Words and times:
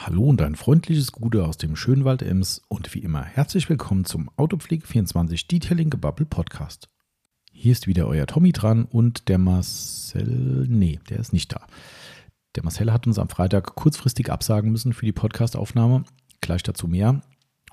Hallo 0.00 0.22
und 0.22 0.40
ein 0.42 0.54
freundliches 0.54 1.10
Gute 1.10 1.44
aus 1.44 1.56
dem 1.56 1.74
Schönwald 1.74 2.22
Ems 2.22 2.62
und 2.68 2.94
wie 2.94 3.00
immer 3.00 3.24
herzlich 3.24 3.68
willkommen 3.68 4.04
zum 4.04 4.30
Autopflege24 4.36 5.48
Detailing 5.48 5.90
Gebubble 5.90 6.24
Podcast. 6.24 6.88
Hier 7.50 7.72
ist 7.72 7.88
wieder 7.88 8.06
euer 8.06 8.28
Tommy 8.28 8.52
dran 8.52 8.84
und 8.84 9.28
der 9.28 9.38
Marcel, 9.38 10.66
nee, 10.68 11.00
der 11.10 11.18
ist 11.18 11.32
nicht 11.32 11.52
da. 11.52 11.66
Der 12.54 12.62
Marcel 12.62 12.92
hat 12.92 13.08
uns 13.08 13.18
am 13.18 13.28
Freitag 13.28 13.74
kurzfristig 13.74 14.30
absagen 14.30 14.70
müssen 14.70 14.92
für 14.92 15.04
die 15.04 15.12
Podcastaufnahme, 15.12 16.04
gleich 16.40 16.62
dazu 16.62 16.86
mehr 16.86 17.20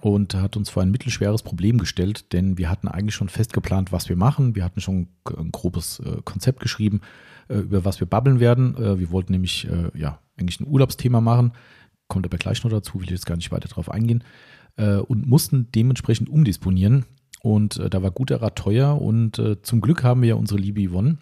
und 0.02 0.34
hat 0.34 0.57
uns 0.57 0.71
vor 0.71 0.82
ein 0.82 0.92
mittelschweres 0.92 1.44
Problem 1.44 1.78
gestellt, 1.78 2.34
denn 2.34 2.57
wir 2.57 2.71
hatten 2.71 2.88
eigentlich 2.88 3.16
schon 3.16 3.30
fest 3.30 3.54
geplant, 3.54 3.92
was 3.92 4.10
wir 4.10 4.16
machen. 4.16 4.55
Wir 4.55 4.64
hatten 4.64 4.82
schon 4.82 5.10
ein 5.38 5.52
grobes 5.52 6.00
äh, 6.00 6.23
Konzept 6.26 6.60
geschrieben, 6.60 7.02
äh, 7.50 7.60
über 7.60 7.86
was 7.86 8.00
wir 8.00 8.07
babbeln 8.07 8.39
werden. 8.39 8.76
Äh, 8.78 9.00
wir 9.00 9.12
wollten 9.12 9.32
nämlich 9.32 9.68
ja 9.94 10.20
eigentlich 10.38 10.60
ein 10.60 10.68
Urlaubsthema 10.68 11.21
machen 11.21 11.54
kommt 12.08 12.26
aber 12.26 12.38
gleich 12.38 12.64
noch 12.64 12.72
dazu, 12.72 12.96
will 12.96 13.05
ich 13.05 13.12
jetzt 13.12 13.26
gar 13.26 13.36
nicht 13.36 13.52
weiter 13.52 13.68
drauf 13.68 13.90
eingehen, 13.90 14.23
äh, 14.77 14.98
und 14.98 15.27
mussten 15.27 15.72
dementsprechend 15.73 16.30
umdisponieren. 16.30 17.05
Und 17.41 17.78
äh, 17.78 17.90
da 17.90 18.02
war 18.02 18.12
guter 18.12 18.41
Rat 18.41 18.55
teuer 18.55 19.00
und 19.00 19.38
äh, 19.40 19.62
zum 19.62 19.81
Glück 19.81 20.04
haben 20.04 20.22
wir 20.22 20.30
ja 20.30 20.36
unsere 20.36 20.59
liebe 20.59 20.88
Yvonne, 20.90 21.20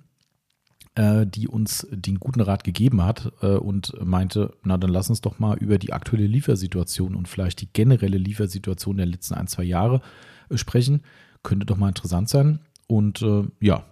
äh, 0.95 1.25
die 1.27 1.47
uns 1.47 1.85
den 1.91 2.19
guten 2.19 2.39
Rat 2.39 2.63
gegeben 2.63 3.03
hat 3.03 3.33
äh, 3.41 3.55
und 3.55 3.93
meinte, 4.03 4.53
na 4.63 4.77
dann 4.77 4.91
lass 4.91 5.09
uns 5.09 5.21
doch 5.21 5.39
mal 5.39 5.57
über 5.57 5.77
die 5.77 5.91
aktuelle 5.91 6.27
Liefersituation 6.27 7.15
und 7.15 7.27
vielleicht 7.27 7.59
die 7.61 7.71
generelle 7.71 8.17
Liefersituation 8.17 8.97
der 8.97 9.05
letzten 9.05 9.33
ein, 9.33 9.47
zwei 9.47 9.63
Jahre 9.63 10.01
äh, 10.49 10.57
sprechen. 10.57 11.01
Könnte 11.41 11.65
doch 11.65 11.75
mal 11.75 11.89
interessant 11.89 12.29
sein. 12.29 12.59
Und 12.87 13.25
ja, 13.59 13.83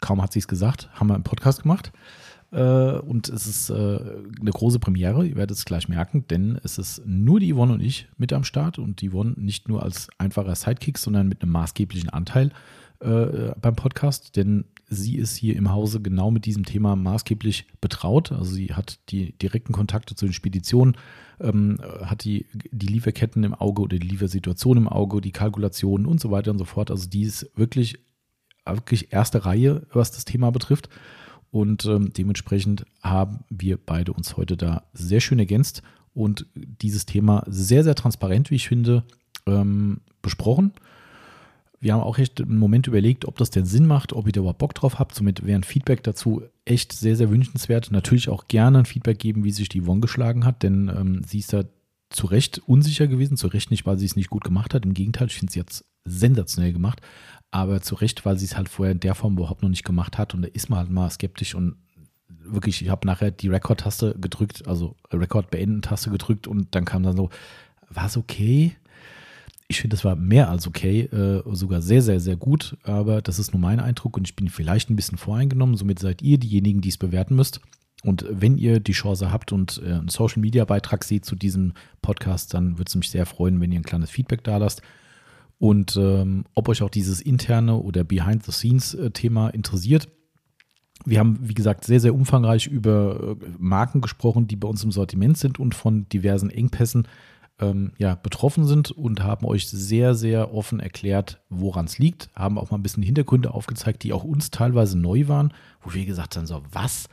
kaum 0.00 0.22
hat 0.22 0.32
sie 0.32 0.40
es 0.40 0.46
gesagt, 0.46 0.90
haben 0.92 1.08
wir 1.08 1.14
einen 1.14 1.24
Podcast 1.24 1.62
gemacht. 1.62 1.90
Äh, 2.52 2.98
und 2.98 3.28
es 3.28 3.46
ist 3.46 3.70
äh, 3.70 3.74
eine 3.74 4.50
große 4.50 4.78
Premiere, 4.78 5.26
ihr 5.26 5.36
werdet 5.36 5.56
es 5.56 5.64
gleich 5.64 5.88
merken, 5.88 6.26
denn 6.28 6.58
es 6.62 6.78
ist 6.78 7.02
nur 7.04 7.40
die 7.40 7.52
Yvonne 7.52 7.74
und 7.74 7.80
ich 7.80 8.08
mit 8.16 8.32
am 8.32 8.44
Start 8.44 8.78
und 8.78 9.00
die 9.00 9.10
Yvonne 9.10 9.34
nicht 9.36 9.68
nur 9.68 9.82
als 9.82 10.08
einfacher 10.18 10.54
Sidekick, 10.54 10.98
sondern 10.98 11.28
mit 11.28 11.42
einem 11.42 11.52
maßgeblichen 11.52 12.10
Anteil 12.10 12.52
äh, 13.00 13.52
beim 13.60 13.76
Podcast, 13.76 14.36
denn 14.36 14.64
sie 14.88 15.16
ist 15.16 15.36
hier 15.36 15.56
im 15.56 15.72
Hause 15.72 16.00
genau 16.00 16.30
mit 16.30 16.46
diesem 16.46 16.64
Thema 16.64 16.94
maßgeblich 16.94 17.66
betraut. 17.80 18.32
Also 18.32 18.54
sie 18.54 18.72
hat 18.72 19.00
die 19.10 19.36
direkten 19.36 19.72
Kontakte 19.72 20.14
zu 20.14 20.26
den 20.26 20.32
Speditionen, 20.32 20.96
ähm, 21.40 21.78
hat 22.04 22.24
die, 22.24 22.46
die 22.70 22.86
Lieferketten 22.86 23.42
im 23.44 23.54
Auge 23.54 23.82
oder 23.82 23.98
die 23.98 24.06
Liefersituation 24.06 24.76
im 24.76 24.88
Auge, 24.88 25.20
die 25.20 25.32
Kalkulationen 25.32 26.06
und 26.06 26.20
so 26.20 26.30
weiter 26.30 26.52
und 26.52 26.58
so 26.58 26.64
fort. 26.64 26.90
Also 26.90 27.08
die 27.08 27.22
ist 27.22 27.50
wirklich, 27.56 27.98
wirklich 28.64 29.12
erste 29.12 29.44
Reihe, 29.44 29.86
was 29.92 30.12
das 30.12 30.24
Thema 30.24 30.50
betrifft. 30.50 30.88
Und 31.50 31.84
ähm, 31.86 32.12
dementsprechend 32.12 32.84
haben 33.02 33.40
wir 33.48 33.78
beide 33.78 34.12
uns 34.12 34.36
heute 34.36 34.56
da 34.56 34.82
sehr 34.92 35.20
schön 35.20 35.38
ergänzt 35.38 35.82
und 36.14 36.46
dieses 36.54 37.06
Thema 37.06 37.44
sehr, 37.46 37.84
sehr 37.84 37.94
transparent, 37.94 38.50
wie 38.50 38.56
ich 38.56 38.68
finde, 38.68 39.04
ähm, 39.46 40.00
besprochen. 40.22 40.72
Wir 41.78 41.92
haben 41.92 42.00
auch 42.00 42.18
echt 42.18 42.40
einen 42.40 42.58
Moment 42.58 42.86
überlegt, 42.86 43.26
ob 43.26 43.36
das 43.36 43.50
denn 43.50 43.66
Sinn 43.66 43.86
macht, 43.86 44.12
ob 44.12 44.26
ihr 44.26 44.32
da 44.32 44.40
überhaupt 44.40 44.58
Bock 44.58 44.74
drauf 44.74 44.98
habt. 44.98 45.14
Somit 45.14 45.44
wäre 45.44 45.58
ein 45.58 45.62
Feedback 45.62 46.02
dazu 46.02 46.42
echt 46.64 46.92
sehr, 46.92 47.16
sehr 47.16 47.30
wünschenswert. 47.30 47.92
Natürlich 47.92 48.28
auch 48.28 48.48
gerne 48.48 48.80
ein 48.80 48.86
Feedback 48.86 49.18
geben, 49.18 49.44
wie 49.44 49.52
sich 49.52 49.68
die 49.68 49.82
Yvonne 49.82 50.00
geschlagen 50.00 50.44
hat, 50.44 50.62
denn 50.62 50.88
ähm, 50.88 51.22
sie 51.24 51.40
ist 51.40 51.52
da 51.52 51.64
zu 52.08 52.26
Recht 52.26 52.62
unsicher 52.66 53.06
gewesen. 53.06 53.36
Zu 53.36 53.48
Recht 53.48 53.70
nicht, 53.70 53.84
weil 53.84 53.98
sie 53.98 54.06
es 54.06 54.16
nicht 54.16 54.30
gut 54.30 54.42
gemacht 54.42 54.74
hat. 54.74 54.84
Im 54.84 54.94
Gegenteil, 54.94 55.28
ich 55.28 55.36
finde 55.36 55.52
sie 55.52 55.60
jetzt 55.60 55.84
sensationell 56.04 56.72
gemacht 56.72 57.02
aber 57.56 57.80
zu 57.80 57.94
Recht, 57.94 58.26
weil 58.26 58.38
sie 58.38 58.44
es 58.44 58.56
halt 58.56 58.68
vorher 58.68 58.92
in 58.92 59.00
der 59.00 59.14
Form 59.14 59.38
überhaupt 59.38 59.62
noch 59.62 59.70
nicht 59.70 59.84
gemacht 59.84 60.18
hat 60.18 60.34
und 60.34 60.42
da 60.42 60.48
ist 60.52 60.68
man 60.68 60.80
halt 60.80 60.90
mal 60.90 61.10
skeptisch 61.10 61.54
und 61.54 61.76
wirklich, 62.28 62.82
ich 62.82 62.90
habe 62.90 63.06
nachher 63.06 63.30
die 63.30 63.48
Rekord-Taste 63.48 64.14
gedrückt, 64.20 64.68
also 64.68 64.94
Rekord-Beenden-Taste 65.10 66.10
gedrückt 66.10 66.46
und 66.46 66.74
dann 66.74 66.84
kam 66.84 67.02
dann 67.02 67.16
so, 67.16 67.30
war 67.88 68.06
es 68.06 68.18
okay? 68.18 68.76
Ich 69.68 69.80
finde, 69.80 69.96
es 69.96 70.04
war 70.04 70.16
mehr 70.16 70.50
als 70.50 70.68
okay, 70.68 71.00
äh, 71.04 71.42
sogar 71.54 71.80
sehr, 71.80 72.02
sehr, 72.02 72.20
sehr 72.20 72.36
gut, 72.36 72.76
aber 72.82 73.22
das 73.22 73.38
ist 73.38 73.52
nur 73.52 73.60
mein 73.60 73.80
Eindruck 73.80 74.18
und 74.18 74.28
ich 74.28 74.36
bin 74.36 74.48
vielleicht 74.48 74.90
ein 74.90 74.96
bisschen 74.96 75.16
voreingenommen, 75.16 75.76
somit 75.76 75.98
seid 75.98 76.20
ihr 76.20 76.38
diejenigen, 76.38 76.82
die 76.82 76.90
es 76.90 76.98
bewerten 76.98 77.36
müsst. 77.36 77.60
Und 78.04 78.26
wenn 78.28 78.58
ihr 78.58 78.80
die 78.80 78.92
Chance 78.92 79.32
habt 79.32 79.50
und 79.50 79.80
äh, 79.82 79.94
einen 79.94 80.08
Social-Media-Beitrag 80.08 81.04
seht 81.04 81.24
zu 81.24 81.34
diesem 81.34 81.72
Podcast, 82.02 82.52
dann 82.52 82.76
würde 82.76 82.88
es 82.88 82.94
mich 82.94 83.10
sehr 83.10 83.24
freuen, 83.24 83.60
wenn 83.62 83.72
ihr 83.72 83.80
ein 83.80 83.84
kleines 83.84 84.10
Feedback 84.10 84.44
da 84.44 84.58
lasst. 84.58 84.82
Und 85.58 85.96
ähm, 85.96 86.44
ob 86.54 86.68
euch 86.68 86.82
auch 86.82 86.90
dieses 86.90 87.20
interne 87.20 87.76
oder 87.76 88.04
Behind-the-Scenes-Thema 88.04 89.48
interessiert. 89.48 90.08
Wir 91.04 91.18
haben, 91.18 91.38
wie 91.40 91.54
gesagt, 91.54 91.84
sehr, 91.84 92.00
sehr 92.00 92.14
umfangreich 92.14 92.66
über 92.66 93.36
äh, 93.40 93.46
Marken 93.58 94.00
gesprochen, 94.00 94.48
die 94.48 94.56
bei 94.56 94.68
uns 94.68 94.84
im 94.84 94.92
Sortiment 94.92 95.38
sind 95.38 95.58
und 95.58 95.74
von 95.74 96.08
diversen 96.08 96.50
Engpässen 96.50 97.06
ähm, 97.58 97.92
ja, 97.98 98.14
betroffen 98.14 98.66
sind 98.66 98.90
und 98.90 99.22
haben 99.22 99.46
euch 99.46 99.68
sehr, 99.68 100.14
sehr 100.14 100.52
offen 100.52 100.80
erklärt, 100.80 101.40
woran 101.48 101.86
es 101.86 101.98
liegt. 101.98 102.28
Haben 102.34 102.58
auch 102.58 102.70
mal 102.70 102.78
ein 102.78 102.82
bisschen 102.82 103.02
Hintergründe 103.02 103.52
aufgezeigt, 103.52 104.02
die 104.02 104.12
auch 104.12 104.24
uns 104.24 104.50
teilweise 104.50 104.98
neu 104.98 105.28
waren, 105.28 105.52
wo 105.80 105.94
wir 105.94 106.04
gesagt 106.04 106.36
haben: 106.36 106.46
so, 106.46 106.62
was? 106.70 107.08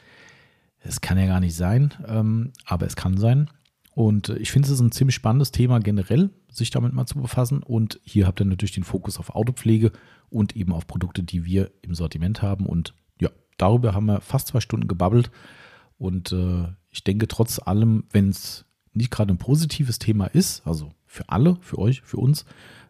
Das 0.84 1.00
kann 1.00 1.18
ja 1.18 1.28
gar 1.28 1.40
nicht 1.40 1.56
sein, 1.56 1.94
ähm, 2.08 2.52
aber 2.66 2.86
es 2.86 2.98
kann 2.98 3.18
sein. 3.18 3.50
Und 3.96 4.30
äh, 4.30 4.38
ich 4.38 4.52
finde, 4.52 4.68
es 4.68 4.74
ist 4.74 4.82
ein 4.82 4.92
ziemlich 4.92 5.16
spannendes 5.16 5.52
Thema 5.52 5.80
generell, 5.80 6.30
sich 6.54 6.70
damit 6.70 6.94
mal 6.94 7.06
zu 7.06 7.20
befassen. 7.20 7.64
Und 7.64 8.00
hier 8.04 8.28
habt 8.28 8.42
ihr 8.42 8.46
natürlich 8.46 8.74
den 8.74 8.84
Fokus 8.84 9.20
auf 9.20 9.36
Autopflege 9.36 9.92
und 10.30 10.56
eben 10.56 10.74
auf 10.74 10.88
Produkte, 10.88 11.24
die 11.24 11.46
wir 11.46 11.72
im 11.82 11.96
Sortiment 11.96 12.42
haben. 12.42 12.66
Und 12.66 12.94
ja, 13.20 13.30
darüber 13.58 13.94
haben 13.94 14.06
wir 14.06 14.22
fast 14.22 14.48
zwei 14.48 14.60
Stunden 14.60 14.88
gebabbelt. 14.88 15.32
Und 15.98 16.32
äh, 16.32 16.68
ich 16.90 17.04
denke, 17.04 17.28
trotz 17.28 17.60
allem, 17.60 18.06
wenn 18.12 18.30
es 18.30 18.66
nicht 18.94 19.12
gerade 19.12 19.34
ein 19.34 19.38
positives 19.38 20.00
Thema 20.00 20.28
ist, 20.28 20.66
also 20.66 20.92
für 21.06 21.30
alle, 21.30 21.58
für 21.62 21.80
euch, 21.80 22.02
für 22.02 22.18
uns, 22.18 22.46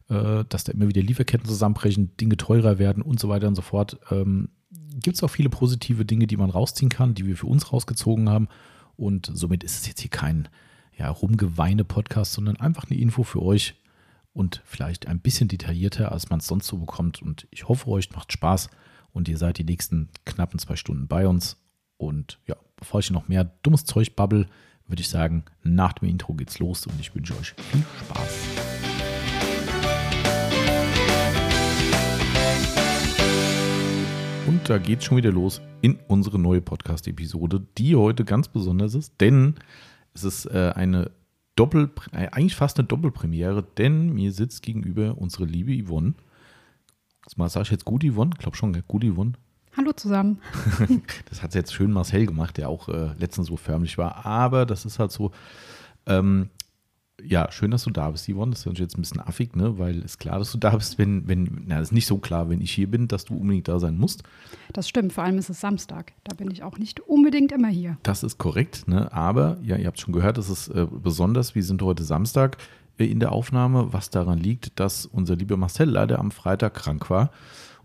äh, 0.10 0.44
dass 0.50 0.64
da 0.64 0.72
immer 0.72 0.88
wieder 0.88 1.02
Lieferketten 1.02 1.48
zusammenbrechen, 1.48 2.16
Dinge 2.18 2.38
teurer 2.38 2.80
werden 2.80 3.02
und 3.04 3.20
so 3.20 3.30
weiter 3.30 3.48
und 3.48 3.56
so 3.56 3.62
fort, 3.62 4.00
ähm, 4.12 4.50
gibt 5.02 5.16
es 5.16 5.24
auch 5.24 5.30
viele 5.30 5.50
positive 5.50 6.06
Dinge, 6.06 6.28
die 6.28 6.38
man 6.38 6.50
rausziehen 6.50 6.90
kann, 6.90 7.16
die 7.16 7.26
wir 7.26 7.38
für 7.38 7.48
uns 7.48 7.72
rausgezogen 7.72 8.30
haben. 8.30 8.48
Und 8.96 9.32
somit 9.34 9.64
ist 9.64 9.80
es 9.80 9.88
jetzt 9.88 10.02
hier 10.02 10.12
kein 10.12 10.48
ja, 10.98 11.10
rumgeweine 11.10 11.84
Podcast, 11.84 12.34
sondern 12.34 12.58
einfach 12.58 12.90
eine 12.90 13.00
Info 13.00 13.24
für 13.24 13.42
euch 13.42 13.76
und 14.34 14.62
vielleicht 14.66 15.08
ein 15.08 15.20
bisschen 15.20 15.48
detaillierter, 15.48 16.12
als 16.12 16.30
man 16.30 16.40
es 16.40 16.48
sonst 16.48 16.68
so 16.68 16.78
bekommt. 16.78 17.22
Und 17.22 17.48
ich 17.52 17.68
hoffe, 17.68 17.88
euch 17.88 18.12
macht 18.12 18.32
Spaß 18.32 18.70
und 19.12 19.28
ihr 19.28 19.38
seid 19.38 19.58
die 19.58 19.64
nächsten 19.64 20.10
knappen 20.26 20.60
zwei 20.60 20.76
Stunden 20.76 21.08
bei 21.08 21.28
uns. 21.28 21.58
Und 21.98 22.40
ja, 22.48 22.56
bevor 22.76 23.00
ich 23.00 23.12
noch 23.12 23.28
mehr 23.28 23.44
dummes 23.64 23.86
Zeug 23.86 24.16
babbel, 24.16 24.48
würde 24.88 25.02
ich 25.02 25.10
sagen, 25.10 25.46
nach 25.64 25.94
dem 25.94 26.10
Intro 26.10 26.34
geht's 26.34 26.60
los 26.60 26.86
und 26.88 27.00
ich 27.00 27.16
wünsche 27.16 27.38
euch 27.38 27.54
viel 27.72 27.84
Spaß. 28.02 28.34
Und 34.46 34.70
da 34.70 34.78
geht's 34.78 35.06
schon 35.06 35.18
wieder 35.18 35.32
los 35.32 35.62
in 35.82 35.98
unsere 36.08 36.38
neue 36.38 36.62
Podcast-Episode, 36.62 37.66
die 37.78 37.96
heute 37.96 38.26
ganz 38.26 38.50
besonders 38.50 38.94
ist, 38.94 39.14
denn 39.22 39.56
es 40.14 40.24
ist 40.24 40.46
äh, 40.46 40.72
eine 40.76 41.12
Doppel, 41.56 41.92
äh, 42.12 42.28
eigentlich 42.28 42.56
fast 42.56 42.80
eine 42.80 42.88
Doppelpremiere, 42.88 43.64
denn 43.78 44.14
mir 44.14 44.32
sitzt 44.32 44.62
gegenüber 44.62 45.18
unsere 45.18 45.46
liebe 45.46 45.74
Yvonne. 45.86 46.14
Mal 47.36 47.50
sage 47.50 47.64
ich 47.64 47.72
jetzt 47.72 47.86
gut 47.86 48.04
Yvonne? 48.04 48.32
Ich 48.34 48.40
glaube 48.40 48.58
schon, 48.58 48.74
gut 48.88 49.04
Yvonne. 49.04 49.34
Hallo 49.76 49.92
zusammen. 49.94 50.40
das 51.30 51.42
hat 51.42 51.56
jetzt 51.56 51.74
schön 51.74 51.92
Marcel 51.92 52.28
gemacht, 52.28 52.58
der 52.58 52.70
auch 52.70 52.90
äh, 52.90 53.14
letztens 53.18 53.48
so 53.48 53.58
förmlich 53.58 53.98
war. 53.98 54.26
Aber 54.26 54.66
das 54.66 54.86
ist 54.86 55.00
halt 55.00 55.12
so, 55.12 55.32
ähm, 56.06 56.50
ja, 57.26 57.52
schön, 57.52 57.72
dass 57.72 57.84
du 57.84 57.92
da 57.92 58.10
bist, 58.10 58.30
Yvonne. 58.30 58.52
Das 58.52 58.66
ist 58.66 58.80
jetzt 58.80 58.98
ein 58.98 59.02
bisschen 59.02 59.20
affig, 59.20 59.56
ne? 59.56 59.78
weil 59.80 60.00
es 60.00 60.06
ist 60.06 60.20
klar, 60.20 60.40
dass 60.40 60.52
du 60.52 60.58
da 60.58 60.72
bist, 60.72 60.98
wenn, 60.98 61.28
wenn, 61.28 61.64
na, 61.68 61.78
es 61.78 61.90
ist 61.90 61.92
nicht 61.92 62.08
so 62.08 62.18
klar, 62.18 62.50
wenn 62.50 62.62
ich 62.62 62.72
hier 62.72 62.90
bin, 62.90 63.08
dass 63.08 63.26
du 63.26 63.36
unbedingt 63.36 63.68
da 63.68 63.80
sein 63.80 63.98
musst. 63.98 64.24
Das 64.72 64.90
stimmt, 64.90 65.14
vor 65.14 65.24
allem 65.24 65.38
ist 65.38 65.50
es 65.50 65.60
Samstag. 65.60 66.14
Da 66.24 66.36
bin 66.36 66.52
ich 66.52 66.64
auch 66.64 66.78
nicht 66.78 67.00
unbedingt 67.02 67.52
immer 67.52 67.70
hier. 67.70 67.98
Das 68.04 68.24
ist 68.24 68.38
korrekt, 68.38 68.88
ne? 68.88 69.12
aber 69.14 69.58
ja, 69.64 69.78
ihr 69.78 69.88
habt 69.88 70.00
schon 70.00 70.14
gehört, 70.14 70.38
es 70.38 70.50
ist 70.50 70.70
äh, 70.70 70.88
besonders, 70.90 71.56
wir 71.56 71.64
sind 71.64 71.82
heute 71.82 72.04
Samstag 72.04 72.58
äh, 72.98 73.06
in 73.06 73.20
der 73.20 73.32
Aufnahme, 73.32 73.94
was 73.94 74.10
daran 74.10 74.40
liegt, 74.40 74.80
dass 74.80 75.06
unser 75.06 75.36
lieber 75.36 75.58
Marcel 75.58 75.90
leider 75.90 76.20
am 76.20 76.32
Freitag 76.32 76.74
krank 76.76 77.10
war. 77.10 77.32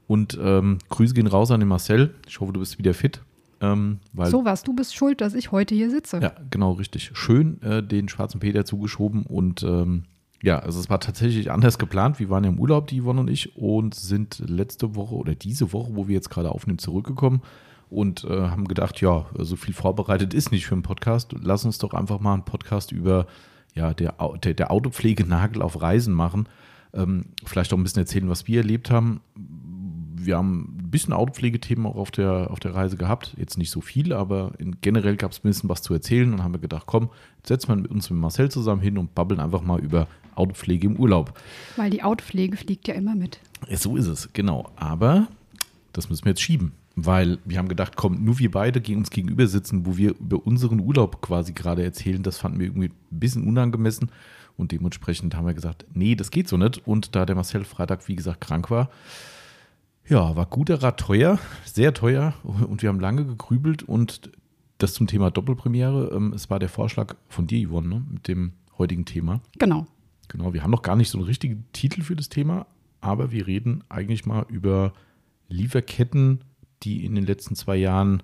Und 0.06 0.38
ähm, 0.40 0.78
Grüße 0.88 1.12
gehen 1.12 1.26
raus 1.26 1.50
an 1.50 1.60
den 1.60 1.68
Marcel. 1.68 2.14
Ich 2.26 2.40
hoffe, 2.40 2.52
du 2.54 2.60
bist 2.60 2.78
wieder 2.78 2.94
fit. 2.94 3.20
Ähm, 3.60 3.98
so 4.24 4.44
was, 4.44 4.62
du 4.62 4.72
bist 4.74 4.94
schuld, 4.94 5.20
dass 5.20 5.34
ich 5.34 5.50
heute 5.50 5.74
hier 5.74 5.90
sitze. 5.90 6.20
Ja, 6.20 6.32
genau, 6.50 6.72
richtig. 6.72 7.10
Schön 7.14 7.60
äh, 7.62 7.82
den 7.82 8.08
schwarzen 8.08 8.40
Peter 8.40 8.64
zugeschoben 8.64 9.24
und 9.24 9.62
ähm, 9.62 10.04
ja, 10.42 10.60
also 10.60 10.78
es 10.78 10.88
war 10.88 11.00
tatsächlich 11.00 11.50
anders 11.50 11.78
geplant. 11.78 12.20
Wir 12.20 12.30
waren 12.30 12.44
ja 12.44 12.50
im 12.50 12.60
Urlaub, 12.60 12.86
die 12.86 13.00
Yvonne 13.02 13.20
und 13.20 13.28
ich, 13.28 13.56
und 13.56 13.94
sind 13.94 14.40
letzte 14.46 14.94
Woche 14.94 15.16
oder 15.16 15.34
diese 15.34 15.72
Woche, 15.72 15.96
wo 15.96 16.06
wir 16.06 16.14
jetzt 16.14 16.30
gerade 16.30 16.50
aufnehmen, 16.52 16.78
zurückgekommen 16.78 17.42
und 17.90 18.24
äh, 18.24 18.28
haben 18.28 18.68
gedacht, 18.68 19.00
ja, 19.00 19.26
so 19.36 19.56
viel 19.56 19.74
vorbereitet 19.74 20.34
ist 20.34 20.52
nicht 20.52 20.66
für 20.66 20.74
einen 20.74 20.82
Podcast. 20.82 21.34
Lass 21.40 21.64
uns 21.64 21.78
doch 21.78 21.94
einfach 21.94 22.20
mal 22.20 22.34
einen 22.34 22.44
Podcast 22.44 22.92
über 22.92 23.26
ja, 23.74 23.94
der, 23.94 24.14
der, 24.42 24.54
der 24.54 24.70
Autopflegenagel 24.70 25.62
auf 25.62 25.80
Reisen 25.80 26.14
machen. 26.14 26.48
Ähm, 26.94 27.26
vielleicht 27.44 27.72
auch 27.72 27.76
ein 27.76 27.82
bisschen 27.82 28.00
erzählen, 28.00 28.28
was 28.28 28.46
wir 28.46 28.60
erlebt 28.60 28.90
haben. 28.90 29.20
Wir 30.20 30.36
haben 30.36 30.76
ein 30.78 30.90
bisschen 30.90 31.12
Autopflegethemen 31.12 31.86
auch 31.86 31.96
auf 31.96 32.10
der, 32.10 32.50
auf 32.50 32.60
der 32.60 32.74
Reise 32.74 32.96
gehabt. 32.96 33.34
Jetzt 33.36 33.58
nicht 33.58 33.70
so 33.70 33.80
viel, 33.80 34.12
aber 34.12 34.52
in, 34.58 34.76
generell 34.80 35.16
gab 35.16 35.32
es 35.32 35.38
ein 35.38 35.48
bisschen 35.48 35.68
was 35.68 35.82
zu 35.82 35.94
erzählen 35.94 36.32
und 36.32 36.42
haben 36.42 36.52
wir 36.52 36.60
gedacht, 36.60 36.84
komm, 36.86 37.10
setzen 37.44 37.68
wir 37.68 37.76
mit 37.76 37.90
uns 37.90 38.10
mit 38.10 38.18
Marcel 38.18 38.50
zusammen 38.50 38.82
hin 38.82 38.98
und 38.98 39.14
babbeln 39.14 39.40
einfach 39.40 39.62
mal 39.62 39.80
über 39.80 40.08
Autopflege 40.34 40.86
im 40.86 40.96
Urlaub. 40.96 41.38
Weil 41.76 41.90
die 41.90 42.02
Autopflege 42.02 42.56
fliegt 42.56 42.88
ja 42.88 42.94
immer 42.94 43.14
mit. 43.14 43.40
Ja, 43.68 43.76
so 43.76 43.96
ist 43.96 44.06
es, 44.06 44.32
genau. 44.32 44.70
Aber 44.76 45.28
das 45.92 46.08
müssen 46.08 46.24
wir 46.24 46.30
jetzt 46.30 46.42
schieben. 46.42 46.72
Weil 46.96 47.38
wir 47.44 47.58
haben 47.58 47.68
gedacht, 47.68 47.94
komm, 47.96 48.24
nur 48.24 48.38
wir 48.40 48.50
beide 48.50 48.80
gegen 48.80 49.00
uns 49.00 49.10
gegenüber 49.10 49.46
sitzen, 49.46 49.86
wo 49.86 49.96
wir 49.96 50.10
über 50.18 50.44
unseren 50.44 50.80
Urlaub 50.80 51.22
quasi 51.22 51.52
gerade 51.52 51.84
erzählen, 51.84 52.22
das 52.22 52.38
fanden 52.38 52.58
wir 52.58 52.66
irgendwie 52.66 52.88
ein 52.88 53.20
bisschen 53.20 53.46
unangemessen. 53.46 54.10
Und 54.56 54.72
dementsprechend 54.72 55.36
haben 55.36 55.46
wir 55.46 55.54
gesagt, 55.54 55.86
nee, 55.94 56.16
das 56.16 56.32
geht 56.32 56.48
so 56.48 56.56
nicht. 56.56 56.86
Und 56.86 57.14
da 57.14 57.24
der 57.24 57.36
Marcel 57.36 57.64
Freitag, 57.64 58.08
wie 58.08 58.16
gesagt, 58.16 58.40
krank 58.40 58.70
war, 58.70 58.90
ja, 60.08 60.36
war 60.36 60.46
guter 60.46 60.82
Rat 60.82 61.00
teuer, 61.00 61.38
sehr 61.64 61.94
teuer. 61.94 62.34
Und 62.42 62.82
wir 62.82 62.88
haben 62.88 63.00
lange 63.00 63.24
gegrübelt. 63.24 63.82
Und 63.82 64.30
das 64.78 64.94
zum 64.94 65.06
Thema 65.06 65.30
Doppelpremiere. 65.30 66.12
Ähm, 66.14 66.32
es 66.32 66.48
war 66.50 66.58
der 66.58 66.68
Vorschlag 66.68 67.16
von 67.28 67.46
dir, 67.46 67.68
Yvonne, 67.68 67.88
ne, 67.88 68.04
mit 68.10 68.28
dem 68.28 68.52
heutigen 68.78 69.04
Thema. 69.04 69.40
Genau. 69.58 69.86
Genau, 70.28 70.54
wir 70.54 70.62
haben 70.62 70.70
noch 70.70 70.82
gar 70.82 70.96
nicht 70.96 71.10
so 71.10 71.18
einen 71.18 71.26
richtigen 71.26 71.64
Titel 71.72 72.02
für 72.02 72.14
das 72.14 72.28
Thema, 72.28 72.66
aber 73.00 73.32
wir 73.32 73.46
reden 73.46 73.82
eigentlich 73.88 74.26
mal 74.26 74.44
über 74.48 74.92
Lieferketten, 75.48 76.44
die 76.82 77.04
in 77.04 77.14
den 77.14 77.24
letzten 77.24 77.54
zwei 77.56 77.76
Jahren 77.76 78.22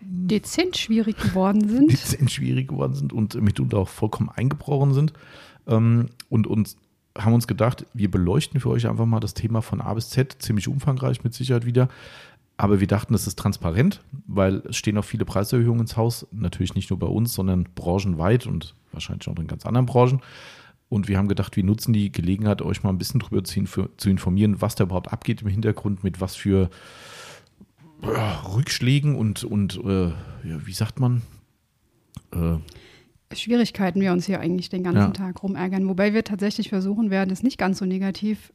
dezent 0.00 0.76
schwierig 0.76 1.16
geworden 1.16 1.68
sind. 1.68 1.92
dezent 1.92 2.30
schwierig 2.30 2.68
geworden 2.68 2.94
sind 2.94 3.12
und 3.12 3.34
mitunter 3.34 3.78
auch 3.78 3.88
vollkommen 3.88 4.30
eingebrochen 4.30 4.94
sind. 4.94 5.12
Ähm, 5.66 6.08
und 6.28 6.46
uns 6.46 6.76
haben 7.18 7.34
uns 7.34 7.46
gedacht, 7.46 7.86
wir 7.94 8.10
beleuchten 8.10 8.60
für 8.60 8.70
euch 8.70 8.86
einfach 8.86 9.06
mal 9.06 9.20
das 9.20 9.34
Thema 9.34 9.62
von 9.62 9.80
A 9.80 9.94
bis 9.94 10.10
Z, 10.10 10.36
ziemlich 10.40 10.68
umfangreich 10.68 11.24
mit 11.24 11.34
Sicherheit 11.34 11.66
wieder. 11.66 11.88
Aber 12.58 12.80
wir 12.80 12.86
dachten, 12.86 13.14
es 13.14 13.26
ist 13.26 13.38
transparent, 13.38 14.00
weil 14.26 14.62
es 14.68 14.76
stehen 14.76 14.96
auch 14.96 15.04
viele 15.04 15.24
Preiserhöhungen 15.24 15.82
ins 15.82 15.96
Haus. 15.96 16.26
Natürlich 16.32 16.74
nicht 16.74 16.90
nur 16.90 16.98
bei 16.98 17.06
uns, 17.06 17.34
sondern 17.34 17.68
branchenweit 17.74 18.46
und 18.46 18.74
wahrscheinlich 18.92 19.28
auch 19.28 19.36
in 19.36 19.46
ganz 19.46 19.66
anderen 19.66 19.86
Branchen. 19.86 20.20
Und 20.88 21.08
wir 21.08 21.18
haben 21.18 21.28
gedacht, 21.28 21.56
wir 21.56 21.64
nutzen 21.64 21.92
die 21.92 22.12
Gelegenheit, 22.12 22.62
euch 22.62 22.82
mal 22.82 22.90
ein 22.90 22.98
bisschen 22.98 23.20
darüber 23.20 23.42
zu, 23.44 24.08
informieren, 24.08 24.60
was 24.60 24.76
da 24.76 24.84
überhaupt 24.84 25.12
abgeht 25.12 25.42
im 25.42 25.48
Hintergrund, 25.48 26.04
mit 26.04 26.20
was 26.20 26.36
für 26.36 26.70
Rückschlägen 28.02 29.16
und, 29.16 29.44
und 29.44 29.80
äh, 29.84 30.08
ja, 30.08 30.66
wie 30.66 30.72
sagt 30.72 31.00
man? 31.00 31.22
Äh, 32.32 32.58
Schwierigkeiten 33.34 34.00
wir 34.00 34.12
uns 34.12 34.26
hier 34.26 34.40
eigentlich 34.40 34.68
den 34.68 34.84
ganzen 34.84 35.00
ja. 35.00 35.10
Tag 35.10 35.42
rumärgern. 35.42 35.88
Wobei 35.88 36.14
wir 36.14 36.22
tatsächlich 36.22 36.68
versuchen 36.68 37.10
werden, 37.10 37.30
es 37.30 37.42
nicht 37.42 37.58
ganz 37.58 37.78
so 37.78 37.84
negativ 37.84 38.52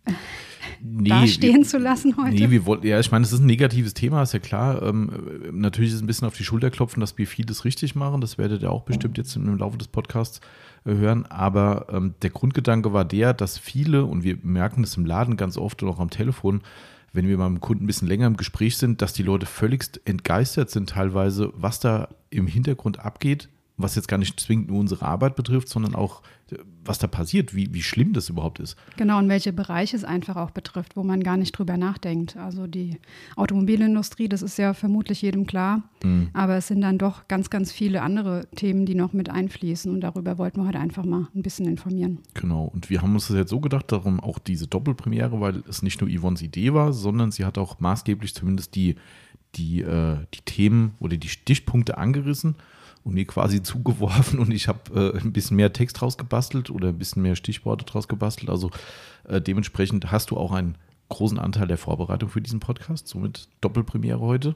nee, 0.82 1.10
dastehen 1.10 1.66
zu 1.66 1.78
lassen 1.78 2.16
heute. 2.16 2.36
Nee, 2.36 2.50
wir 2.50 2.66
wollten, 2.66 2.88
ja, 2.88 3.00
ich 3.00 3.12
meine, 3.12 3.26
es 3.26 3.34
ist 3.34 3.42
ein 3.42 3.48
negatives 3.48 3.94
Thema, 3.94 4.24
ist 4.24 4.34
ja 4.34 4.40
klar. 4.40 4.82
Ähm, 4.82 5.12
natürlich 5.52 5.92
ist 5.92 5.98
es 5.98 6.02
ein 6.02 6.08
bisschen 6.08 6.28
auf 6.28 6.38
die 6.38 6.46
Schulter 6.46 6.72
klopfen, 6.72 7.02
dass 7.02 7.18
wir 7.18 7.28
vieles 7.28 7.66
richtig 7.66 7.96
machen. 7.96 8.22
Das 8.22 8.38
werdet 8.38 8.62
ihr 8.62 8.72
auch 8.72 8.84
bestimmt 8.84 9.18
jetzt 9.18 9.36
im 9.36 9.58
Laufe 9.58 9.78
des 9.78 9.90
Podcasts 9.90 10.40
äh, 10.86 10.94
hören. 10.94 11.26
Aber 11.26 11.88
ähm, 11.92 12.16
der 12.22 12.30
Grundgedanke 12.30 12.94
war 12.94 13.04
der, 13.04 13.34
dass 13.34 13.58
viele, 13.58 14.06
und 14.06 14.24
wir 14.24 14.38
merken 14.42 14.84
das 14.84 14.96
im 14.96 15.06
Laden 15.06 15.36
ganz 15.36 15.58
oft 15.58 15.84
und 15.84 15.90
auch 15.90 16.00
am 16.00 16.10
Telefon, 16.10 16.62
wenn 17.14 17.28
wir 17.28 17.38
mal 17.38 17.50
mit 17.50 17.60
dem 17.60 17.62
Kunden 17.62 17.84
ein 17.84 17.88
bisschen 17.88 18.08
länger 18.08 18.28
im 18.28 18.38
Gespräch 18.38 18.78
sind, 18.78 19.02
dass 19.02 19.12
die 19.12 19.24
Leute 19.24 19.46
völligst 19.46 20.00
entgeistert 20.06 20.70
sind 20.70 20.90
teilweise, 20.90 21.52
was 21.56 21.82
da 21.82 22.08
im 22.30 22.48
Hintergrund 22.48 23.00
abgeht, 23.00 23.50
was 23.82 23.96
jetzt 23.96 24.08
gar 24.08 24.18
nicht 24.18 24.40
zwingend 24.40 24.70
nur 24.70 24.80
unsere 24.80 25.06
Arbeit 25.06 25.36
betrifft, 25.36 25.70
sondern 25.70 25.96
auch, 25.96 26.22
äh, 26.52 26.58
was 26.84 27.00
da 27.00 27.08
passiert, 27.08 27.56
wie, 27.56 27.74
wie 27.74 27.84
schlimm 27.84 28.14
das 28.14 28.30
überhaupt 28.30 28.60
ist. 28.60 28.76
Genau, 28.98 29.20
und 29.20 29.30
welche 29.30 29.54
Bereiche 29.54 29.96
es 29.96 30.04
einfach 30.04 30.36
auch 30.36 30.52
betrifft, 30.52 30.96
wo 30.96 31.04
man 31.04 31.22
gar 31.22 31.38
nicht 31.38 31.52
drüber 31.52 31.78
nachdenkt. 31.78 32.38
Also 32.38 32.68
die 32.68 33.00
Automobilindustrie, 33.36 34.28
das 34.30 34.42
ist 34.42 34.58
ja 34.58 34.74
vermutlich 34.74 35.22
jedem 35.22 35.46
klar, 35.46 35.84
mhm. 36.04 36.30
aber 36.34 36.56
es 36.56 36.68
sind 36.68 36.82
dann 36.82 36.98
doch 36.98 37.28
ganz, 37.28 37.50
ganz 37.50 37.72
viele 37.72 38.02
andere 38.02 38.48
Themen, 38.56 38.86
die 38.86 38.96
noch 38.96 39.14
mit 39.14 39.30
einfließen 39.30 39.92
und 39.92 40.02
darüber 40.02 40.38
wollten 40.38 40.62
wir 40.62 40.68
heute 40.68 40.80
einfach 40.80 41.06
mal 41.06 41.28
ein 41.36 41.42
bisschen 41.42 41.68
informieren. 41.68 42.20
Genau, 42.34 42.66
und 42.66 42.90
wir 42.90 43.02
haben 43.02 43.14
uns 43.14 43.28
das 43.28 43.38
jetzt 43.38 43.50
so 43.50 43.60
gedacht, 43.60 43.92
darum 43.92 44.20
auch 44.20 44.40
diese 44.40 44.68
Doppelpremiere, 44.68 45.40
weil 45.40 45.64
es 45.68 45.82
nicht 45.82 46.02
nur 46.02 46.10
Yvonnes 46.10 46.42
Idee 46.42 46.74
war, 46.74 46.94
sondern 46.94 47.32
sie 47.32 47.46
hat 47.46 47.58
auch 47.58 47.80
maßgeblich 47.80 48.34
zumindest 48.34 48.76
die, 48.76 48.96
die, 49.56 49.82
äh, 49.82 50.18
die 50.34 50.42
Themen 50.46 50.96
oder 51.00 51.18
die 51.18 51.30
Stichpunkte 51.30 51.98
angerissen 51.98 52.56
und 53.04 53.14
mir 53.14 53.26
quasi 53.26 53.64
zugeworfen 53.64 54.40
und 54.40 54.52
ich 54.52 54.68
habe 54.68 55.14
äh, 55.16 55.20
ein 55.20 55.34
bisschen 55.34 55.58
mehr 55.58 55.74
Text 55.74 56.00
draus 56.00 56.18
gebastelt 56.18 56.70
oder 56.70 56.90
ein 56.90 56.98
bisschen 56.98 57.22
mehr 57.22 57.36
Stichworte 57.36 57.86
draus 57.86 58.08
gebastelt. 58.08 58.50
Also 58.50 58.72
äh, 59.28 59.42
dementsprechend 59.42 60.12
hast 60.12 60.32
du 60.32 60.38
auch 60.38 60.52
einen 60.52 60.78
großen 61.10 61.40
Anteil 61.40 61.68
der 61.68 61.78
Vorbereitung 61.78 62.30
für 62.30 62.42
diesen 62.42 62.60
Podcast, 62.60 63.08
somit 63.08 63.48
Doppelpremiere 63.60 64.20
heute. 64.20 64.56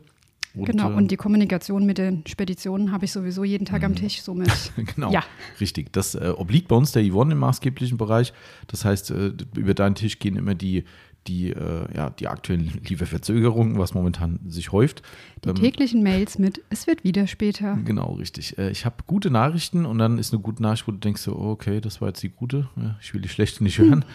Und, 0.56 0.66
genau, 0.66 0.88
und 0.94 1.12
die 1.12 1.18
Kommunikation 1.18 1.86
mit 1.86 1.98
den 1.98 2.26
Speditionen 2.28 2.92
habe 2.92 3.06
ich 3.06 3.12
sowieso 3.12 3.44
jeden 3.44 3.66
Tag 3.66 3.84
am 3.84 3.92
mhm. 3.92 3.98
Tisch, 3.98 4.22
somit. 4.22 4.50
genau, 4.96 5.12
ja. 5.12 5.24
richtig. 5.60 5.92
Das 5.92 6.16
äh, 6.16 6.34
obliegt 6.36 6.70
bei 6.70 6.76
uns 6.76 6.94
der 6.94 7.04
Yvonne 7.04 7.34
im 7.34 7.40
maßgeblichen 7.40 7.98
Bereich. 7.98 8.32
Das 8.68 8.86
heißt, 8.86 9.12
äh, 9.12 9.34
über 9.56 9.74
deinen 9.74 9.96
Tisch 9.96 10.20
gehen 10.20 10.38
immer 10.38 10.56
die, 10.56 10.86
die, 11.28 11.52
äh, 11.52 11.86
ja, 11.96 12.10
die 12.10 12.28
aktuellen 12.28 12.72
Lieferverzögerungen, 12.88 13.78
was 13.78 13.94
momentan 13.94 14.40
sich 14.48 14.72
häuft. 14.72 15.02
Die 15.44 15.50
ähm, 15.50 15.56
täglichen 15.56 16.04
Mails 16.04 16.38
mit, 16.38 16.62
es 16.70 16.88
wird 16.88 17.04
wieder 17.04 17.28
später. 17.28 17.78
Genau, 17.84 18.14
richtig. 18.14 18.58
Äh, 18.58 18.70
ich 18.70 18.86
habe 18.86 18.98
gute 19.08 19.32
Nachrichten 19.32 19.86
und 19.86 19.98
dann 19.98 20.18
ist 20.18 20.34
eine 20.34 20.42
gute 20.42 20.62
Nachricht, 20.62 20.88
wo 20.88 20.92
du 20.92 20.98
denkst, 20.98 21.28
oh, 21.28 21.52
okay, 21.52 21.82
das 21.82 22.02
war 22.02 22.10
jetzt 22.10 22.24
die 22.24 22.30
gute. 22.30 22.70
Ja, 22.76 22.96
ich 23.02 23.14
will 23.14 23.22
die 23.22 23.30
schlechte 23.30 23.64
nicht 23.64 23.78
hören. 23.78 24.04
Hm. 24.04 24.10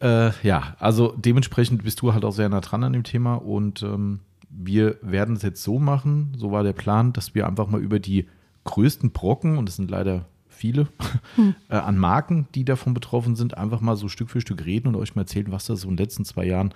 Äh, 0.00 0.32
ja, 0.42 0.76
also 0.80 1.14
dementsprechend 1.16 1.84
bist 1.84 2.02
du 2.02 2.12
halt 2.12 2.24
auch 2.24 2.32
sehr 2.32 2.48
nah 2.48 2.60
dran 2.60 2.82
an 2.82 2.92
dem 2.92 3.04
Thema 3.04 3.36
und 3.36 3.82
ähm, 3.84 4.20
wir 4.50 4.98
werden 5.02 5.36
es 5.36 5.42
jetzt 5.42 5.62
so 5.62 5.78
machen, 5.78 6.32
so 6.36 6.50
war 6.50 6.62
der 6.62 6.72
Plan, 6.72 7.12
dass 7.12 7.34
wir 7.34 7.46
einfach 7.46 7.68
mal 7.68 7.80
über 7.80 8.00
die 8.00 8.26
größten 8.64 9.12
Brocken, 9.12 9.56
und 9.56 9.66
das 9.66 9.76
sind 9.76 9.90
leider 9.90 10.26
viele, 10.54 10.88
hm. 11.36 11.54
äh, 11.68 11.76
an 11.76 11.98
Marken, 11.98 12.48
die 12.54 12.64
davon 12.64 12.94
betroffen 12.94 13.36
sind, 13.36 13.56
einfach 13.56 13.80
mal 13.80 13.96
so 13.96 14.08
Stück 14.08 14.30
für 14.30 14.40
Stück 14.40 14.64
reden 14.64 14.88
und 14.88 14.96
euch 14.96 15.14
mal 15.14 15.22
erzählen, 15.22 15.50
was 15.50 15.66
da 15.66 15.76
so 15.76 15.88
in 15.88 15.96
den 15.96 16.04
letzten 16.04 16.24
zwei 16.24 16.46
Jahren 16.46 16.72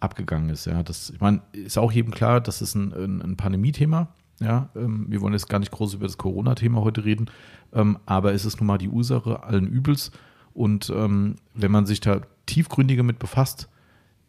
abgegangen 0.00 0.50
ist. 0.50 0.66
Ja, 0.66 0.82
das, 0.82 1.10
ich 1.10 1.20
meine, 1.20 1.42
ist 1.52 1.78
auch 1.78 1.92
jedem 1.92 2.12
klar, 2.12 2.40
das 2.40 2.62
ist 2.62 2.74
ein, 2.74 2.92
ein, 2.92 3.22
ein 3.22 3.36
Pandemie-Thema. 3.36 4.08
Ja, 4.40 4.70
ähm, 4.74 5.06
wir 5.08 5.20
wollen 5.20 5.34
jetzt 5.34 5.50
gar 5.50 5.58
nicht 5.58 5.70
groß 5.70 5.94
über 5.94 6.06
das 6.06 6.16
Corona-Thema 6.16 6.80
heute 6.80 7.04
reden, 7.04 7.26
ähm, 7.74 7.98
aber 8.06 8.32
es 8.32 8.46
ist 8.46 8.58
nun 8.58 8.66
mal 8.66 8.78
die 8.78 8.88
Ursache 8.88 9.42
allen 9.42 9.66
Übels. 9.66 10.12
Und 10.54 10.90
ähm, 10.90 11.36
wenn 11.54 11.70
man 11.70 11.86
sich 11.86 12.00
da 12.00 12.22
tiefgründiger 12.46 13.02
mit 13.02 13.18
befasst, 13.18 13.68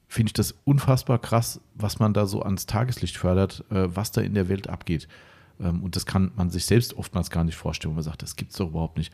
finde 0.07 0.30
ich 0.30 0.33
das 0.33 0.53
unfassbar 0.65 1.19
krass, 1.19 1.62
was 1.75 2.00
man 2.00 2.13
da 2.13 2.25
so 2.25 2.42
ans 2.44 2.65
Tageslicht 2.65 3.18
fördert, 3.18 3.63
äh, 3.71 3.88
was 3.95 4.12
da 4.12 4.19
in 4.19 4.33
der 4.33 4.50
Welt 4.50 4.69
abgeht. 4.69 5.07
Ähm, 5.62 5.84
und 5.84 5.96
das 5.96 6.06
kann 6.06 6.31
man 6.36 6.50
sich 6.50 6.66
selbst 6.66 6.98
oftmals 6.98 7.30
gar 7.30 7.44
nicht 7.44 7.56
vorstellen, 7.56 7.92
wo 7.92 7.96
man 7.96 8.04
sagt, 8.04 8.22
das 8.22 8.36
gibt 8.36 8.52
es 8.52 8.58
doch 8.58 8.69
überhaupt 8.69 8.98
nicht. 8.98 9.13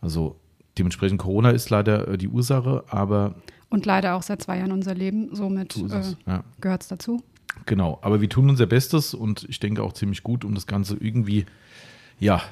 Also 0.00 0.36
dementsprechend 0.78 1.18
Corona 1.18 1.50
ist 1.50 1.70
leider 1.70 2.08
äh, 2.08 2.18
die 2.18 2.28
Ursache, 2.28 2.84
aber. 2.88 3.34
Und 3.68 3.86
leider 3.86 4.14
auch 4.14 4.22
seit 4.22 4.42
zwei 4.42 4.58
Jahren 4.58 4.72
unser 4.72 4.94
Leben, 4.94 5.34
somit 5.34 5.72
so 5.72 5.86
äh, 5.86 6.02
ja. 6.26 6.44
gehört 6.60 6.82
es 6.82 6.88
dazu. 6.88 7.22
Genau, 7.66 7.98
aber 8.02 8.20
wir 8.20 8.28
tun 8.28 8.48
unser 8.48 8.66
Bestes 8.66 9.14
und 9.14 9.44
ich 9.48 9.60
denke 9.60 9.82
auch 9.82 9.92
ziemlich 9.92 10.22
gut, 10.22 10.44
um 10.44 10.54
das 10.54 10.66
Ganze 10.66 10.96
irgendwie, 10.96 11.46
ja, 12.18 12.42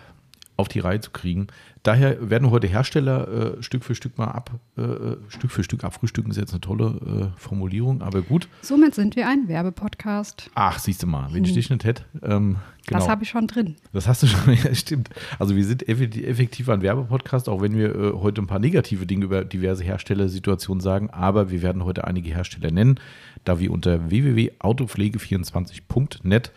auf 0.60 0.68
die 0.68 0.80
Reihe 0.80 1.00
zu 1.00 1.10
kriegen. 1.10 1.48
Daher 1.82 2.28
werden 2.28 2.50
heute 2.50 2.66
Hersteller 2.66 3.56
äh, 3.58 3.62
Stück 3.62 3.84
für 3.84 3.94
Stück 3.94 4.18
mal 4.18 4.26
ab, 4.26 4.50
äh, 4.76 4.82
Stück 5.28 5.50
für 5.50 5.64
Stück 5.64 5.82
abfrühstücken, 5.82 6.30
ist 6.30 6.36
jetzt 6.36 6.52
eine 6.52 6.60
tolle 6.60 7.32
äh, 7.34 7.40
Formulierung, 7.40 8.02
aber 8.02 8.20
gut. 8.20 8.48
Somit 8.60 8.94
sind 8.94 9.16
wir 9.16 9.26
ein 9.26 9.48
Werbepodcast. 9.48 10.50
Ach, 10.54 10.78
siehst 10.78 11.02
du 11.02 11.06
mal, 11.06 11.32
wenn 11.32 11.44
ich 11.44 11.50
hm. 11.50 11.56
dich 11.56 11.70
nicht 11.70 11.84
hätte. 11.84 12.04
Ähm, 12.22 12.56
genau. 12.86 12.98
Das 12.98 13.08
habe 13.08 13.22
ich 13.22 13.30
schon 13.30 13.46
drin. 13.46 13.76
Das 13.94 14.06
hast 14.06 14.22
du 14.22 14.26
schon, 14.26 14.52
ja, 14.64 14.74
stimmt. 14.74 15.08
Also 15.38 15.56
wir 15.56 15.64
sind 15.64 15.88
effektiv 15.88 16.68
ein 16.68 16.82
Werbepodcast, 16.82 17.48
auch 17.48 17.62
wenn 17.62 17.74
wir 17.74 17.94
äh, 17.94 18.12
heute 18.12 18.42
ein 18.42 18.46
paar 18.46 18.58
negative 18.58 19.06
Dinge 19.06 19.24
über 19.24 19.46
diverse 19.46 19.82
Herstellersituationen 19.82 20.82
sagen, 20.82 21.08
aber 21.08 21.50
wir 21.50 21.62
werden 21.62 21.84
heute 21.84 22.06
einige 22.06 22.28
Hersteller 22.28 22.70
nennen, 22.70 23.00
da 23.44 23.58
wir 23.58 23.70
unter 23.70 24.10
www.autopflege24.net 24.10 26.52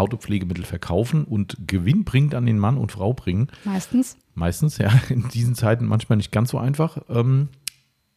Autopflegemittel 0.00 0.64
verkaufen 0.64 1.24
und 1.24 1.56
Gewinn 1.66 2.04
bringt 2.04 2.34
an 2.34 2.46
den 2.46 2.58
Mann 2.58 2.78
und 2.78 2.92
Frau 2.92 3.12
bringen. 3.12 3.48
Meistens. 3.64 4.16
Meistens, 4.34 4.78
ja. 4.78 4.90
In 5.10 5.28
diesen 5.28 5.54
Zeiten 5.54 5.84
manchmal 5.86 6.16
nicht 6.16 6.32
ganz 6.32 6.50
so 6.50 6.58
einfach. 6.58 6.98
Ähm, 7.08 7.48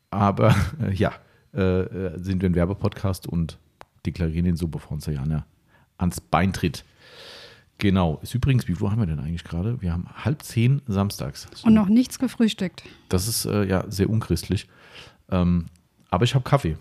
aber 0.09 0.55
äh, 0.81 0.93
ja, 0.93 1.11
äh, 1.51 2.17
sind 2.17 2.41
wir 2.41 2.49
ein 2.49 2.55
Werbepodcast 2.55 3.27
und 3.27 3.57
deklarieren 4.05 4.45
den 4.45 4.55
so, 4.55 4.67
bevor 4.67 4.93
uns 4.93 5.05
der 5.05 5.15
Jana 5.15 5.45
ans 5.97 6.21
Bein 6.21 6.53
tritt. 6.53 6.85
Genau. 7.77 8.19
Ist 8.21 8.33
übrigens, 8.33 8.67
wie 8.67 8.75
viel 8.75 8.89
haben 8.89 8.99
wir 8.99 9.05
denn 9.05 9.19
eigentlich 9.19 9.43
gerade? 9.43 9.81
Wir 9.81 9.91
haben 9.91 10.07
halb 10.23 10.41
zehn 10.43 10.81
samstags. 10.87 11.47
So. 11.53 11.67
Und 11.67 11.73
noch 11.73 11.89
nichts 11.89 12.19
gefrühstückt. 12.19 12.83
Das 13.09 13.27
ist 13.27 13.45
äh, 13.45 13.65
ja 13.65 13.83
sehr 13.89 14.09
unchristlich. 14.09 14.67
Ähm, 15.29 15.65
aber 16.09 16.23
ich 16.23 16.35
habe 16.35 16.43
Kaffee. 16.43 16.77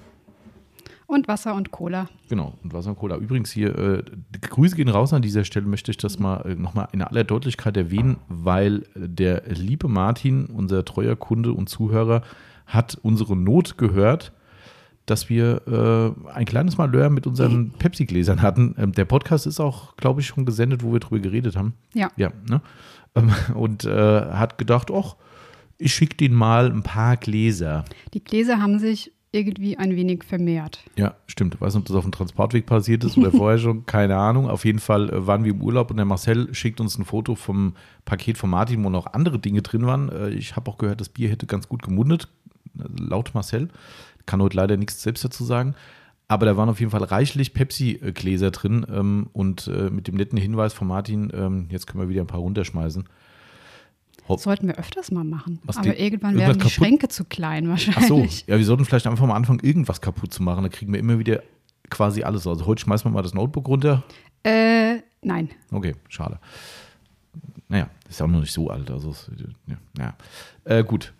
Und 1.12 1.28
Wasser 1.28 1.54
und 1.54 1.72
Cola. 1.72 2.08
Genau, 2.30 2.54
und 2.64 2.72
Wasser 2.72 2.88
und 2.88 2.96
Cola. 2.96 3.18
Übrigens 3.18 3.52
hier, 3.52 3.78
äh, 3.78 4.02
Grüße 4.40 4.76
gehen 4.76 4.88
raus 4.88 5.12
an 5.12 5.20
dieser 5.20 5.44
Stelle, 5.44 5.66
möchte 5.66 5.90
ich 5.90 5.98
das 5.98 6.18
mal 6.18 6.40
äh, 6.46 6.54
nochmal 6.54 6.88
in 6.92 7.02
aller 7.02 7.22
Deutlichkeit 7.22 7.76
erwähnen, 7.76 8.16
weil 8.28 8.84
der 8.94 9.42
liebe 9.48 9.88
Martin, 9.88 10.46
unser 10.46 10.86
treuer 10.86 11.14
Kunde 11.14 11.52
und 11.52 11.68
Zuhörer, 11.68 12.22
hat 12.64 12.98
unsere 13.02 13.36
Not 13.36 13.76
gehört, 13.76 14.32
dass 15.04 15.28
wir 15.28 16.16
äh, 16.26 16.30
ein 16.30 16.46
kleines 16.46 16.78
Malheur 16.78 17.10
mit 17.10 17.26
unseren 17.26 17.72
Pepsi-Gläsern 17.72 18.40
hatten. 18.40 18.74
Ähm, 18.78 18.92
der 18.92 19.04
Podcast 19.04 19.46
ist 19.46 19.60
auch, 19.60 19.96
glaube 19.96 20.22
ich, 20.22 20.28
schon 20.28 20.46
gesendet, 20.46 20.82
wo 20.82 20.94
wir 20.94 21.00
drüber 21.00 21.20
geredet 21.20 21.56
haben. 21.56 21.74
Ja. 21.92 22.10
Ja, 22.16 22.32
ne? 22.48 22.62
Ähm, 23.14 23.30
und 23.52 23.84
äh, 23.84 23.90
hat 24.30 24.56
gedacht, 24.56 24.90
ach, 24.90 25.16
ich 25.76 25.94
schicke 25.94 26.16
den 26.16 26.32
mal 26.32 26.70
ein 26.70 26.82
paar 26.82 27.18
Gläser. 27.18 27.84
Die 28.14 28.24
Gläser 28.24 28.62
haben 28.62 28.78
sich 28.78 29.12
irgendwie 29.32 29.78
ein 29.78 29.96
wenig 29.96 30.24
vermehrt. 30.24 30.80
Ja, 30.96 31.14
stimmt. 31.26 31.54
Ich 31.54 31.60
weiß 31.60 31.74
nicht, 31.74 31.80
ob 31.80 31.86
das 31.86 31.96
auf 31.96 32.04
dem 32.04 32.12
Transportweg 32.12 32.66
passiert 32.66 33.02
ist 33.02 33.16
oder 33.16 33.32
vorher 33.32 33.58
schon, 33.58 33.86
keine 33.86 34.16
Ahnung. 34.16 34.48
Auf 34.48 34.66
jeden 34.66 34.78
Fall 34.78 35.08
äh, 35.08 35.26
waren 35.26 35.44
wir 35.44 35.52
im 35.52 35.62
Urlaub 35.62 35.90
und 35.90 35.96
der 35.96 36.04
Marcel 36.04 36.54
schickt 36.54 36.80
uns 36.80 36.98
ein 36.98 37.06
Foto 37.06 37.34
vom 37.34 37.74
Paket 38.04 38.36
von 38.36 38.50
Martin, 38.50 38.84
wo 38.84 38.90
noch 38.90 39.06
andere 39.06 39.38
Dinge 39.38 39.62
drin 39.62 39.86
waren. 39.86 40.10
Äh, 40.10 40.30
ich 40.30 40.54
habe 40.54 40.70
auch 40.70 40.76
gehört, 40.76 41.00
das 41.00 41.08
Bier 41.08 41.30
hätte 41.30 41.46
ganz 41.46 41.68
gut 41.68 41.82
gemundet, 41.82 42.28
äh, 42.78 42.84
laut 43.00 43.30
Marcel. 43.34 43.68
Kann 44.26 44.42
heute 44.42 44.56
leider 44.56 44.76
nichts 44.76 45.02
selbst 45.02 45.24
dazu 45.24 45.44
sagen. 45.44 45.74
Aber 46.28 46.46
da 46.46 46.56
waren 46.56 46.68
auf 46.68 46.80
jeden 46.80 46.92
Fall 46.92 47.02
reichlich 47.02 47.52
Pepsi-Gläser 47.52 48.50
drin 48.52 48.86
ähm, 48.90 49.28
und 49.32 49.66
mit 49.66 50.08
dem 50.08 50.14
netten 50.14 50.38
Hinweis 50.38 50.72
von 50.72 50.88
Martin, 50.88 51.30
ähm, 51.34 51.66
jetzt 51.68 51.86
können 51.86 52.02
wir 52.02 52.08
wieder 52.08 52.22
ein 52.22 52.26
paar 52.26 52.40
runterschmeißen. 52.40 53.04
Sollten 54.36 54.66
wir 54.66 54.76
öfters 54.78 55.10
mal 55.10 55.24
machen. 55.24 55.58
Was 55.64 55.76
Aber 55.76 55.98
irgendwann 55.98 56.36
werden 56.36 56.54
die 56.54 56.58
kaputt- 56.60 56.72
Schränke 56.72 57.08
zu 57.08 57.24
klein 57.24 57.70
Ach 57.70 57.78
so, 57.78 57.92
wahrscheinlich. 57.94 58.44
ja, 58.46 58.56
wir 58.56 58.64
sollten 58.64 58.84
vielleicht 58.84 59.06
einfach 59.06 59.26
mal 59.26 59.34
anfangen, 59.36 59.60
irgendwas 59.60 60.00
kaputt 60.00 60.32
zu 60.32 60.42
machen. 60.42 60.62
Da 60.62 60.68
kriegen 60.70 60.92
wir 60.92 61.00
immer 61.00 61.18
wieder 61.18 61.42
quasi 61.90 62.22
alles. 62.22 62.46
Also 62.46 62.64
heute 62.66 62.80
schmeißen 62.82 63.10
wir 63.10 63.14
mal 63.14 63.22
das 63.22 63.34
Notebook 63.34 63.68
runter. 63.68 64.02
Äh, 64.44 64.98
nein. 65.22 65.50
Okay, 65.70 65.94
schade. 66.08 66.38
Naja, 67.68 67.88
ist 68.08 68.20
ja 68.20 68.26
auch 68.26 68.30
noch 68.30 68.40
nicht 68.40 68.52
so 68.52 68.70
alt. 68.70 68.90
Also, 68.90 69.14
ja, 69.66 69.76
ja. 69.98 70.14
Äh, 70.64 70.84
gut. 70.84 71.12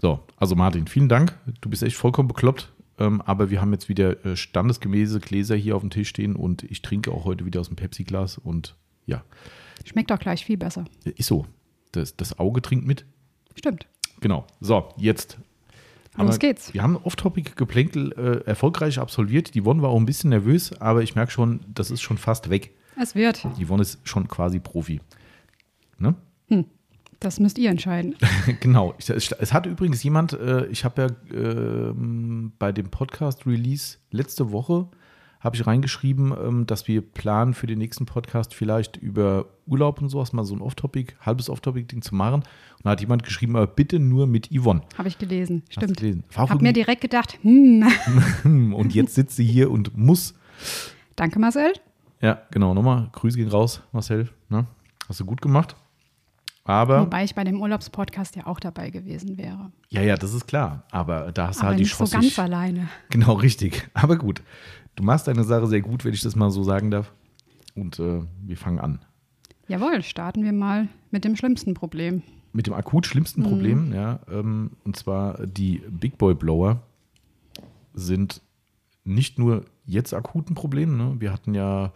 So, 0.00 0.20
also 0.36 0.54
Martin, 0.56 0.86
vielen 0.86 1.08
Dank. 1.08 1.34
Du 1.60 1.68
bist 1.70 1.82
echt 1.82 1.96
vollkommen 1.96 2.28
bekloppt. 2.28 2.70
Ähm, 2.98 3.20
aber 3.20 3.50
wir 3.50 3.60
haben 3.60 3.72
jetzt 3.72 3.88
wieder 3.90 4.24
äh, 4.24 4.36
standesgemäße 4.36 5.20
Gläser 5.20 5.54
hier 5.54 5.76
auf 5.76 5.82
dem 5.82 5.90
Tisch 5.90 6.08
stehen 6.08 6.34
und 6.34 6.62
ich 6.62 6.80
trinke 6.82 7.10
auch 7.10 7.24
heute 7.26 7.44
wieder 7.44 7.60
aus 7.60 7.66
dem 7.68 7.76
Pepsi-Glas 7.76 8.38
und 8.38 8.74
ja, 9.04 9.22
Schmeckt 9.84 10.10
auch 10.10 10.18
gleich 10.18 10.44
viel 10.44 10.56
besser. 10.56 10.86
ist 11.04 11.26
so. 11.26 11.46
Das, 11.96 12.16
das 12.16 12.38
Auge 12.38 12.62
trinkt 12.62 12.86
mit. 12.86 13.04
Stimmt. 13.54 13.86
Genau. 14.20 14.46
So, 14.60 14.88
jetzt. 14.96 15.38
Los 16.16 16.34
wir, 16.34 16.38
geht's. 16.38 16.72
Wir 16.72 16.82
haben 16.82 16.96
Off-Topic-Geplänkel 16.96 18.12
äh, 18.12 18.48
erfolgreich 18.48 18.98
absolviert. 18.98 19.54
Die 19.54 19.62
Yvonne 19.62 19.82
war 19.82 19.90
auch 19.90 19.98
ein 19.98 20.06
bisschen 20.06 20.30
nervös, 20.30 20.72
aber 20.80 21.02
ich 21.02 21.14
merke 21.14 21.32
schon, 21.32 21.60
das 21.68 21.90
ist 21.90 22.00
schon 22.00 22.16
fast 22.16 22.48
weg. 22.48 22.74
Es 23.00 23.14
wird. 23.14 23.46
Die 23.58 23.66
Yvonne 23.66 23.82
ist 23.82 23.98
schon 24.04 24.26
quasi 24.28 24.58
Profi. 24.58 25.00
Ne? 25.98 26.14
Das 27.20 27.40
müsst 27.40 27.58
ihr 27.58 27.70
entscheiden. 27.70 28.14
genau. 28.60 28.94
Es 28.98 29.52
hat 29.52 29.66
übrigens 29.66 30.02
jemand, 30.02 30.34
äh, 30.34 30.66
ich 30.66 30.84
habe 30.84 31.02
ja 31.02 31.36
ähm, 31.36 32.52
bei 32.58 32.72
dem 32.72 32.90
Podcast-Release 32.90 33.98
letzte 34.10 34.52
Woche 34.52 34.88
habe 35.46 35.56
ich 35.56 35.66
reingeschrieben, 35.66 36.32
ähm, 36.32 36.66
dass 36.66 36.86
wir 36.88 37.00
planen 37.00 37.54
für 37.54 37.66
den 37.66 37.78
nächsten 37.78 38.04
Podcast 38.04 38.52
vielleicht 38.52 38.96
über 38.96 39.46
Urlaub 39.66 40.02
und 40.02 40.10
sowas 40.10 40.32
mal 40.32 40.44
so 40.44 40.54
ein 40.54 40.60
Off-Topic, 40.60 41.14
halbes 41.20 41.48
Off-Topic-Ding 41.48 42.02
zu 42.02 42.14
machen. 42.14 42.42
Und 42.42 42.84
da 42.84 42.90
hat 42.90 43.00
jemand 43.00 43.22
geschrieben, 43.22 43.56
aber 43.56 43.66
bitte 43.66 43.98
nur 43.98 44.26
mit 44.26 44.50
Yvonne. 44.52 44.82
Habe 44.98 45.08
ich 45.08 45.16
gelesen. 45.18 45.62
Hast 45.68 45.76
Stimmt. 45.76 45.96
gelesen? 45.96 46.24
War 46.34 46.44
auch 46.44 46.50
Hab 46.50 46.60
mir 46.60 46.72
direkt 46.72 47.00
gedacht, 47.00 47.38
hm, 47.42 47.84
und 48.74 48.94
jetzt 48.94 49.14
sitzt 49.14 49.36
sie 49.36 49.46
hier 49.46 49.70
und 49.70 49.96
muss. 49.96 50.34
danke 51.16 51.38
Marcel. 51.38 51.72
Ja, 52.20 52.42
genau. 52.50 52.74
Nochmal, 52.74 53.08
Grüße 53.12 53.38
gehen 53.38 53.48
raus, 53.48 53.82
Marcel. 53.92 54.28
Ne? 54.48 54.66
Hast 55.08 55.20
du 55.20 55.24
gut 55.24 55.40
gemacht. 55.40 55.76
Aber, 56.64 57.02
Wobei 57.02 57.22
ich 57.22 57.34
bei 57.36 57.44
dem 57.44 57.60
Urlaubspodcast 57.60 58.34
ja 58.34 58.46
auch 58.48 58.58
dabei 58.58 58.90
gewesen 58.90 59.38
wäre. 59.38 59.70
ja, 59.90 60.02
ja, 60.02 60.16
das 60.16 60.34
ist 60.34 60.48
klar. 60.48 60.82
Aber 60.90 61.30
da 61.30 61.48
hast 61.48 61.60
du 61.60 61.66
halt 61.66 61.78
die 61.78 61.84
nicht 61.84 61.94
so 61.94 61.98
Chance. 62.04 62.16
ganz 62.18 62.38
alleine. 62.40 62.88
Genau, 63.10 63.34
richtig. 63.34 63.88
Aber 63.94 64.16
gut. 64.16 64.42
Du 64.96 65.02
machst 65.04 65.28
deine 65.28 65.44
Sache 65.44 65.66
sehr 65.66 65.82
gut, 65.82 66.04
wenn 66.04 66.14
ich 66.14 66.22
das 66.22 66.36
mal 66.36 66.50
so 66.50 66.62
sagen 66.62 66.90
darf. 66.90 67.12
Und 67.74 67.98
äh, 67.98 68.22
wir 68.42 68.56
fangen 68.56 68.80
an. 68.80 68.98
Jawohl, 69.68 70.02
starten 70.02 70.42
wir 70.42 70.52
mal 70.52 70.88
mit 71.10 71.24
dem 71.24 71.36
schlimmsten 71.36 71.74
Problem. 71.74 72.22
Mit 72.52 72.66
dem 72.66 72.74
akut 72.74 73.06
schlimmsten 73.06 73.42
Problem, 73.42 73.92
ja. 73.92 74.20
Ähm, 74.30 74.70
und 74.84 74.96
zwar 74.96 75.46
die 75.46 75.82
Big 75.90 76.16
Boy 76.16 76.34
Blower 76.34 76.80
sind 77.92 78.40
nicht 79.04 79.38
nur 79.38 79.66
jetzt 79.84 80.14
akuten 80.14 80.54
Problem. 80.54 80.96
Ne? 80.96 81.16
Wir 81.18 81.32
hatten 81.32 81.54
ja 81.54 81.92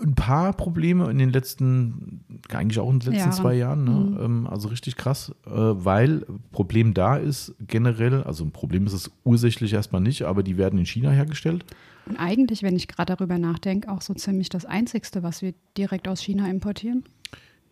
ein 0.00 0.14
paar 0.14 0.52
Probleme 0.52 1.10
in 1.10 1.18
den 1.18 1.30
letzten, 1.30 2.24
eigentlich 2.50 2.78
auch 2.78 2.90
in 2.90 3.00
den 3.00 3.12
letzten 3.12 3.30
Jahren. 3.30 3.32
zwei 3.32 3.54
Jahren. 3.54 3.84
Ne? 3.84 4.20
Ähm, 4.22 4.46
also 4.46 4.68
richtig 4.68 4.96
krass, 4.96 5.34
äh, 5.46 5.50
weil 5.50 6.24
Problem 6.52 6.94
da 6.94 7.16
ist 7.16 7.54
generell, 7.60 8.22
also 8.22 8.44
ein 8.44 8.52
Problem 8.52 8.86
ist 8.86 8.92
es 8.92 9.10
ursächlich 9.24 9.72
erstmal 9.72 10.00
nicht, 10.00 10.22
aber 10.22 10.42
die 10.42 10.56
werden 10.56 10.78
in 10.78 10.86
China 10.86 11.10
hergestellt. 11.10 11.64
Und 12.06 12.16
eigentlich, 12.16 12.62
wenn 12.62 12.76
ich 12.76 12.88
gerade 12.88 13.16
darüber 13.16 13.38
nachdenke, 13.38 13.90
auch 13.90 14.00
so 14.00 14.14
ziemlich 14.14 14.48
das 14.48 14.64
Einzigste, 14.64 15.22
was 15.22 15.42
wir 15.42 15.52
direkt 15.76 16.08
aus 16.08 16.20
China 16.20 16.48
importieren. 16.48 17.04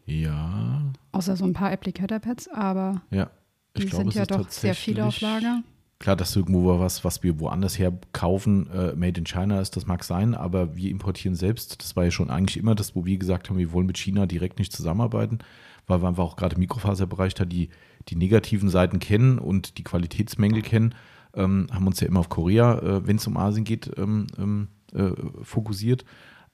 Ja, 0.05 0.83
Außer 1.13 1.37
so 1.37 1.45
ein 1.45 1.53
paar 1.53 1.73
Applicator-Pads, 1.73 2.49
aber 2.49 3.03
ja. 3.11 3.31
die 3.77 3.85
Ich 3.85 3.91
glaube, 3.91 4.05
sind 4.05 4.15
ja 4.15 4.27
doch 4.27 4.49
sehr 4.51 4.75
viel 4.75 5.01
auf 5.01 5.21
Lager. 5.21 5.63
Klar, 5.99 6.15
dass 6.17 6.37
irgendwo 6.37 6.79
was, 6.79 7.05
was 7.05 7.23
wir 7.23 7.41
woanders 7.41 7.79
her 7.79 7.93
kaufen, 8.13 8.69
äh, 8.71 8.95
made 8.95 9.19
in 9.19 9.25
China 9.25 9.61
ist, 9.61 9.77
das 9.77 9.87
mag 9.87 10.05
sein, 10.05 10.35
aber 10.35 10.77
wir 10.77 10.91
importieren 10.91 11.35
selbst. 11.35 11.81
Das 11.83 11.97
war 11.97 12.05
ja 12.05 12.11
schon 12.11 12.29
eigentlich 12.29 12.59
immer 12.59 12.75
das, 12.75 12.95
wo 12.95 13.07
wir 13.07 13.17
gesagt 13.17 13.49
haben, 13.49 13.57
wir 13.57 13.73
wollen 13.73 13.87
mit 13.87 13.97
China 13.97 14.27
direkt 14.27 14.59
nicht 14.59 14.75
zusammenarbeiten, 14.75 15.39
weil 15.87 16.03
wir 16.03 16.09
einfach 16.09 16.25
auch 16.25 16.37
gerade 16.37 16.57
im 16.57 16.61
Mikrofaserbereich 16.61 17.33
da 17.33 17.47
die, 17.47 17.71
die 18.09 18.17
negativen 18.17 18.69
Seiten 18.69 18.99
kennen 18.99 19.39
und 19.39 19.79
die 19.79 19.85
Qualitätsmängel 19.85 20.61
kennen. 20.61 20.95
Ähm, 21.33 21.67
haben 21.73 21.87
uns 21.87 22.01
ja 22.01 22.09
immer 22.09 22.21
auf 22.21 22.29
Korea, 22.29 22.79
äh, 22.79 23.07
wenn 23.07 23.17
es 23.17 23.27
um 23.27 23.39
Asien 23.39 23.65
geht, 23.65 23.91
ähm, 23.97 24.27
ähm, 24.39 24.69
äh, 24.93 25.13
fokussiert. 25.43 26.05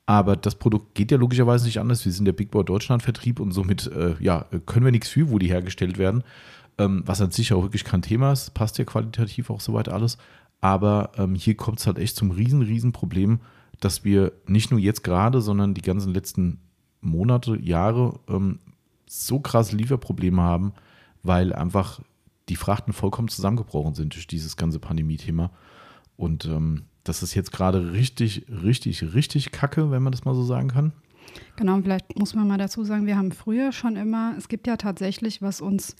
Aber 0.06 0.36
das 0.36 0.54
Produkt 0.54 0.94
geht 0.94 1.10
ja 1.10 1.18
logischerweise 1.18 1.64
nicht 1.66 1.80
anders. 1.80 2.04
Wir 2.04 2.12
sind 2.12 2.24
der 2.26 2.32
Big 2.32 2.50
Boy 2.50 2.64
Deutschland 2.64 3.02
Vertrieb 3.02 3.40
und 3.40 3.52
somit 3.52 3.86
äh, 3.88 4.14
ja, 4.20 4.46
können 4.66 4.84
wir 4.84 4.92
nichts 4.92 5.08
für, 5.08 5.30
wo 5.30 5.38
die 5.38 5.48
hergestellt 5.48 5.98
werden. 5.98 6.22
Ähm, 6.82 7.02
was 7.06 7.20
an 7.20 7.30
sich 7.30 7.52
auch 7.52 7.62
wirklich 7.62 7.84
kein 7.84 8.02
Thema 8.02 8.32
ist, 8.32 8.54
passt 8.54 8.78
ja 8.78 8.84
qualitativ 8.84 9.50
auch 9.50 9.60
soweit 9.60 9.88
alles. 9.88 10.18
Aber 10.60 11.12
ähm, 11.16 11.34
hier 11.34 11.56
kommt 11.56 11.80
es 11.80 11.86
halt 11.86 11.98
echt 11.98 12.16
zum 12.16 12.30
riesen, 12.30 12.62
riesen 12.62 12.92
Problem, 12.92 13.40
dass 13.80 14.04
wir 14.04 14.32
nicht 14.46 14.70
nur 14.70 14.80
jetzt 14.80 15.02
gerade, 15.02 15.40
sondern 15.40 15.74
die 15.74 15.82
ganzen 15.82 16.14
letzten 16.14 16.60
Monate, 17.00 17.58
Jahre 17.60 18.20
ähm, 18.28 18.60
so 19.08 19.40
krasse 19.40 19.76
Lieferprobleme 19.76 20.40
haben, 20.40 20.72
weil 21.22 21.52
einfach 21.52 22.00
die 22.48 22.56
Frachten 22.56 22.92
vollkommen 22.92 23.28
zusammengebrochen 23.28 23.94
sind 23.94 24.14
durch 24.14 24.26
dieses 24.26 24.56
ganze 24.56 24.78
Pandemie-Thema. 24.78 25.50
Und 26.16 26.44
ähm, 26.46 26.84
das 27.04 27.22
ist 27.22 27.34
jetzt 27.34 27.52
gerade 27.52 27.92
richtig, 27.92 28.46
richtig, 28.48 29.14
richtig 29.14 29.50
kacke, 29.50 29.90
wenn 29.90 30.02
man 30.02 30.12
das 30.12 30.24
mal 30.24 30.34
so 30.34 30.44
sagen 30.44 30.68
kann. 30.68 30.92
Genau, 31.56 31.74
und 31.74 31.82
vielleicht 31.82 32.18
muss 32.18 32.34
man 32.34 32.46
mal 32.46 32.58
dazu 32.58 32.84
sagen, 32.84 33.06
wir 33.06 33.16
haben 33.16 33.32
früher 33.32 33.72
schon 33.72 33.96
immer, 33.96 34.34
es 34.36 34.48
gibt 34.48 34.66
ja 34.66 34.76
tatsächlich, 34.76 35.42
was 35.42 35.60
uns 35.60 35.96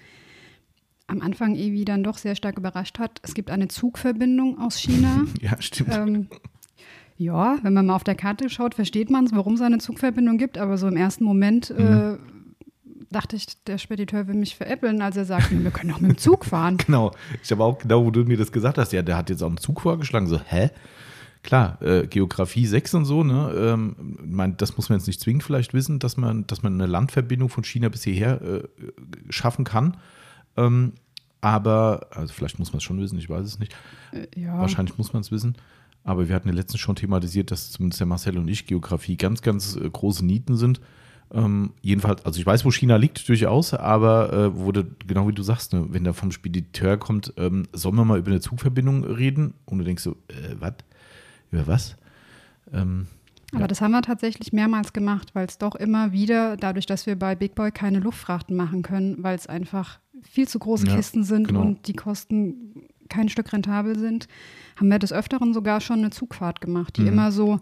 am 1.12 1.21
Anfang 1.21 1.54
irgendwie 1.54 1.85
dann 1.85 2.02
doch 2.02 2.19
sehr 2.19 2.35
stark 2.35 2.59
überrascht 2.59 2.99
hat, 2.99 3.21
es 3.23 3.35
gibt 3.35 3.50
eine 3.50 3.69
Zugverbindung 3.69 4.59
aus 4.59 4.76
China. 4.78 5.25
Ja, 5.40 5.61
stimmt. 5.61 5.95
ähm, 5.95 6.28
ja, 7.16 7.59
wenn 7.62 7.73
man 7.75 7.87
mal 7.87 7.95
auf 7.95 8.04
der 8.04 8.14
Karte 8.14 8.49
schaut, 8.49 8.75
versteht 8.75 9.11
man 9.11 9.26
es, 9.26 9.33
warum 9.33 9.54
es 9.54 9.61
eine 9.61 9.78
Zugverbindung 9.78 10.38
gibt, 10.38 10.59
aber 10.59 10.78
so 10.78 10.88
im 10.88 10.97
ersten 10.97 11.25
Moment 11.25 11.71
äh, 11.71 12.16
dachte 13.11 13.37
ich, 13.37 13.47
der 13.64 13.78
Spediteur 13.78 14.26
will 14.26 14.35
mich 14.35 14.57
veräppeln, 14.57 15.02
als 15.02 15.16
er 15.16 15.25
sagt, 15.25 15.50
wir 15.50 15.71
können 15.71 15.92
auch 15.92 16.00
mit 16.00 16.11
dem 16.11 16.19
Zug 16.19 16.45
fahren. 16.45 16.78
Genau. 16.87 17.12
Ich 17.42 17.50
habe 17.52 17.62
auch 17.62 17.78
genau, 17.78 18.04
wo 18.04 18.11
du 18.11 18.25
mir 18.25 18.37
das 18.37 18.50
gesagt 18.50 18.78
hast, 18.78 18.92
ja, 18.92 19.02
der 19.02 19.16
hat 19.16 19.31
jetzt 19.31 19.42
auch 19.42 19.49
einen 19.49 19.59
Zug 19.59 19.83
vorgeschlagen. 19.83 20.26
So, 20.26 20.40
hä? 20.40 20.71
Klar, 21.42 21.81
äh, 21.83 22.07
Geografie 22.07 22.66
6 22.66 22.95
und 22.95 23.04
so, 23.04 23.25
ne? 23.25 23.52
Ähm, 23.57 24.19
ich 24.25 24.31
mein, 24.31 24.57
das 24.57 24.76
muss 24.76 24.88
man 24.88 24.99
jetzt 24.99 25.07
nicht 25.07 25.21
zwingend 25.21 25.42
vielleicht 25.42 25.75
wissen, 25.75 25.99
dass 25.99 26.16
man, 26.16 26.47
dass 26.47 26.62
man 26.62 26.75
eine 26.75 26.87
Landverbindung 26.87 27.49
von 27.49 27.64
China 27.64 27.88
bis 27.88 28.04
hierher 28.04 28.40
äh, 28.42 28.62
schaffen 29.28 29.64
kann. 29.64 29.97
Ähm, 30.57 30.92
aber, 31.42 32.06
also 32.12 32.32
vielleicht 32.32 32.58
muss 32.58 32.72
man 32.72 32.78
es 32.78 32.84
schon 32.84 33.00
wissen, 33.00 33.18
ich 33.18 33.28
weiß 33.28 33.44
es 33.44 33.58
nicht. 33.58 33.76
Äh, 34.12 34.40
ja, 34.40 34.58
Wahrscheinlich 34.58 34.96
muss 34.96 35.12
man 35.12 35.20
es 35.20 35.30
wissen. 35.30 35.56
Aber 36.04 36.28
wir 36.28 36.34
hatten 36.34 36.49
ja 36.49 36.54
letztens 36.54 36.80
schon 36.80 36.96
thematisiert, 36.96 37.50
dass 37.50 37.70
zumindest 37.70 38.00
der 38.00 38.06
Marcel 38.06 38.38
und 38.38 38.49
ich 38.49 38.66
Geografie 38.66 39.16
ganz, 39.16 39.42
ganz 39.42 39.76
äh, 39.76 39.90
große 39.90 40.25
Nieten 40.25 40.56
sind. 40.56 40.80
Ähm, 41.32 41.72
jedenfalls, 41.80 42.25
also 42.25 42.38
ich 42.38 42.46
weiß, 42.46 42.64
wo 42.64 42.70
China 42.70 42.96
liegt, 42.96 43.28
durchaus, 43.28 43.75
aber 43.75 44.32
äh, 44.32 44.72
du, 44.72 44.84
genau 45.06 45.26
wie 45.28 45.32
du 45.32 45.42
sagst, 45.42 45.72
ne, 45.72 45.87
wenn 45.88 46.04
da 46.04 46.12
vom 46.12 46.30
Spediteur 46.30 46.96
kommt, 46.96 47.32
ähm, 47.37 47.66
sollen 47.72 47.96
wir 47.96 48.04
mal 48.04 48.18
über 48.18 48.30
eine 48.30 48.40
Zugverbindung 48.40 49.04
reden? 49.04 49.54
Und 49.64 49.78
du 49.78 49.84
denkst 49.84 50.02
so, 50.02 50.12
äh, 50.28 50.54
was? 50.58 50.75
Über 51.50 51.66
was? 51.66 51.96
Ähm, 52.72 53.08
aber 53.54 53.68
das 53.68 53.80
haben 53.80 53.92
wir 53.92 54.02
tatsächlich 54.02 54.52
mehrmals 54.52 54.92
gemacht, 54.92 55.35
weil 55.35 55.47
es 55.47 55.59
doch 55.59 55.75
immer 55.75 56.12
wieder, 56.12 56.56
dadurch, 56.56 56.87
dass 56.87 57.06
wir 57.06 57.16
bei 57.18 57.35
Big 57.35 57.54
Boy 57.54 57.71
keine 57.71 57.99
Luftfrachten 58.00 58.56
machen 58.56 58.82
können, 58.82 59.23
weil 59.23 59.35
es 59.37 59.47
einfach 59.47 59.99
viel 60.23 60.49
zu 60.49 60.59
große 60.59 60.87
Ja, 60.87 60.97
Kisten 60.97 61.25
sind 61.25 61.49
genau. 61.49 61.61
und 61.62 61.87
die 61.88 61.92
Kosten 61.94 62.85
kein 63.09 63.28
Stück 63.28 63.52
rentabel 63.52 63.99
sind, 63.99 64.26
haben 64.76 64.88
wir 64.88 64.99
des 64.99 65.12
Öfteren 65.12 65.52
sogar 65.52 65.80
schon 65.80 65.99
eine 65.99 66.11
Zugfahrt 66.11 66.61
gemacht, 66.61 66.97
die 66.97 67.02
Mhm. 67.02 67.09
immer 67.09 67.32
so 67.32 67.61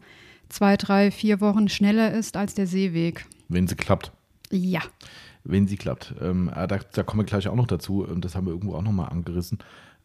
zwei, 0.49 0.77
drei, 0.77 1.11
vier 1.11 1.41
Wochen 1.41 1.69
schneller 1.69 2.13
ist 2.13 2.37
als 2.37 2.55
der 2.55 2.67
Seeweg. 2.67 3.27
wenn 3.49 3.67
sie 3.67 3.75
klappt. 3.75 4.13
Ja, 4.53 4.81
wenn 5.45 5.67
sie 5.67 5.77
klappt. 5.77 6.15
Ähm, 6.21 6.51
ah, 6.55 6.67
da, 6.67 6.79
da 6.93 7.03
kommen 7.03 7.21
wir 7.23 7.25
gleich 7.27 7.49
auch 7.49 7.55
noch 7.57 7.67
dazu. 7.67 8.05
Und 8.05 8.25
das 8.25 8.35
haben 8.37 8.47
wir 8.47 8.53
irgendwo 8.53 8.75
auch 8.75 8.83
noch 8.83 8.93
mal 8.93 9.07
angerissen. 9.07 9.59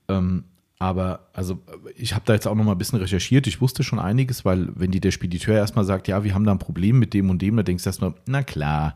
Ähm, 0.07 0.45
Aber 0.77 1.29
also 1.33 1.59
ich 1.95 2.13
habe 2.13 2.25
da 2.25 2.33
jetzt 2.33 2.47
auch 2.47 2.55
noch 2.55 2.65
mal 2.65 2.73
ein 2.73 2.77
bisschen 2.77 2.99
recherchiert. 2.99 3.47
Ich 3.47 3.61
wusste 3.61 3.83
schon 3.83 3.99
einiges, 3.99 4.43
weil 4.43 4.69
wenn 4.75 4.91
dir 4.91 5.01
der 5.01 5.11
Spediteur 5.11 5.55
erstmal 5.55 5.85
sagt, 5.85 6.07
ja, 6.07 6.23
wir 6.23 6.33
haben 6.33 6.43
da 6.43 6.51
ein 6.51 6.59
Problem 6.59 6.99
mit 6.99 7.13
dem 7.13 7.29
und 7.29 7.41
dem, 7.41 7.55
dann 7.55 7.65
denkst 7.65 7.83
du 7.83 7.89
erstmal, 7.89 8.13
na 8.25 8.43
klar. 8.43 8.95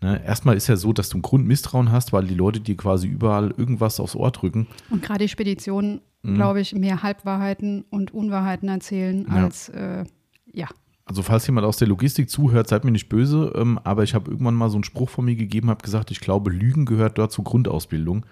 Ne? 0.00 0.22
Erstmal 0.24 0.56
ist 0.56 0.66
ja 0.66 0.76
so, 0.76 0.92
dass 0.92 1.10
du 1.10 1.18
ein 1.18 1.22
Grundmisstrauen 1.22 1.92
hast, 1.92 2.12
weil 2.12 2.24
die 2.26 2.34
Leute 2.34 2.60
dir 2.60 2.76
quasi 2.76 3.06
überall 3.06 3.54
irgendwas 3.56 4.00
aufs 4.00 4.16
Ohr 4.16 4.30
drücken. 4.30 4.66
Und 4.88 5.02
gerade 5.02 5.24
die 5.24 5.28
Speditionen, 5.28 6.00
mhm. 6.22 6.34
glaube 6.36 6.60
ich, 6.60 6.74
mehr 6.74 7.02
Halbwahrheiten 7.02 7.84
und 7.90 8.14
Unwahrheiten 8.14 8.68
erzählen 8.68 9.26
ja. 9.28 9.34
als 9.44 9.68
äh, 9.68 10.04
ja. 10.52 10.68
Also 11.06 11.22
falls 11.22 11.46
jemand 11.46 11.66
aus 11.66 11.76
der 11.76 11.88
Logistik 11.88 12.30
zuhört, 12.30 12.66
seid 12.66 12.84
mir 12.84 12.90
nicht 12.90 13.10
böse, 13.10 13.52
ähm, 13.56 13.78
aber 13.84 14.04
ich 14.04 14.14
habe 14.14 14.30
irgendwann 14.30 14.54
mal 14.54 14.70
so 14.70 14.76
einen 14.76 14.84
Spruch 14.84 15.10
von 15.10 15.26
mir 15.26 15.36
gegeben, 15.36 15.68
habe 15.68 15.82
gesagt, 15.82 16.10
ich 16.10 16.20
glaube, 16.20 16.50
Lügen 16.50 16.86
gehört 16.86 17.18
dort 17.18 17.30
zur 17.30 17.44
Grundausbildung 17.44 18.24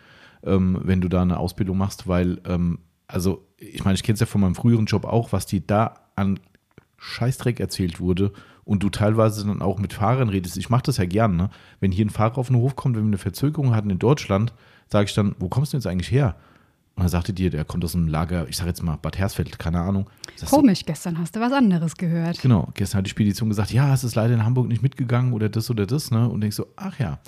ähm, 0.44 0.80
wenn 0.82 1.00
du 1.00 1.08
da 1.08 1.22
eine 1.22 1.38
Ausbildung 1.38 1.78
machst, 1.78 2.08
weil, 2.08 2.40
ähm, 2.46 2.78
also 3.06 3.46
ich 3.56 3.84
meine, 3.84 3.94
ich 3.94 4.02
kenne 4.02 4.14
es 4.14 4.20
ja 4.20 4.26
von 4.26 4.40
meinem 4.40 4.54
früheren 4.54 4.86
Job 4.86 5.04
auch, 5.04 5.32
was 5.32 5.46
die 5.46 5.66
da 5.66 5.94
an 6.16 6.40
Scheißdreck 6.98 7.60
erzählt 7.60 8.00
wurde 8.00 8.32
und 8.64 8.82
du 8.82 8.90
teilweise 8.90 9.46
dann 9.46 9.62
auch 9.62 9.78
mit 9.78 9.92
Fahrern 9.92 10.28
redest. 10.28 10.56
Ich 10.56 10.70
mache 10.70 10.84
das 10.84 10.96
ja 10.96 11.04
gern, 11.04 11.36
ne? 11.36 11.50
Wenn 11.80 11.92
hier 11.92 12.06
ein 12.06 12.10
Fahrer 12.10 12.38
auf 12.38 12.46
den 12.48 12.56
Hof 12.56 12.76
kommt, 12.76 12.96
wenn 12.96 13.04
wir 13.04 13.08
eine 13.08 13.18
Verzögerung 13.18 13.74
hatten 13.74 13.90
in 13.90 13.98
Deutschland, 13.98 14.52
sage 14.88 15.06
ich 15.06 15.14
dann, 15.14 15.34
wo 15.38 15.48
kommst 15.48 15.72
du 15.72 15.76
jetzt 15.76 15.86
eigentlich 15.86 16.10
her? 16.10 16.36
Und 16.94 17.04
dann 17.04 17.08
sagte 17.08 17.32
dir, 17.32 17.50
der 17.50 17.64
kommt 17.64 17.84
aus 17.84 17.92
dem 17.92 18.06
Lager, 18.06 18.46
ich 18.48 18.56
sage 18.56 18.68
jetzt 18.68 18.82
mal 18.82 18.96
Bad 18.96 19.18
Hersfeld, 19.18 19.58
keine 19.58 19.80
Ahnung. 19.80 20.10
Komisch, 20.50 20.80
so, 20.80 20.84
gestern 20.86 21.18
hast 21.18 21.34
du 21.34 21.40
was 21.40 21.52
anderes 21.52 21.96
gehört. 21.96 22.40
Genau, 22.40 22.68
gestern 22.74 22.98
hat 22.98 23.06
die 23.06 23.10
Spedition 23.10 23.48
gesagt, 23.48 23.72
ja, 23.72 23.92
es 23.94 24.04
ist 24.04 24.14
leider 24.14 24.34
in 24.34 24.44
Hamburg 24.44 24.68
nicht 24.68 24.82
mitgegangen 24.82 25.32
oder 25.32 25.48
das 25.48 25.70
oder 25.70 25.86
das, 25.86 26.10
ne? 26.10 26.28
Und 26.28 26.42
denkst 26.42 26.56
so, 26.56 26.66
ach 26.76 26.98
ja. 26.98 27.18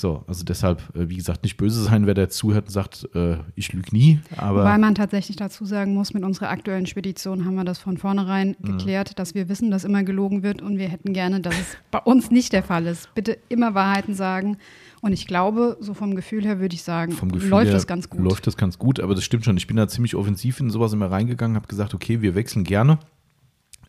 So, 0.00 0.22
also 0.28 0.44
deshalb, 0.44 0.78
äh, 0.94 1.08
wie 1.08 1.16
gesagt, 1.16 1.42
nicht 1.42 1.56
böse 1.56 1.82
sein, 1.82 2.06
wer 2.06 2.14
da 2.14 2.28
zuhört 2.28 2.66
und 2.66 2.70
sagt, 2.70 3.08
äh, 3.16 3.38
ich 3.56 3.72
lüge 3.72 3.90
nie. 3.90 4.20
Aber 4.36 4.62
Weil 4.62 4.78
man 4.78 4.94
tatsächlich 4.94 5.36
dazu 5.36 5.64
sagen 5.64 5.92
muss, 5.92 6.14
mit 6.14 6.22
unserer 6.22 6.50
aktuellen 6.50 6.86
Spedition 6.86 7.44
haben 7.44 7.56
wir 7.56 7.64
das 7.64 7.80
von 7.80 7.96
vornherein 7.96 8.54
mhm. 8.60 8.78
geklärt, 8.78 9.18
dass 9.18 9.34
wir 9.34 9.48
wissen, 9.48 9.72
dass 9.72 9.82
immer 9.82 10.04
gelogen 10.04 10.44
wird 10.44 10.62
und 10.62 10.78
wir 10.78 10.88
hätten 10.88 11.14
gerne, 11.14 11.40
dass 11.40 11.58
es 11.58 11.76
bei 11.90 11.98
uns 11.98 12.30
nicht 12.30 12.52
der 12.52 12.62
Fall 12.62 12.86
ist. 12.86 13.12
Bitte 13.16 13.38
immer 13.48 13.74
Wahrheiten 13.74 14.14
sagen. 14.14 14.58
Und 15.00 15.12
ich 15.12 15.26
glaube, 15.26 15.76
so 15.80 15.94
vom 15.94 16.14
Gefühl 16.14 16.44
her 16.44 16.60
würde 16.60 16.76
ich 16.76 16.84
sagen, 16.84 17.16
läuft 17.32 17.72
das 17.72 17.88
ganz 17.88 18.08
gut. 18.08 18.20
Läuft 18.20 18.46
das 18.46 18.56
ganz 18.56 18.78
gut, 18.78 19.00
aber 19.00 19.16
das 19.16 19.24
stimmt 19.24 19.46
schon. 19.46 19.56
Ich 19.56 19.66
bin 19.66 19.76
da 19.76 19.88
ziemlich 19.88 20.14
offensiv 20.14 20.60
in 20.60 20.70
sowas 20.70 20.92
immer 20.92 21.10
reingegangen, 21.10 21.56
habe 21.56 21.66
gesagt, 21.66 21.92
okay, 21.92 22.22
wir 22.22 22.36
wechseln 22.36 22.62
gerne. 22.62 23.00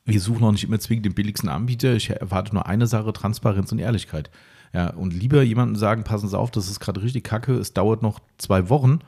Wir 0.06 0.20
suchen 0.20 0.44
auch 0.44 0.51
nicht 0.51 0.63
immer 0.63 0.80
zwingend 0.80 1.06
den 1.06 1.13
billigsten 1.13 1.50
Anbieter. 1.50 1.94
Ich 1.94 2.10
erwarte 2.10 2.56
nur 2.56 2.66
eine 2.66 2.88
Sache, 2.88 3.13
Transparenz 3.13 3.72
und 3.72 3.78
Ehrlichkeit. 3.78 4.32
Ja, 4.74 4.92
und 4.92 5.14
lieber 5.14 5.42
jemandem 5.42 5.76
sagen, 5.76 6.04
passen 6.04 6.28
Sie 6.28 6.38
auf, 6.38 6.52
das 6.52 6.70
ist 6.70 6.80
gerade 6.80 7.02
richtig 7.02 7.24
kacke, 7.24 7.54
es 7.54 7.74
dauert 7.74 8.04
noch 8.04 8.20
zwei 8.38 8.70
Wochen, 8.70 9.00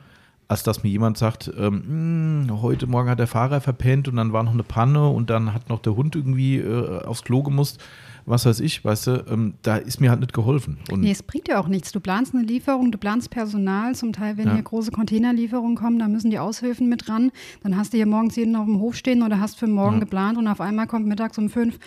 als 0.48 0.64
dass 0.64 0.82
mir 0.82 0.90
jemand 0.90 1.16
sagt, 1.16 1.50
ähm, 1.56 2.48
hm, 2.48 2.62
heute 2.62 2.86
Morgen 2.86 3.08
hat 3.08 3.18
der 3.18 3.26
Fahrer 3.26 3.60
verpennt 3.60 4.08
und 4.08 4.16
dann 4.16 4.32
war 4.32 4.42
noch 4.42 4.52
eine 4.52 4.64
Panne 4.64 5.08
und 5.08 5.30
dann 5.30 5.54
hat 5.54 5.68
noch 5.68 5.78
der 5.78 5.96
Hund 5.96 6.16
irgendwie 6.16 6.58
äh, 6.58 7.04
aufs 7.04 7.22
Klo 7.22 7.42
gemusst. 7.42 7.80
Was 8.24 8.46
weiß 8.46 8.60
ich, 8.60 8.84
weißt 8.84 9.06
du, 9.08 9.24
ähm, 9.28 9.54
da 9.62 9.76
ist 9.76 10.00
mir 10.00 10.10
halt 10.10 10.20
nicht 10.20 10.32
geholfen. 10.32 10.78
Und 10.90 11.00
nee, 11.00 11.10
es 11.10 11.24
bringt 11.24 11.48
ja 11.48 11.58
auch 11.58 11.66
nichts. 11.66 11.90
Du 11.90 11.98
planst 11.98 12.34
eine 12.34 12.44
Lieferung, 12.44 12.92
du 12.92 12.98
planst 12.98 13.30
Personal. 13.30 13.96
Zum 13.96 14.12
Teil, 14.12 14.36
wenn 14.36 14.46
ja. 14.46 14.54
hier 14.54 14.62
große 14.62 14.92
Containerlieferungen 14.92 15.76
kommen, 15.76 15.98
da 15.98 16.06
müssen 16.06 16.30
die 16.30 16.38
Aushilfen 16.38 16.88
mit 16.88 17.08
ran. 17.08 17.32
Dann 17.64 17.76
hast 17.76 17.92
du 17.92 17.96
hier 17.96 18.06
morgens 18.06 18.36
jeden 18.36 18.54
auf 18.54 18.66
dem 18.66 18.78
Hof 18.78 18.94
stehen 18.94 19.22
oder 19.22 19.40
hast 19.40 19.58
für 19.58 19.66
morgen 19.66 19.94
ja. 19.94 20.00
geplant 20.00 20.38
und 20.38 20.46
auf 20.46 20.60
einmal 20.60 20.86
kommt 20.86 21.06
mittags 21.06 21.36
um 21.36 21.50
fünf, 21.50 21.78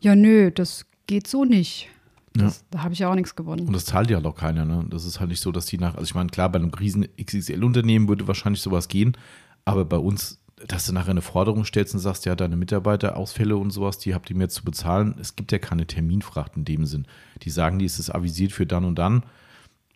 ja 0.00 0.14
nö, 0.14 0.52
das 0.52 0.86
geht 1.08 1.26
so 1.26 1.44
nicht. 1.44 1.88
Das, 2.34 2.60
ja. 2.60 2.66
Da 2.70 2.82
habe 2.82 2.94
ich 2.94 3.00
ja 3.00 3.10
auch 3.10 3.14
nichts 3.14 3.36
gewonnen. 3.36 3.66
Und 3.66 3.72
das 3.72 3.84
zahlt 3.84 4.10
ja 4.10 4.16
halt 4.16 4.26
auch 4.26 4.34
keiner. 4.34 4.64
Ne? 4.64 4.86
Das 4.88 5.04
ist 5.04 5.20
halt 5.20 5.30
nicht 5.30 5.40
so, 5.40 5.52
dass 5.52 5.66
die 5.66 5.78
nach, 5.78 5.94
also 5.94 6.04
ich 6.04 6.14
meine, 6.14 6.30
klar, 6.30 6.48
bei 6.50 6.58
einem 6.58 6.70
riesen 6.70 7.06
XXL-Unternehmen 7.20 8.08
würde 8.08 8.26
wahrscheinlich 8.26 8.62
sowas 8.62 8.88
gehen, 8.88 9.16
aber 9.64 9.84
bei 9.84 9.98
uns, 9.98 10.40
dass 10.66 10.86
du 10.86 10.92
nachher 10.92 11.10
eine 11.10 11.22
Forderung 11.22 11.64
stellst 11.64 11.94
und 11.94 12.00
sagst, 12.00 12.24
ja, 12.24 12.34
deine 12.34 12.56
Mitarbeiterausfälle 12.56 13.56
und 13.56 13.70
sowas, 13.70 13.98
die 13.98 14.14
habt 14.14 14.30
ihr 14.30 14.36
mir 14.36 14.48
zu 14.48 14.64
bezahlen. 14.64 15.14
Es 15.20 15.36
gibt 15.36 15.52
ja 15.52 15.58
keine 15.58 15.86
Terminfracht 15.86 16.56
in 16.56 16.64
dem 16.64 16.86
Sinn. 16.86 17.06
Die 17.42 17.50
sagen, 17.50 17.78
die 17.78 17.84
ist 17.84 17.98
es 17.98 18.10
avisiert 18.10 18.52
für 18.52 18.66
dann 18.66 18.84
und 18.84 18.98
dann. 18.98 19.24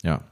Ja. 0.02 0.22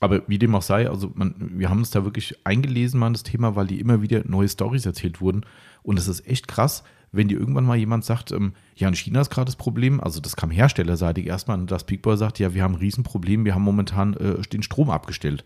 Aber 0.00 0.22
wie 0.26 0.38
dem 0.38 0.54
auch 0.54 0.62
sei, 0.62 0.90
also 0.90 1.12
man, 1.14 1.34
wir 1.38 1.70
haben 1.70 1.78
uns 1.78 1.90
da 1.90 2.04
wirklich 2.04 2.36
eingelesen 2.44 3.00
mal 3.00 3.12
das 3.12 3.22
Thema, 3.22 3.56
weil 3.56 3.68
die 3.68 3.80
immer 3.80 4.02
wieder 4.02 4.22
neue 4.26 4.48
Stories 4.48 4.84
erzählt 4.84 5.20
wurden. 5.20 5.46
Und 5.82 5.98
es 5.98 6.08
ist 6.08 6.26
echt 6.26 6.48
krass, 6.48 6.82
wenn 7.16 7.28
dir 7.28 7.38
irgendwann 7.38 7.64
mal 7.64 7.76
jemand 7.76 8.04
sagt, 8.04 8.32
ähm, 8.32 8.52
ja, 8.76 8.88
in 8.88 8.94
China 8.94 9.20
ist 9.20 9.30
gerade 9.30 9.46
das 9.46 9.56
Problem, 9.56 10.00
also 10.00 10.20
das 10.20 10.36
kam 10.36 10.50
herstellerseitig 10.50 11.26
erstmal, 11.26 11.58
und 11.58 11.70
das 11.70 11.84
Peakboy 11.84 12.16
sagt, 12.16 12.38
ja, 12.38 12.54
wir 12.54 12.62
haben 12.62 12.74
ein 12.74 12.80
Riesenproblem, 12.80 13.44
wir 13.44 13.54
haben 13.54 13.62
momentan 13.62 14.14
äh, 14.14 14.40
den 14.42 14.62
Strom 14.62 14.90
abgestellt. 14.90 15.44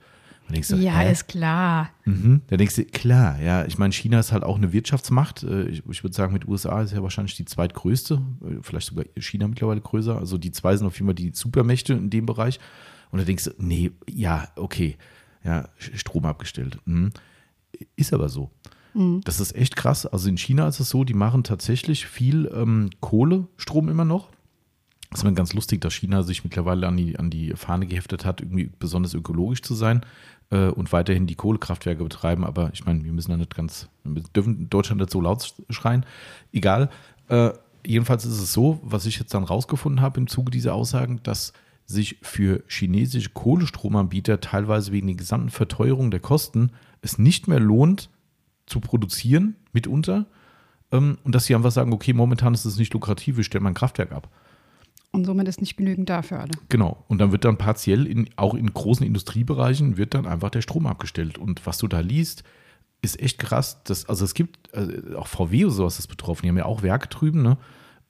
Du, 0.50 0.76
ja, 0.76 1.00
hä? 1.00 1.12
ist 1.12 1.28
klar. 1.28 1.90
Mhm. 2.06 2.40
Da 2.46 2.56
denkst 2.56 2.76
du, 2.76 2.84
klar, 2.86 3.38
ja, 3.40 3.66
ich 3.66 3.76
meine, 3.76 3.92
China 3.92 4.18
ist 4.18 4.32
halt 4.32 4.44
auch 4.44 4.56
eine 4.56 4.72
Wirtschaftsmacht. 4.72 5.42
Äh, 5.42 5.68
ich, 5.68 5.82
ich 5.90 6.02
würde 6.02 6.16
sagen, 6.16 6.32
mit 6.32 6.48
USA 6.48 6.80
ist 6.80 6.92
ja 6.92 7.02
wahrscheinlich 7.02 7.36
die 7.36 7.44
zweitgrößte, 7.44 8.22
äh, 8.42 8.62
vielleicht 8.62 8.86
sogar 8.86 9.04
China 9.18 9.46
mittlerweile 9.46 9.80
größer. 9.80 10.16
Also 10.16 10.38
die 10.38 10.50
zwei 10.50 10.74
sind 10.76 10.86
auf 10.86 10.94
jeden 10.94 11.06
Fall 11.06 11.14
die 11.14 11.32
Supermächte 11.34 11.92
in 11.92 12.08
dem 12.08 12.24
Bereich. 12.24 12.60
Und 13.10 13.18
da 13.18 13.24
denkst 13.26 13.44
du, 13.44 13.50
nee, 13.58 13.90
ja, 14.08 14.48
okay, 14.56 14.96
ja, 15.44 15.68
Strom 15.76 16.24
abgestellt. 16.24 16.78
Mhm. 16.86 17.10
Ist 17.96 18.14
aber 18.14 18.30
so. 18.30 18.50
Mhm. 18.94 19.20
Das 19.24 19.40
ist 19.40 19.54
echt 19.54 19.76
krass. 19.76 20.06
Also 20.06 20.28
in 20.28 20.38
China 20.38 20.68
ist 20.68 20.80
es 20.80 20.90
so, 20.90 21.04
die 21.04 21.14
machen 21.14 21.44
tatsächlich 21.44 22.06
viel 22.06 22.50
ähm, 22.54 22.90
Kohlestrom 23.00 23.88
immer 23.88 24.04
noch. 24.04 24.28
Das 25.10 25.22
ist 25.22 25.34
ganz 25.36 25.54
lustig, 25.54 25.80
dass 25.80 25.94
China 25.94 26.22
sich 26.22 26.44
mittlerweile 26.44 26.86
an 26.86 26.96
die, 26.96 27.18
an 27.18 27.30
die 27.30 27.54
Fahne 27.56 27.86
geheftet 27.86 28.26
hat, 28.26 28.42
irgendwie 28.42 28.70
besonders 28.78 29.14
ökologisch 29.14 29.62
zu 29.62 29.74
sein 29.74 30.04
äh, 30.50 30.68
und 30.68 30.92
weiterhin 30.92 31.26
die 31.26 31.34
Kohlekraftwerke 31.34 32.02
betreiben. 32.02 32.44
Aber 32.44 32.70
ich 32.74 32.84
meine, 32.84 33.04
wir 33.04 33.12
müssen 33.12 33.30
da 33.30 33.38
nicht 33.38 33.54
ganz, 33.54 33.88
wir 34.04 34.22
dürfen 34.36 34.58
in 34.58 34.70
Deutschland 34.70 35.00
nicht 35.00 35.10
so 35.10 35.20
laut 35.20 35.54
schreien. 35.70 36.04
Egal. 36.52 36.90
Äh, 37.28 37.52
jedenfalls 37.86 38.26
ist 38.26 38.38
es 38.38 38.52
so, 38.52 38.80
was 38.82 39.06
ich 39.06 39.18
jetzt 39.18 39.32
dann 39.32 39.44
rausgefunden 39.44 40.02
habe 40.02 40.20
im 40.20 40.26
Zuge 40.26 40.50
dieser 40.50 40.74
Aussagen, 40.74 41.20
dass 41.22 41.54
sich 41.86 42.18
für 42.20 42.62
chinesische 42.68 43.30
Kohlestromanbieter 43.30 44.42
teilweise 44.42 44.92
wegen 44.92 45.06
der 45.06 45.16
gesamten 45.16 45.48
Verteuerung 45.48 46.10
der 46.10 46.20
Kosten 46.20 46.70
es 47.00 47.16
nicht 47.18 47.48
mehr 47.48 47.60
lohnt, 47.60 48.10
zu 48.68 48.80
produzieren, 48.80 49.56
mitunter. 49.72 50.26
Ähm, 50.92 51.18
und 51.24 51.34
dass 51.34 51.46
sie 51.46 51.54
einfach 51.54 51.72
sagen, 51.72 51.92
okay, 51.92 52.12
momentan 52.12 52.54
ist 52.54 52.64
es 52.64 52.78
nicht 52.78 52.94
lukrativ, 52.94 53.36
wir 53.36 53.44
stellen 53.44 53.64
mal 53.64 53.70
ein 53.70 53.74
Kraftwerk 53.74 54.12
ab. 54.12 54.30
Und 55.10 55.24
somit 55.24 55.48
ist 55.48 55.60
nicht 55.60 55.76
genügend 55.76 56.08
da 56.08 56.22
für 56.22 56.38
alle. 56.38 56.52
Genau. 56.68 57.04
Und 57.08 57.18
dann 57.18 57.32
wird 57.32 57.44
dann 57.44 57.56
partiell 57.56 58.06
in, 58.06 58.28
auch 58.36 58.54
in 58.54 58.72
großen 58.72 59.06
Industriebereichen 59.06 59.96
wird 59.96 60.14
dann 60.14 60.26
einfach 60.26 60.50
der 60.50 60.60
Strom 60.60 60.86
abgestellt. 60.86 61.38
Und 61.38 61.64
was 61.66 61.78
du 61.78 61.88
da 61.88 62.00
liest, 62.00 62.44
ist 63.00 63.20
echt 63.20 63.38
krass. 63.38 63.82
Das, 63.84 64.08
also 64.08 64.24
es 64.24 64.34
gibt 64.34 64.74
äh, 64.74 65.14
auch 65.14 65.26
VW 65.26 65.64
oder 65.64 65.74
sowas 65.74 65.98
ist 65.98 66.08
betroffen. 66.08 66.42
Die 66.42 66.48
haben 66.50 66.58
ja 66.58 66.66
auch 66.66 66.82
Werke 66.82 67.08
drüben, 67.08 67.42
ne? 67.42 67.56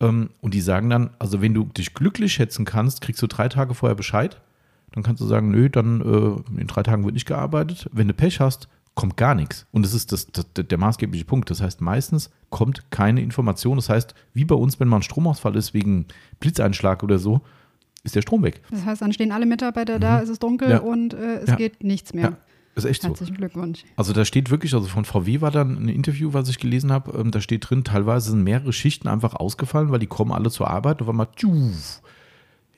Ähm, 0.00 0.30
und 0.40 0.54
die 0.54 0.60
sagen 0.60 0.90
dann, 0.90 1.10
also 1.18 1.40
wenn 1.40 1.54
du 1.54 1.64
dich 1.64 1.94
glücklich 1.94 2.32
schätzen 2.32 2.64
kannst, 2.64 3.00
kriegst 3.00 3.22
du 3.22 3.26
drei 3.26 3.48
Tage 3.48 3.74
vorher 3.74 3.96
Bescheid. 3.96 4.40
Dann 4.92 5.02
kannst 5.02 5.20
du 5.20 5.26
sagen, 5.26 5.50
nö, 5.50 5.68
dann 5.68 6.00
äh, 6.00 6.60
in 6.60 6.66
drei 6.66 6.82
Tagen 6.82 7.04
wird 7.04 7.14
nicht 7.14 7.26
gearbeitet. 7.26 7.88
Wenn 7.92 8.08
du 8.08 8.14
Pech 8.14 8.40
hast, 8.40 8.68
kommt 8.94 9.16
gar 9.16 9.34
nichts. 9.34 9.66
Und 9.70 9.84
das 9.84 9.94
ist 9.94 10.12
das, 10.12 10.26
das, 10.26 10.46
der 10.54 10.78
maßgebliche 10.78 11.24
Punkt. 11.24 11.50
Das 11.50 11.60
heißt, 11.60 11.80
meistens 11.80 12.30
kommt 12.50 12.90
keine 12.90 13.20
Information. 13.20 13.76
Das 13.76 13.88
heißt, 13.88 14.14
wie 14.34 14.44
bei 14.44 14.54
uns, 14.54 14.80
wenn 14.80 14.88
mal 14.88 14.96
ein 14.96 15.02
Stromausfall 15.02 15.56
ist 15.56 15.74
wegen 15.74 16.06
Blitzeinschlag 16.40 17.02
oder 17.02 17.18
so, 17.18 17.42
ist 18.04 18.16
der 18.16 18.22
Strom 18.22 18.42
weg. 18.42 18.62
Das 18.70 18.84
heißt, 18.84 19.02
dann 19.02 19.12
stehen 19.12 19.32
alle 19.32 19.46
Mitarbeiter 19.46 19.96
mhm. 19.96 20.00
da, 20.00 20.22
es 20.22 20.28
ist 20.28 20.42
dunkel 20.42 20.70
ja. 20.70 20.78
und 20.78 21.14
äh, 21.14 21.38
es 21.38 21.50
ja. 21.50 21.56
geht 21.56 21.82
nichts 21.84 22.14
mehr. 22.14 22.30
Ja. 22.30 22.36
Ist 22.74 22.84
echt 22.84 23.02
so. 23.02 23.08
Herzlichen 23.08 23.36
Glückwunsch. 23.36 23.84
Also 23.96 24.12
da 24.12 24.24
steht 24.24 24.50
wirklich, 24.50 24.72
also 24.72 24.86
von 24.86 25.04
VW 25.04 25.40
war 25.40 25.50
dann 25.50 25.76
ein 25.76 25.88
Interview, 25.88 26.32
was 26.32 26.48
ich 26.48 26.60
gelesen 26.60 26.92
habe, 26.92 27.18
ähm, 27.18 27.32
da 27.32 27.40
steht 27.40 27.68
drin, 27.68 27.82
teilweise 27.82 28.30
sind 28.30 28.44
mehrere 28.44 28.72
Schichten 28.72 29.08
einfach 29.08 29.34
ausgefallen, 29.34 29.90
weil 29.90 29.98
die 29.98 30.06
kommen 30.06 30.30
alle 30.30 30.48
zur 30.50 30.70
Arbeit 30.70 31.00
und 31.00 31.08
war 31.08 31.14
mal, 31.14 31.26
tschuf, 31.34 32.00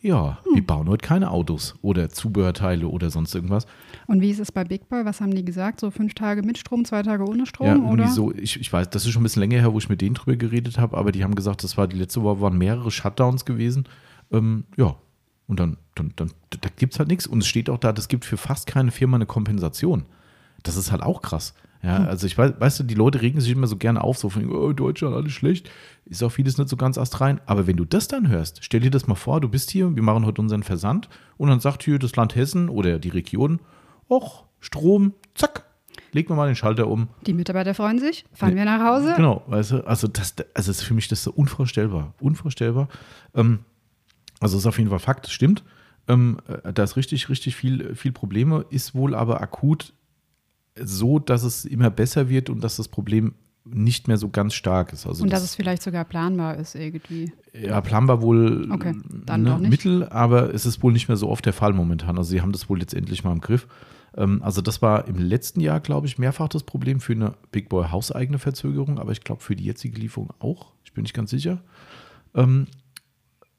ja, 0.03 0.39
hm. 0.45 0.55
wir 0.55 0.67
bauen 0.67 0.89
heute 0.89 1.07
keine 1.07 1.31
Autos 1.31 1.75
oder 1.83 2.09
Zubehörteile 2.09 2.89
oder 2.89 3.11
sonst 3.11 3.35
irgendwas. 3.35 3.67
Und 4.07 4.23
wie 4.23 4.31
ist 4.31 4.41
es 4.41 4.51
bei 4.51 4.65
Big 4.65 4.89
Boy? 4.89 5.05
Was 5.05 5.21
haben 5.21 5.35
die 5.35 5.45
gesagt? 5.45 5.81
So 5.81 5.91
fünf 5.91 6.15
Tage 6.15 6.43
mit 6.43 6.57
Strom, 6.57 6.85
zwei 6.85 7.03
Tage 7.03 7.25
ohne 7.25 7.47
Strom? 7.47 7.67
Ja, 7.67 7.75
irgendwie 7.75 7.93
oder? 7.93 8.09
so. 8.09 8.33
Ich, 8.33 8.59
ich 8.59 8.73
weiß, 8.73 8.89
das 8.91 9.05
ist 9.05 9.13
schon 9.13 9.21
ein 9.21 9.25
bisschen 9.25 9.41
länger 9.41 9.59
her, 9.59 9.73
wo 9.73 9.79
ich 9.79 9.89
mit 9.89 10.01
denen 10.01 10.15
drüber 10.15 10.37
geredet 10.37 10.79
habe, 10.79 10.97
aber 10.97 11.13
die 11.13 11.23
haben 11.23 11.35
gesagt, 11.35 11.65
das 11.65 11.77
war 11.77 11.87
die 11.87 11.99
letzte 11.99 12.23
Woche, 12.23 12.41
waren 12.41 12.57
mehrere 12.57 12.91
Shutdowns 12.91 13.45
gewesen. 13.45 13.85
Ähm, 14.33 14.65
ja, 14.77 14.97
und 15.47 15.61
dann, 15.61 15.77
dann, 15.97 16.13
dann 16.17 16.31
da 16.49 16.69
gibt 16.77 16.95
es 16.95 16.99
halt 16.99 17.09
nichts. 17.09 17.27
Und 17.27 17.41
es 17.41 17.47
steht 17.47 17.69
auch 17.69 17.79
da, 17.79 17.93
das 17.93 18.09
gibt 18.09 18.25
für 18.25 18.37
fast 18.37 18.67
keine 18.67 18.93
Firma 18.93 19.17
eine 19.17 19.27
Kompensation. 19.27 20.07
Das 20.63 20.77
ist 20.77 20.93
halt 20.93 21.03
auch 21.03 21.23
krass. 21.23 21.55
Ja, 21.83 21.99
hm. 21.99 22.09
also 22.09 22.27
ich 22.27 22.37
weiß, 22.37 22.55
weißt 22.59 22.81
du, 22.81 22.85
die 22.85 22.95
Leute 22.95 23.23
regen 23.23 23.41
sich 23.41 23.53
immer 23.53 23.67
so 23.67 23.77
gerne 23.77 24.03
auf, 24.03 24.19
so 24.19 24.29
von, 24.29 24.51
oh, 24.51 24.73
Deutschland, 24.73 25.15
alles 25.15 25.33
schlecht. 25.33 25.71
Ist 26.05 26.23
auch 26.23 26.31
vieles 26.31 26.59
nicht 26.59 26.69
so 26.69 26.77
ganz 26.77 26.99
astrein. 26.99 27.41
Aber 27.47 27.67
wenn 27.67 27.77
du 27.77 27.85
das 27.85 28.09
dann 28.09 28.29
hörst, 28.29 28.65
stell 28.65 28.81
dir 28.81 28.91
das 28.91 29.07
mal 29.07 29.15
vor, 29.15 29.41
du 29.41 29.49
bist 29.49 29.71
hier, 29.71 29.95
wir 29.95 30.03
machen 30.03 30.27
heute 30.27 30.41
unseren 30.41 30.63
Versand 30.63 31.09
und 31.37 31.49
dann 31.49 31.61
sagt 31.61 31.83
hier 31.83 31.99
das 31.99 32.17
Land 32.17 32.35
Hessen 32.37 32.69
oder 32.69 32.99
die 32.99 33.09
Region, 33.09 33.61
och, 34.09 34.45
Strom, 34.61 35.15
zack, 35.35 35.65
legen 36.13 36.29
wir 36.29 36.37
mal 36.37 36.47
den 36.47 36.57
Schalter 36.57 36.89
um. 36.89 37.09
Die 37.27 37.33
Mitarbeiter 37.33 37.75
freuen 37.75 37.99
sich, 37.99 38.25
fahren 38.33 38.57
wir 38.57 38.65
nach 38.65 38.85
Hause. 38.85 39.15
Genau, 39.17 39.43
weißt 39.47 39.71
du, 39.73 39.87
also 39.87 40.07
das, 40.07 40.35
also 40.55 40.71
ist 40.71 40.83
für 40.83 40.95
mich 40.95 41.09
das 41.09 41.23
so 41.23 41.33
unvorstellbar, 41.33 42.15
unvorstellbar. 42.21 42.89
Ähm, 43.35 43.61
also 44.41 44.59
ist 44.59 44.67
auf 44.67 44.79
jeden 44.79 44.91
Fall 44.91 44.99
Fakt, 44.99 45.29
stimmt. 45.29 45.63
Ähm, 46.09 46.39
äh, 46.49 46.73
da 46.73 46.83
ist 46.83 46.97
richtig, 46.97 47.29
richtig 47.29 47.57
viel, 47.57 47.95
viel 47.95 48.13
Probleme, 48.13 48.67
ist 48.71 48.95
wohl 48.95 49.15
aber 49.15 49.41
akut 49.41 49.93
so, 50.79 51.19
dass 51.19 51.43
es 51.43 51.65
immer 51.65 51.91
besser 51.91 52.29
wird 52.29 52.51
und 52.51 52.63
dass 52.63 52.77
das 52.77 52.89
Problem 52.89 53.35
nicht 53.65 54.09
mehr 54.09 54.17
so 54.17 54.29
ganz 54.29 54.55
stark 54.55 54.93
ist. 54.93 55.07
Also 55.07 55.23
und 55.23 55.33
dass 55.33 55.43
das, 55.43 55.51
es 55.51 55.57
vielleicht 55.57 55.83
sogar 55.83 56.05
planbar 56.05 56.57
ist 56.57 56.75
irgendwie. 56.75 57.33
Ja, 57.53 57.81
planbar 57.81 58.23
wohl 58.23 58.69
okay, 58.71 58.95
dann 59.27 59.43
ne. 59.43 59.59
Mittel, 59.59 60.09
aber 60.09 60.55
es 60.55 60.67
ist 60.67 60.83
wohl 60.83 60.93
nicht 60.93 61.09
mehr 61.09 61.17
so 61.17 61.29
oft 61.29 61.45
der 61.45 61.53
Fall 61.53 61.73
momentan. 61.73 62.17
Also 62.17 62.31
sie 62.31 62.41
haben 62.41 62.53
das 62.53 62.69
wohl 62.69 62.81
jetzt 62.81 62.95
endlich 62.95 63.23
mal 63.23 63.33
im 63.33 63.41
Griff. 63.41 63.69
Ähm, 64.17 64.43
also 64.43 64.63
das 64.63 64.83
war 64.83 65.07
im 65.09 65.19
letzten 65.19 65.61
Jahr, 65.61 65.81
glaube 65.81 66.07
ich, 66.07 66.19
mehrfach 66.19 66.49
das 66.49 66.63
Problem 66.63 67.01
für 67.01 67.13
eine 67.13 67.35
Big 67.53 67.69
Boy 67.69 67.89
hauseigene 67.89 68.39
Verzögerung, 68.39 68.99
aber 68.99 69.13
ich 69.13 69.23
glaube 69.23 69.43
für 69.43 69.57
die 69.57 69.65
jetzige 69.65 69.99
Lieferung 70.01 70.31
auch. 70.39 70.73
Ich 70.85 70.93
bin 70.93 71.03
nicht 71.03 71.15
ganz 71.15 71.31
sicher. 71.31 71.63
Ähm, 72.35 72.67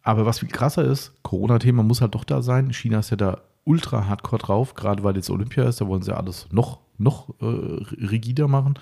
aber 0.03 0.25
was 0.25 0.39
viel 0.39 0.49
krasser 0.49 0.83
ist, 0.83 1.13
Corona-Thema 1.21 1.83
muss 1.83 2.01
halt 2.01 2.15
doch 2.15 2.23
da 2.23 2.41
sein. 2.41 2.73
China 2.73 2.99
ist 2.99 3.11
ja 3.11 3.17
da 3.17 3.41
ultra 3.63 4.07
hardcore 4.07 4.41
drauf, 4.41 4.73
gerade 4.73 5.03
weil 5.03 5.15
jetzt 5.15 5.29
Olympia 5.29 5.65
ist, 5.65 5.79
da 5.79 5.87
wollen 5.87 6.01
sie 6.01 6.15
alles 6.15 6.47
noch, 6.51 6.79
noch 7.01 7.29
äh, 7.41 7.45
rigider 7.45 8.47
machen. 8.47 8.75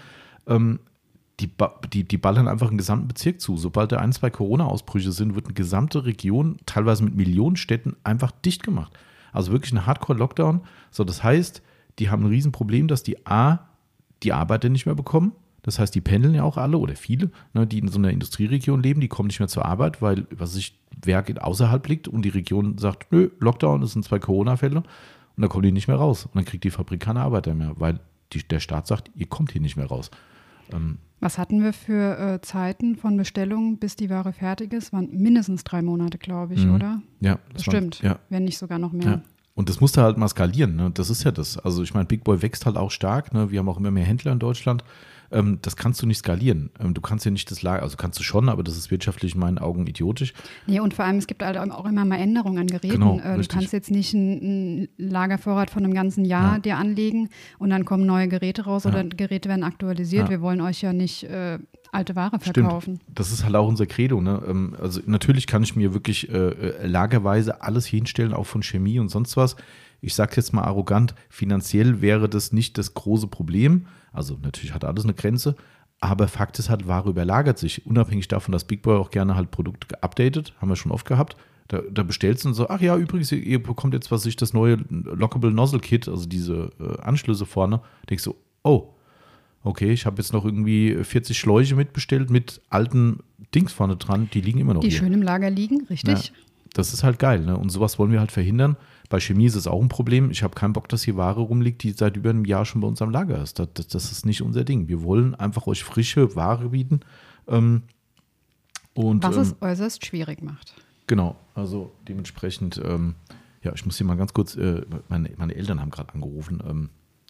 Ähm, 0.48 0.80
die, 1.40 1.50
die, 1.94 2.04
die 2.04 2.18
ballern 2.18 2.48
einfach 2.48 2.68
einen 2.68 2.78
gesamten 2.78 3.08
Bezirk 3.08 3.40
zu. 3.40 3.58
Sobald 3.58 3.92
da 3.92 3.98
ein, 3.98 4.12
zwei 4.12 4.30
Corona-Ausbrüche 4.30 5.12
sind, 5.12 5.36
wird 5.36 5.46
eine 5.46 5.54
gesamte 5.54 6.06
Region, 6.06 6.58
teilweise 6.66 7.04
mit 7.04 7.16
Millionen 7.16 7.56
Städten, 7.56 7.96
einfach 8.04 8.32
dicht 8.32 8.64
gemacht. 8.64 8.92
Also 9.32 9.52
wirklich 9.52 9.72
ein 9.72 9.86
Hardcore-Lockdown. 9.86 10.62
So, 10.92 11.04
das 11.04 11.24
heißt, 11.24 11.62
die 12.00 12.10
haben 12.10 12.24
ein 12.24 12.30
Riesenproblem, 12.30 12.88
dass 12.88 13.04
die 13.04 13.26
A, 13.26 13.60
die 14.24 14.34
Arbeiter 14.34 14.70
nicht 14.70 14.86
mehr 14.86 14.96
bekommen. 14.96 15.34
Das 15.62 15.80
heißt, 15.80 15.94
die 15.94 16.02
pendeln 16.02 16.34
ja 16.34 16.44
auch 16.44 16.58
alle 16.58 16.78
oder 16.78 16.96
viele, 16.96 17.32
ne, 17.54 17.68
die 17.68 17.80
in 17.80 17.90
so 17.90 18.00
einer 18.00 18.12
Industrieregion 18.12 18.82
leben, 18.82 19.02
die 19.02 19.10
kommen 19.10 19.28
nicht 19.28 19.40
mehr 19.40 19.50
zur 19.50 19.66
Arbeit, 19.66 20.02
weil, 20.02 20.26
was 20.32 20.54
sich 20.54 20.80
Werk 21.04 21.38
außerhalb 21.40 21.86
liegt 21.88 22.08
und 22.08 22.24
die 22.24 22.30
Region 22.30 22.78
sagt, 22.78 23.12
nö, 23.12 23.30
Lockdown, 23.40 23.82
das 23.82 23.92
sind 23.92 24.06
zwei 24.06 24.20
Corona-Fälle 24.20 24.78
und 24.78 24.86
dann 25.38 25.50
kommen 25.50 25.64
die 25.64 25.72
nicht 25.72 25.88
mehr 25.88 25.98
raus. 25.98 26.26
Und 26.26 26.36
dann 26.36 26.46
kriegt 26.46 26.64
die 26.64 26.72
Fabrik 26.72 27.02
keine 27.02 27.22
Arbeiter 27.22 27.54
mehr, 27.54 27.74
weil 27.76 28.00
die, 28.34 28.48
der 28.48 28.60
Staat 28.60 28.88
sagt, 28.88 29.12
ihr 29.16 29.28
kommt 29.28 29.52
hier 29.52 29.62
nicht 29.62 29.78
mehr 29.78 29.88
raus. 29.88 30.12
Ähm, 30.72 30.98
was 31.20 31.38
hatten 31.38 31.62
wir 31.64 31.74
für 31.74 32.18
äh, 32.18 32.42
Zeiten 32.42 32.96
von 32.96 33.18
Bestellung, 33.18 33.78
bis 33.78 33.96
die 33.96 34.10
Ware 34.10 34.32
fertig 34.32 34.72
ist? 34.72 34.94
Waren 34.94 35.10
mindestens 35.12 35.64
drei 35.64 35.82
Monate, 35.82 36.18
glaube 36.18 36.54
ich, 36.54 36.66
mhm. 36.66 36.76
oder? 36.76 37.02
Ja, 37.20 37.40
das, 37.52 37.54
das 37.54 37.64
stimmt. 37.64 38.02
ja. 38.02 38.20
Wenn 38.30 38.46
nicht 38.46 38.58
sogar 38.58 38.80
noch 38.80 38.94
mehr. 38.94 39.06
Ja. 39.06 39.22
Und 39.54 39.68
das 39.68 39.82
musste 39.82 40.02
halt 40.02 40.18
mal 40.18 40.30
skalieren. 40.30 40.78
Ne? 40.78 40.92
Das 40.94 41.10
ist 41.10 41.26
ja 41.26 41.32
das. 41.32 41.58
Also 41.58 41.84
ich 41.84 41.94
meine, 41.94 42.06
Big 42.06 42.24
Boy 42.24 42.42
wächst 42.42 42.66
halt 42.66 42.78
auch 42.78 42.92
stark. 42.92 43.34
Ne? 43.34 43.52
Wir 43.52 43.60
haben 43.60 43.68
auch 43.68 43.78
immer 43.78 43.92
mehr 43.92 44.06
Händler 44.06 44.32
in 44.32 44.40
Deutschland 44.40 44.86
ähm, 45.32 45.60
das 45.62 45.76
kannst 45.76 46.02
du 46.02 46.06
nicht 46.06 46.18
skalieren. 46.18 46.72
Ähm, 46.80 46.94
du 46.94 47.02
kannst 47.02 47.26
ja 47.26 47.32
nicht 47.32 47.50
das 47.52 47.62
Lager, 47.62 47.84
also 47.84 47.98
kannst 47.98 48.20
du 48.20 48.24
schon, 48.24 48.50
aber 48.50 48.64
das 48.64 48.78
ist 48.78 48.92
wirtschaftlich 48.92 49.34
in 49.34 49.40
meinen 49.40 49.58
Augen 49.58 49.88
idiotisch. 49.88 50.34
Nee, 50.68 50.80
und 50.80 50.94
vor 50.94 51.06
allem, 51.06 51.18
es 51.18 51.28
gibt 51.28 51.44
halt 51.44 51.58
auch 51.58 51.86
immer 51.86 52.06
mal 52.06 52.18
Änderungen 52.18 52.60
an 52.60 52.68
Geräten. 52.68 52.94
Genau, 52.94 53.20
äh, 53.20 53.38
du 53.38 53.48
kannst 53.48 53.74
jetzt 53.74 53.92
nicht 53.92 54.14
einen 54.14 54.88
Lagervorrat 54.98 55.70
von 55.70 55.84
einem 55.84 55.94
ganzen 55.94 56.26
Jahr 56.26 56.54
ja. 56.54 56.60
dir 56.60 56.78
anlegen 56.78 57.30
und 57.58 57.70
dann 57.70 57.86
kommen 57.86 58.06
neue 58.06 58.28
Geräte 58.28 58.66
raus 58.66 58.84
ja. 58.84 58.92
oder 58.92 59.04
Geräte 59.04 59.50
werden 59.50 59.64
aktualisiert. 59.64 60.26
Ja. 60.26 60.30
Wir 60.30 60.42
wollen 60.42 60.62
euch 60.62 60.82
ja 60.82 60.94
nicht 60.94 61.24
äh, 61.24 61.60
alte 61.92 62.16
Ware 62.16 62.40
verkaufen. 62.40 62.96
Stimmt. 62.96 63.20
Das 63.20 63.32
ist 63.32 63.44
halt 63.44 63.56
auch 63.56 63.68
unser 63.68 63.86
Credo. 63.86 64.22
Ne? 64.22 64.42
Ähm, 64.48 64.76
also 64.80 65.02
natürlich 65.06 65.48
kann 65.48 65.64
ich 65.64 65.76
mir 65.76 65.94
wirklich 65.94 66.30
äh, 66.30 66.38
äh, 66.38 66.88
lagerweise 66.88 67.62
alles 67.62 67.86
hinstellen, 67.86 68.34
auch 68.34 68.46
von 68.46 68.64
Chemie 68.64 69.00
und 69.00 69.10
sonst 69.10 69.38
was. 69.38 69.56
Ich 70.02 70.16
sage 70.16 70.34
jetzt 70.38 70.54
mal 70.54 70.64
arrogant, 70.64 71.14
finanziell 71.30 72.02
wäre 72.02 72.30
das 72.30 72.54
nicht 72.54 72.78
das 72.78 72.94
große 72.94 73.28
Problem. 73.28 73.88
Also 74.12 74.38
natürlich 74.42 74.74
hat 74.74 74.86
alles 74.86 75.04
eine 75.04 75.14
Grenze, 75.14 75.56
aber 76.00 76.28
Fakt 76.28 76.60
ist 76.60 76.70
halt, 76.70 76.88
Ware 76.88 77.10
überlagert 77.10 77.58
sich. 77.58 77.86
Unabhängig 77.86 78.28
davon, 78.28 78.52
dass 78.52 78.64
Big 78.64 78.82
Boy 78.82 78.98
auch 78.98 79.12
gerne 79.12 79.36
halt 79.36 79.52
Produkte 79.52 79.88
geupdatet, 79.88 80.54
haben 80.60 80.70
wir 80.70 80.76
schon 80.76 80.92
oft 80.92 81.06
gehabt. 81.06 81.36
Da, 81.68 81.82
da 81.92 82.02
bestellst 82.02 82.46
du 82.46 82.50
und 82.50 82.56
so, 82.56 82.68
ach 82.68 82.82
ja, 82.82 82.98
übrigens, 82.98 83.32
ihr 83.32 83.62
bekommt 83.62 83.94
jetzt 83.94 84.10
was 84.10 84.26
ich 84.26 84.36
das 84.36 84.54
neue 84.54 84.78
Lockable 84.90 85.52
Nozzle 85.52 85.80
Kit, 85.80 86.08
also 86.08 86.26
diese 86.28 86.72
äh, 86.80 87.00
Anschlüsse 87.02 87.46
vorne. 87.46 87.82
Denkst 88.10 88.24
du, 88.24 88.36
oh, 88.64 88.94
okay, 89.64 89.92
ich 89.92 90.06
habe 90.06 90.18
jetzt 90.18 90.34
noch 90.34 90.46
irgendwie 90.46 91.04
40 91.04 91.38
Schläuche 91.38 91.76
mitbestellt 91.76 92.32
mit 92.32 92.62
alten 92.70 93.20
Dings 93.54 93.72
vorne 93.72 93.98
dran, 93.98 94.30
die 94.34 94.42
liegen 94.42 94.60
immer 94.60 94.74
noch 94.74 94.82
Die 94.82 94.90
hier. 94.90 95.00
schön 95.00 95.14
im 95.14 95.22
Lager 95.22 95.50
liegen, 95.50 95.86
richtig. 95.90 96.28
Ja, 96.28 96.34
das 96.74 96.94
ist 96.94 97.04
halt 97.04 97.20
geil, 97.20 97.42
ne? 97.42 97.58
Und 97.58 97.70
sowas 97.70 98.00
wollen 98.00 98.12
wir 98.12 98.20
halt 98.20 98.32
verhindern. 98.32 98.76
Bei 99.10 99.20
Chemie 99.20 99.46
ist 99.46 99.56
es 99.56 99.66
auch 99.66 99.82
ein 99.82 99.90
Problem. 99.90 100.30
Ich 100.30 100.44
habe 100.44 100.54
keinen 100.54 100.74
Bock, 100.74 100.88
dass 100.88 101.04
hier 101.04 101.18
Ware 101.18 101.42
rumliegt, 101.42 101.82
die 101.82 101.92
seit 101.92 102.16
über 102.16 102.30
einem 102.30 102.46
Jahr 102.46 102.66
schon 102.66 102.82
bei 102.82 102.88
uns 102.88 103.02
am 103.02 103.10
Lager 103.10 103.42
ist. 103.42 103.58
Das, 103.58 103.68
das, 103.74 103.88
das 103.88 104.12
ist 104.12 104.26
nicht 104.26 104.44
unser 104.44 104.64
Ding. 104.64 104.88
Wir 104.88 105.02
wollen 105.02 105.34
einfach 105.34 105.66
euch 105.66 105.84
frische 105.84 106.36
Ware 106.36 106.70
bieten. 106.70 107.00
Ähm, 107.48 107.84
und, 108.94 109.24
Was 109.24 109.36
ähm, 109.36 109.42
es 109.42 109.56
äußerst 109.62 110.06
schwierig 110.06 110.44
macht. 110.44 110.76
Genau, 111.08 111.36
also 111.56 111.92
dementsprechend, 112.08 112.80
ähm, 112.86 113.16
ja, 113.64 113.74
ich 113.74 113.84
muss 113.84 113.98
hier 113.98 114.06
mal 114.06 114.16
ganz 114.16 114.34
kurz, 114.34 114.56
äh, 114.56 114.86
meine, 115.08 115.32
meine, 115.38 115.56
Eltern 115.56 115.82
haben 115.82 115.90
gerade 115.90 116.14
angerufen, 116.14 116.62
ähm, 116.68 116.90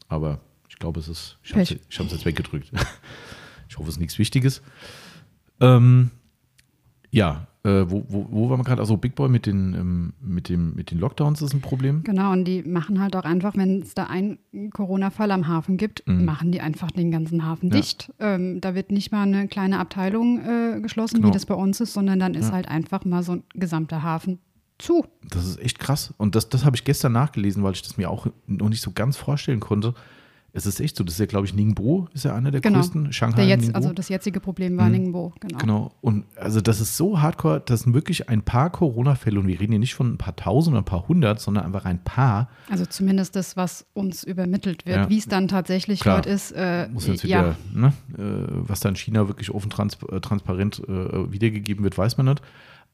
aber 0.10 0.42
ich 0.68 0.78
glaube, 0.78 1.00
es 1.00 1.08
ist, 1.08 1.38
ich 1.44 1.52
habe 1.54 1.62
es 1.62 1.96
jetzt 1.98 2.26
weggedrückt. 2.26 2.72
ich 3.70 3.78
hoffe, 3.78 3.88
es 3.88 3.96
ist 3.96 4.00
nichts 4.00 4.20
Wichtiges. 4.20 4.62
Ähm, 5.62 6.12
ja, 7.10 7.48
äh, 7.64 7.86
wo, 7.88 8.06
wo, 8.08 8.28
wo 8.30 8.50
waren 8.50 8.60
wir 8.60 8.64
gerade? 8.64 8.82
Also 8.82 8.96
Big 8.96 9.16
Boy 9.16 9.28
mit 9.28 9.46
den, 9.46 9.74
ähm, 9.74 10.14
mit, 10.22 10.48
dem, 10.48 10.74
mit 10.76 10.92
den 10.92 11.00
Lockdowns 11.00 11.42
ist 11.42 11.54
ein 11.54 11.60
Problem. 11.60 12.04
Genau, 12.04 12.32
und 12.32 12.46
die 12.46 12.64
machen 12.64 13.02
halt 13.02 13.18
auch 13.18 13.26
einfach, 13.26 13.58
wenn 13.58 13.82
es 13.82 13.94
da 13.94 14.06
einen 14.06 14.40
Corona-Fall 14.72 15.30
am 15.32 15.48
Hafen 15.48 15.76
gibt, 15.76 16.08
mhm. 16.08 16.24
machen 16.24 16.54
die 16.54 16.62
einfach 16.62 16.92
den 16.92 17.12
ganzen 17.12 17.46
Hafen 17.46 17.70
ja. 17.70 17.76
dicht. 17.76 18.14
Ähm, 18.20 18.62
da 18.62 18.76
wird 18.76 18.92
nicht 18.92 19.12
mal 19.12 19.24
eine 19.24 19.50
kleine 19.50 19.80
Abteilung 19.80 20.40
äh, 20.40 20.80
geschlossen, 20.80 21.18
genau. 21.18 21.28
wie 21.28 21.32
das 21.32 21.46
bei 21.46 21.56
uns 21.56 21.82
ist, 21.82 21.94
sondern 21.94 22.20
dann 22.20 22.34
ist 22.34 22.48
ja. 22.48 22.54
halt 22.54 22.70
einfach 22.70 23.04
mal 23.04 23.24
so 23.24 23.34
ein 23.34 23.44
gesamter 23.54 24.04
Hafen 24.04 24.40
zu. 24.78 25.06
Das 25.30 25.46
ist 25.46 25.60
echt 25.60 25.80
krass. 25.80 26.14
Und 26.18 26.36
das, 26.36 26.48
das 26.48 26.64
habe 26.64 26.78
ich 26.78 26.86
gestern 26.86 27.12
nachgelesen, 27.12 27.62
weil 27.64 27.74
ich 27.74 27.82
das 27.82 27.98
mir 27.98 28.10
auch 28.10 28.28
noch 28.48 28.70
nicht 28.70 28.82
so 28.82 28.92
ganz 28.92 29.18
vorstellen 29.18 29.60
konnte. 29.60 29.94
Es 30.52 30.66
ist 30.66 30.80
echt 30.80 30.96
so, 30.96 31.04
das 31.04 31.14
ist 31.16 31.20
ja, 31.20 31.26
glaube 31.26 31.46
ich, 31.46 31.54
Ningbo 31.54 32.08
ist 32.14 32.26
ja 32.26 32.36
einer 32.36 32.52
der 32.52 32.62
genau. 32.62 32.80
größten. 32.80 33.14
Shanghai. 33.14 33.36
Der 33.38 33.46
jetzt, 33.46 33.76
also 33.76 33.94
das 33.94 34.10
jetzige 34.10 34.40
Problem 34.40 34.78
war 34.78 34.86
mhm. 34.86 34.92
Ningbo, 34.92 35.34
genau. 35.40 35.58
Genau. 35.60 35.92
Und 36.02 36.26
also 36.36 36.60
das 36.62 36.82
ist 36.82 36.98
so 36.98 37.22
hardcore, 37.22 37.62
das 37.66 37.82
sind 37.82 37.94
wirklich 37.94 38.30
ein 38.30 38.42
paar 38.42 38.72
Corona-Fälle 38.72 39.40
und 39.40 39.48
wir 39.48 39.60
reden 39.60 39.74
hier 39.74 39.80
nicht 39.80 39.94
von 39.94 40.14
ein 40.14 40.18
paar 40.18 40.36
tausend 40.36 40.74
oder 40.74 40.82
ein 40.82 40.86
paar 40.86 41.08
hundert, 41.08 41.40
sondern 41.40 41.66
einfach 41.66 41.86
ein 41.86 42.04
paar. 42.04 42.50
Also 42.70 42.86
zumindest 42.86 43.36
das, 43.36 43.58
was 43.58 43.86
uns 43.94 44.24
übermittelt 44.24 44.86
wird. 44.86 44.98
Ja. 44.98 45.10
Wie 45.10 45.18
es 45.18 45.28
dann 45.28 45.48
tatsächlich 45.48 46.00
Klar. 46.00 46.18
dort 46.18 46.26
ist, 46.26 46.52
äh, 46.52 46.88
Muss 46.90 47.08
jetzt 47.08 47.24
wieder, 47.24 47.50
ja. 47.50 47.56
ne, 47.74 47.94
äh, 48.18 48.48
was 48.50 48.80
da 48.80 48.90
in 48.90 48.96
China 48.96 49.28
wirklich 49.28 49.52
offen 49.52 49.70
trans 49.70 49.98
äh, 50.12 50.20
transparent 50.20 50.82
äh, 50.88 51.32
wiedergegeben 51.32 51.84
wird, 51.84 51.98
weiß 51.98 52.18
man 52.18 52.26
nicht. 52.26 52.42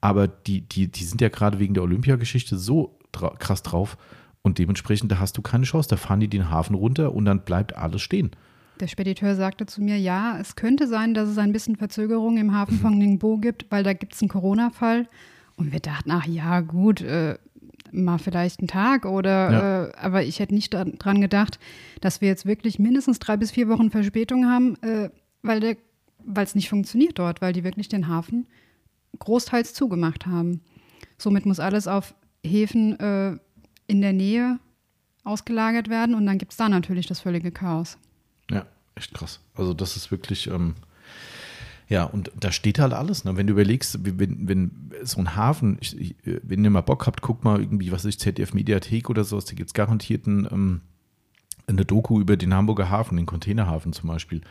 Aber 0.02 0.28
die, 0.28 0.62
die, 0.62 0.92
die 0.92 1.04
sind 1.04 1.22
ja 1.22 1.30
gerade 1.30 1.60
wegen 1.60 1.74
der 1.74 1.84
Olympiageschichte 1.84 2.58
so 2.58 3.00
dra 3.12 3.34
krass 3.40 3.64
drauf. 3.64 3.98
Und 4.46 4.60
dementsprechend, 4.60 5.12
da 5.12 5.18
hast 5.20 5.36
du 5.40 5.42
keine 5.42 5.64
Chance. 5.64 5.90
Da 5.90 5.98
fahren 5.98 6.20
die 6.20 6.28
den 6.28 6.52
Hafen 6.52 6.76
runter 6.76 7.16
und 7.16 7.26
dann 7.26 7.40
bleibt 7.40 7.76
alles 7.76 8.04
stehen. 8.04 8.30
Der 8.80 8.86
Spediteur 8.86 9.36
sagte 9.36 9.66
zu 9.66 9.82
mir, 9.82 9.98
ja, 9.98 10.38
es 10.40 10.56
könnte 10.56 10.88
sein, 10.88 11.16
dass 11.16 11.28
es 11.30 11.40
ein 11.40 11.52
bisschen 11.52 11.78
Verzögerung 11.78 12.38
im 12.38 12.54
Hafen 12.54 12.78
von 12.78 12.96
Ningbo 12.96 13.38
gibt, 13.38 13.66
weil 13.72 13.82
da 13.82 13.94
gibt 13.94 14.14
es 14.14 14.22
einen 14.22 14.30
Corona-Fall. 14.30 15.08
Und 15.56 15.72
wir 15.72 15.80
dachten, 15.80 16.12
ach 16.12 16.28
ja, 16.28 16.60
gut, 16.60 17.02
äh, 17.02 17.40
mal 17.92 18.20
vielleicht 18.20 18.60
einen 18.60 18.68
Tag 18.68 19.08
oder, 19.08 19.52
ja. 19.52 19.86
äh, 19.86 19.92
aber 19.98 20.22
ich 20.22 20.40
hätte 20.40 20.54
nicht 20.54 20.76
daran 20.76 21.22
gedacht, 21.22 21.58
dass 22.02 22.22
wir 22.22 22.28
jetzt 22.28 22.46
wirklich 22.46 22.78
mindestens 22.78 23.18
drei 23.18 23.38
bis 23.38 23.50
vier 23.50 23.68
Wochen 23.68 23.90
Verspätung 23.90 24.46
haben, 24.46 24.76
äh, 24.84 25.10
weil 25.42 25.76
es 26.36 26.54
nicht 26.54 26.70
funktioniert 26.70 27.18
dort, 27.18 27.42
weil 27.42 27.54
die 27.54 27.64
wirklich 27.64 27.90
den 27.90 28.08
Hafen 28.08 28.46
großteils 29.18 29.74
zugemacht 29.74 30.28
haben. 30.28 30.62
Somit 31.18 31.48
muss 31.48 31.60
alles 31.60 31.88
auf 31.88 32.14
Häfen 32.44 33.00
äh, 33.00 33.38
in 33.88 34.02
der 34.02 34.14
Nähe 34.14 34.60
ausgelagert 35.24 35.90
werden 35.90 36.16
und 36.16 36.26
dann 36.26 36.38
gibt 36.38 36.52
es 36.52 36.58
da 36.58 36.70
natürlich 36.70 37.08
das 37.08 37.20
völlige 37.20 37.52
Chaos. 37.52 37.98
Ja, 38.50 38.66
echt 38.96 39.14
krass. 39.14 39.40
Also 39.56 39.74
das 39.74 39.98
ist 39.98 40.12
wirklich, 40.12 40.48
ähm, 40.48 40.76
ja, 41.88 42.04
und 42.04 42.32
da 42.40 42.52
steht 42.52 42.80
halt 42.80 42.94
alles. 42.94 43.26
Ne? 43.26 43.36
Wenn 43.38 43.48
du 43.48 43.54
überlegst, 43.54 44.00
wenn, 44.04 44.48
wenn 44.48 44.92
so 45.04 45.20
ein 45.20 45.36
Hafen, 45.36 45.78
ich, 45.82 46.00
ich, 46.00 46.16
wenn 46.24 46.64
ihr 46.64 46.70
mal 46.70 46.82
Bock 46.82 47.06
habt, 47.06 47.22
guckt 47.22 47.44
mal 47.44 47.60
irgendwie, 47.60 47.92
was 47.92 48.06
ist 48.06 48.22
ZDF 48.22 48.54
Mediathek 48.54 49.10
oder 49.10 49.24
sowas, 49.24 49.46
da 49.46 49.54
gibt 49.54 49.70
es 49.70 49.74
garantiert 49.74 50.26
ein, 50.28 50.48
ähm, 50.52 50.82
eine 51.68 51.86
Doku 51.86 52.20
über 52.20 52.38
den 52.38 52.54
Hamburger 52.54 52.90
Hafen, 52.90 53.18
den 53.18 53.26
Containerhafen 53.26 53.94
zum 53.94 54.08
Beispiel. 54.10 54.42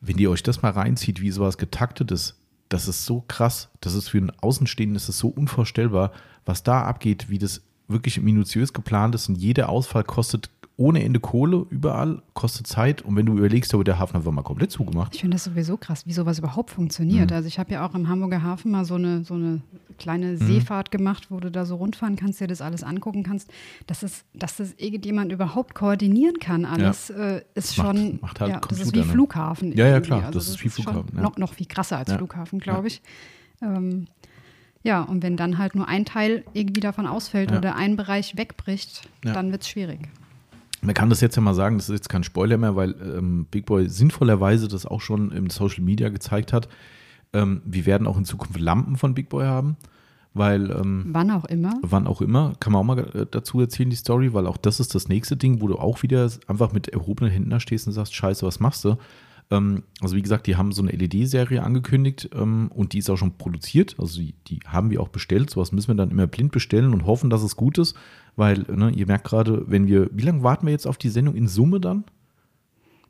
Wenn 0.00 0.18
ihr 0.18 0.30
euch 0.30 0.42
das 0.42 0.62
mal 0.62 0.70
reinzieht, 0.70 1.20
wie 1.20 1.30
sowas 1.30 1.58
getaktet 1.58 2.10
ist, 2.10 2.36
das 2.68 2.88
ist 2.88 3.04
so 3.04 3.20
krass, 3.20 3.70
das 3.80 3.94
ist 3.94 4.08
für 4.08 4.18
einen 4.18 4.30
Außenstehenden, 4.30 4.94
das 4.94 5.08
ist 5.08 5.18
so 5.18 5.28
unvorstellbar, 5.28 6.12
was 6.44 6.62
da 6.62 6.82
abgeht, 6.82 7.28
wie 7.28 7.38
das 7.38 7.62
wirklich 7.88 8.20
minutiös 8.20 8.72
geplant 8.72 9.14
ist 9.14 9.28
und 9.28 9.36
jeder 9.36 9.68
Ausfall 9.68 10.04
kostet 10.04 10.50
ohne 10.76 11.04
Ende 11.04 11.20
Kohle 11.20 11.66
überall, 11.70 12.22
kostet 12.34 12.66
Zeit. 12.66 13.02
Und 13.02 13.14
wenn 13.14 13.26
du 13.26 13.36
überlegst, 13.36 13.74
aber 13.74 13.84
der 13.84 13.98
Hafen 13.98 14.16
einfach 14.16 14.32
mal 14.32 14.42
komplett 14.42 14.70
zugemacht. 14.70 15.14
Ich 15.14 15.20
finde 15.20 15.36
das 15.36 15.44
sowieso 15.44 15.76
krass, 15.76 16.06
wie 16.06 16.12
sowas 16.12 16.38
überhaupt 16.38 16.70
funktioniert. 16.70 17.30
Mhm. 17.30 17.36
Also 17.36 17.48
ich 17.48 17.58
habe 17.58 17.72
ja 17.72 17.86
auch 17.86 17.94
im 17.94 18.08
Hamburger 18.08 18.42
Hafen 18.42 18.72
mal 18.72 18.84
so 18.84 18.94
eine, 18.94 19.22
so 19.22 19.34
eine 19.34 19.60
kleine 19.98 20.32
mhm. 20.32 20.38
Seefahrt 20.38 20.90
gemacht, 20.90 21.26
wo 21.30 21.40
du 21.40 21.50
da 21.50 21.66
so 21.66 21.76
rundfahren 21.76 22.16
kannst, 22.16 22.40
dir 22.40 22.46
das 22.46 22.62
alles 22.62 22.82
angucken 22.82 23.22
kannst. 23.22 23.50
Dass, 23.86 24.02
es, 24.02 24.24
dass 24.34 24.56
das 24.56 24.72
irgendjemand 24.78 25.30
überhaupt 25.30 25.74
koordinieren 25.74 26.38
kann, 26.40 26.64
alles 26.64 27.08
ja. 27.08 27.36
äh, 27.36 27.42
ist 27.54 27.74
schon, 27.74 28.12
macht, 28.12 28.22
macht 28.22 28.40
halt 28.40 28.50
ja, 28.52 28.60
das 28.60 28.80
ist 28.80 28.94
wie 28.94 28.98
ne? 28.98 29.04
Flughafen. 29.04 29.76
Ja, 29.76 29.86
ja, 29.86 30.00
klar, 30.00 30.24
also 30.24 30.38
das, 30.38 30.46
das, 30.46 30.54
ist 30.56 30.64
wie 30.64 30.68
Flughafen. 30.70 31.16
Ja. 31.16 31.22
Noch, 31.22 31.36
noch 31.36 31.54
viel 31.54 31.66
krasser 31.66 31.98
als 31.98 32.12
Flughafen, 32.12 32.58
glaube 32.58 32.88
ich. 32.88 33.02
Ähm, 33.60 34.06
ja, 34.82 35.02
und 35.02 35.22
wenn 35.22 35.36
dann 35.36 35.58
halt 35.58 35.74
nur 35.74 35.88
ein 35.88 36.04
Teil 36.04 36.44
irgendwie 36.54 36.80
davon 36.80 37.06
ausfällt 37.06 37.50
ja. 37.50 37.58
oder 37.58 37.76
ein 37.76 37.96
Bereich 37.96 38.36
wegbricht, 38.36 39.08
ja. 39.24 39.32
dann 39.32 39.52
wird 39.52 39.62
es 39.62 39.68
schwierig. 39.68 40.08
Man 40.80 40.94
kann 40.94 41.10
das 41.10 41.20
jetzt 41.20 41.36
ja 41.36 41.42
mal 41.42 41.54
sagen, 41.54 41.78
das 41.78 41.88
ist 41.88 41.94
jetzt 41.94 42.08
kein 42.08 42.24
Spoiler 42.24 42.58
mehr, 42.58 42.74
weil 42.74 42.96
ähm, 43.00 43.46
Big 43.50 43.66
Boy 43.66 43.88
sinnvollerweise 43.88 44.66
das 44.66 44.84
auch 44.84 45.00
schon 45.00 45.30
im 45.30 45.48
Social 45.48 45.84
Media 45.84 46.08
gezeigt 46.08 46.52
hat. 46.52 46.68
Ähm, 47.32 47.62
wir 47.64 47.86
werden 47.86 48.08
auch 48.08 48.18
in 48.18 48.24
Zukunft 48.24 48.58
Lampen 48.58 48.96
von 48.96 49.14
Big 49.14 49.28
Boy 49.28 49.44
haben, 49.46 49.76
weil. 50.34 50.72
Ähm, 50.72 51.06
wann 51.10 51.30
auch 51.30 51.44
immer. 51.44 51.78
Wann 51.82 52.08
auch 52.08 52.20
immer. 52.20 52.54
Kann 52.58 52.72
man 52.72 52.80
auch 52.80 52.84
mal 52.84 52.98
äh, 52.98 53.26
dazu 53.30 53.60
erzählen, 53.60 53.90
die 53.90 53.96
Story, 53.96 54.34
weil 54.34 54.48
auch 54.48 54.56
das 54.56 54.80
ist 54.80 54.96
das 54.96 55.06
nächste 55.06 55.36
Ding, 55.36 55.60
wo 55.60 55.68
du 55.68 55.76
auch 55.76 56.02
wieder 56.02 56.28
einfach 56.48 56.72
mit 56.72 56.88
erhobenen 56.88 57.32
Händen 57.32 57.50
da 57.50 57.60
stehst 57.60 57.86
und 57.86 57.92
sagst: 57.92 58.12
Scheiße, 58.16 58.44
was 58.44 58.58
machst 58.58 58.84
du? 58.84 58.96
Ähm, 59.52 59.82
also, 60.00 60.16
wie 60.16 60.22
gesagt, 60.22 60.46
die 60.46 60.56
haben 60.56 60.72
so 60.72 60.82
eine 60.82 60.92
LED-Serie 60.92 61.62
angekündigt 61.62 62.30
ähm, 62.34 62.70
und 62.74 62.94
die 62.94 62.98
ist 62.98 63.10
auch 63.10 63.16
schon 63.16 63.36
produziert. 63.36 63.96
Also, 63.98 64.20
die, 64.20 64.34
die 64.46 64.60
haben 64.66 64.90
wir 64.90 65.00
auch 65.00 65.08
bestellt. 65.08 65.50
Sowas 65.50 65.72
müssen 65.72 65.88
wir 65.88 65.94
dann 65.94 66.10
immer 66.10 66.26
blind 66.26 66.52
bestellen 66.52 66.94
und 66.94 67.06
hoffen, 67.06 67.28
dass 67.28 67.42
es 67.42 67.56
gut 67.56 67.78
ist. 67.78 67.94
Weil, 68.34 68.64
ne, 68.74 68.90
ihr 68.90 69.06
merkt 69.06 69.24
gerade, 69.24 69.70
wenn 69.70 69.86
wir, 69.86 70.08
wie 70.12 70.22
lange 70.22 70.42
warten 70.42 70.66
wir 70.66 70.72
jetzt 70.72 70.86
auf 70.86 70.96
die 70.96 71.10
Sendung 71.10 71.34
in 71.34 71.48
Summe 71.48 71.80
dann? 71.80 72.04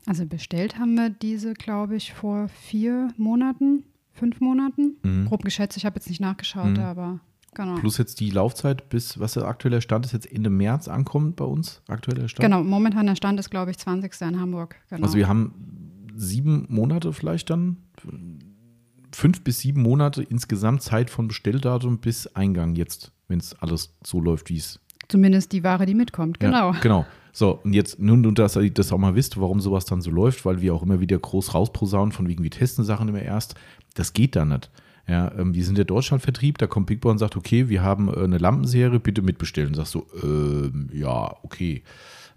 Also 0.04 0.26
bestellt 0.26 0.80
haben 0.80 0.96
wir 0.96 1.10
diese, 1.10 1.54
glaube 1.54 1.94
ich, 1.94 2.12
vor 2.12 2.48
vier 2.48 3.08
Monaten, 3.16 3.84
fünf 4.12 4.40
Monaten. 4.40 4.96
Mhm. 5.04 5.26
Grob 5.26 5.42
geschätzt, 5.42 5.76
ich 5.76 5.86
habe 5.86 5.96
jetzt 5.96 6.08
nicht 6.08 6.20
nachgeschaut, 6.20 6.76
mhm. 6.76 6.80
aber 6.80 7.20
genau. 7.54 7.76
Plus 7.76 7.98
jetzt 7.98 8.18
die 8.18 8.30
Laufzeit 8.30 8.88
bis, 8.88 9.20
was 9.20 9.34
der 9.34 9.44
aktuelle 9.44 9.80
Stand 9.80 10.06
ist, 10.06 10.12
jetzt 10.12 10.30
Ende 10.30 10.50
März 10.50 10.88
ankommt 10.88 11.36
bei 11.36 11.44
uns, 11.44 11.82
aktueller 11.86 12.26
Stand. 12.26 12.44
Genau, 12.44 12.64
momentan 12.64 13.06
der 13.06 13.14
Stand 13.14 13.38
ist, 13.38 13.50
glaube 13.50 13.70
ich, 13.70 13.78
20. 13.78 14.12
in 14.22 14.40
Hamburg. 14.40 14.74
Genau. 14.90 15.04
Also 15.04 15.16
wir 15.16 15.28
haben 15.28 15.81
sieben 16.16 16.66
Monate 16.68 17.12
vielleicht 17.12 17.50
dann, 17.50 17.78
fünf 19.12 19.42
bis 19.42 19.58
sieben 19.58 19.82
Monate 19.82 20.22
insgesamt 20.22 20.82
Zeit 20.82 21.10
von 21.10 21.28
Bestelldatum 21.28 21.98
bis 21.98 22.26
Eingang 22.28 22.74
jetzt, 22.74 23.12
wenn 23.28 23.38
es 23.38 23.54
alles 23.54 23.94
so 24.04 24.20
läuft, 24.20 24.48
wie 24.48 24.56
es 24.56 24.80
Zumindest 25.08 25.52
die 25.52 25.62
Ware, 25.62 25.84
die 25.84 25.94
mitkommt, 25.94 26.40
genau. 26.40 26.72
Ja, 26.72 26.80
genau. 26.80 27.06
So, 27.32 27.60
und 27.64 27.72
jetzt, 27.72 27.98
nun, 27.98 28.34
dass 28.34 28.56
ihr 28.56 28.70
das 28.70 28.92
auch 28.92 28.98
mal 28.98 29.14
wisst, 29.14 29.38
warum 29.40 29.60
sowas 29.60 29.84
dann 29.84 30.00
so 30.00 30.10
läuft, 30.10 30.44
weil 30.44 30.60
wir 30.60 30.74
auch 30.74 30.82
immer 30.82 31.00
wieder 31.00 31.18
groß 31.18 31.54
rausposaunen, 31.54 32.12
von 32.12 32.28
wegen, 32.28 32.42
wir 32.42 32.50
testen 32.50 32.84
Sachen 32.84 33.08
immer 33.08 33.22
erst. 33.22 33.54
Das 33.94 34.12
geht 34.12 34.36
da 34.36 34.44
nicht. 34.44 34.70
Ja, 35.08 35.32
ähm, 35.36 35.54
wir 35.54 35.64
sind 35.64 35.76
der 35.76 35.84
Deutschlandvertrieb, 35.84 36.58
da 36.58 36.66
kommt 36.66 36.86
Big 36.86 37.00
Boy 37.00 37.10
und 37.10 37.18
sagt, 37.18 37.36
okay, 37.36 37.68
wir 37.68 37.82
haben 37.82 38.08
äh, 38.08 38.20
eine 38.24 38.38
Lampenserie, 38.38 39.00
bitte 39.00 39.22
mitbestellen. 39.22 39.74
Sagst 39.74 39.94
du, 39.94 40.06
ähm, 40.22 40.88
ja, 40.92 41.36
okay. 41.42 41.82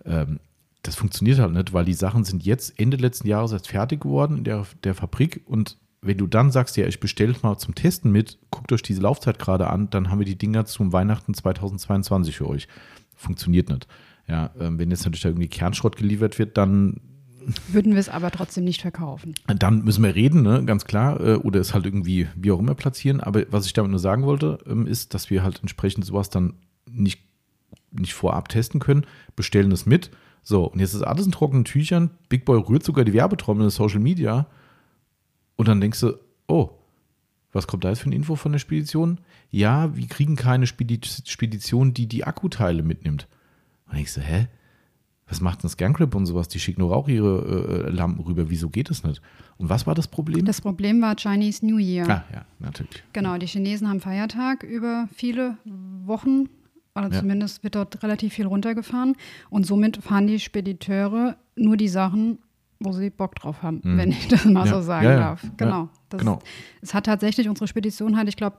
Ähm, 0.04 0.40
das 0.86 0.96
funktioniert 0.96 1.40
halt 1.40 1.54
nicht, 1.54 1.74
weil 1.74 1.86
die 1.86 1.94
Sachen 1.94 2.24
sind 2.24 2.46
jetzt 2.46 2.80
Ende 2.80 2.98
letzten 2.98 3.28
Jahres 3.28 3.52
erst 3.52 3.70
fertig 3.70 4.02
geworden 4.02 4.38
in 4.38 4.44
der, 4.44 4.66
der 4.84 4.94
Fabrik 4.94 5.42
und 5.46 5.78
wenn 6.06 6.18
du 6.18 6.28
dann 6.28 6.52
sagst, 6.52 6.78
ja, 6.78 6.86
ich 6.86 7.00
bestelle 7.00 7.36
mal 7.42 7.58
zum 7.58 7.74
Testen 7.74 8.12
mit, 8.12 8.38
guckt 8.52 8.72
euch 8.72 8.84
diese 8.84 9.02
Laufzeit 9.02 9.40
gerade 9.40 9.68
an, 9.68 9.90
dann 9.90 10.12
haben 10.12 10.20
wir 10.20 10.26
die 10.26 10.38
Dinger 10.38 10.66
zum 10.66 10.94
Weihnachten 10.94 11.34
2022 11.34 12.38
für 12.38 12.48
euch. 12.48 12.68
Funktioniert 13.16 13.70
nicht. 13.70 13.88
Ja, 14.28 14.52
ähm, 14.60 14.78
wenn 14.78 14.92
jetzt 14.92 15.06
natürlich 15.06 15.22
da 15.22 15.30
irgendwie 15.30 15.48
Kernschrott 15.48 15.98
geliefert 15.98 16.38
wird, 16.38 16.58
dann 16.58 17.02
würden 17.68 17.94
wir 17.94 18.00
es 18.00 18.10
aber 18.10 18.32
trotzdem 18.32 18.64
nicht 18.64 18.82
verkaufen. 18.82 19.36
Dann 19.48 19.84
müssen 19.84 20.04
wir 20.04 20.16
reden, 20.16 20.42
ne? 20.42 20.64
ganz 20.66 20.86
klar, 20.86 21.20
äh, 21.20 21.36
oder 21.36 21.60
es 21.60 21.74
halt 21.74 21.86
irgendwie 21.86 22.28
wie 22.36 22.52
auch 22.52 22.60
immer 22.60 22.76
platzieren. 22.76 23.20
Aber 23.20 23.44
was 23.52 23.66
ich 23.66 23.74
damit 23.74 23.92
nur 23.92 24.00
sagen 24.00 24.24
wollte, 24.24 24.60
ähm, 24.68 24.88
ist, 24.88 25.14
dass 25.14 25.30
wir 25.30 25.44
halt 25.44 25.60
entsprechend 25.62 26.06
sowas 26.06 26.30
dann 26.30 26.54
nicht, 26.90 27.22
nicht 27.92 28.14
vorab 28.14 28.50
testen 28.50 28.80
können, 28.80 29.06
bestellen 29.36 29.72
es 29.72 29.86
mit. 29.86 30.12
So, 30.48 30.66
und 30.66 30.80
jetzt 30.80 30.94
ist 30.94 31.02
alles 31.02 31.26
in 31.26 31.32
trockenen 31.32 31.66
Tüchern. 31.66 32.12
Big 32.30 32.46
Boy 32.46 32.60
rührt 32.60 32.84
sogar 32.84 33.04
die 33.04 33.14
Werbetrommel 33.14 33.64
in 33.64 33.72
Social 33.72 34.00
Media. 34.00 34.46
Und 35.56 35.68
dann 35.68 35.82
denkst 35.82 36.02
du, 36.02 36.14
oh, 36.48 36.70
was 37.52 37.66
kommt 37.66 37.84
da 37.84 37.90
jetzt 37.90 38.02
für 38.02 38.06
eine 38.06 38.16
Info 38.16 38.36
von 38.36 38.52
der 38.52 38.60
Spedition? 38.60 39.20
Ja, 39.50 39.96
wir 39.96 40.06
kriegen 40.08 40.36
keine 40.36 40.68
Spedition, 40.68 41.96
die 41.96 42.06
die 42.06 42.26
Akkuteile 42.26 42.84
mitnimmt. 42.84 43.28
Und 43.92 43.98
ich 43.98 44.12
so, 44.12 44.22
hä? 44.22 44.48
Was 45.28 45.42
macht 45.42 45.64
denn 45.64 45.70
Scangrip 45.72 46.14
und 46.14 46.28
sowas? 46.28 46.48
Die 46.48 46.60
schicken 46.60 46.82
nur 46.82 46.96
auch 46.96 47.08
ihre 47.08 47.88
äh, 47.88 47.90
Lampen 47.90 48.24
rüber. 48.24 48.52
Wieso 48.52 48.70
geht 48.70 48.92
das 48.92 49.04
nicht? 49.04 49.24
Und 49.58 49.70
was 49.70 49.88
war 49.88 49.96
das 49.96 50.08
Problem? 50.08 50.46
Das 50.46 50.62
Problem 50.62 51.02
war 51.02 51.16
Chinese 51.16 51.66
New 51.66 51.80
Year. 51.80 52.08
Ah, 52.08 52.24
ja, 52.32 52.46
natürlich. 52.60 53.04
Genau, 53.14 53.36
die 53.40 53.48
Chinesen 53.48 53.90
haben 53.90 54.00
Feiertag 54.00 54.62
über 54.62 55.10
viele 55.12 55.58
Wochen. 56.06 56.50
Oder 56.96 57.12
ja. 57.12 57.20
zumindest 57.20 57.64
wird 57.64 57.76
dort 57.76 58.02
relativ 58.04 58.34
viel 58.34 58.46
runtergefahren. 58.46 59.16
Und 59.50 59.66
somit 59.66 59.98
fahren 59.98 60.28
die 60.28 60.40
Spediteure 60.40 61.36
nur 61.56 61.78
die 61.78 61.90
Sachen 61.90 62.40
wo 62.80 62.92
sie 62.92 63.10
Bock 63.10 63.36
drauf 63.36 63.64
haben, 63.64 63.82
mhm. 63.84 63.98
wenn 63.98 64.12
ich 64.12 64.28
das 64.28 64.46
mal 64.46 64.66
ja. 64.66 64.74
so 64.74 64.82
sagen 64.82 65.06
ja, 65.06 65.18
darf. 65.18 65.46
Genau. 65.58 65.90
Das, 66.10 66.20
genau. 66.20 66.40
Es 66.82 66.94
hat 66.94 67.06
tatsächlich, 67.06 67.50
unsere 67.50 67.68
Spedition 67.68 68.18
hat, 68.18 68.28
ich 68.28 68.36
glaube, 68.36 68.58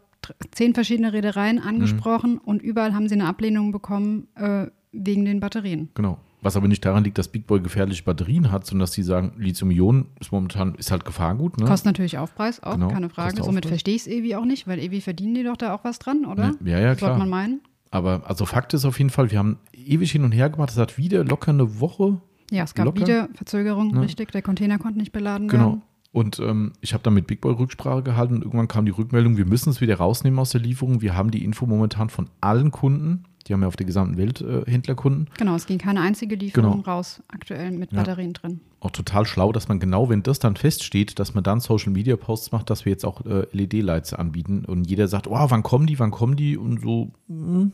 zehn 0.51 0.75
verschiedene 0.75 1.13
Reedereien 1.13 1.59
angesprochen 1.59 2.33
mhm. 2.33 2.41
und 2.45 2.63
überall 2.63 2.95
haben 2.95 3.09
sie 3.09 3.15
eine 3.15 3.27
Ablehnung 3.27 3.73
bekommen 3.73 4.29
äh, 4.35 4.67
wegen 4.93 5.25
den 5.25 5.41
Batterien. 5.41 5.91
Genau. 5.95 6.19
Was 6.43 6.57
aber 6.57 6.69
nicht 6.69 6.85
daran 6.85 7.03
liegt, 7.03 7.19
dass 7.19 7.29
Big 7.29 7.47
Boy 7.47 7.61
gefährliche 7.61 8.05
Batterien 8.05 8.53
hat, 8.53 8.67
sondern 8.67 8.85
dass 8.85 8.93
sie 8.93 9.03
sagen, 9.03 9.33
Lithium-Ionen 9.37 10.07
ist 10.21 10.33
momentan 10.33 10.75
ist 10.77 10.91
halt 10.91 11.05
Gefahrgut. 11.05 11.59
Ne? 11.59 11.67
Kostet 11.67 11.87
natürlich 11.87 12.19
Aufpreis, 12.19 12.63
auch 12.63 12.75
genau, 12.75 12.89
keine 12.89 13.09
Frage. 13.09 13.43
Somit 13.43 13.67
verstehe 13.67 13.95
ich 13.95 14.03
es 14.03 14.07
Ewi 14.07 14.37
auch 14.37 14.45
nicht, 14.45 14.69
weil 14.69 14.79
Ewi 14.79 15.01
verdienen 15.01 15.35
die 15.35 15.43
doch 15.43 15.57
da 15.57 15.75
auch 15.75 15.83
was 15.83 15.99
dran, 15.99 16.25
oder? 16.25 16.53
Ja, 16.65 16.79
ja, 16.79 16.95
klar. 16.95 17.11
Sollte 17.11 17.19
man 17.19 17.29
meinen. 17.29 17.61
Aber 17.97 18.29
also 18.29 18.47
Fakt 18.47 18.75
ist 18.75 18.85
auf 18.85 18.99
jeden 18.99 19.11
Fall, 19.11 19.31
wir 19.31 19.39
haben 19.39 19.59
ewig 19.73 20.13
hin 20.13 20.25
und 20.25 20.33
her 20.33 20.51
gemacht. 20.51 20.71
Es 20.71 20.77
hat 20.77 20.99
wieder 20.99 21.25
locker 21.25 21.51
eine 21.51 21.81
Woche 21.81 22.21
ja, 22.51 22.65
es 22.65 22.75
gab 22.75 22.87
locker. 22.87 23.01
wieder 23.01 23.29
Verzögerung, 23.35 23.93
ne? 23.93 24.03
richtig. 24.03 24.31
Der 24.33 24.43
Container 24.43 24.79
konnte 24.79 24.99
nicht 24.99 25.13
beladen 25.13 25.49
genau. 25.49 25.65
werden. 25.65 25.73
Genau. 25.75 25.87
Und 26.13 26.39
ähm, 26.39 26.73
ich 26.81 26.95
habe 26.95 27.03
dann 27.03 27.15
mit 27.15 27.27
Big 27.27 27.43
Boy 27.43 27.53
Rücksprache 27.53 28.03
gehalten 28.03 28.37
und 28.37 28.43
irgendwann 28.43 28.69
kam 28.69 28.87
die 28.87 28.93
Rückmeldung, 28.93 29.37
wir 29.37 29.45
müssen 29.45 29.69
es 29.69 29.83
wieder 29.83 29.97
rausnehmen 29.97 30.39
aus 30.39 30.51
der 30.51 30.63
Lieferung. 30.63 31.03
Wir 31.03 31.15
haben 31.15 31.31
die 31.31 31.45
Info 31.45 31.67
momentan 31.67 32.09
von 32.09 32.31
allen 32.41 32.71
Kunden. 32.71 33.25
Die 33.47 33.53
haben 33.53 33.61
ja 33.61 33.69
auf 33.69 33.77
der 33.77 33.87
gesamten 33.87 34.17
Welt 34.17 34.41
äh, 34.41 34.65
Händlerkunden. 34.69 35.29
Genau, 35.37 35.55
es 35.55 35.67
ging 35.67 35.79
keine 35.79 36.01
einzige 36.01 36.35
Lieferung 36.35 36.83
genau. 36.83 36.85
raus, 36.85 37.23
aktuell 37.29 37.71
mit 37.71 37.93
ja. 37.93 37.99
Batterien 37.99 38.33
drin. 38.33 38.61
Auch 38.81 38.91
total 38.91 39.27
schlau, 39.27 39.53
dass 39.53 39.69
man 39.69 39.79
genau, 39.79 40.09
wenn 40.09 40.23
das 40.23 40.39
dann 40.39 40.57
feststeht, 40.57 41.19
dass 41.19 41.35
man 41.35 41.45
dann 41.45 41.61
Social 41.61 41.93
Media 41.93 42.17
Posts 42.17 42.51
macht, 42.51 42.71
dass 42.71 42.87
wir 42.87 42.93
jetzt 42.93 43.05
auch 43.05 43.25
äh, 43.27 43.47
LED-Lights 43.53 44.15
anbieten 44.15 44.65
und 44.65 44.89
jeder 44.89 45.09
sagt, 45.09 45.29
oh, 45.29 45.47
wann 45.49 45.63
kommen 45.63 45.87
die, 45.87 45.99
wann 45.99 46.11
kommen 46.11 46.37
die 46.37 46.57
und 46.57 46.81
so. 46.81 47.13
Mh. 47.29 47.71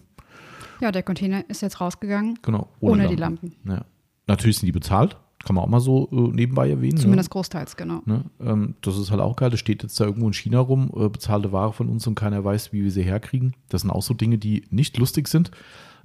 Ja, 0.82 0.90
der 0.90 1.04
Container 1.04 1.48
ist 1.48 1.62
jetzt 1.62 1.80
rausgegangen. 1.80 2.40
Genau, 2.42 2.68
ohne, 2.80 3.04
ohne 3.04 3.08
die 3.08 3.14
Lampen. 3.14 3.54
Ja. 3.68 3.84
Natürlich 4.26 4.58
sind 4.58 4.66
die 4.66 4.72
bezahlt, 4.72 5.16
kann 5.44 5.54
man 5.54 5.64
auch 5.64 5.68
mal 5.68 5.78
so 5.78 6.08
äh, 6.10 6.34
nebenbei 6.34 6.68
erwähnen. 6.68 6.96
Zumindest 6.96 7.30
ne? 7.30 7.34
großteils, 7.34 7.76
genau. 7.76 8.02
Ne? 8.04 8.24
Ähm, 8.40 8.74
das 8.80 8.98
ist 8.98 9.12
halt 9.12 9.20
auch 9.20 9.36
geil. 9.36 9.50
Das 9.50 9.60
steht 9.60 9.84
jetzt 9.84 10.00
da 10.00 10.04
irgendwo 10.06 10.26
in 10.26 10.32
China 10.32 10.58
rum, 10.58 10.90
äh, 10.96 11.08
bezahlte 11.08 11.52
Ware 11.52 11.72
von 11.72 11.88
uns 11.88 12.04
und 12.08 12.16
keiner 12.16 12.44
weiß, 12.44 12.72
wie 12.72 12.82
wir 12.82 12.90
sie 12.90 13.02
herkriegen. 13.04 13.54
Das 13.68 13.82
sind 13.82 13.90
auch 13.90 14.02
so 14.02 14.12
Dinge, 14.12 14.38
die 14.38 14.64
nicht 14.70 14.98
lustig 14.98 15.28
sind, 15.28 15.52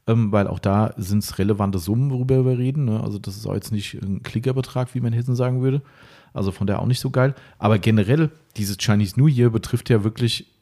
ähm, 0.05 0.31
weil 0.31 0.47
auch 0.47 0.59
da 0.59 0.93
sind 0.97 1.23
es 1.23 1.39
relevante 1.39 1.79
Summen, 1.79 2.11
worüber 2.11 2.45
wir 2.45 2.59
reden. 2.59 2.85
Ne? 2.85 3.01
Also 3.01 3.17
das 3.17 3.35
ist 3.35 3.47
auch 3.47 3.55
jetzt 3.55 3.71
nicht 3.71 3.95
ein 3.95 4.21
Klickerbetrag, 4.21 4.93
wie 4.93 4.99
man 4.99 5.11
in 5.11 5.17
Hessen 5.17 5.35
sagen 5.35 5.63
würde. 5.63 5.81
Also 6.33 6.51
von 6.51 6.67
der 6.67 6.83
auch 6.83 6.85
nicht 6.85 6.99
so 6.99 7.09
geil. 7.09 7.33
Aber 7.57 7.79
generell, 7.79 8.29
dieses 8.57 8.77
Chinese 8.77 9.19
New 9.19 9.27
Year 9.27 9.49
betrifft 9.49 9.89
ja 9.89 10.03
wirklich 10.03 10.53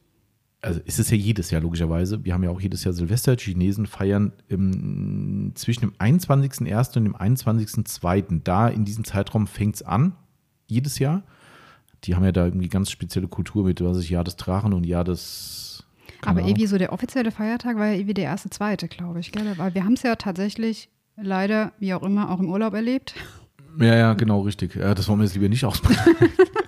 also 0.62 0.80
ist 0.84 0.98
es 0.98 1.10
ja 1.10 1.16
jedes 1.16 1.50
Jahr 1.50 1.60
logischerweise. 1.60 2.24
Wir 2.24 2.34
haben 2.34 2.42
ja 2.42 2.50
auch 2.50 2.60
jedes 2.60 2.84
Jahr 2.84 2.92
Silvester. 2.92 3.36
Die 3.36 3.44
Chinesen 3.44 3.86
feiern 3.86 4.32
im, 4.48 5.52
zwischen 5.54 5.80
dem 5.80 5.92
21.01. 5.92 6.96
und 6.98 7.04
dem 7.04 7.16
21.02. 7.16 8.40
Da 8.42 8.68
in 8.68 8.84
diesem 8.84 9.04
Zeitraum 9.04 9.46
fängt 9.46 9.76
es 9.76 9.82
an, 9.82 10.16
jedes 10.66 10.98
Jahr. 10.98 11.22
Die 12.04 12.14
haben 12.14 12.24
ja 12.24 12.32
da 12.32 12.44
irgendwie 12.44 12.68
ganz 12.68 12.90
spezielle 12.90 13.28
Kultur 13.28 13.64
mit, 13.64 13.82
was 13.82 13.98
ich, 13.98 14.10
Jahr 14.10 14.24
des 14.24 14.36
Drachen 14.36 14.72
und 14.72 14.84
Jahr 14.84 15.04
des. 15.04 15.84
Aber 16.22 16.40
irgendwie 16.40 16.66
so 16.66 16.78
der 16.78 16.92
offizielle 16.92 17.30
Feiertag 17.30 17.76
war 17.76 17.86
ja 17.86 17.94
irgendwie 17.94 18.14
der 18.14 18.24
erste, 18.24 18.50
zweite, 18.50 18.88
glaube 18.88 19.20
ich. 19.20 19.32
Gell? 19.32 19.56
Weil 19.56 19.74
wir 19.74 19.84
haben 19.84 19.94
es 19.94 20.02
ja 20.02 20.16
tatsächlich 20.16 20.88
leider, 21.16 21.72
wie 21.78 21.94
auch 21.94 22.02
immer, 22.02 22.30
auch 22.30 22.40
im 22.40 22.50
Urlaub 22.50 22.74
erlebt. 22.74 23.14
Ja, 23.78 23.94
ja, 23.94 24.14
genau, 24.14 24.40
richtig. 24.40 24.74
Ja, 24.74 24.94
das 24.94 25.08
wollen 25.08 25.20
wir 25.20 25.24
jetzt 25.24 25.34
lieber 25.34 25.48
nicht 25.48 25.64
ausbrechen. 25.64 26.14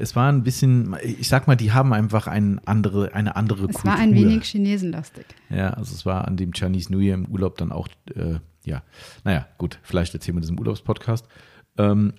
es 0.00 0.16
war 0.16 0.30
ein 0.30 0.42
bisschen, 0.42 0.96
ich 1.02 1.28
sag 1.28 1.46
mal, 1.46 1.56
die 1.56 1.72
haben 1.72 1.92
einfach 1.92 2.26
ein 2.26 2.60
andere, 2.64 3.14
eine 3.14 3.36
andere 3.36 3.66
es 3.66 3.74
Kultur. 3.74 3.92
Es 3.92 3.98
war 3.98 3.98
ein 3.98 4.14
wenig 4.14 4.44
chinesenlastig. 4.44 5.26
Ja, 5.50 5.70
also 5.70 5.94
es 5.94 6.06
war 6.06 6.26
an 6.26 6.36
dem 6.36 6.52
Chinese 6.52 6.90
New 6.90 7.00
Year 7.00 7.14
im 7.14 7.26
Urlaub 7.26 7.58
dann 7.58 7.72
auch, 7.72 7.88
äh, 8.14 8.38
ja, 8.64 8.82
naja, 9.24 9.46
gut, 9.58 9.78
vielleicht 9.82 10.14
erzählen 10.14 10.36
wir 10.36 10.40
das 10.40 10.50
im 10.50 10.58
Urlaubspodcast. 10.58 11.26
Ähm, 11.78 12.14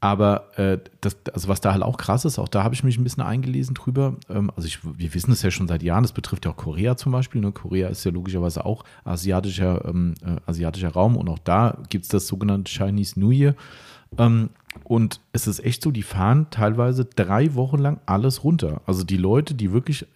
aber 0.00 0.58
äh, 0.58 0.78
das, 1.00 1.16
also 1.32 1.48
was 1.48 1.60
da 1.60 1.72
halt 1.72 1.82
auch 1.82 1.96
krass 1.96 2.24
ist, 2.24 2.38
auch 2.38 2.48
da 2.48 2.62
habe 2.62 2.74
ich 2.74 2.84
mich 2.84 2.98
ein 2.98 3.04
bisschen 3.04 3.22
eingelesen 3.22 3.74
drüber. 3.74 4.16
Ähm, 4.28 4.50
also 4.54 4.66
ich, 4.66 4.78
wir 4.84 5.14
wissen 5.14 5.32
es 5.32 5.42
ja 5.42 5.50
schon 5.50 5.68
seit 5.68 5.82
Jahren, 5.82 6.04
das 6.04 6.12
betrifft 6.12 6.44
ja 6.44 6.52
auch 6.52 6.56
Korea 6.56 6.96
zum 6.96 7.12
Beispiel. 7.12 7.40
Ne? 7.40 7.52
Korea 7.52 7.88
ist 7.88 8.04
ja 8.04 8.10
logischerweise 8.10 8.64
auch 8.64 8.84
asiatischer, 9.04 9.84
ähm, 9.86 10.14
äh, 10.22 10.36
asiatischer 10.46 10.90
Raum 10.90 11.16
und 11.16 11.28
auch 11.28 11.38
da 11.38 11.78
gibt 11.88 12.04
es 12.04 12.10
das 12.10 12.26
sogenannte 12.26 12.70
Chinese 12.70 13.18
New 13.18 13.30
Year. 13.30 13.54
Ähm, 14.18 14.50
und 14.84 15.20
es 15.32 15.46
ist 15.46 15.64
echt 15.64 15.82
so, 15.82 15.90
die 15.90 16.02
fahren 16.02 16.46
teilweise 16.50 17.04
drei 17.04 17.54
Wochen 17.54 17.78
lang 17.78 18.00
alles 18.06 18.44
runter. 18.44 18.82
Also 18.86 19.04
die 19.04 19.16
Leute, 19.16 19.54
die 19.54 19.72
wirklich 19.72 20.06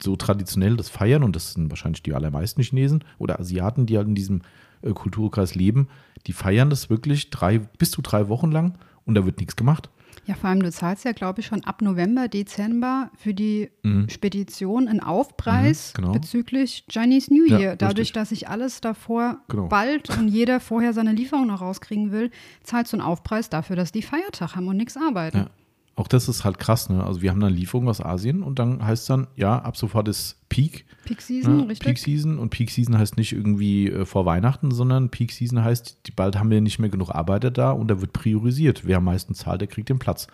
so 0.00 0.16
traditionell 0.16 0.76
das 0.76 0.88
feiern, 0.88 1.22
und 1.22 1.36
das 1.36 1.54
sind 1.54 1.70
wahrscheinlich 1.70 2.02
die 2.02 2.14
allermeisten 2.14 2.62
Chinesen 2.62 3.04
oder 3.18 3.40
Asiaten, 3.40 3.86
die 3.86 3.96
halt 3.96 4.08
in 4.08 4.14
diesem 4.14 4.42
äh, 4.82 4.92
Kulturkreis 4.92 5.54
leben, 5.54 5.88
die 6.26 6.32
feiern 6.32 6.70
das 6.70 6.90
wirklich 6.90 7.30
drei, 7.30 7.58
bis 7.58 7.90
zu 7.90 8.02
drei 8.02 8.28
Wochen 8.28 8.50
lang 8.50 8.74
und 9.04 9.14
da 9.14 9.24
wird 9.24 9.38
nichts 9.38 9.56
gemacht. 9.56 9.90
Ja, 10.30 10.36
vor 10.36 10.48
allem, 10.48 10.62
du 10.62 10.70
zahlst 10.70 11.04
ja, 11.04 11.10
glaube 11.10 11.40
ich, 11.40 11.46
schon 11.46 11.64
ab 11.64 11.82
November, 11.82 12.28
Dezember 12.28 13.10
für 13.16 13.34
die 13.34 13.68
mhm. 13.82 14.08
Spedition 14.08 14.86
einen 14.86 15.00
Aufpreis 15.00 15.92
mhm, 15.92 16.02
genau. 16.02 16.12
bezüglich 16.12 16.84
Chinese 16.88 17.34
New 17.34 17.46
Year. 17.48 17.58
Ja, 17.58 17.74
Dadurch, 17.74 17.98
richtig. 17.98 18.12
dass 18.12 18.28
sich 18.28 18.48
alles 18.48 18.80
davor 18.80 19.38
genau. 19.48 19.66
bald 19.66 20.08
und 20.16 20.28
jeder 20.28 20.60
vorher 20.60 20.92
seine 20.92 21.14
Lieferung 21.14 21.48
noch 21.48 21.62
rauskriegen 21.62 22.12
will, 22.12 22.30
zahlst 22.62 22.92
du 22.92 22.98
einen 22.98 23.04
Aufpreis 23.04 23.50
dafür, 23.50 23.74
dass 23.74 23.90
die 23.90 24.02
Feiertag 24.02 24.54
haben 24.54 24.68
und 24.68 24.76
nichts 24.76 24.96
arbeiten. 24.96 25.38
Ja. 25.38 25.50
Auch 26.00 26.08
das 26.08 26.30
ist 26.30 26.44
halt 26.44 26.58
krass, 26.58 26.88
ne? 26.88 27.04
Also 27.04 27.20
wir 27.20 27.30
haben 27.30 27.40
dann 27.40 27.52
Lieferungen 27.52 27.90
aus 27.90 28.00
Asien 28.00 28.42
und 28.42 28.58
dann 28.58 28.82
heißt 28.82 29.02
es 29.02 29.06
dann, 29.06 29.26
ja, 29.36 29.58
ab 29.58 29.76
sofort 29.76 30.08
ist 30.08 30.38
Peak. 30.48 30.86
Peak 31.04 31.20
Season, 31.20 31.58
ne? 31.58 31.68
richtig. 31.68 31.84
Peak 31.84 31.98
Season 31.98 32.38
und 32.38 32.48
Peak 32.48 32.70
Season 32.70 32.96
heißt 32.96 33.18
nicht 33.18 33.32
irgendwie 33.32 33.90
äh, 33.90 34.06
vor 34.06 34.24
Weihnachten, 34.24 34.70
sondern 34.70 35.10
Peak 35.10 35.30
Season 35.30 35.62
heißt, 35.62 36.06
die, 36.06 36.12
bald 36.12 36.38
haben 36.38 36.50
wir 36.50 36.62
nicht 36.62 36.78
mehr 36.78 36.88
genug 36.88 37.10
Arbeiter 37.10 37.50
da 37.50 37.72
und 37.72 37.88
da 37.88 38.00
wird 38.00 38.14
priorisiert. 38.14 38.86
Wer 38.86 38.96
am 38.96 39.04
meisten 39.04 39.34
zahlt, 39.34 39.60
der 39.60 39.68
kriegt 39.68 39.90
den 39.90 39.98
Platz. 39.98 40.26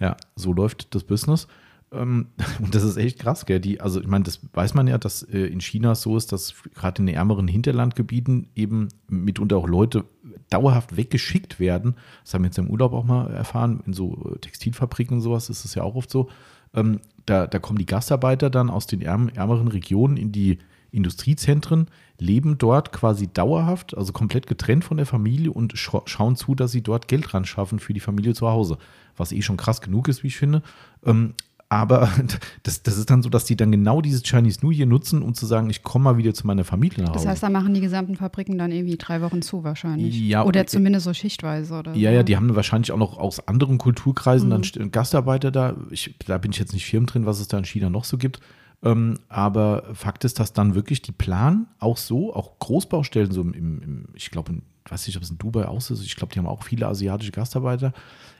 Ja, 0.00 0.16
so 0.34 0.54
läuft 0.54 0.94
das 0.94 1.04
Business. 1.04 1.46
Ähm, 1.92 2.28
und 2.60 2.74
das 2.74 2.82
ist 2.82 2.96
echt 2.96 3.18
krass, 3.18 3.44
gell? 3.44 3.60
Die, 3.60 3.82
also 3.82 4.00
ich 4.00 4.08
meine, 4.08 4.24
das 4.24 4.40
weiß 4.54 4.72
man 4.72 4.86
ja, 4.88 4.96
dass 4.96 5.22
äh, 5.22 5.40
in 5.40 5.60
China 5.60 5.94
so 5.94 6.16
ist, 6.16 6.32
dass 6.32 6.54
gerade 6.74 7.02
in 7.02 7.06
den 7.06 7.16
ärmeren 7.16 7.48
Hinterlandgebieten 7.48 8.48
eben 8.54 8.88
mitunter 9.08 9.58
auch 9.58 9.68
Leute 9.68 10.06
dauerhaft 10.50 10.96
weggeschickt 10.96 11.60
werden. 11.60 11.96
Das 12.24 12.34
haben 12.34 12.42
wir 12.42 12.48
jetzt 12.48 12.58
im 12.58 12.70
Urlaub 12.70 12.92
auch 12.92 13.04
mal 13.04 13.30
erfahren, 13.32 13.82
in 13.86 13.92
so 13.92 14.32
äh, 14.34 14.38
Textilfabriken 14.38 15.16
und 15.16 15.20
sowas 15.22 15.50
ist 15.50 15.64
es 15.64 15.74
ja 15.74 15.82
auch 15.82 15.94
oft 15.94 16.10
so. 16.10 16.28
Ähm, 16.74 17.00
da, 17.24 17.46
da 17.46 17.58
kommen 17.58 17.78
die 17.78 17.86
Gastarbeiter 17.86 18.50
dann 18.50 18.70
aus 18.70 18.86
den 18.86 19.02
ärmeren 19.02 19.68
Regionen 19.68 20.16
in 20.16 20.32
die 20.32 20.58
Industriezentren, 20.92 21.88
leben 22.18 22.58
dort 22.58 22.92
quasi 22.92 23.28
dauerhaft, 23.28 23.96
also 23.96 24.12
komplett 24.12 24.46
getrennt 24.46 24.84
von 24.84 24.96
der 24.96 25.06
Familie 25.06 25.52
und 25.52 25.76
scha 25.76 26.02
schauen 26.06 26.36
zu, 26.36 26.54
dass 26.54 26.72
sie 26.72 26.82
dort 26.82 27.08
Geld 27.08 27.34
ran 27.34 27.44
schaffen 27.44 27.78
für 27.78 27.92
die 27.92 28.00
Familie 28.00 28.34
zu 28.34 28.48
Hause. 28.48 28.78
Was 29.16 29.32
eh 29.32 29.42
schon 29.42 29.56
krass 29.56 29.80
genug 29.80 30.08
ist, 30.08 30.22
wie 30.22 30.28
ich 30.28 30.36
finde. 30.36 30.62
Ähm, 31.04 31.34
aber 31.68 32.10
das, 32.62 32.82
das 32.82 32.96
ist 32.96 33.10
dann 33.10 33.22
so, 33.22 33.28
dass 33.28 33.44
die 33.44 33.56
dann 33.56 33.72
genau 33.72 34.00
dieses 34.00 34.22
Chinese 34.22 34.60
New 34.62 34.70
Year 34.70 34.86
nutzen, 34.86 35.22
um 35.22 35.34
zu 35.34 35.46
sagen, 35.46 35.68
ich 35.70 35.82
komme 35.82 36.04
mal 36.04 36.16
wieder 36.16 36.32
zu 36.32 36.46
meiner 36.46 36.64
Familie 36.64 37.04
nach 37.04 37.10
Hause. 37.10 37.24
Das 37.24 37.26
heißt, 37.26 37.42
da 37.42 37.50
machen 37.50 37.74
die 37.74 37.80
gesamten 37.80 38.16
Fabriken 38.16 38.58
dann 38.58 38.70
irgendwie 38.70 38.96
drei 38.96 39.20
Wochen 39.22 39.42
zu 39.42 39.64
wahrscheinlich. 39.64 40.18
Ja, 40.20 40.44
oder 40.44 40.66
zumindest 40.66 41.04
so 41.04 41.14
schichtweise. 41.14 41.74
Oder 41.74 41.94
ja, 41.94 42.10
so. 42.10 42.16
ja, 42.16 42.22
die 42.22 42.36
haben 42.36 42.54
wahrscheinlich 42.54 42.92
auch 42.92 42.98
noch 42.98 43.18
aus 43.18 43.46
anderen 43.48 43.78
Kulturkreisen 43.78 44.48
mhm. 44.48 44.62
dann 44.62 44.90
Gastarbeiter 44.90 45.50
da. 45.50 45.76
Ich, 45.90 46.14
da 46.26 46.38
bin 46.38 46.52
ich 46.52 46.58
jetzt 46.58 46.72
nicht 46.72 46.86
firm 46.86 47.06
drin, 47.06 47.26
was 47.26 47.40
es 47.40 47.48
da 47.48 47.58
in 47.58 47.64
China 47.64 47.90
noch 47.90 48.04
so 48.04 48.16
gibt. 48.16 48.40
Ähm, 48.82 49.18
aber 49.28 49.84
Fakt 49.94 50.24
ist, 50.24 50.38
dass 50.38 50.52
dann 50.52 50.74
wirklich 50.74 51.02
die 51.02 51.12
planen 51.12 51.66
auch 51.78 51.96
so, 51.96 52.34
auch 52.34 52.58
Großbaustellen, 52.58 53.32
so 53.32 53.40
im, 53.40 53.54
im 53.54 54.04
ich 54.14 54.30
glaube, 54.30 54.54
weiß 54.88 55.06
nicht, 55.06 55.16
ob 55.16 55.22
es 55.22 55.30
in 55.30 55.38
Dubai 55.38 55.66
auch 55.66 55.80
so 55.80 55.94
ist, 55.94 56.04
ich 56.04 56.14
glaube, 56.14 56.32
die 56.32 56.38
haben 56.38 56.46
auch 56.46 56.62
viele 56.62 56.86
asiatische 56.86 57.32
Gastarbeiter. 57.32 57.92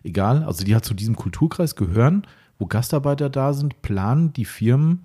Egal, 0.04 0.44
also 0.44 0.64
die 0.64 0.74
halt 0.74 0.84
zu 0.84 0.94
diesem 0.94 1.16
Kulturkreis 1.16 1.74
gehören 1.74 2.26
wo 2.59 2.66
Gastarbeiter 2.66 3.29
da 3.31 3.53
sind, 3.53 3.83
planen 3.83 4.33
die 4.33 4.45
Firmen 4.45 5.05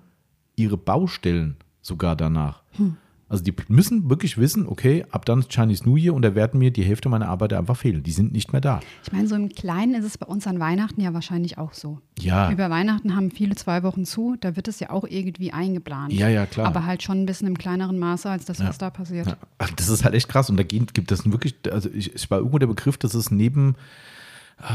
ihre 0.56 0.76
Baustellen 0.76 1.56
sogar 1.80 2.16
danach. 2.16 2.62
Hm. 2.72 2.96
Also 3.32 3.44
die 3.44 3.54
müssen 3.68 4.10
wirklich 4.10 4.36
wissen, 4.36 4.66
okay, 4.66 5.06
ab 5.10 5.24
dann 5.24 5.38
ist 5.38 5.50
Chinese 5.50 5.88
New 5.88 5.96
Year 5.96 6.12
und 6.12 6.20
da 6.20 6.34
werden 6.34 6.58
mir 6.58 6.70
die 6.70 6.82
Hälfte 6.82 7.08
meiner 7.08 7.28
Arbeiter 7.30 7.56
einfach 7.56 7.78
fehlen. 7.78 8.02
Die 8.02 8.12
sind 8.12 8.30
nicht 8.30 8.52
mehr 8.52 8.60
da. 8.60 8.80
Ich 9.02 9.10
meine, 9.10 9.26
so 9.26 9.34
im 9.34 9.48
Kleinen 9.48 9.94
ist 9.94 10.04
es 10.04 10.18
bei 10.18 10.26
uns 10.26 10.46
an 10.46 10.60
Weihnachten 10.60 11.00
ja 11.00 11.14
wahrscheinlich 11.14 11.56
auch 11.56 11.72
so. 11.72 11.98
Ja. 12.20 12.52
Über 12.52 12.68
Weihnachten 12.68 13.16
haben 13.16 13.30
viele 13.30 13.54
zwei 13.54 13.84
Wochen 13.84 14.04
zu, 14.04 14.36
da 14.38 14.54
wird 14.54 14.68
es 14.68 14.80
ja 14.80 14.90
auch 14.90 15.04
irgendwie 15.08 15.50
eingeplant. 15.50 16.12
Ja, 16.12 16.28
ja, 16.28 16.44
klar. 16.44 16.66
Aber 16.66 16.84
halt 16.84 17.02
schon 17.02 17.22
ein 17.22 17.26
bisschen 17.26 17.48
im 17.48 17.56
kleineren 17.56 17.98
Maße 17.98 18.28
als 18.28 18.44
das, 18.44 18.58
ja. 18.58 18.68
was 18.68 18.76
da 18.76 18.90
passiert. 18.90 19.26
Ja. 19.26 19.36
Das 19.76 19.88
ist 19.88 20.04
halt 20.04 20.14
echt 20.14 20.28
krass 20.28 20.50
und 20.50 20.58
da 20.58 20.62
gibt 20.62 21.10
es 21.10 21.24
wirklich, 21.32 21.54
also 21.70 21.88
ich, 21.88 22.14
ich 22.14 22.30
war 22.30 22.36
irgendwo 22.36 22.58
der 22.58 22.66
Begriff, 22.66 22.98
dass 22.98 23.14
es 23.14 23.30
neben 23.30 23.76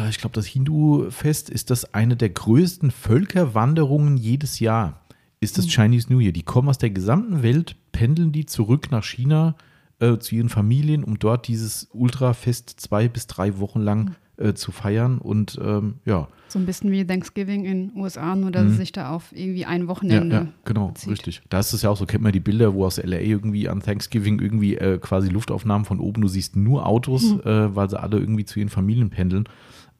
ich 0.09 0.17
glaube, 0.17 0.33
das 0.33 0.45
Hindu-Fest 0.45 1.49
ist 1.49 1.69
das 1.69 1.93
eine 1.93 2.15
der 2.15 2.29
größten 2.29 2.91
Völkerwanderungen 2.91 4.17
jedes 4.17 4.59
Jahr. 4.59 5.01
Ist 5.39 5.57
das 5.57 5.65
mhm. 5.65 5.69
Chinese 5.69 6.11
New 6.11 6.19
Year. 6.19 6.31
Die 6.31 6.43
kommen 6.43 6.67
aus 6.69 6.77
der 6.77 6.89
gesamten 6.89 7.43
Welt, 7.43 7.75
pendeln 7.91 8.31
die 8.31 8.45
zurück 8.45 8.91
nach 8.91 9.03
China 9.03 9.55
äh, 9.99 10.17
zu 10.17 10.35
ihren 10.35 10.49
Familien, 10.49 11.03
um 11.03 11.19
dort 11.19 11.47
dieses 11.47 11.89
Ultrafest 11.93 12.79
zwei 12.79 13.07
bis 13.07 13.27
drei 13.27 13.59
Wochen 13.59 13.79
lang 13.79 14.15
mhm. 14.37 14.45
äh, 14.45 14.53
zu 14.55 14.71
feiern. 14.71 15.19
Und 15.19 15.59
ähm, 15.63 15.95
ja. 16.05 16.27
So 16.49 16.59
ein 16.59 16.65
bisschen 16.65 16.91
wie 16.91 17.05
Thanksgiving 17.05 17.65
in 17.65 17.89
den 17.89 18.01
USA, 18.01 18.35
nur 18.35 18.51
dass 18.51 18.63
mhm. 18.63 18.71
es 18.71 18.77
sich 18.77 18.91
da 18.91 19.11
auf 19.11 19.31
irgendwie 19.31 19.65
ein 19.65 19.87
Wochenende. 19.87 20.35
Ja, 20.35 20.41
ja 20.43 20.47
genau, 20.65 20.91
zieht. 20.95 21.11
richtig. 21.11 21.41
Da 21.49 21.59
ist 21.59 21.73
es 21.73 21.81
ja 21.81 21.89
auch 21.89 21.97
so, 21.97 22.05
kennt 22.05 22.23
man 22.23 22.31
die 22.31 22.39
Bilder, 22.39 22.73
wo 22.73 22.85
aus 22.85 22.97
LA 22.97 23.19
irgendwie 23.19 23.69
an 23.69 23.81
Thanksgiving 23.81 24.39
irgendwie 24.39 24.75
äh, 24.75 24.97
quasi 24.97 25.29
Luftaufnahmen 25.29 25.85
von 25.85 25.99
oben, 25.99 26.21
du 26.21 26.27
siehst 26.27 26.55
nur 26.55 26.87
Autos, 26.87 27.33
mhm. 27.33 27.41
Äh, 27.41 27.75
weil 27.75 27.89
sie 27.89 27.99
alle 27.99 28.17
irgendwie 28.17 28.45
zu 28.45 28.59
ihren 28.59 28.69
Familien 28.69 29.09
pendeln. 29.09 29.47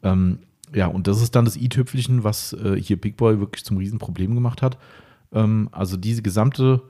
Ähm, 0.02 0.38
ja, 0.74 0.86
und 0.86 1.06
das 1.06 1.22
ist 1.22 1.34
dann 1.34 1.44
das 1.44 1.56
i-Tüpfelchen, 1.56 2.24
was 2.24 2.52
äh, 2.52 2.76
hier 2.80 3.00
Big 3.00 3.16
Boy 3.16 3.40
wirklich 3.40 3.64
zum 3.64 3.78
Riesenproblem 3.78 4.34
gemacht 4.34 4.62
hat. 4.62 4.78
Ähm, 5.32 5.68
also 5.72 5.96
diese 5.96 6.22
gesamte 6.22 6.82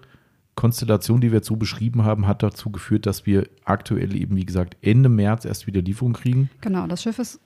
Konstellation, 0.55 1.21
die 1.21 1.31
wir 1.31 1.39
jetzt 1.39 1.47
so 1.47 1.57
beschrieben 1.57 2.05
haben, 2.05 2.27
hat 2.27 2.43
dazu 2.43 2.71
geführt, 2.71 3.07
dass 3.07 3.27
wir 3.27 3.49
aktuell 3.65 4.17
eben, 4.17 4.37
wie 4.37 4.45
gesagt, 4.45 4.77
Ende 4.83 5.09
März 5.09 5.45
erst 5.45 5.67
wieder 5.67 5.81
Lieferung 5.81 6.15
kriegen. 6.15 6.51
Genau, 6.61 6.87
das 6.87 7.03
Schiff 7.03 7.19
ist 7.19 7.41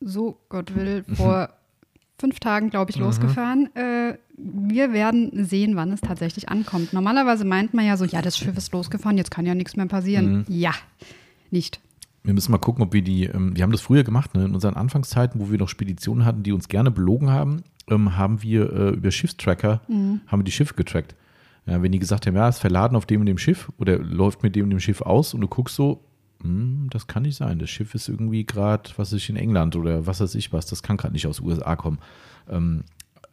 so, 0.00 0.38
Gott 0.48 0.74
will, 0.76 1.04
vor 1.14 1.48
fünf 2.18 2.40
Tagen, 2.40 2.70
glaube 2.70 2.90
ich, 2.90 2.98
mhm. 2.98 3.04
losgefahren. 3.04 3.74
Äh, 3.74 4.18
wir 4.36 4.92
werden 4.92 5.44
sehen, 5.44 5.76
wann 5.76 5.92
es 5.92 6.00
tatsächlich 6.00 6.48
ankommt. 6.48 6.92
Normalerweise 6.92 7.44
meint 7.44 7.74
man 7.74 7.86
ja 7.86 7.96
so, 7.96 8.04
ja, 8.04 8.22
das 8.22 8.36
Schiff 8.36 8.56
ist 8.56 8.72
losgefahren, 8.72 9.16
jetzt 9.16 9.30
kann 9.30 9.46
ja 9.46 9.54
nichts 9.54 9.76
mehr 9.76 9.86
passieren. 9.86 10.38
Mhm. 10.38 10.44
Ja, 10.48 10.74
nicht. 11.50 11.80
Wir 12.28 12.34
müssen 12.34 12.52
mal 12.52 12.58
gucken, 12.58 12.84
ob 12.84 12.92
wir 12.92 13.00
die, 13.00 13.24
ähm, 13.24 13.56
wir 13.56 13.62
haben 13.62 13.72
das 13.72 13.80
früher 13.80 14.04
gemacht, 14.04 14.34
ne? 14.34 14.44
in 14.44 14.52
unseren 14.52 14.74
Anfangszeiten, 14.74 15.40
wo 15.40 15.50
wir 15.50 15.56
noch 15.56 15.70
Speditionen 15.70 16.26
hatten, 16.26 16.42
die 16.42 16.52
uns 16.52 16.68
gerne 16.68 16.90
belogen 16.90 17.30
haben, 17.30 17.62
ähm, 17.88 18.18
haben 18.18 18.42
wir 18.42 18.70
äh, 18.70 18.88
über 18.90 19.10
Schiffstracker, 19.10 19.80
mhm. 19.88 20.20
haben 20.26 20.40
wir 20.40 20.44
die 20.44 20.52
Schiffe 20.52 20.74
getrackt. 20.74 21.14
Ja, 21.64 21.80
wenn 21.80 21.90
die 21.90 21.98
gesagt 21.98 22.26
haben, 22.26 22.36
ja, 22.36 22.46
ist 22.46 22.58
verladen 22.58 22.96
auf 22.96 23.06
dem 23.06 23.20
und 23.20 23.26
dem 23.26 23.38
Schiff 23.38 23.72
oder 23.78 23.96
läuft 23.96 24.42
mit 24.42 24.54
dem 24.56 24.64
und 24.64 24.70
dem 24.70 24.78
Schiff 24.78 25.00
aus 25.00 25.32
und 25.32 25.40
du 25.40 25.48
guckst 25.48 25.74
so, 25.74 26.04
hm, 26.42 26.88
das 26.90 27.06
kann 27.06 27.22
nicht 27.22 27.36
sein, 27.36 27.58
das 27.58 27.70
Schiff 27.70 27.94
ist 27.94 28.10
irgendwie 28.10 28.44
gerade, 28.44 28.90
was 28.98 29.14
ist 29.14 29.26
in 29.30 29.36
England 29.36 29.74
oder 29.74 30.06
was 30.06 30.20
weiß 30.20 30.34
ich 30.34 30.52
was, 30.52 30.66
das 30.66 30.82
kann 30.82 30.98
gerade 30.98 31.14
nicht 31.14 31.26
aus 31.26 31.38
den 31.38 31.46
USA 31.46 31.76
kommen. 31.76 31.98
Ähm, 32.50 32.84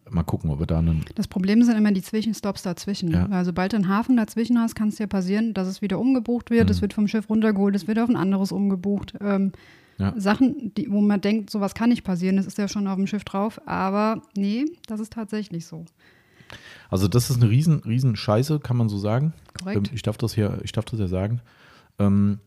mal 0.09 0.23
gucken, 0.23 0.49
ob 0.49 0.59
wir 0.59 0.67
da 0.67 0.79
einen. 0.79 1.05
Das 1.15 1.27
Problem 1.27 1.63
sind 1.63 1.77
immer 1.77 1.91
die 1.91 2.01
Zwischenstops 2.01 2.63
dazwischen. 2.63 3.11
Ja. 3.11 3.29
Weil 3.29 3.45
sobald 3.45 3.73
du 3.73 3.77
einen 3.77 3.87
Hafen 3.87 4.17
dazwischen 4.17 4.59
hast, 4.59 4.75
kann 4.75 4.89
es 4.89 4.95
dir 4.95 5.07
passieren, 5.07 5.53
dass 5.53 5.67
es 5.67 5.81
wieder 5.81 5.99
umgebucht 5.99 6.49
wird, 6.49 6.69
es 6.69 6.77
mhm. 6.77 6.81
wird 6.81 6.93
vom 6.93 7.07
Schiff 7.07 7.29
runtergeholt, 7.29 7.75
es 7.75 7.87
wird 7.87 7.99
auf 7.99 8.09
ein 8.09 8.15
anderes 8.15 8.51
umgebucht. 8.51 9.13
Ähm, 9.21 9.51
ja. 9.97 10.13
Sachen, 10.17 10.73
die, 10.75 10.91
wo 10.91 10.99
man 11.01 11.21
denkt, 11.21 11.49
sowas 11.49 11.73
kann 11.73 11.89
nicht 11.89 12.03
passieren, 12.03 12.35
das 12.35 12.45
ist 12.45 12.57
ja 12.57 12.67
schon 12.67 12.87
auf 12.87 12.97
dem 12.97 13.07
Schiff 13.07 13.23
drauf, 13.23 13.61
aber 13.65 14.21
nee, 14.35 14.65
das 14.87 14.99
ist 14.99 15.13
tatsächlich 15.13 15.65
so. 15.65 15.85
Also 16.89 17.07
das 17.07 17.29
ist 17.29 17.41
eine 17.41 17.49
riesen, 17.49 17.79
riesen 17.85 18.15
Scheiße, 18.15 18.59
kann 18.59 18.77
man 18.77 18.89
so 18.89 18.97
sagen. 18.97 19.33
Korrekt. 19.57 19.87
Ähm, 19.87 19.95
ich 19.95 20.01
darf 20.01 20.17
das 20.17 20.35
hier, 20.35 20.59
ich 20.63 20.71
darf 20.71 20.85
das 20.85 20.99
ja 20.99 21.07
sagen. 21.07 21.41
Ähm, 21.97 22.39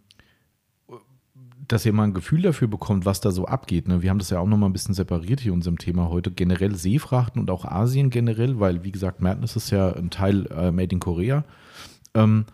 dass 1.69 1.85
ihr 1.85 1.93
mal 1.93 2.05
ein 2.05 2.15
Gefühl 2.15 2.43
dafür 2.43 2.67
bekommt, 2.67 3.05
was 3.05 3.21
da 3.21 3.31
so 3.31 3.47
abgeht. 3.47 3.89
Ne? 3.89 4.03
Wir 4.03 4.11
haben 4.11 4.19
das 4.19 4.31
ja 4.31 4.41
auch 4.41 4.47
noch 4.47 4.57
mal 4.57 4.67
ein 4.67 4.73
bisschen 4.73 4.95
separiert 4.95 5.41
hier 5.41 5.53
in 5.53 5.59
unserem 5.59 5.79
Thema 5.79 6.09
heute. 6.09 6.31
Generell 6.31 6.75
Seefrachten 6.75 7.41
und 7.41 7.51
auch 7.51 7.65
Asien 7.65 8.11
generell, 8.11 8.59
weil, 8.59 8.85
wie 8.85 8.93
gesagt, 8.93 9.21
Madness 9.21 9.55
ist 9.57 9.71
ja 9.71 9.93
ein 9.93 10.11
Teil 10.11 10.47
äh, 10.47 10.73
made 10.73 10.93
in 10.93 11.01
Korea. 11.01 11.45
Ähm, 12.15 12.47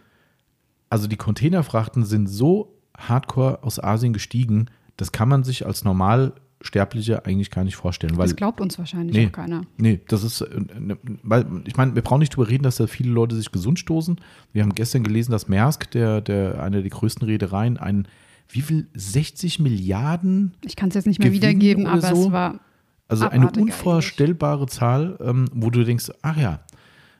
also 0.90 1.06
die 1.06 1.16
Containerfrachten 1.16 2.04
sind 2.04 2.26
so 2.26 2.74
hardcore 2.96 3.62
aus 3.62 3.82
Asien 3.82 4.12
gestiegen, 4.12 4.66
das 4.96 5.12
kann 5.12 5.28
man 5.28 5.42
sich 5.42 5.66
als 5.66 5.84
Normalsterblicher 5.84 7.26
eigentlich 7.26 7.50
gar 7.50 7.64
nicht 7.64 7.76
vorstellen. 7.76 8.16
Weil, 8.16 8.28
das 8.28 8.36
glaubt 8.36 8.60
uns 8.60 8.78
wahrscheinlich 8.78 9.16
nee, 9.16 9.26
auch 9.26 9.32
keiner. 9.32 9.62
Nee, 9.76 10.00
das 10.08 10.22
ist, 10.22 10.40
äh, 10.40 10.60
ne, 10.78 10.98
weil 11.22 11.46
ich 11.66 11.76
meine, 11.76 11.94
wir 11.94 12.02
brauchen 12.02 12.20
nicht 12.20 12.36
drüber 12.36 12.48
reden, 12.48 12.62
dass 12.62 12.76
da 12.76 12.86
viele 12.86 13.10
Leute 13.10 13.34
sich 13.34 13.50
gesund 13.50 13.78
stoßen. 13.78 14.20
Wir 14.52 14.62
haben 14.62 14.74
gestern 14.74 15.02
gelesen, 15.02 15.32
dass 15.32 15.48
Maersk, 15.48 15.90
der, 15.90 16.20
der 16.20 16.62
eine 16.62 16.82
der 16.82 16.90
größten 16.90 17.26
Reedereien, 17.26 17.76
einen 17.76 18.06
wie 18.48 18.62
viel? 18.62 18.88
60 18.94 19.58
Milliarden? 19.58 20.54
Ich 20.64 20.76
kann 20.76 20.88
es 20.88 20.94
jetzt 20.94 21.06
nicht 21.06 21.18
mehr 21.18 21.30
Gewinn 21.30 21.42
wiedergeben, 21.42 21.86
aber 21.86 22.14
so. 22.14 22.26
es 22.26 22.32
war. 22.32 22.60
Also 23.06 23.28
eine 23.28 23.50
unvorstellbare 23.50 24.62
eigentlich. 24.62 24.70
Zahl, 24.70 25.18
ähm, 25.20 25.46
wo 25.52 25.70
du 25.70 25.84
denkst, 25.84 26.10
ach 26.22 26.38
ja, 26.38 26.60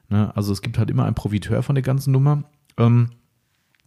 ne, 0.09 0.35
also 0.35 0.53
es 0.53 0.63
gibt 0.63 0.79
halt 0.79 0.91
immer 0.91 1.05
einen 1.05 1.15
Profiteur 1.15 1.63
von 1.63 1.75
der 1.75 1.83
ganzen 1.83 2.11
Nummer. 2.11 2.45
Ähm, 2.79 3.11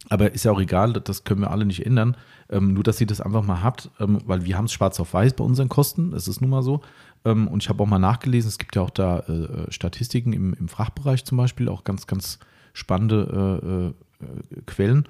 aber 0.08 0.32
ist 0.32 0.44
ja 0.44 0.52
auch 0.52 0.60
egal, 0.60 0.92
das 0.92 1.24
können 1.24 1.40
wir 1.40 1.50
alle 1.50 1.66
nicht 1.66 1.84
ändern. 1.84 2.16
Ähm, 2.50 2.72
nur, 2.72 2.82
dass 2.82 3.00
ihr 3.00 3.06
das 3.06 3.20
einfach 3.20 3.42
mal 3.42 3.62
habt, 3.62 3.90
ähm, 4.00 4.20
weil 4.24 4.44
wir 4.44 4.56
haben 4.56 4.66
es 4.66 4.72
schwarz 4.72 4.98
auf 5.00 5.12
weiß 5.12 5.34
bei 5.34 5.44
unseren 5.44 5.68
Kosten. 5.68 6.12
Das 6.12 6.28
ist 6.28 6.40
nun 6.40 6.50
mal 6.50 6.62
so. 6.62 6.80
Ähm, 7.24 7.48
und 7.48 7.62
ich 7.62 7.68
habe 7.68 7.82
auch 7.82 7.86
mal 7.86 7.98
nachgelesen, 7.98 8.48
es 8.48 8.58
gibt 8.58 8.76
ja 8.76 8.82
auch 8.82 8.90
da 8.90 9.20
äh, 9.20 9.70
Statistiken 9.70 10.32
im, 10.32 10.54
im, 10.54 10.68
Frachtbereich 10.68 11.24
zum 11.24 11.36
Beispiel, 11.36 11.68
auch 11.68 11.84
ganz, 11.84 12.06
ganz 12.06 12.38
spannende 12.72 13.92
äh, 14.20 14.24
äh, 14.24 14.62
Quellen. 14.66 15.08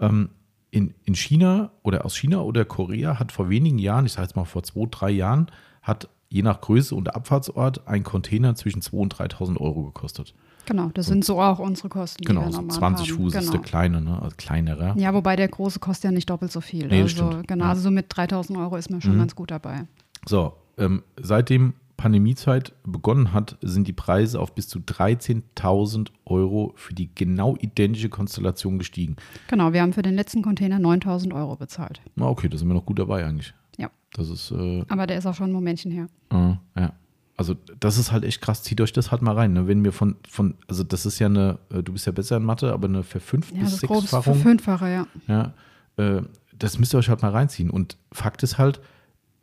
Ähm, 0.00 0.30
in, 0.70 0.94
in 1.04 1.14
China 1.14 1.72
oder 1.82 2.04
aus 2.04 2.16
China 2.16 2.40
oder 2.40 2.64
Korea 2.64 3.18
hat 3.18 3.32
vor 3.32 3.48
wenigen 3.48 3.78
Jahren, 3.78 4.06
ich 4.06 4.12
sage 4.12 4.26
jetzt 4.26 4.36
mal 4.36 4.44
vor 4.44 4.62
zwei, 4.62 4.86
drei 4.90 5.10
Jahren, 5.10 5.50
hat 5.82 6.08
je 6.28 6.42
nach 6.42 6.60
Größe 6.60 6.94
und 6.94 7.14
Abfahrtsort 7.14 7.86
ein 7.88 8.04
Container 8.04 8.54
zwischen 8.54 8.80
2.000 8.80 8.92
und 8.94 9.14
3.000 9.14 9.56
Euro 9.58 9.82
gekostet. 9.84 10.34
Genau, 10.66 10.90
das 10.94 11.06
sind 11.06 11.24
so 11.24 11.40
auch 11.40 11.58
unsere 11.58 11.88
Kosten. 11.88 12.24
Genau, 12.24 12.48
so 12.50 12.64
20 12.64 13.10
haben. 13.10 13.16
Fuß 13.16 13.32
genau. 13.32 13.44
ist 13.44 13.52
der 13.52 13.60
kleine, 13.60 14.00
ne? 14.00 14.22
also 14.22 14.36
kleinere. 14.36 14.94
Ja, 14.96 15.12
wobei 15.12 15.34
der 15.34 15.48
große 15.48 15.80
kostet 15.80 16.04
ja 16.04 16.10
nicht 16.12 16.30
doppelt 16.30 16.52
so 16.52 16.60
viel. 16.60 16.86
Nee, 16.86 17.02
also, 17.02 17.42
genau, 17.46 17.64
ja. 17.64 17.70
also 17.70 17.82
so 17.82 17.90
mit 17.90 18.12
3.000 18.12 18.56
Euro 18.60 18.76
ist 18.76 18.90
man 18.90 19.00
schon 19.00 19.14
mhm. 19.14 19.20
ganz 19.20 19.34
gut 19.34 19.50
dabei. 19.50 19.86
So, 20.26 20.52
ähm, 20.78 21.02
seitdem 21.20 21.74
Pandemiezeit 22.00 22.72
begonnen 22.82 23.34
hat, 23.34 23.58
sind 23.60 23.86
die 23.86 23.92
Preise 23.92 24.40
auf 24.40 24.54
bis 24.54 24.68
zu 24.68 24.78
13.000 24.78 26.08
Euro 26.24 26.72
für 26.76 26.94
die 26.94 27.14
genau 27.14 27.56
identische 27.60 28.08
Konstellation 28.08 28.78
gestiegen. 28.78 29.16
Genau, 29.48 29.72
wir 29.74 29.82
haben 29.82 29.92
für 29.92 30.00
den 30.02 30.14
letzten 30.14 30.40
Container 30.42 30.78
9.000 30.78 31.34
Euro 31.34 31.56
bezahlt. 31.56 32.00
Na 32.16 32.26
okay, 32.26 32.48
da 32.48 32.56
sind 32.56 32.68
wir 32.68 32.74
noch 32.74 32.86
gut 32.86 32.98
dabei 32.98 33.26
eigentlich. 33.26 33.52
Ja. 33.76 33.90
Das 34.14 34.30
ist. 34.30 34.50
Äh, 34.50 34.84
Aber 34.88 35.06
der 35.06 35.18
ist 35.18 35.26
auch 35.26 35.34
schon 35.34 35.50
ein 35.50 35.52
Momentchen 35.52 35.90
her. 35.90 36.06
äh, 36.30 36.54
ja. 36.80 36.92
Also 37.36 37.54
das 37.80 37.96
ist 37.98 38.12
halt 38.12 38.24
echt 38.24 38.40
krass. 38.42 38.62
Zieht 38.62 38.80
euch 38.82 38.92
das 38.92 39.10
halt 39.10 39.22
mal 39.22 39.34
rein. 39.34 39.52
Ne? 39.54 39.66
Wenn 39.66 39.82
wir 39.84 39.92
von, 39.92 40.16
von, 40.28 40.54
also 40.68 40.82
das 40.84 41.04
ist 41.06 41.18
ja 41.18 41.26
eine, 41.26 41.58
äh, 41.70 41.82
du 41.82 41.92
bist 41.92 42.06
ja 42.06 42.12
besser 42.12 42.36
in 42.38 42.42
Mathe, 42.44 42.72
aber 42.72 42.86
eine 42.88 43.02
Verfünf- 43.02 43.50
Ja, 43.52 43.60
bis 43.60 43.64
das 43.72 43.82
ist 43.82 43.86
grob 43.88 44.00
Sechsfachung. 44.00 44.34
Fünffache, 44.36 44.88
ja. 44.90 45.06
Ja, 45.26 45.54
äh, 45.96 46.22
das 46.58 46.78
müsst 46.78 46.94
ihr 46.94 46.98
euch 46.98 47.08
halt 47.10 47.22
mal 47.22 47.30
reinziehen. 47.30 47.70
Und 47.70 47.96
Fakt 48.12 48.42
ist 48.42 48.56
halt, 48.58 48.80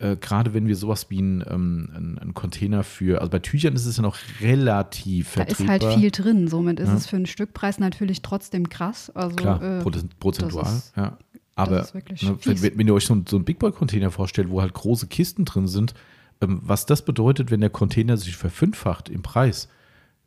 äh, 0.00 0.16
gerade 0.16 0.54
wenn 0.54 0.66
wir 0.68 0.76
sowas 0.76 1.10
wie 1.10 1.20
ein, 1.20 1.44
ähm, 1.48 2.18
ein, 2.20 2.34
Container 2.34 2.84
für, 2.84 3.20
also 3.20 3.30
bei 3.30 3.38
Tüchern 3.40 3.74
ist 3.74 3.84
es 3.86 3.96
ja 3.96 4.02
noch 4.02 4.16
relativ 4.40 5.34
Da 5.34 5.42
ist 5.42 5.56
vertretbar. 5.56 5.90
halt 5.90 5.98
viel 6.00 6.10
drin. 6.10 6.48
Somit 6.48 6.80
ist 6.80 6.88
Ja. 6.88 6.94
es 6.94 7.06
für 7.06 7.16
einen 7.16 7.26
Stückpreis 7.26 7.78
natürlich 7.78 8.22
trotzdem 8.22 8.68
krass. 8.68 9.10
Also, 9.14 9.36
Klar, 9.36 9.62
äh, 9.62 9.82
prozen- 9.82 10.10
prozentual. 10.20 10.64
ist- 10.66 10.92
ja. 10.96 11.16
Aber 11.56 11.80
ist 11.80 11.92
ne, 11.94 12.02
wenn, 12.44 12.78
wenn 12.78 12.86
ihr 12.86 12.94
euch 12.94 13.06
so, 13.06 13.20
so 13.28 13.36
einen 13.36 13.44
Big 13.44 13.58
Boy 13.58 13.72
Container 13.72 14.12
vorstellt, 14.12 14.48
wo 14.48 14.60
halt 14.62 14.72
große 14.74 15.08
Kisten 15.08 15.44
drin 15.44 15.66
sind, 15.66 15.92
ähm, 16.40 16.60
was 16.62 16.86
das 16.86 17.04
bedeutet, 17.04 17.50
wenn 17.50 17.60
der 17.60 17.70
Container 17.70 18.16
sich 18.16 18.36
verfünffacht 18.36 19.08
im 19.08 19.22
Preis, 19.22 19.68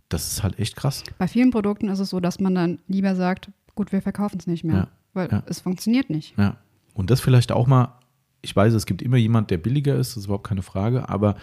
das 0.09 0.29
ist 0.33 0.43
halt 0.43 0.59
echt 0.59 0.75
krass. 0.75 1.03
bei 1.17 1.29
vielen 1.29 1.51
Produkten 1.51 1.87
ist 1.87 1.99
es 1.99 2.09
so, 2.09 2.19
dass 2.19 2.41
man 2.41 2.53
dann 2.53 2.79
lieber 2.89 3.15
sagt, 3.15 3.49
gut, 3.75 3.93
wir 3.93 4.01
verkaufen 4.01 4.37
es 4.39 4.47
nicht 4.47 4.65
mehr. 4.65 4.75
Ja. 4.75 4.87
Weil 5.13 5.29
Ja. 5.31 5.43
es 5.45 5.61
funktioniert 5.61 6.09
nicht. 6.09 6.37
Ja. 6.37 6.57
Und 6.93 7.09
das 7.09 7.21
vielleicht 7.21 7.53
auch 7.53 7.65
mal, 7.67 7.93
ich 8.41 8.55
weiß, 8.55 8.73
es 8.73 8.85
gibt 8.85 9.01
immer 9.01 9.17
jemand, 9.17 9.51
der 9.51 9.57
billiger 9.57 9.95
ist, 9.95 10.11
das 10.11 10.17
ist 10.17 10.25
überhaupt 10.25 10.47
keine 10.47 10.61
Frage, 10.61 11.09
aber 11.09 11.35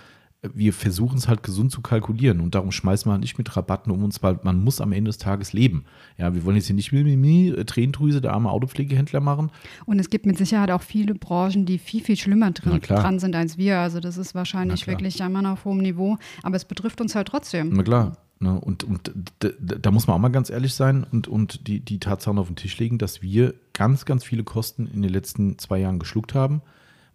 wir 0.54 0.72
versuchen 0.72 1.18
es 1.18 1.26
halt 1.26 1.42
gesund 1.42 1.72
zu 1.72 1.80
kalkulieren 1.80 2.40
und 2.40 2.54
darum 2.54 2.70
schmeißen 2.70 3.08
wir 3.08 3.12
halt 3.12 3.22
nicht 3.22 3.38
mit 3.38 3.56
Rabatten 3.56 3.90
um 3.90 4.04
uns, 4.04 4.22
weil 4.22 4.38
man 4.44 4.62
muss 4.62 4.80
am 4.80 4.92
Ende 4.92 5.08
des 5.08 5.18
Tages 5.18 5.52
leben. 5.52 5.84
Ja, 6.16 6.32
wir 6.32 6.44
wollen 6.44 6.54
jetzt 6.54 6.66
hier 6.66 6.76
nicht 6.76 6.92
Mimimi, 6.92 7.48
äh, 7.48 7.64
Tränendrüse, 7.64 8.20
der 8.20 8.34
arme 8.34 8.48
Autopflegehändler 8.50 9.18
machen. 9.18 9.50
Und 9.84 9.98
es 9.98 10.10
gibt 10.10 10.26
mit 10.26 10.38
Sicherheit 10.38 10.70
auch 10.70 10.82
viele 10.82 11.14
Branchen, 11.16 11.66
die 11.66 11.78
viel, 11.78 12.04
viel 12.04 12.16
schlimmer 12.16 12.52
drin, 12.52 12.80
dran 12.80 13.18
sind 13.18 13.34
als 13.34 13.58
wir. 13.58 13.80
Also 13.80 13.98
das 13.98 14.16
ist 14.16 14.36
wahrscheinlich 14.36 14.86
wirklich 14.86 15.18
jammern 15.18 15.46
auf 15.46 15.64
hohem 15.64 15.78
Niveau. 15.78 16.18
Aber 16.44 16.54
es 16.54 16.64
betrifft 16.64 17.00
uns 17.00 17.16
halt 17.16 17.26
trotzdem. 17.26 17.70
Na 17.72 17.82
klar. 17.82 18.16
Ne? 18.40 18.60
Und, 18.60 18.84
und 18.84 19.12
da 19.40 19.90
muss 19.90 20.06
man 20.06 20.14
auch 20.14 20.20
mal 20.20 20.28
ganz 20.28 20.50
ehrlich 20.50 20.74
sein 20.74 21.04
und, 21.10 21.26
und 21.26 21.66
die, 21.66 21.80
die 21.80 21.98
Tatsachen 21.98 22.38
auf 22.38 22.46
den 22.46 22.54
Tisch 22.54 22.78
legen, 22.78 22.98
dass 22.98 23.20
wir 23.20 23.54
ganz, 23.72 24.04
ganz 24.04 24.22
viele 24.22 24.44
Kosten 24.44 24.86
in 24.86 25.02
den 25.02 25.12
letzten 25.12 25.58
zwei 25.58 25.80
Jahren 25.80 25.98
geschluckt 25.98 26.34
haben, 26.34 26.62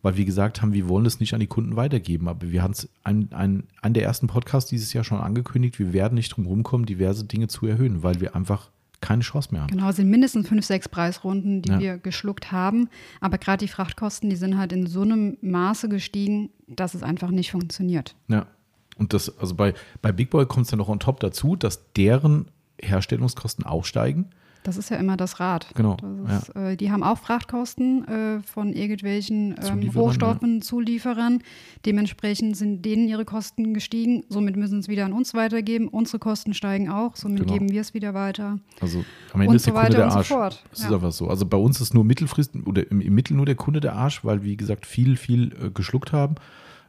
weil 0.03 0.15
wir 0.17 0.25
gesagt 0.25 0.61
haben, 0.61 0.73
wir 0.73 0.87
wollen 0.87 1.05
es 1.07 1.19
nicht 1.19 1.33
an 1.33 1.39
die 1.39 1.47
Kunden 1.47 1.75
weitergeben. 1.75 2.27
Aber 2.27 2.51
wir 2.51 2.61
haben 2.61 2.71
es 2.71 2.87
an, 3.03 3.29
an, 3.31 3.63
an 3.81 3.93
der 3.93 4.03
ersten 4.03 4.27
Podcast 4.27 4.69
dieses 4.69 4.93
Jahr 4.93 5.03
schon 5.03 5.17
angekündigt, 5.19 5.79
wir 5.79 5.93
werden 5.93 6.13
nicht 6.15 6.29
drum 6.29 6.45
rumkommen, 6.45 6.85
diverse 6.85 7.25
Dinge 7.25 7.47
zu 7.47 7.65
erhöhen, 7.65 8.03
weil 8.03 8.21
wir 8.21 8.35
einfach 8.35 8.69
keine 9.01 9.21
Chance 9.21 9.49
mehr 9.51 9.61
haben. 9.61 9.71
Genau, 9.71 9.89
es 9.89 9.95
sind 9.97 10.09
mindestens 10.09 10.47
fünf, 10.47 10.65
sechs 10.65 10.87
Preisrunden, 10.87 11.61
die 11.61 11.69
Ja. 11.71 11.79
wir 11.79 11.97
geschluckt 11.97 12.51
haben. 12.51 12.87
Aber 13.19 13.37
gerade 13.37 13.65
die 13.65 13.71
Frachtkosten, 13.71 14.29
die 14.29 14.35
sind 14.37 14.57
halt 14.57 14.71
in 14.71 14.87
so 14.87 15.01
einem 15.01 15.37
Maße 15.41 15.89
gestiegen, 15.89 16.51
dass 16.67 16.93
es 16.93 17.03
einfach 17.03 17.29
nicht 17.31 17.51
funktioniert. 17.51 18.15
Ja. 18.27 18.45
Und 18.97 19.13
das, 19.13 19.37
also 19.39 19.55
bei, 19.55 19.73
bei 20.01 20.11
Big 20.11 20.29
Boy 20.29 20.45
kommt 20.45 20.65
es 20.67 20.71
ja 20.71 20.77
noch 20.77 20.87
on 20.87 20.99
top 20.99 21.19
dazu, 21.19 21.55
dass 21.55 21.91
deren 21.93 22.45
Herstellungskosten 22.81 23.65
auch 23.65 23.85
steigen. 23.85 24.29
Das 24.63 24.77
ist 24.77 24.89
ja 24.89 24.97
immer 24.97 25.17
das 25.17 25.39
Rad. 25.39 25.67
Genau, 25.75 25.97
Das 26.25 26.49
ist, 26.49 26.55
äh, 26.55 26.77
die 26.77 26.91
haben 26.91 27.03
auch 27.03 27.17
Frachtkosten 27.17 28.07
äh, 28.07 28.39
von 28.41 28.71
irgendwelchen 28.73 29.55
ähm, 29.61 29.89
Rohstoffen, 29.95 30.61
Zulieferern. 30.61 31.43
Dementsprechend 31.85 32.55
sind 32.55 32.83
denen 32.83 33.07
ihre 33.07 33.25
Kosten 33.25 33.73
gestiegen. 33.73 34.23
Somit 34.29 34.55
müssen 34.55 34.81
sie 34.81 34.85
es 34.85 34.87
wieder 34.87 35.05
an 35.05 35.13
uns 35.13 35.33
weitergeben. 35.33 35.87
Unsere 35.89 36.19
Kosten 36.19 36.53
steigen 36.53 36.89
auch. 36.89 37.15
Somit 37.15 37.41
Genau. 37.41 37.53
geben 37.53 37.71
wir 37.71 37.81
es 37.81 37.93
wieder 37.93 38.13
weiter. 38.13 38.59
Also 38.79 39.03
am 39.33 39.41
Ende 39.41 39.49
Und 39.51 39.55
ist 39.57 39.65
der 39.65 39.73
so 39.73 39.79
Kunde 39.79 39.87
weiter 39.89 39.97
der 39.97 40.05
und 40.05 40.11
so 40.11 40.17
Arsch. 40.19 40.27
fort. 40.27 40.63
Es 40.71 40.79
ist 40.79 40.89
Ja. 40.89 40.95
einfach 40.95 41.11
so. 41.11 41.27
Also 41.27 41.45
bei 41.45 41.57
uns 41.57 41.81
ist 41.81 41.93
nur 41.93 42.03
mittelfristig 42.05 42.65
oder 42.65 42.89
im, 42.89 43.01
im 43.01 43.13
Mittel 43.13 43.35
nur 43.35 43.45
der 43.45 43.55
Kunde 43.55 43.79
der 43.81 43.95
Arsch, 43.95 44.23
weil 44.23 44.43
wie 44.43 44.55
gesagt 44.55 44.85
viel, 44.85 45.17
viel 45.17 45.53
äh, 45.61 45.69
geschluckt 45.71 46.13
haben, 46.13 46.35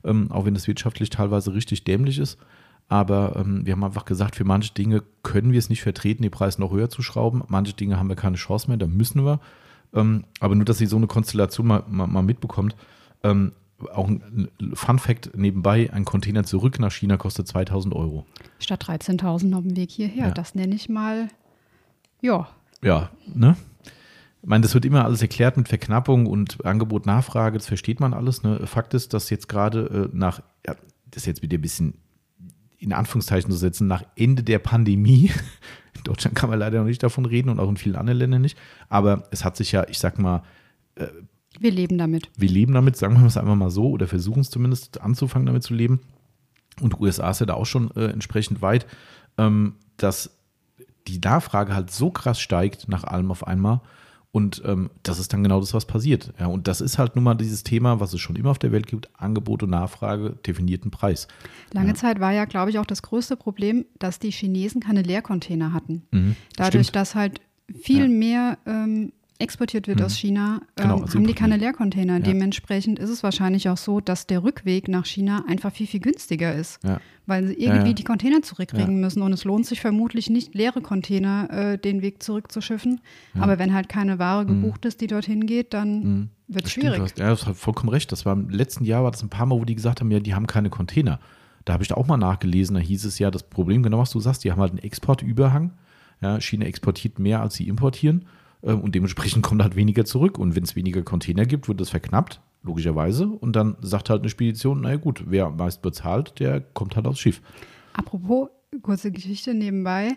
ähm, 0.04 0.30
auch 0.30 0.44
wenn 0.44 0.54
es 0.54 0.66
wirtschaftlich 0.68 1.10
teilweise 1.10 1.54
richtig 1.54 1.84
dämlich 1.84 2.18
ist. 2.18 2.38
Aber 2.88 3.36
ähm, 3.36 3.64
wir 3.64 3.72
haben 3.72 3.84
einfach 3.84 4.04
gesagt, 4.04 4.36
für 4.36 4.44
manche 4.44 4.72
Dinge 4.74 5.02
können 5.22 5.52
wir 5.52 5.58
es 5.58 5.68
nicht 5.68 5.82
vertreten, 5.82 6.22
die 6.22 6.30
Preise 6.30 6.60
noch 6.60 6.70
höher 6.70 6.90
zu 6.90 7.02
schrauben. 7.02 7.42
Manche 7.48 7.72
Dinge 7.72 7.98
haben 7.98 8.08
wir 8.08 8.16
keine 8.16 8.36
Chance 8.36 8.68
mehr, 8.68 8.76
da 8.76 8.86
müssen 8.86 9.24
wir. 9.24 9.40
Ähm, 9.94 10.24
aber 10.40 10.54
nur, 10.54 10.64
dass 10.64 10.78
sie 10.78 10.86
so 10.86 10.96
eine 10.96 11.06
Konstellation 11.06 11.66
mal, 11.66 11.84
mal, 11.88 12.06
mal 12.06 12.22
mitbekommt. 12.22 12.76
Ähm, 13.22 13.52
auch 13.92 14.08
ein 14.08 14.48
Fun 14.74 14.98
Fact 14.98 15.36
nebenbei: 15.36 15.90
Ein 15.92 16.04
Container 16.04 16.44
zurück 16.44 16.78
nach 16.78 16.92
China 16.92 17.16
kostet 17.16 17.48
2000 17.48 17.94
Euro. 17.94 18.26
Statt 18.58 18.84
13.000 18.84 19.54
auf 19.54 19.62
dem 19.62 19.76
Weg 19.76 19.90
hierher. 19.90 20.28
Ja. 20.28 20.30
Das 20.30 20.54
nenne 20.54 20.74
ich 20.74 20.88
mal, 20.88 21.28
ja, 22.20 22.48
Ja, 22.82 23.10
ne? 23.34 23.56
Ich 24.42 24.48
meine, 24.48 24.62
das 24.62 24.74
wird 24.74 24.84
immer 24.84 25.06
alles 25.06 25.22
erklärt 25.22 25.56
mit 25.56 25.68
Verknappung 25.68 26.26
und 26.26 26.66
Angebot, 26.66 27.06
Nachfrage, 27.06 27.56
das 27.56 27.66
versteht 27.66 27.98
man 27.98 28.12
alles. 28.12 28.42
Ne? 28.42 28.66
Fakt 28.66 28.92
ist, 28.92 29.14
dass 29.14 29.30
jetzt 29.30 29.48
gerade 29.48 30.10
äh, 30.12 30.16
nach, 30.16 30.40
ja, 30.66 30.74
das 31.10 31.22
ist 31.22 31.26
jetzt 31.26 31.42
wieder 31.42 31.56
ein 31.56 31.62
bisschen 31.62 31.94
in 32.78 32.92
Anführungszeichen 32.92 33.50
zu 33.50 33.56
setzen, 33.56 33.86
nach 33.86 34.04
Ende 34.16 34.42
der 34.42 34.58
Pandemie, 34.58 35.30
in 35.94 36.02
Deutschland 36.04 36.36
kann 36.36 36.50
man 36.50 36.58
leider 36.58 36.78
noch 36.78 36.86
nicht 36.86 37.02
davon 37.02 37.24
reden 37.24 37.48
und 37.48 37.60
auch 37.60 37.68
in 37.68 37.76
vielen 37.76 37.96
anderen 37.96 38.18
Ländern 38.18 38.42
nicht, 38.42 38.58
aber 38.88 39.24
es 39.30 39.44
hat 39.44 39.56
sich 39.56 39.72
ja, 39.72 39.86
ich 39.88 39.98
sag 39.98 40.18
mal, 40.18 40.42
wir 41.60 41.70
leben 41.70 41.98
damit. 41.98 42.30
wir 42.36 42.48
leben 42.48 42.74
damit, 42.74 42.96
sagen 42.96 43.18
wir 43.20 43.26
es 43.26 43.36
einfach 43.36 43.54
mal 43.54 43.70
so, 43.70 43.90
oder 43.90 44.06
versuchen 44.06 44.40
es 44.40 44.50
zumindest 44.50 45.00
anzufangen, 45.00 45.46
damit 45.46 45.62
zu 45.62 45.74
leben. 45.74 46.00
Und 46.80 47.00
USA 47.00 47.30
ist 47.30 47.40
ja 47.40 47.46
da 47.46 47.54
auch 47.54 47.66
schon 47.66 47.90
äh, 47.92 48.06
entsprechend 48.06 48.60
weit, 48.60 48.86
ähm, 49.38 49.76
dass 49.96 50.36
die 51.06 51.20
Nachfrage 51.20 51.74
halt 51.74 51.90
so 51.90 52.10
krass 52.10 52.40
steigt 52.40 52.88
nach 52.88 53.04
allem 53.04 53.30
auf 53.30 53.46
einmal. 53.46 53.80
Und 54.34 54.62
ähm, 54.66 54.90
das 55.04 55.20
ist 55.20 55.32
dann 55.32 55.44
genau 55.44 55.60
das, 55.60 55.74
was 55.74 55.84
passiert. 55.84 56.32
Ja, 56.40 56.46
und 56.46 56.66
das 56.66 56.80
ist 56.80 56.98
halt 56.98 57.14
nun 57.14 57.22
mal 57.22 57.36
dieses 57.36 57.62
Thema, 57.62 58.00
was 58.00 58.12
es 58.12 58.20
schon 58.20 58.34
immer 58.34 58.50
auf 58.50 58.58
der 58.58 58.72
Welt 58.72 58.88
gibt: 58.88 59.08
Angebot 59.16 59.62
und 59.62 59.70
Nachfrage, 59.70 60.36
definierten 60.44 60.90
Preis. 60.90 61.28
Lange 61.72 61.90
Ja. 61.90 61.94
Zeit 61.94 62.18
war 62.18 62.32
ja, 62.32 62.44
glaube 62.44 62.70
ich, 62.70 62.80
auch 62.80 62.84
das 62.86 63.02
größte 63.02 63.36
Problem, 63.36 63.84
dass 64.00 64.18
die 64.18 64.32
Chinesen 64.32 64.80
keine 64.80 65.02
Leercontainer 65.02 65.72
hatten. 65.72 66.02
Mhm, 66.10 66.34
Dadurch, 66.56 66.88
stimmt. 66.88 66.96
dass 66.96 67.14
halt 67.14 67.40
viel 67.80 68.02
Ja. 68.02 68.08
mehr 68.08 68.58
ähm, 68.66 69.12
exportiert 69.38 69.88
wird 69.88 69.98
Mhm. 69.98 70.04
aus 70.06 70.16
China, 70.16 70.60
ähm, 70.78 70.82
Genau, 70.84 71.00
als 71.02 71.14
haben 71.14 71.26
die 71.26 71.34
keine. 71.34 71.56
Leercontainer. 71.56 72.14
Ja. 72.14 72.18
Dementsprechend 72.20 72.98
ist 72.98 73.10
es 73.10 73.22
wahrscheinlich 73.22 73.68
auch 73.68 73.76
so, 73.76 74.00
dass 74.00 74.26
der 74.26 74.42
Rückweg 74.44 74.88
nach 74.88 75.06
China 75.06 75.44
einfach 75.48 75.72
viel, 75.72 75.86
viel 75.86 76.00
günstiger 76.00 76.54
ist. 76.54 76.78
Ja. 76.84 77.00
Weil 77.26 77.46
sie 77.48 77.54
irgendwie 77.54 77.88
ja. 77.88 77.92
die 77.94 78.04
Container 78.04 78.42
zurückkriegen 78.42 79.00
müssen. 79.00 79.22
Und 79.22 79.32
es 79.32 79.44
lohnt 79.44 79.66
sich 79.66 79.80
vermutlich 79.80 80.30
nicht, 80.30 80.54
leere 80.54 80.80
Container 80.82 81.48
äh, 81.50 81.78
den 81.78 82.02
Weg 82.02 82.22
zurückzuschiffen. 82.22 83.00
Aber 83.38 83.58
wenn 83.58 83.72
halt 83.74 83.88
keine 83.88 84.18
Ware 84.18 84.46
gebucht 84.46 84.84
ist, 84.84 85.00
die 85.00 85.06
dorthin 85.06 85.46
geht, 85.46 85.74
dann 85.74 85.98
Mhm. 85.98 86.28
wird 86.48 86.58
es 86.58 86.62
Das 86.64 86.70
stimmt, 86.72 86.84
schwierig. 86.84 86.98
du 86.98 87.02
hast, 87.04 87.18
ja, 87.18 87.24
du 87.26 87.30
hast 87.32 87.46
halt 87.46 87.56
vollkommen 87.56 87.88
recht. 87.88 88.12
Das 88.12 88.24
war 88.26 88.34
im 88.34 88.50
letzten 88.50 88.84
Jahr 88.84 89.02
war 89.04 89.10
das 89.10 89.22
ein 89.22 89.30
paar 89.30 89.46
Mal, 89.46 89.58
wo 89.58 89.64
die 89.64 89.74
gesagt 89.74 90.00
haben, 90.00 90.10
ja, 90.10 90.20
die 90.20 90.34
haben 90.34 90.46
keine 90.46 90.70
Container. 90.70 91.18
Da 91.64 91.72
habe 91.72 91.82
ich 91.82 91.88
da 91.88 91.94
auch 91.96 92.06
mal 92.06 92.18
nachgelesen, 92.18 92.74
da 92.74 92.80
hieß 92.82 93.04
es 93.06 93.18
ja, 93.18 93.30
das 93.30 93.42
Problem, 93.44 93.82
genau 93.82 93.98
was 93.98 94.10
du 94.10 94.20
sagst, 94.20 94.44
die 94.44 94.52
haben 94.52 94.60
halt 94.60 94.72
einen 94.72 94.80
Exportüberhang. 94.80 95.72
China 96.40 96.64
exportiert 96.64 97.18
mehr, 97.18 97.42
als 97.42 97.54
sie 97.54 97.68
importieren. 97.68 98.24
Ähm, 98.64 98.80
Und 98.80 98.94
dementsprechend 98.94 99.42
kommt 99.42 99.62
halt 99.62 99.76
weniger 99.76 100.04
zurück. 100.04 100.38
Und 100.38 100.56
wenn 100.56 100.64
es 100.64 100.76
weniger 100.76 101.02
Container 101.02 101.44
gibt, 101.46 101.68
wird 101.68 101.80
das 101.80 101.90
verknappt, 101.90 102.40
logischerweise. 102.62 103.28
Und 103.28 103.54
dann 103.54 103.76
sagt 103.80 104.10
halt 104.10 104.22
eine 104.22 104.30
Spedition, 104.30 104.80
naja 104.80 104.96
gut, 104.96 105.24
wer 105.26 105.46
am 105.46 105.56
meisten 105.56 105.82
bezahlt, 105.82 106.38
der 106.40 106.60
kommt 106.60 106.96
halt 106.96 107.06
aufs 107.06 107.20
Schiff. 107.20 107.40
Apropos, 107.92 108.48
kurze 108.82 109.12
Geschichte 109.12 109.54
nebenbei. 109.54 110.16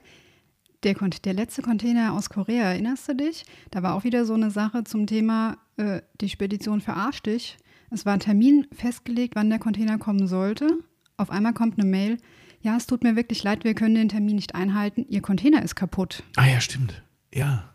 Der, 0.83 0.93
der 0.93 1.33
letzte 1.33 1.61
Container 1.61 2.13
aus 2.13 2.29
Korea, 2.29 2.63
erinnerst 2.65 3.09
du 3.09 3.15
dich? 3.15 3.45
Da 3.71 3.83
war 3.83 3.95
auch 3.95 4.03
wieder 4.03 4.25
so 4.25 4.33
eine 4.33 4.51
Sache 4.51 4.83
zum 4.83 5.07
Thema, 5.07 5.57
äh, 5.77 6.01
die 6.21 6.29
Spedition 6.29 6.81
verarscht 6.81 7.25
dich. 7.25 7.57
Es 7.89 8.05
war 8.05 8.13
ein 8.13 8.19
Termin 8.19 8.67
festgelegt, 8.73 9.35
wann 9.35 9.49
der 9.49 9.59
Container 9.59 9.97
kommen 9.97 10.27
sollte. 10.27 10.67
Auf 11.15 11.31
einmal 11.31 11.53
kommt 11.53 11.79
eine 11.79 11.89
Mail. 11.89 12.17
Ja, 12.61 12.77
es 12.77 12.85
tut 12.85 13.03
mir 13.03 13.15
wirklich 13.15 13.43
leid, 13.43 13.63
wir 13.63 13.73
können 13.73 13.95
den 13.95 14.09
Termin 14.09 14.35
nicht 14.35 14.55
einhalten. 14.55 15.05
Ihr 15.09 15.21
Container 15.21 15.63
ist 15.63 15.75
kaputt. 15.75 16.23
Ah 16.35 16.47
ja, 16.47 16.59
stimmt. 16.59 17.01
Ja. 17.33 17.69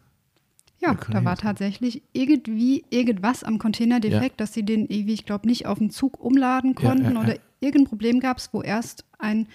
Ja, 0.82 0.96
da 1.10 1.24
war 1.24 1.36
tatsächlich 1.36 2.02
irgendwie 2.12 2.84
irgendwas 2.90 3.44
am 3.44 3.58
Container 3.58 4.00
defekt, 4.00 4.40
dass 4.40 4.52
sie 4.52 4.64
den 4.64 4.86
irgendwie, 4.86 5.14
ich 5.14 5.24
glaube, 5.24 5.46
nicht 5.46 5.66
auf 5.66 5.78
den 5.78 5.90
Zug 5.90 6.20
umladen 6.20 6.74
Ja, 6.78 6.88
konnten 6.88 7.14
ja, 7.14 7.20
oder 7.20 7.34
ja. 7.34 7.40
irgendein 7.60 7.88
Problem 7.88 8.20
gab 8.20 8.38
es, 8.38 8.52
wo 8.52 8.62
erst 8.62 9.04
ein 9.18 9.46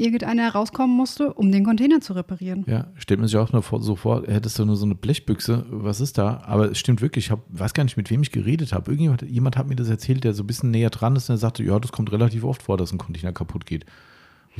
irgendeiner 0.00 0.50
rauskommen 0.50 0.96
musste, 0.96 1.34
um 1.34 1.52
den 1.52 1.64
Container 1.64 2.00
zu 2.00 2.14
reparieren. 2.14 2.64
Ja, 2.66 2.86
stellt 2.96 3.20
man 3.20 3.28
sich 3.28 3.36
auch 3.36 3.52
nur 3.52 3.62
vor, 3.62 3.82
so 3.82 3.96
vor, 3.96 4.24
hättest 4.26 4.58
du 4.58 4.64
nur 4.64 4.76
so 4.76 4.86
eine 4.86 4.94
Blechbüchse, 4.94 5.66
was 5.68 6.00
ist 6.00 6.16
da? 6.18 6.42
Aber 6.46 6.70
es 6.70 6.78
stimmt 6.78 7.02
wirklich, 7.02 7.26
ich 7.26 7.30
hab, 7.30 7.40
weiß 7.48 7.74
gar 7.74 7.84
nicht, 7.84 7.96
mit 7.96 8.10
wem 8.10 8.22
ich 8.22 8.32
geredet 8.32 8.72
habe. 8.72 8.90
Irgendjemand 8.90 9.22
jemand 9.22 9.56
hat 9.56 9.68
mir 9.68 9.76
das 9.76 9.90
erzählt, 9.90 10.24
der 10.24 10.32
so 10.32 10.42
ein 10.42 10.46
bisschen 10.46 10.70
näher 10.70 10.90
dran 10.90 11.16
ist 11.16 11.28
und 11.28 11.34
er 11.34 11.38
sagte, 11.38 11.62
ja, 11.62 11.78
das 11.78 11.92
kommt 11.92 12.10
relativ 12.12 12.44
oft 12.44 12.62
vor, 12.62 12.78
dass 12.78 12.92
ein 12.92 12.98
Container 12.98 13.32
kaputt 13.32 13.66
geht. 13.66 13.84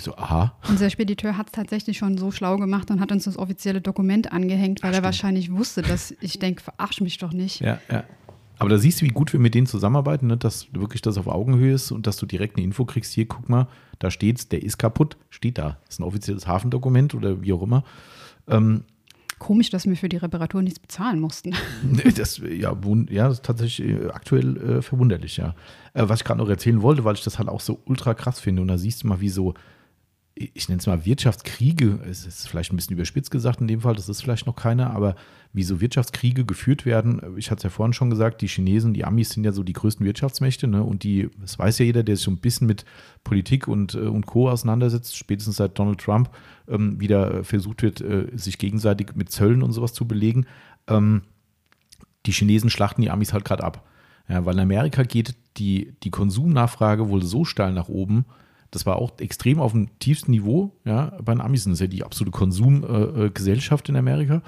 Ich 0.01 0.05
so, 0.05 0.16
aha. 0.16 0.55
Unser 0.66 0.88
Spediteur 0.88 1.36
hat 1.36 1.48
es 1.48 1.53
tatsächlich 1.53 1.98
schon 1.98 2.16
so 2.16 2.30
schlau 2.30 2.57
gemacht 2.57 2.90
und 2.90 3.01
hat 3.01 3.12
uns 3.12 3.24
das 3.24 3.36
offizielle 3.36 3.82
Dokument 3.82 4.32
angehängt, 4.32 4.82
weil 4.82 4.88
Ach, 4.88 4.92
er 4.92 4.94
stimmt. 4.94 5.05
wahrscheinlich 5.05 5.53
wusste, 5.53 5.82
dass 5.82 6.14
ich 6.22 6.38
denke, 6.38 6.62
verarsch 6.62 7.03
mich 7.03 7.18
doch 7.18 7.34
nicht. 7.34 7.61
Ja, 7.61 7.78
ja. 7.92 8.05
Aber 8.59 8.70
da 8.70 8.78
siehst 8.78 9.03
du, 9.03 9.05
wie 9.05 9.11
gut 9.11 9.34
wir 9.34 9.40
mit 9.40 9.55
denen 9.55 9.66
zusammenarbeiten, 9.66 10.28
ne? 10.28 10.38
dass 10.38 10.72
wirklich 10.72 11.03
das 11.03 11.18
auf 11.18 11.26
Augenhöhe 11.26 11.74
ist 11.74 11.90
und 11.90 12.07
dass 12.07 12.16
du 12.16 12.24
direkt 12.24 12.57
eine 12.57 12.64
Info 12.64 12.86
kriegst. 12.86 13.12
Hier, 13.12 13.26
guck 13.26 13.51
mal, 13.51 13.68
da 13.98 14.11
steht's, 14.11 14.48
der 14.48 14.62
ist 14.62 14.78
kaputt, 14.78 15.18
steht 15.28 15.59
da. 15.59 15.76
Das 15.84 15.96
ist 15.96 16.01
ein 16.01 16.05
offizielles 16.05 16.46
Hafendokument 16.46 17.14
oder 17.14 17.42
wie 17.42 17.53
auch 17.53 17.62
immer. 17.62 17.84
Ähm, 18.48 18.84
Komisch, 19.38 19.68
dass 19.70 19.86
wir 19.86 19.96
für 19.96 20.11
die 20.11 20.18
Reparatur 20.18 20.61
nichts 20.61 20.78
bezahlen 20.78 21.20
mussten. 21.20 21.55
das, 22.16 22.38
ja, 22.38 22.74
ja, 23.11 23.28
das 23.28 23.34
ist 23.34 23.44
tatsächlich 23.44 23.88
äh, 23.88 24.09
aktuell 24.09 24.57
äh, 24.57 24.82
verwunderlich, 24.82 25.38
ja. 25.38 25.55
Äh, 25.92 26.09
was 26.09 26.20
ich 26.20 26.24
gerade 26.24 26.38
noch 26.38 26.48
erzählen 26.48 26.80
wollte, 26.82 27.05
weil 27.05 27.14
ich 27.14 27.24
das 27.24 27.38
halt 27.38 27.48
auch 27.48 27.61
so 27.61 27.80
ultra 27.86 28.14
krass 28.14 28.38
finde. 28.38 28.61
Und 28.62 28.68
da 28.68 28.76
siehst 28.76 29.03
du 29.03 29.09
mal, 29.09 29.20
wie 29.20 29.30
so 29.30 29.55
ich 30.41 30.68
nenne 30.68 30.78
es 30.78 30.86
mal 30.86 31.05
Wirtschaftskriege, 31.05 32.01
es 32.09 32.24
ist 32.24 32.49
vielleicht 32.49 32.72
ein 32.72 32.76
bisschen 32.76 32.95
überspitzt 32.95 33.30
gesagt 33.30 33.61
in 33.61 33.68
dem 33.68 33.82
Fall, 33.82 33.95
das 33.95 34.09
ist 34.09 34.22
vielleicht 34.22 34.47
noch 34.47 34.57
keiner, 34.57 34.91
aber 34.91 35.14
wie 35.53 35.64
so 35.64 35.80
Wirtschaftskriege 35.80 36.47
geführt 36.47 36.86
werden, 36.86 37.20
ich 37.36 37.51
hatte 37.51 37.59
es 37.59 37.62
ja 37.64 37.70
vorhin 37.70 37.93
schon 37.93 38.09
gesagt, 38.09 38.41
die 38.41 38.47
Chinesen, 38.47 38.95
die 38.95 39.05
Amis 39.05 39.30
sind 39.30 39.45
ja 39.45 39.53
so 39.53 39.62
die 39.62 39.74
größten 39.74 40.07
Wirtschaftsmächte, 40.07 40.66
ne? 40.66 40.82
Und 40.82 41.03
die, 41.03 41.28
das 41.41 41.59
weiß 41.59 41.78
ja 41.80 41.84
jeder, 41.84 42.03
der 42.03 42.16
sich 42.16 42.24
so 42.24 42.30
ein 42.30 42.38
bisschen 42.38 42.66
mit 42.66 42.86
Politik 43.22 43.68
und, 43.68 43.95
äh, 43.95 43.99
und 43.99 44.26
Co. 44.26 44.49
auseinandersetzt, 44.49 45.16
spätestens 45.16 45.57
seit 45.57 45.78
Donald 45.78 46.01
Trump 46.01 46.30
ähm, 46.68 46.99
wieder 47.01 47.45
versucht 47.45 47.82
wird, 47.82 48.01
äh, 48.01 48.28
sich 48.34 48.57
gegenseitig 48.59 49.16
mit 49.16 49.30
Zöllen 49.30 49.62
und 49.62 49.72
sowas 49.72 49.93
zu 49.93 50.09
belegen. 50.09 50.47
Ähm, 50.86 51.22
die 52.26 52.32
Chinesen 52.32 52.70
schlachten 52.70 53.03
die 53.03 53.11
Amis 53.11 53.32
halt 53.32 53.45
gerade 53.45 53.64
ab. 53.64 53.86
Ja, 54.28 54.47
weil 54.47 54.55
in 54.55 54.61
Amerika 54.61 55.03
geht 55.03 55.34
die, 55.57 55.97
die 56.05 56.11
Konsumnachfrage 56.11 57.09
wohl 57.09 57.22
so 57.22 57.45
steil 57.45 57.72
nach 57.72 57.88
oben, 57.88 58.24
das 58.70 58.86
war 58.86 58.96
auch 58.96 59.18
extrem 59.18 59.58
auf 59.58 59.72
dem 59.72 59.98
tiefsten 59.98 60.30
Niveau. 60.30 60.72
Ja, 60.84 61.18
bei 61.22 61.34
den 61.34 61.40
Amis 61.40 61.64
sind 61.64 61.72
es 61.72 61.80
ja 61.80 61.86
die 61.86 62.04
absolute 62.04 62.36
Konsumgesellschaft 62.36 63.88
äh, 63.88 63.92
in 63.92 63.96
Amerika. 63.96 64.42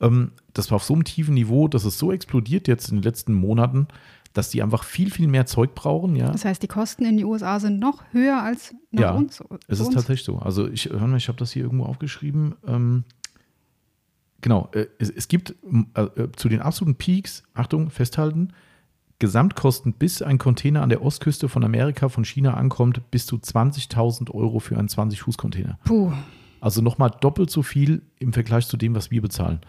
Ähm, 0.00 0.32
das 0.54 0.70
war 0.70 0.76
auf 0.76 0.84
so 0.84 0.94
einem 0.94 1.04
tiefen 1.04 1.34
Niveau, 1.34 1.68
dass 1.68 1.84
es 1.84 1.98
so 1.98 2.12
explodiert 2.12 2.68
jetzt 2.68 2.88
in 2.88 2.96
den 2.96 3.02
letzten 3.02 3.34
Monaten, 3.34 3.88
dass 4.32 4.50
die 4.50 4.62
einfach 4.62 4.84
viel, 4.84 5.10
viel 5.10 5.28
mehr 5.28 5.46
Zeug 5.46 5.74
brauchen. 5.74 6.16
Ja. 6.16 6.30
Das 6.30 6.44
heißt, 6.44 6.62
die 6.62 6.68
Kosten 6.68 7.04
in 7.04 7.16
die 7.16 7.24
USA 7.24 7.60
sind 7.60 7.78
noch 7.78 8.02
höher 8.12 8.42
als 8.42 8.74
nach 8.90 9.02
ja, 9.02 9.10
uns. 9.12 9.42
Es 9.66 9.80
ist 9.80 9.86
uns. 9.86 9.94
tatsächlich 9.94 10.24
so. 10.24 10.38
Also 10.38 10.68
ich 10.68 10.90
mal, 10.90 11.16
ich 11.16 11.28
habe 11.28 11.38
das 11.38 11.52
hier 11.52 11.64
irgendwo 11.64 11.84
aufgeschrieben. 11.84 12.54
Ähm, 12.66 13.04
genau, 14.40 14.70
äh, 14.72 14.86
es, 14.98 15.10
es, 15.10 15.28
gibt 15.28 15.54
äh, 15.94 16.02
äh, 16.02 16.32
zu 16.36 16.48
den 16.48 16.60
absoluten 16.60 16.96
Peaks, 16.96 17.42
Achtung, 17.54 17.90
festhalten, 17.90 18.52
Gesamtkosten, 19.18 19.94
bis 19.94 20.20
ein 20.20 20.38
Container 20.38 20.82
an 20.82 20.90
der 20.90 21.02
Ostküste 21.02 21.48
von 21.48 21.64
Amerika 21.64 22.08
von 22.08 22.24
China 22.24 22.54
ankommt, 22.54 23.10
bis 23.10 23.26
zu 23.26 23.36
20.000 23.36 24.30
Euro 24.30 24.58
für 24.58 24.76
einen 24.78 24.88
20-Fuß-Container. 24.88 25.78
Puh. 25.84 26.12
Also 26.60 26.82
nochmal 26.82 27.10
doppelt 27.20 27.50
so 27.50 27.62
viel 27.62 28.02
im 28.18 28.32
Vergleich 28.32 28.66
zu 28.66 28.76
dem, 28.76 28.94
was 28.94 29.10
wir 29.10 29.22
bezahlen. 29.22 29.60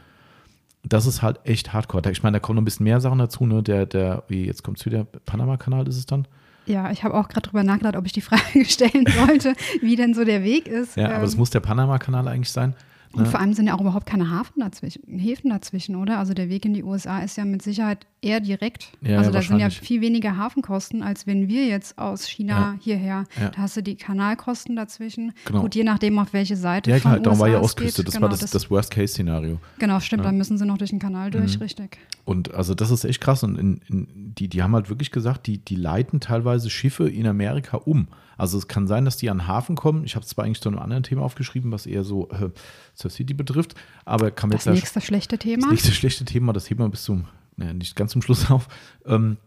Das 0.83 1.05
ist 1.05 1.21
halt 1.21 1.39
echt 1.43 1.73
hardcore. 1.73 2.11
Ich 2.11 2.23
meine, 2.23 2.35
da 2.35 2.39
kommen 2.39 2.55
noch 2.55 2.61
ein 2.61 2.65
bisschen 2.65 2.85
mehr 2.85 2.99
Sachen 3.01 3.19
dazu. 3.19 3.45
Ne? 3.45 3.63
Der, 3.63 3.85
der, 3.85 4.23
jetzt 4.29 4.63
kommt 4.63 4.79
es 4.79 4.85
wieder, 4.85 5.05
Panama-Kanal 5.05 5.87
ist 5.87 5.97
es 5.97 6.05
dann. 6.05 6.27
Ja, 6.65 6.91
ich 6.91 7.03
habe 7.03 7.15
auch 7.15 7.29
gerade 7.29 7.47
drüber 7.47 7.63
nachgedacht, 7.63 7.95
ob 7.95 8.05
ich 8.05 8.13
die 8.13 8.21
Frage 8.21 8.65
stellen 8.65 9.05
sollte, 9.07 9.53
wie 9.81 9.95
denn 9.95 10.13
so 10.13 10.25
der 10.25 10.43
Weg 10.43 10.67
ist. 10.67 10.97
Ja, 10.97 11.15
aber 11.15 11.23
es 11.23 11.33
ähm, 11.33 11.39
muss 11.39 11.49
der 11.49 11.61
Panama-Kanal 11.61 12.27
eigentlich 12.27 12.51
sein. 12.51 12.75
Und 13.17 13.27
vor 13.27 13.39
allem 13.39 13.53
sind 13.53 13.67
ja 13.67 13.75
auch 13.75 13.81
überhaupt 13.81 14.05
keine 14.05 14.29
Hafen 14.29 14.59
dazwischen, 14.59 15.01
Häfen 15.07 15.49
dazwischen, 15.49 15.95
oder? 15.95 16.19
Also 16.19 16.33
der 16.33 16.49
Weg 16.49 16.65
in 16.65 16.73
die 16.73 16.83
USA 16.83 17.19
ist 17.19 17.37
ja 17.37 17.45
mit 17.45 17.61
Sicherheit 17.61 18.05
eher 18.21 18.39
direkt. 18.39 18.91
Ja, 19.01 19.19
also 19.19 19.31
da 19.31 19.41
sind 19.41 19.59
ja 19.59 19.69
viel 19.69 20.01
weniger 20.01 20.37
Hafenkosten, 20.37 21.03
als 21.03 21.27
wenn 21.27 21.47
wir 21.47 21.65
jetzt 21.65 21.97
aus 21.97 22.27
China 22.27 22.53
ja. 22.53 22.75
hierher. 22.79 23.23
Ja. 23.39 23.49
Da 23.49 23.57
hast 23.63 23.77
du 23.77 23.83
die 23.83 23.95
Kanalkosten 23.95 24.75
dazwischen. 24.75 25.33
Genau. 25.45 25.61
Gut, 25.61 25.75
je 25.75 25.83
nachdem, 25.83 26.19
auf 26.19 26.33
welche 26.33 26.55
Seite. 26.55 26.91
Ja, 26.91 26.99
klar, 26.99 27.19
darum 27.19 27.39
war 27.39 27.47
ja 27.47 27.59
Ostküste. 27.59 28.03
Das 28.03 28.15
genau, 28.15 28.23
war 28.23 28.29
das, 28.29 28.39
das, 28.39 28.51
das 28.51 28.69
Worst-Case-Szenario. 28.69 29.59
Genau, 29.79 29.99
stimmt. 29.99 30.25
Da 30.25 30.31
müssen 30.31 30.57
sie 30.57 30.65
noch 30.65 30.77
durch 30.77 30.91
den 30.91 30.99
Kanal 30.99 31.31
durch, 31.31 31.55
mhm. 31.55 31.63
richtig. 31.63 31.97
Und 32.25 32.53
also 32.53 32.73
das 32.73 32.91
ist 32.91 33.05
echt 33.05 33.21
krass. 33.21 33.43
Und 33.43 33.57
in, 33.57 33.81
in, 33.87 34.33
die, 34.37 34.47
die 34.47 34.61
haben 34.63 34.73
halt 34.73 34.89
wirklich 34.89 35.11
gesagt, 35.11 35.47
die, 35.47 35.59
die 35.59 35.75
leiten 35.75 36.19
teilweise 36.19 36.69
Schiffe 36.69 37.09
in 37.09 37.27
Amerika 37.27 37.77
um. 37.77 38.07
Also 38.37 38.57
es 38.57 38.67
kann 38.67 38.87
sein, 38.87 39.05
dass 39.05 39.17
die 39.17 39.29
an 39.29 39.39
den 39.39 39.47
Hafen 39.47 39.75
kommen. 39.75 40.03
Ich 40.05 40.15
habe 40.15 40.23
es 40.23 40.29
zwar 40.29 40.45
eigentlich 40.45 40.61
zu 40.61 40.69
einem 40.69 40.79
anderen 40.79 41.03
Thema 41.03 41.23
aufgeschrieben, 41.23 41.71
was 41.71 41.85
eher 41.85 42.03
so 42.03 42.29
äh, 42.29 42.49
Sur 42.93 43.11
City 43.11 43.33
betrifft, 43.33 43.75
aber 44.05 44.31
kann 44.31 44.49
Das 44.49 44.65
nächste 44.65 45.01
schlechte 45.01 45.37
Thema? 45.37 45.63
Das 45.63 45.71
nächste 45.71 45.91
schlechte 45.91 46.25
Thema, 46.25 46.53
das 46.53 46.69
heben 46.69 46.83
wir 46.83 46.89
bis 46.89 47.03
zum, 47.03 47.25
naja, 47.55 47.73
nicht 47.73 47.95
ganz 47.95 48.11
zum 48.11 48.21
Schluss 48.21 48.49
auf. 48.51 48.67
Ähm, 49.05 49.37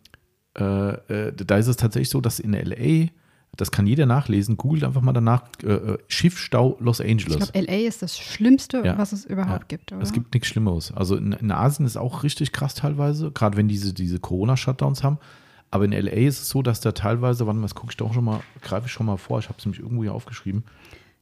äh, 0.58 0.64
äh, 0.64 1.32
da 1.32 1.56
ist 1.56 1.68
es 1.68 1.76
tatsächlich 1.76 2.10
so, 2.10 2.20
dass 2.20 2.40
in 2.40 2.54
L.A., 2.54 3.10
das 3.56 3.72
kann 3.72 3.86
jeder 3.86 4.06
nachlesen, 4.06 4.56
googelt 4.56 4.84
einfach 4.84 5.00
mal 5.00 5.12
danach, 5.12 5.42
äh, 5.62 5.72
äh 5.72 5.98
Schiffstau 6.06 6.76
Los 6.80 7.00
Angeles. 7.00 7.34
Ich 7.34 7.52
glaube, 7.52 7.54
L.A. 7.54 7.88
ist 7.88 8.00
das 8.00 8.18
Schlimmste, 8.18 8.82
ja. 8.84 8.96
was 8.96 9.12
es 9.12 9.24
überhaupt 9.24 9.72
ja. 9.72 9.76
gibt, 9.76 9.92
oder? 9.92 10.02
Es 10.02 10.12
gibt 10.12 10.32
nichts 10.34 10.48
Schlimmeres. 10.48 10.92
Also 10.92 11.16
in, 11.16 11.32
in 11.32 11.50
Asien 11.50 11.84
ist 11.84 11.96
auch 11.96 12.22
richtig 12.22 12.52
krass 12.52 12.74
teilweise, 12.74 13.32
gerade 13.32 13.56
wenn 13.56 13.68
diese, 13.68 13.92
diese 13.92 14.20
Corona-Shutdowns 14.20 15.02
haben. 15.02 15.18
Aber 15.70 15.84
in 15.84 15.92
LA 15.92 16.26
ist 16.26 16.42
es 16.42 16.48
so, 16.48 16.62
dass 16.62 16.80
da 16.80 16.92
teilweise, 16.92 17.46
wann 17.46 17.62
was 17.62 17.74
gucke 17.74 17.92
ich 17.92 17.96
doch 17.96 18.12
schon 18.12 18.24
mal, 18.24 18.40
greife 18.60 18.86
ich 18.86 18.92
schon 18.92 19.06
mal 19.06 19.16
vor, 19.16 19.38
ich 19.38 19.48
habe 19.48 19.58
es 19.58 19.64
nämlich 19.64 19.80
irgendwo 19.80 20.02
hier 20.02 20.14
aufgeschrieben. 20.14 20.64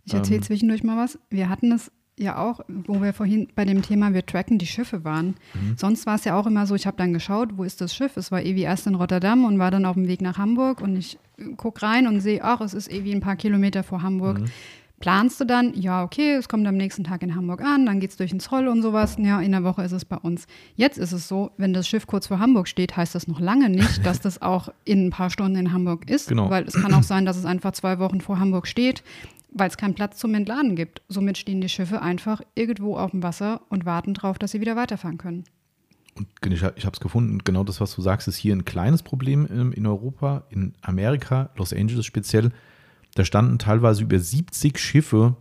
Ich 0.05 0.15
erzähle 0.15 0.39
ähm, 0.39 0.43
zwischendurch 0.43 0.83
mal 0.83 0.97
was. 0.97 1.19
Wir 1.29 1.51
hatten 1.51 1.71
es 1.71 1.93
ja 2.17 2.39
auch, 2.39 2.61
wo 2.69 3.01
wir 3.03 3.13
vorhin 3.13 3.49
bei 3.55 3.65
dem 3.65 3.83
Thema, 3.83 4.15
wir 4.15 4.25
tracken 4.25 4.59
die 4.59 4.67
Schiffe 4.67 5.05
waren. 5.05 5.37
Mhm. 5.55 5.77
Sonst 5.77 6.07
war 6.07 6.15
es 6.15 6.25
ja 6.25 6.39
auch 6.39 6.47
immer 6.47 6.67
so, 6.67 6.75
ich 6.75 6.87
habe 6.87 6.97
dann 6.97 7.13
geschaut, 7.13 7.57
wo 7.57 7.65
ist 7.65 7.81
das 7.81 7.95
Schiff? 7.95 8.17
Es 8.17 8.33
war 8.33 8.43
irgendwie 8.43 8.63
erst 8.63 8.87
in 8.87 8.95
Rotterdam 8.95 9.45
und 9.45 9.59
war 9.59 9.71
dann 9.71 9.85
auf 9.85 9.95
dem 9.95 10.09
Weg 10.09 10.23
nach 10.23 10.39
Hamburg 10.39 10.81
und 10.81 10.97
ich 10.97 11.19
gucke 11.57 11.83
rein 11.83 12.09
und 12.09 12.21
sehe, 12.21 12.43
ach, 12.43 12.61
es 12.63 12.75
ist 12.75 12.91
irgendwie 12.91 13.15
ein 13.15 13.21
paar 13.21 13.37
Kilometer 13.37 13.83
vor 13.83 14.03
Hamburg. 14.03 14.41
Mhm 14.41 14.51
planst 15.01 15.41
du 15.41 15.45
dann, 15.45 15.75
ja, 15.75 16.03
okay, 16.03 16.35
es 16.35 16.49
kommt 16.49 16.67
am 16.67 16.77
nächsten 16.77 17.05
Tag 17.05 17.23
in 17.23 17.35
Hamburg 17.35 17.61
an, 17.61 17.87
dann 17.87 18.01
geht 18.01 18.11
es 18.11 18.17
durch 18.17 18.31
den 18.31 18.41
Zoll 18.41 18.69
und 18.69 18.83
sowas. 18.83 19.17
Ja, 19.19 19.41
in 19.41 19.53
der 19.53 19.65
Woche 19.65 19.83
ist 19.83 19.93
es 19.93 20.05
bei 20.05 20.17
uns. 20.17 20.47
Jetzt 20.75 20.99
ist 20.99 21.13
es 21.13 21.29
so, 21.29 21.51
wenn 21.57 21.73
das 21.73 21.87
Schiff 21.89 22.07
kurz 22.07 22.27
vor 22.27 22.41
Hamburg 22.41 22.69
steht, 22.69 22.97
heißt 22.97 23.15
das 23.15 23.29
noch 23.29 23.41
lange 23.41 23.69
nicht, 23.69 24.05
dass 24.07 24.21
das 24.21 24.43
auch 24.43 24.71
in 24.85 25.07
ein 25.07 25.11
paar 25.11 25.31
Stunden 25.31 25.57
in 25.57 25.73
Hamburg 25.73 26.11
ist. 26.11 26.29
Genau. 26.29 26.51
Weil 26.51 26.65
es 26.65 26.75
kann 26.75 26.95
auch 26.95 27.03
sein, 27.03 27.25
dass 27.25 27.37
es 27.37 27.45
einfach 27.45 27.73
zwei 27.73 27.99
Wochen 27.99 28.21
vor 28.21 28.39
Hamburg 28.39 28.67
steht, 28.67 29.03
weil 29.53 29.69
es 29.69 29.77
keinen 29.77 29.95
Platz 29.95 30.19
zum 30.19 30.35
Entladen 30.35 30.75
gibt. 30.75 31.03
Somit 31.09 31.39
stehen 31.39 31.61
die 31.61 31.69
Schiffe 31.69 32.03
einfach 32.03 32.43
irgendwo 32.55 32.97
auf 32.97 33.13
dem 33.13 33.23
Wasser 33.23 33.63
und 33.69 33.87
warten 33.87 34.15
darauf, 34.15 34.39
dass 34.39 34.51
sie 34.53 34.61
wieder 34.61 34.77
weiterfahren 34.77 35.19
können. 35.19 35.45
Und 36.19 36.53
ich, 36.53 36.63
ich 36.63 36.85
habe 36.85 36.95
es 36.95 37.01
gefunden, 37.01 37.39
genau 37.45 37.63
das, 37.63 37.81
was 37.81 37.95
du 37.95 38.03
sagst, 38.03 38.27
ist 38.27 38.37
hier 38.37 38.55
ein 38.55 38.65
kleines 38.65 39.05
Problem 39.05 39.47
in 39.73 39.87
Europa, 39.87 40.43
in 40.51 40.75
Amerika, 40.83 41.51
Los 41.57 41.73
Angeles 41.73 42.07
speziell 42.07 42.51
da 43.19 43.25
standen 43.25 43.59
teilweise 43.59 44.03
über 44.05 44.19
70 44.19 44.79
Schiffe. 44.79 45.37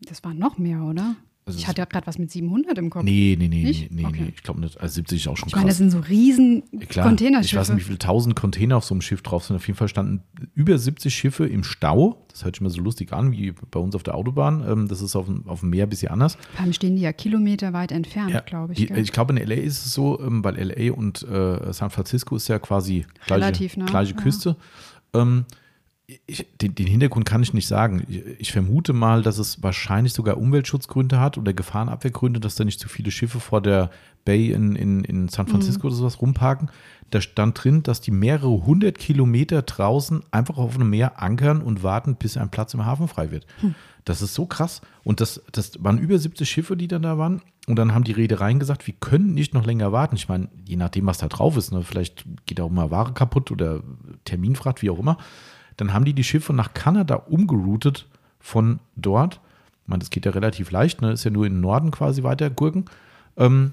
Das 0.00 0.24
waren 0.24 0.38
noch 0.38 0.56
mehr, 0.56 0.82
oder? 0.82 1.16
Also 1.46 1.58
ich 1.58 1.68
hatte 1.68 1.82
ja 1.82 1.84
gerade 1.84 2.06
was 2.06 2.16
mit 2.18 2.30
700 2.30 2.78
im 2.78 2.88
Kopf. 2.88 3.02
Nee, 3.02 3.36
nee, 3.38 3.48
nee, 3.48 3.64
nicht? 3.64 3.92
nee, 3.92 4.06
okay. 4.06 4.22
nee. 4.22 4.32
Ich 4.34 4.42
glaube 4.42 4.60
nicht. 4.60 4.80
Also 4.80 4.94
70 4.94 5.20
ist 5.20 5.28
auch 5.28 5.36
schon 5.36 5.48
ich 5.48 5.52
krass. 5.52 5.60
Ich 5.60 5.62
meine, 5.62 5.68
das 5.68 5.76
sind 5.76 5.90
so 5.90 5.98
riesen 5.98 6.62
Klar, 6.88 7.06
Containerschiffe. 7.06 7.56
Ich 7.56 7.60
weiß 7.60 7.68
nicht, 7.68 7.80
wie 7.80 7.84
viele 7.84 7.98
tausend 7.98 8.34
Container 8.36 8.78
auf 8.78 8.84
so 8.86 8.94
einem 8.94 9.02
Schiff 9.02 9.20
drauf 9.20 9.44
sind. 9.44 9.56
Auf 9.56 9.66
jeden 9.66 9.76
Fall 9.76 9.88
standen 9.88 10.22
über 10.54 10.78
70 10.78 11.14
Schiffe 11.14 11.46
im 11.46 11.62
Stau. 11.62 12.24
Das 12.30 12.44
hört 12.46 12.56
sich 12.56 12.62
mal 12.62 12.70
so 12.70 12.80
lustig 12.80 13.12
an, 13.12 13.32
wie 13.32 13.52
bei 13.70 13.78
uns 13.78 13.94
auf 13.94 14.02
der 14.02 14.14
Autobahn. 14.14 14.64
Ähm, 14.66 14.88
das 14.88 15.02
ist 15.02 15.14
auf 15.16 15.26
dem, 15.26 15.46
auf 15.46 15.60
dem 15.60 15.68
Meer 15.68 15.84
ein 15.84 15.90
bisschen 15.90 16.10
anders. 16.10 16.38
Vor 16.54 16.62
allem 16.62 16.72
stehen 16.72 16.96
die 16.96 17.02
ja 17.02 17.12
kilometerweit 17.12 17.92
entfernt, 17.92 18.30
ja, 18.30 18.40
glaube 18.40 18.72
ich. 18.72 18.88
Gell? 18.88 18.98
Ich 18.98 19.12
glaube, 19.12 19.34
in 19.34 19.36
L.A. 19.36 19.56
ist 19.56 19.84
es 19.84 19.92
so, 19.92 20.18
ähm, 20.20 20.42
weil 20.42 20.56
L.A. 20.56 20.94
und 20.94 21.24
äh, 21.24 21.74
San 21.74 21.90
Francisco 21.90 22.36
ist 22.36 22.48
ja 22.48 22.58
quasi 22.58 23.04
gleiche, 23.26 23.42
Relativ, 23.42 23.76
gleiche 23.84 24.14
Küste. 24.14 24.56
Ja. 25.14 25.20
Ähm, 25.20 25.44
ich, 26.26 26.46
den, 26.60 26.74
den, 26.74 26.86
Hintergrund 26.86 27.24
kann 27.24 27.42
ich 27.42 27.54
nicht 27.54 27.66
sagen. 27.66 28.04
Ich, 28.08 28.22
ich, 28.38 28.52
vermute 28.52 28.92
mal, 28.92 29.22
dass 29.22 29.38
es 29.38 29.62
wahrscheinlich 29.62 30.12
sogar 30.12 30.36
Umweltschutzgründe 30.36 31.18
hat 31.18 31.38
oder 31.38 31.54
Gefahrenabwehrgründe, 31.54 32.40
dass 32.40 32.56
da 32.56 32.64
nicht 32.64 32.78
zu 32.78 32.88
viele 32.88 33.10
Schiffe 33.10 33.40
vor 33.40 33.62
der 33.62 33.90
Bay 34.24 34.52
in, 34.52 34.76
in, 34.76 35.04
in 35.04 35.28
San 35.28 35.46
Francisco 35.46 35.86
mhm. 35.86 35.86
oder 35.86 35.96
sowas 35.96 36.20
rumparken. 36.20 36.70
Da 37.10 37.20
stand 37.20 37.62
drin, 37.62 37.82
dass 37.82 38.00
die 38.02 38.10
mehrere 38.10 38.66
hundert 38.66 38.98
Kilometer 38.98 39.62
draußen 39.62 40.22
einfach 40.30 40.58
auf 40.58 40.74
einem 40.74 40.90
Meer 40.90 41.22
ankern 41.22 41.62
und 41.62 41.82
warten, 41.82 42.16
bis 42.16 42.36
ein 42.36 42.50
Platz 42.50 42.74
im 42.74 42.84
Hafen 42.84 43.08
frei 43.08 43.30
wird. 43.30 43.46
Mhm. 43.62 43.74
Das 44.04 44.20
ist 44.20 44.34
so 44.34 44.44
krass. 44.44 44.82
Und 45.04 45.20
das, 45.20 45.42
das 45.52 45.82
waren 45.82 45.98
über 45.98 46.18
70 46.18 46.48
Schiffe, 46.48 46.76
die 46.76 46.88
dann 46.88 47.02
da 47.02 47.16
waren. 47.16 47.40
Und 47.66 47.76
dann 47.76 47.94
haben 47.94 48.04
die 48.04 48.12
Reedereien 48.12 48.58
gesagt, 48.58 48.86
wir 48.86 48.94
können 49.00 49.32
nicht 49.32 49.54
noch 49.54 49.64
länger 49.64 49.90
warten. 49.90 50.16
Ich 50.16 50.28
meine, 50.28 50.48
je 50.66 50.76
nachdem, 50.76 51.06
was 51.06 51.16
da 51.16 51.28
drauf 51.28 51.56
ist, 51.56 51.72
ne, 51.72 51.82
vielleicht 51.82 52.26
geht 52.44 52.60
auch 52.60 52.68
mal 52.68 52.90
Ware 52.90 53.14
kaputt 53.14 53.50
oder 53.50 53.82
Terminfracht, 54.26 54.82
wie 54.82 54.90
auch 54.90 54.98
immer. 54.98 55.16
Dann 55.76 55.92
haben 55.92 56.04
die 56.04 56.12
die 56.12 56.24
Schiffe 56.24 56.52
nach 56.52 56.74
Kanada 56.74 57.16
umgeroutet 57.16 58.08
von 58.38 58.80
dort. 58.96 59.40
Ich 59.82 59.88
meine, 59.88 60.00
das 60.00 60.10
geht 60.10 60.26
ja 60.26 60.32
relativ 60.32 60.70
leicht, 60.70 61.02
ne? 61.02 61.12
ist 61.12 61.24
ja 61.24 61.30
nur 61.30 61.46
in 61.46 61.54
den 61.54 61.60
Norden 61.60 61.90
quasi 61.90 62.22
weiter 62.22 62.50
Gurken. 62.50 62.86
Ähm, 63.36 63.72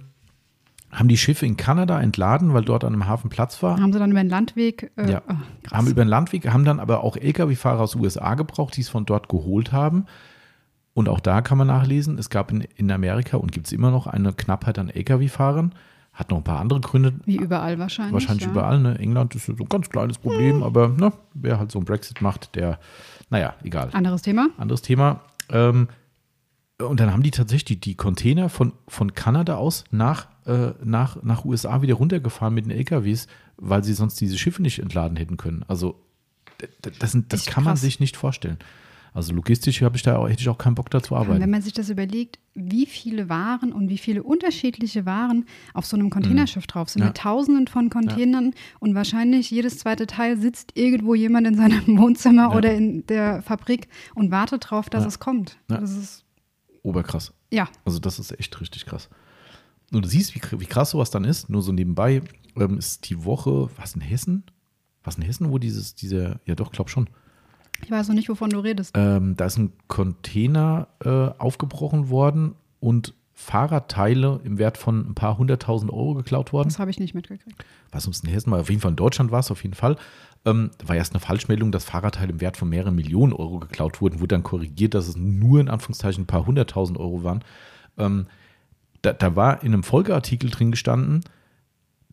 haben 0.91 1.07
die 1.07 1.17
Schiffe 1.17 1.45
in 1.45 1.55
Kanada 1.55 2.01
entladen, 2.01 2.53
weil 2.53 2.65
dort 2.65 2.83
an 2.83 2.93
einem 2.93 3.07
Hafen 3.07 3.29
Platz 3.29 3.63
war. 3.63 3.79
Haben 3.79 3.93
sie 3.93 3.99
dann 3.99 4.11
über 4.11 4.21
den 4.21 4.29
Landweg? 4.29 4.91
Äh, 4.97 5.11
ja, 5.11 5.21
oh, 5.27 5.71
haben 5.71 5.87
über 5.87 6.03
den 6.03 6.09
Landweg, 6.09 6.51
haben 6.51 6.65
dann 6.65 6.79
aber 6.79 7.03
auch 7.03 7.15
Lkw-Fahrer 7.15 7.79
aus 7.79 7.95
USA 7.95 8.35
gebraucht, 8.35 8.75
die 8.75 8.81
es 8.81 8.89
von 8.89 9.05
dort 9.05 9.29
geholt 9.29 9.71
haben. 9.71 10.05
Und 10.93 11.07
auch 11.07 11.21
da 11.21 11.41
kann 11.41 11.57
man 11.57 11.67
nachlesen, 11.67 12.17
es 12.17 12.29
gab 12.29 12.51
in, 12.51 12.67
in 12.75 12.91
Amerika 12.91 13.37
und 13.37 13.53
gibt 13.53 13.67
es 13.67 13.71
immer 13.71 13.91
noch 13.91 14.07
eine 14.07 14.33
Knappheit 14.33 14.77
an 14.77 14.89
Lkw-Fahrern. 14.89 15.73
Hat 16.14 16.30
noch 16.30 16.38
ein 16.38 16.43
paar 16.43 16.59
andere 16.59 16.82
Gründe. 16.82 17.14
Wie 17.26 17.38
überall 17.38 17.80
wahrscheinlich. 17.80 18.14
Wahrscheinlich 18.14 18.45
ja. 18.45 18.51
überall. 18.51 18.80
Ne? 18.80 18.99
England 18.99 19.34
ist 19.36 19.45
so 19.45 19.53
ein 19.53 19.70
ganz 19.70 19.89
kleines 19.89 20.18
Problem, 20.18 20.57
hm. 20.57 20.64
aber 20.64 20.89
ne, 20.89 21.14
wer 21.34 21.57
halt 21.57 21.72
so 21.72 21.80
einen 21.80 21.86
Brexit 21.86 22.22
macht, 22.22 22.55
der, 22.55 22.80
naja, 23.30 23.55
egal. 23.64 23.89
Anderes 23.93 24.22
Thema. 24.22 24.49
Anderes 24.57 24.82
Thema. 24.82 25.22
Ähm, 25.49 25.88
und 26.80 26.99
dann 26.99 27.14
haben 27.14 27.24
die 27.24 27.32
tatsächlich 27.32 27.80
die, 27.80 27.91
die 27.91 27.95
Container 27.95 28.49
von, 28.49 28.74
von 28.88 29.14
Kanada 29.14 29.55
aus 29.55 29.84
nach 29.91 30.28
äh, 30.45 30.74
nach, 30.84 31.22
nach 31.22 31.45
USA 31.45 31.82
wieder 31.82 31.95
runtergefahren 31.95 32.53
mit 32.53 32.66
den 32.66 32.72
LKWs, 32.72 33.28
weil 33.57 33.84
sie 33.84 33.93
sonst 33.93 34.20
diese 34.20 34.38
Schiffe 34.38 34.62
nicht 34.62 34.80
entladen 34.80 35.18
hätten 35.18 35.38
können. 35.38 35.64
Also 35.68 36.01
das, 36.82 36.97
das, 36.99 37.18
das 37.28 37.45
kann 37.45 37.64
man 37.64 37.76
sich 37.76 37.99
nicht 37.99 38.18
vorstellen. 38.18 38.57
Also 39.14 39.34
logistisch 39.34 39.82
habe 39.82 39.97
ich 39.97 40.03
da, 40.03 40.26
hätte 40.26 40.39
ich 40.41 40.47
auch 40.47 40.57
keinen 40.57 40.76
Bock 40.76 40.89
dazu 40.89 41.18
arbeiten. 41.18 41.41
Wenn 41.41 41.49
man 41.49 41.62
sich 41.62 41.74
das 41.74 41.89
überlegt, 41.89 42.39
wie 42.53 42.86
viele 42.86 43.28
Waren 43.28 43.74
und 43.74 43.89
wie 43.89 43.97
viele 43.97 44.24
unterschiedliche 44.24 45.05
Waren 45.05 45.45
auf 45.74 45.86
so 45.86 45.97
einem 45.97 46.09
Containerschiff 46.09 46.66
drauf 46.66 46.89
sind, 46.89 47.01
ja. 47.01 47.07
mit 47.07 47.18
Tausenden 47.18 47.68
von 47.68 47.89
Containern 47.89 48.45
ja. 48.45 48.51
und 48.80 48.95
wahrscheinlich 48.95 49.51
jedes 49.51 49.80
zweite 49.80 50.07
Teil 50.07 50.38
sitzt 50.38 50.78
irgendwo 50.78 51.14
jemand 51.14 51.45
in 51.45 51.55
seinem 51.55 51.86
Wohnzimmer 51.99 52.51
ja. 52.51 52.55
oder 52.55 52.74
in 52.74 53.05
der 53.07 53.41
Fabrik 53.41 53.89
und 54.16 54.32
wartet 54.32 54.70
drauf, 54.70 54.89
dass 54.89 55.05
es 55.05 55.20
kommt. 55.20 55.57
Das 55.68 55.91
ist 55.91 56.24
oberkrass. 56.82 57.34
Ja. 57.51 57.68
Also 57.84 57.99
das 57.99 58.18
ist 58.18 58.32
echt 58.39 58.62
richtig 58.62 58.86
krass. 58.86 59.09
Und 59.91 60.05
du 60.05 60.09
siehst, 60.09 60.36
wie, 60.36 60.41
wie 60.59 60.66
krass 60.66 60.91
sowas 60.91 61.12
dann 61.12 61.26
ist. 61.26 61.49
Nur 61.49 61.62
so 61.62 61.74
nebenbei 61.74 62.22
ähm, 62.55 62.78
ist 62.78 63.09
die 63.09 63.26
Woche, 63.26 63.70
was 63.76 63.93
in 63.93 64.01
Hessen? 64.01 64.45
Was 65.03 65.18
in 65.18 65.24
Hessen, 65.24 65.51
wo 65.51 65.57
dieses, 65.57 65.95
diese, 65.95 66.39
ja 66.45 66.55
doch, 66.55 66.72
glaub 66.72 66.89
schon 66.89 67.09
ich 67.84 67.91
weiß 67.91 68.07
noch 68.07 68.15
nicht, 68.15 68.29
wovon 68.29 68.49
du 68.49 68.59
redest. 68.59 68.93
Ähm, 68.95 69.36
da 69.36 69.45
ist 69.45 69.57
ein 69.57 69.73
Container 69.88 70.88
äh, 71.03 71.09
aufgebrochen 71.09 72.09
worden 72.09 72.55
und 72.79 73.13
Fahrradteile 73.34 74.39
im 74.43 74.59
Wert 74.59 74.77
von 74.77 74.99
ein 75.09 75.15
paar 75.15 75.38
hunderttausend 75.38 75.91
Euro 75.91 76.13
geklaut 76.13 76.53
worden. 76.53 76.69
Das 76.69 76.77
habe 76.77 76.91
ich 76.91 76.99
nicht 76.99 77.15
mitgekriegt. 77.15 77.65
Was 77.91 78.05
uns 78.05 78.19
in 78.21 78.29
Hessen 78.29 78.51
mal, 78.51 78.59
auf 78.59 78.69
jeden 78.69 78.82
Fall 78.82 78.91
in 78.91 78.97
Deutschland 78.97 79.32
war 79.32 79.39
es 79.39 79.49
auf 79.49 79.63
jeden 79.63 79.73
Fall. 79.73 79.95
Ähm, 80.45 80.69
war 80.86 80.95
erst 80.95 81.13
eine 81.13 81.19
Falschmeldung, 81.19 81.71
dass 81.71 81.86
Fahrradteile 81.86 82.32
im 82.32 82.41
Wert 82.41 82.57
von 82.57 82.69
mehreren 82.69 82.95
Millionen 82.95 83.34
Euro 83.34 83.59
geklaut 83.59 83.99
wurden, 83.99 84.19
wurde 84.19 84.36
dann 84.36 84.43
korrigiert, 84.43 84.93
dass 84.93 85.07
es 85.07 85.15
nur 85.15 85.59
in 85.59 85.69
Anführungszeichen 85.69 86.23
ein 86.23 86.27
paar 86.27 86.45
hunderttausend 86.45 86.99
Euro 86.99 87.23
waren. 87.23 87.43
Ähm, 87.97 88.27
da, 89.01 89.13
da 89.13 89.36
war 89.36 89.63
in 89.63 89.73
einem 89.73 89.84
Folgeartikel 89.84 90.51
drin 90.51 90.71
gestanden, 90.71 91.23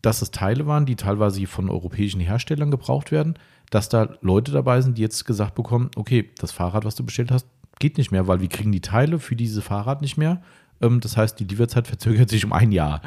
dass 0.01 0.21
es 0.21 0.31
Teile 0.31 0.65
waren, 0.65 0.85
die 0.85 0.95
teilweise 0.95 1.45
von 1.45 1.69
europäischen 1.69 2.21
Herstellern 2.21 2.71
gebraucht 2.71 3.11
werden, 3.11 3.35
dass 3.69 3.89
da 3.89 4.17
Leute 4.21 4.51
dabei 4.51 4.81
sind, 4.81 4.97
die 4.97 5.01
jetzt 5.01 5.25
gesagt 5.25 5.55
bekommen, 5.55 5.91
okay, 5.95 6.29
das 6.37 6.51
Fahrrad, 6.51 6.85
was 6.85 6.95
du 6.95 7.03
bestellt 7.03 7.31
hast, 7.31 7.47
geht 7.79 7.97
nicht 7.97 8.11
mehr, 8.11 8.27
weil 8.27 8.41
wir 8.41 8.49
kriegen 8.49 8.71
die 8.71 8.81
Teile 8.81 9.19
für 9.19 9.35
dieses 9.35 9.63
Fahrrad 9.63 10.01
nicht 10.01 10.17
mehr. 10.17 10.41
Ähm, 10.81 10.99
das 10.99 11.17
heißt, 11.17 11.39
die 11.39 11.45
Lieferzeit 11.45 11.87
verzögert 11.87 12.29
sich 12.29 12.45
um 12.45 12.53
ein 12.53 12.71
Jahr. 12.71 13.01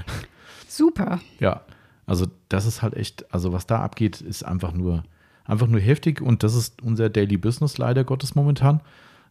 Super. 0.68 1.20
Ja, 1.38 1.62
also 2.06 2.26
das 2.48 2.66
ist 2.66 2.82
halt 2.82 2.94
echt, 2.94 3.32
also 3.32 3.52
was 3.52 3.66
da 3.66 3.80
abgeht, 3.80 4.20
ist 4.20 4.44
einfach 4.44 4.72
nur, 4.72 5.04
einfach 5.44 5.66
nur 5.66 5.80
heftig 5.80 6.20
und 6.20 6.42
das 6.42 6.54
ist 6.54 6.82
unser 6.82 7.10
Daily 7.10 7.36
Business 7.36 7.78
leider 7.78 8.04
Gottes 8.04 8.34
momentan. 8.34 8.80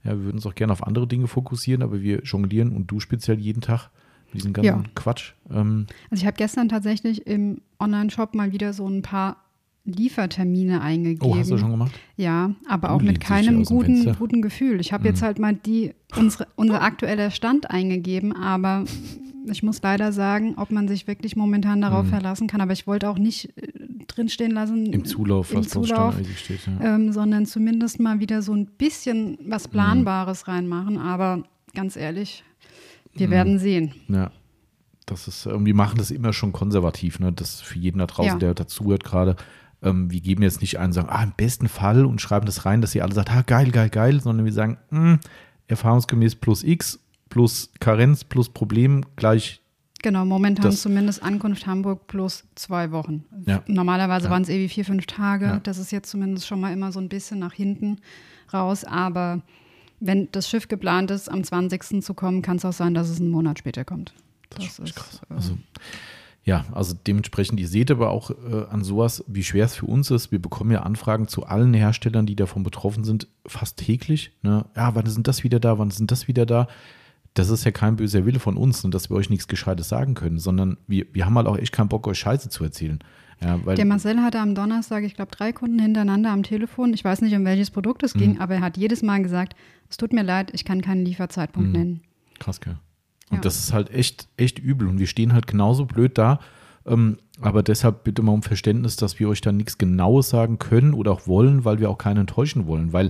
Ja, 0.03 0.11
wir 0.11 0.23
würden 0.23 0.37
uns 0.37 0.45
auch 0.45 0.55
gerne 0.55 0.73
auf 0.73 0.85
andere 0.85 1.07
Dinge 1.07 1.27
fokussieren, 1.27 1.83
aber 1.83 2.01
wir 2.01 2.21
jonglieren 2.23 2.75
und 2.75 2.87
du 2.87 2.99
speziell 2.99 3.39
jeden 3.39 3.61
Tag 3.61 3.89
diesen 4.33 4.53
ganzen 4.53 4.83
ja. 4.83 4.89
Quatsch. 4.95 5.33
Ähm, 5.49 5.87
also 6.09 6.21
ich 6.21 6.27
habe 6.27 6.37
gestern 6.37 6.69
tatsächlich 6.69 7.27
im 7.27 7.61
Online-Shop 7.79 8.33
mal 8.33 8.51
wieder 8.51 8.73
so 8.73 8.87
ein 8.87 9.01
paar 9.01 9.37
Liefertermine 9.83 10.81
eingegeben. 10.81 11.27
Oh, 11.27 11.35
hast 11.35 11.49
du 11.49 11.57
schon 11.57 11.71
gemacht? 11.71 11.91
Ja, 12.15 12.53
aber 12.67 12.91
auch 12.91 13.01
mit 13.01 13.19
keinem 13.19 13.63
guten, 13.63 14.15
guten 14.15 14.41
Gefühl. 14.41 14.79
Ich 14.79 14.93
habe 14.93 15.03
mhm. 15.03 15.07
jetzt 15.07 15.21
halt 15.23 15.39
mal 15.39 15.55
die, 15.55 15.93
unsere, 16.15 16.47
unser 16.55 16.81
aktueller 16.83 17.31
Stand 17.31 17.71
eingegeben, 17.71 18.35
aber 18.35 18.85
ich 19.49 19.63
muss 19.63 19.81
leider 19.81 20.11
sagen, 20.11 20.53
ob 20.57 20.71
man 20.71 20.87
sich 20.87 21.07
wirklich 21.07 21.35
momentan 21.35 21.81
darauf 21.81 22.05
mhm. 22.05 22.09
verlassen 22.09 22.47
kann. 22.47 22.61
Aber 22.61 22.73
ich 22.73 22.85
wollte 22.85 23.09
auch 23.09 23.17
nicht 23.17 23.57
äh, 23.57 23.71
drinstehen 24.07 24.51
lassen. 24.51 24.85
Im 24.87 25.05
Zulauf, 25.05 25.51
im 25.51 25.59
was 25.59 25.69
Zulauf, 25.69 26.15
steht, 26.35 26.59
ja. 26.67 26.95
ähm, 26.95 27.11
sondern 27.11 27.45
zumindest 27.45 27.99
mal 27.99 28.19
wieder 28.19 28.41
so 28.41 28.53
ein 28.53 28.67
bisschen 28.67 29.37
was 29.45 29.67
mhm. 29.67 29.71
Planbares 29.71 30.45
mhm. 30.45 30.53
reinmachen. 30.53 30.97
Aber 30.99 31.43
ganz 31.73 31.95
ehrlich, 31.95 32.43
wir 33.13 33.27
mhm. 33.27 33.31
werden 33.31 33.59
sehen. 33.59 33.93
Ja. 34.07 34.31
Das 35.07 35.27
ist 35.27 35.45
irgendwie 35.45 35.73
machen 35.73 35.97
das 35.97 36.11
immer 36.11 36.31
schon 36.31 36.53
konservativ, 36.53 37.19
ne? 37.19 37.33
Das 37.33 37.59
für 37.59 37.77
jeden 37.77 37.99
da 37.99 38.05
draußen, 38.05 38.33
ja. 38.33 38.37
der 38.37 38.53
dazuhört 38.53 39.03
gerade 39.03 39.35
ähm, 39.81 40.11
wir 40.11 40.21
geben 40.21 40.43
jetzt 40.43 40.61
nicht 40.61 40.79
ein 40.79 40.87
und 40.87 40.93
sagen, 40.93 41.09
ah, 41.09 41.23
im 41.23 41.33
besten 41.35 41.67
Fall 41.67 42.05
und 42.05 42.21
schreiben 42.21 42.45
das 42.45 42.65
rein, 42.65 42.81
dass 42.81 42.95
ihr 42.95 43.03
alle 43.03 43.13
sagt, 43.13 43.31
ah, 43.31 43.41
geil, 43.41 43.71
geil, 43.71 43.89
geil, 43.89 44.21
sondern 44.21 44.45
wir 44.45 44.53
sagen, 44.53 44.77
mh, 44.89 44.99
hm, 44.99 45.19
erfahrungsgemäß 45.67 46.35
plus 46.35 46.63
X, 46.63 46.99
plus 47.29 47.71
Karenz, 47.79 48.23
plus 48.23 48.49
Problem 48.49 49.05
gleich. 49.15 49.61
Genau, 50.03 50.25
momentan 50.25 50.71
zumindest 50.71 51.21
Ankunft 51.21 51.67
Hamburg 51.67 52.07
plus 52.07 52.43
zwei 52.55 52.91
Wochen. 52.91 53.23
Ja. 53.45 53.63
Normalerweise 53.67 54.25
ja. 54.25 54.31
waren 54.31 54.41
es 54.41 54.49
irgendwie 54.49 54.69
vier, 54.69 54.85
fünf 54.85 55.05
Tage. 55.05 55.45
Ja. 55.45 55.59
Das 55.59 55.77
ist 55.77 55.91
jetzt 55.91 56.09
zumindest 56.09 56.47
schon 56.47 56.59
mal 56.59 56.73
immer 56.73 56.91
so 56.91 56.99
ein 56.99 57.07
bisschen 57.07 57.37
nach 57.37 57.53
hinten 57.53 57.97
raus. 58.51 58.83
Aber 58.83 59.41
wenn 59.99 60.27
das 60.31 60.49
Schiff 60.49 60.67
geplant 60.67 61.11
ist, 61.11 61.29
am 61.29 61.43
20. 61.43 62.03
zu 62.03 62.15
kommen, 62.15 62.41
kann 62.41 62.57
es 62.57 62.65
auch 62.65 62.73
sein, 62.73 62.95
dass 62.95 63.09
es 63.09 63.19
einen 63.19 63.29
Monat 63.29 63.59
später 63.59 63.85
kommt. 63.85 64.13
Das, 64.49 64.77
das 64.77 64.79
ist 64.79 64.95
krass. 64.95 65.21
Äh, 65.29 65.33
also 65.35 65.57
ja, 66.43 66.65
also 66.71 66.95
dementsprechend, 66.95 67.59
ihr 67.59 67.67
seht 67.67 67.91
aber 67.91 68.09
auch 68.09 68.31
äh, 68.31 68.65
an 68.69 68.83
sowas, 68.83 69.23
wie 69.27 69.43
schwer 69.43 69.65
es 69.65 69.75
für 69.75 69.85
uns 69.85 70.09
ist. 70.09 70.31
Wir 70.31 70.41
bekommen 70.41 70.71
ja 70.71 70.81
Anfragen 70.81 71.27
zu 71.27 71.45
allen 71.45 71.73
Herstellern, 71.73 72.25
die 72.25 72.35
davon 72.35 72.63
betroffen 72.63 73.03
sind, 73.03 73.27
fast 73.45 73.77
täglich. 73.77 74.31
Ne? 74.41 74.65
Ja, 74.75 74.95
wann 74.95 75.05
sind 75.05 75.27
das 75.27 75.43
wieder 75.43 75.59
da? 75.59 75.77
Wann 75.77 75.91
sind 75.91 76.09
das 76.09 76.27
wieder 76.27 76.47
da? 76.47 76.67
Das 77.35 77.49
ist 77.49 77.63
ja 77.63 77.71
kein 77.71 77.95
böser 77.95 78.25
Wille 78.25 78.39
von 78.39 78.57
uns, 78.57 78.83
und 78.83 78.93
dass 78.93 79.09
wir 79.09 79.15
euch 79.15 79.29
nichts 79.29 79.47
Gescheites 79.47 79.87
sagen 79.87 80.15
können, 80.15 80.39
sondern 80.39 80.77
wir, 80.87 81.05
wir 81.13 81.25
haben 81.25 81.35
halt 81.35 81.47
auch 81.47 81.57
echt 81.57 81.71
keinen 81.71 81.89
Bock, 81.89 82.07
euch 82.07 82.19
Scheiße 82.19 82.49
zu 82.49 82.63
erzählen. 82.63 82.99
Ja, 83.39 83.57
der 83.57 83.85
Marcel 83.85 84.21
hatte 84.21 84.39
am 84.39 84.53
Donnerstag, 84.53 85.03
ich 85.03 85.15
glaube, 85.15 85.31
drei 85.31 85.51
Kunden 85.51 85.79
hintereinander 85.79 86.31
am 86.31 86.43
Telefon. 86.43 86.93
Ich 86.93 87.03
weiß 87.03 87.21
nicht, 87.21 87.35
um 87.35 87.45
welches 87.45 87.71
Produkt 87.71 88.03
es 88.03 88.13
ging, 88.13 88.33
mhm. 88.33 88.41
aber 88.41 88.55
er 88.55 88.61
hat 88.61 88.77
jedes 88.77 89.01
Mal 89.01 89.21
gesagt, 89.23 89.55
es 89.89 89.97
tut 89.97 90.13
mir 90.13 90.23
leid, 90.23 90.51
ich 90.53 90.65
kann 90.65 90.81
keinen 90.81 91.05
Lieferzeitpunkt 91.05 91.69
mhm. 91.69 91.73
nennen. 91.73 92.01
Krass, 92.39 92.59
gell? 92.61 92.77
Und 93.31 93.37
ja. 93.37 93.41
das 93.41 93.57
ist 93.59 93.73
halt 93.73 93.89
echt, 93.91 94.27
echt 94.37 94.59
übel. 94.59 94.87
Und 94.87 94.99
wir 94.99 95.07
stehen 95.07 95.33
halt 95.33 95.47
genauso 95.47 95.85
blöd 95.85 96.17
da. 96.17 96.39
Ähm, 96.85 97.17
aber 97.39 97.63
deshalb 97.63 98.03
bitte 98.03 98.21
mal 98.21 98.33
um 98.33 98.43
Verständnis, 98.43 98.95
dass 98.95 99.19
wir 99.19 99.29
euch 99.29 99.41
da 99.41 99.51
nichts 99.51 99.77
Genaues 99.77 100.29
sagen 100.29 100.59
können 100.59 100.93
oder 100.93 101.11
auch 101.11 101.27
wollen, 101.27 101.65
weil 101.65 101.79
wir 101.79 101.89
auch 101.89 101.97
keinen 101.97 102.17
enttäuschen 102.17 102.67
wollen. 102.67 102.93
Weil 102.93 103.09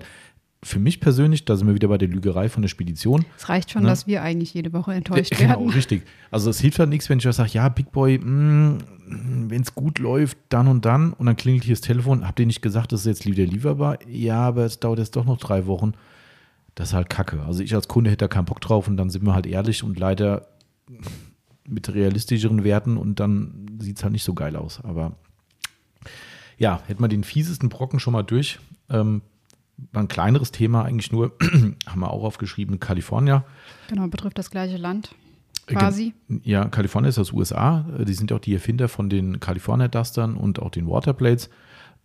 für 0.64 0.80
mich 0.80 1.00
persönlich, 1.00 1.46
da 1.46 1.56
sind 1.56 1.68
wir 1.68 1.74
wieder 1.74 1.88
bei 1.88 1.98
der 1.98 2.08
Lügerei 2.08 2.48
von 2.48 2.62
der 2.62 2.70
Spedition. 2.70 3.26
Es 3.38 3.50
reicht 3.50 3.72
schon, 3.72 3.84
ne? 3.84 3.90
dass 3.90 4.06
wir 4.06 4.22
eigentlich 4.22 4.54
jede 4.54 4.74
Woche 4.74 4.94
enttäuscht 4.94 5.32
genau, 5.32 5.50
werden. 5.50 5.64
Genau, 5.66 5.76
richtig. 5.76 6.04
Also 6.30 6.52
es 6.52 6.60
hilft 6.60 6.78
halt 6.78 6.90
nichts, 6.90 7.10
wenn 7.10 7.18
ich 7.18 7.24
sage, 7.24 7.50
ja, 7.52 7.68
Big 7.70 7.92
Boy, 7.92 8.20
mm, 8.20 8.78
wenn 9.50 9.62
es 9.62 9.74
gut 9.74 9.98
läuft, 9.98 10.38
dann 10.50 10.68
und 10.68 10.86
dann. 10.86 11.14
Und 11.14 11.26
dann 11.26 11.36
klingelt 11.36 11.64
hier 11.64 11.74
das 11.74 11.82
Telefon. 11.82 12.28
Habt 12.28 12.40
ihr 12.40 12.46
nicht 12.46 12.62
gesagt, 12.62 12.92
das 12.92 13.02
ist 13.02 13.06
jetzt 13.08 13.26
wieder 13.26 13.46
lieferbar? 13.46 13.98
Ja, 14.08 14.42
aber 14.42 14.66
es 14.66 14.80
dauert 14.80 15.00
jetzt 15.00 15.16
doch 15.16 15.26
noch 15.26 15.38
drei 15.38 15.66
Wochen. 15.66 15.94
Das 16.82 16.90
ist 16.90 16.94
halt 16.96 17.12
kacke. 17.12 17.44
Also 17.44 17.62
ich 17.62 17.76
als 17.76 17.88
Kunde 17.88 18.10
hätte 18.10 18.26
da 18.26 18.28
keinen 18.28 18.46
Bock 18.46 18.60
drauf 18.60 18.88
und 18.88 18.98
dann 18.98 19.12
sind 19.12 19.24
wir 19.24 19.36
halt 19.36 19.46
ehrlich 19.46 19.84
und 19.84 20.00
leider 20.00 20.48
mit 21.68 21.94
realistischeren 21.94 22.64
Werten 22.64 22.98
und 22.98 23.20
dann 23.20 23.68
sieht 23.80 23.98
es 23.98 24.04
halt 24.04 24.14
nicht 24.14 24.24
so 24.24 24.34
geil 24.34 24.56
aus. 24.56 24.84
Aber 24.84 25.12
ja, 26.58 26.82
hätten 26.88 27.04
wir 27.04 27.08
den 27.08 27.24
fiesesten 27.24 27.70
Brocken 27.70 28.00
schon 28.00 28.14
mal 28.14 28.24
durch. 28.24 28.60
Ähm, 28.90 29.22
ein 29.94 30.08
kleineres 30.08 30.52
Thema 30.52 30.84
eigentlich 30.84 31.12
nur, 31.12 31.34
haben 31.86 32.00
wir 32.00 32.10
auch 32.10 32.24
aufgeschrieben, 32.24 32.80
Kalifornien. 32.80 33.44
Genau, 33.88 34.08
betrifft 34.08 34.40
das 34.40 34.50
gleiche 34.50 34.78
Land 34.78 35.14
quasi. 35.68 36.16
Ja, 36.42 36.66
Kalifornien 36.66 37.10
ist 37.10 37.20
aus 37.20 37.32
USA. 37.32 37.86
Die 38.08 38.14
sind 38.16 38.34
auch 38.34 38.40
die 38.40 38.56
Erfinder 38.56 38.88
von 38.88 39.08
den 39.08 39.40
California 39.40 39.88
Dustern 39.88 40.36
und 40.36 40.58
auch 40.60 40.72
den 40.72 40.88
Waterblades. 40.88 41.52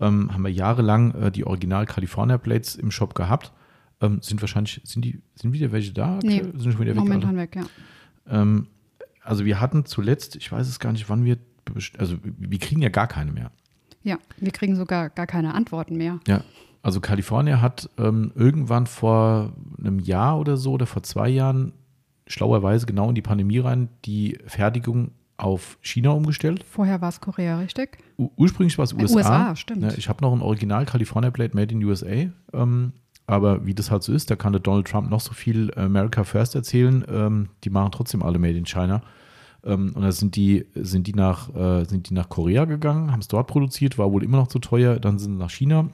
Ähm, 0.00 0.34
haben 0.34 0.42
wir 0.42 0.52
jahrelang 0.52 1.14
äh, 1.14 1.32
die 1.32 1.46
Original 1.46 1.86
California 1.86 2.36
Blades 2.36 2.74
im 2.76 2.90
Shop 2.90 3.14
gehabt. 3.14 3.52
Ähm, 4.00 4.20
sind 4.20 4.40
wahrscheinlich, 4.42 4.80
sind 4.84 5.04
die, 5.04 5.20
sind 5.34 5.52
wieder 5.52 5.72
welche 5.72 5.92
da? 5.92 6.18
Nee, 6.22 6.42
sind 6.42 6.72
schon 6.72 6.80
wieder 6.80 6.94
weg, 6.94 7.00
momentan 7.00 7.36
weg, 7.36 7.56
ja. 7.56 7.64
Ähm, 8.28 8.66
also 9.22 9.44
wir 9.44 9.60
hatten 9.60 9.84
zuletzt, 9.86 10.36
ich 10.36 10.52
weiß 10.52 10.68
es 10.68 10.78
gar 10.78 10.92
nicht, 10.92 11.08
wann 11.08 11.24
wir, 11.24 11.38
also 11.98 12.16
wir 12.22 12.58
kriegen 12.58 12.82
ja 12.82 12.90
gar 12.90 13.06
keine 13.06 13.32
mehr. 13.32 13.50
Ja, 14.02 14.18
wir 14.38 14.52
kriegen 14.52 14.76
sogar 14.76 15.10
gar 15.10 15.26
keine 15.26 15.54
Antworten 15.54 15.96
mehr. 15.96 16.20
Ja, 16.28 16.44
also 16.86 17.00
Kalifornien 17.00 17.60
hat 17.60 17.90
ähm, 17.98 18.30
irgendwann 18.36 18.86
vor 18.86 19.52
einem 19.76 19.98
Jahr 19.98 20.38
oder 20.38 20.56
so 20.56 20.72
oder 20.72 20.86
vor 20.86 21.02
zwei 21.02 21.28
Jahren 21.28 21.72
schlauerweise 22.28 22.86
genau 22.86 23.08
in 23.08 23.16
die 23.16 23.22
Pandemie 23.22 23.58
rein 23.58 23.88
die 24.04 24.38
Fertigung 24.46 25.10
auf 25.36 25.78
China 25.80 26.10
umgestellt. 26.10 26.64
Vorher 26.64 27.00
war 27.00 27.08
es 27.08 27.20
Korea, 27.20 27.58
richtig? 27.58 27.98
U 28.16 28.30
ursprünglich 28.36 28.78
war 28.78 28.84
es 28.84 28.92
USA. 28.92 29.16
USA, 29.16 29.56
stimmt. 29.56 29.82
Ja, 29.82 29.94
ich 29.96 30.08
habe 30.08 30.22
noch 30.22 30.32
ein 30.32 30.40
Original 30.40 30.86
California 30.86 31.30
Blade 31.30 31.54
Made 31.54 31.74
in 31.74 31.82
USA. 31.82 32.30
Ähm, 32.52 32.92
aber 33.26 33.66
wie 33.66 33.74
das 33.74 33.90
halt 33.90 34.02
so 34.02 34.12
ist, 34.12 34.30
da 34.30 34.36
kann 34.36 34.52
der 34.52 34.60
Donald 34.60 34.86
Trump 34.86 35.10
noch 35.10 35.20
so 35.20 35.32
viel 35.32 35.72
America 35.74 36.24
First 36.24 36.54
erzählen. 36.54 37.04
Ähm, 37.08 37.48
die 37.64 37.70
machen 37.70 37.90
trotzdem 37.92 38.22
alle 38.22 38.38
Made 38.38 38.56
in 38.56 38.66
China. 38.66 39.02
Ähm, 39.64 39.92
und 39.94 40.02
da 40.02 40.12
sind 40.12 40.36
die, 40.36 40.66
sind 40.74 41.06
die 41.06 41.14
nach, 41.14 41.54
äh, 41.54 41.84
sind 41.84 42.08
die 42.08 42.14
nach 42.14 42.28
Korea 42.28 42.64
gegangen, 42.66 43.10
haben 43.10 43.20
es 43.20 43.28
dort 43.28 43.48
produziert, 43.48 43.98
war 43.98 44.12
wohl 44.12 44.22
immer 44.22 44.36
noch 44.36 44.48
zu 44.48 44.60
teuer, 44.60 45.00
dann 45.00 45.18
sind 45.18 45.32
sie 45.32 45.38
nach 45.38 45.50
China. 45.50 45.88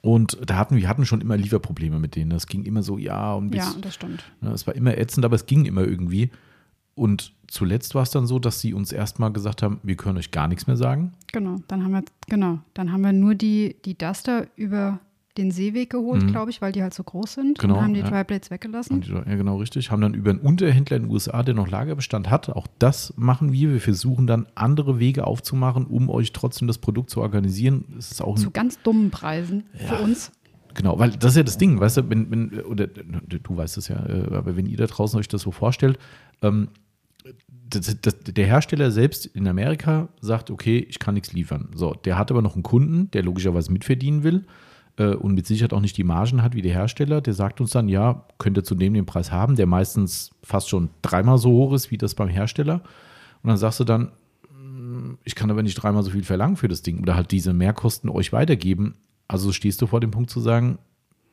Und 0.00 0.38
da 0.44 0.56
hatten 0.56 0.76
wir 0.76 0.88
hatten 0.88 1.06
schon 1.06 1.20
immer 1.20 1.36
Lieferprobleme 1.36 1.98
mit 1.98 2.16
denen. 2.16 2.30
Das 2.30 2.48
ging 2.48 2.64
immer 2.64 2.82
so, 2.82 2.98
ja, 2.98 3.34
und 3.34 3.50
bis, 3.50 3.60
Ja, 3.60 3.74
das 3.80 3.94
stimmt. 3.94 4.24
Ne, 4.40 4.50
es 4.50 4.66
war 4.66 4.74
immer 4.74 4.98
ätzend, 4.98 5.24
aber 5.24 5.36
es 5.36 5.46
ging 5.46 5.64
immer 5.64 5.82
irgendwie. 5.82 6.30
Und 6.94 7.32
zuletzt 7.46 7.94
war 7.94 8.02
es 8.02 8.10
dann 8.10 8.26
so, 8.26 8.38
dass 8.38 8.60
sie 8.60 8.74
uns 8.74 8.92
erstmal 8.92 9.32
gesagt 9.32 9.62
haben, 9.62 9.80
wir 9.82 9.96
können 9.96 10.18
euch 10.18 10.30
gar 10.30 10.48
nichts 10.48 10.66
mehr 10.66 10.76
sagen. 10.76 11.12
Genau, 11.32 11.56
dann 11.68 11.84
haben 11.84 11.92
wir, 11.92 12.02
genau, 12.28 12.58
dann 12.74 12.92
haben 12.92 13.02
wir 13.02 13.12
nur 13.12 13.34
die, 13.34 13.76
die 13.84 13.96
Duster 13.96 14.48
über 14.56 14.98
den 15.38 15.50
Seeweg 15.50 15.90
geholt, 15.90 16.22
Mhm. 16.22 16.28
glaube 16.28 16.50
ich, 16.50 16.60
weil 16.60 16.72
die 16.72 16.82
halt 16.82 16.92
so 16.92 17.02
groß 17.02 17.34
sind 17.34 17.58
Genau, 17.58 17.76
und 17.76 17.82
haben 17.82 17.94
die 17.94 18.00
ja. 18.00 18.08
Dryblades 18.10 18.50
weggelassen. 18.50 19.02
Ja, 19.02 19.22
genau, 19.36 19.56
richtig. 19.56 19.90
Haben 19.90 20.02
dann 20.02 20.14
über 20.14 20.30
einen 20.30 20.40
Unterhändler 20.40 20.98
in 20.98 21.04
den 21.04 21.10
USA, 21.10 21.42
der 21.42 21.54
noch 21.54 21.68
Lagerbestand 21.68 22.28
hat, 22.28 22.50
auch 22.50 22.66
das 22.78 23.14
machen 23.16 23.52
wir. 23.52 23.72
Wir 23.72 23.80
versuchen 23.80 24.26
dann 24.26 24.46
andere 24.54 24.98
Wege 24.98 25.26
aufzumachen, 25.26 25.86
um 25.86 26.10
euch 26.10 26.32
trotzdem 26.32 26.68
das 26.68 26.78
Produkt 26.78 27.08
zu 27.10 27.20
organisieren. 27.22 27.84
Es 27.98 28.12
ist 28.12 28.20
auch 28.22 28.38
Zu 28.38 28.50
ganz 28.50 28.82
dummen 28.82 29.10
Preisen 29.10 29.64
für 29.74 29.96
uns. 29.96 30.32
Genau, 30.74 30.98
weil 30.98 31.10
das 31.10 31.32
ist 31.32 31.36
ja 31.36 31.42
das 31.42 31.58
Ding, 31.58 31.80
weißt 31.80 31.98
du, 31.98 32.10
wenn, 32.10 32.30
wenn 32.30 32.60
oder 32.62 32.86
du 32.86 33.56
weißt 33.56 33.76
es 33.76 33.88
ja, 33.88 34.04
äh, 34.06 34.34
aber 34.34 34.56
wenn 34.56 34.66
ihr 34.66 34.76
da 34.78 34.86
draußen 34.86 35.18
euch 35.18 35.28
das 35.28 35.42
so 35.42 35.50
vorstellt, 35.50 35.98
ähm, 36.40 36.68
das, 37.68 37.96
das, 38.00 38.18
der 38.20 38.46
Hersteller 38.46 38.90
selbst 38.90 39.26
in 39.26 39.46
Amerika 39.48 40.08
sagt, 40.20 40.50
okay, 40.50 40.78
ich 40.88 40.98
kann 40.98 41.14
nichts 41.14 41.32
liefern. 41.32 41.70
So, 41.74 41.94
der 41.94 42.18
hat 42.18 42.30
aber 42.30 42.42
noch 42.42 42.54
einen 42.54 42.62
Kunden, 42.62 43.10
der 43.12 43.22
logischerweise 43.22 43.72
mitverdienen 43.72 44.22
will 44.24 44.44
äh, 44.96 45.14
und 45.14 45.34
mit 45.34 45.46
Sicherheit 45.46 45.72
auch 45.72 45.80
nicht 45.80 45.96
die 45.96 46.04
Margen 46.04 46.42
hat 46.42 46.54
wie 46.54 46.62
der 46.62 46.72
Hersteller. 46.72 47.20
Der 47.20 47.34
sagt 47.34 47.60
uns 47.60 47.70
dann, 47.70 47.88
ja, 47.88 48.26
könnt 48.38 48.56
ihr 48.56 48.64
zu 48.64 48.74
dem 48.74 48.94
den 48.94 49.06
Preis 49.06 49.32
haben, 49.32 49.56
der 49.56 49.66
meistens 49.66 50.30
fast 50.42 50.68
schon 50.68 50.90
dreimal 51.02 51.38
so 51.38 51.50
hoch 51.50 51.72
ist 51.72 51.90
wie 51.90 51.98
das 51.98 52.14
beim 52.14 52.28
Hersteller. 52.28 52.82
Und 53.42 53.48
dann 53.48 53.56
sagst 53.56 53.80
du 53.80 53.84
dann, 53.84 54.12
"Mm, 54.50 55.14
ich 55.24 55.34
kann 55.34 55.50
aber 55.50 55.62
nicht 55.62 55.74
dreimal 55.74 56.02
so 56.02 56.10
viel 56.10 56.24
verlangen 56.24 56.56
für 56.56 56.68
das 56.68 56.82
Ding 56.82 57.00
oder 57.00 57.16
halt 57.16 57.30
diese 57.30 57.52
Mehrkosten 57.52 58.10
euch 58.10 58.32
weitergeben. 58.32 58.96
Also 59.28 59.52
stehst 59.52 59.80
du 59.82 59.86
vor 59.86 60.00
dem 60.00 60.10
Punkt 60.10 60.30
zu 60.30 60.40
sagen, 60.40 60.78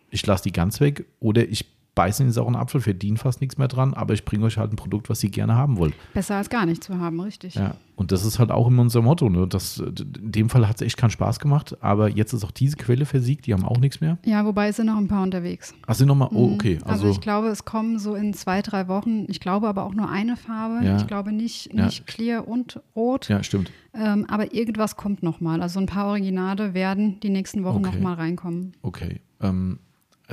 ich 0.10 0.26
lasse 0.26 0.44
die 0.44 0.52
ganz 0.52 0.80
weg 0.80 1.06
oder 1.20 1.48
ich 1.48 1.66
beiße 2.00 2.24
in 2.24 2.30
den 2.30 2.34
sauren 2.34 2.56
Apfel, 2.56 2.80
verdiene 2.80 3.18
fast 3.18 3.42
nichts 3.42 3.58
mehr 3.58 3.68
dran, 3.68 3.94
aber 3.94 4.14
ich 4.14 4.24
bringe 4.24 4.46
euch 4.46 4.58
halt 4.58 4.72
ein 4.72 4.78
Produkt, 4.78 5.10
was 5.10 5.22
ihr 5.22 5.30
gerne 5.30 5.56
haben 5.56 5.78
wollt. 5.78 5.94
Besser 6.14 6.36
als 6.38 6.50
gar 6.50 6.66
nicht 6.66 6.82
zu 6.82 6.98
haben, 6.98 7.20
richtig. 7.20 7.56
Ja, 7.56 7.76
und 7.98 8.14
das 8.14 8.24
ist 8.24 8.40
halt 8.40 8.52
auch 8.52 8.68
immer 8.68 8.82
unser 8.84 9.02
Motto. 9.02 9.30
Ne? 9.30 9.46
Das, 9.48 9.80
in 9.80 10.32
dem 10.32 10.50
Fall 10.50 10.66
hat 10.70 10.78
es 10.78 10.82
echt 10.82 10.96
keinen 10.96 11.10
Spaß 11.10 11.40
gemacht, 11.40 11.76
aber 11.82 12.08
jetzt 12.10 12.32
ist 12.32 12.46
auch 12.46 12.52
diese 12.52 12.78
Quelle 12.78 13.06
versiegt, 13.06 13.46
die 13.48 13.54
haben 13.54 13.66
auch 13.66 13.80
nichts 13.80 14.00
mehr. 14.00 14.18
Ja, 14.24 14.46
wobei 14.46 14.70
es 14.70 14.78
sind 14.78 14.86
noch 14.86 14.96
ein 14.98 15.10
paar 15.10 15.24
unterwegs. 15.24 15.74
Ach, 15.88 15.94
sind 15.96 16.08
nochmal, 16.08 16.30
oh, 16.32 16.48
Mhm. 16.48 16.54
okay. 16.54 16.78
Also, 16.84 16.92
Also, 17.08 17.10
ich 17.10 17.20
glaube, 17.20 17.48
es 17.50 17.66
kommen 17.66 18.00
so 18.00 18.16
in 18.16 18.34
zwei, 18.34 18.62
drei 18.62 18.88
Wochen, 18.88 19.26
ich 19.28 19.42
glaube 19.42 19.68
aber 19.68 19.84
auch 19.84 19.94
nur 19.94 20.10
eine 20.10 20.38
Farbe. 20.38 20.86
Ja. 20.86 20.96
Ich 20.98 21.08
glaube 21.08 21.34
nicht, 21.34 21.74
Ja. 21.74 21.86
nicht 21.86 22.08
clear 22.08 22.48
und 22.48 22.80
rot. 22.96 23.28
ja, 23.28 23.44
stimmt. 23.44 23.72
Ähm, 23.94 24.26
aber 24.30 24.54
irgendwas 24.54 24.96
kommt 24.96 25.22
nochmal. 25.24 25.62
Also 25.62 25.80
ein 25.82 25.86
paar 25.88 26.08
Originale 26.08 26.74
werden 26.74 27.20
die 27.20 27.30
nächsten 27.30 27.66
Wochen 27.66 27.84
Okay. 27.86 27.96
nochmal 27.98 28.14
reinkommen. 28.14 28.72
Okay. 28.84 29.20
Ähm, 29.42 29.80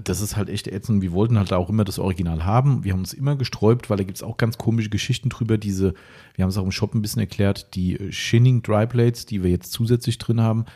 das 0.04 0.20
ist 0.20 0.36
halt 0.36 0.48
echt 0.48 0.68
ätzend. 0.68 1.02
Wir 1.02 1.12
wollten 1.12 1.38
halt 1.38 1.52
auch 1.52 1.70
immer 1.70 1.84
das 1.84 1.98
Original 1.98 2.44
haben. 2.44 2.84
Wir 2.84 2.92
haben 2.92 3.00
uns 3.00 3.14
immer 3.14 3.36
gesträubt, 3.36 3.88
weil 3.88 3.96
da 3.96 4.04
gibt 4.04 4.16
es 4.16 4.22
auch 4.22 4.36
ganz 4.36 4.58
komische 4.58 4.90
Geschichten 4.90 5.30
drüber. 5.30 5.56
Diese, 5.58 5.94
wir 6.34 6.42
haben 6.42 6.50
es 6.50 6.58
auch 6.58 6.64
im 6.64 6.72
Shop 6.72 6.94
ein 6.94 7.02
bisschen 7.02 7.20
erklärt, 7.20 7.74
die 7.74 7.98
äh, 7.98 8.12
Shinning 8.12 8.62
Dry 8.62 8.86
Blades, 8.86 9.26
die 9.26 9.42
wir 9.42 9.50
jetzt 9.50 9.72
zusätzlich 9.72 10.18
drin 10.18 10.40
haben. 10.40 10.66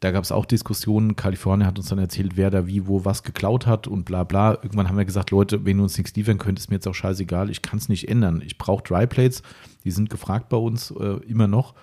Da 0.00 0.12
gab 0.12 0.22
es 0.22 0.30
auch 0.30 0.44
Diskussionen. 0.44 1.16
Kalifornien 1.16 1.66
hat 1.66 1.78
uns 1.78 1.88
dann 1.88 1.98
erzählt, 1.98 2.36
wer 2.36 2.50
da 2.50 2.66
wie, 2.66 2.86
wo, 2.86 3.04
was 3.04 3.22
geklaut 3.22 3.66
hat 3.66 3.88
und 3.88 4.04
bla 4.04 4.22
bla. 4.24 4.52
Irgendwann 4.52 4.88
haben 4.88 4.98
wir 4.98 5.04
gesagt, 5.04 5.30
Leute, 5.30 5.64
wenn 5.64 5.78
ihr 5.78 5.82
uns 5.82 5.98
nichts 5.98 6.14
liefern 6.14 6.38
könnt, 6.38 6.58
ist 6.58 6.70
mir 6.70 6.76
jetzt 6.76 6.86
auch 6.86 6.94
scheißegal. 6.94 7.50
Ich 7.50 7.62
kann 7.62 7.78
es 7.78 7.88
nicht 7.88 8.08
ändern. 8.08 8.42
Ich 8.44 8.58
brauche 8.58 8.84
Dry 8.84 9.06
Plates. 9.06 9.42
Die 9.84 9.90
sind 9.90 10.10
gefragt 10.10 10.50
bei 10.50 10.56
uns 10.56 10.90
äh, 10.92 11.18
immer 11.26 11.48
noch 11.48 11.74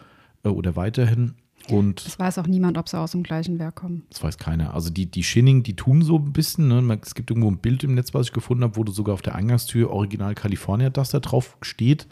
äh, 0.43 0.49
oder 0.49 0.75
weiterhin. 0.75 1.33
Und 1.69 2.05
Es 2.05 2.19
weiß 2.19 2.37
auch 2.39 2.47
niemand, 2.47 2.77
ob 2.77 2.87
sie 2.89 2.99
aus 2.99 3.11
dem 3.11 3.23
gleichen 3.23 3.57
Werk 3.59 3.75
kommen. 3.75 4.03
das 4.09 4.21
weiß 4.23 4.37
keiner. 4.37 4.73
Also 4.73 4.89
die, 4.89 5.05
die 5.05 5.23
Shinning, 5.23 5.63
die 5.63 5.75
tun 5.75 6.01
so 6.01 6.17
ein 6.17 6.31
bisschen. 6.33 6.67
Ne? 6.67 6.99
Es 7.01 7.15
gibt 7.15 7.29
irgendwo 7.31 7.49
ein 7.49 7.57
Bild 7.57 7.83
im 7.83 7.93
Netz, 7.95 8.13
was 8.13 8.27
ich 8.27 8.33
gefunden 8.33 8.63
habe, 8.63 8.75
wo 8.77 8.83
du 8.83 8.91
sogar 8.91 9.13
auf 9.13 9.21
der 9.21 9.35
Eingangstür 9.35 9.89
Original 9.91 10.35
California 10.35 10.89
das 10.89 11.09
da 11.09 11.19
drauf 11.19 11.57
steht. 11.61 12.07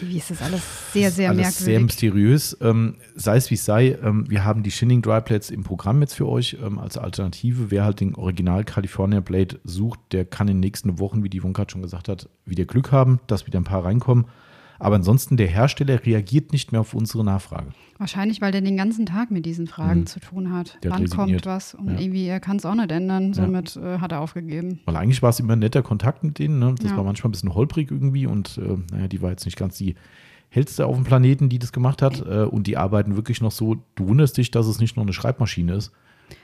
Wie 0.00 0.16
ist 0.16 0.30
das 0.32 0.42
alles 0.42 0.62
sehr, 0.92 1.12
sehr 1.12 1.30
Alles 1.30 1.58
sehr 1.58 1.78
merkwürdig. 1.78 1.82
mysteriös. 1.84 2.56
Ähm, 2.60 2.96
sei 3.14 3.36
es 3.36 3.50
wie 3.50 3.54
es 3.54 3.64
sei, 3.64 3.96
ähm, 4.02 4.28
wir 4.28 4.44
haben 4.44 4.64
die 4.64 4.72
Shinning 4.72 5.00
Dry 5.00 5.20
Plates 5.20 5.50
im 5.50 5.62
Programm 5.62 6.00
jetzt 6.00 6.14
für 6.14 6.26
euch 6.28 6.56
ähm, 6.60 6.78
als 6.80 6.98
Alternative. 6.98 7.70
Wer 7.70 7.84
halt 7.84 8.00
den 8.00 8.16
Original 8.16 8.64
California 8.64 9.20
Blade 9.20 9.60
sucht, 9.62 10.00
der 10.10 10.24
kann 10.24 10.48
in 10.48 10.56
den 10.56 10.60
nächsten 10.60 10.98
Wochen, 10.98 11.22
wie 11.22 11.28
die 11.28 11.42
Wonka 11.44 11.66
schon 11.68 11.82
gesagt 11.82 12.08
hat, 12.08 12.28
wieder 12.44 12.64
Glück 12.64 12.90
haben, 12.90 13.20
dass 13.28 13.46
wieder 13.46 13.60
ein 13.60 13.64
paar 13.64 13.84
reinkommen. 13.84 14.24
Aber 14.82 14.96
ansonsten, 14.96 15.36
der 15.36 15.46
Hersteller 15.46 16.04
reagiert 16.04 16.52
nicht 16.52 16.72
mehr 16.72 16.80
auf 16.80 16.92
unsere 16.94 17.24
Nachfrage. 17.24 17.68
Wahrscheinlich, 17.98 18.40
weil 18.40 18.50
der 18.50 18.62
den 18.62 18.76
ganzen 18.76 19.06
Tag 19.06 19.30
mit 19.30 19.46
diesen 19.46 19.66
Fragen 19.68 20.06
zu 20.06 20.18
tun 20.18 20.52
hat. 20.52 20.74
Mhm. 20.76 20.80
Der 20.82 20.90
Wann 20.90 21.02
resigniert. 21.02 21.42
kommt 21.44 21.46
was? 21.46 21.74
Und 21.74 21.90
Ja. 21.92 22.00
irgendwie, 22.00 22.26
er 22.26 22.40
kann 22.40 22.56
es 22.56 22.64
auch 22.66 22.74
nicht 22.74 22.90
ändern. 22.90 23.28
Ja. 23.28 23.34
Somit 23.34 23.76
äh, 23.76 23.98
hat 23.98 24.10
er 24.12 24.20
aufgegeben. 24.20 24.80
Weil 24.86 24.96
eigentlich 24.96 25.22
war 25.22 25.30
es 25.30 25.38
immer 25.38 25.52
ein 25.52 25.60
netter 25.60 25.82
Kontakt 25.82 26.24
mit 26.24 26.38
denen. 26.40 26.58
Ne? 26.58 26.74
Das 26.80 26.90
Ja. 26.90 26.96
war 26.96 27.04
manchmal 27.04 27.28
ein 27.28 27.32
bisschen 27.32 27.54
holprig 27.54 27.90
irgendwie 27.92 28.26
und 28.26 28.58
äh, 28.58 28.76
naja, 28.92 29.06
die 29.08 29.22
war 29.22 29.30
jetzt 29.30 29.44
nicht 29.44 29.56
ganz 29.56 29.76
die 29.78 29.94
hellste 30.48 30.84
auf 30.86 30.96
dem 30.96 31.04
Planeten, 31.04 31.48
die 31.48 31.58
das 31.60 31.70
gemacht 31.72 32.02
hat. 32.02 32.20
Äh, 32.26 32.42
und 32.42 32.66
die 32.66 32.76
arbeiten 32.76 33.14
wirklich 33.14 33.40
noch 33.40 33.52
so. 33.52 33.76
Du 33.94 34.08
wunderst 34.08 34.36
dich, 34.36 34.50
dass 34.50 34.66
es 34.66 34.80
nicht 34.80 34.96
nur 34.96 35.04
eine 35.04 35.12
Schreibmaschine 35.12 35.74
ist. 35.74 35.92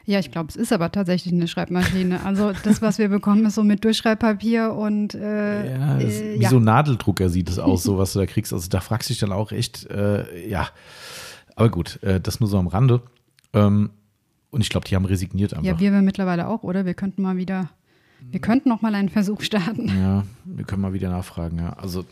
Ja, 0.04 0.18
ich 0.18 0.30
glaube, 0.30 0.48
es 0.48 0.56
ist 0.56 0.72
aber 0.72 0.90
tatsächlich 0.92 1.32
eine 1.32 1.48
Schreibmaschine. 1.48 2.24
Also 2.24 2.52
das, 2.64 2.82
was 2.82 2.98
wir 2.98 3.08
bekommen, 3.08 3.44
ist 3.46 3.54
so 3.54 3.62
mit 3.64 3.84
Durchschreibpapier 3.84 4.72
und 4.72 5.14
äh, 5.14 5.72
Ja, 5.72 5.94
das, 5.98 6.14
äh, 6.14 6.38
wie 6.38 6.42
ja. 6.42 6.50
so 6.50 6.56
ein 6.56 6.64
Nadeldrucker 6.64 7.28
sieht 7.28 7.48
es 7.50 7.58
aus, 7.58 7.82
so 7.82 7.98
was 7.98 8.12
du 8.12 8.20
da 8.20 8.26
kriegst. 8.26 8.52
Also 8.52 8.68
da 8.68 8.80
fragst 8.80 9.08
du 9.08 9.12
dich 9.12 9.20
dann 9.20 9.32
auch 9.32 9.52
echt, 9.52 9.86
äh, 9.90 10.48
ja. 10.48 10.68
Aber 11.56 11.70
gut, 11.70 12.02
äh, 12.02 12.20
das 12.20 12.40
nur 12.40 12.48
so 12.48 12.58
am 12.58 12.68
Rande. 12.68 13.02
Ähm, 13.52 13.90
und 14.50 14.60
ich 14.62 14.70
glaube, 14.70 14.86
die 14.86 14.96
haben 14.96 15.04
resigniert 15.04 15.52
einfach. 15.52 15.66
ja, 15.66 15.78
wir 15.78 15.92
wir 15.92 16.02
mittlerweile 16.02 16.48
auch, 16.48 16.62
oder? 16.62 16.86
Wir 16.86 16.94
könnten 16.94 17.22
mal 17.22 17.36
wieder, 17.36 17.68
wir 18.30 18.40
könnten 18.40 18.68
noch 18.68 18.80
mal 18.80 18.94
einen 18.94 19.08
Versuch 19.08 19.42
starten. 19.42 19.88
Ja, 19.88 20.24
wir 20.44 20.64
können 20.64 20.82
mal 20.82 20.92
wieder 20.92 21.10
nachfragen, 21.10 21.58
ja. 21.58 21.74
Also, 21.74 22.04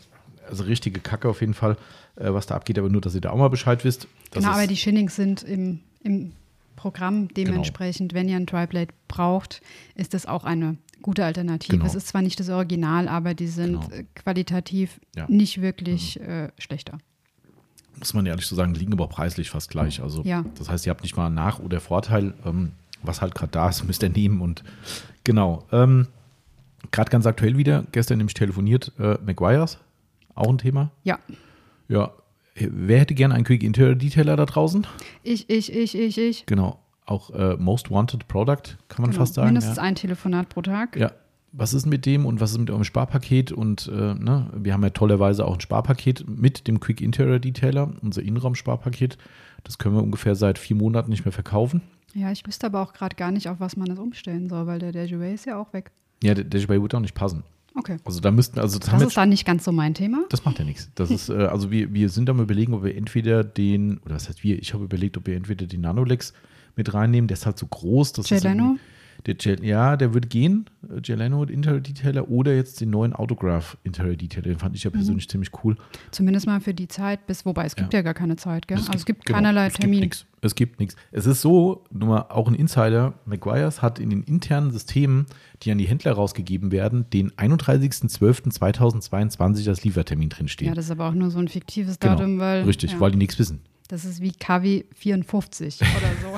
also 0.49 0.63
richtige 0.63 0.99
Kacke 0.99 1.29
auf 1.29 1.41
jeden 1.41 1.53
Fall, 1.53 1.77
äh, 2.15 2.31
was 2.33 2.45
da 2.45 2.55
abgeht, 2.55 2.77
aber 2.77 2.89
nur, 2.89 3.01
dass 3.01 3.15
ihr 3.15 3.21
da 3.21 3.31
auch 3.31 3.37
mal 3.37 3.49
Bescheid 3.49 3.83
wisst. 3.83 4.07
Das 4.31 4.43
genau, 4.43 4.53
aber 4.53 4.67
die 4.67 4.77
Shinnings 4.77 5.15
sind 5.15 5.43
im, 5.43 5.79
im 6.03 6.33
Programm. 6.77 7.27
Genau. 7.27 7.49
Dementsprechend, 7.51 8.13
wenn 8.13 8.29
ihr 8.29 8.37
ein 8.37 8.45
Dryblade 8.45 8.93
braucht, 9.09 9.61
ist 9.95 10.13
das 10.13 10.25
auch 10.25 10.45
eine 10.45 10.77
gute 11.01 11.25
Alternative. 11.25 11.73
Genau. 11.73 11.85
Es 11.85 11.93
ist 11.95 12.07
zwar 12.07 12.21
nicht 12.21 12.39
das 12.39 12.47
Original, 12.49 13.09
aber 13.09 13.33
die 13.33 13.47
sind 13.47 13.81
Genau. 13.81 13.89
äh, 13.93 14.05
qualitativ 14.15 15.01
Ja. 15.17 15.25
nicht 15.27 15.61
wirklich 15.61 16.19
äh, 16.21 16.49
schlechter. 16.57 16.99
muss 17.99 18.13
man 18.13 18.27
ehrlich 18.27 18.45
so 18.45 18.55
sagen, 18.55 18.75
liegen 18.75 18.93
aber 18.93 19.07
preislich 19.07 19.49
fast 19.49 19.71
gleich. 19.71 20.01
Also 20.03 20.21
Ja. 20.23 20.45
das 20.55 20.69
heißt, 20.69 20.85
ihr 20.85 20.91
habt 20.91 21.01
nicht 21.01 21.17
mal 21.17 21.29
Nach- 21.31 21.57
oder 21.59 21.79
Vorteil, 21.81 22.35
ähm, 22.45 22.73
was 23.01 23.21
halt 23.21 23.33
gerade 23.33 23.51
da 23.51 23.69
ist, 23.69 23.83
müsst 23.87 24.03
ihr 24.03 24.09
nehmen. 24.09 24.39
Und 24.39 24.63
genau. 25.23 25.63
Ähm, 25.71 26.07
gerade 26.91 27.09
ganz 27.09 27.25
aktuell 27.25 27.57
wieder, 27.57 27.85
gestern 27.91 28.19
nämlich 28.19 28.35
telefoniert, 28.35 28.91
äh, 28.99 29.17
Maguires, 29.25 29.79
auch 30.35 30.47
ein 30.49 30.59
Thema. 30.59 30.91
Ja, 31.03 31.17
Ja. 31.89 32.11
Wer 32.59 32.99
hätte 32.99 33.13
gerne 33.15 33.33
einen 33.35 33.43
Quick 33.43 33.63
Interior 33.63 33.95
Detailer 33.95 34.35
da 34.35 34.45
draußen? 34.45 34.85
ich, 35.23 35.49
ich, 35.49 35.73
ich, 35.73 35.97
ich, 35.97 36.17
ich. 36.17 36.45
Genau. 36.45 36.79
Auch 37.05 37.29
äh, 37.29 37.55
Most 37.57 37.89
Wanted 37.89 38.27
Product, 38.27 38.77
kann 38.89 39.01
man 39.01 39.11
Genau. 39.11 39.21
fast 39.21 39.35
sagen. 39.35 39.47
Mindestens 39.47 39.77
ja. 39.77 39.83
ein 39.83 39.95
Telefonat 39.95 40.49
pro 40.49 40.61
Tag. 40.61 40.95
Ja. 40.97 41.11
Was 41.53 41.73
ist 41.73 41.85
mit 41.85 42.05
dem 42.05 42.25
und 42.25 42.41
was 42.41 42.51
ist 42.51 42.57
mit 42.57 42.69
eurem 42.69 42.83
Sparpaket? 42.83 43.51
Und 43.53 43.87
äh, 43.87 44.13
ne, 44.13 44.49
wir 44.53 44.73
haben 44.73 44.83
ja 44.83 44.89
tollerweise 44.89 45.45
auch 45.45 45.53
ein 45.53 45.61
Sparpaket 45.61 46.25
mit 46.27 46.67
dem 46.67 46.79
Quick 46.81 46.99
Interior 47.01 47.39
Detailer, 47.39 47.93
unser 48.01 48.21
Innenraumsparpaket. 48.21 49.17
Das 49.63 49.77
können 49.77 49.95
wir 49.95 50.03
ungefähr 50.03 50.35
seit 50.35 50.59
vier 50.59 50.75
Monaten 50.75 51.09
nicht 51.09 51.23
mehr 51.25 51.31
verkaufen. 51.31 51.81
Ja, 52.13 52.31
ich 52.31 52.45
wüsste 52.45 52.67
aber 52.67 52.81
auch 52.81 52.93
gerade 52.93 53.15
gar 53.15 53.31
nicht, 53.31 53.47
auf 53.49 53.59
was 53.59 53.77
man 53.77 53.87
das 53.87 53.99
umstellen 53.99 54.49
soll, 54.49 54.67
weil 54.67 54.79
der 54.79 54.91
Dejouet 54.91 55.33
ist 55.33 55.45
ja 55.45 55.57
auch 55.57 55.71
weg. 55.73 55.91
Ja, 56.21 56.33
der 56.33 56.43
Dashbay 56.43 56.81
wird 56.81 56.93
auch 56.95 56.99
nicht 56.99 57.15
passen. 57.15 57.43
Okay. 57.77 57.97
Also 58.05 58.19
da 58.21 58.31
müssten, 58.31 58.59
also 58.59 58.79
das, 58.79 58.89
Das 58.89 59.01
ist 59.03 59.15
dann 59.17 59.29
nicht 59.29 59.45
ganz 59.45 59.63
so 59.63 59.71
mein 59.71 59.93
Thema. 59.93 60.25
das 60.29 60.43
macht 60.43 60.57
ja 60.59 60.65
nichts. 60.65 60.89
Das 60.95 61.11
ist, 61.11 61.29
äh, 61.29 61.33
also 61.45 61.69
wir, 61.69 61.93
wir 61.93 62.09
sind 62.09 62.29
am 62.29 62.39
überlegen, 62.41 62.73
ob 62.73 62.83
wir 62.83 62.95
entweder 62.95 63.43
den, 63.43 63.99
oder 63.99 64.15
was 64.15 64.27
heißt 64.29 64.43
wir, 64.43 64.57
ich 64.59 64.73
habe 64.73 64.83
überlegt, 64.83 65.15
ob 65.17 65.27
wir 65.27 65.35
entweder 65.35 65.67
den 65.67 65.81
Nanolex 65.81 66.33
mit 66.75 66.93
reinnehmen, 66.93 67.27
der 67.27 67.37
ist 67.37 67.45
halt 67.45 67.57
so 67.59 67.67
groß. 67.67 68.13
Das 68.13 68.31
ist 68.31 68.41
Geleno? 68.41 68.63
irgendwie- 68.65 68.81
Der 69.27 69.35
Gel, 69.35 69.63
ja, 69.63 69.95
der 69.97 70.13
wird 70.13 70.29
gehen, 70.29 70.69
äh, 70.89 71.01
Geleno 71.01 71.43
Interior 71.43 71.81
Detailer 71.81 72.29
oder 72.29 72.55
jetzt 72.55 72.79
den 72.79 72.89
neuen 72.89 73.11
Autograph 73.11 73.77
Interior 73.83 74.15
Detailer. 74.15 74.47
Den 74.47 74.59
fand 74.59 74.73
ich 74.75 74.85
ja 74.85 74.89
persönlich 74.89 75.27
ziemlich 75.27 75.51
cool. 75.63 75.75
Zumindest 76.11 76.47
mal 76.47 76.61
für 76.61 76.73
die 76.73 76.87
Zeit, 76.87 77.27
bis, 77.27 77.45
wobei 77.45 77.65
es 77.65 77.75
gibt 77.75 77.93
ja, 77.93 78.01
gar 78.01 78.13
keine 78.13 78.37
Zeit, 78.37 78.69
gell? 78.69 78.77
Es 78.77 78.87
also 78.87 78.97
es 78.97 79.05
gibt 79.05 79.25
genau, 79.25 79.35
keinerlei 79.37 79.67
es 79.67 79.73
gibt 79.73 79.81
Termin. 79.81 79.99
nix. 79.99 80.25
Es 80.39 80.55
gibt 80.55 80.79
nichts. 80.79 80.95
Es 81.11 81.25
ist 81.25 81.41
so, 81.41 81.83
nur 81.91 82.07
mal 82.07 82.21
auch 82.29 82.47
ein 82.47 82.55
Insider, 82.55 83.15
McGuire's 83.25 83.81
hat 83.81 83.99
in 83.99 84.11
den 84.11 84.23
internen 84.23 84.71
Systemen, 84.71 85.25
die 85.63 85.71
an 85.71 85.77
die 85.77 85.87
Händler 85.87 86.13
rausgegeben 86.13 86.71
werden, 86.71 87.09
den 87.09 87.31
31.12.2022 87.31 89.67
als 89.67 89.83
Liefertermin 89.83 90.29
drinstehen. 90.29 90.69
Ja, 90.69 90.75
das 90.75 90.85
ist 90.85 90.91
aber 90.91 91.09
auch 91.09 91.13
nur 91.13 91.31
so 91.31 91.39
ein 91.39 91.49
fiktives 91.49 91.99
Genau, 91.99 92.15
Datum, 92.15 92.39
weil. 92.39 92.63
Richtig, 92.63 92.93
ja, 92.93 92.99
weil 93.01 93.11
die 93.11 93.17
nichts 93.17 93.37
wissen. 93.39 93.59
Das 93.89 94.05
ist 94.05 94.21
wie 94.21 94.31
KW 94.31 94.85
54 94.95 95.81
oder 95.81 96.11
so. 96.21 96.37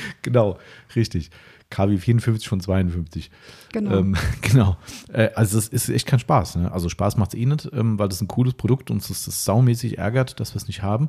Genau, 0.22 0.58
richtig. 0.94 1.30
KW 1.70 1.96
54 1.96 2.48
von 2.48 2.60
52. 2.60 3.30
Genau. 3.72 3.98
Ähm, 3.98 4.16
genau. 4.42 4.76
Äh, 5.12 5.30
also 5.34 5.56
es 5.58 5.68
ist 5.68 5.88
echt 5.88 6.06
kein 6.06 6.18
Spaß. 6.18 6.56
Ne? 6.56 6.72
Also 6.72 6.88
Spaß 6.88 7.16
macht 7.16 7.34
es 7.34 7.40
eh 7.40 7.46
nicht, 7.46 7.70
ähm, 7.72 7.98
weil 7.98 8.08
das 8.08 8.20
ein 8.20 8.28
cooles 8.28 8.54
Produkt 8.54 8.90
und 8.90 8.98
es 8.98 9.08
das 9.24 9.44
saumäßig 9.44 9.98
ärgert, 9.98 10.40
dass 10.40 10.54
wir 10.54 10.56
es 10.56 10.66
nicht 10.66 10.82
haben. 10.82 11.08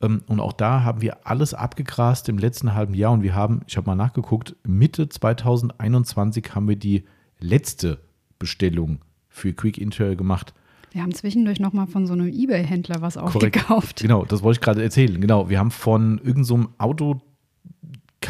Ähm, 0.00 0.22
und 0.26 0.40
auch 0.40 0.52
da 0.52 0.82
haben 0.82 1.02
wir 1.02 1.26
alles 1.26 1.54
abgegrast 1.54 2.28
im 2.28 2.38
letzten 2.38 2.74
halben 2.74 2.94
Jahr 2.94 3.12
und 3.12 3.22
wir 3.22 3.34
haben, 3.34 3.60
ich 3.66 3.76
habe 3.76 3.86
mal 3.86 3.96
nachgeguckt, 3.96 4.56
Mitte 4.66 5.08
2021 5.08 6.54
haben 6.54 6.68
wir 6.68 6.76
die 6.76 7.04
letzte 7.40 8.00
Bestellung 8.38 9.00
für 9.28 9.52
Quick 9.52 9.78
Interior 9.78 10.16
gemacht. 10.16 10.54
Wir 10.92 11.02
haben 11.02 11.12
zwischendurch 11.12 11.60
nochmal 11.60 11.86
von 11.86 12.06
so 12.06 12.14
einem 12.14 12.28
Ebay-Händler 12.28 13.02
was 13.02 13.14
Korrekt. 13.14 13.58
aufgekauft. 13.58 14.00
Genau, 14.00 14.24
das 14.24 14.42
wollte 14.42 14.58
ich 14.58 14.64
gerade 14.64 14.82
erzählen. 14.82 15.20
Genau, 15.20 15.50
wir 15.50 15.58
haben 15.58 15.70
von 15.70 16.18
irgendeinem 16.18 16.70
Auto 16.78 17.20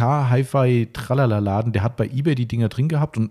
Hi-Fi 0.00 0.88
Tralala-Laden, 0.92 1.72
der 1.72 1.82
hat 1.82 1.96
bei 1.96 2.06
eBay 2.06 2.34
die 2.34 2.46
Dinger 2.46 2.68
drin 2.68 2.88
gehabt 2.88 3.16
und 3.16 3.30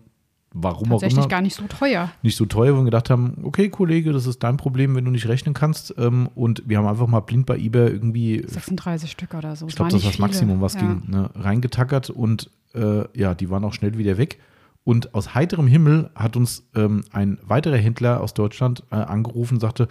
warum 0.53 0.91
auch 0.91 1.01
Tatsächlich 1.01 1.17
immer 1.17 1.27
gar 1.27 1.41
nicht 1.41 1.55
so 1.55 1.65
teuer. 1.67 2.11
nicht 2.21 2.35
so 2.35 2.45
teuer, 2.45 2.73
wo 2.73 2.79
wir 2.79 2.85
gedacht 2.85 3.09
haben, 3.09 3.37
okay, 3.43 3.69
Kollege, 3.69 4.11
das 4.11 4.25
ist 4.25 4.43
dein 4.43 4.57
Problem, 4.57 4.95
wenn 4.95 5.05
du 5.05 5.11
nicht 5.11 5.27
rechnen 5.27 5.53
kannst. 5.53 5.93
Ähm, 5.97 6.29
und 6.35 6.63
wir 6.65 6.77
haben 6.77 6.87
einfach 6.87 7.07
mal 7.07 7.19
blind 7.19 7.45
bei 7.45 7.57
eBay 7.57 7.89
irgendwie 7.89 8.43
36 8.47 9.11
Stück 9.11 9.33
oder 9.33 9.55
so. 9.55 9.67
ich 9.67 9.75
glaube, 9.75 9.91
das 9.91 10.03
war 10.03 10.11
das. 10.11 10.19
Maximum, 10.19 10.61
was 10.61 10.75
ja. 10.75 10.81
ging, 10.81 11.03
ne, 11.07 11.29
reingetackert 11.35 12.09
und 12.09 12.49
äh, 12.73 13.03
ja, 13.17 13.35
die 13.35 13.49
waren 13.49 13.63
auch 13.63 13.73
schnell 13.73 13.97
wieder 13.97 14.17
weg. 14.17 14.39
Und 14.83 15.13
aus 15.13 15.35
heiterem 15.35 15.67
Himmel 15.67 16.09
hat 16.15 16.37
uns 16.37 16.63
ähm, 16.73 17.03
ein 17.11 17.39
weiterer 17.43 17.75
Händler 17.75 18.21
aus 18.21 18.33
Deutschland 18.33 18.83
äh, 18.89 18.95
angerufen 18.95 19.55
und 19.55 19.59
sagte, 19.59 19.89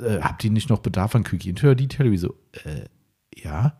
äh, 0.00 0.20
habt 0.20 0.42
ihr 0.44 0.50
nicht 0.50 0.70
noch 0.70 0.80
Bedarf 0.80 1.14
an 1.14 1.22
Quickie 1.22 1.50
Interior 1.50 1.76
Detail? 1.76 2.10
Wie 2.10 2.18
so, 2.18 2.34
äh, 2.64 2.86
ja. 3.34 3.74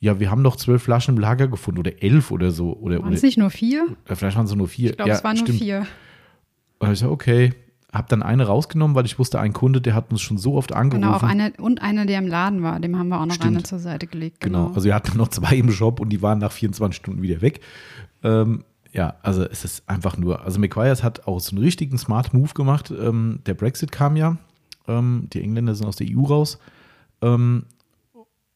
Ja, 0.00 0.18
wir 0.18 0.30
haben 0.30 0.40
noch 0.40 0.56
zwölf 0.56 0.82
Flaschen 0.82 1.14
im 1.14 1.20
Lager 1.20 1.46
gefunden 1.46 1.78
oder 1.80 2.02
elf 2.02 2.30
oder 2.30 2.50
so. 2.50 2.72
Oder, 2.72 3.02
Waren 3.02 3.12
es 3.12 3.22
nicht 3.22 3.36
nur 3.36 3.50
vier? 3.50 3.86
äh, 4.06 4.14
vielleicht 4.14 4.36
waren 4.36 4.46
es 4.46 4.54
nur 4.54 4.68
vier. 4.68 4.90
Ich 4.90 4.96
glaube, 4.96 5.10
ja, 5.10 5.16
es 5.16 5.24
waren 5.24 5.36
nur 5.36 5.46
stimmt. 5.46 5.58
vier. 5.58 5.86
Und 6.78 6.92
ich 6.92 6.98
so, 6.98 7.10
okay. 7.10 7.52
Hab 7.92 8.08
dann 8.08 8.22
eine 8.22 8.46
rausgenommen, 8.46 8.94
weil 8.94 9.04
ich 9.04 9.18
wusste, 9.18 9.40
ein 9.40 9.52
Kunde, 9.52 9.80
der 9.80 9.94
hat 9.94 10.12
uns 10.12 10.22
schon 10.22 10.38
so 10.38 10.54
oft 10.54 10.72
angerufen. 10.72 11.02
Genau, 11.02 11.16
auch 11.16 11.22
einer, 11.24 11.50
und 11.58 11.82
einer, 11.82 12.06
der 12.06 12.20
im 12.20 12.28
Laden 12.28 12.62
war, 12.62 12.78
dem 12.78 12.96
haben 12.96 13.08
wir 13.08 13.20
auch 13.20 13.26
noch 13.26 13.34
Stimmt. 13.34 13.56
eine 13.56 13.62
zur 13.64 13.80
Seite 13.80 14.06
gelegt. 14.06 14.40
Genau. 14.40 14.66
Genau. 14.66 14.74
Also 14.74 14.86
wir 14.86 14.94
hatten 14.94 15.18
noch 15.18 15.28
zwei 15.28 15.56
im 15.56 15.72
Shop 15.72 15.98
und 15.98 16.08
die 16.10 16.22
waren 16.22 16.38
nach 16.38 16.52
24 16.52 16.96
Stunden 16.96 17.20
wieder 17.20 17.42
weg. 17.42 17.60
Ähm, 18.22 18.64
ja, 18.92 19.16
also 19.22 19.42
es 19.42 19.64
ist 19.64 19.88
einfach 19.88 20.16
nur, 20.16 20.44
also 20.44 20.60
McQuires 20.60 21.02
hat 21.02 21.26
auch 21.26 21.40
so 21.40 21.56
einen 21.56 21.64
richtigen 21.64 21.98
Smart 21.98 22.32
Move 22.32 22.54
gemacht. 22.54 22.92
Ähm, 22.96 23.40
der 23.46 23.54
Brexit 23.54 23.90
kam 23.90 24.16
ja, 24.16 24.36
ähm, 24.86 25.26
die 25.32 25.42
Engländer 25.42 25.74
sind 25.74 25.86
aus 25.86 25.96
der 25.96 26.06
EU 26.08 26.22
raus 26.22 26.58
ähm, 27.22 27.64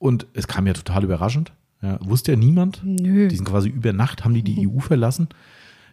und 0.05 0.27
es 0.35 0.47
kam 0.47 0.67
ja 0.67 0.75
total 0.75 1.05
überraschend. 1.05 1.53
Ja, 1.81 1.99
wusste 2.03 2.33
ja 2.33 2.37
niemand. 2.39 2.83
Nö. 2.85 3.29
Die 3.29 3.37
sind 3.37 3.47
quasi 3.49 3.69
über 3.71 3.93
Nacht, 3.95 4.25
haben 4.25 4.35
die 4.35 4.43
die 4.43 4.69
EU 4.69 4.79
verlassen. 4.81 5.29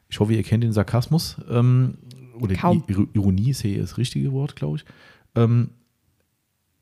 Ich 0.10 0.20
hoffe, 0.20 0.34
ihr 0.34 0.44
kennt 0.44 0.64
den 0.64 0.74
Sarkasmus. 0.74 1.38
Ähm, 1.50 1.98
oder 2.40 2.56
Kaum. 2.56 2.84
die 2.88 2.94
Ir- 2.94 3.08
Ironie 3.14 3.52
ist 3.52 3.62
hier 3.62 3.80
das 3.80 3.98
richtige 3.98 4.32
Wort, 4.34 4.56
glaube 4.58 4.78
ich. 4.78 4.86
Ähm, 5.36 5.70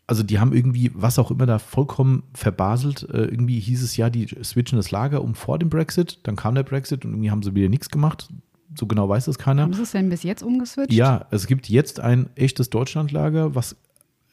also 0.08 0.24
die 0.24 0.40
haben 0.40 0.54
irgendwie, 0.54 0.90
was 0.96 1.20
auch 1.20 1.30
immer 1.30 1.46
da 1.46 1.60
vollkommen 1.60 2.24
verbaselt. 2.34 3.04
Äh, 3.14 3.26
irgendwie 3.26 3.60
hieß 3.60 3.84
es 3.84 3.96
ja, 3.96 4.10
die 4.10 4.26
switchen 4.44 4.78
das 4.78 4.90
Lager 4.90 5.22
um 5.24 5.36
vor 5.36 5.60
dem 5.60 5.70
Brexit. 5.70 6.20
Dann 6.24 6.36
kam 6.36 6.56
der 6.56 6.64
Brexit 6.64 7.06
und 7.06 7.12
irgendwie 7.12 7.30
haben 7.30 7.44
sie 7.44 7.54
wieder 7.54 7.70
nichts 7.70 7.90
gemacht. 7.90 8.28
So 8.76 8.88
genau 8.88 9.08
weiß 9.08 9.26
das 9.26 9.38
keiner. 9.38 9.62
Haben 9.64 9.74
sie 9.74 9.84
es 9.84 9.92
denn 9.92 10.10
bis 10.10 10.24
jetzt 10.24 10.42
umgeswitcht? 10.42 10.92
Ja, 10.94 11.28
es 11.30 11.46
gibt 11.46 11.70
jetzt 11.70 12.00
ein 12.00 12.30
echtes 12.36 12.70
Deutschlandlager, 12.72 13.54
was 13.54 13.76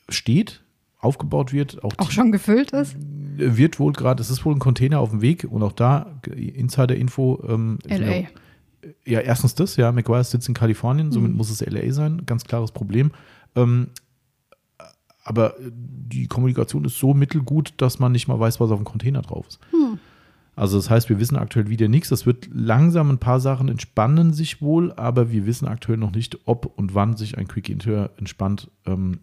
steht, 0.09 0.63
aufgebaut 0.99 1.53
wird. 1.53 1.83
Auch, 1.85 1.93
Auch 1.99 2.11
schon 2.11 2.33
gefüllt 2.33 2.73
ist? 2.73 2.97
wird 3.39 3.79
wohl 3.79 3.93
gerade, 3.93 4.21
es 4.23 4.31
ist 4.31 4.45
wohl 4.47 4.55
ein 4.55 4.59
Container 4.59 4.99
auf 5.01 5.11
dem 5.11 5.21
Weg 5.21 5.45
und 5.51 5.63
auch 5.63 5.73
da 5.73 6.21
Insider-Info. 6.27 7.45
Ähm, 7.49 7.79
LA. 7.87 8.29
ja, 9.05 9.21
erstens 9.21 9.55
das, 9.55 9.77
ja, 9.77 9.93
McGuire 9.93 10.25
sitzt 10.25 10.49
in 10.49 10.55
Kalifornien, 10.55 11.13
somit 11.13 11.33
Mhm. 11.33 11.37
muss 11.37 11.51
es 11.51 11.61
LA 11.61 11.93
sein, 11.93 12.23
ganz 12.25 12.45
klares 12.45 12.73
Problem. 12.73 13.11
Ähm, 13.55 13.89
aber 15.23 15.55
die 15.61 16.29
Kommunikation 16.29 16.85
ist 16.85 16.99
so 16.99 17.13
mittelgut, 17.13 17.75
dass 17.79 17.99
man 17.99 18.13
nicht 18.13 18.29
mal 18.29 18.39
weiß, 18.39 18.61
was 18.61 18.71
auf 18.71 18.79
dem 18.79 18.85
Container 18.85 19.23
drauf 19.23 19.47
ist. 19.49 19.59
Hm. 19.73 19.99
Also 20.55 20.79
das 20.79 20.89
heißt, 20.89 21.09
wir 21.11 21.19
wissen 21.19 21.37
aktuell 21.37 21.69
wieder 21.69 21.89
nichts. 21.89 22.11
Es 22.13 22.25
wird 22.25 22.49
langsam 22.53 23.11
ein 23.11 23.19
paar 23.19 23.41
Sachen 23.41 23.69
entspannen 23.69 24.33
sich 24.33 24.63
wohl, 24.63 24.93
aber 24.93 25.31
wir 25.31 25.45
wissen 25.45 25.67
aktuell 25.69 25.99
noch 25.99 26.13
nicht, 26.13 26.39
ob 26.47 26.67
und 26.79 26.95
wann 26.95 27.17
sich 27.17 27.37
ein 27.37 27.49
Quick 27.49 27.69
Interior 27.69 28.11
entspannt. 28.17 28.71
Ähm, 28.87 29.19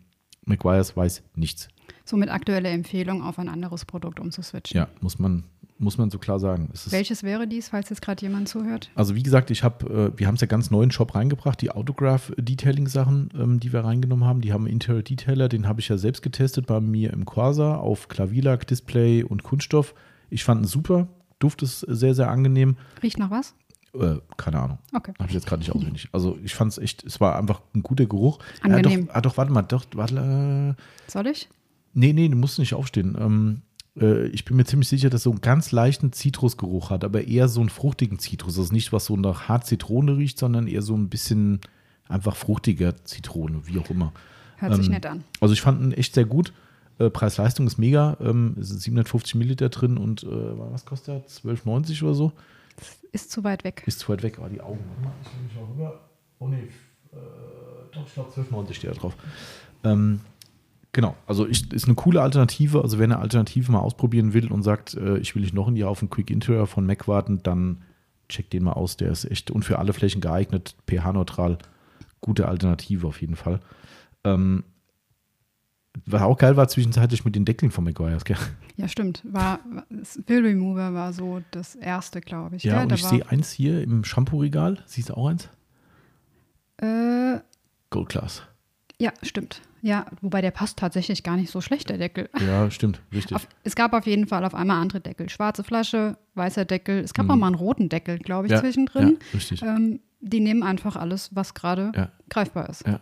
McGuire's 0.45 0.95
weiß 0.95 1.23
nichts. 1.35 1.67
Somit 2.05 2.29
aktuelle 2.29 2.69
Empfehlung, 2.69 3.21
auf 3.21 3.39
ein 3.39 3.49
anderes 3.49 3.85
Produkt 3.85 4.19
umzuswitchen. 4.19 4.77
Ja, 4.77 4.87
muss 4.99 5.19
man, 5.19 5.45
muss 5.77 5.97
man 5.97 6.09
so 6.09 6.19
klar 6.19 6.39
sagen. 6.39 6.69
Welches 6.89 7.23
wäre 7.23 7.47
dies, 7.47 7.69
falls 7.69 7.89
jetzt 7.89 8.01
gerade 8.01 8.21
jemand 8.21 8.49
zuhört? 8.49 8.89
Also 8.95 9.15
wie 9.15 9.23
gesagt, 9.23 9.51
ich 9.51 9.63
habe, 9.63 10.11
äh, 10.13 10.19
wir 10.19 10.27
haben 10.27 10.35
es 10.35 10.41
ja 10.41 10.47
ganz 10.47 10.69
neu 10.69 10.83
in 10.83 10.89
den 10.89 10.91
Shop 10.91 11.15
reingebracht, 11.15 11.61
die 11.61 11.71
Autograph-Detailing-Sachen, 11.71 13.29
ähm, 13.35 13.59
die 13.59 13.71
wir 13.71 13.85
reingenommen 13.85 14.25
haben. 14.25 14.41
Die 14.41 14.51
haben 14.51 14.65
einen 14.65 14.73
Interior 14.73 15.03
Detailer, 15.03 15.47
den 15.47 15.67
habe 15.67 15.79
ich 15.79 15.87
ja 15.87 15.97
selbst 15.97 16.21
getestet 16.21 16.67
bei 16.67 16.79
mir 16.81 17.13
im 17.13 17.25
Corsa 17.25 17.75
auf 17.75 18.09
Klavierlack, 18.09 18.67
Display 18.67 19.23
und 19.23 19.43
Kunststoff. 19.43 19.95
Ich 20.29 20.43
fand 20.43 20.63
ihn 20.63 20.67
super, 20.67 21.07
Duft 21.39 21.61
ist 21.61 21.81
sehr, 21.81 22.15
sehr 22.15 22.29
angenehm. 22.29 22.77
Riecht 23.01 23.19
nach 23.19 23.29
was? 23.29 23.53
Äh, 23.93 24.15
keine 24.37 24.59
Ahnung, 24.59 24.79
Okay. 24.93 25.13
habe 25.19 25.27
ich 25.29 25.35
jetzt 25.35 25.45
gerade 25.45 25.59
nicht 25.59 25.71
auswendig. 25.71 26.09
Also 26.11 26.37
ich 26.43 26.55
fand 26.55 26.71
es 26.71 26.77
echt, 26.79 27.03
es 27.03 27.21
war 27.21 27.37
einfach 27.37 27.61
ein 27.75 27.83
guter 27.83 28.05
Geruch. 28.07 28.39
Angenehm. 28.61 29.01
Ja, 29.01 29.05
doch, 29.05 29.13
ah, 29.15 29.21
doch, 29.21 29.37
warte 29.37 29.51
mal, 29.51 29.61
doch, 29.61 29.85
warte, 29.93 30.75
äh, 30.77 31.11
Soll 31.11 31.27
ich? 31.27 31.47
Nee, 31.93 32.11
nee, 32.13 32.27
du 32.27 32.35
musst 32.35 32.57
nicht 32.57 32.73
aufstehen. 32.73 33.15
Ähm, 33.19 33.61
äh, 33.99 34.25
ich 34.29 34.45
bin 34.45 34.57
mir 34.57 34.65
ziemlich 34.65 34.89
sicher, 34.89 35.11
dass 35.11 35.21
so 35.23 35.29
einen 35.29 35.41
ganz 35.41 35.71
leichten 35.71 36.11
Zitrusgeruch 36.11 36.89
hat, 36.89 37.03
aber 37.03 37.27
eher 37.27 37.47
so 37.47 37.59
einen 37.59 37.69
fruchtigen 37.69 38.17
Zitrus. 38.17 38.55
Das 38.55 38.65
ist 38.65 38.71
nicht, 38.71 38.91
was 38.93 39.05
so 39.05 39.15
nach 39.15 39.47
hart 39.47 39.67
Zitrone 39.67 40.17
riecht, 40.17 40.39
sondern 40.39 40.65
eher 40.67 40.81
so 40.81 40.95
ein 40.95 41.09
bisschen 41.09 41.61
einfach 42.09 42.35
fruchtiger 42.35 42.95
Zitrone, 43.05 43.67
wie 43.67 43.77
auch 43.77 43.89
immer. 43.91 44.11
Hört 44.57 44.75
sich 44.75 44.87
Ähm, 44.87 44.93
nett 44.93 45.05
an. 45.05 45.23
Also 45.39 45.53
ich 45.53 45.61
fand 45.61 45.81
ihn 45.81 45.91
echt 45.91 46.15
sehr 46.15 46.25
gut. 46.25 46.51
Äh, 46.97 47.11
Preis-Leistung 47.11 47.67
ist 47.67 47.77
mega. 47.77 48.17
Ähm, 48.21 48.55
es 48.59 48.69
sind 48.69 48.81
750 48.81 49.35
Milliliter 49.35 49.69
drin 49.69 49.97
und 49.97 50.23
äh, 50.23 50.27
was 50.29 50.85
kostet 50.85 51.09
er? 51.09 51.27
12,90 51.27 52.03
oder 52.03 52.13
so. 52.15 52.31
Ist 53.11 53.31
zu 53.31 53.43
weit 53.43 53.63
weg. 53.63 53.83
Ist 53.85 53.99
zu 53.99 54.09
weit 54.09 54.23
weg. 54.23 54.39
Oh, 54.43 54.47
die 54.47 54.61
Augen. 54.61 54.79
Ich 55.23 55.43
mich 55.43 55.55
mal 55.55 55.71
rüber. 55.71 56.09
Oh 56.39 56.47
nee, 56.47 56.67
äh, 57.11 57.17
doch, 57.91 58.05
ich 58.05 58.13
glaube 58.13 58.31
12,90 58.31 58.73
steht 58.73 58.89
da 58.91 58.95
drauf. 58.95 59.15
Ähm, 59.83 60.21
genau, 60.91 61.15
also 61.27 61.47
ich, 61.47 61.71
ist 61.71 61.85
eine 61.85 61.95
coole 61.95 62.21
Alternative. 62.21 62.81
Also 62.81 62.97
wer 62.97 63.05
eine 63.05 63.19
Alternative 63.19 63.71
mal 63.71 63.79
ausprobieren 63.79 64.33
will 64.33 64.51
und 64.51 64.63
sagt, 64.63 64.95
äh, 64.95 65.17
ich 65.17 65.35
will 65.35 65.41
nicht 65.41 65.53
noch 65.53 65.67
ein 65.67 65.75
Jahr 65.75 65.89
auf 65.89 66.01
einen 66.01 66.09
Quick 66.09 66.29
Interior 66.29 66.67
von 66.67 66.85
Mac 66.85 67.07
warten, 67.07 67.41
dann 67.43 67.83
checkt 68.29 68.53
den 68.53 68.63
mal 68.63 68.73
aus. 68.73 68.97
Der 68.97 69.11
ist 69.11 69.25
echt 69.25 69.51
und 69.51 69.63
für 69.63 69.79
alle 69.79 69.93
Flächen 69.93 70.21
geeignet, 70.21 70.75
pH-neutral. 70.87 71.59
Gute 72.21 72.47
Alternative 72.47 73.07
auf 73.07 73.21
jeden 73.21 73.35
Fall. 73.35 73.59
Ähm, 74.23 74.63
was 76.05 76.21
auch 76.21 76.37
geil 76.37 76.57
war 76.57 76.67
zwischenzeitlich 76.67 77.23
mit 77.25 77.35
den 77.35 77.45
Deckeln 77.45 77.71
von 77.71 77.83
McGuire's, 77.83 78.25
gell? 78.25 78.37
Ja, 78.75 78.87
stimmt. 78.87 79.21
War, 79.23 79.59
Will 80.27 80.45
Remover 80.45 80.93
war 80.93 81.13
so 81.13 81.41
das 81.51 81.75
erste, 81.75 82.19
glaube 82.21 82.55
ich. 82.55 82.63
Ja, 82.63 82.73
gell? 82.73 82.83
und 82.83 82.89
Da 82.91 82.95
ich 82.95 83.05
sehe 83.05 83.29
eins 83.29 83.51
hier 83.51 83.81
im 83.83 84.03
Shampoo-Regal. 84.03 84.79
Siehst 84.87 85.09
du 85.09 85.13
auch 85.17 85.27
eins? 85.27 85.49
Äh, 86.77 87.39
Gold 87.89 88.09
Class. 88.09 88.41
ja, 88.99 89.11
stimmt. 89.21 89.61
Ja, 89.81 90.05
wobei 90.21 90.39
der 90.41 90.51
passt 90.51 90.77
tatsächlich 90.79 91.23
gar 91.23 91.35
nicht 91.35 91.51
so 91.51 91.59
schlecht, 91.59 91.89
der 91.89 91.97
Deckel. 91.97 92.29
Ja, 92.39 92.71
stimmt, 92.71 93.01
richtig. 93.11 93.35
Auf, 93.35 93.47
es 93.65 93.75
gab 93.75 93.91
auf 93.91 94.07
jeden 94.07 94.27
Fall 94.27 94.45
auf 94.45 94.55
einmal 94.55 94.81
andere 94.81 95.01
Deckel. 95.01 95.27
Schwarze 95.27 95.61
Flasche, 95.65 96.17
weißer 96.35 96.63
Deckel. 96.63 96.99
Es 96.99 97.13
gab 97.13 97.29
auch 97.29 97.35
mal 97.35 97.47
einen 97.47 97.55
roten 97.55 97.89
Deckel, 97.89 98.17
glaube 98.17 98.47
ich, 98.47 98.51
Mhm. 98.51 98.55
Ja, 98.55 98.61
zwischendrin. 98.61 99.09
Ja, 99.21 99.33
richtig. 99.33 99.61
Ähm, 99.61 99.99
die 100.21 100.39
nehmen 100.39 100.63
einfach 100.63 100.95
alles, 100.95 101.35
was 101.35 101.53
gerade 101.53 101.91
Ja. 101.95 102.11
greifbar 102.29 102.69
ist. 102.69 102.87
Ja. 102.87 103.01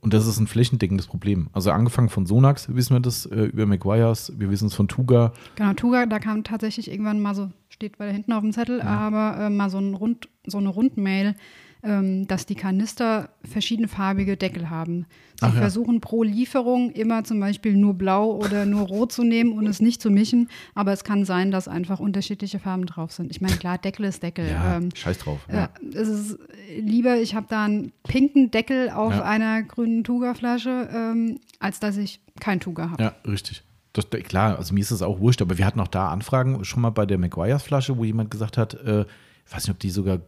Und 0.00 0.14
das 0.14 0.26
ist 0.26 0.38
ein 0.38 0.46
flächendeckendes 0.46 1.06
Problem. 1.06 1.48
Also 1.52 1.72
angefangen 1.72 2.08
von 2.08 2.24
Sonax 2.24 2.72
wissen 2.74 2.94
wir 2.94 3.00
das, 3.00 3.26
äh, 3.26 3.44
über 3.44 3.66
McGuire's, 3.66 4.32
wir 4.36 4.50
wissen 4.50 4.66
es 4.66 4.74
von 4.74 4.86
Tuga. 4.86 5.32
Genau, 5.56 5.72
Tuga, 5.72 6.06
da 6.06 6.18
kam 6.18 6.44
tatsächlich 6.44 6.90
irgendwann 6.90 7.20
mal 7.20 7.34
so, 7.34 7.50
steht 7.68 7.98
weiter 7.98 8.12
hinten 8.12 8.32
auf 8.32 8.42
dem 8.42 8.52
Zettel, 8.52 8.80
aber 8.80 9.46
äh, 9.46 9.50
mal 9.50 9.70
so, 9.70 9.78
ein 9.78 9.94
Rund, 9.94 10.28
so 10.46 10.58
eine 10.58 10.68
Rundmail, 10.68 11.34
ähm, 11.82 12.26
dass 12.26 12.46
die 12.46 12.54
Kanister 12.54 13.30
verschiedenfarbige 13.44 14.36
Deckel 14.36 14.70
haben. 14.70 15.06
Sie 15.40 15.46
Ach 15.46 15.54
ja. 15.54 15.60
versuchen 15.60 16.00
pro 16.00 16.22
Lieferung 16.24 16.90
immer 16.90 17.22
zum 17.24 17.38
Beispiel 17.38 17.76
nur 17.76 17.94
blau 17.94 18.32
oder 18.36 18.66
nur 18.66 18.88
rot 18.88 19.12
zu 19.12 19.22
nehmen 19.22 19.52
und 19.52 19.66
es 19.66 19.80
nicht 19.80 20.02
zu 20.02 20.10
mischen, 20.10 20.48
aber 20.74 20.92
es 20.92 21.04
kann 21.04 21.24
sein, 21.24 21.50
dass 21.52 21.68
einfach 21.68 22.00
unterschiedliche 22.00 22.58
Farben 22.58 22.86
drauf 22.86 23.12
sind. 23.12 23.30
Ich 23.30 23.40
meine, 23.40 23.56
klar, 23.56 23.78
Deckel 23.78 24.06
ist 24.06 24.22
Deckel. 24.22 24.48
ähm, 24.48 24.88
scheiß 24.94 25.18
drauf. 25.18 25.38
ja. 25.52 25.68
es 25.94 26.08
ist 26.08 26.38
lieber, 26.80 27.16
ich 27.20 27.34
habe 27.34 27.46
da 27.48 27.64
einen 27.66 27.92
pinken 28.02 28.50
Deckel 28.50 28.90
auf 28.90 29.12
Ja. 29.14 29.22
einer 29.22 29.62
grünen 29.62 30.02
Tuga-Flasche, 30.04 30.88
ähm, 30.92 31.38
als 31.60 31.78
dass 31.80 31.96
ich 31.96 32.20
kein 32.40 32.58
Tuga 32.60 32.90
habe. 32.90 33.02
Ja, 33.02 33.14
richtig. 33.26 33.62
Das, 33.92 34.08
klar, 34.10 34.58
also 34.58 34.74
mir 34.74 34.80
ist 34.80 34.90
das 34.90 35.02
auch 35.02 35.18
wurscht, 35.18 35.40
aber 35.42 35.56
wir 35.58 35.64
hatten 35.66 35.80
auch 35.80 35.88
da 35.88 36.10
Anfragen 36.10 36.64
schon 36.64 36.82
mal 36.82 36.90
bei 36.90 37.06
der 37.06 37.18
McGuire's 37.18 37.62
Flasche, 37.62 37.96
wo 37.96 38.04
jemand 38.04 38.30
gesagt 38.30 38.56
hat, 38.58 38.74
äh, 38.74 39.02
ich 39.46 39.52
weiß 39.54 39.64
nicht, 39.64 39.70
ob 39.70 39.78
die 39.78 39.90
sogar, 39.90 40.20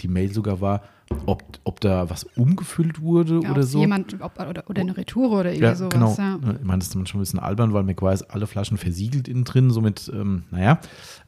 die 0.00 0.08
Mail 0.08 0.32
sogar 0.32 0.60
war, 0.60 0.82
ob, 1.26 1.42
ob 1.64 1.80
da 1.80 2.08
was 2.10 2.24
umgefüllt 2.36 3.00
wurde 3.00 3.40
Ja, 3.42 3.50
oder 3.52 3.62
so. 3.62 3.80
Jemand, 3.80 4.20
ob, 4.20 4.38
oder, 4.38 4.64
oder 4.68 4.80
eine 4.80 4.96
Retoure 4.96 5.40
oder 5.40 5.50
irgendwie 5.50 5.64
Ja, 5.64 5.74
sowas. 5.74 5.92
genau. 5.92 6.14
Ja. 6.18 6.38
Ich 6.58 6.64
meine, 6.64 6.78
das 6.78 6.88
ist 6.88 6.94
manchmal 6.94 7.20
ein 7.20 7.22
bisschen 7.24 7.38
albern, 7.40 7.72
weil 7.72 7.82
McGuire's 7.82 8.22
alle 8.22 8.46
Flaschen 8.46 8.78
versiegelt 8.78 9.28
innen 9.28 9.44
drin, 9.44 9.70
somit, 9.70 10.10
ähm, 10.14 10.44
naja. 10.50 10.80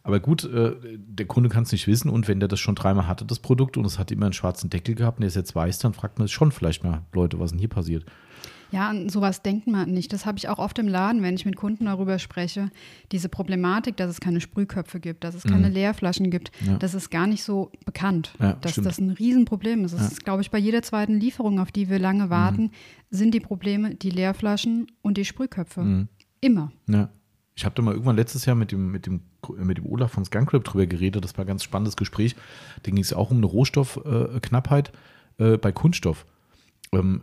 Aber 0.02 0.20
gut, 0.20 0.44
äh, 0.44 0.72
der 0.96 1.26
Kunde 1.26 1.48
kann 1.50 1.64
es 1.64 1.72
nicht 1.72 1.86
wissen 1.86 2.08
und 2.10 2.28
wenn 2.28 2.40
der 2.40 2.48
das 2.48 2.60
schon 2.60 2.74
dreimal 2.74 3.06
hatte, 3.06 3.24
das 3.24 3.38
Produkt, 3.38 3.76
und 3.76 3.84
es 3.84 3.98
hat 3.98 4.10
immer 4.10 4.26
einen 4.26 4.32
schwarzen 4.32 4.70
Deckel 4.70 4.94
gehabt 4.94 5.18
und 5.18 5.22
der 5.22 5.28
ist 5.28 5.36
jetzt 5.36 5.54
weiß, 5.54 5.78
dann 5.78 5.92
fragt 5.92 6.18
man 6.18 6.26
sich 6.26 6.34
schon 6.34 6.52
vielleicht 6.52 6.82
mal, 6.84 7.02
Leute, 7.12 7.38
was 7.38 7.50
denn 7.50 7.58
hier 7.58 7.68
passiert? 7.68 8.04
Ja, 8.72 8.88
an 8.88 9.08
sowas 9.08 9.42
denkt 9.42 9.66
man 9.66 9.90
nicht. 9.90 10.12
Das 10.12 10.26
habe 10.26 10.38
ich 10.38 10.48
auch 10.48 10.58
oft 10.58 10.78
im 10.78 10.88
Laden, 10.88 11.22
wenn 11.22 11.34
ich 11.34 11.44
mit 11.44 11.56
Kunden 11.56 11.86
darüber 11.86 12.18
spreche. 12.18 12.70
Diese 13.12 13.28
Problematik, 13.28 13.96
dass 13.96 14.10
es 14.10 14.20
keine 14.20 14.40
Sprühköpfe 14.40 15.00
gibt, 15.00 15.24
dass 15.24 15.34
es 15.34 15.42
keine 15.44 15.68
Leerflaschen 15.68 16.30
gibt, 16.30 16.50
Mhm. 16.62 16.66
Ja. 16.72 16.76
das 16.78 16.94
ist 16.94 17.10
gar 17.10 17.26
nicht 17.26 17.42
so 17.42 17.70
bekannt. 17.84 18.32
Ja, 18.40 18.52
dass 18.54 18.72
stimmt. 18.72 18.86
das 18.86 18.98
ein 18.98 19.10
Riesenproblem 19.10 19.84
ist. 19.84 19.92
Das 19.94 20.12
ist, 20.12 20.24
glaube 20.24 20.42
ich, 20.42 20.50
bei 20.50 20.58
jeder 20.58 20.82
zweiten 20.82 21.18
Lieferung, 21.20 21.58
auf 21.60 21.72
die 21.72 21.88
wir 21.90 21.98
lange 21.98 22.26
Mhm. 22.26 22.30
warten, 22.30 22.70
sind 23.10 23.34
die 23.34 23.40
Probleme 23.40 23.94
die 23.94 24.10
Leerflaschen 24.10 24.86
und 25.02 25.16
die 25.16 25.24
Sprühköpfe. 25.24 26.06
Immer. 26.40 26.72
Ja. 26.88 27.08
Ich 27.56 27.64
habe 27.66 27.74
da 27.74 27.82
mal 27.82 27.92
irgendwann 27.92 28.16
letztes 28.16 28.46
Jahr 28.46 28.56
mit 28.56 28.72
dem, 28.72 28.90
mit 28.90 29.04
dem, 29.04 29.20
mit 29.58 29.76
dem 29.76 29.84
Olaf 29.86 30.12
von 30.12 30.24
Skunkrip 30.24 30.64
drüber 30.64 30.86
geredet. 30.86 31.22
Das 31.24 31.36
war 31.36 31.44
ein 31.44 31.48
ganz 31.48 31.62
spannendes 31.62 31.96
Gespräch. 31.96 32.34
Da 32.84 32.90
ging 32.90 33.00
es 33.02 33.12
auch 33.12 33.30
um 33.30 33.36
eine 33.38 33.46
Rohstoffknappheit 33.46 34.92
äh, 35.38 35.56
bei 35.58 35.72
Kunststoff. 35.72 36.24
Ähm, 36.92 37.22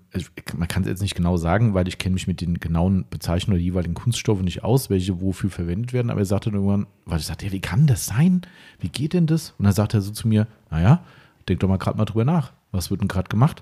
man 0.56 0.68
kann 0.68 0.84
es 0.84 0.90
jetzt 0.90 1.02
nicht 1.02 1.16
genau 1.16 1.36
sagen, 1.36 1.74
weil 1.74 1.88
ich 1.88 1.98
kenne 1.98 2.14
mich 2.14 2.28
mit 2.28 2.40
den 2.40 2.60
genauen 2.60 3.06
Bezeichnungen 3.10 3.58
der 3.58 3.64
jeweiligen 3.64 3.96
Kunststoffe 3.96 4.42
nicht 4.42 4.64
aus, 4.64 4.90
welche 4.90 5.20
wofür 5.20 5.50
verwendet 5.50 5.92
werden. 5.92 6.10
Aber 6.10 6.22
er 6.22 6.26
sagte 6.26 6.50
dann 6.50 6.60
irgendwann, 6.60 6.88
weil 7.06 7.20
ich 7.20 7.26
sagte, 7.26 7.46
ja, 7.48 7.52
wie 7.52 7.60
kann 7.60 7.86
das 7.86 8.06
sein? 8.06 8.42
Wie 8.80 8.90
geht 8.90 9.14
denn 9.14 9.28
das? 9.28 9.54
Und 9.58 9.66
dann 9.66 9.74
sagt 9.74 9.94
er 9.94 10.02
so 10.02 10.12
zu 10.12 10.28
mir, 10.28 10.48
naja, 10.72 11.04
denk 11.50 11.60
doch 11.60 11.68
mal 11.68 11.78
gerade 11.78 11.98
mal 11.98 12.06
drüber 12.06 12.24
nach. 12.24 12.54
Was 12.72 12.92
wird 12.92 13.02
denn 13.02 13.10
gerade 13.10 13.28
gemacht? 13.28 13.62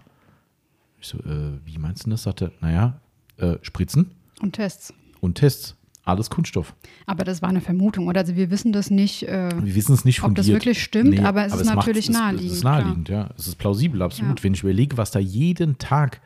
Ich 1.00 1.08
so, 1.08 1.18
äh, 1.20 1.60
wie 1.66 1.78
meinst 1.80 2.06
du 2.06 2.12
das? 2.12 2.24
Sagt 2.24 2.42
er, 2.42 2.52
naja, 2.62 3.00
äh, 3.38 3.58
Spritzen. 3.62 4.12
Und 4.42 4.54
Tests. 4.54 4.94
Und 5.22 5.36
Tests. 5.36 5.76
Alles 6.06 6.30
Kunststoff. 6.30 6.76
Aber 7.08 7.24
das 7.24 7.42
war 7.42 7.50
eine 7.50 7.62
Vermutung, 7.62 8.08
oder? 8.08 8.22
Also 8.22 8.36
wir 8.36 8.52
wissen 8.52 8.72
das 8.72 8.92
nicht. 8.92 9.28
Äh, 9.28 9.50
wir 9.60 9.74
wissen 9.74 9.94
es 9.94 10.06
nicht 10.06 10.20
fundiert. 10.20 10.46
Ob 10.46 10.46
das 10.46 10.54
wirklich 10.54 10.84
stimmt, 10.84 11.10
nee, 11.10 11.20
aber 11.20 11.46
es 11.46 11.52
aber 11.52 11.62
ist 11.62 11.68
es 11.68 11.74
natürlich 11.74 12.10
macht, 12.12 12.20
naheliegend. 12.20 12.52
Es 12.52 12.58
ist 12.58 12.64
naheliegend, 12.64 13.08
klar. 13.08 13.28
ja. 13.30 13.36
Es 13.36 13.48
ist 13.48 13.56
plausibel, 13.56 14.02
absolut. 14.04 14.40
Ja. 14.40 14.44
Wenn 14.44 14.54
ich 14.54 14.62
überlege, 14.62 14.98
was 14.98 15.10
da 15.10 15.18
jeden 15.18 15.80
Tag, 15.80 16.22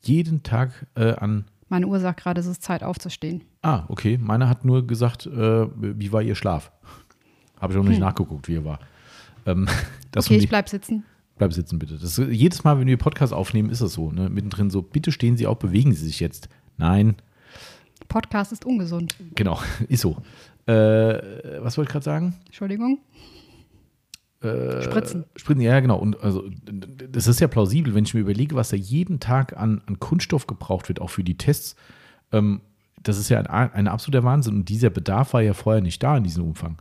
jeden 0.00 0.42
Tag 0.42 0.86
äh, 0.94 1.12
an. 1.12 1.44
Meine 1.68 1.86
Uhr 1.86 2.00
sagt 2.00 2.22
gerade, 2.22 2.40
es 2.40 2.46
ist 2.46 2.62
Zeit 2.62 2.82
aufzustehen. 2.82 3.42
Ah, 3.60 3.84
okay. 3.88 4.18
Meine 4.18 4.48
hat 4.48 4.64
nur 4.64 4.86
gesagt, 4.86 5.26
äh, 5.26 5.66
wie 5.76 6.12
war 6.12 6.22
ihr 6.22 6.34
Schlaf? 6.34 6.72
Habe 7.60 7.74
ich 7.74 7.78
auch 7.78 7.82
noch 7.82 7.84
hm. 7.84 7.90
nicht 7.90 8.00
nachgeguckt, 8.00 8.48
wie 8.48 8.56
er 8.56 8.64
war. 8.64 8.80
Ähm, 9.44 9.68
okay, 10.16 10.38
ich 10.38 10.48
bleib 10.48 10.70
sitzen. 10.70 11.04
Bleib 11.36 11.52
sitzen, 11.52 11.78
bitte. 11.78 11.98
Das, 11.98 12.16
jedes 12.16 12.64
Mal, 12.64 12.78
wenn 12.78 12.86
wir 12.86 12.96
Podcast 12.96 13.34
aufnehmen, 13.34 13.68
ist 13.68 13.82
es 13.82 13.92
so. 13.92 14.10
Ne? 14.12 14.30
Mittendrin 14.30 14.70
so, 14.70 14.80
bitte 14.80 15.12
stehen 15.12 15.36
Sie 15.36 15.46
auf, 15.46 15.58
bewegen 15.58 15.92
Sie 15.92 16.06
sich 16.06 16.20
jetzt. 16.20 16.48
Nein, 16.78 17.16
Podcast 18.10 18.52
ist 18.52 18.66
ungesund. 18.66 19.16
Genau, 19.34 19.58
ist 19.88 20.02
so. 20.02 20.18
Äh, 20.66 20.72
was 21.62 21.78
wollte 21.78 21.88
ich 21.88 21.92
gerade 21.92 22.04
sagen? 22.04 22.34
Entschuldigung. 22.44 22.98
Äh, 24.42 24.82
Spritzen. 24.82 25.24
Spritzen, 25.36 25.62
ja, 25.62 25.80
genau. 25.80 25.98
Und 25.98 26.22
also 26.22 26.44
das 27.10 27.26
ist 27.26 27.40
ja 27.40 27.48
plausibel, 27.48 27.94
wenn 27.94 28.04
ich 28.04 28.12
mir 28.12 28.20
überlege, 28.20 28.54
was 28.54 28.70
da 28.70 28.76
jeden 28.76 29.20
Tag 29.20 29.56
an, 29.56 29.80
an 29.86 30.00
Kunststoff 30.00 30.46
gebraucht 30.46 30.88
wird, 30.88 31.00
auch 31.00 31.10
für 31.10 31.24
die 31.24 31.38
Tests. 31.38 31.76
Ähm, 32.32 32.60
das 33.02 33.18
ist 33.18 33.28
ja 33.30 33.40
ein, 33.40 33.72
ein, 33.72 33.88
absoluter 33.88 34.24
Wahnsinn. 34.24 34.56
Und 34.56 34.68
dieser 34.68 34.90
Bedarf 34.90 35.32
war 35.32 35.40
ja 35.40 35.54
vorher 35.54 35.80
nicht 35.80 36.02
da 36.02 36.16
in 36.16 36.24
diesem 36.24 36.44
Umfang. 36.44 36.76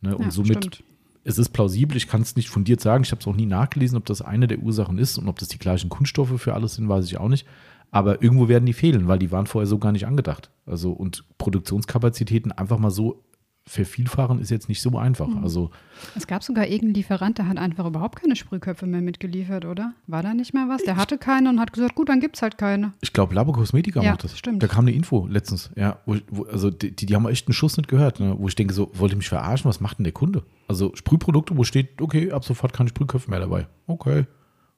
Ne? 0.00 0.16
Und 0.16 0.26
ja, 0.26 0.30
somit, 0.30 0.64
stimmt. 0.64 0.84
es 1.24 1.38
ist 1.38 1.50
plausibel, 1.50 1.96
ich 1.96 2.08
kann 2.08 2.22
es 2.22 2.36
nicht 2.36 2.48
fundiert 2.48 2.80
sagen, 2.80 3.04
ich 3.04 3.10
habe 3.10 3.20
es 3.20 3.26
auch 3.26 3.36
nie 3.36 3.46
nachgelesen, 3.46 3.98
ob 3.98 4.06
das 4.06 4.22
eine 4.22 4.46
der 4.46 4.60
Ursachen 4.60 4.98
ist 4.98 5.18
und 5.18 5.28
ob 5.28 5.38
das 5.38 5.48
die 5.48 5.58
gleichen 5.58 5.90
Kunststoffe 5.90 6.40
für 6.40 6.54
alles 6.54 6.74
sind, 6.74 6.88
weiß 6.88 7.06
ich 7.06 7.18
auch 7.18 7.28
nicht. 7.28 7.46
Aber 7.90 8.22
irgendwo 8.22 8.48
werden 8.48 8.66
die 8.66 8.72
fehlen, 8.72 9.08
weil 9.08 9.18
die 9.18 9.32
waren 9.32 9.46
vorher 9.46 9.66
so 9.66 9.78
gar 9.78 9.92
nicht 9.92 10.06
angedacht. 10.06 10.50
Also 10.66 10.92
und 10.92 11.24
Produktionskapazitäten 11.38 12.52
einfach 12.52 12.78
mal 12.78 12.90
so 12.90 13.24
vervielfachen 13.68 14.40
ist 14.40 14.50
jetzt 14.50 14.68
nicht 14.68 14.80
so 14.80 14.96
einfach. 14.96 15.28
Mhm. 15.28 15.42
Also 15.42 15.70
es 16.16 16.26
gab 16.26 16.42
sogar 16.42 16.66
irgendeinen 16.66 16.94
Lieferant, 16.94 17.38
der 17.38 17.48
hat 17.48 17.58
einfach 17.58 17.86
überhaupt 17.86 18.20
keine 18.20 18.34
Sprühköpfe 18.34 18.86
mehr 18.86 19.00
mitgeliefert, 19.00 19.64
oder? 19.64 19.94
War 20.06 20.22
da 20.22 20.34
nicht 20.34 20.54
mehr 20.54 20.68
was? 20.68 20.82
Der 20.82 20.96
hatte 20.96 21.18
keine 21.18 21.50
und 21.50 21.60
hat 21.60 21.72
gesagt, 21.72 21.94
gut, 21.94 22.08
dann 22.08 22.20
gibt 22.20 22.36
es 22.36 22.42
halt 22.42 22.58
keine. 22.58 22.92
Ich 23.00 23.12
glaube, 23.12 23.34
Labo 23.34 23.52
Cosmetica 23.52 24.02
ja, 24.02 24.12
macht 24.12 24.24
das. 24.24 24.36
Stimmt. 24.36 24.62
Da 24.62 24.66
kam 24.66 24.86
eine 24.86 24.92
Info 24.92 25.26
letztens, 25.28 25.70
ja, 25.76 25.98
wo, 26.06 26.16
wo, 26.30 26.44
also 26.44 26.70
die, 26.70 26.94
die 26.94 27.14
haben 27.14 27.28
echt 27.28 27.46
einen 27.46 27.54
Schuss 27.54 27.76
nicht 27.76 27.88
gehört, 27.88 28.20
ne? 28.20 28.34
wo 28.38 28.48
ich 28.48 28.54
denke, 28.54 28.74
so, 28.74 28.90
wollte 28.94 29.14
ich 29.14 29.18
mich 29.18 29.28
verarschen, 29.28 29.68
was 29.68 29.80
macht 29.80 29.98
denn 29.98 30.04
der 30.04 30.12
Kunde? 30.12 30.42
Also 30.66 30.92
Sprühprodukte, 30.94 31.56
wo 31.56 31.64
steht, 31.64 32.00
okay, 32.00 32.32
ab 32.32 32.44
sofort 32.44 32.72
keine 32.72 32.88
Sprühköpfe 32.88 33.30
mehr 33.30 33.40
dabei. 33.40 33.68
Okay, 33.86 34.26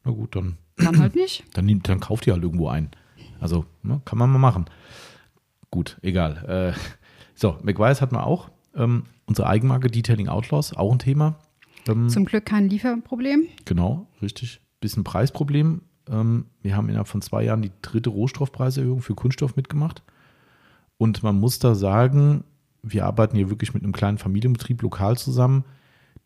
na 0.04 0.10
gut, 0.12 0.34
dann. 0.34 0.56
Dann 0.84 0.98
halt 0.98 1.14
nicht. 1.14 1.44
Dann, 1.54 1.80
dann 1.82 2.00
kauft 2.00 2.26
ihr 2.26 2.32
halt 2.32 2.42
irgendwo 2.42 2.68
ein. 2.68 2.90
Also 3.40 3.64
ne, 3.82 4.00
kann 4.04 4.18
man 4.18 4.30
mal 4.30 4.38
machen. 4.38 4.66
Gut, 5.70 5.98
egal. 6.02 6.74
Äh, 6.74 6.78
so, 7.34 7.58
McWise 7.62 8.00
hat 8.00 8.12
man 8.12 8.22
auch. 8.22 8.50
Ähm, 8.74 9.04
unsere 9.26 9.48
Eigenmarke 9.48 9.88
Detailing 9.88 10.28
Outlaws, 10.28 10.76
auch 10.76 10.92
ein 10.92 10.98
Thema. 10.98 11.38
Ähm, 11.88 12.08
Zum 12.08 12.24
Glück 12.24 12.44
kein 12.46 12.68
Lieferproblem. 12.68 13.46
Genau, 13.64 14.06
richtig. 14.20 14.60
Bisschen 14.80 15.04
Preisproblem. 15.04 15.82
Ähm, 16.08 16.46
wir 16.62 16.76
haben 16.76 16.88
innerhalb 16.88 17.08
von 17.08 17.22
zwei 17.22 17.44
Jahren 17.44 17.62
die 17.62 17.72
dritte 17.82 18.10
Rohstoffpreiserhöhung 18.10 19.00
für 19.00 19.14
Kunststoff 19.14 19.56
mitgemacht. 19.56 20.02
Und 20.98 21.22
man 21.22 21.38
muss 21.38 21.58
da 21.58 21.74
sagen, 21.74 22.44
wir 22.82 23.06
arbeiten 23.06 23.36
hier 23.36 23.50
wirklich 23.50 23.74
mit 23.74 23.82
einem 23.82 23.92
kleinen 23.92 24.18
Familienbetrieb 24.18 24.82
lokal 24.82 25.16
zusammen. 25.16 25.64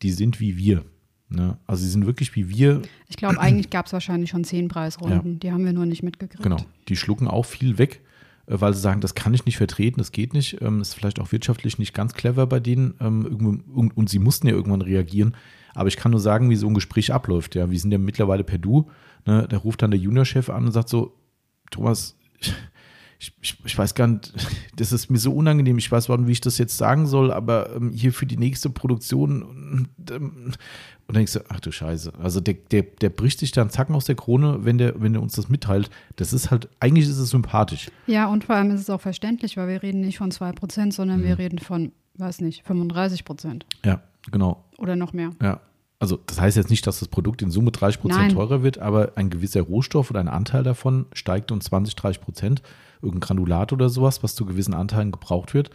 Die 0.03 0.11
sind 0.11 0.41
wie 0.41 0.57
wir. 0.57 0.85
Ne? 1.29 1.59
Also 1.67 1.85
sie 1.85 1.91
sind 1.91 2.07
wirklich 2.07 2.35
wie 2.37 2.49
wir. 2.49 2.83
Ich 3.09 3.17
glaube, 3.17 3.41
eigentlich 3.41 3.71
gab 3.71 3.87
es 3.87 3.93
wahrscheinlich 3.93 4.31
schon 4.31 4.45
zehn 4.45 4.69
Preisrunden. 4.69 5.35
Ja. 5.35 5.39
Die 5.39 5.53
haben 5.53 5.65
wir 5.65 5.73
nur 5.73 5.87
nicht 5.87 6.03
mitgekriegt. 6.03 6.43
Genau. 6.43 6.59
Die 6.89 6.97
schlucken 6.97 7.29
auch 7.29 7.47
viel 7.47 7.79
weg, 7.79 8.03
äh, 8.47 8.61
weil 8.61 8.75
sie 8.75 8.81
sagen, 8.81 9.01
das 9.01 9.15
kann 9.15 9.35
ich 9.35 9.45
nicht 9.45 9.57
vertreten, 9.57 9.99
das 9.99 10.13
geht 10.13 10.35
nicht. 10.35 10.61
Ähm, 10.61 10.81
ist 10.81 10.95
vielleicht 10.95 11.21
auch 11.21 11.33
wirtschaftlich 11.33 11.79
nicht 11.79 11.95
ganz 11.95 12.15
clever 12.15 12.47
bei 12.47 12.61
denen. 12.61 12.95
Ähm, 13.01 13.91
und 13.95 14.09
sie 14.09 14.19
mussten 14.19 14.47
ja 14.47 14.55
irgendwann 14.55 14.83
reagieren. 14.83 15.35
Aber 15.75 15.89
ich 15.89 15.97
kann 15.97 16.13
nur 16.13 16.21
sagen, 16.21 16.51
wie 16.51 16.57
so 16.57 16.69
ein 16.69 16.75
Gespräch 16.75 17.13
abläuft. 17.13 17.55
Ja, 17.55 17.71
wir 17.71 17.79
sind 17.79 17.91
ja 17.91 17.99
mittlerweile 17.99 18.45
per 18.45 18.59
Du. 18.59 18.89
Ne? 19.27 19.47
Da 19.49 19.57
ruft 19.57 19.83
dann 19.83 19.91
der 19.91 20.01
Juniorchef 20.01 20.49
an 20.49 20.67
und 20.67 20.73
sagt 20.73 20.89
so, 20.89 21.17
Thomas, 21.71 22.17
ich, 23.19 23.33
ich, 23.41 23.59
ich, 23.65 23.77
weiß 23.77 23.95
gar 23.95 24.07
nicht, 24.07 24.33
das 24.77 24.93
ist 24.93 25.11
mir 25.11 25.19
so 25.19 25.33
unangenehm, 25.33 25.79
ich 25.79 25.91
weiß 25.91 26.09
nicht, 26.09 26.27
wie 26.27 26.33
ich 26.33 26.41
das 26.41 26.59
jetzt 26.59 26.77
sagen 26.77 27.07
soll, 27.07 27.33
aber 27.33 27.75
ähm, 27.75 27.91
hier 27.93 28.13
für 28.13 28.27
die 28.27 28.37
nächste 28.37 28.71
Produktion 28.71 29.89
ähm, 30.11 30.53
und 31.07 31.17
denkst 31.17 31.35
du, 31.35 31.41
ach 31.49 31.61
du 31.61 31.71
Scheiße, 31.71 32.13
also 32.21 32.41
der, 32.41 32.55
der, 32.55 32.83
der 32.83 33.11
bricht 33.11 33.39
sich 33.39 33.53
dann 33.53 33.71
Zacken 33.71 33.95
aus 33.95 34.07
der 34.07 34.15
Krone, 34.15 34.65
wenn 34.65 34.79
der, 34.79 35.01
wenn 35.01 35.13
der 35.13 35.23
uns 35.23 35.35
das 35.35 35.49
mitteilt. 35.49 35.91
Das 36.17 36.33
ist 36.33 36.51
halt, 36.51 36.69
eigentlich 36.81 37.07
ist 37.07 37.19
es 37.19 37.31
sympathisch. 37.31 37.91
Ja, 38.07 38.27
und 38.29 38.45
vor 38.45 38.57
allem 38.57 38.71
ist 38.71 38.81
es 38.81 38.91
auch 38.91 39.01
verständlich, 39.01 39.57
weil 39.57 39.69
wir 39.69 39.83
reden 39.83 40.01
nicht 40.01 40.19
von 40.19 40.31
2%, 40.31 40.93
sondern 40.93 41.21
mhm. 41.21 41.25
wir 41.25 41.39
reden 41.39 41.59
von, 41.59 41.93
weiß 42.17 42.41
nicht, 42.41 42.65
35 42.65 43.25
Prozent. 43.25 43.67
Ja, 43.85 44.01
genau. 44.31 44.65
Oder 44.79 44.97
noch 44.97 45.13
mehr. 45.13 45.31
Ja. 45.43 45.61
Also 46.01 46.19
das 46.27 46.41
heißt 46.41 46.57
jetzt 46.57 46.71
nicht, 46.71 46.87
dass 46.87 46.99
das 46.99 47.09
Produkt 47.09 47.41
in 47.41 47.51
Summe 47.51 47.71
30 47.71 48.01
Prozent 48.01 48.33
teurer 48.33 48.63
wird, 48.63 48.79
aber 48.79 49.13
ein 49.15 49.31
gewisser 49.31 49.63
Rohstoff 49.63 50.11
oder 50.11 50.21
ein 50.21 50.29
Anteil 50.29 50.63
davon 50.63 51.07
steigt 51.13 51.51
um 51.51 51.61
20, 51.61 51.97
30 51.97 52.21
Prozent 52.21 52.63
irgendein 53.01 53.21
Granulat 53.21 53.73
oder 53.73 53.89
sowas, 53.89 54.23
was 54.23 54.35
zu 54.35 54.45
gewissen 54.45 54.75
Anteilen 54.75 55.13
gebraucht 55.13 55.55
wird. 55.55 55.71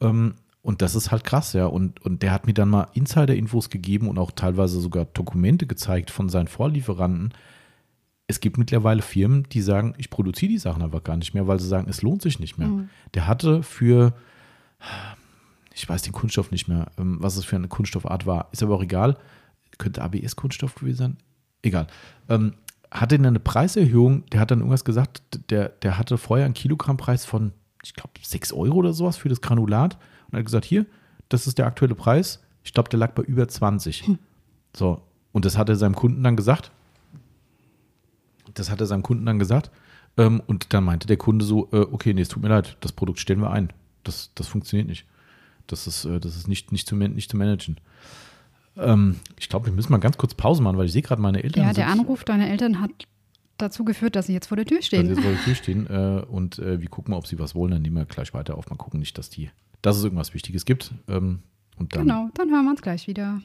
Ähm, 0.00 0.34
und 0.62 0.80
das 0.80 0.94
ist 0.94 1.10
halt 1.10 1.24
krass, 1.24 1.52
ja. 1.54 1.66
Und, 1.66 2.00
und 2.04 2.22
der 2.22 2.32
hat 2.32 2.46
mir 2.46 2.54
dann 2.54 2.70
mal 2.70 2.86
Insider-Infos 2.94 3.68
gegeben 3.68 4.08
und 4.08 4.18
auch 4.18 4.30
teilweise 4.30 4.80
sogar 4.80 5.04
Dokumente 5.06 5.66
gezeigt 5.66 6.10
von 6.10 6.28
seinen 6.28 6.46
Vorlieferanten. 6.46 7.34
Es 8.28 8.38
gibt 8.38 8.58
mittlerweile 8.58 9.02
Firmen, 9.02 9.44
die 9.50 9.60
sagen, 9.60 9.94
ich 9.98 10.08
produziere 10.08 10.52
die 10.52 10.58
Sachen 10.58 10.82
aber 10.82 11.00
gar 11.00 11.16
nicht 11.16 11.34
mehr, 11.34 11.48
weil 11.48 11.58
sie 11.58 11.66
sagen, 11.66 11.88
es 11.90 12.02
lohnt 12.02 12.22
sich 12.22 12.38
nicht 12.38 12.58
mehr. 12.58 12.68
Mhm. 12.68 12.88
Der 13.14 13.26
hatte 13.26 13.64
für, 13.64 14.14
ich 15.74 15.88
weiß 15.88 16.02
den 16.02 16.12
Kunststoff 16.12 16.52
nicht 16.52 16.68
mehr, 16.68 16.92
ähm, 16.96 17.16
was 17.20 17.36
es 17.36 17.44
für 17.44 17.56
eine 17.56 17.68
Kunststoffart 17.68 18.24
war, 18.26 18.48
ist 18.52 18.62
aber 18.62 18.76
auch 18.76 18.82
egal. 18.82 19.16
Könnte 19.78 20.02
ABS-Kunststoff 20.02 20.76
gewesen 20.76 20.96
sein? 20.96 21.16
Egal. 21.62 21.88
Ähm, 22.28 22.54
hatte 22.92 23.16
eine 23.16 23.40
Preiserhöhung, 23.40 24.26
der 24.26 24.38
hat 24.38 24.52
dann 24.52 24.60
irgendwas 24.60 24.84
gesagt, 24.84 25.22
der, 25.50 25.70
der 25.70 25.98
hatte 25.98 26.18
vorher 26.18 26.44
einen 26.44 26.54
Kilogrammpreis 26.54 27.24
von, 27.24 27.52
ich 27.82 27.94
glaube, 27.94 28.12
6 28.22 28.52
Euro 28.52 28.76
oder 28.76 28.92
sowas 28.92 29.16
für 29.16 29.28
das 29.28 29.40
Granulat. 29.40 29.98
Und 30.32 30.36
er 30.36 30.40
hat 30.40 30.46
gesagt, 30.46 30.64
hier, 30.64 30.86
das 31.28 31.46
ist 31.46 31.58
der 31.58 31.66
aktuelle 31.66 31.94
Preis. 31.94 32.42
Ich 32.64 32.72
glaube, 32.72 32.88
der 32.88 32.98
lag 32.98 33.12
bei 33.12 33.22
über 33.22 33.46
20. 33.46 34.06
Hm. 34.06 34.18
So, 34.74 35.02
und 35.32 35.44
das 35.44 35.58
hat 35.58 35.68
er 35.68 35.76
seinem 35.76 35.94
Kunden 35.94 36.22
dann 36.22 36.36
gesagt. 36.36 36.70
Das 38.54 38.70
hat 38.70 38.80
er 38.80 38.86
seinem 38.86 39.02
Kunden 39.02 39.26
dann 39.26 39.38
gesagt. 39.38 39.70
Ähm, 40.16 40.42
und 40.46 40.72
dann 40.74 40.84
meinte 40.84 41.06
der 41.06 41.16
Kunde 41.16 41.44
so, 41.44 41.68
äh, 41.72 41.86
okay, 41.90 42.12
nee, 42.12 42.22
es 42.22 42.28
tut 42.28 42.42
mir 42.42 42.48
leid, 42.48 42.76
das 42.80 42.92
Produkt 42.92 43.18
stellen 43.18 43.40
wir 43.40 43.50
ein. 43.50 43.72
Das, 44.04 44.30
das 44.34 44.46
funktioniert 44.46 44.88
nicht. 44.88 45.06
Das 45.66 45.86
ist, 45.86 46.04
äh, 46.04 46.20
das 46.20 46.36
ist 46.36 46.48
nicht, 46.48 46.72
nicht, 46.72 46.86
zu, 46.86 46.96
nicht 46.96 47.30
zu 47.30 47.36
managen. 47.36 47.78
Ähm, 48.76 49.16
ich 49.38 49.48
glaube, 49.48 49.66
wir 49.66 49.72
müssen 49.72 49.92
mal 49.92 49.98
ganz 49.98 50.16
kurz 50.18 50.34
Pause 50.34 50.62
machen, 50.62 50.76
weil 50.76 50.86
ich 50.86 50.92
sehe 50.92 51.02
gerade 51.02 51.22
meine 51.22 51.42
Eltern. 51.42 51.64
Ja, 51.64 51.72
der 51.72 51.88
Anruf 51.88 52.24
deiner 52.24 52.48
Eltern 52.48 52.80
hat 52.80 52.90
dazu 53.58 53.84
geführt, 53.84 54.16
dass 54.16 54.26
sie 54.26 54.32
jetzt 54.32 54.48
vor 54.48 54.56
der 54.56 54.66
Tür 54.66 54.82
stehen. 54.82 55.08
Dass 55.08 55.16
sie 55.16 55.22
jetzt 55.22 55.22
vor 55.22 55.32
der 55.32 55.44
Tür 55.44 55.54
stehen 55.62 55.86
äh, 55.86 56.24
und 56.26 56.58
äh, 56.58 56.80
wir 56.80 56.88
gucken 56.88 57.12
mal, 57.12 57.18
ob 57.18 57.26
sie 57.26 57.38
was 57.38 57.54
wollen. 57.54 57.72
Dann 57.72 57.82
nehmen 57.82 57.96
wir 57.96 58.04
gleich 58.04 58.34
weiter 58.34 58.56
auf. 58.56 58.68
Mal 58.68 58.76
gucken 58.76 59.00
nicht, 59.00 59.16
dass, 59.16 59.30
die, 59.30 59.50
dass 59.82 59.96
es 59.96 60.04
irgendwas 60.04 60.34
Wichtiges 60.34 60.64
gibt. 60.64 60.92
Ähm, 61.08 61.40
und 61.76 61.94
dann, 61.94 62.02
genau, 62.02 62.28
dann 62.34 62.50
hören 62.50 62.64
wir 62.64 62.70
uns 62.70 62.82
gleich 62.82 63.06
wieder. 63.06 63.42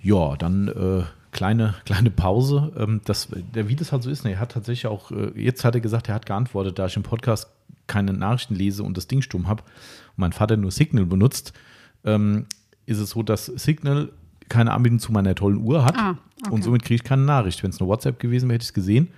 Ja, 0.00 0.36
dann 0.36 0.68
äh, 0.68 1.02
kleine, 1.32 1.74
kleine 1.84 2.10
Pause. 2.10 2.72
Ähm, 2.76 3.00
das, 3.04 3.28
der, 3.54 3.68
wie 3.68 3.76
das 3.76 3.92
halt 3.92 4.02
so 4.02 4.10
ist, 4.10 4.24
ne, 4.24 4.32
er 4.32 4.40
hat 4.40 4.52
tatsächlich 4.52 4.86
auch, 4.86 5.10
äh, 5.10 5.32
jetzt 5.34 5.64
hat 5.64 5.74
er 5.74 5.80
gesagt, 5.80 6.08
er 6.08 6.14
hat 6.14 6.26
geantwortet, 6.26 6.78
da 6.78 6.86
ich 6.86 6.96
im 6.96 7.02
Podcast 7.02 7.48
keine 7.86 8.12
Nachrichten 8.12 8.54
lese 8.54 8.82
und 8.82 8.96
das 8.96 9.08
Ding 9.08 9.22
stumm 9.22 9.48
habe 9.48 9.62
und 9.62 10.18
mein 10.18 10.32
Vater 10.32 10.56
nur 10.56 10.70
Signal 10.70 11.06
benutzt. 11.06 11.52
Ähm, 12.04 12.46
ist 12.86 12.98
es 12.98 13.10
so, 13.10 13.22
dass 13.22 13.46
Signal 13.46 14.10
keine 14.48 14.72
Anbindung 14.72 15.00
zu 15.00 15.12
meiner 15.12 15.34
tollen 15.34 15.58
Uhr 15.58 15.84
hat 15.84 15.96
ah, 15.96 16.16
okay. 16.40 16.50
und 16.50 16.64
somit 16.64 16.82
kriege 16.82 16.96
ich 16.96 17.04
keine 17.04 17.22
Nachricht. 17.22 17.62
Wenn 17.62 17.70
es 17.70 17.80
eine 17.80 17.88
WhatsApp 17.88 18.18
gewesen 18.18 18.48
wäre, 18.48 18.54
hätte 18.54 18.62
ich 18.62 18.68
es 18.68 18.74
gesehen. 18.74 19.08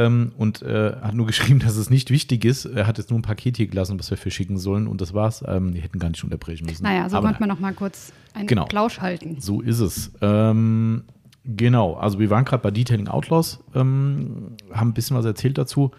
Ähm, 0.00 0.32
und 0.38 0.62
äh, 0.62 0.94
hat 1.00 1.14
nur 1.14 1.26
geschrieben, 1.26 1.58
dass 1.64 1.76
es 1.76 1.90
nicht 1.90 2.10
wichtig 2.10 2.44
ist. 2.44 2.64
Er 2.64 2.86
hat 2.86 2.98
jetzt 2.98 3.10
nur 3.10 3.18
ein 3.18 3.22
Paket 3.22 3.56
hier 3.56 3.66
gelassen, 3.66 3.98
was 3.98 4.10
wir 4.10 4.16
verschicken 4.16 4.58
sollen 4.58 4.86
und 4.86 5.00
das 5.00 5.12
war's. 5.12 5.44
Ähm, 5.46 5.74
die 5.74 5.80
hätten 5.80 5.98
gar 5.98 6.08
nicht 6.08 6.24
unterbrechen 6.24 6.66
müssen. 6.66 6.82
Naja, 6.82 7.08
so 7.08 7.20
konnte 7.20 7.40
man 7.40 7.48
noch 7.48 7.60
mal 7.60 7.74
kurz 7.74 8.12
einen 8.32 8.46
genau, 8.46 8.64
Plausch 8.64 9.00
halten. 9.00 9.36
So 9.40 9.60
ist 9.60 9.80
es. 9.80 10.12
Ähm, 10.20 11.04
genau, 11.44 11.94
also 11.94 12.18
wir 12.18 12.30
waren 12.30 12.44
gerade 12.44 12.62
bei 12.62 12.70
Detailing 12.70 13.08
Outlaws, 13.08 13.60
ähm, 13.74 14.56
haben 14.72 14.90
ein 14.90 14.94
bisschen 14.94 15.16
was 15.16 15.24
erzählt 15.24 15.58
dazu. 15.58 15.90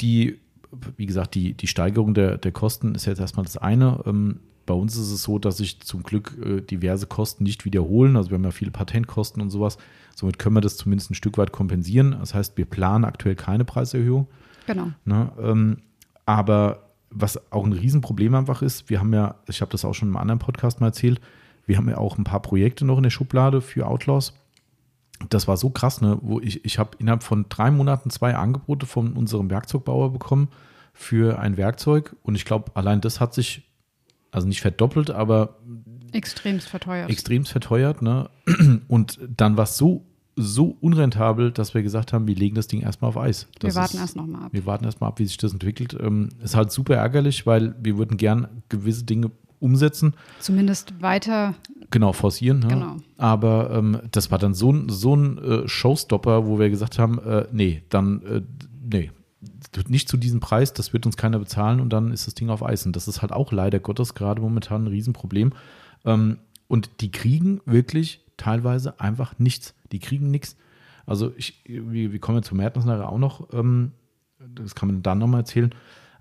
Die 0.00 0.38
wie 0.96 1.06
gesagt, 1.06 1.34
die, 1.34 1.54
die 1.54 1.66
Steigerung 1.66 2.14
der, 2.14 2.38
der 2.38 2.52
Kosten 2.52 2.94
ist 2.94 3.04
jetzt 3.04 3.20
erstmal 3.20 3.44
das 3.44 3.58
eine. 3.58 4.00
Ähm, 4.06 4.40
bei 4.66 4.74
uns 4.74 4.96
ist 4.96 5.10
es 5.10 5.22
so, 5.22 5.38
dass 5.38 5.58
sich 5.58 5.80
zum 5.80 6.02
Glück 6.02 6.36
äh, 6.44 6.60
diverse 6.60 7.06
Kosten 7.06 7.44
nicht 7.44 7.64
wiederholen. 7.64 8.16
Also 8.16 8.30
wir 8.30 8.36
haben 8.36 8.44
ja 8.44 8.50
viele 8.50 8.70
Patentkosten 8.70 9.42
und 9.42 9.50
sowas. 9.50 9.78
Somit 10.14 10.38
können 10.38 10.56
wir 10.56 10.60
das 10.60 10.76
zumindest 10.76 11.10
ein 11.10 11.14
Stück 11.14 11.38
weit 11.38 11.52
kompensieren. 11.52 12.16
Das 12.18 12.34
heißt, 12.34 12.56
wir 12.56 12.64
planen 12.64 13.04
aktuell 13.04 13.34
keine 13.34 13.64
Preiserhöhung. 13.64 14.28
Genau. 14.66 14.92
Ne? 15.04 15.32
Ähm, 15.40 15.78
aber 16.26 16.90
was 17.10 17.52
auch 17.52 17.64
ein 17.64 17.72
Riesenproblem 17.72 18.34
einfach 18.34 18.62
ist, 18.62 18.88
wir 18.88 19.00
haben 19.00 19.12
ja, 19.12 19.36
ich 19.48 19.60
habe 19.60 19.70
das 19.70 19.84
auch 19.84 19.94
schon 19.94 20.08
im 20.08 20.16
anderen 20.16 20.38
Podcast 20.38 20.80
mal 20.80 20.88
erzählt, 20.88 21.20
wir 21.66 21.76
haben 21.76 21.88
ja 21.88 21.98
auch 21.98 22.18
ein 22.18 22.24
paar 22.24 22.40
Projekte 22.42 22.84
noch 22.84 22.96
in 22.96 23.04
der 23.04 23.10
Schublade 23.10 23.60
für 23.60 23.86
Outlaws. 23.86 24.34
Das 25.28 25.46
war 25.46 25.56
so 25.56 25.70
krass, 25.70 26.00
ne? 26.00 26.18
wo 26.20 26.40
ich, 26.40 26.64
ich 26.64 26.78
habe 26.78 26.96
innerhalb 26.98 27.22
von 27.22 27.46
drei 27.48 27.70
Monaten 27.70 28.10
zwei 28.10 28.34
Angebote 28.34 28.86
von 28.86 29.12
unserem 29.12 29.50
Werkzeugbauer 29.50 30.12
bekommen 30.12 30.48
für 30.92 31.38
ein 31.38 31.56
Werkzeug. 31.56 32.16
Und 32.22 32.34
ich 32.34 32.44
glaube, 32.44 32.72
allein 32.74 33.00
das 33.00 33.20
hat 33.20 33.34
sich, 33.34 33.70
also 34.32 34.48
nicht 34.48 34.60
verdoppelt, 34.60 35.10
aber 35.10 35.60
extremst 36.10 36.68
verteuert. 36.68 37.08
Extremst 37.10 37.52
verteuert, 37.52 38.02
ne? 38.02 38.28
Und 38.88 39.20
dann 39.36 39.56
war 39.56 39.64
es 39.64 39.76
so 39.76 40.04
so 40.34 40.76
unrentabel, 40.80 41.50
dass 41.50 41.74
wir 41.74 41.82
gesagt 41.82 42.14
haben, 42.14 42.26
wir 42.26 42.34
legen 42.34 42.54
das 42.54 42.66
Ding 42.66 42.80
erstmal 42.80 43.10
auf 43.10 43.18
Eis. 43.18 43.48
Das 43.58 43.74
wir 43.74 43.80
warten 43.80 43.98
erst 43.98 44.16
nochmal 44.16 44.44
ab. 44.44 44.52
Wir 44.52 44.64
warten 44.64 44.84
erstmal 44.86 45.08
ab, 45.08 45.18
wie 45.18 45.26
sich 45.26 45.36
das 45.36 45.52
entwickelt. 45.52 45.94
Ähm, 46.00 46.30
ist 46.42 46.56
halt 46.56 46.72
super 46.72 46.96
ärgerlich, 46.96 47.46
weil 47.46 47.74
wir 47.82 47.98
würden 47.98 48.16
gern 48.16 48.48
gewisse 48.70 49.04
Dinge 49.04 49.30
umsetzen. 49.60 50.14
Zumindest 50.40 51.02
weiter. 51.02 51.54
Genau, 51.90 52.14
forcieren. 52.14 52.60
Ne? 52.60 52.68
Genau. 52.68 52.96
Aber 53.18 53.70
ähm, 53.72 54.00
das 54.10 54.30
war 54.30 54.38
dann 54.38 54.54
so, 54.54 54.74
so 54.88 55.14
ein 55.14 55.38
äh, 55.38 55.68
Showstopper, 55.68 56.46
wo 56.46 56.58
wir 56.58 56.70
gesagt 56.70 56.98
haben, 56.98 57.18
äh, 57.18 57.46
nee, 57.52 57.82
dann, 57.90 58.22
äh, 58.22 58.40
nee, 58.82 59.10
nicht 59.88 60.08
zu 60.08 60.16
diesem 60.16 60.40
Preis, 60.40 60.72
das 60.72 60.92
wird 60.92 61.06
uns 61.06 61.16
keiner 61.16 61.38
bezahlen 61.38 61.80
und 61.80 61.90
dann 61.90 62.12
ist 62.12 62.26
das 62.26 62.34
Ding 62.34 62.50
auf 62.50 62.64
Eis. 62.64 62.86
Und 62.86 62.96
das 62.96 63.08
ist 63.08 63.22
halt 63.22 63.32
auch 63.32 63.52
leider 63.52 63.80
Gottes 63.80 64.14
gerade 64.14 64.40
momentan 64.40 64.84
ein 64.84 64.88
Riesenproblem. 64.88 65.52
Ähm, 66.04 66.38
und 66.68 67.00
die 67.00 67.10
kriegen 67.10 67.60
wirklich 67.64 68.24
teilweise 68.36 68.98
einfach 69.00 69.38
nichts. 69.38 69.74
Die 69.92 69.98
kriegen 69.98 70.30
nichts. 70.30 70.56
Also 71.06 71.32
ich, 71.36 71.62
wir, 71.66 72.18
kommen 72.18 72.38
ja 72.38 72.42
zu 72.42 72.54
Mertens 72.54 72.84
nachher 72.84 73.08
auch 73.08 73.18
noch, 73.18 73.52
ähm, 73.52 73.92
das 74.38 74.74
kann 74.74 74.88
man 74.88 75.02
dann 75.02 75.18
nochmal 75.18 75.40
erzählen, 75.40 75.74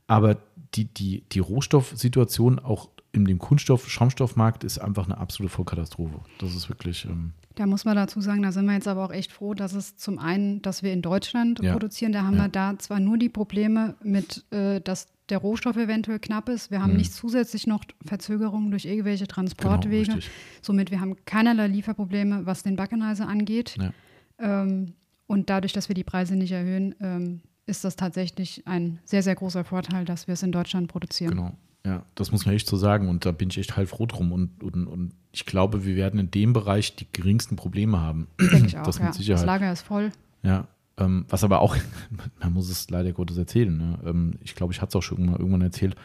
aber 0.08 0.38
die, 0.74 0.86
die, 0.86 1.24
die 1.32 1.40
Rohstoffsituation 1.40 2.60
auch 2.60 2.90
in 3.14 3.26
dem 3.26 3.40
Kunststoff-Schaumstoffmarkt 3.40 4.64
ist 4.64 4.80
einfach 4.80 5.06
eine 5.06 5.18
absolute 5.18 5.54
Vollkatastrophe. 5.54 6.22
Das 6.40 6.56
ist 6.56 6.70
wirklich. 6.70 7.06
Ähm 7.06 7.34
da 7.56 7.66
muss 7.66 7.84
man 7.84 7.96
dazu 7.96 8.22
sagen, 8.22 8.42
da 8.42 8.52
sind 8.52 8.66
wir 8.66 8.74
jetzt 8.74 8.88
aber 8.88 9.04
auch 9.04 9.12
echt 9.12 9.32
froh, 9.32 9.54
dass 9.54 9.74
es 9.74 9.98
zum 9.98 10.20
einen, 10.20 10.62
dass 10.62 10.84
wir 10.84 10.94
in 10.94 11.02
Deutschland 11.02 11.62
ja. 11.62 11.74
produzieren, 11.74 12.14
da 12.14 12.24
haben 12.24 12.38
ja. 12.38 12.44
wir 12.44 12.50
da 12.50 12.80
zwar 12.80 13.00
nur 13.00 13.18
die 13.18 13.30
Probleme 13.30 13.96
mit, 14.02 14.46
äh, 14.52 14.80
dass 14.80 15.08
der 15.30 15.40
Rohstoff 15.40 15.76
eventuell 15.76 16.20
knapp 16.20 16.50
ist. 16.50 16.72
Wir 16.72 16.82
haben 16.82 16.92
mhm. 16.92 16.98
nicht 16.98 17.14
zusätzlich 17.14 17.68
noch 17.68 17.84
Verzögerungen 18.06 18.72
durch 18.72 18.86
irgendwelche 18.86 19.28
Transportwege. 19.28 20.12
Genau, 20.14 20.26
Somit 20.62 20.92
wir 20.92 21.02
haben 21.02 21.16
keinerlei 21.26 21.68
Lieferprobleme, 21.68 22.46
was 22.46 22.64
den 22.64 22.76
Backenizer 22.76 23.28
angeht. 23.28 23.76
Ja. 23.78 23.92
Ähm, 24.40 24.94
und 25.28 25.50
dadurch, 25.50 25.74
dass 25.74 25.90
wir 25.90 25.96
die 25.96 26.04
Preise 26.04 26.36
nicht 26.36 26.52
erhöhen, 26.52 26.96
ähm, 27.00 27.42
ist 27.66 27.84
das 27.84 27.96
tatsächlich 27.96 28.68
ein 28.68 29.00
sehr, 29.06 29.24
sehr 29.24 29.36
großer 29.36 29.64
Vorteil, 29.64 30.04
dass 30.04 30.28
wir 30.28 30.34
es 30.34 30.44
in 30.44 30.52
Deutschland 30.52 30.90
produzieren. 30.90 31.32
Genau. 31.32 31.58
Ja, 31.86 32.04
das 32.14 32.32
muss 32.32 32.46
man 32.46 32.56
echt 32.56 32.68
so 32.68 32.78
sagen. 32.78 33.10
Und 33.10 33.26
da 33.26 33.32
bin 33.32 33.50
ich 33.50 33.58
echt 33.58 33.76
heilfroh 33.76 34.06
drum. 34.06 34.32
Und, 34.32 34.64
und, 34.64 34.88
und 34.88 35.14
ich 35.32 35.46
glaube, 35.46 35.86
wir 35.86 35.96
werden 35.96 36.20
in 36.20 36.30
dem 36.30 36.54
Bereich 36.54 36.96
die 36.96 37.08
geringsten 37.12 37.56
Probleme 37.56 38.00
haben. 38.00 38.28
Denke 38.40 38.68
ich 38.68 38.78
auch. 38.78 38.84
Das, 38.84 39.00
ja. 39.00 39.12
das 39.12 39.46
Lager 39.46 39.72
ist 39.72 39.82
voll. 39.82 40.12
Ja, 40.44 40.68
ähm, 40.98 41.26
was 41.30 41.44
aber 41.44 41.62
auch, 41.62 41.76
man 42.42 42.54
muss 42.54 42.70
es 42.70 42.90
leider 42.90 43.12
Gottes 43.12 43.38
erzählen. 43.38 43.76
Ne? 43.76 44.00
Ähm, 44.06 44.34
ich 44.42 44.56
glaube, 44.56 44.74
ich 44.74 44.82
hatte 44.82 44.90
es 44.90 44.96
auch 44.96 45.04
schon 45.04 45.26
mal 45.26 45.38
irgendwann 45.38 45.62
erzählt. 45.62 45.96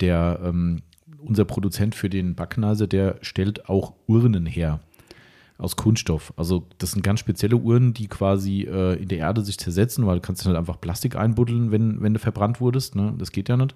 Der, 0.00 0.40
ähm, 0.42 0.82
unser 1.18 1.44
Produzent 1.44 1.94
für 1.94 2.10
den 2.10 2.34
Backnase, 2.34 2.86
der 2.86 3.16
stellt 3.22 3.68
auch 3.68 3.94
Urnen 4.06 4.44
her 4.44 4.80
aus 5.56 5.76
Kunststoff. 5.76 6.34
Also 6.36 6.66
das 6.78 6.90
sind 6.90 7.02
ganz 7.02 7.20
spezielle 7.20 7.56
Urnen, 7.56 7.94
die 7.94 8.08
quasi 8.08 8.62
äh, 8.62 9.00
in 9.00 9.08
der 9.08 9.18
Erde 9.18 9.42
sich 9.42 9.58
zersetzen, 9.58 10.06
weil 10.06 10.16
du 10.16 10.20
kannst 10.20 10.44
halt 10.44 10.56
einfach 10.56 10.80
Plastik 10.80 11.16
einbuddeln, 11.16 11.70
wenn, 11.70 12.02
wenn 12.02 12.12
du 12.12 12.20
verbrannt 12.20 12.60
wurdest. 12.60 12.96
Ne? 12.96 13.14
Das 13.16 13.32
geht 13.32 13.48
ja 13.48 13.56
nicht. 13.56 13.74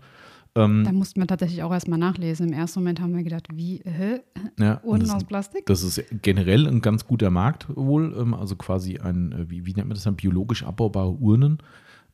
Ähm, 0.59 0.85
da 0.85 0.93
mussten 0.93 1.21
wir 1.21 1.27
tatsächlich 1.27 1.63
auch 1.63 1.73
erstmal 1.73 1.99
nachlesen. 1.99 2.49
Im 2.49 2.53
ersten 2.53 2.81
Moment 2.81 3.01
haben 3.01 3.15
wir 3.15 3.23
gedacht, 3.23 3.47
wie, 3.53 3.81
hä? 3.85 4.21
Ja, 4.59 4.81
Urnen 4.83 5.11
aus 5.11 5.25
Plastik? 5.25 5.67
Das 5.67 5.83
ist 5.83 6.03
generell 6.23 6.67
ein 6.67 6.81
ganz 6.81 7.07
guter 7.07 7.31
Markt 7.31 7.67
wohl. 7.75 8.15
Ähm, 8.19 8.35
also 8.35 8.57
quasi 8.57 8.99
ein, 8.99 9.33
äh, 9.33 9.51
wie, 9.51 9.67
wie, 9.67 9.75
nennt 9.75 9.89
man 9.89 9.95
das 9.95 10.05
dann, 10.05 10.17
biologisch 10.17 10.65
abbaubare 10.65 11.13
Urnen. 11.13 11.59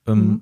Ähm, 0.07 0.19
mhm. 0.19 0.41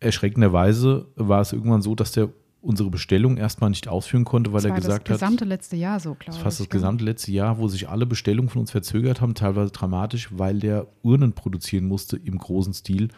Erschreckenderweise 0.00 1.06
war 1.16 1.40
es 1.40 1.52
irgendwann 1.52 1.80
so, 1.80 1.94
dass 1.94 2.12
der 2.12 2.28
unsere 2.60 2.90
Bestellung 2.90 3.36
erstmal 3.36 3.70
nicht 3.70 3.88
ausführen 3.88 4.24
konnte, 4.24 4.52
weil 4.52 4.64
er 4.64 4.72
gesagt 4.72 5.08
hat. 5.08 5.14
Das 5.14 5.20
gesamte 5.20 5.44
letzte 5.44 5.76
Jahr 5.76 6.00
so, 6.00 6.14
glaube 6.14 6.36
ich. 6.36 6.42
Fast 6.42 6.60
das 6.60 6.68
gesamte 6.68 7.04
letzte 7.04 7.30
Jahr, 7.30 7.58
wo 7.58 7.68
sich 7.68 7.88
alle 7.88 8.06
Bestellungen 8.06 8.48
von 8.48 8.60
uns 8.60 8.70
verzögert 8.70 9.20
haben, 9.20 9.34
teilweise 9.34 9.70
dramatisch, 9.70 10.30
weil 10.32 10.60
der 10.60 10.86
Urnen 11.02 11.34
produzieren 11.34 11.86
musste 11.86 12.16
im 12.16 12.38
großen 12.38 12.72
Stil 12.72 13.08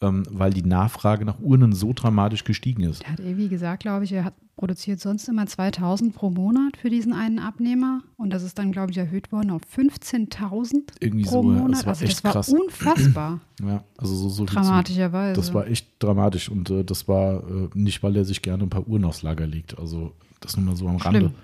ähm, 0.00 0.24
weil 0.30 0.52
die 0.52 0.62
Nachfrage 0.62 1.24
nach 1.24 1.38
Urnen 1.40 1.72
so 1.72 1.92
dramatisch 1.94 2.44
gestiegen 2.44 2.82
ist. 2.82 3.02
Er 3.02 3.12
hat 3.12 3.20
irgendwie 3.20 3.48
gesagt, 3.48 3.82
glaube 3.82 4.04
ich, 4.04 4.12
er 4.12 4.24
hat 4.24 4.34
produziert 4.56 5.00
sonst 5.00 5.28
immer 5.28 5.46
2000 5.46 6.14
pro 6.14 6.30
Monat 6.30 6.76
für 6.76 6.88
diesen 6.88 7.12
einen 7.12 7.38
Abnehmer 7.38 8.02
und 8.16 8.30
das 8.30 8.42
ist 8.42 8.58
dann, 8.58 8.72
glaube 8.72 8.90
ich, 8.90 8.98
erhöht 8.98 9.30
worden 9.32 9.50
auf 9.50 9.62
15.000 9.76 10.94
irgendwie 11.00 11.24
pro 11.24 11.42
so, 11.42 11.42
Monat. 11.42 11.72
Das 11.72 11.86
war 11.86 11.88
also 11.90 12.04
echt 12.04 12.16
das 12.16 12.24
war 12.24 12.32
krass. 12.32 12.48
unfassbar. 12.48 13.40
ja, 13.62 13.84
also 13.96 14.14
so, 14.14 14.28
so 14.28 14.44
dramatischerweise. 14.44 15.38
Das 15.38 15.52
war 15.52 15.66
echt 15.66 15.88
dramatisch 15.98 16.48
und 16.48 16.70
äh, 16.70 16.84
das 16.84 17.06
war 17.08 17.42
äh, 17.48 17.68
nicht, 17.74 18.02
weil 18.02 18.16
er 18.16 18.24
sich 18.24 18.42
gerne 18.42 18.64
ein 18.64 18.70
paar 18.70 18.86
Uhren 18.86 19.04
aufs 19.04 19.22
Lager 19.22 19.46
legt. 19.46 19.78
Also 19.78 20.12
das 20.40 20.56
nur 20.56 20.66
mal 20.66 20.76
so 20.76 20.88
am 20.88 20.96
Rande. 20.96 21.20
Schlimm. 21.20 21.34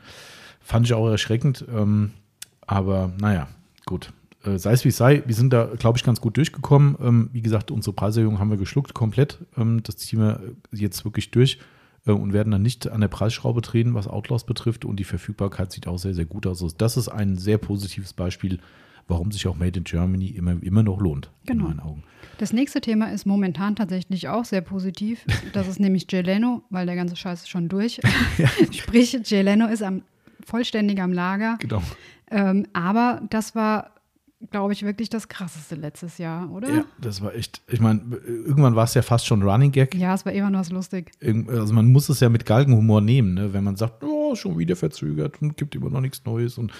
Fand 0.60 0.86
ich 0.86 0.94
auch 0.94 1.08
erschreckend, 1.08 1.64
ähm, 1.74 2.12
aber 2.66 3.12
naja, 3.18 3.48
gut 3.84 4.12
äh, 4.44 4.58
sei 4.58 4.72
es 4.72 4.84
wie 4.84 4.88
es 4.88 4.96
sei, 4.96 5.22
wir 5.26 5.34
sind 5.34 5.52
da, 5.52 5.70
glaube 5.78 5.98
ich, 5.98 6.04
ganz 6.04 6.20
gut 6.20 6.36
durchgekommen. 6.36 6.96
Ähm, 7.00 7.30
wie 7.32 7.42
gesagt, 7.42 7.70
unsere 7.70 7.94
Preiserhöhung 7.94 8.38
haben 8.38 8.50
wir 8.50 8.56
geschluckt 8.56 8.94
komplett. 8.94 9.38
Ähm, 9.56 9.82
das 9.82 9.96
ziehen 9.96 10.20
wir 10.20 10.40
jetzt 10.72 11.04
wirklich 11.04 11.30
durch 11.30 11.58
äh, 12.06 12.12
und 12.12 12.32
werden 12.32 12.50
dann 12.50 12.62
nicht 12.62 12.88
an 12.88 13.00
der 13.00 13.08
Preisschraube 13.08 13.60
drehen, 13.60 13.94
was 13.94 14.08
Outlaws 14.08 14.44
betrifft. 14.44 14.84
Und 14.84 14.96
die 14.96 15.04
Verfügbarkeit 15.04 15.72
sieht 15.72 15.86
auch 15.86 15.98
sehr, 15.98 16.14
sehr 16.14 16.24
gut 16.24 16.46
aus. 16.46 16.62
Also 16.62 16.74
das 16.76 16.96
ist 16.96 17.08
ein 17.08 17.36
sehr 17.36 17.58
positives 17.58 18.12
Beispiel, 18.12 18.58
warum 19.08 19.32
sich 19.32 19.46
auch 19.46 19.56
Made 19.56 19.78
in 19.78 19.84
Germany 19.84 20.28
immer, 20.28 20.62
immer 20.62 20.82
noch 20.82 21.00
lohnt. 21.00 21.30
Genau. 21.46 21.64
In 21.64 21.70
meinen 21.70 21.80
Augen. 21.80 22.02
Das 22.38 22.52
nächste 22.52 22.80
Thema 22.80 23.12
ist 23.12 23.26
momentan 23.26 23.76
tatsächlich 23.76 24.28
auch 24.28 24.44
sehr 24.44 24.62
positiv. 24.62 25.24
Das 25.52 25.68
ist 25.68 25.78
nämlich 25.78 26.08
Geleno, 26.08 26.62
weil 26.70 26.86
der 26.86 26.96
ganze 26.96 27.14
Scheiß 27.14 27.42
ist 27.42 27.48
schon 27.48 27.68
durch. 27.68 28.00
ja. 28.38 28.48
Sprich, 28.72 29.16
Geleno 29.22 29.66
ist 29.66 29.82
am, 29.82 30.02
vollständig 30.44 31.00
am 31.00 31.12
Lager. 31.12 31.56
Genau. 31.60 31.82
Ähm, 32.30 32.66
aber 32.72 33.22
das 33.28 33.54
war 33.54 33.91
glaube 34.50 34.72
ich, 34.72 34.82
wirklich 34.82 35.08
das 35.08 35.28
krasseste 35.28 35.74
letztes 35.74 36.18
Jahr, 36.18 36.50
oder? 36.50 36.70
Ja, 36.70 36.84
das 37.00 37.22
war 37.22 37.34
echt, 37.34 37.62
ich 37.68 37.80
meine, 37.80 38.00
irgendwann 38.26 38.74
war 38.74 38.84
es 38.84 38.94
ja 38.94 39.02
fast 39.02 39.26
schon 39.26 39.42
Running 39.42 39.72
Gag. 39.72 39.94
Ja, 39.94 40.14
es 40.14 40.24
war 40.24 40.32
immer 40.32 40.52
was 40.52 40.70
lustig. 40.70 41.12
Also 41.48 41.74
man 41.74 41.92
muss 41.92 42.08
es 42.08 42.20
ja 42.20 42.28
mit 42.28 42.46
Galgenhumor 42.46 43.00
nehmen, 43.00 43.34
ne? 43.34 43.52
wenn 43.52 43.64
man 43.64 43.76
sagt, 43.76 44.02
oh, 44.02 44.34
schon 44.34 44.58
wieder 44.58 44.76
verzögert 44.76 45.40
und 45.40 45.56
gibt 45.56 45.74
immer 45.74 45.90
noch 45.90 46.00
nichts 46.00 46.24
Neues 46.24 46.58
und 46.58 46.72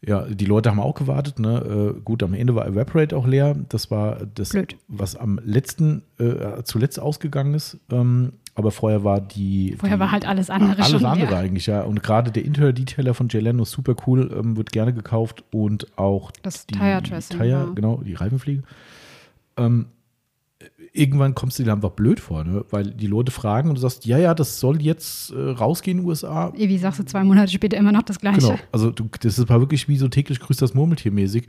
ja, 0.00 0.22
die 0.26 0.44
Leute 0.44 0.70
haben 0.70 0.78
auch 0.78 0.94
gewartet. 0.94 1.40
Ne? 1.40 1.94
Äh, 1.96 2.00
gut, 2.02 2.22
am 2.22 2.32
Ende 2.32 2.54
war 2.54 2.66
Evaporate 2.66 3.16
auch 3.16 3.26
leer. 3.26 3.56
Das 3.68 3.90
war 3.90 4.26
das, 4.26 4.50
Blöd. 4.50 4.76
was 4.86 5.16
am 5.16 5.40
letzten, 5.42 6.02
äh, 6.18 6.62
zuletzt 6.62 7.00
ausgegangen 7.00 7.54
ist. 7.54 7.78
Ähm, 7.90 8.34
aber 8.58 8.72
vorher 8.72 9.04
war 9.04 9.20
die. 9.20 9.76
Vorher 9.78 9.96
die, 9.96 10.00
war 10.00 10.10
halt 10.10 10.26
alles 10.26 10.50
andere 10.50 10.76
alles 10.82 10.90
schon. 10.90 11.04
Andere 11.04 11.30
ja. 11.30 11.38
eigentlich, 11.38 11.66
ja. 11.66 11.82
Und 11.82 12.02
gerade 12.02 12.32
der 12.32 12.44
Interior-Detailer 12.44 13.14
von 13.14 13.28
Geleno 13.28 13.62
ist 13.62 13.70
super 13.70 13.94
cool, 14.06 14.34
ähm, 14.36 14.56
wird 14.56 14.72
gerne 14.72 14.92
gekauft 14.92 15.44
und 15.52 15.96
auch 15.96 16.32
das 16.42 16.66
die 16.66 16.74
Tire 16.74 17.00
Dressing. 17.00 17.38
Tire, 17.38 17.48
ja. 17.48 17.64
genau, 17.72 18.02
die 18.04 18.14
Reifenpflege. 18.14 18.64
Ähm, 19.56 19.86
irgendwann 20.92 21.36
kommst 21.36 21.60
du 21.60 21.62
dir 21.62 21.72
einfach 21.72 21.90
blöd 21.90 22.18
vor, 22.18 22.42
ne? 22.42 22.64
weil 22.70 22.90
die 22.90 23.06
Leute 23.06 23.30
fragen 23.30 23.68
und 23.68 23.76
du 23.76 23.80
sagst, 23.80 24.06
ja, 24.06 24.18
ja, 24.18 24.34
das 24.34 24.58
soll 24.58 24.82
jetzt 24.82 25.30
äh, 25.30 25.50
rausgehen 25.50 25.98
in 25.98 26.02
den 26.02 26.08
USA. 26.08 26.52
Wie 26.56 26.78
sagst 26.78 26.98
du 26.98 27.04
zwei 27.04 27.22
Monate 27.22 27.52
später 27.52 27.76
immer 27.76 27.92
noch 27.92 28.02
das 28.02 28.18
Gleiche? 28.18 28.40
Genau, 28.40 28.58
also 28.72 28.90
du, 28.90 29.08
das 29.20 29.48
war 29.48 29.60
wirklich 29.60 29.88
wie 29.88 29.98
so 29.98 30.08
täglich 30.08 30.40
grüßt 30.40 30.60
das 30.60 30.74
Murmeltier 30.74 31.12
mäßig. 31.12 31.46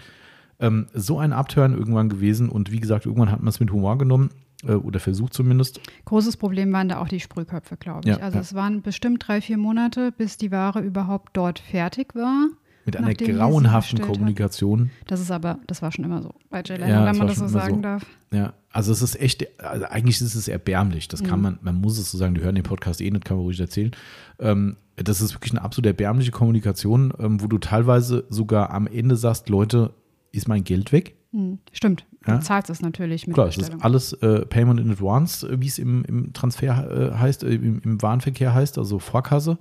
Ähm, 0.59 0.85
so 0.93 1.17
ein 1.17 1.33
Abtören 1.33 1.73
irgendwann 1.75 2.09
gewesen 2.09 2.49
und 2.49 2.71
wie 2.71 2.79
gesagt, 2.79 3.07
irgendwann 3.07 3.31
hat 3.31 3.39
man 3.39 3.47
es 3.47 3.59
mit 3.59 3.71
Humor 3.71 3.97
genommen 3.97 4.29
oder 4.67 4.99
versucht 4.99 5.33
zumindest. 5.33 5.79
Großes 6.05 6.37
Problem 6.37 6.71
waren 6.73 6.89
da 6.89 6.99
auch 6.99 7.07
die 7.07 7.19
Sprühköpfe, 7.19 7.77
glaube 7.77 8.01
ich. 8.09 8.17
Ja, 8.17 8.21
also 8.21 8.35
ja. 8.37 8.41
es 8.41 8.53
waren 8.53 8.81
bestimmt 8.81 9.25
drei, 9.27 9.41
vier 9.41 9.57
Monate, 9.57 10.11
bis 10.11 10.37
die 10.37 10.51
Ware 10.51 10.81
überhaupt 10.81 11.29
dort 11.37 11.59
fertig 11.59 12.15
war. 12.15 12.47
Mit 12.85 12.97
einer 12.97 13.13
grauenhaften 13.13 14.01
Kommunikation. 14.01 14.85
Hat. 14.85 15.11
Das 15.11 15.19
ist 15.21 15.31
aber, 15.31 15.59
das 15.67 15.81
war 15.81 15.91
schon 15.91 16.05
immer 16.05 16.21
so 16.21 16.33
bei 16.49 16.63
Jay 16.65 16.79
ja, 16.79 17.05
wenn 17.05 17.17
man 17.17 17.27
das 17.27 17.37
so 17.37 17.47
sagen 17.47 17.75
so. 17.75 17.81
darf. 17.81 18.05
Ja, 18.33 18.53
also 18.71 18.91
es 18.91 19.01
ist 19.01 19.19
echt, 19.19 19.47
also 19.61 19.85
eigentlich 19.85 20.19
ist 20.21 20.33
es 20.33 20.47
erbärmlich. 20.47 21.07
Das 21.07 21.23
kann 21.23 21.39
mhm. 21.39 21.43
man, 21.43 21.59
man 21.61 21.75
muss 21.75 21.99
es 21.99 22.11
so 22.11 22.17
sagen, 22.17 22.35
die 22.35 22.41
hören 22.41 22.55
den 22.55 22.63
Podcast 22.63 23.01
eh 23.01 23.11
nicht, 23.11 23.25
kann 23.25 23.37
man 23.37 23.43
ruhig 23.43 23.59
erzählen. 23.59 23.91
Ähm, 24.39 24.77
das 24.95 25.21
ist 25.21 25.33
wirklich 25.33 25.51
eine 25.51 25.61
absolut 25.61 25.87
erbärmliche 25.87 26.31
Kommunikation, 26.31 27.13
ähm, 27.19 27.41
wo 27.41 27.47
du 27.47 27.57
teilweise 27.59 28.25
sogar 28.29 28.71
am 28.71 28.87
Ende 28.87 29.15
sagst, 29.15 29.49
Leute, 29.49 29.93
ist 30.31 30.47
mein 30.47 30.63
Geld 30.63 30.91
weg? 30.91 31.15
Hm, 31.31 31.59
stimmt. 31.71 32.05
Ja? 32.29 32.37
Du 32.37 32.43
zahlst 32.43 32.69
es 32.69 32.81
natürlich 32.81 33.27
mit 33.27 33.33
Klar, 33.33 33.47
es 33.47 33.57
ist 33.57 33.71
alles 33.81 34.13
äh, 34.13 34.45
Payment 34.45 34.79
in 34.79 34.91
Advance, 34.91 35.47
äh, 35.47 35.61
wie 35.61 35.67
es 35.67 35.79
im, 35.79 36.03
im 36.05 36.33
Transfer 36.33 37.11
äh, 37.13 37.17
heißt, 37.17 37.43
äh, 37.43 37.53
im, 37.53 37.81
im 37.83 38.01
Warenverkehr 38.01 38.53
heißt, 38.53 38.77
also 38.77 38.99
Vorkasse. 38.99 39.57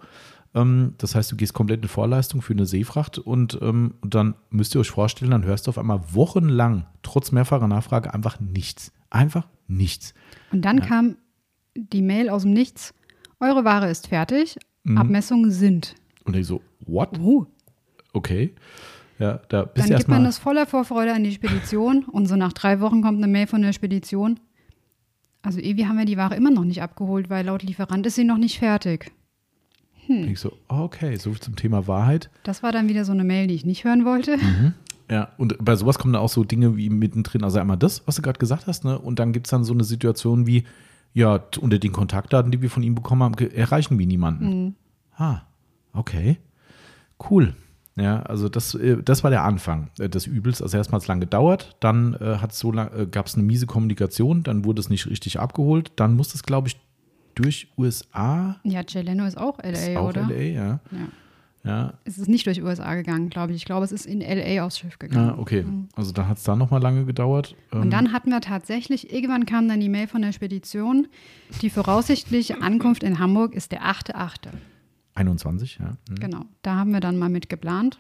Ähm, 0.55 0.95
das 0.99 1.15
heißt, 1.15 1.31
du 1.33 1.37
gehst 1.37 1.55
komplett 1.55 1.83
in 1.83 1.89
Vorleistung 1.89 2.43
für 2.43 2.53
eine 2.53 2.67
Seefracht 2.67 3.19
und, 3.19 3.59
ähm, 3.61 3.95
dann 4.03 4.35
müsst 4.51 4.75
ihr 4.75 4.81
euch 4.81 4.91
vorstellen, 4.91 5.31
dann 5.31 5.45
hörst 5.45 5.67
du 5.67 5.71
auf 5.71 5.79
einmal 5.79 6.01
wochenlang, 6.13 6.87
trotz 7.03 7.33
mehrfacher 7.33 7.69
Nachfrage, 7.69 8.13
einfach 8.15 8.41
nichts. 8.41 8.93
Einfach 9.11 9.47
nichts. 9.69 10.15
Und 10.53 10.65
dann 10.65 10.81
kam 10.81 11.17
die 11.75 12.03
Mail 12.03 12.29
aus 12.29 12.43
dem 12.43 12.53
Nichts. 12.53 12.95
Eure 13.41 13.65
Ware 13.65 13.89
ist 13.89 14.09
fertig. 14.09 14.59
Mhm. 14.85 14.99
Abmessungen 14.99 15.51
sind. 15.51 15.95
Und 16.25 16.37
ich 16.37 16.47
so, 16.47 16.61
what? 16.81 17.19
Oh. 17.19 17.47
Okay. 18.13 18.55
Ja, 19.19 19.41
da 19.49 19.65
bist 19.65 19.91
Dann 19.91 19.97
gibt 19.97 20.09
man 20.09 20.25
das 20.25 20.39
voller 20.39 20.67
Vorfreude 20.67 21.13
an 21.13 21.25
die 21.25 21.33
Spedition 21.33 22.05
und 22.13 22.27
so 22.27 22.37
nach 22.37 22.53
drei 22.53 22.81
Wochen 22.81 23.03
kommt 23.03 23.19
eine 23.19 23.27
Mail 23.27 23.47
von 23.47 23.63
der 23.63 23.73
Spedition. 23.73 24.39
Also 25.43 25.61
irgendwie 25.61 25.87
haben 25.87 25.99
wir 25.99 26.05
die 26.05 26.17
Ware 26.17 26.37
immer 26.37 26.51
noch 26.51 26.65
nicht 26.65 26.83
abgeholt, 26.83 27.31
weil 27.31 27.47
laut 27.47 27.63
Lieferant 27.63 28.07
ist 28.07 28.17
sie 28.17 28.25
noch 28.25 28.39
nicht 28.39 28.59
fertig. 28.59 29.13
Ich 30.09 30.41
so, 30.41 30.53
okay, 30.69 31.17
so 31.17 31.35
zum 31.35 31.55
Thema 31.55 31.87
Wahrheit. 31.87 32.31
Das 32.43 32.63
war 32.63 32.73
dann 32.73 32.89
wieder 32.89 33.05
so 33.05 33.13
eine 33.13 33.25
Mail, 33.25 33.47
die 33.47 33.55
ich 33.55 33.67
nicht 33.67 33.85
hören 33.85 34.07
wollte. 34.07 34.39
Ja, 35.11 35.33
und 35.37 35.57
bei 35.63 35.77
sowas 35.77 35.99
kommen 35.99 36.15
dann 36.15 36.23
auch 36.23 36.31
so 36.31 36.45
Dinge 36.45 36.77
wie 36.77 36.91
mittendrin, 36.91 37.45
also 37.45 37.59
einmal 37.59 37.77
das, 37.77 38.07
was 38.07 38.17
du 38.17 38.23
gerade 38.23 38.39
gesagt 38.39 38.67
hast, 38.67 38.85
ne? 38.85 38.99
Und 38.99 39.19
dann 39.19 39.33
gibt 39.33 39.47
es 39.47 39.51
dann 39.51 39.65
so 39.65 39.73
eine 39.73 39.85
Situation 39.85 40.47
wie, 40.47 40.65
ja, 41.13 41.45
unter 41.61 41.79
den 41.79 41.93
Kontaktdaten, 41.93 42.51
die 42.51 42.63
wir 42.63 42.71
von 42.71 42.83
ihm 42.83 42.95
bekommen 42.95 43.23
haben, 43.23 43.35
erreichen 43.35 43.99
wir 43.99 44.07
niemanden. 44.07 44.77
Ah, 45.17 45.43
okay. 45.93 46.39
Cool. 47.31 47.55
Ja, 47.99 48.23
also 48.23 48.49
das, 48.49 48.75
äh, 48.75 49.03
das 49.03 49.25
war 49.25 49.31
der 49.31 49.45
Anfang 49.45 49.91
äh, 49.99 50.09
des 50.09 50.27
Übels. 50.27 50.63
Also 50.63 50.77
erstmal 50.77 50.99
hat 50.99 51.03
es 51.03 51.09
lange 51.09 51.21
gedauert, 51.21 51.77
dann 51.81 52.15
äh, 52.15 52.37
hat's 52.41 52.59
so 52.59 52.71
lang, 52.73 52.91
äh, 52.97 53.07
gab 53.07 53.27
es 53.27 53.35
eine 53.35 53.43
miese 53.45 53.67
Kommunikation, 53.67 54.43
dann 54.43 54.65
wurde 54.65 54.81
es 54.81 54.89
nicht 54.91 55.07
richtig 55.09 55.41
abgeholt, 55.41 55.93
dann 55.97 56.15
musste 56.15 56.35
es, 56.37 56.43
glaube 56.43 56.69
ich, 56.69 56.77
durch 57.35 57.69
USA, 57.79 58.57
Ja, 58.65 58.81
Jay 58.87 59.03
Leno 59.03 59.25
ist 59.25 59.39
auch 59.39 59.59
LA, 59.63 59.71
ist 59.71 59.97
auch 59.97 60.09
oder? 60.09 60.23
LA, 60.29 60.35
ja. 60.43 60.67
Ja. 60.91 61.09
Ja, 61.65 61.93
Es 62.05 62.19
ist 62.19 62.29
nicht 62.29 62.47
durch 62.47 62.63
USA 62.63 62.95
gegangen, 62.95 63.31
glaube 63.31 63.53
ich. 63.53 63.59
Ich 63.59 63.65
glaube, 63.65 63.85
es 63.85 63.91
ist 63.93 64.07
in 64.07 64.21
LA 64.21 64.65
aufs 64.65 64.79
Schiff 64.79 64.99
gegangen. 64.99 65.31
ah, 65.31 65.37
okay. 65.39 65.65
Also 65.97 66.13
dann 66.13 66.29
hat 66.29 66.39
es 66.39 66.45
da 66.45 66.55
nochmal 66.57 66.81
lange 66.81 67.05
gedauert. 67.05 67.57
Ähm, 67.73 67.83
Und 67.83 67.91
dann 67.91 68.13
hatten 68.13 68.31
wir 68.31 68.41
tatsächlich, 68.41 69.13
irgendwann 69.13 69.45
kam 69.45 69.69
dann 69.69 69.81
die 69.81 69.89
Mail 69.89 70.07
von 70.07 70.23
der 70.23 70.33
Spedition, 70.33 71.09
die 71.61 71.69
voraussichtliche 71.69 72.63
Ankunft 72.63 73.03
in 73.03 73.19
Hamburg 73.19 73.55
ist 73.55 73.73
der 73.73 73.83
8.8. 73.83 74.49
21, 75.19 75.79
ja. 75.81 75.97
Mhm. 76.09 76.15
Genau, 76.17 76.45
da 76.63 76.77
haben 76.77 76.93
wir 76.93 77.01
dann 77.01 77.19
mal 77.19 77.29
mit 77.29 77.49
geplant. 77.49 77.99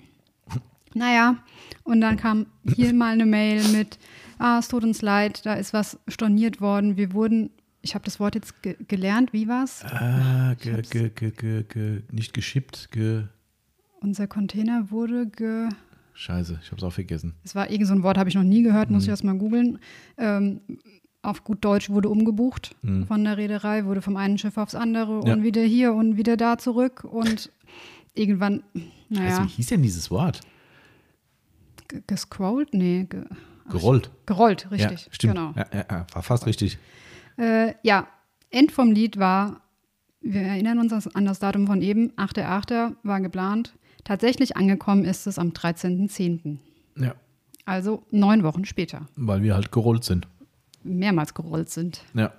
Naja, 0.94 1.36
und 1.84 2.00
dann 2.00 2.16
kam 2.16 2.46
hier 2.64 2.94
mal 2.94 3.12
eine 3.12 3.26
Mail 3.26 3.62
mit, 3.68 3.98
ah, 4.38 4.58
es 4.58 4.68
tut 4.68 4.84
uns 4.84 5.02
leid, 5.02 5.44
da 5.44 5.54
ist 5.54 5.72
was 5.72 5.98
storniert 6.08 6.60
worden. 6.60 6.96
Wir 6.96 7.12
wurden, 7.12 7.50
ich 7.82 7.94
habe 7.94 8.04
das 8.04 8.18
Wort 8.18 8.34
jetzt 8.34 8.62
ge 8.62 8.76
gelernt, 8.88 9.32
wie 9.32 9.48
war's? 9.48 9.84
Ah, 9.84 10.54
ge, 10.54 10.80
ge, 10.82 11.10
ge, 11.10 11.30
ge, 11.30 11.64
ge, 11.64 12.02
nicht 12.10 12.32
geschippt, 12.32 12.90
ge. 12.90 13.24
Unser 14.00 14.26
Container 14.26 14.90
wurde 14.90 15.26
ge... 15.26 15.68
Scheiße, 16.14 16.58
ich 16.62 16.72
hab's 16.72 16.82
auch 16.82 16.92
vergessen. 16.92 17.34
Es 17.44 17.54
war 17.54 17.70
irgend 17.70 17.86
so 17.86 17.94
ein 17.94 18.02
Wort, 18.02 18.16
habe 18.16 18.28
ich 18.28 18.34
noch 18.34 18.42
nie 18.42 18.62
gehört, 18.62 18.90
muss 18.90 19.04
ich 19.04 19.08
erst 19.10 19.24
mal 19.24 19.36
googeln. 19.36 19.78
Ähm, 20.16 20.60
auf 21.28 21.44
gut 21.44 21.64
Deutsch 21.64 21.90
wurde 21.90 22.08
umgebucht 22.08 22.74
von 23.06 23.24
der 23.24 23.36
Reederei, 23.36 23.84
wurde 23.84 24.02
vom 24.02 24.16
einen 24.16 24.38
Schiff 24.38 24.56
aufs 24.56 24.74
andere 24.74 25.26
Ja. 25.26 25.32
und 25.34 25.42
wieder 25.42 25.62
hier 25.62 25.92
und 25.94 26.16
wieder 26.16 26.36
da 26.36 26.58
zurück 26.58 27.04
und 27.04 27.50
irgendwann, 28.14 28.62
naja, 29.08 29.36
Also, 29.36 29.42
wie 29.44 29.48
hieß 29.48 29.66
denn 29.68 29.82
dieses 29.82 30.10
Wort? 30.10 30.40
ge- 31.88 32.02
gescrollt? 32.06 32.74
Nee, 32.74 33.06
ge 33.08 33.24
Gerollt. 33.70 34.10
gerollt, 34.26 34.70
richtig. 34.70 35.06
Ja, 35.06 35.12
stimmt. 35.12 35.34
Genau. 35.34 35.52
Ja, 35.56 36.06
war 36.12 36.22
fast 36.22 36.46
richtig. 36.46 36.78
Äh, 37.36 37.74
ja, 37.82 38.06
End 38.50 38.72
vom 38.72 38.90
Lied 38.92 39.18
war, 39.18 39.60
wir 40.20 40.40
erinnern 40.40 40.78
uns 40.78 41.06
an 41.14 41.24
das 41.26 41.38
Datum 41.38 41.66
von 41.66 41.82
eben, 41.82 42.10
8.8. 42.16 42.96
war 43.02 43.20
geplant. 43.20 43.74
Tatsächlich 44.04 44.56
angekommen 44.56 45.04
ist 45.04 45.26
es 45.26 45.38
am 45.38 45.50
13.10., 45.52 46.58
Ja, 46.96 47.14
also 47.66 48.02
neun 48.10 48.42
Wochen 48.42 48.64
später. 48.64 49.06
weil 49.16 49.42
wir 49.42 49.54
halt 49.54 49.70
gerollt 49.70 50.02
sind. 50.04 50.26
Mehrmals 50.94 51.34
gerollt 51.34 51.70
sind. 51.70 52.02
Ja. 52.14 52.32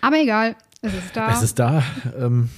Aber 0.00 0.16
egal, 0.20 0.56
es 0.82 0.94
ist 0.94 1.16
da. 1.16 1.32
Es 1.32 1.42
ist 1.42 1.58
da. 1.58 1.82
Ähm, 2.18 2.48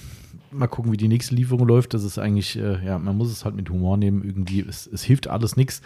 mal 0.50 0.66
gucken, 0.66 0.92
wie 0.92 0.96
die 0.96 1.08
nächste 1.08 1.34
Lieferung 1.34 1.66
läuft. 1.66 1.94
Das 1.94 2.04
ist 2.04 2.18
eigentlich, 2.18 2.56
äh, 2.58 2.84
ja, 2.84 2.98
man 2.98 3.16
muss 3.16 3.30
es 3.30 3.44
halt 3.44 3.54
mit 3.54 3.70
Humor 3.70 3.96
nehmen. 3.96 4.22
Irgendwie, 4.22 4.60
es, 4.60 4.86
es 4.86 5.02
hilft 5.02 5.28
alles 5.28 5.56
nichts. 5.56 5.80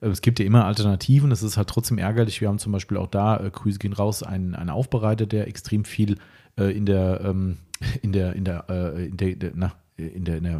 Äh, 0.00 0.08
Es 0.08 0.22
gibt 0.22 0.38
ja 0.38 0.44
immer 0.44 0.64
Alternativen. 0.66 1.32
Es 1.32 1.42
ist 1.42 1.56
halt 1.56 1.68
trotzdem 1.68 1.98
ärgerlich. 1.98 2.40
Wir 2.40 2.48
haben 2.48 2.58
zum 2.58 2.72
Beispiel 2.72 2.96
auch 2.96 3.08
da, 3.08 3.38
äh, 3.38 3.50
Grüße 3.50 3.78
gehen 3.78 3.92
raus, 3.92 4.22
einen, 4.22 4.54
einen 4.54 4.70
Aufbereiter, 4.70 5.26
der 5.26 5.48
extrem 5.48 5.84
viel 5.84 6.16
äh, 6.58 6.76
in 6.76 6.86
der, 6.86 7.20
ähm, 7.24 7.58
in 8.02 8.12
der, 8.12 8.34
in 8.34 8.44
der, 8.44 8.64
äh, 8.68 9.06
in 9.06 9.16
der, 9.16 9.52
na, 9.54 9.72
in 9.96 10.24
der, 10.24 10.38
in 10.38 10.44
der, 10.44 10.54
äh, 10.54 10.58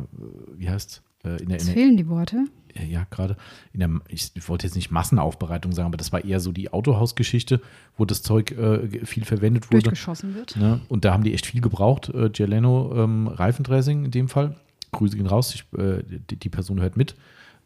wie 0.56 0.68
heißt 0.68 1.02
äh, 1.24 1.28
in 1.42 1.48
der, 1.48 1.60
in 1.60 1.66
der, 1.66 1.74
fehlen 1.74 1.96
die 1.96 2.08
Worte. 2.08 2.44
Ja, 2.74 2.82
ja 2.84 3.06
gerade 3.10 3.36
in 3.72 3.80
der, 3.80 3.90
ich 4.08 4.32
wollte 4.48 4.66
jetzt 4.66 4.74
nicht 4.76 4.90
Massenaufbereitung 4.90 5.72
sagen, 5.72 5.86
aber 5.86 5.96
das 5.96 6.12
war 6.12 6.24
eher 6.24 6.40
so 6.40 6.52
die 6.52 6.72
Autohausgeschichte, 6.72 7.60
wo 7.96 8.04
das 8.04 8.22
Zeug 8.22 8.52
äh, 8.52 9.04
viel 9.04 9.24
verwendet 9.24 9.70
wurde. 9.70 9.82
Durchgeschossen 9.82 10.34
wird. 10.34 10.56
Ne? 10.56 10.80
Und 10.88 11.04
da 11.04 11.12
haben 11.12 11.24
die 11.24 11.34
echt 11.34 11.46
viel 11.46 11.60
gebraucht. 11.60 12.08
Äh, 12.10 12.30
Gialeno 12.30 12.92
ähm, 12.96 13.28
Reifendressing 13.28 14.04
in 14.04 14.10
dem 14.10 14.28
Fall. 14.28 14.56
Grüße 14.92 15.16
gehen 15.16 15.26
raus, 15.26 15.54
ich, 15.54 15.78
äh, 15.78 16.02
die, 16.02 16.36
die 16.36 16.48
Person 16.48 16.80
hört 16.80 16.96
mit. 16.96 17.14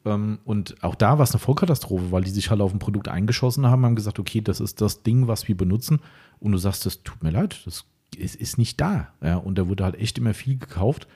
Ähm, 0.04 0.38
und 0.44 0.82
auch 0.82 0.94
da 0.94 1.18
war 1.18 1.24
es 1.24 1.32
eine 1.32 1.40
Vollkatastrophe, 1.40 2.12
weil 2.12 2.24
die 2.24 2.30
sich 2.30 2.50
halt 2.50 2.60
auf 2.60 2.72
ein 2.72 2.78
Produkt 2.78 3.08
eingeschossen 3.08 3.66
haben, 3.66 3.84
haben 3.84 3.96
gesagt, 3.96 4.18
okay, 4.18 4.40
das 4.40 4.60
ist 4.60 4.80
das 4.80 5.02
Ding, 5.02 5.26
was 5.26 5.48
wir 5.48 5.56
benutzen. 5.56 6.00
Und 6.38 6.52
du 6.52 6.58
sagst, 6.58 6.86
das 6.86 7.02
tut 7.02 7.22
mir 7.22 7.30
leid, 7.30 7.62
das 7.64 7.86
ist, 8.16 8.36
ist 8.36 8.58
nicht 8.58 8.80
da. 8.80 9.08
Ja? 9.22 9.36
Und 9.36 9.56
da 9.56 9.68
wurde 9.68 9.84
halt 9.84 9.96
echt 9.96 10.18
immer 10.18 10.34
viel 10.34 10.58
gekauft. 10.58 11.06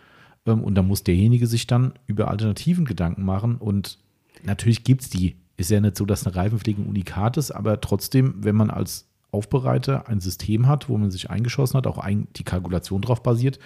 Und 0.53 0.75
da 0.75 0.83
muss 0.83 1.05
derjenige 1.05 1.47
sich 1.47 1.67
dann 1.67 1.93
über 2.07 2.29
Alternativen 2.29 2.85
Gedanken 2.85 3.25
machen. 3.25 3.57
Und 3.57 3.99
natürlich 4.45 4.85
gibt 4.85 5.03
es 5.03 5.11
die. 5.11 5.37
Ist 5.57 5.71
ja 5.71 5.81
nicht 5.81 5.97
so, 5.97 6.07
dass 6.07 6.27
eine 6.27 6.37
Reifenpflege 6.37 6.83
ein 6.83 6.89
Unikat 6.89 7.37
ist, 7.37 7.51
aber 7.51 7.81
trotzdem, 7.81 8.35
wenn 8.45 8.55
man 8.55 8.71
als 8.71 9.09
Aufbereiter 9.31 10.09
ein 10.09 10.21
System 10.21 10.67
hat, 10.67 10.89
wo 10.89 10.97
man 10.97 11.11
sich 11.11 11.31
eingeschossen 11.31 11.77
hat, 11.77 11.87
auch 11.87 11.99
ein, 11.99 12.29
die 12.37 12.45
Kalkulation 12.45 13.03
drauf 13.03 13.23
basiert, 13.23 13.59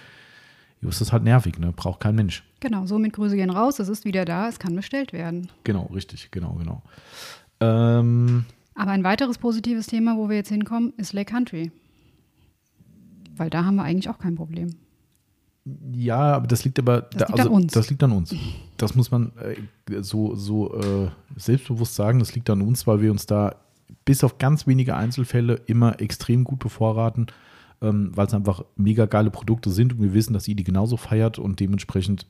ist 0.89 1.01
das 1.01 1.13
halt 1.13 1.23
nervig, 1.23 1.59
ne? 1.59 1.71
Braucht 1.71 2.01
kein 2.01 2.15
Mensch. 2.15 2.43
Genau, 2.59 2.85
somit 2.85 3.13
Grüße 3.13 3.35
gehen 3.35 3.49
raus. 3.49 3.79
Es 3.79 3.87
ist 3.87 4.05
wieder 4.05 4.25
da, 4.25 4.49
es 4.49 4.59
kann 4.59 4.75
bestellt 4.75 5.13
werden. 5.13 5.49
Genau, 5.63 5.85
richtig, 5.93 6.31
genau, 6.31 6.53
genau. 6.55 6.81
Ähm, 7.59 8.45
Aber 8.75 8.91
ein 8.91 9.03
weiteres 9.03 9.37
positives 9.37 9.87
Thema, 9.87 10.17
wo 10.17 10.29
wir 10.29 10.35
jetzt 10.35 10.49
hinkommen, 10.49 10.93
ist 10.97 11.13
Lake 11.13 11.31
Country. 11.31 11.71
Weil 13.35 13.49
da 13.49 13.65
haben 13.65 13.75
wir 13.75 13.83
eigentlich 13.83 14.09
auch 14.09 14.19
kein 14.19 14.35
Problem. 14.35 14.75
Ja, 15.65 16.33
aber 16.33 16.47
das 16.47 16.65
liegt 16.65 16.77
aber 16.79 17.01
Das 17.01 17.29
liegt 17.29 17.39
an 17.39 17.47
uns. 17.47 17.73
Das 17.73 17.89
liegt 17.89 18.03
an 18.03 18.11
uns. 18.11 18.35
Das 18.77 18.95
muss 18.95 19.11
man 19.11 19.31
äh, 19.37 20.01
so, 20.01 20.35
so 20.35 20.77
äh, 20.77 21.09
selbstbewusst 21.37 21.95
sagen, 21.95 22.19
das 22.19 22.35
liegt 22.35 22.49
an 22.49 22.61
uns, 22.61 22.85
weil 22.85 23.01
wir 23.01 23.11
uns 23.11 23.25
da 23.25 23.55
bis 24.05 24.23
auf 24.23 24.37
ganz 24.37 24.67
wenige 24.67 24.95
Einzelfälle 24.95 25.61
immer 25.65 26.01
extrem 26.01 26.43
gut 26.43 26.59
bevorraten, 26.59 27.27
ähm, 27.81 28.11
weil 28.13 28.27
es 28.27 28.33
einfach 28.33 28.65
mega 28.75 29.05
geile 29.05 29.31
Produkte 29.31 29.69
sind 29.69 29.93
und 29.93 30.01
wir 30.01 30.13
wissen, 30.13 30.33
dass 30.33 30.47
ihr 30.47 30.55
die 30.55 30.65
genauso 30.65 30.97
feiert 30.97 31.39
und 31.39 31.59
dementsprechend 31.61 32.25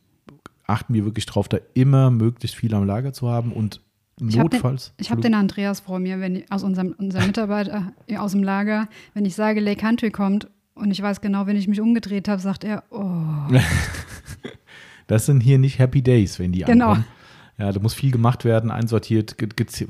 achten 0.67 0.93
wir 0.93 1.03
wirklich 1.05 1.25
drauf, 1.25 1.47
da 1.47 1.57
immer 1.73 2.11
möglichst 2.11 2.55
viel 2.55 2.73
am 2.75 2.85
Lager 2.85 3.13
zu 3.13 3.29
haben 3.29 3.51
und 3.51 3.81
Ich 4.19 4.37
habe 4.37 4.49
den, 4.49 4.57
notfalls. 4.57 4.93
ich 4.97 5.09
hab 5.09 5.21
den 5.21 5.33
Andreas 5.33 5.79
vor 5.79 5.97
mir, 5.99 6.19
wenn 6.19 6.35
ich, 6.37 6.51
aus 6.51 6.63
unserem, 6.63 6.93
unserem 6.99 7.27
Mitarbeiter 7.27 7.93
äh, 8.07 8.17
aus 8.17 8.31
dem 8.33 8.43
Lager, 8.43 8.87
wenn 9.15 9.25
ich 9.25 9.35
sage, 9.35 9.59
Lake 9.59 9.81
Country 9.81 10.11
kommt 10.11 10.47
und 10.75 10.91
ich 10.91 11.01
weiß 11.01 11.21
genau, 11.21 11.45
wenn 11.47 11.55
ich 11.55 11.67
mich 11.67 11.81
umgedreht 11.81 12.27
habe, 12.27 12.41
sagt 12.41 12.63
er, 12.63 12.83
oh, 12.89 13.11
Das 15.07 15.25
sind 15.25 15.41
hier 15.41 15.59
nicht 15.59 15.79
Happy 15.79 16.01
Days, 16.01 16.39
wenn 16.39 16.51
die 16.53 16.61
Genau. 16.61 16.89
ankommen. 16.91 17.05
Ja, 17.59 17.71
da 17.71 17.79
muss 17.79 17.93
viel 17.93 18.09
gemacht 18.11 18.45
werden, 18.45 18.71
einsortiert. 18.71 19.35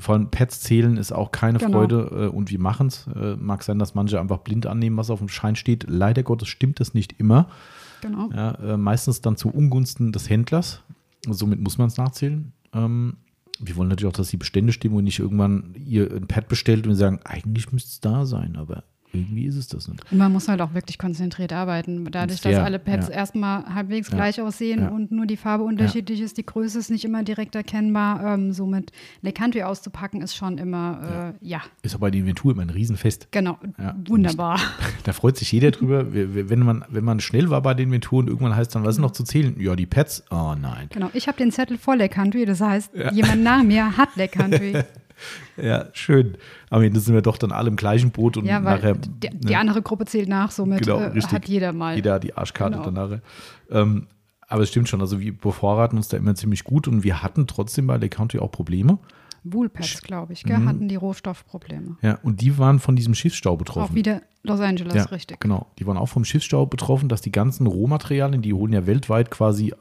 Vor 0.00 0.14
allem 0.14 0.30
Pads 0.30 0.60
zählen 0.60 0.96
ist 0.98 1.12
auch 1.12 1.32
keine 1.32 1.58
Genau. 1.58 1.72
Freude 1.78 2.10
äh, 2.12 2.26
und 2.26 2.50
wir 2.50 2.58
machen 2.60 2.88
es. 2.88 3.06
Äh, 3.14 3.36
mag 3.36 3.62
sein, 3.62 3.78
dass 3.78 3.94
manche 3.94 4.20
einfach 4.20 4.38
blind 4.38 4.66
annehmen, 4.66 4.96
was 4.98 5.08
auf 5.10 5.20
dem 5.20 5.28
Schein 5.28 5.56
steht. 5.56 5.86
Leider 5.88 6.22
Gottes 6.22 6.48
stimmt 6.48 6.78
das 6.80 6.92
nicht 6.92 7.14
immer. 7.18 7.48
genau. 8.02 8.28
Ja, 8.34 8.50
äh, 8.56 8.76
meistens 8.76 9.22
dann 9.22 9.36
zu 9.38 9.48
Ungunsten 9.48 10.12
des 10.12 10.28
Händlers. 10.28 10.82
Somit 11.26 11.58
muss 11.60 11.78
man 11.78 11.86
es 11.86 11.96
nachzählen. 11.96 12.52
Ähm, 12.74 13.16
wir 13.60 13.76
wollen 13.76 13.88
natürlich 13.88 14.12
auch, 14.12 14.16
dass 14.16 14.28
die 14.28 14.36
Bestände 14.36 14.72
stimmen 14.74 14.96
und 14.96 15.04
nicht 15.04 15.20
irgendwann 15.20 15.74
ihr 15.86 16.10
ein 16.12 16.26
Pad 16.26 16.48
bestellt 16.48 16.84
und 16.84 16.90
wir 16.90 16.96
sagen, 16.96 17.20
eigentlich 17.24 17.72
müsste 17.72 17.88
es 17.88 18.00
da 18.00 18.26
sein, 18.26 18.56
aber 18.56 18.84
irgendwie 19.14 19.46
ist 19.46 19.56
es 19.56 19.68
das 19.68 19.88
nicht. 19.88 20.04
Und 20.10 20.18
man 20.18 20.32
muss 20.32 20.48
halt 20.48 20.60
auch 20.60 20.74
wirklich 20.74 20.98
konzentriert 20.98 21.52
arbeiten. 21.52 22.04
Dadurch, 22.10 22.40
dass 22.40 22.56
alle 22.56 22.78
Pads 22.78 23.08
ja. 23.08 23.14
erstmal 23.14 23.64
halbwegs 23.74 24.10
Ja. 24.10 24.16
gleich 24.16 24.40
aussehen 24.40 24.80
Ja. 24.82 24.88
und 24.88 25.12
nur 25.12 25.26
die 25.26 25.36
Farbe 25.36 25.64
unterschiedlich 25.64 26.20
ist, 26.20 26.36
die 26.36 26.44
Größe 26.46 26.78
ist 26.78 26.90
nicht 26.90 27.04
immer 27.04 27.22
direkt 27.22 27.54
erkennbar. 27.54 28.34
Ähm, 28.34 28.52
somit 28.52 28.92
Lake 29.22 29.40
Country 29.40 29.62
auszupacken 29.62 30.20
ist 30.22 30.34
schon 30.36 30.58
immer, 30.58 31.34
äh, 31.40 31.46
ja, 31.46 31.62
Ist 31.82 31.94
aber 31.94 32.02
bei 32.06 32.10
der 32.10 32.20
Inventur 32.20 32.52
immer 32.52 32.62
ein 32.62 32.70
Riesenfest. 32.70 33.28
genau, 33.30 33.58
wunderbar. 34.08 34.58
Da 35.04 35.12
freut 35.12 35.36
sich 35.36 35.50
jeder 35.52 35.70
drüber. 35.70 36.06
Wenn 36.14 36.60
man, 36.60 36.84
wenn 36.88 37.04
man 37.04 37.20
schnell 37.20 37.50
war 37.50 37.62
bei 37.62 37.74
den 37.74 37.88
Inventuren, 37.88 38.26
irgendwann 38.28 38.56
heißt 38.56 38.74
dann, 38.74 38.84
was 38.84 38.96
ist 38.96 39.00
noch 39.00 39.10
zu 39.12 39.24
zählen? 39.24 39.54
Ja, 39.60 39.76
die 39.76 39.86
Pads. 39.86 40.24
Oh 40.30 40.54
nein. 40.60 40.88
Genau, 40.90 41.10
ich 41.12 41.28
habe 41.28 41.38
den 41.38 41.52
Zettel 41.52 41.78
vor 41.78 41.96
Lake 41.96 42.14
Country, 42.14 42.44
das 42.44 42.60
heißt, 42.60 42.90
jemand 43.12 43.42
nach 43.42 43.62
mir 43.62 43.96
hat 43.96 44.16
Lake 44.16 44.36
Country. 44.38 44.74
Ja, 45.56 45.86
schön. 45.92 46.36
Am 46.70 46.82
Ende 46.82 47.00
sind 47.00 47.14
wir 47.14 47.22
doch 47.22 47.38
dann 47.38 47.52
alle 47.52 47.68
im 47.68 47.76
gleichen 47.76 48.10
Boot 48.10 48.36
und 48.36 48.44
Ja, 48.46 48.60
nachher. 48.60 48.94
die, 48.94 49.28
ne, 49.28 49.40
die 49.40 49.56
andere 49.56 49.82
Gruppe 49.82 50.04
zählt 50.06 50.28
nach, 50.28 50.50
somit 50.50 50.80
Genau, 50.82 51.00
äh, 51.00 51.20
hat 51.20 51.48
jeder 51.48 51.72
mal. 51.72 51.94
Jeder 51.96 52.14
hat 52.14 52.24
die 52.24 52.36
Arschkarte 52.36 52.72
Genau. 52.78 52.84
dann 52.90 52.94
nachher. 52.94 53.22
Ähm, 53.70 54.06
aber 54.48 54.62
es 54.62 54.68
stimmt 54.70 54.88
schon, 54.88 55.00
also 55.00 55.20
wir 55.20 55.36
bevorraten 55.36 55.96
uns 55.96 56.08
da 56.08 56.16
immer 56.16 56.34
ziemlich 56.34 56.64
gut 56.64 56.86
und 56.88 57.02
wir 57.04 57.22
hatten 57.22 57.46
trotzdem 57.46 57.86
bei 57.86 57.94
Lake 57.96 58.16
County 58.16 58.38
auch 58.38 58.50
Probleme. 58.50 58.98
Woolpads, 59.46 60.02
glaube 60.02 60.32
ich, 60.32 60.42
gell, 60.44 60.58
Mhm. 60.58 60.68
hatten 60.68 60.88
die 60.88 60.96
Rohstoffprobleme. 60.96 61.96
Ja, 62.02 62.18
und 62.22 62.40
die 62.40 62.56
waren 62.58 62.78
von 62.78 62.96
diesem 62.96 63.14
Schiffsstau 63.14 63.56
betroffen. 63.56 63.92
Auch 63.92 63.94
wieder 63.94 64.22
Los 64.42 64.60
Angeles, 64.60 64.94
ja, 64.94 65.04
richtig. 65.04 65.40
Genau, 65.40 65.66
die 65.78 65.86
waren 65.86 65.96
auch 65.98 66.08
vom 66.08 66.24
Schiffsstau 66.24 66.66
betroffen, 66.66 67.08
dass 67.08 67.20
die 67.20 67.32
ganzen 67.32 67.66
Rohmaterialien, 67.66 68.42
die 68.42 68.52
holen 68.54 68.72
ja 68.72 68.86
weltweit 68.86 69.30
quasi 69.30 69.68
äh, 69.68 69.74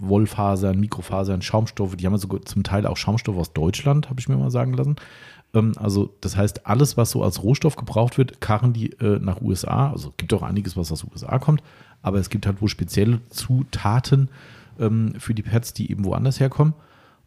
Wollfasern, 0.00 0.80
Mikrofasern, 0.80 1.42
Schaumstoffe, 1.42 1.96
die 1.96 2.06
haben 2.06 2.16
sogar 2.18 2.42
zum 2.42 2.62
Teil 2.62 2.86
auch 2.86 2.96
Schaumstoffe 2.96 3.36
aus 3.36 3.52
Deutschland, 3.52 4.10
habe 4.10 4.18
ich 4.18 4.28
mir 4.28 4.36
mal 4.36 4.50
sagen 4.50 4.72
lassen. 4.72 4.96
Ähm, 5.54 5.72
also 5.76 6.14
das 6.20 6.36
heißt, 6.36 6.66
alles, 6.66 6.96
was 6.96 7.10
so 7.10 7.22
als 7.22 7.42
Rohstoff 7.42 7.76
gebraucht 7.76 8.18
wird, 8.18 8.40
karren 8.40 8.72
die 8.72 8.92
äh, 9.00 9.18
nach 9.20 9.40
USA. 9.40 9.90
Also 9.90 10.10
es 10.10 10.16
gibt 10.16 10.32
auch 10.32 10.42
einiges, 10.42 10.76
was 10.76 10.90
aus 10.90 11.04
USA 11.04 11.38
kommt, 11.38 11.62
aber 12.02 12.18
es 12.18 12.30
gibt 12.30 12.46
halt 12.46 12.60
wohl 12.60 12.68
spezielle 12.68 13.20
Zutaten 13.28 14.28
ähm, 14.78 15.14
für 15.18 15.34
die 15.34 15.42
Pads, 15.42 15.74
die 15.74 15.90
eben 15.90 16.04
woanders 16.04 16.40
herkommen. 16.40 16.74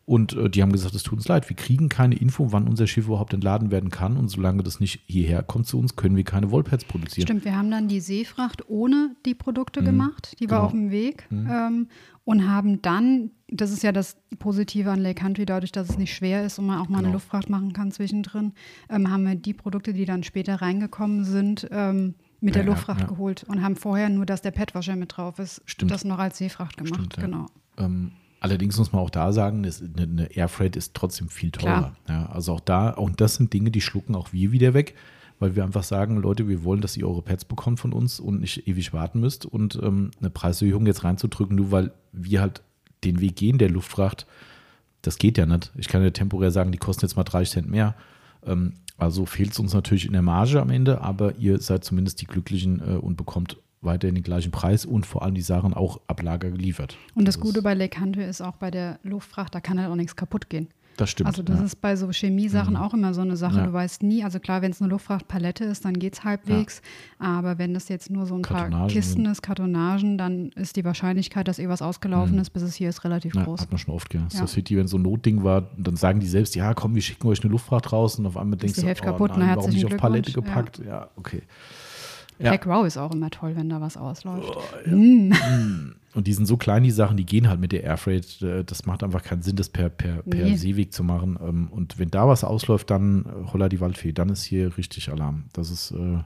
Und 0.05 0.33
äh, 0.33 0.49
die 0.49 0.61
haben 0.61 0.71
gesagt, 0.73 0.95
es 0.95 1.03
tut 1.03 1.19
uns 1.19 1.27
leid, 1.27 1.47
wir 1.49 1.55
kriegen 1.55 1.87
keine 1.87 2.15
Info, 2.15 2.51
wann 2.51 2.67
unser 2.67 2.87
Schiff 2.87 3.05
überhaupt 3.07 3.33
entladen 3.33 3.71
werden 3.71 3.89
kann. 3.89 4.17
Und 4.17 4.27
solange 4.27 4.61
das 4.61 4.79
nicht 4.81 5.01
hierher 5.05 5.43
kommt 5.43 5.65
zu 5.67 5.79
uns, 5.79 5.95
können 5.95 6.17
wir 6.17 6.25
keine 6.25 6.51
Wollpads 6.51 6.85
produzieren. 6.85 7.27
Stimmt, 7.27 7.45
wir 7.45 7.55
haben 7.55 7.71
dann 7.71 7.87
die 7.87 8.01
Seefracht 8.01 8.69
ohne 8.69 9.15
die 9.25 9.33
Produkte 9.33 9.81
gemacht. 9.81 10.35
Die 10.39 10.49
war 10.49 10.57
genau. 10.57 10.65
auf 10.65 10.71
dem 10.71 10.91
Weg. 10.91 11.27
Ähm, 11.31 11.87
und 12.25 12.49
haben 12.49 12.81
dann, 12.81 13.31
das 13.47 13.71
ist 13.71 13.83
ja 13.83 13.91
das 13.91 14.17
Positive 14.39 14.89
an 14.91 14.99
Lake 14.99 15.21
Country, 15.21 15.45
dadurch, 15.45 15.71
dass 15.71 15.89
es 15.89 15.97
nicht 15.97 16.13
schwer 16.13 16.45
ist 16.45 16.59
und 16.59 16.65
man 16.65 16.79
auch 16.79 16.89
mal 16.89 16.97
eine 16.99 17.07
Genau. 17.07 17.13
Luftfracht 17.15 17.49
machen 17.49 17.73
kann 17.73 17.91
zwischendrin, 17.91 18.53
ähm, 18.89 19.09
haben 19.09 19.25
wir 19.25 19.35
die 19.35 19.53
Produkte, 19.53 19.93
die 19.93 20.05
dann 20.05 20.23
später 20.23 20.55
reingekommen 20.55 21.23
sind, 21.25 21.67
ähm, 21.71 22.15
mit 22.39 22.55
der 22.55 22.63
Ja, 22.63 22.67
ja, 22.67 22.73
Luftfracht 22.73 23.01
ja. 23.01 23.07
geholt 23.07 23.43
und 23.43 23.61
haben 23.61 23.75
vorher 23.77 24.09
nur, 24.09 24.25
dass 24.25 24.41
der 24.41 24.51
Petwasher 24.51 24.95
mit 24.95 25.15
drauf 25.17 25.39
ist, 25.39 25.61
Stimmt. 25.65 25.91
das 25.91 26.03
noch 26.03 26.19
als 26.19 26.37
Seefracht 26.37 26.77
gemacht. 26.77 26.95
Stimmt, 26.95 27.17
ja. 27.17 27.23
genau. 27.23 27.45
Ähm, 27.77 28.11
allerdings 28.43 28.77
muss 28.77 28.91
man 28.91 29.01
auch 29.01 29.09
da 29.09 29.31
sagen, 29.31 29.65
eine, 29.65 30.03
eine 30.03 30.35
Airfreight 30.35 30.75
ist 30.75 30.93
trotzdem 30.93 31.29
viel 31.29 31.49
teurer. 31.49 31.95
Ja, 32.09 32.25
also 32.27 32.53
auch 32.53 32.59
da, 32.59 32.89
und 32.89 33.21
das 33.21 33.35
sind 33.35 33.53
Dinge, 33.53 33.71
die 33.71 33.79
schlucken 33.79 34.15
auch 34.15 34.33
wir 34.33 34.51
wieder 34.51 34.73
weg, 34.73 34.95
weil 35.39 35.55
wir 35.55 35.63
einfach 35.63 35.83
sagen, 35.83 36.17
Leute, 36.17 36.49
wir 36.49 36.65
wollen, 36.65 36.81
dass 36.81 36.97
ihr 36.97 37.07
eure 37.07 37.21
Pads 37.21 37.45
bekommt 37.45 37.79
von 37.79 37.93
uns 37.93 38.19
und 38.19 38.41
nicht 38.41 38.67
ewig 38.67 38.91
warten 38.91 39.21
müsst. 39.21 39.45
Und 39.45 39.79
ähm, 39.81 40.11
eine 40.19 40.29
Preiserhöhung 40.29 40.85
jetzt 40.85 41.05
reinzudrücken, 41.05 41.55
nur 41.55 41.71
weil 41.71 41.93
wir 42.11 42.41
halt 42.41 42.61
den 43.05 43.21
Weg 43.21 43.37
gehen 43.37 43.57
der 43.59 43.69
Luftfracht, 43.69 44.27
das 45.01 45.17
geht 45.17 45.37
ja 45.37 45.45
nicht. 45.45 45.71
Ich 45.77 45.87
kann 45.87 46.03
ja 46.03 46.09
temporär 46.09 46.51
sagen, 46.51 46.73
die 46.73 46.77
kosten 46.77 47.05
jetzt 47.05 47.15
mal 47.15 47.23
30 47.23 47.49
Cent 47.49 47.69
mehr. 47.69 47.95
Ähm, 48.45 48.73
also 48.97 49.25
fehlt 49.25 49.53
es 49.53 49.59
uns 49.59 49.73
natürlich 49.73 50.05
in 50.05 50.13
der 50.13 50.21
Marge 50.21 50.61
am 50.61 50.69
Ende, 50.69 50.99
aber 50.99 51.37
ihr 51.37 51.61
seid 51.61 51.85
zumindest 51.85 52.21
die 52.21 52.27
Glücklichen 52.27 52.81
äh, 52.81 52.97
und 52.97 53.15
bekommt 53.15 53.57
weiterhin 53.83 54.15
den 54.15 54.23
gleichen 54.23 54.51
Preis 54.51 54.85
und 54.85 55.05
vor 55.05 55.23
allem 55.23 55.35
die 55.35 55.41
Sachen 55.41 55.73
auch 55.73 55.99
ab 56.07 56.21
Lager 56.21 56.51
geliefert. 56.51 56.97
Und 57.15 57.27
das 57.27 57.35
ist- 57.35 57.41
Gute 57.41 57.61
bei 57.61 57.73
Lake 57.73 57.97
Country 57.99 58.23
ist 58.25 58.41
auch 58.41 58.55
bei 58.55 58.71
der 58.71 58.99
Luftfracht, 59.03 59.53
da 59.55 59.59
kann 59.61 59.79
halt 59.79 59.89
auch 59.89 59.95
nichts 59.95 60.15
kaputt 60.15 60.49
gehen. 60.49 60.67
Das 60.95 61.09
stimmt. 61.09 61.25
Also 61.27 61.41
das 61.41 61.57
ja. 61.57 61.65
ist 61.65 61.81
bei 61.81 61.95
so 61.95 62.11
Chemiesachen 62.11 62.75
auch 62.77 62.93
immer 62.93 63.15
so 63.15 63.21
eine 63.21 63.35
Sache. 63.35 63.57
Ja. 63.57 63.65
Du 63.65 63.73
weißt 63.73 64.03
nie, 64.03 64.23
also 64.23 64.39
klar, 64.39 64.61
wenn 64.61 64.69
es 64.69 64.79
eine 64.79 64.91
Luftfrachtpalette 64.91 65.63
ist, 65.65 65.85
dann 65.85 65.93
geht 65.97 66.13
es 66.13 66.23
halbwegs. 66.23 66.83
Aber 67.17 67.57
wenn 67.57 67.73
das 67.73 67.89
jetzt 67.89 68.11
nur 68.11 68.27
so 68.27 68.35
ein 68.35 68.43
paar 68.43 68.57
Kartonagen 68.65 68.89
Kisten 68.89 69.23
sind. 69.23 69.31
ist, 69.31 69.41
Kartonagen, 69.41 70.19
dann 70.19 70.49
ist 70.51 70.75
die 70.75 70.85
Wahrscheinlichkeit, 70.85 71.47
dass 71.47 71.57
irgendwas 71.57 71.81
ausgelaufen 71.81 72.37
ist, 72.37 72.51
bis 72.51 72.61
es 72.61 72.75
hier 72.75 72.89
ist, 72.89 73.03
relativ 73.05 73.33
Mhm. 73.33 73.39
Ja, 73.39 73.45
groß. 73.45 73.61
hat 73.61 73.71
man 73.71 73.79
schon 73.79 73.95
oft, 73.95 74.13
ja. 74.13 74.19
Ja. 74.21 74.29
Star 74.29 74.47
City, 74.47 74.77
wenn 74.77 74.85
so 74.87 74.99
ein 74.99 75.01
Notding 75.01 75.43
war, 75.43 75.61
dann 75.79 75.95
sagen 75.95 76.19
die 76.19 76.27
selbst, 76.27 76.53
ja, 76.55 76.75
komm, 76.75 76.93
wir 76.93 77.01
schicken 77.01 77.27
euch 77.27 77.41
eine 77.41 77.49
Luftfracht 77.51 77.91
raus 77.91 78.19
und 78.19 78.27
auf 78.27 78.37
einmal 78.37 78.59
denkst 78.59 78.75
die 78.75 78.81
du, 78.81 78.87
Hälfte 78.87 79.07
oh, 79.07 79.11
kaputt, 79.13 79.35
nein, 79.35 79.55
warum 79.55 79.71
nicht 79.71 79.85
auf 79.87 79.97
Palette 79.97 80.31
gepackt? 80.31 80.79
Ja, 80.85 81.09
okay. 81.15 81.41
Ja. 82.39 82.51
Pack 82.51 82.65
Row 82.65 82.85
ist 82.85 82.97
auch 82.97 83.11
immer 83.11 83.29
toll, 83.29 83.55
wenn 83.55 83.69
da 83.69 83.79
was 83.79 83.95
ausläuft. 83.97 84.51
Und 86.15 86.27
die 86.27 86.33
sind 86.33 86.45
so 86.45 86.57
klein, 86.57 86.83
die 86.83 86.91
Sachen, 86.91 87.17
die 87.17 87.25
gehen 87.25 87.47
halt 87.49 87.59
mit 87.59 87.71
der 87.71 87.83
Airfreight. 87.83 88.41
äh, 88.41 88.63
Das 88.63 88.85
macht 88.85 89.03
einfach 89.03 89.23
keinen 89.23 89.41
Sinn, 89.41 89.55
das 89.55 89.69
per, 89.69 89.89
per, 89.89 90.21
per 90.23 90.45
Nee. 90.45 90.55
Seeweg 90.57 90.93
zu 90.93 91.03
machen. 91.03 91.37
Ähm, 91.41 91.67
Und 91.71 91.97
wenn 91.99 92.09
da 92.11 92.27
was 92.27 92.43
ausläuft, 92.43 92.89
dann 92.91 93.25
äh, 93.25 93.51
holla 93.51 93.69
die 93.69 93.79
Waldfee, 93.79 94.11
dann 94.13 94.29
ist 94.29 94.43
hier 94.43 94.77
richtig 94.77 95.09
Alarm. 95.09 95.45
Das 95.53 95.71
ist, 95.71 95.91
äh, 95.91 96.19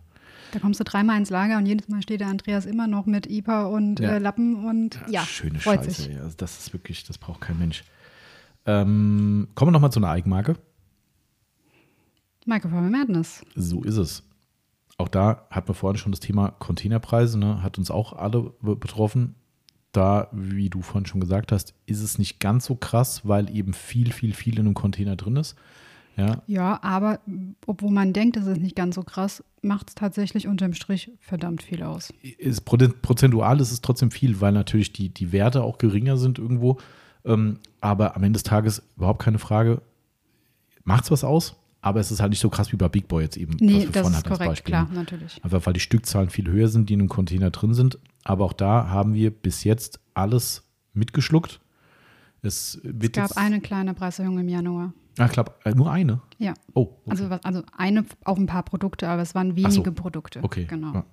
Da 0.51 0.59
kommst 0.59 0.79
du 0.79 0.83
dreimal 0.83 1.17
ins 1.17 1.29
Lager 1.29 1.57
und 1.57 1.65
jedes 1.65 1.87
Mal 1.87 2.01
steht 2.01 2.19
der 2.21 2.27
Andreas 2.27 2.65
immer 2.65 2.87
noch 2.87 3.05
mit 3.05 3.27
IPA 3.27 3.65
und 3.67 3.99
Ja. 3.99 4.11
äh, 4.15 4.17
Lappen 4.19 4.65
und 4.65 4.99
ja, 5.09 5.23
schöne 5.23 5.59
Scheiße. 5.59 5.91
sich. 5.91 6.13
Ja. 6.15 6.21
Also 6.23 6.35
das 6.37 6.57
ist 6.59 6.73
wirklich, 6.73 7.03
das 7.05 7.17
braucht 7.17 7.41
kein 7.41 7.57
Mensch. 7.59 7.83
Ähm, 8.65 9.47
kommen 9.55 9.69
wir 9.69 9.73
nochmal 9.73 9.91
zu 9.93 9.99
einer 9.99 10.09
Eigenmarke. 10.09 10.55
Microphone 12.45 12.89
Madness. 12.91 13.41
So 13.55 13.83
ist 13.83 13.97
es. 13.97 14.23
Auch 14.99 15.07
da 15.09 15.45
hatten 15.51 15.67
wir 15.69 15.75
vorhin 15.75 15.97
schon 15.99 16.11
das 16.11 16.19
Thema 16.21 16.49
Containerpreise, 16.51 17.37
ne? 17.37 17.61
hat 17.61 17.77
uns 17.77 17.91
auch 17.91 18.13
alle 18.13 18.51
be- 18.61 18.75
betroffen. 18.75 19.35
Da, 19.91 20.27
wie 20.31 20.69
du 20.69 20.81
vorhin 20.81 21.05
schon 21.05 21.21
gesagt 21.21 21.51
hast, 21.51 21.73
ist 21.85 22.01
es 22.01 22.17
nicht 22.19 22.39
ganz 22.39 22.65
so 22.65 22.75
krass, 22.75 23.27
weil 23.27 23.49
eben 23.55 23.73
viel, 23.73 24.11
viel, 24.11 24.33
viel 24.33 24.55
in 24.55 24.65
einem 24.65 24.73
Container 24.73 25.15
drin 25.15 25.35
ist. 25.37 25.55
Ja, 26.17 26.41
Ja, 26.47 26.79
aber 26.83 27.19
obwohl 27.67 27.91
man 27.91 28.11
denkt, 28.11 28.37
es 28.37 28.47
ist 28.47 28.59
nicht 28.59 28.75
ganz 28.75 28.95
so 28.95 29.03
krass, 29.03 29.43
macht 29.61 29.89
es 29.89 29.95
tatsächlich 29.95 30.47
unterm 30.47 30.73
Strich 30.73 31.11
verdammt 31.19 31.61
viel 31.61 31.83
aus. 31.83 32.11
ist 32.21 32.65
prozen- 32.65 32.95
prozentual 33.01 33.59
ist 33.61 33.71
es 33.71 33.81
trotzdem 33.81 34.09
viel, 34.09 34.41
weil 34.41 34.51
natürlich 34.51 34.93
die, 34.93 35.09
die 35.09 35.31
Werte 35.31 35.61
auch 35.63 35.77
geringer 35.77 36.17
sind 36.17 36.39
irgendwo. 36.39 36.77
Ähm, 37.23 37.59
aber 37.81 38.15
am 38.15 38.23
Ende 38.23 38.37
des 38.37 38.43
Tages 38.43 38.81
überhaupt 38.97 39.21
keine 39.21 39.37
Frage, 39.39 39.81
macht 40.83 41.03
es 41.03 41.11
was 41.11 41.23
aus? 41.23 41.55
Aber 41.87 42.01
es 42.01 42.11
ist 42.11 42.19
halt 42.19 42.31
nicht 42.31 42.41
so 42.41 42.49
krass 42.49 42.73
wie 42.73 42.75
bei 42.75 42.89
Big 42.89 43.07
Boy 43.07 43.23
jetzt 43.23 43.37
eben. 43.37 43.55
Nee, 43.61 43.75
was 43.75 43.81
wir 43.83 43.91
das 43.91 44.01
vorhin 44.01 44.11
ist 44.11 44.17
hatten 44.17 44.29
als 44.29 44.37
korrekt, 44.37 44.49
Beispiel. 44.51 44.71
klar, 44.71 44.89
natürlich. 44.93 45.43
Einfach 45.43 45.65
weil 45.65 45.73
die 45.73 45.79
Stückzahlen 45.79 46.29
viel 46.29 46.47
höher 46.49 46.67
sind, 46.67 46.89
die 46.89 46.95
in 46.95 46.99
einem 46.99 47.07
Container 47.07 47.49
drin 47.49 47.73
sind. 47.73 47.97
Aber 48.25 48.43
auch 48.43 48.51
da 48.51 48.89
haben 48.89 49.13
wir 49.13 49.31
bis 49.31 49.63
jetzt 49.63 50.01
alles 50.13 50.63
mitgeschluckt. 50.93 51.61
Es 52.41 52.75
Es 52.75 53.11
gab 53.13 53.37
eine 53.37 53.61
kleine 53.61 53.93
Preiserhöhung 53.93 54.37
im 54.39 54.49
Januar. 54.49 54.91
Ah, 55.17 55.27
ich 55.27 55.31
glaube, 55.31 55.53
äh, 55.63 55.71
nur 55.71 55.89
eine. 55.89 56.19
Ja. 56.39 56.53
Oh, 56.73 56.81
okay. 57.05 57.09
Also, 57.09 57.25
also 57.41 57.63
eine 57.75 58.05
auf 58.25 58.37
ein 58.37 58.47
paar 58.47 58.63
Produkte, 58.63 59.07
aber 59.07 59.21
es 59.21 59.33
waren 59.33 59.55
wenige 59.55 59.71
so. 59.71 59.91
Produkte. 59.93 60.43
Okay. 60.43 60.65
Genau. 60.69 60.93
Ja. 60.93 61.05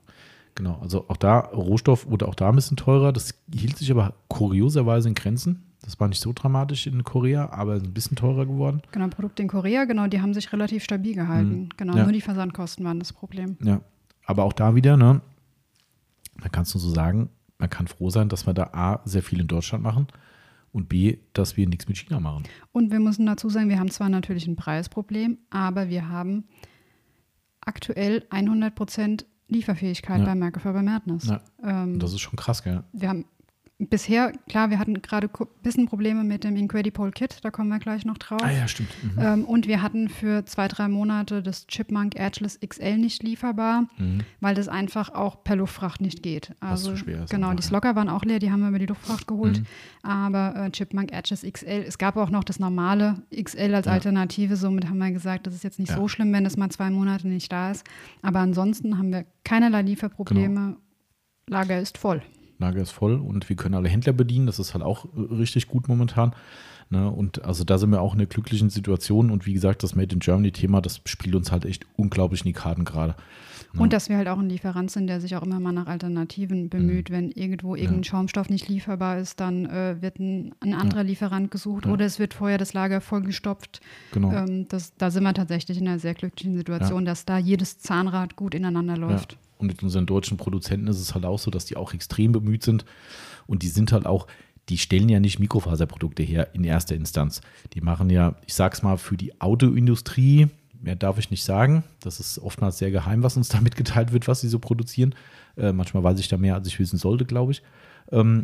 Genau, 0.57 0.79
also 0.81 1.09
auch 1.09 1.17
da, 1.17 1.39
Rohstoff 1.39 2.09
wurde 2.11 2.27
auch 2.27 2.35
da 2.35 2.49
ein 2.49 2.57
bisschen 2.57 2.77
teurer. 2.77 3.13
Das 3.13 3.35
hielt 3.53 3.79
sich 3.79 3.91
aber 3.93 4.15
kurioserweise 4.29 5.09
in 5.09 5.15
Grenzen. 5.15 5.63
Das 5.85 6.01
war 6.01 6.09
nicht 6.09 6.21
so 6.21 6.33
dramatisch 6.33 6.87
in 6.87 7.05
Korea, 7.05 7.51
aber 7.51 7.75
ein 7.75 7.93
bisschen 7.93 8.17
teurer 8.17 8.47
geworden. 8.47 8.81
Genau, 8.93 9.09
Produkte 9.09 9.43
in 9.43 9.49
Korea, 9.49 9.85
genau, 9.85 10.07
die 10.07 10.21
haben 10.23 10.33
sich 10.33 10.51
relativ 10.53 10.83
stabil 10.83 11.15
gehalten. 11.15 11.69
Genau, 11.77 11.93
Mhm. 11.93 11.99
Ja. 11.99 12.05
nur 12.05 12.13
die 12.13 12.23
Versandkosten 12.23 12.85
waren 12.87 12.99
das 12.99 13.13
Problem. 13.13 13.59
Ja, 13.63 13.81
aber 14.25 14.45
auch 14.45 14.55
da 14.55 14.75
wieder, 14.75 14.97
ne, 14.97 15.21
man 16.41 16.51
kann 16.51 16.63
es 16.63 16.73
nur 16.75 16.81
so 16.81 16.89
sagen, 16.91 17.29
man 17.59 17.69
kann 17.69 17.87
froh 17.87 18.09
sein, 18.11 18.29
dass 18.31 18.47
wir 18.47 18.55
da 18.55 18.71
A, 18.73 19.01
sehr 19.05 19.23
viel 19.23 19.41
in 19.41 19.47
Deutschland 19.47 19.85
machen 19.85 20.07
und 20.73 20.89
B, 20.89 21.19
dass 21.35 21.57
wir 21.59 21.69
nichts 21.69 21.87
mit 21.87 21.99
China 21.99 22.19
machen. 22.19 22.45
Und 22.73 22.91
wir 22.91 22.99
müssen 22.99 23.27
dazu 23.27 23.51
sagen, 23.51 23.69
wir 23.69 23.79
haben 23.79 23.91
zwar 23.91 24.09
natürlich 24.09 24.47
ein 24.47 24.57
Preisproblem, 24.57 25.37
aber 25.51 25.89
wir 25.91 26.09
haben 26.09 26.45
aktuell 27.61 28.25
100 28.31 28.75
Prozent 28.75 29.27
Lieferfähigkeit 29.49 30.21
Ja. 30.21 30.25
bei 30.25 30.35
Microfiber 30.35 30.83
Madness. 30.83 31.27
Ja. 31.29 31.41
Ähm, 31.63 31.99
das 31.99 32.13
ist 32.13 32.21
schon 32.21 32.37
krass, 32.37 32.63
gell? 32.63 32.83
wir 32.93 33.09
haben 33.09 33.27
bisher, 33.79 34.33
klar, 34.49 34.71
wir 34.71 34.79
hatten 34.79 35.03
gerade 35.03 35.29
ein 35.29 35.47
bisschen 35.63 35.87
Probleme 35.87 36.23
mit 36.25 36.45
dem 36.45 36.57
Incredible 36.57 37.11
Kit, 37.11 37.39
da 37.43 37.51
kommen 37.51 37.69
wir 37.69 37.79
gleich 37.81 38.05
noch 38.05 38.19
drauf. 38.19 38.41
Ah 38.43 38.51
ja, 38.51 38.69
stimmt. 38.69 38.89
Mhm. 39.03 39.21
Ähm, 39.21 39.45
und 39.45 39.67
wir 39.67 39.83
hatten 39.83 40.09
für 40.09 40.45
zwei, 40.47 40.69
drei 40.69 40.89
Monate 40.89 41.43
das 41.43 41.67
Chipmunk 41.67 42.15
Edgeless 42.17 42.59
XL 42.61 42.97
nicht 42.99 43.23
lieferbar, 43.23 43.89
weil 44.41 44.55
das 44.55 44.69
einfach 44.69 45.11
auch 45.15 45.43
per 45.45 45.57
Luftfracht 45.57 46.01
nicht 46.01 46.23
geht. 46.23 46.53
Also, 46.61 46.93
zu 46.93 46.99
schwer 46.99 47.25
ist 47.25 47.31
Genau, 47.31 47.53
die. 47.53 47.63
Slocker 47.63 47.97
waren 47.97 48.09
auch 48.09 48.25
leer, 48.25 48.39
die 48.39 48.51
haben 48.51 48.61
wir 48.61 48.69
über 48.69 48.79
die 48.79 48.87
Luftfracht 48.87 49.27
geholt. 49.27 49.61
Mhm. 49.61 49.67
Aber 50.09 50.55
äh, 50.57 50.71
Chipmunk 50.71 51.13
Edgeless 51.13 51.43
XL, 51.43 51.85
es 51.87 51.99
gab 51.99 52.17
auch 52.17 52.31
noch 52.31 52.45
das 52.45 52.59
normale 52.61 53.23
XL 53.35 53.75
als 53.75 53.87
Ja. 53.87 53.93
Alternative. 53.93 54.57
Somit 54.57 54.89
haben 54.89 54.99
wir 54.99 55.11
gesagt, 55.11 55.47
das 55.47 55.55
ist 55.55 55.65
jetzt 55.65 55.79
nicht 55.79 55.91
Ja. 55.91 55.97
so 55.97 56.07
schlimm, 56.09 56.33
wenn 56.33 56.47
es 56.47 56.57
mal 56.57 56.71
zwei 56.71 56.91
Monate 56.91 57.27
nicht 57.29 57.51
da 57.53 57.71
ist. 57.73 57.85
Aber 58.23 58.39
ansonsten 58.39 58.99
haben 58.99 59.11
wir 59.13 59.27
keinerlei 59.45 59.83
Lieferprobleme. 59.83 60.55
Genau. 60.61 60.77
Lager 61.47 61.79
ist 61.81 61.99
voll. 61.99 62.23
Lager 62.59 62.83
ist 62.83 62.91
voll 62.91 63.15
und 63.15 63.49
wir 63.49 63.57
können 63.57 63.75
alle 63.75 63.89
Händler 63.89 64.13
bedienen. 64.13 64.47
Das 64.47 64.59
ist 64.59 64.75
halt 64.75 64.85
auch 64.85 65.07
äh, 65.07 65.35
richtig 65.35 65.69
gut 65.69 65.89
momentan. 65.89 66.35
Ne? 66.91 67.11
Und 67.11 67.45
also 67.45 67.65
da 67.65 67.79
sind 67.79 67.91
wir 67.91 68.01
auch 68.01 68.15
in 68.15 68.21
einer 68.21 68.27
glücklichen 68.27 68.71
Situation. 68.71 69.31
Und 69.31 69.47
wie 69.47 69.55
gesagt, 69.55 69.83
das 69.83 69.95
Made 69.95 70.13
in 70.15 70.21
Germany-Thema, 70.21 70.81
das 70.81 71.01
spielt 71.07 71.35
uns 71.35 71.51
halt 71.51 71.65
echt 71.65 71.87
unglaublich 71.97 72.43
in 72.43 72.47
die 72.47 72.53
Karten 72.53 72.85
gerade. 72.85 73.15
Ja. 73.73 73.81
Und 73.81 73.93
dass 73.93 74.09
wir 74.09 74.17
halt 74.17 74.29
auch 74.29 74.39
ein 74.39 74.49
Lieferant 74.49 74.91
sind, 74.91 75.09
der 75.09 75.21
sich 75.21 75.35
auch 75.35 75.43
immer 75.43 75.59
mal 75.59 75.73
nach 75.73 75.87
Alternativen 75.87 76.69
bemüht. 76.69 77.11
Wenn 77.11 77.31
irgendwo 77.33 77.75
irgendein 77.75 78.05
Schaumstoff 78.05 78.49
nicht 78.49 78.69
lieferbar 78.69 79.19
ist, 79.19 79.41
dann 79.41 79.67
äh, 79.67 79.97
wird 80.01 80.21
ein, 80.21 80.55
ein 80.61 80.75
anderer 80.75 81.03
Lieferant 81.03 81.51
gesucht 81.51 81.87
Ja. 81.87 81.93
oder 81.93 82.05
es 82.05 82.19
wird 82.19 82.35
vorher 82.35 82.59
das 82.59 82.73
Lager 82.75 83.01
vollgestopft. 83.01 83.81
Genau. 84.13 84.33
Ähm, 84.33 84.69
das, 84.69 84.95
da 84.97 85.11
sind 85.11 85.25
wir 85.25 85.35
tatsächlich 85.35 85.79
in 85.79 85.89
einer 85.89 85.99
sehr 85.99 86.15
glücklichen 86.15 86.55
Situation, 86.57 87.05
dass 87.05 87.25
da 87.25 87.39
jedes 87.39 87.79
Zahnrad 87.79 88.37
gut 88.37 88.55
ineinander 88.55 88.97
läuft. 88.97 89.39
Und 89.65 89.69
mit 89.69 89.83
unseren 89.83 90.05
deutschen 90.05 90.37
Produzenten 90.37 90.89
ist 90.89 91.01
es 91.01 91.15
halt 91.15 91.25
auch 91.25 91.39
so, 91.39 91.51
dass 91.51 91.65
die 91.65 91.77
auch 91.77 91.95
extrem 91.95 92.33
bemüht 92.33 92.63
sind. 92.63 92.85
Und 93.47 93.63
die 93.63 93.69
sind 93.69 93.93
halt 93.93 94.05
auch, 94.05 94.27
die 94.69 94.77
stellen 94.77 95.09
ja 95.09 95.21
nicht 95.21 95.39
Mikrofaserprodukte 95.39 96.23
her 96.23 96.55
in 96.55 96.65
erster 96.65 96.95
Instanz. 96.95 97.41
Die 97.73 97.81
machen 97.81 98.11
ja, 98.11 98.37
ich 98.47 98.53
sag's 98.53 98.83
mal, 98.83 98.99
für 98.99 99.17
die 99.17 99.41
Autoindustrie, 99.41 100.49
mehr 100.79 100.97
darf 100.97 101.19
ich 101.19 101.31
nicht 101.31 101.45
sagen. 101.45 101.83
Das 102.01 102.21
ist 102.21 102.39
oftmals 102.39 102.77
sehr 102.77 102.91
geheim, 102.91 103.23
was 103.23 103.39
uns 103.39 103.49
da 103.51 103.63
mitgeteilt 103.63 104.13
wird, 104.13 104.29
was 104.29 104.43
sie 104.43 104.49
so 104.49 104.59
produzieren. 104.59 105.15
Äh, 105.57 105.73
manchmal 105.73 106.05
weiß 106.05 106.19
ich 106.19 106.29
da 106.29 106.37
mehr, 106.37 106.57
als 106.57 106.69
ich 106.69 106.79
wissen 106.79 106.99
sollte, 106.99 107.25
glaube 107.25 107.53
ich. 107.53 107.63
Ähm, 108.13 108.43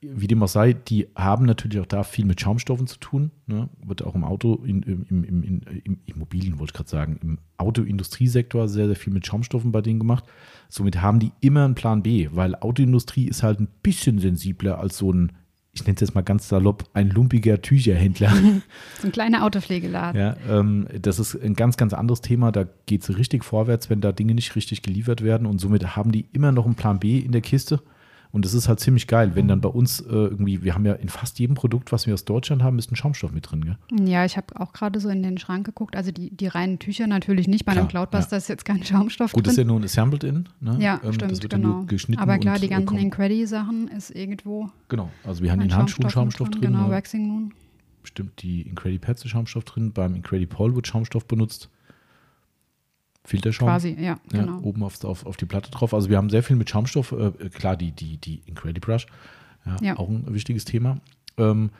wie 0.00 0.28
dem 0.28 0.42
auch 0.42 0.48
sei, 0.48 0.74
die 0.74 1.08
haben 1.16 1.44
natürlich 1.44 1.80
auch 1.80 1.86
da 1.86 2.04
viel 2.04 2.24
mit 2.24 2.40
Schaumstoffen 2.40 2.86
zu 2.86 2.98
tun. 2.98 3.32
Ne? 3.46 3.68
Wird 3.84 4.04
auch 4.04 4.14
im 4.14 4.22
Auto, 4.22 4.62
in, 4.64 4.82
im, 4.82 5.06
im, 5.08 5.24
im, 5.24 5.60
im 5.84 5.98
Immobilien, 6.06 6.58
wollte 6.58 6.70
ich 6.70 6.76
gerade 6.76 6.90
sagen, 6.90 7.18
im 7.22 7.38
Autoindustriesektor 7.56 8.68
sehr, 8.68 8.86
sehr 8.86 8.96
viel 8.96 9.12
mit 9.12 9.26
Schaumstoffen 9.26 9.72
bei 9.72 9.80
denen 9.80 9.98
gemacht. 9.98 10.24
Somit 10.68 11.02
haben 11.02 11.18
die 11.18 11.32
immer 11.40 11.64
einen 11.64 11.74
Plan 11.74 12.02
B, 12.02 12.28
weil 12.32 12.54
Autoindustrie 12.54 13.26
ist 13.26 13.42
halt 13.42 13.58
ein 13.58 13.68
bisschen 13.82 14.20
sensibler 14.20 14.78
als 14.78 14.98
so 14.98 15.12
ein, 15.12 15.32
ich 15.72 15.84
nenne 15.84 15.96
es 15.96 16.00
jetzt 16.00 16.14
mal 16.14 16.22
ganz 16.22 16.48
salopp, 16.48 16.88
ein 16.92 17.10
lumpiger 17.10 17.60
Tücherhändler. 17.60 18.32
ein 19.02 19.12
kleiner 19.12 19.44
Autopflegeladen. 19.44 20.20
Ja, 20.20 20.36
ähm, 20.48 20.86
das 21.00 21.18
ist 21.18 21.34
ein 21.34 21.54
ganz, 21.54 21.76
ganz 21.76 21.92
anderes 21.92 22.20
Thema. 22.20 22.52
Da 22.52 22.66
geht 22.86 23.02
es 23.02 23.16
richtig 23.18 23.44
vorwärts, 23.44 23.90
wenn 23.90 24.00
da 24.00 24.12
Dinge 24.12 24.34
nicht 24.34 24.54
richtig 24.54 24.82
geliefert 24.82 25.22
werden. 25.22 25.46
Und 25.46 25.60
somit 25.60 25.96
haben 25.96 26.12
die 26.12 26.26
immer 26.32 26.52
noch 26.52 26.66
einen 26.66 26.76
Plan 26.76 27.00
B 27.00 27.18
in 27.18 27.32
der 27.32 27.40
Kiste. 27.40 27.80
Und 28.30 28.44
das 28.44 28.52
ist 28.52 28.68
halt 28.68 28.78
ziemlich 28.78 29.06
geil, 29.06 29.32
wenn 29.34 29.48
dann 29.48 29.60
bei 29.60 29.68
uns 29.70 30.00
äh, 30.00 30.12
irgendwie, 30.12 30.62
wir 30.62 30.74
haben 30.74 30.84
ja 30.84 30.92
in 30.92 31.08
fast 31.08 31.38
jedem 31.38 31.54
Produkt, 31.54 31.92
was 31.92 32.06
wir 32.06 32.14
aus 32.14 32.24
Deutschland 32.24 32.62
haben, 32.62 32.78
ist 32.78 32.92
ein 32.92 32.96
Schaumstoff 32.96 33.32
mit 33.32 33.50
drin. 33.50 33.64
Gell? 33.64 34.06
Ja, 34.06 34.24
ich 34.24 34.36
habe 34.36 34.60
auch 34.60 34.72
gerade 34.72 35.00
so 35.00 35.08
in 35.08 35.22
den 35.22 35.38
Schrank 35.38 35.64
geguckt. 35.64 35.96
Also 35.96 36.12
die, 36.12 36.30
die 36.30 36.46
reinen 36.46 36.78
Tücher 36.78 37.06
natürlich 37.06 37.48
nicht. 37.48 37.64
Bei 37.64 37.72
einem 37.72 37.88
Cloudbuster 37.88 38.32
ja. 38.32 38.38
ist 38.38 38.48
jetzt 38.48 38.64
kein 38.64 38.84
Schaumstoff 38.84 39.32
Gut, 39.32 39.46
drin. 39.46 39.50
Gut, 39.50 39.52
ist 39.52 39.58
ja 39.58 39.64
nur 39.64 39.80
ein 39.80 39.84
Assembled-In. 39.84 40.48
Ne? 40.60 40.76
Ja, 40.78 41.00
ähm, 41.02 41.12
stimmt, 41.14 41.32
das 41.32 41.42
wird 41.42 41.52
genau. 41.54 41.68
Nur 41.68 41.86
geschnitten 41.86 42.20
Aber 42.20 42.38
klar, 42.38 42.56
und, 42.56 42.62
die 42.62 42.66
äh, 42.66 42.70
ganzen 42.70 42.86
kommt- 42.86 43.00
Incredi-Sachen 43.00 43.88
ist 43.88 44.10
irgendwo 44.10 44.68
Genau, 44.88 45.10
also 45.24 45.42
wir 45.42 45.50
haben 45.50 45.60
in 45.60 45.74
Handschuhen 45.74 46.10
Schaumstoff 46.10 46.50
drin. 46.50 46.60
Genau, 46.60 46.86
ne? 46.86 46.90
Waxing 46.90 47.26
Moon. 47.26 47.54
Bestimmt 48.02 48.42
die 48.42 48.62
Incredi 48.62 48.98
Pads 48.98 49.24
ist 49.24 49.30
Schaumstoff 49.30 49.64
drin. 49.64 49.92
Beim 49.92 50.14
Incredi 50.14 50.46
Pole 50.46 50.74
wird 50.74 50.86
Schaumstoff 50.86 51.26
benutzt. 51.26 51.70
Filterschaum. 53.28 53.68
Quasi, 53.68 53.90
ja, 53.98 54.02
Ja, 54.02 54.18
genau. 54.30 54.60
oben 54.62 54.82
auf, 54.82 55.04
auf, 55.04 55.26
auf 55.26 55.36
die 55.36 55.44
Platte 55.46 55.70
drauf. 55.70 55.92
Also 55.94 56.08
wir 56.08 56.16
haben 56.16 56.30
sehr 56.30 56.42
viel 56.42 56.56
mit 56.56 56.70
Schaumstoff. 56.70 57.12
Äh, 57.12 57.30
klar, 57.50 57.76
die, 57.76 57.92
die, 57.92 58.16
die 58.16 58.40
Incredibrush, 58.46 59.06
ja, 59.66 59.76
Ja. 59.82 59.96
auch 59.98 60.08
ein 60.08 60.24
wichtiges 60.32 60.64
Thema. 60.64 60.98
Ähm, 61.36 61.70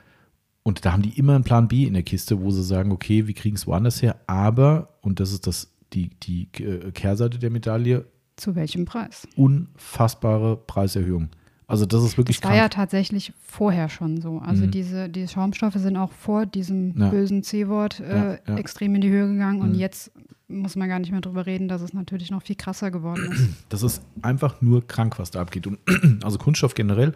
und 0.63 0.85
da 0.85 0.91
haben 0.93 1.01
die 1.01 1.17
immer 1.17 1.33
einen 1.35 1.43
Plan 1.43 1.67
B 1.67 1.85
in 1.85 1.93
der 1.93 2.03
Kiste, 2.03 2.41
wo 2.41 2.51
sie 2.51 2.63
sagen, 2.63 2.91
okay, 2.91 3.25
wir 3.27 3.33
kriegen 3.33 3.55
es 3.55 3.65
woanders 3.65 4.01
her, 4.01 4.15
aber, 4.27 4.89
und 5.01 5.19
das 5.19 5.31
ist 5.31 5.47
das, 5.47 5.71
die, 5.93 6.09
die 6.21 6.47
äh, 6.63 6.91
Kehrseite 6.91 7.39
der 7.39 7.49
Medaille, 7.49 8.05
Zu 8.35 8.55
welchem 8.55 8.85
Preis? 8.85 9.27
unfassbare 9.35 10.55
Preiserhöhung. 10.57 11.29
Also 11.69 11.85
das 11.85 12.03
ist 12.03 12.17
wirklich 12.17 12.39
Das 12.41 12.49
war 12.49 12.57
ja 12.57 12.67
tatsächlich 12.67 13.31
vorher 13.45 13.89
schon 13.89 14.19
so. 14.21 14.39
Also 14.39 14.65
Mhm. 14.65 14.71
diese, 14.71 15.07
die 15.07 15.27
Schaumstoffe 15.27 15.75
sind 15.75 15.97
auch 15.97 16.11
vor 16.11 16.45
diesem 16.47 16.97
Ja. 16.99 17.09
bösen 17.09 17.43
C-Wort 17.43 17.99
äh, 17.99 18.15
Ja, 18.33 18.39
ja. 18.47 18.57
extrem 18.57 18.95
in 18.95 19.01
die 19.01 19.09
Höhe 19.09 19.27
gegangen 19.27 19.61
und 19.61 19.69
Mhm. 19.73 19.75
jetzt 19.79 20.11
muss 20.47 20.75
man 20.75 20.89
gar 20.89 20.97
nicht 20.97 21.11
mehr 21.11 21.21
drüber 21.21 21.45
reden, 21.45 21.67
dass 21.67 21.81
es 21.83 21.93
natürlich 21.93 22.31
noch 22.31 22.41
viel 22.41 22.55
krasser 22.55 22.89
geworden 22.89 23.31
ist. 23.31 23.49
Das 23.69 23.83
ist 23.83 24.01
einfach 24.23 24.61
nur 24.61 24.85
krank, 24.87 25.19
was 25.19 25.29
da 25.29 25.41
abgeht. 25.41 25.67
Und 25.67 25.77
also 26.23 26.39
Kunststoff 26.39 26.73
generell, 26.73 27.13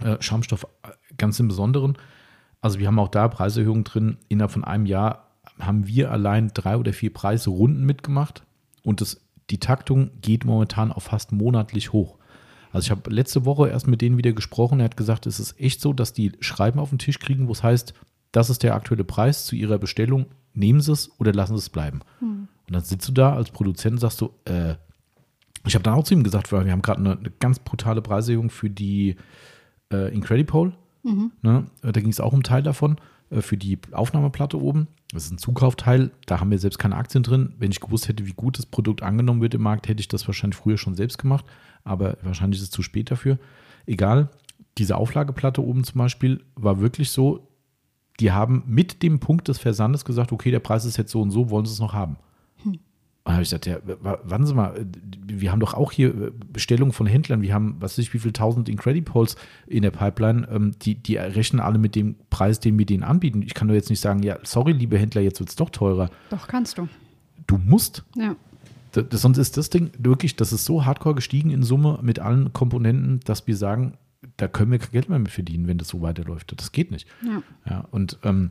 äh, 0.00 0.16
Schaumstoff 0.20 0.64
äh, 0.82 0.88
ganz 1.16 1.40
im 1.40 1.48
Besonderen. 1.48 1.96
Also 2.60 2.78
wir 2.78 2.86
haben 2.88 2.98
auch 2.98 3.08
da 3.08 3.26
Preiserhöhungen 3.28 3.84
drin. 3.84 4.18
Innerhalb 4.28 4.52
von 4.52 4.64
einem 4.64 4.84
Jahr 4.86 5.28
haben 5.58 5.86
wir 5.86 6.10
allein 6.10 6.48
drei 6.52 6.76
oder 6.76 6.92
vier 6.92 7.12
Preisrunden 7.12 7.84
mitgemacht 7.86 8.44
und 8.82 9.00
das, 9.00 9.20
die 9.50 9.58
Taktung 9.58 10.10
geht 10.20 10.44
momentan 10.44 10.92
auf 10.92 11.04
fast 11.04 11.32
monatlich 11.32 11.92
hoch. 11.94 12.18
Also 12.72 12.86
ich 12.86 12.90
habe 12.90 13.10
letzte 13.10 13.44
Woche 13.44 13.68
erst 13.68 13.86
mit 13.88 14.00
denen 14.00 14.16
wieder 14.16 14.32
gesprochen. 14.32 14.80
Er 14.80 14.84
hat 14.84 14.96
gesagt, 14.96 15.26
es 15.26 15.40
ist 15.40 15.58
echt 15.60 15.80
so, 15.80 15.92
dass 15.92 16.12
die 16.12 16.32
Schreiben 16.40 16.78
auf 16.78 16.90
den 16.90 16.98
Tisch 16.98 17.18
kriegen, 17.18 17.48
wo 17.48 17.52
es 17.52 17.62
heißt, 17.62 17.94
das 18.32 18.48
ist 18.50 18.62
der 18.62 18.74
aktuelle 18.74 19.04
Preis 19.04 19.44
zu 19.44 19.56
ihrer 19.56 19.78
Bestellung. 19.78 20.26
Nehmen 20.54 20.80
Sie 20.80 20.92
es 20.92 21.10
oder 21.18 21.32
lassen 21.32 21.54
Sie 21.56 21.62
es 21.62 21.68
bleiben. 21.70 22.00
Und 22.66 22.74
dann 22.74 22.82
sitzt 22.84 23.08
du 23.08 23.12
da 23.12 23.34
als 23.34 23.50
Produzent 23.50 23.94
und 23.94 23.98
sagst 23.98 24.20
du, 24.20 24.30
äh, 24.44 24.74
ich 25.66 25.74
habe 25.74 25.82
dann 25.82 25.94
auch 25.94 26.04
zu 26.04 26.14
ihm 26.14 26.22
gesagt, 26.22 26.52
wir 26.52 26.58
haben 26.70 26.82
gerade 26.82 27.00
eine, 27.00 27.18
eine 27.18 27.30
ganz 27.40 27.58
brutale 27.58 28.00
Preiserhöhung 28.02 28.50
für 28.50 28.70
die 28.70 29.16
äh, 29.92 30.14
Incredipole. 30.14 30.72
Ne? 31.42 31.66
Äh, 31.82 31.92
Da 31.92 32.00
ging 32.00 32.10
es 32.10 32.20
auch 32.20 32.32
um 32.32 32.36
einen 32.36 32.42
Teil 32.44 32.62
davon 32.62 32.96
für 33.30 33.56
die 33.56 33.78
Aufnahmeplatte 33.92 34.60
oben. 34.60 34.88
Das 35.12 35.24
ist 35.24 35.32
ein 35.32 35.38
Zukaufteil, 35.38 36.10
da 36.26 36.40
haben 36.40 36.50
wir 36.50 36.58
selbst 36.58 36.78
keine 36.78 36.96
Aktien 36.96 37.22
drin. 37.22 37.54
Wenn 37.58 37.70
ich 37.70 37.80
gewusst 37.80 38.08
hätte, 38.08 38.26
wie 38.26 38.32
gut 38.32 38.58
das 38.58 38.66
Produkt 38.66 39.02
angenommen 39.02 39.40
wird 39.40 39.54
im 39.54 39.62
Markt, 39.62 39.88
hätte 39.88 40.00
ich 40.00 40.08
das 40.08 40.26
wahrscheinlich 40.26 40.56
früher 40.56 40.78
schon 40.78 40.94
selbst 40.94 41.18
gemacht. 41.18 41.44
Aber 41.84 42.16
wahrscheinlich 42.22 42.60
ist 42.60 42.64
es 42.64 42.70
zu 42.70 42.82
spät 42.82 43.10
dafür. 43.10 43.38
Egal, 43.86 44.30
diese 44.78 44.96
Auflageplatte 44.96 45.62
oben 45.62 45.84
zum 45.84 45.98
Beispiel 45.98 46.44
war 46.54 46.80
wirklich 46.80 47.10
so, 47.10 47.48
die 48.20 48.32
haben 48.32 48.62
mit 48.66 49.02
dem 49.02 49.18
Punkt 49.18 49.48
des 49.48 49.58
Versandes 49.58 50.04
gesagt, 50.04 50.32
okay, 50.32 50.50
der 50.50 50.60
Preis 50.60 50.84
ist 50.84 50.96
jetzt 50.96 51.10
so 51.10 51.20
und 51.22 51.30
so, 51.30 51.50
wollen 51.50 51.66
sie 51.66 51.72
es 51.72 51.80
noch 51.80 51.94
haben? 51.94 52.16
Und 53.24 53.32
habe 53.32 53.42
ich 53.42 53.50
gesagt, 53.50 53.66
ja, 53.66 53.78
wa- 54.00 54.18
warten 54.24 54.46
Sie 54.46 54.54
mal, 54.54 54.76
äh, 54.78 54.84
wir 55.26 55.52
haben 55.52 55.60
doch 55.60 55.74
auch 55.74 55.92
hier 55.92 56.08
äh, 56.08 56.30
Bestellungen 56.52 56.92
von 56.92 57.06
Händlern, 57.06 57.42
wir 57.42 57.52
haben, 57.52 57.76
was 57.78 57.92
weiß 57.92 57.98
ich, 57.98 58.14
wie 58.14 58.18
viel 58.18 58.32
tausend 58.32 58.68
Incredipoles 58.68 59.36
in 59.66 59.82
der 59.82 59.90
Pipeline, 59.90 60.48
ähm, 60.50 60.72
die, 60.80 60.94
die 60.94 61.16
rechnen 61.16 61.60
alle 61.60 61.78
mit 61.78 61.94
dem 61.94 62.16
Preis, 62.30 62.60
den 62.60 62.78
wir 62.78 62.86
denen 62.86 63.02
anbieten. 63.04 63.42
Ich 63.42 63.54
kann 63.54 63.68
doch 63.68 63.74
jetzt 63.74 63.90
nicht 63.90 64.00
sagen, 64.00 64.22
ja, 64.22 64.38
sorry, 64.42 64.72
liebe 64.72 64.96
Händler, 64.98 65.20
jetzt 65.20 65.38
wird 65.38 65.50
es 65.50 65.56
doch 65.56 65.70
teurer. 65.70 66.10
Doch, 66.30 66.48
kannst 66.48 66.78
du. 66.78 66.88
Du 67.46 67.58
musst. 67.58 68.04
Ja. 68.16 68.36
Das, 68.92 69.04
das, 69.08 69.20
sonst 69.22 69.38
ist 69.38 69.56
das 69.56 69.68
Ding 69.70 69.90
wirklich, 69.98 70.34
das 70.36 70.52
ist 70.52 70.64
so 70.64 70.84
hardcore 70.86 71.14
gestiegen 71.14 71.50
in 71.50 71.62
Summe 71.62 71.98
mit 72.02 72.18
allen 72.18 72.52
Komponenten, 72.52 73.20
dass 73.24 73.46
wir 73.46 73.56
sagen, 73.56 73.94
da 74.36 74.48
können 74.48 74.70
wir 74.72 74.78
kein 74.78 74.90
Geld 74.92 75.08
mehr 75.08 75.18
mit 75.18 75.30
verdienen, 75.30 75.66
wenn 75.68 75.78
das 75.78 75.88
so 75.88 76.00
weiterläuft. 76.00 76.52
Das 76.58 76.72
geht 76.72 76.90
nicht. 76.90 77.06
Ja. 77.24 77.42
Ja, 77.68 77.84
und 77.90 78.18
ähm, 78.24 78.50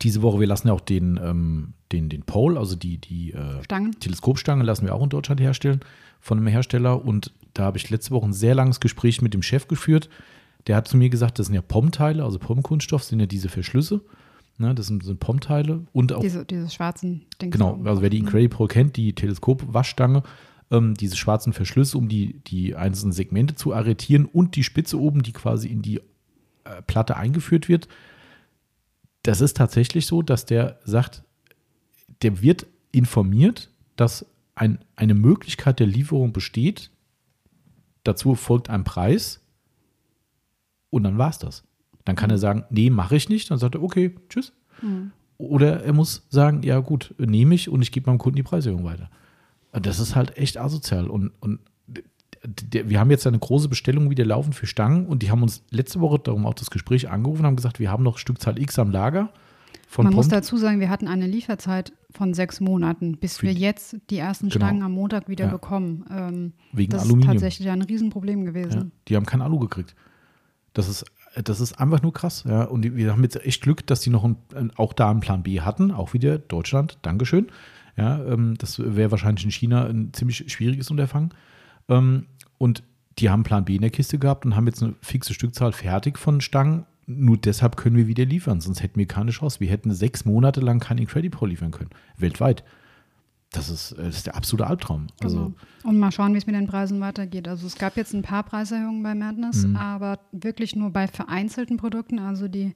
diese 0.00 0.22
Woche, 0.22 0.40
wir 0.40 0.46
lassen 0.46 0.68
ja 0.68 0.74
auch 0.74 0.80
den, 0.80 1.20
ähm, 1.22 1.74
den, 1.92 2.08
den 2.08 2.22
Pole, 2.22 2.58
also 2.58 2.76
die, 2.76 2.98
die 2.98 3.32
äh. 3.32 3.90
Teleskopstange 4.00 4.64
lassen 4.64 4.86
wir 4.86 4.94
auch 4.94 5.02
in 5.02 5.10
Deutschland 5.10 5.40
herstellen 5.40 5.80
von 6.20 6.38
einem 6.38 6.46
Hersteller. 6.46 7.04
Und 7.04 7.32
da 7.54 7.64
habe 7.64 7.78
ich 7.78 7.90
letzte 7.90 8.12
Woche 8.12 8.26
ein 8.26 8.32
sehr 8.32 8.54
langes 8.54 8.80
Gespräch 8.80 9.20
mit 9.20 9.34
dem 9.34 9.42
Chef 9.42 9.68
geführt. 9.68 10.08
Der 10.66 10.76
hat 10.76 10.88
zu 10.88 10.96
mir 10.96 11.10
gesagt, 11.10 11.38
das 11.38 11.46
sind 11.46 11.54
ja 11.54 11.62
POM-Teile, 11.62 12.24
also 12.24 12.38
POM-Kunststoff 12.38 13.02
sind 13.02 13.20
ja 13.20 13.26
diese 13.26 13.48
Verschlüsse. 13.48 14.00
Ne, 14.58 14.74
das 14.74 14.86
sind, 14.86 15.02
sind 15.02 15.18
POM-Teile 15.18 15.86
und 15.92 16.12
auch 16.12 16.20
Diese, 16.20 16.44
diese 16.44 16.68
schwarzen 16.70 17.22
Dings. 17.40 17.52
Genau, 17.52 17.80
also 17.84 18.02
wer 18.02 18.10
die. 18.10 18.18
Incredible 18.18 18.68
kennt, 18.68 18.96
die 18.96 19.14
Teleskop-Waschstange, 19.14 20.22
ähm, 20.70 20.94
diese 20.94 21.16
schwarzen 21.16 21.52
Verschlüsse, 21.52 21.98
um 21.98 22.08
die, 22.08 22.40
die 22.46 22.76
einzelnen 22.76 23.12
Segmente 23.12 23.54
zu 23.54 23.72
arretieren 23.72 24.26
und 24.26 24.54
die 24.54 24.62
Spitze 24.62 25.00
oben, 25.00 25.22
die 25.22 25.32
quasi 25.32 25.68
in 25.68 25.82
die 25.82 25.98
äh, 26.64 26.82
Platte 26.86 27.16
eingeführt 27.16 27.68
wird. 27.68 27.88
Das 29.22 29.40
ist 29.40 29.56
tatsächlich 29.56 30.06
so, 30.06 30.22
dass 30.22 30.46
der 30.46 30.78
sagt, 30.84 31.22
der 32.22 32.42
wird 32.42 32.66
informiert, 32.90 33.70
dass 33.96 34.26
ein, 34.54 34.78
eine 34.96 35.14
Möglichkeit 35.14 35.80
der 35.80 35.86
Lieferung 35.86 36.32
besteht. 36.32 36.90
Dazu 38.04 38.34
folgt 38.34 38.68
ein 38.68 38.84
Preis 38.84 39.40
und 40.90 41.04
dann 41.04 41.18
war 41.18 41.30
es 41.30 41.38
das. 41.38 41.64
Dann 42.04 42.16
kann 42.16 42.30
er 42.30 42.38
sagen, 42.38 42.64
nee, 42.70 42.90
mache 42.90 43.16
ich 43.16 43.28
nicht. 43.28 43.50
Dann 43.50 43.58
sagt 43.58 43.76
er, 43.76 43.82
okay, 43.82 44.14
tschüss. 44.28 44.52
Oder 45.38 45.82
er 45.82 45.92
muss 45.92 46.26
sagen, 46.30 46.62
ja 46.62 46.78
gut, 46.80 47.14
nehme 47.18 47.54
ich 47.54 47.68
und 47.68 47.82
ich 47.82 47.92
gebe 47.92 48.10
meinem 48.10 48.18
Kunden 48.18 48.36
die 48.36 48.42
Preiserhöhung 48.42 48.84
weiter. 48.84 49.10
Das 49.72 49.98
ist 49.98 50.14
halt 50.14 50.36
echt 50.36 50.58
asozial. 50.58 51.08
Und, 51.08 51.32
und 51.40 51.60
d- 52.44 52.66
d- 52.84 52.88
wir 52.88 52.98
haben 53.00 53.10
jetzt 53.10 53.26
eine 53.26 53.38
große 53.38 53.68
Bestellung 53.68 54.10
wieder 54.10 54.24
laufen 54.24 54.52
für 54.52 54.66
Stangen 54.66 55.06
und 55.06 55.22
die 55.22 55.30
haben 55.30 55.42
uns 55.42 55.62
letzte 55.70 56.00
Woche, 56.00 56.18
darum 56.18 56.46
auch 56.46 56.54
das 56.54 56.70
Gespräch 56.70 57.08
angerufen, 57.10 57.40
und 57.40 57.46
haben 57.46 57.56
gesagt, 57.56 57.78
wir 57.80 57.90
haben 57.90 58.02
noch 58.02 58.18
Stückzahl 58.18 58.58
X 58.60 58.78
am 58.78 58.90
Lager. 58.90 59.30
Man 59.98 60.06
muss 60.14 60.26
Pomp. 60.28 60.30
dazu 60.40 60.56
sagen, 60.56 60.80
wir 60.80 60.88
hatten 60.88 61.06
eine 61.06 61.26
Lieferzeit 61.26 61.92
von 62.10 62.32
sechs 62.32 62.60
Monaten, 62.60 63.18
bis 63.18 63.38
Für 63.38 63.46
wir 63.48 63.52
jetzt 63.52 63.96
die 64.08 64.16
ersten 64.16 64.48
Genau. 64.48 64.64
Stangen 64.64 64.82
am 64.82 64.92
Montag 64.92 65.28
wieder 65.28 65.44
Ja. 65.46 65.50
bekommen. 65.50 66.06
Ähm, 66.10 66.52
Wegen 66.72 66.92
das 66.92 67.02
Aluminium. 67.02 67.28
ist 67.36 67.42
tatsächlich 67.42 67.68
ein 67.68 67.82
Riesenproblem 67.82 68.40
Ja, 68.40 68.44
gewesen. 68.52 68.92
die 69.08 69.16
haben 69.16 69.26
kein 69.26 69.42
Alu 69.42 69.58
gekriegt. 69.58 69.94
Das 70.72 70.88
ist, 70.88 71.04
das 71.44 71.60
ist 71.60 71.78
einfach 71.78 72.00
nur 72.02 72.14
krass. 72.14 72.44
Ja. 72.48 72.64
Und 72.64 72.96
wir 72.96 73.12
haben 73.12 73.22
jetzt 73.22 73.44
echt 73.44 73.62
Glück, 73.62 73.86
dass 73.86 74.00
die 74.00 74.08
noch 74.08 74.24
ein, 74.24 74.36
ein- 74.54 74.72
auch 74.76 74.94
da 74.94 75.10
einen 75.10 75.20
Plan 75.20 75.42
B 75.42 75.60
hatten. 75.60 75.90
Auch 75.90 76.14
wieder 76.14 76.38
Deutschland. 76.38 76.98
Dankeschön. 77.02 77.48
Ja, 77.98 78.24
ähm, 78.24 78.54
das 78.56 78.78
wäre 78.78 79.10
wahrscheinlich 79.10 79.44
in 79.44 79.50
China 79.50 79.84
ein 79.84 80.14
ziemlich 80.14 80.50
schwieriges 80.50 80.90
Unterfangen. 80.90 81.34
Ähm, 81.90 82.26
und 82.62 82.84
die 83.18 83.28
haben 83.28 83.42
Plan 83.42 83.64
B 83.64 83.74
in 83.74 83.80
der 83.80 83.90
Kiste 83.90 84.20
gehabt 84.20 84.46
und 84.46 84.54
haben 84.54 84.68
jetzt 84.68 84.84
eine 84.84 84.94
fixe 85.00 85.34
Stückzahl 85.34 85.72
fertig 85.72 86.16
von 86.16 86.40
Stangen. 86.40 86.86
Nur 87.06 87.36
deshalb 87.36 87.76
können 87.76 87.96
wir 87.96 88.06
wieder 88.06 88.24
liefern, 88.24 88.60
sonst 88.60 88.84
hätten 88.84 89.00
wir 89.00 89.06
keine 89.06 89.32
Chance. 89.32 89.58
Wir 89.58 89.68
hätten 89.68 89.92
sechs 89.92 90.24
Monate 90.24 90.60
lang 90.60 90.78
kein 90.78 90.96
Incredible 90.98 91.48
liefern 91.48 91.72
können, 91.72 91.90
weltweit. 92.18 92.62
Das 93.50 93.68
ist, 93.68 93.92
äh, 93.92 94.04
das 94.04 94.18
ist 94.18 94.26
der 94.28 94.36
absolute 94.36 94.68
Albtraum. 94.68 95.08
Also, 95.20 95.36
Genau. 95.36 95.52
Und 95.82 95.98
mal 95.98 96.12
schauen, 96.12 96.34
wie 96.34 96.38
es 96.38 96.46
mit 96.46 96.54
den 96.54 96.68
Preisen 96.68 97.00
weitergeht. 97.00 97.48
Also 97.48 97.66
es 97.66 97.74
gab 97.74 97.96
jetzt 97.96 98.14
ein 98.14 98.22
paar 98.22 98.44
Preiserhöhungen 98.44 99.02
bei 99.02 99.16
Madness, 99.16 99.66
Mhm. 99.66 99.74
aber 99.76 100.20
wirklich 100.30 100.76
nur 100.76 100.90
bei 100.90 101.08
vereinzelten 101.08 101.78
Produkten. 101.78 102.20
Also 102.20 102.46
die 102.46 102.74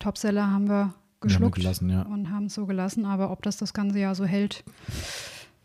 Topseller 0.00 0.50
haben 0.50 0.68
wir 0.68 0.94
geschluckt 1.20 1.54
gelassen, 1.54 1.88
ja. 1.90 2.02
und 2.02 2.28
haben 2.30 2.46
es 2.46 2.54
so 2.54 2.66
gelassen. 2.66 3.04
Aber 3.04 3.30
ob 3.30 3.42
das 3.44 3.56
das 3.56 3.72
ganze 3.72 4.00
Jahr 4.00 4.16
so 4.16 4.24
hält, 4.24 4.64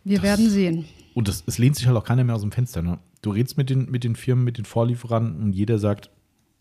wir 0.04 0.22
werden 0.22 0.48
sehen. 0.48 0.86
Und 1.14 1.28
das, 1.28 1.44
es 1.46 1.58
lehnt 1.58 1.76
sich 1.76 1.88
halt 1.88 1.96
auch 1.98 2.04
keiner 2.04 2.24
mehr 2.24 2.36
aus 2.36 2.42
dem 2.42 2.52
Fenster. 2.52 2.82
Ne? 2.82 2.98
Du 3.22 3.30
redest 3.32 3.58
mit 3.58 3.70
den, 3.70 3.90
mit 3.92 4.04
den 4.04 4.16
Firmen, 4.16 4.44
mit 4.44 4.58
den 4.58 4.66
Vorlieferanten 4.66 5.44
und 5.44 5.54
jeder 5.54 5.78
sagt, 5.80 6.10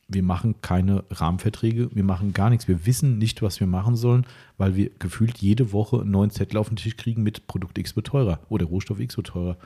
wir 0.08 0.22
machen 0.22 0.56
keine 0.60 1.04
Rahmenverträge, 1.10 1.88
wir 1.94 2.04
machen 2.04 2.34
gar 2.34 2.50
nichts. 2.50 2.68
Wir 2.68 2.84
wissen 2.84 3.16
nicht, 3.16 3.40
was 3.40 3.60
wir 3.60 3.66
machen 3.66 3.96
sollen, 3.96 4.26
weil 4.58 4.76
wir 4.76 4.90
gefühlt 4.98 5.38
jede 5.38 5.72
Woche 5.72 6.02
einen 6.02 6.10
neuen 6.10 6.30
Zettel 6.30 6.58
auf 6.58 6.68
den 6.68 6.76
Tisch 6.76 6.96
kriegen 6.98 7.22
mit 7.22 7.46
Produkt 7.46 7.78
X 7.78 7.96
wird 7.96 8.08
teurer 8.08 8.40
oder 8.50 8.66
Rohstoff 8.66 9.00
X 9.00 9.16
wird 9.16 9.28
teurer. 9.28 9.56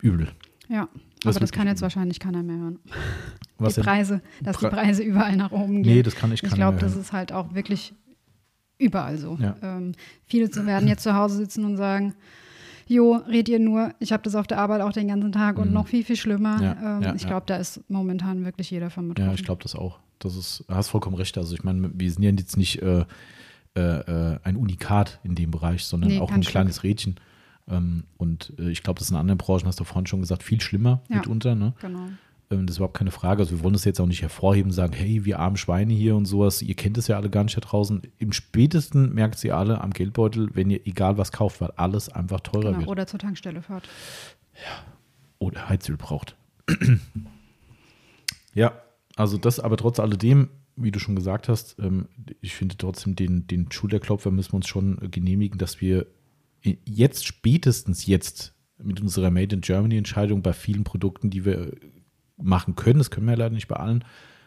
Übel. 0.00 0.28
Ja, 0.68 0.88
Das 1.22 1.36
aber 1.36 1.40
das 1.40 1.52
kann 1.52 1.66
jetzt 1.68 1.82
wahrscheinlich 1.82 2.18
keiner 2.18 2.42
mehr 2.42 2.56
hören. 2.56 2.78
Was 3.58 3.74
die 3.74 3.80
denn? 3.82 3.84
Preise, 3.84 4.20
dass 4.42 4.56
Pre- 4.56 4.68
die 4.70 4.74
Preise 4.74 5.02
überall 5.04 5.36
nach 5.36 5.52
oben 5.52 5.82
gehen. 5.82 5.94
Nee, 5.96 6.02
das 6.02 6.16
kann 6.16 6.32
ich 6.32 6.42
Ich 6.42 6.48
keiner 6.50 6.56
glaube, 6.56 6.76
mehr 6.78 6.84
das 6.84 6.96
ist 6.96 7.12
halt 7.12 7.30
auch 7.32 7.54
wirklich 7.54 7.94
überall 8.78 9.16
so. 9.16 9.38
Ja. 9.40 9.56
Ähm, 9.62 9.92
viele 10.26 10.48
werden 10.66 10.88
jetzt 10.88 11.02
zu 11.04 11.14
Hause 11.14 11.36
sitzen 11.36 11.64
und 11.64 11.76
sagen, 11.76 12.14
Jo, 12.86 13.22
red 13.28 13.48
ihr 13.48 13.58
nur, 13.58 13.92
ich 13.98 14.12
habe 14.12 14.22
das 14.22 14.34
auf 14.34 14.46
der 14.46 14.58
Arbeit 14.58 14.82
auch 14.82 14.92
den 14.92 15.08
ganzen 15.08 15.32
Tag 15.32 15.58
und 15.58 15.72
noch 15.72 15.86
viel, 15.88 16.04
viel 16.04 16.16
schlimmer. 16.16 16.56
Mhm. 16.58 16.62
Ja, 16.62 16.96
ähm, 16.96 17.02
ja, 17.02 17.14
ich 17.14 17.26
glaube, 17.26 17.44
da 17.46 17.56
ist 17.56 17.80
momentan 17.88 18.44
wirklich 18.44 18.70
jeder 18.70 18.90
von 18.90 19.08
betroffen. 19.08 19.28
Ja, 19.30 19.34
ich 19.34 19.44
glaube 19.44 19.62
das 19.62 19.74
auch. 19.74 19.98
Das 20.18 20.36
ist, 20.36 20.64
du 20.68 20.74
hast 20.74 20.88
vollkommen 20.88 21.16
recht. 21.16 21.36
Also 21.38 21.54
ich 21.54 21.64
meine, 21.64 21.90
wir 21.92 22.10
sind 22.10 22.22
ja 22.22 22.30
jetzt 22.30 22.56
nicht 22.56 22.82
äh, 22.82 23.04
äh, 23.76 23.80
äh, 23.80 24.38
ein 24.44 24.56
Unikat 24.56 25.18
in 25.24 25.34
dem 25.34 25.50
Bereich, 25.50 25.84
sondern 25.84 26.10
Nee, 26.10 26.20
auch 26.20 26.30
ein 26.30 26.42
kleines 26.42 26.82
Rädchen. 26.82 27.16
Ähm, 27.68 28.04
und 28.18 28.52
äh, 28.58 28.70
ich 28.70 28.82
glaube, 28.82 28.98
das 28.98 29.08
ist 29.08 29.10
in 29.10 29.16
anderen 29.16 29.38
Branchen, 29.38 29.66
hast 29.66 29.80
du 29.80 29.84
vorhin 29.84 30.06
schon 30.06 30.20
gesagt, 30.20 30.42
viel 30.42 30.60
schlimmer 30.60 31.00
mitunter. 31.08 31.54
Ne? 31.54 31.72
Genau. 31.80 32.08
Ähm, 32.54 32.66
das 32.66 32.74
ist 32.74 32.78
überhaupt 32.78 32.96
keine 32.96 33.10
Frage. 33.10 33.40
Also 33.42 33.56
wir 33.56 33.62
wollen 33.62 33.74
das 33.74 33.84
jetzt 33.84 34.00
auch 34.00 34.06
nicht 34.06 34.22
hervorheben, 34.22 34.72
sagen, 34.72 34.92
hey, 34.94 35.24
wir 35.24 35.38
armen 35.38 35.56
Schweine 35.56 35.92
hier 35.92 36.16
und 36.16 36.26
sowas. 36.26 36.62
Ihr 36.62 36.74
kennt 36.74 36.98
es 36.98 37.08
ja 37.08 37.16
alle 37.16 37.30
gar 37.30 37.44
nicht 37.44 37.56
da 37.56 37.60
draußen. 37.60 38.02
Im 38.18 38.32
spätesten 38.32 39.12
merkt 39.14 39.38
sie 39.38 39.52
alle 39.52 39.80
am 39.80 39.90
Geldbeutel, 39.90 40.50
wenn 40.54 40.70
ihr 40.70 40.86
egal 40.86 41.18
was 41.18 41.32
kauft, 41.32 41.60
weil 41.60 41.72
alles 41.76 42.08
einfach 42.08 42.40
teurer 42.40 42.68
genau. 42.68 42.78
wird. 42.78 42.88
Oder 42.88 43.06
zur 43.06 43.18
Tankstelle 43.18 43.62
fahrt. 43.62 43.88
oder 45.38 45.68
Heizöl 45.68 45.96
braucht. 45.96 46.36
ja, 48.54 48.72
also 49.16 49.36
das 49.36 49.60
aber 49.60 49.76
trotz 49.76 50.00
alledem, 50.00 50.48
wie 50.76 50.90
du 50.90 50.98
schon 50.98 51.16
gesagt 51.16 51.48
hast, 51.48 51.78
ähm, 51.78 52.08
ich 52.40 52.54
finde 52.54 52.76
trotzdem 52.76 53.14
den, 53.14 53.46
den 53.46 53.70
Schulterklopfer 53.70 54.30
müssen 54.30 54.52
wir 54.52 54.56
uns 54.56 54.68
schon 54.68 55.10
genehmigen, 55.10 55.58
dass 55.58 55.80
wir 55.80 56.06
jetzt 56.84 57.26
spätestens 57.26 58.06
jetzt 58.06 58.54
mit 58.82 59.00
unserer 59.00 59.30
Made 59.30 59.54
in 59.54 59.60
Germany 59.60 59.98
Entscheidung 59.98 60.42
bei 60.42 60.52
vielen 60.52 60.84
Produkten, 60.84 61.30
die 61.30 61.44
wir 61.44 61.72
machen 62.36 62.74
können, 62.76 62.98
das 62.98 63.10
können 63.10 63.26
wir 63.26 63.36
leider 63.36 63.54
nicht 63.54 63.68
bei 63.68 63.76
allen, 63.76 64.04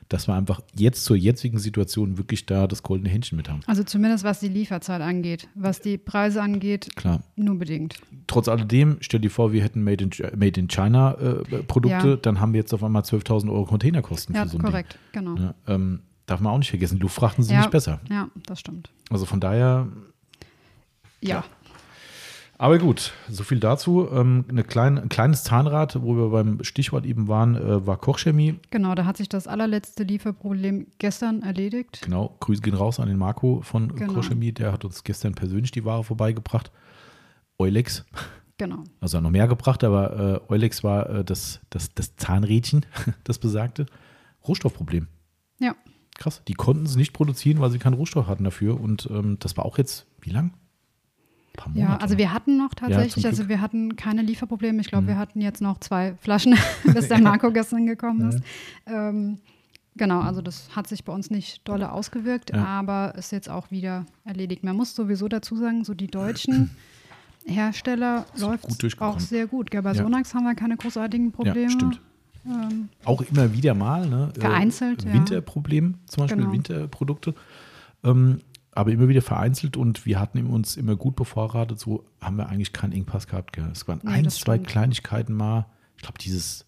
dass 0.10 0.28
wir 0.28 0.36
einfach 0.36 0.62
jetzt 0.74 1.04
zur 1.04 1.18
jetzigen 1.18 1.60
Situation 1.60 2.18
wirklich 2.18 2.46
da 2.46 2.66
das 2.68 2.82
goldene 2.82 3.10
Händchen 3.10 3.36
mit 3.36 3.50
haben. 3.50 3.60
Also 3.68 3.84
zumindest 3.84 4.24
was 4.24 4.40
die 4.40 4.48
Lieferzeit 4.48 5.02
angeht. 5.02 5.50
Was 5.54 5.82
die 5.82 5.98
Preise 5.98 6.42
angeht, 6.42 6.96
Klar. 6.96 7.22
nur 7.36 7.58
bedingt. 7.58 7.96
Trotz 8.26 8.48
alledem, 8.48 8.98
stell 9.02 9.20
dir 9.20 9.30
vor, 9.32 9.52
wir 9.52 9.62
hätten 9.62 9.84
Made 9.84 10.04
in, 10.06 10.12
Made 10.40 10.60
in 10.60 10.70
China 10.70 11.14
äh, 11.16 11.44
Produkte, 11.64 12.08
Ja. 12.12 12.16
dann 12.16 12.40
haben 12.40 12.54
wir 12.54 12.62
jetzt 12.62 12.74
auf 12.74 12.84
einmal 12.84 13.02
12.000 13.02 13.52
Euro 13.52 13.66
Containerkosten 13.66 14.34
Ja, 14.34 14.44
für 14.44 14.50
so 14.50 14.58
ein 14.58 14.64
korrekt, 14.64 14.98
genau. 15.12 15.36
Ding. 15.36 15.44
Ja, 15.46 15.56
ähm, 15.76 16.00
darf 16.26 16.40
man 16.40 16.54
auch 16.54 16.58
nicht 16.58 16.70
vergessen, 16.70 17.00
Luftfrachten 17.00 17.44
sind 17.44 17.56
Ja. 17.56 17.60
nicht 17.62 17.72
besser. 17.72 18.00
Ja, 18.10 18.30
das 18.46 18.62
stimmt. 18.62 18.90
Also 19.10 19.26
von 19.26 19.42
daher, 19.42 19.88
Ja, 21.22 21.44
aber 22.58 22.78
gut, 22.80 23.14
so 23.30 23.44
viel 23.44 23.60
dazu. 23.60 24.08
Ähm, 24.12 24.46
eine 24.50 24.64
kleine, 24.64 25.02
ein 25.02 25.10
kleines 25.10 25.44
Zahnrad, 25.44 26.02
wo 26.02 26.16
wir 26.16 26.30
beim 26.30 26.64
Stichwort 26.64 27.06
eben 27.06 27.28
waren, 27.28 27.56
äh, 27.56 27.86
war 27.86 27.98
Kochchemie. 27.98 28.56
genau. 28.70 28.96
Da 28.96 29.06
hat 29.06 29.18
sich 29.18 29.30
das 29.30 29.48
allerletzte 29.48 30.04
Lieferproblem 30.04 30.88
gestern 30.98 31.42
erledigt. 31.44 32.02
Genau, 32.04 32.36
Grüße 32.40 32.62
gehen 32.62 32.74
raus 32.76 33.00
an 33.00 33.08
den 33.08 33.18
Marco 33.18 33.62
von 33.62 33.96
Genau. 33.96 34.14
Kochchemie, 34.14 34.52
der 34.52 34.72
hat 34.72 34.86
uns 34.86 35.04
gestern 35.04 35.34
persönlich 35.36 35.72
die 35.72 35.86
Ware 35.86 36.04
vorbeigebracht. 36.04 36.72
Eulex, 37.60 38.06
Genau. 38.58 38.84
also 39.02 39.20
noch 39.22 39.30
mehr 39.30 39.48
gebracht, 39.48 39.84
aber 39.84 40.42
äh, 40.50 40.52
Eulex 40.54 40.84
war 40.84 41.10
äh, 41.10 41.24
das, 41.24 41.60
das, 41.70 41.94
das 41.94 42.16
Zahnrädchen, 42.16 42.86
das 43.24 43.38
besagte. 43.40 43.86
Rohstoffproblem. 44.48 45.08
Ja, 45.60 45.76
Krass. 46.18 46.42
Die 46.48 46.54
konnten 46.56 46.86
es 46.86 46.96
nicht 46.96 47.14
produzieren, 47.14 47.60
weil 47.60 47.70
sie 47.70 47.78
keinen 47.78 47.94
Rohstoff 47.94 48.26
hatten 48.28 48.44
dafür. 48.44 48.80
Und 48.82 49.08
ähm, 49.12 49.38
das 49.40 49.56
war 49.56 49.66
auch 49.66 49.78
jetzt, 49.78 50.08
wie 50.22 50.32
lang? 50.32 50.54
Paar 51.58 51.76
ja, 51.76 51.98
also 51.98 52.18
wir 52.18 52.32
hatten 52.32 52.58
noch 52.58 52.74
tatsächlich, 52.74 53.16
zum 53.16 53.26
also. 53.26 53.44
Mhm. 53.44 53.50
wir 53.50 53.60
hatten 53.62 53.96
keine 53.98 54.22
Lieferprobleme. 54.22 54.80
Ich 54.80 54.88
glaube, 54.88 55.08
wir 55.08 55.18
hatten 55.18 55.42
jetzt 55.42 55.60
noch 55.62 55.80
zwei 55.80 56.14
Flaschen, 56.22 56.56
bis 56.86 57.10
der 57.10 57.20
Marco 57.20 57.52
gestern 57.52 57.86
gekommen 57.86 58.30
ist. 58.30 58.42
Ähm, 58.86 59.40
genau, 59.96 60.22
also 60.22 60.42
das 60.42 60.70
hat 60.76 60.88
sich 60.88 61.04
bei 61.04 61.12
uns 61.12 61.30
nicht 61.32 61.68
dolle 61.68 61.92
ausgewirkt, 61.92 62.52
Ja. 62.56 62.64
aber 62.64 63.16
ist 63.18 63.32
jetzt 63.34 63.50
auch 63.50 63.72
wieder 63.72 64.06
erledigt. 64.24 64.64
Man 64.64 64.76
muss 64.78 64.96
sowieso 64.96 65.28
dazu 65.28 65.58
sagen, 65.58 65.84
so 65.84 65.94
die 65.94 66.08
deutschen 66.08 66.70
Hersteller 67.46 68.26
läuft 68.38 69.02
auch 69.02 69.20
sehr 69.20 69.48
gut. 69.48 69.72
Gell? 69.72 69.82
Bei 69.82 69.94
Ja. 69.94 70.04
Sonax 70.04 70.34
haben 70.34 70.44
wir 70.46 70.56
keine 70.56 70.78
großartigen 70.78 71.32
Probleme. 71.32 71.62
Ja, 71.62 71.70
stimmt. 71.72 72.02
Ähm, 72.46 72.90
Auch 73.04 73.22
immer 73.22 73.52
wieder 73.54 73.74
mal. 73.74 74.08
Ne? 74.08 74.32
äh, 74.36 74.40
Vereinzelt, 74.40 75.04
ja. 75.04 75.14
Winterproblem, 75.14 75.96
zum 76.06 76.22
Beispiel 76.24 76.38
Genau. 76.44 76.52
Winterprodukte. 76.54 77.34
Ähm, 78.04 78.40
aber 78.78 78.92
immer 78.92 79.08
wieder 79.08 79.24
vereinzelt 79.24 79.76
und 79.76 80.06
wir 80.06 80.20
hatten 80.20 80.46
uns 80.46 80.78
immer 80.78 80.96
gut 80.96 81.16
bevorratet. 81.16 81.80
So 81.80 82.06
haben 82.22 82.36
wir 82.38 82.48
eigentlich 82.48 82.74
keinen 82.74 82.92
Engpass 82.92 83.28
gehabt. 83.28 83.54
Gell? 83.54 83.68
Es 83.72 83.88
waren 83.88 84.00
Nee, 84.04 84.12
ein, 84.12 84.30
zwei 84.30 84.54
stimmt. 84.54 84.68
Kleinigkeiten 84.68 85.34
mal. 85.34 85.66
Ich 85.96 86.04
glaube, 86.04 86.20
dieses 86.20 86.66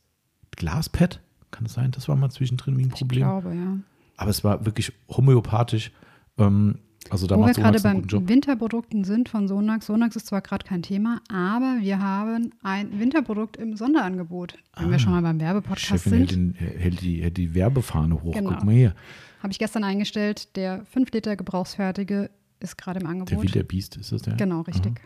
Glaspad, 0.56 1.22
kann 1.52 1.66
es 1.68 1.74
sein, 1.74 1.92
das 1.92 2.08
war 2.10 2.16
mal 2.16 2.32
zwischendrin 2.32 2.78
wie 2.80 2.84
ein 2.84 2.88
ich 2.88 2.94
Problem. 3.00 3.22
glaube, 3.22 3.54
ja. 3.54 3.78
Aber 4.18 4.32
es 4.32 4.44
war 4.44 4.66
wirklich 4.66 4.92
homöopathisch. 5.08 5.92
Ähm, 6.40 6.80
also 7.12 7.28
da 7.28 7.38
Wo 7.38 7.46
wir 7.46 7.54
gerade 7.54 7.80
beim. 7.80 8.04
Winterprodukten 8.28 9.04
sind 9.04 9.30
von 9.30 9.48
Sonax. 9.48 9.86
Sonax 9.86 10.16
ist 10.16 10.26
zwar 10.28 10.42
gerade 10.42 10.66
kein 10.66 10.82
Thema, 10.82 11.22
aber 11.30 11.78
wir 11.80 12.00
haben 12.00 12.52
ein 12.64 13.00
Winterprodukt 13.00 13.56
im 13.58 13.78
Sonderangebot. 13.78 14.56
Wenn 14.78 14.90
wir 14.90 14.98
schon 14.98 15.12
mal 15.12 15.22
beim 15.22 15.40
Werbepodcast 15.40 15.86
Chefin 15.86 16.14
hält, 16.14 16.32
sind, 16.32 16.60
den, 16.60 16.68
hält, 16.68 17.02
die, 17.02 17.22
hält 17.22 17.38
die 17.38 17.54
Werbefahne 17.54 18.22
hoch. 18.24 18.34
Genau. 18.34 18.50
Guck 18.50 18.64
mal 18.64 18.74
hier. 18.74 18.96
Habe 19.40 19.52
ich 19.52 19.60
gestern 19.60 19.84
eingestellt, 19.84 20.56
der 20.56 20.86
5 20.86 21.12
Liter 21.12 21.36
Gebrauchsfertige 21.36 22.30
ist 22.60 22.78
gerade 22.78 23.00
im 23.00 23.06
Der 23.06 23.12
Angebot. 23.12 23.44
Wilder 23.44 23.64
Biest 23.64 23.98
ist 23.98 24.12
das 24.12 24.22
der? 24.24 24.36
Genau, 24.36 24.62
richtig. 24.62 25.02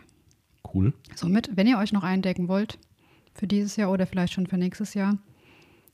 Cool. 0.72 0.92
Somit, 1.14 1.50
wenn 1.54 1.66
ihr 1.66 1.78
euch 1.78 1.92
noch 1.92 2.02
eindecken 2.02 2.48
wollt, 2.48 2.78
für 3.34 3.46
dieses 3.46 3.76
Jahr 3.76 3.90
oder 3.90 4.06
vielleicht 4.06 4.32
schon 4.32 4.46
für 4.46 4.56
nächstes 4.56 4.94
Jahr, 4.94 5.18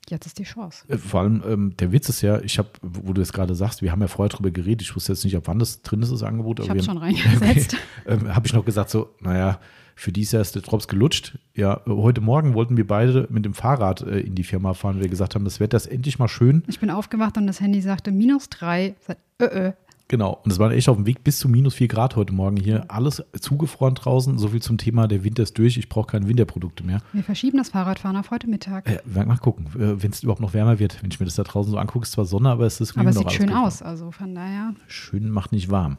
jetzt 0.08 0.26
ist 0.26 0.38
die 0.38 0.44
Chance. 0.44 0.84
Äh, 0.88 0.96
Vor 0.98 1.20
allem, 1.20 1.42
ähm, 1.46 1.76
der 1.78 1.92
Witz 1.92 2.08
ist 2.08 2.22
ja, 2.22 2.40
ich 2.40 2.58
habe, 2.58 2.70
wo 2.82 3.12
du 3.12 3.20
es 3.20 3.32
gerade 3.32 3.54
sagst, 3.54 3.82
wir 3.82 3.92
haben 3.92 4.00
ja 4.00 4.08
vorher 4.08 4.30
drüber 4.30 4.50
geredet, 4.50 4.82
ich 4.82 4.94
wusste 4.94 5.12
jetzt 5.12 5.24
nicht, 5.24 5.36
ab 5.36 5.42
wann 5.46 5.58
das 5.58 5.82
drin 5.82 6.02
ist, 6.02 6.12
das 6.12 6.22
Angebot. 6.22 6.60
Ich 6.60 6.70
habe 6.70 6.82
schon 6.82 6.98
reingesetzt. 6.98 7.76
ähm, 8.06 8.34
habe 8.34 8.46
ich 8.46 8.52
noch 8.52 8.64
gesagt, 8.64 8.90
so, 8.90 9.14
naja, 9.20 9.60
für 10.00 10.12
dieses 10.12 10.32
Jahr 10.32 10.40
ist 10.40 10.54
der 10.54 10.62
Drops 10.62 10.88
gelutscht. 10.88 11.38
Ja, 11.54 11.82
äh, 11.86 11.90
heute 11.90 12.22
Morgen 12.22 12.54
wollten 12.54 12.78
wir 12.78 12.86
beide 12.86 13.26
mit 13.30 13.44
dem 13.44 13.52
Fahrrad 13.52 14.00
äh, 14.00 14.20
in 14.20 14.34
die 14.34 14.44
Firma 14.44 14.72
fahren, 14.72 14.94
weil 14.96 15.02
wir 15.02 15.10
gesagt 15.10 15.34
haben, 15.34 15.44
das 15.44 15.60
Wetter 15.60 15.76
ist 15.76 15.86
endlich 15.86 16.18
mal 16.18 16.28
schön. 16.28 16.62
Ich 16.68 16.80
bin 16.80 16.90
aufgewacht 16.90 17.36
und 17.36 17.46
das 17.46 17.60
Handy 17.60 17.82
sagte 17.82 18.10
minus 18.10 18.48
drei. 18.48 18.94
Sagte, 19.06 19.22
Ö, 19.42 19.44
ö. 19.68 19.72
Genau. 20.08 20.40
Und 20.42 20.50
es 20.50 20.58
war 20.58 20.72
echt 20.72 20.88
auf 20.88 20.96
dem 20.96 21.06
Weg 21.06 21.22
bis 21.22 21.38
zu 21.38 21.48
minus 21.50 21.74
4 21.74 21.86
Grad 21.86 22.16
heute 22.16 22.32
Morgen 22.32 22.56
hier. 22.56 22.86
Alles 22.88 23.22
zugefroren 23.38 23.94
draußen. 23.94 24.38
So 24.38 24.48
viel 24.48 24.62
zum 24.62 24.78
Thema, 24.78 25.06
der 25.06 25.22
Winter 25.22 25.42
ist 25.42 25.56
durch. 25.58 25.76
Ich 25.76 25.88
brauche 25.90 26.06
keine 26.08 26.26
Winterprodukte 26.26 26.82
mehr. 26.82 27.02
Wir 27.12 27.22
verschieben 27.22 27.58
das 27.58 27.68
Fahrradfahren 27.68 28.16
auf 28.16 28.30
heute 28.30 28.48
Mittag. 28.48 28.88
Äh, 28.88 29.00
mal 29.24 29.36
gucken, 29.36 29.66
wenn 29.74 30.10
es 30.10 30.22
überhaupt 30.22 30.40
noch 30.40 30.54
wärmer 30.54 30.78
wird. 30.78 31.02
Wenn 31.02 31.10
ich 31.10 31.20
mir 31.20 31.26
das 31.26 31.34
da 31.36 31.42
draußen 31.44 31.70
so 31.70 31.78
angucke, 31.78 32.04
ist 32.04 32.12
zwar 32.12 32.24
Sonne, 32.24 32.48
aber 32.48 32.64
es 32.64 32.80
ist 32.80 32.96
Aber 32.96 33.10
es 33.10 33.16
sieht 33.16 33.32
schön 33.32 33.48
gut. 33.48 33.56
aus, 33.56 33.82
also 33.82 34.10
von 34.10 34.34
daher, 34.34 34.74
Schön 34.88 35.28
macht 35.28 35.52
nicht 35.52 35.70
warm. 35.70 35.98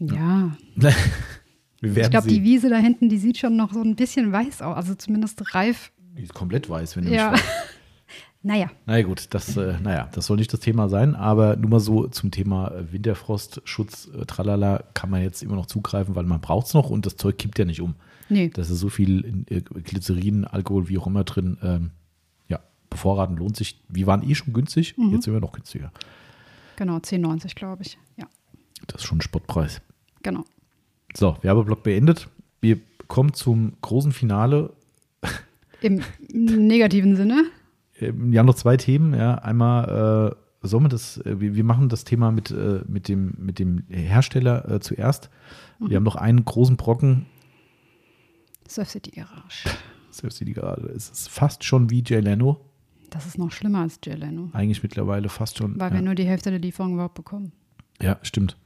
ja. 0.00 0.52
Wir 0.76 0.94
Ich 1.84 2.10
glaube, 2.10 2.28
die. 2.28 2.42
Wiese 2.42 2.68
da 2.70 2.76
hinten, 2.76 3.08
die 3.08 3.18
sieht 3.18 3.38
schon 3.38 3.56
noch 3.56 3.72
so 3.72 3.80
ein 3.82 3.96
bisschen 3.96 4.32
weiß 4.32 4.62
aus, 4.62 4.76
also 4.76 4.94
zumindest 4.94 5.54
reif. 5.54 5.92
Die 6.16 6.22
ist 6.22 6.34
komplett 6.34 6.68
weiß, 6.70 6.96
wenn 6.96 7.04
du 7.04 7.14
Ja. 7.14 7.32
mich 7.32 7.40
Naja, 8.46 8.70
Naja 8.84 9.06
gut, 9.06 9.28
das, 9.30 9.56
äh, 9.56 9.78
naja, 9.82 10.10
das 10.12 10.26
soll 10.26 10.36
nicht 10.36 10.52
das 10.52 10.60
Thema 10.60 10.90
sein, 10.90 11.14
aber 11.14 11.56
nur 11.56 11.70
mal 11.70 11.80
so 11.80 12.08
zum 12.08 12.30
Thema 12.30 12.72
äh, 12.72 12.92
Winterfrostschutz, 12.92 14.10
äh, 14.14 14.26
tralala, 14.26 14.84
kann 14.92 15.08
man 15.08 15.22
jetzt 15.22 15.42
immer 15.42 15.54
noch 15.56 15.64
zugreifen, 15.64 16.14
weil 16.14 16.24
man 16.24 16.42
braucht 16.42 16.66
es 16.66 16.74
noch 16.74 16.90
und 16.90 17.06
das 17.06 17.16
Zeug 17.16 17.38
kippt 17.38 17.58
ja 17.58 17.64
nicht 17.64 17.80
um. 17.80 17.94
nee. 18.28 18.50
Da 18.50 18.60
ist 18.60 18.68
so 18.68 18.90
viel 18.90 19.44
äh, 19.48 19.62
Glycerin, 19.62 20.44
Alkohol, 20.44 20.90
wie 20.90 20.98
auch 20.98 21.06
immer 21.06 21.24
drin. 21.24 21.56
Ähm, 21.62 21.90
ja, 22.48 22.60
bevorraten 22.90 23.36
lohnt 23.38 23.56
sich. 23.56 23.80
Wir 23.88 24.06
waren 24.06 24.22
eh 24.28 24.34
schon 24.34 24.52
günstig, 24.52 24.94
Mhm. 24.98 25.12
jetzt 25.14 25.24
sind 25.24 25.32
wir 25.32 25.40
noch 25.40 25.52
günstiger. 25.52 25.90
Genau, 26.76 26.98
10,90 26.98 27.54
glaube 27.54 27.82
ich. 27.82 27.96
Ja, 28.18 28.26
Das 28.88 29.00
ist 29.00 29.06
schon 29.08 29.18
ein 29.18 29.22
Spottpreis. 29.22 29.80
genau. 30.22 30.44
So, 31.16 31.36
Werbeblock 31.42 31.82
beendet. 31.82 32.28
Wir 32.60 32.78
kommen 33.08 33.32
zum 33.34 33.74
großen 33.80 34.12
Finale. 34.12 34.72
Im 35.80 36.02
negativen 36.32 37.16
Sinne. 37.16 37.44
Ähm, 38.00 38.32
Wir 38.32 38.40
haben 38.40 38.46
noch 38.46 38.54
zwei 38.54 38.76
Themen. 38.76 39.14
Ja. 39.14 39.36
Einmal 39.36 40.34
äh, 40.62 40.66
sollen 40.66 40.84
wir 40.84 40.88
das, 40.88 41.18
äh, 41.18 41.40
wir, 41.40 41.54
wir 41.54 41.64
machen 41.64 41.88
das 41.88 42.04
Thema 42.04 42.32
mit, 42.32 42.50
äh, 42.50 42.80
mit, 42.88 43.08
dem, 43.08 43.34
mit 43.38 43.58
dem 43.58 43.84
Hersteller 43.88 44.68
äh, 44.70 44.80
zuerst. 44.80 45.30
Wir 45.80 45.96
haben 45.96 46.04
noch 46.04 46.16
einen 46.16 46.44
großen 46.44 46.76
Brocken. 46.76 47.26
Surf 48.66 48.90
City 48.90 49.10
Garage. 49.10 49.68
Selbst 50.10 50.40
die 50.40 50.52
gerade. 50.52 50.86
Es 50.88 51.10
ist 51.10 51.28
fast 51.28 51.64
schon 51.64 51.90
wie 51.90 52.02
Jay 52.06 52.20
Leno. 52.20 52.60
Das 53.10 53.26
ist 53.26 53.36
noch 53.36 53.50
schlimmer 53.50 53.80
als 53.80 53.98
Jay 54.04 54.14
Leno, 54.14 54.50
Eigentlich 54.52 54.82
mittlerweile 54.82 55.28
fast 55.28 55.58
schon. 55.58 55.78
weil 55.78 55.90
ja. 55.90 55.96
wir 55.96 56.02
nur 56.02 56.14
die 56.14 56.24
Hälfte 56.24 56.50
der 56.50 56.60
Lieferung 56.60 56.94
überhaupt 56.94 57.14
bekommen. 57.14 57.52
Ja, 58.00 58.18
stimmt. 58.22 58.56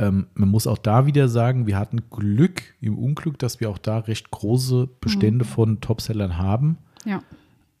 Ähm, 0.00 0.26
man 0.34 0.48
muss 0.48 0.66
auch 0.66 0.78
da 0.78 1.06
wieder 1.06 1.28
sagen, 1.28 1.66
wir 1.66 1.78
hatten 1.78 2.08
Glück 2.10 2.62
im 2.80 2.98
Unglück, 2.98 3.38
dass 3.38 3.60
wir 3.60 3.70
auch 3.70 3.78
da 3.78 3.98
recht 3.98 4.30
große 4.30 4.88
Bestände 5.00 5.44
von 5.44 5.80
Topsellern 5.80 6.38
haben. 6.38 6.78
Ja, 7.04 7.22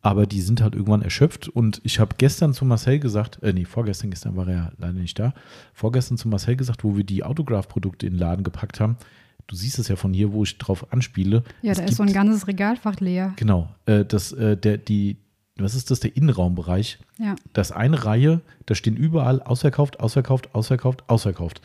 aber 0.02 0.26
die 0.26 0.40
sind 0.40 0.62
halt 0.62 0.74
irgendwann 0.74 1.02
erschöpft. 1.02 1.48
Und 1.48 1.80
ich 1.84 1.98
habe 2.00 2.14
gestern 2.16 2.54
zu 2.54 2.64
Marcel 2.64 2.98
gesagt, 3.00 3.42
äh, 3.42 3.52
nee, 3.52 3.66
vorgestern, 3.66 4.10
gestern 4.10 4.34
war 4.36 4.48
er 4.48 4.54
ja 4.54 4.72
leider 4.78 4.94
nicht 4.94 5.18
da, 5.18 5.34
vorgestern 5.74 6.16
zu 6.16 6.26
Marcel 6.28 6.56
gesagt, 6.56 6.84
wo 6.84 6.96
wir 6.96 7.04
die 7.04 7.22
Autograph-Produkte 7.22 8.06
in 8.06 8.14
den 8.14 8.18
Laden 8.18 8.42
gepackt 8.44 8.80
haben. 8.80 8.96
Du 9.46 9.56
siehst 9.56 9.78
es 9.78 9.88
ja 9.88 9.96
von 9.96 10.14
hier, 10.14 10.32
wo 10.32 10.42
ich 10.44 10.56
drauf 10.58 10.90
anspiele. 10.92 11.42
Ja, 11.60 11.72
Es 11.72 11.78
da 11.78 11.84
ist 11.84 11.88
gibt- 11.90 11.96
so 11.98 12.02
ein 12.04 12.12
ganzes 12.14 12.46
Regalfach 12.46 12.98
leer. 13.00 13.34
Genau, 13.36 13.68
äh, 13.86 14.04
das, 14.06 14.32
äh, 14.32 14.56
der, 14.56 14.78
die, 14.78 15.18
was 15.58 15.74
ist 15.74 15.90
das, 15.90 16.00
der 16.00 16.16
Innenraumbereich? 16.16 16.98
Ja. 17.18 17.34
Da 17.52 17.60
ist 17.60 17.72
eine 17.72 18.04
Reihe, 18.04 18.40
da 18.66 18.74
stehen 18.74 18.96
überall 18.96 19.42
ausverkauft, 19.42 20.00
ausverkauft, 20.00 20.54
ausverkauft, 20.54 21.04
ausverkauft. 21.08 21.60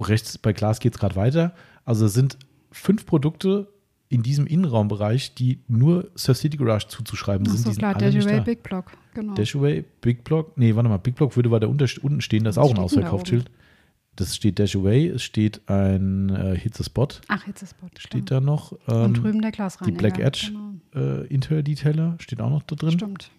Rechts 0.00 0.38
bei 0.38 0.52
Glas 0.52 0.78
geht 0.80 0.94
es 0.94 1.00
gerade 1.00 1.16
weiter. 1.16 1.54
Also 1.84 2.06
es 2.06 2.14
sind 2.14 2.38
fünf 2.70 3.06
Produkte 3.06 3.68
in 4.08 4.22
diesem 4.22 4.46
Innenraumbereich, 4.46 5.34
die 5.34 5.60
nur 5.68 6.10
Surf 6.14 6.36
City 6.38 6.56
Garage 6.56 6.86
zuzuschreiben 6.88 7.46
Ach 7.48 7.52
sind. 7.52 7.62
so, 7.64 7.70
Die 7.70 7.74
sind 7.74 7.78
klar, 7.80 7.94
nicht 8.00 8.16
Dashaway 8.16 8.36
da. 8.36 8.42
Big 8.42 8.62
Block. 8.62 8.92
Genau. 9.14 9.34
Dashaway, 9.34 9.84
Big 10.00 10.22
Block, 10.22 10.56
nee, 10.58 10.74
warte 10.76 10.88
mal, 10.88 10.98
Big 10.98 11.16
Block 11.16 11.34
würde 11.34 11.50
weiter 11.50 11.68
unter, 11.68 11.86
unten 12.02 12.20
stehen, 12.20 12.44
da 12.44 12.50
ist 12.50 12.58
auch 12.58 12.64
ein 12.64 12.68
denn 12.68 12.76
da 12.76 12.82
Ausverkaufsschild. 12.82 13.50
Das 14.14 14.34
steht 14.36 14.58
Dashaway, 14.58 15.08
es 15.08 15.22
steht 15.22 15.68
ein 15.68 16.30
äh, 16.30 16.56
Hit 16.56 16.74
the 16.76 16.84
Spot, 16.84 17.08
Ach, 17.28 17.46
jetzt 17.46 17.62
ist 17.62 17.70
Spot. 17.70 17.88
steht 17.98 18.30
da 18.30 18.40
noch. 18.40 18.72
Und 18.72 18.80
Ähm, 18.88 19.14
drüben 19.14 19.42
der 19.42 19.50
Glasreiniger. 19.52 19.96
die 19.96 19.98
Black 19.98 20.18
Edge 20.18 20.52
Genau. 20.52 20.74
äh, 21.22 21.26
Interior 21.26 21.62
Detailer 21.62 22.16
steht 22.20 22.40
auch 22.40 22.50
noch 22.50 22.62
da 22.62 22.76
drin. 22.76 22.92
Stimmt. 22.92 23.30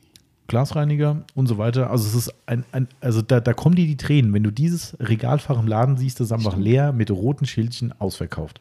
Glasreiniger 0.48 1.24
und 1.36 1.48
so 1.48 1.58
weiter. 1.58 1.90
Also 1.92 2.08
es 2.08 2.16
ist 2.16 2.34
ein, 2.46 2.64
ein 2.72 2.88
also 3.02 3.22
da, 3.22 3.40
da 3.40 3.54
kommen 3.54 3.76
dir 3.76 3.86
die 3.86 3.98
Tränen, 3.98 4.34
wenn 4.34 4.44
du 4.44 4.52
dieses 4.52 4.98
Regalfach 5.00 5.60
im 5.60 5.68
Laden 5.68 5.98
siehst, 5.98 6.20
das 6.20 6.28
ist 6.28 6.32
einfach 6.32 6.52
Stimmt. 6.52 6.66
leer 6.66 6.92
mit 6.94 7.12
roten 7.12 7.46
Schildchen 7.46 7.94
ausverkauft. 8.00 8.60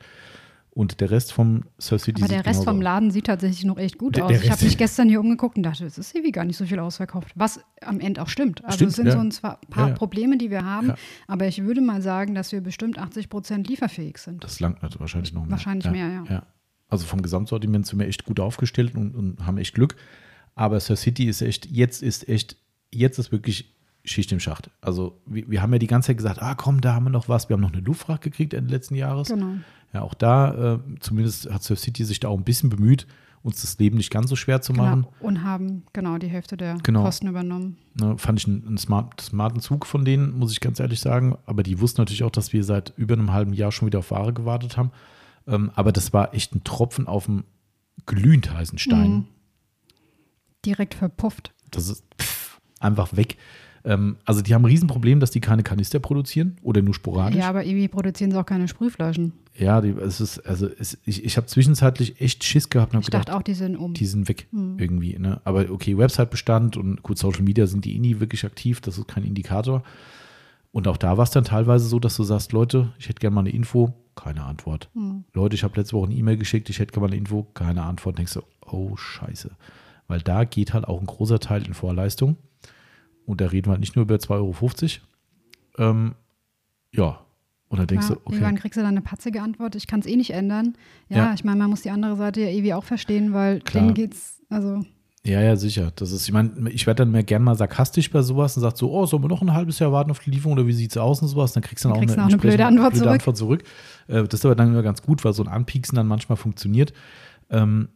Und 0.70 1.00
der 1.00 1.10
Rest 1.10 1.32
vom 1.32 1.64
Surf 1.78 2.02
City 2.02 2.20
Aber 2.20 2.28
der 2.28 2.44
Rest 2.44 2.64
vom. 2.64 2.82
Laden 2.82 3.10
sieht 3.10 3.28
tatsächlich 3.28 3.64
noch 3.64 3.78
echt 3.78 3.96
gut 3.96 4.16
Der- 4.16 4.24
aus. 4.26 4.30
der 4.32 4.42
ich 4.44 4.50
habe 4.50 4.62
mich 4.62 4.76
gestern 4.76 5.08
hier 5.08 5.20
umgeguckt 5.20 5.56
und 5.56 5.62
dachte, 5.62 5.86
es 5.86 5.96
ist 5.96 6.14
irgendwie 6.14 6.32
gar 6.32 6.44
nicht 6.44 6.58
so 6.58 6.66
viel 6.66 6.78
ausverkauft. 6.78 7.28
Was 7.34 7.60
am 7.80 7.98
Ende 7.98 8.20
auch 8.20 8.28
stimmt. 8.28 8.62
Also 8.62 8.76
Stimmt, 8.76 8.90
es 8.90 8.96
sind 8.96 9.06
ja. 9.06 9.12
so 9.12 9.18
ein 9.20 9.30
zwar 9.30 9.58
paar 9.70 9.84
Ja, 9.84 9.88
ja. 9.92 9.94
Probleme, 9.96 10.36
die 10.36 10.50
wir 10.50 10.66
haben. 10.66 10.92
Aber 11.28 11.46
ich 11.46 11.62
würde 11.64 11.80
mal 11.80 12.02
sagen, 12.02 12.34
dass 12.34 12.52
wir 12.52 12.60
bestimmt 12.60 12.98
80 12.98 13.30
Prozent 13.30 13.68
lieferfähig 13.68 14.18
sind. 14.18 14.44
Das 14.44 14.60
langt 14.60 14.82
also 14.82 15.00
wahrscheinlich 15.00 15.32
noch 15.32 15.42
mehr. 15.44 15.52
Wahrscheinlich 15.52 15.90
mehr, 15.90 16.24
ja. 16.28 16.42
Also 16.88 17.06
vom 17.06 17.22
Gesamtsortiment 17.22 17.86
sind 17.86 17.98
wir 17.98 18.06
echt 18.06 18.26
gut 18.26 18.38
aufgestellt 18.38 18.94
und, 18.96 19.14
und 19.14 19.46
haben 19.46 19.56
echt 19.56 19.74
Glück. 19.74 19.96
Aber 20.56 20.80
Surf 20.80 20.98
City 20.98 21.26
ist 21.26 21.42
echt, 21.42 21.66
jetzt 21.66 22.02
ist 22.02 22.28
echt, 22.28 22.56
jetzt 22.90 23.18
ist 23.18 23.30
wirklich 23.30 23.72
Schicht 24.04 24.32
im 24.32 24.40
Schacht. 24.40 24.70
Also 24.80 25.20
wir, 25.26 25.48
wir 25.48 25.62
haben 25.62 25.72
ja 25.72 25.78
die 25.78 25.86
ganze 25.86 26.08
Zeit 26.08 26.16
gesagt, 26.16 26.42
ah 26.42 26.54
komm, 26.54 26.80
da 26.80 26.94
haben 26.94 27.04
wir 27.04 27.10
noch 27.10 27.28
was. 27.28 27.48
Wir 27.48 27.54
haben 27.54 27.60
noch 27.60 27.72
eine 27.72 27.82
Luftfracht 27.82 28.22
gekriegt 28.22 28.54
Ende 28.54 28.72
letzten 28.72 28.94
Jahres. 28.94 29.28
Genau. 29.28 29.54
Ja, 29.92 30.02
auch 30.02 30.14
da, 30.14 30.74
äh, 30.74 30.78
zumindest 31.00 31.50
hat 31.52 31.62
Surf 31.62 31.78
City 31.78 32.04
sich 32.04 32.20
da 32.20 32.28
auch 32.28 32.38
ein 32.38 32.44
bisschen 32.44 32.70
bemüht, 32.70 33.06
uns 33.42 33.60
das 33.60 33.78
Leben 33.78 33.96
nicht 33.96 34.10
ganz 34.10 34.28
so 34.30 34.36
schwer 34.36 34.60
zu 34.60 34.72
machen. 34.72 35.02
Genau. 35.02 35.14
Und 35.20 35.44
haben 35.44 35.84
genau 35.92 36.18
die 36.18 36.28
Hälfte 36.28 36.56
der 36.56 36.78
Genau. 36.82 37.04
Kosten 37.04 37.28
übernommen. 37.28 37.76
Ne, 37.94 38.16
fand 38.18 38.40
ich 38.40 38.48
einen, 38.48 38.66
einen 38.66 38.78
smart, 38.78 39.20
smarten 39.20 39.60
Zug 39.60 39.86
von 39.86 40.04
denen, 40.04 40.36
muss 40.38 40.52
ich 40.52 40.60
ganz 40.60 40.80
ehrlich 40.80 41.00
sagen. 41.00 41.36
Aber 41.46 41.62
die 41.62 41.80
wussten 41.80 42.00
natürlich 42.00 42.24
auch, 42.24 42.30
dass 42.30 42.52
wir 42.52 42.64
seit 42.64 42.92
über 42.96 43.14
einem 43.14 43.32
halben 43.32 43.52
Jahr 43.52 43.72
schon 43.72 43.86
wieder 43.86 44.00
auf 44.00 44.10
Ware 44.10 44.32
gewartet 44.32 44.76
haben. 44.76 44.90
Ähm, 45.46 45.70
aber 45.74 45.92
das 45.92 46.12
war 46.12 46.34
echt 46.34 46.54
ein 46.54 46.64
Tropfen 46.64 47.06
auf 47.06 47.26
dem 47.26 47.44
glühend 48.06 48.52
heißen 48.52 48.78
Stein. 48.78 49.10
Mhm. 49.10 49.24
Direkt 50.66 50.94
verpufft. 50.94 51.52
Das 51.70 51.88
ist 51.88 52.04
pff, 52.20 52.60
einfach 52.80 53.16
weg. 53.16 53.36
Ähm, 53.84 54.16
also 54.24 54.42
die 54.42 54.52
haben 54.54 54.62
ein 54.62 54.66
Riesenproblem, 54.70 55.20
dass 55.20 55.30
die 55.30 55.40
keine 55.40 55.62
Kanister 55.62 56.00
produzieren 56.00 56.56
oder 56.62 56.82
nur 56.82 56.92
sporadisch. 56.94 57.38
Ja, 57.38 57.48
aber 57.48 57.64
irgendwie 57.64 57.86
produzieren 57.88 58.32
sie 58.32 58.38
auch 58.38 58.44
keine 58.46 58.66
Sprühflaschen. 58.66 59.32
Ja, 59.56 59.80
die, 59.80 59.90
es 59.90 60.20
ist, 60.20 60.40
also 60.40 60.68
es, 60.78 60.98
ich, 61.04 61.24
ich 61.24 61.36
habe 61.36 61.46
zwischenzeitlich 61.46 62.20
echt 62.20 62.42
Schiss 62.44 62.68
gehabt 62.68 62.92
und 62.92 62.96
habe 62.96 63.02
Ich 63.02 63.06
gedacht, 63.06 63.28
dachte 63.28 63.38
auch, 63.38 63.42
die 63.42 63.54
sind 63.54 63.76
um. 63.76 63.94
die 63.94 64.04
sind 64.06 64.28
weg 64.28 64.48
Mhm. 64.50 64.76
irgendwie. 64.78 65.16
Ne? 65.18 65.40
Aber 65.44 65.70
okay, 65.70 65.96
Website-Bestand 65.96 66.76
und 66.76 67.02
gut, 67.02 67.16
Social 67.16 67.42
Media 67.42 67.66
sind 67.66 67.84
die 67.84 67.94
eh 67.94 67.98
nie 68.00 68.18
wirklich 68.20 68.44
aktiv, 68.44 68.80
das 68.80 68.98
ist 68.98 69.06
kein 69.08 69.24
Indikator. 69.24 69.82
Und 70.72 70.88
auch 70.88 70.96
da 70.98 71.16
war 71.16 71.24
es 71.24 71.30
dann 71.30 71.44
teilweise 71.44 71.86
so, 71.86 71.98
dass 72.00 72.16
du 72.16 72.24
sagst, 72.24 72.52
Leute, 72.52 72.92
ich 72.98 73.08
hätte 73.08 73.20
gerne 73.20 73.34
mal 73.34 73.40
eine 73.40 73.50
Info, 73.50 73.94
keine 74.14 74.42
Antwort. 74.44 74.90
Mhm. 74.94 75.24
Leute, 75.32 75.54
ich 75.54 75.64
habe 75.64 75.78
letzte 75.80 75.94
Woche 75.96 76.06
eine 76.06 76.14
E-Mail 76.16 76.36
geschickt, 76.36 76.68
ich 76.68 76.78
hätte 76.80 76.92
gerne 76.92 77.06
mal 77.06 77.12
eine 77.12 77.16
Info, 77.20 77.44
keine 77.54 77.82
Antwort. 77.84 78.18
Denkst 78.18 78.34
du, 78.34 78.42
oh 78.66 78.94
scheiße. 78.96 79.52
Weil 80.08 80.20
da 80.20 80.44
geht 80.44 80.72
halt 80.72 80.86
auch 80.86 81.00
ein 81.00 81.06
großer 81.06 81.40
Teil 81.40 81.66
in 81.66 81.74
Vorleistung. 81.74 82.36
Und 83.24 83.40
da 83.40 83.46
reden 83.46 83.66
wir 83.66 83.72
halt 83.72 83.80
nicht 83.80 83.96
nur 83.96 84.04
über 84.04 84.16
2,50 84.16 85.00
Euro. 85.78 85.90
Ähm, 85.90 86.14
ja, 86.92 87.20
und 87.68 87.78
da 87.80 87.86
denkst 87.86 88.08
ja, 88.08 88.14
du, 88.14 88.20
okay. 88.24 88.34
Irgendwann 88.34 88.56
kriegst 88.56 88.76
du 88.76 88.80
dann 88.80 88.90
eine 88.90 89.00
patzige 89.02 89.42
Antwort, 89.42 89.74
ich 89.74 89.86
kann 89.88 90.00
es 90.00 90.06
eh 90.06 90.14
nicht 90.16 90.30
ändern. 90.30 90.76
Ja, 91.08 91.16
Ja. 91.16 91.34
ich 91.34 91.42
meine, 91.44 91.58
man 91.58 91.70
muss 91.70 91.82
die 91.82 91.90
andere 91.90 92.14
Seite 92.16 92.40
ja 92.42 92.48
irgendwie 92.48 92.74
auch 92.74 92.84
verstehen, 92.84 93.32
weil 93.32 93.60
Klar. 93.60 93.82
denen 93.82 93.94
geht's, 93.94 94.40
also 94.48 94.80
Ja, 95.24 95.40
ja, 95.42 95.56
sicher. 95.56 95.90
Das 95.96 96.12
ist, 96.12 96.28
ich 96.28 96.32
meine, 96.32 96.70
ich 96.70 96.86
werde 96.86 97.02
dann 97.02 97.10
mehr 97.10 97.24
gern 97.24 97.42
mal 97.42 97.56
sarkastisch 97.56 98.10
bei 98.12 98.22
sowas 98.22 98.56
und 98.56 98.62
sage 98.62 98.76
so, 98.76 98.92
oh, 98.92 99.04
sollen 99.06 99.24
wir 99.24 99.28
noch 99.28 99.42
ein 99.42 99.52
halbes 99.52 99.80
Jahr 99.80 99.90
warten 99.90 100.12
auf 100.12 100.20
die 100.20 100.30
Lieferung 100.30 100.52
oder 100.56 100.68
wie 100.68 100.72
sieht's 100.72 100.96
aus 100.96 101.20
und 101.20 101.26
sowas? 101.26 101.52
Dann 101.52 101.64
kriegst 101.64 101.84
du 101.84 101.88
dann, 101.88 101.98
Dann 101.98 102.06
kriegst 102.06 102.16
auch 102.18 102.22
auch 102.22 102.28
eine 102.28 102.38
blöde 102.38 102.64
Antwort 102.64 102.94
zurück. 102.94 103.10
Antwort 103.10 103.36
zurück. 103.36 103.64
Äh, 104.06 104.22
Das 104.22 104.34
ist 104.34 104.44
aber 104.44 104.54
dann 104.54 104.68
immer 104.68 104.82
ganz 104.84 105.02
gut, 105.02 105.24
weil 105.24 105.32
so 105.32 105.42
ein 105.42 105.48
Anpieksen 105.48 105.96
dann 105.96 106.06
manchmal 106.06 106.36
funktioniert. 106.36 106.92
Ähm, 107.50 107.88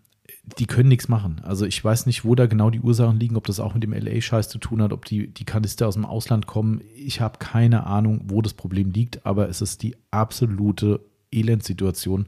die 0.59 0.67
können 0.67 0.89
nichts 0.89 1.09
machen. 1.09 1.41
Also 1.43 1.67
ich 1.67 1.83
weiß 1.83 2.07
nicht, 2.07 2.25
wo 2.25 2.35
da 2.35 2.47
genau 2.47 2.71
die 2.71 2.81
Ursachen 2.81 3.19
liegen, 3.19 3.37
ob 3.37 3.47
das 3.47 3.61
auch 3.61 3.75
mit 3.75 3.83
dem 3.83 3.93
LA-Scheiß 3.93 4.49
zu 4.49 4.59
tun 4.59 4.83
hat, 4.83 4.93
ob 4.93 5.05
die, 5.05 5.29
die 5.29 5.45
Kanister 5.45 5.89
aus 5.89 5.95
dem 5.95 6.05
Ausland 6.05 6.47
kommen. 6.47 6.81
Ich 6.97 7.21
habe 7.21 7.39
keine 7.39 7.87
Ahnung, 7.87 8.23
wo 8.25 8.43
das 8.43 8.55
Problem 8.55 8.91
liegt, 8.91 9.25
aber 9.25 9.49
es 9.49 9.61
ist 9.61 9.83
die 9.83 9.97
absolute 10.11 11.01
Elendsituation 11.31 12.27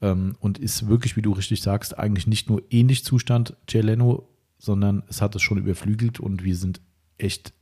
ähm, 0.00 0.36
und 0.40 0.58
ist 0.58 0.88
wirklich, 0.88 1.16
wie 1.16 1.22
du 1.22 1.32
richtig 1.32 1.62
sagst, 1.62 1.98
eigentlich 1.98 2.26
nicht 2.26 2.48
nur 2.48 2.62
ähnlich 2.70 3.04
Zustand 3.04 3.56
Jay 3.68 3.80
Leno, 3.80 4.28
sondern 4.58 5.02
es 5.08 5.22
hat 5.22 5.34
es 5.34 5.42
schon 5.42 5.58
überflügelt 5.58 6.20
und 6.20 6.44
wir 6.44 6.56
sind 6.56 6.80
echt, 7.18 7.52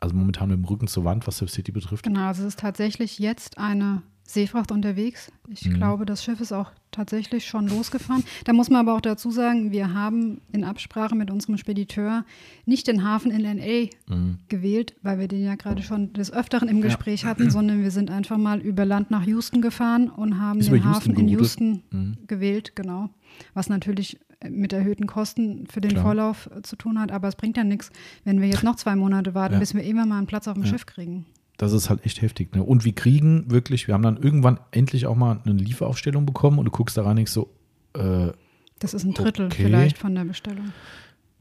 also 0.00 0.14
momentan 0.14 0.48
mit 0.48 0.58
dem 0.58 0.64
Rücken 0.64 0.86
zur 0.86 1.04
Wand, 1.04 1.26
was 1.26 1.38
Surf 1.38 1.50
City 1.50 1.72
betrifft. 1.72 2.04
genau, 2.04 2.26
also 2.26 2.42
es 2.42 2.48
ist 2.48 2.60
tatsächlich 2.60 3.18
jetzt 3.18 3.58
eine 3.58 4.02
Seefracht 4.32 4.72
unterwegs. 4.72 5.30
Ich 5.48 5.66
Mhm. 5.66 5.74
glaube, 5.74 6.06
das 6.06 6.24
Schiff 6.24 6.40
ist 6.40 6.52
auch 6.52 6.70
tatsächlich 6.90 7.46
schon 7.46 7.68
losgefahren. 7.68 8.22
Da 8.44 8.52
muss 8.52 8.68
man 8.70 8.80
aber 8.80 8.94
auch 8.96 9.00
dazu 9.00 9.30
sagen, 9.30 9.72
wir 9.72 9.94
haben 9.94 10.40
in 10.52 10.64
Absprache 10.64 11.14
mit 11.14 11.30
unserem 11.30 11.56
Spediteur 11.56 12.24
nicht 12.66 12.86
den 12.86 13.02
Hafen 13.04 13.30
in 13.30 13.40
LA 13.44 13.88
Mhm. 14.08 14.38
gewählt, 14.48 14.94
weil 15.02 15.18
wir 15.18 15.28
den 15.28 15.42
ja 15.44 15.54
gerade 15.54 15.82
schon 15.82 16.12
des 16.12 16.32
Öfteren 16.32 16.68
im 16.68 16.80
Gespräch 16.82 17.24
hatten, 17.24 17.50
sondern 17.50 17.82
wir 17.82 17.90
sind 17.90 18.10
einfach 18.10 18.36
mal 18.38 18.60
über 18.60 18.84
Land 18.84 19.10
nach 19.10 19.24
Houston 19.26 19.62
gefahren 19.62 20.08
und 20.10 20.38
haben 20.38 20.60
Ist 20.60 20.70
den 20.70 20.84
Hafen 20.84 21.14
in. 21.16 21.28
Houston 21.28 21.82
Mhm. 21.90 22.16
gewählt, 22.26 22.74
genau. 22.76 23.10
Was 23.54 23.68
natürlich 23.68 24.18
äh, 24.40 24.50
mit 24.50 24.72
erhöhten 24.72 25.06
Kosten 25.06 25.66
für 25.68 25.80
den 25.80 25.92
Klar. 25.92 26.02
Vorlauf 26.04 26.50
äh, 26.56 26.62
zu 26.62 26.76
tun 26.76 26.98
hat, 26.98 27.12
aber 27.12 27.28
es 27.28 27.36
bringt 27.36 27.56
ja 27.56 27.64
nichts, 27.64 27.90
wenn 28.24 28.40
wir 28.40 28.48
jetzt 28.48 28.64
noch 28.64 28.76
zwei 28.76 28.96
Monate 28.96 29.34
warten, 29.34 29.54
Ja. 29.54 29.60
bis 29.60 29.72
wir 29.74 29.82
immer 29.84 30.04
mal 30.04 30.18
einen 30.18 30.26
Platz 30.26 30.48
auf 30.48 30.54
dem 30.54 30.64
Ja. 30.64 30.68
Schiff 30.70 30.84
kriegen. 30.84 31.26
Das 31.62 31.72
ist 31.72 31.88
halt 31.90 32.04
echt 32.04 32.20
heftig. 32.22 32.54
Ne? 32.56 32.62
Und 32.62 32.84
wir 32.84 32.92
kriegen 32.92 33.50
wirklich, 33.50 33.86
wir 33.86 33.94
haben 33.94 34.02
dann 34.02 34.16
irgendwann 34.16 34.58
endlich 34.72 35.06
auch 35.06 35.14
mal 35.14 35.40
eine 35.44 35.54
Lieferaufstellung 35.54 36.26
bekommen 36.26 36.58
und 36.58 36.64
du 36.64 36.70
guckst 36.72 36.96
da 36.96 37.02
rein 37.02 37.10
und 37.10 37.16
denkst 37.18 37.32
so, 37.32 37.50
äh, 37.94 38.32
Das 38.80 38.94
ist 38.94 39.04
ein 39.04 39.14
Drittel 39.14 39.46
Okay. 39.46 39.62
vielleicht 39.62 39.96
von 39.96 40.12
der 40.14 40.24
Bestellung. 40.24 40.72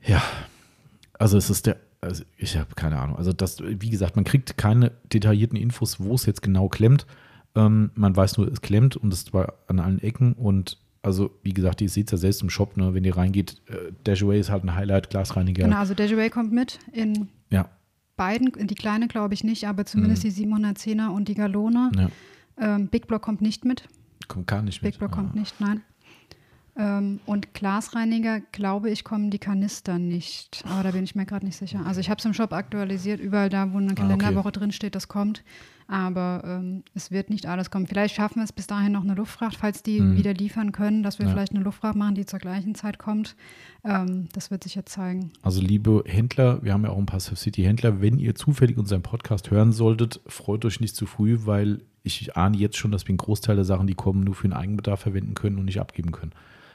ja, 0.05 0.21
also 1.17 1.37
es 1.37 1.49
ist 1.49 1.65
der, 1.65 1.77
also 2.01 2.23
ich 2.37 2.55
habe 2.55 2.75
keine 2.75 2.99
Ahnung. 2.99 3.15
Also 3.17 3.33
das, 3.33 3.61
wie 3.61 3.89
gesagt, 3.89 4.15
man 4.15 4.23
kriegt 4.25 4.57
keine 4.57 4.91
detaillierten 5.11 5.57
Infos, 5.57 5.99
wo 5.99 6.13
es 6.13 6.25
jetzt 6.27 6.41
genau 6.43 6.69
klemmt. 6.69 7.07
Ähm, 7.55 7.89
man 7.95 8.15
weiß 8.15 8.37
nur, 8.37 8.47
es 8.47 8.61
klemmt 8.61 8.95
und 8.97 9.11
es 9.11 9.33
war 9.33 9.53
an 9.67 9.79
allen 9.79 9.99
Ecken 10.03 10.33
und 10.33 10.77
also 11.01 11.31
wie 11.41 11.53
gesagt, 11.53 11.81
ihr 11.81 11.89
seht 11.89 12.07
es 12.07 12.11
ja 12.11 12.17
selbst 12.19 12.43
im 12.43 12.51
Shop, 12.51 12.77
ne, 12.77 12.93
wenn 12.93 13.03
ihr 13.03 13.17
reingeht, 13.17 13.59
äh, 13.69 13.91
Dashaway 14.05 14.39
ist 14.39 14.51
halt 14.51 14.63
ein 14.63 14.75
Highlight, 14.75 15.09
Glasreiniger. 15.09 15.63
Genau, 15.63 15.77
also 15.77 15.95
Dejaway 15.95 16.29
kommt 16.29 16.51
mit 16.53 16.77
in 16.93 17.27
Ja, 17.49 17.69
beiden, 18.25 18.51
die 18.67 18.75
kleine 18.75 19.07
glaube 19.07 19.33
ich 19.33 19.43
nicht, 19.43 19.67
aber 19.67 19.85
zumindest 19.85 20.23
Mhm. 20.23 20.27
die 20.29 20.35
710er 20.35 21.09
und 21.11 21.27
die 21.27 21.33
Galone. 21.35 21.91
ja, 21.95 22.09
Ähm, 22.57 22.87
Big 22.87 23.07
Block 23.07 23.21
kommt 23.23 23.41
nicht 23.41 23.65
mit. 23.65 23.87
kommt 24.27 24.45
gar 24.47 24.61
nicht 24.61 24.81
Big 24.81 24.91
mit. 24.93 24.99
Block 24.99 25.11
Ah. 25.13 25.15
kommt 25.15 25.35
nicht, 25.35 25.59
nein. 25.59 25.81
Ähm, 26.77 27.19
und 27.25 27.53
Glasreiniger, 27.53 28.39
glaube 28.53 28.89
ich, 28.89 29.03
kommen 29.03 29.29
die 29.29 29.39
Kanister 29.39 29.97
nicht. 29.99 30.63
Aber 30.69 30.83
da 30.83 30.91
bin 30.91 31.03
ich 31.03 31.15
mir 31.15 31.25
gerade 31.25 31.45
nicht 31.45 31.57
sicher. 31.57 31.85
Also 31.85 31.99
ich 31.99 32.09
habe 32.09 32.19
es 32.19 32.25
im 32.25 32.33
Shop 32.33 32.53
aktualisiert, 32.53 33.19
überall 33.19 33.49
da, 33.49 33.73
wo 33.73 33.77
eine 33.77 33.87
Ah, 33.89 33.91
okay. 33.91 34.01
Kalenderwoche 34.03 34.51
drin 34.53 34.71
steht, 34.71 34.95
das 34.95 35.07
kommt. 35.09 35.43
Aber 35.87 36.41
ähm, 36.45 36.83
es 36.93 37.11
wird 37.11 37.29
nicht 37.29 37.45
alles 37.45 37.69
kommen. 37.71 37.87
Vielleicht 37.87 38.15
schaffen 38.15 38.37
wir 38.37 38.43
es 38.43 38.53
bis 38.53 38.67
dahin 38.67 38.91
noch 38.93 39.03
eine 39.03 39.13
Luftfracht, 39.15 39.55
falls 39.57 39.83
die 39.83 39.99
Mhm. 40.01 40.17
wieder 40.17 40.33
liefern 40.33 40.71
können, 40.71 41.03
dass 41.03 41.19
wir 41.19 41.25
Ja. 41.25 41.31
vielleicht 41.31 41.53
eine 41.53 41.63
Luftfracht 41.63 41.95
machen, 41.95 42.15
die 42.15 42.25
zur 42.25 42.39
gleichen 42.39 42.75
Zeit 42.75 42.97
kommt. 42.97 43.35
Ähm, 43.83 44.27
das 44.33 44.51
wird 44.51 44.63
sich 44.63 44.75
jetzt 44.75 44.91
zeigen. 44.91 45.31
Also 45.41 45.61
liebe 45.61 46.03
Händler, 46.05 46.63
wir 46.63 46.73
haben 46.73 46.83
ja 46.83 46.89
auch 46.91 46.97
ein 46.97 47.05
paar 47.05 47.19
Surf 47.19 47.39
City 47.39 47.63
Händler, 47.63 48.01
wenn 48.01 48.19
ihr 48.19 48.35
zufällig 48.35 48.77
unseren 48.77 49.01
Podcast 49.01 49.51
hören 49.51 49.71
solltet, 49.73 50.21
freut 50.27 50.63
euch 50.65 50.79
nicht 50.79 50.95
zu 50.95 51.05
früh, 51.05 51.39
weil 51.45 51.81
ich 52.03 52.35
ahne 52.35 52.57
jetzt 52.57 52.77
schon, 52.77 52.91
dass 52.91 53.05
wir 53.05 53.09
einen 53.09 53.17
Großteil 53.17 53.55
der 53.55 53.65
Sachen, 53.65 53.85
die 53.87 53.93
kommen, 53.93 54.23
nur 54.23 54.33
für 54.33 54.47
den 54.47 54.53
Eigenbedarf 54.53 55.01
verwenden 55.01 55.35
können 55.35 55.57
und 55.59 55.65
nicht 55.65 55.79
abgeben 55.79 56.11
können. 56.11 56.31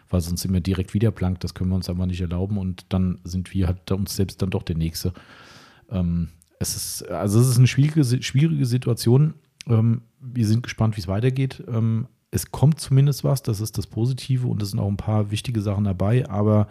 Weil 0.09 0.21
sonst 0.21 0.43
sind 0.43 0.53
wir 0.53 0.61
direkt 0.61 0.95
wieder 0.95 1.11
blank, 1.11 1.41
das 1.41 1.53
können 1.55 1.71
wir 1.71 1.75
uns 1.75 1.91
einfach 1.91 2.07
nicht 2.07 2.21
erlauben 2.21 2.59
und 2.59 2.87
dann 2.91 3.19
sind 3.25 3.53
wir 3.53 3.67
halt 3.67 3.91
uns 3.91 4.15
selbst 4.15 4.41
dann 4.41 4.51
doch 4.51 4.63
der 4.63 4.77
Nächste. 4.77 5.13
Ähm, 5.91 6.29
es 6.59 6.77
ist, 6.77 7.09
also 7.09 7.41
es 7.41 7.49
ist 7.49 7.59
eine 7.59 7.67
schwierige, 7.67 8.05
schwierige 8.23 8.67
Situation. 8.67 9.35
Ähm, 9.69 10.03
wir 10.21 10.47
sind 10.47 10.63
gespannt, 10.63 10.97
wie 10.97 11.01
es 11.01 11.09
weitergeht. 11.09 11.63
Ähm, 11.69 12.07
es 12.31 12.51
kommt 12.51 12.81
zumindest 12.81 13.25
was, 13.25 13.43
das 13.43 13.61
ist 13.61 13.79
das 13.79 13.87
Positive 13.87 14.47
und 14.47 14.63
es 14.63 14.71
sind 14.71 14.81
auch 14.81 14.89
ein 14.89 14.97
paar 14.97 15.31
wichtige 15.31 15.61
Sachen 15.61 15.85
dabei, 15.85 16.29
aber 16.29 16.69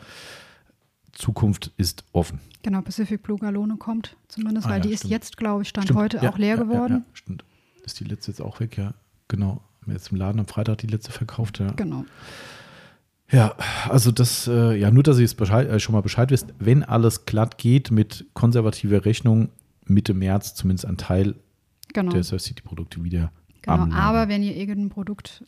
Zukunft 1.13 1.71
ist 1.77 2.03
offen. 2.11 2.39
Genau, 2.61 2.81
Pacific 2.81 3.23
Blue 3.23 3.37
Galone 3.37 3.77
kommt 3.77 4.17
zumindest, 4.27 4.67
Ah, 4.67 4.71
weil 4.71 4.77
ja, 4.77 4.83
die 4.83 4.89
ist 4.93 4.99
stimmt. 4.99 5.11
jetzt, 5.11 5.37
glaube 5.37 5.61
ich, 5.61 5.69
Stand 5.69 5.85
Stimmt. 5.85 5.99
heute 5.99 6.17
Ja, 6.17 6.29
auch 6.31 6.37
leer 6.37 6.55
ja, 6.57 6.63
geworden. 6.63 7.05
Stimmt. 7.13 7.45
Ist 7.85 7.99
die 7.99 8.03
letzte 8.03 8.31
jetzt 8.31 8.41
auch 8.41 8.59
weg, 8.59 8.77
ja. 8.77 8.93
Genau. 9.27 9.61
Haben 9.81 9.87
wir 9.87 9.93
jetzt 9.93 10.11
im 10.11 10.17
Laden 10.17 10.39
am 10.39 10.47
Freitag 10.47 10.79
die 10.79 10.87
letzte 10.87 11.11
verkauft, 11.11 11.59
ja. 11.59 11.71
Genau. 11.71 12.05
Ja, 13.31 13.55
also 13.89 14.11
das, 14.11 14.47
äh, 14.47 14.75
ja, 14.77 14.91
nur, 14.91 15.03
dass 15.03 15.17
ihr 15.17 15.25
es 15.25 15.33
äh, 15.33 15.79
schon 15.79 15.93
mal 15.93 16.01
Bescheid 16.01 16.29
wisst, 16.31 16.53
wenn 16.59 16.83
alles 16.83 17.25
glatt 17.25 17.57
geht 17.57 17.91
mit 17.91 18.25
konservativer 18.33 19.05
Rechnung, 19.05 19.49
Mitte 19.85 20.13
März 20.13 20.55
zumindest 20.55 20.85
ein 20.85 20.97
Teil 20.97 21.35
Genau. 21.93 22.11
der 22.11 22.23
Surf 22.23 22.41
City 22.41 22.61
Produkte 22.61 23.03
wieder 23.03 23.31
genau. 23.61 23.83
am 23.83 23.89
Lager. 23.89 24.01
Aber 24.01 24.27
wenn 24.27 24.43
ihr 24.43 24.55
irgendein 24.55 24.89
Produkt 24.89 25.43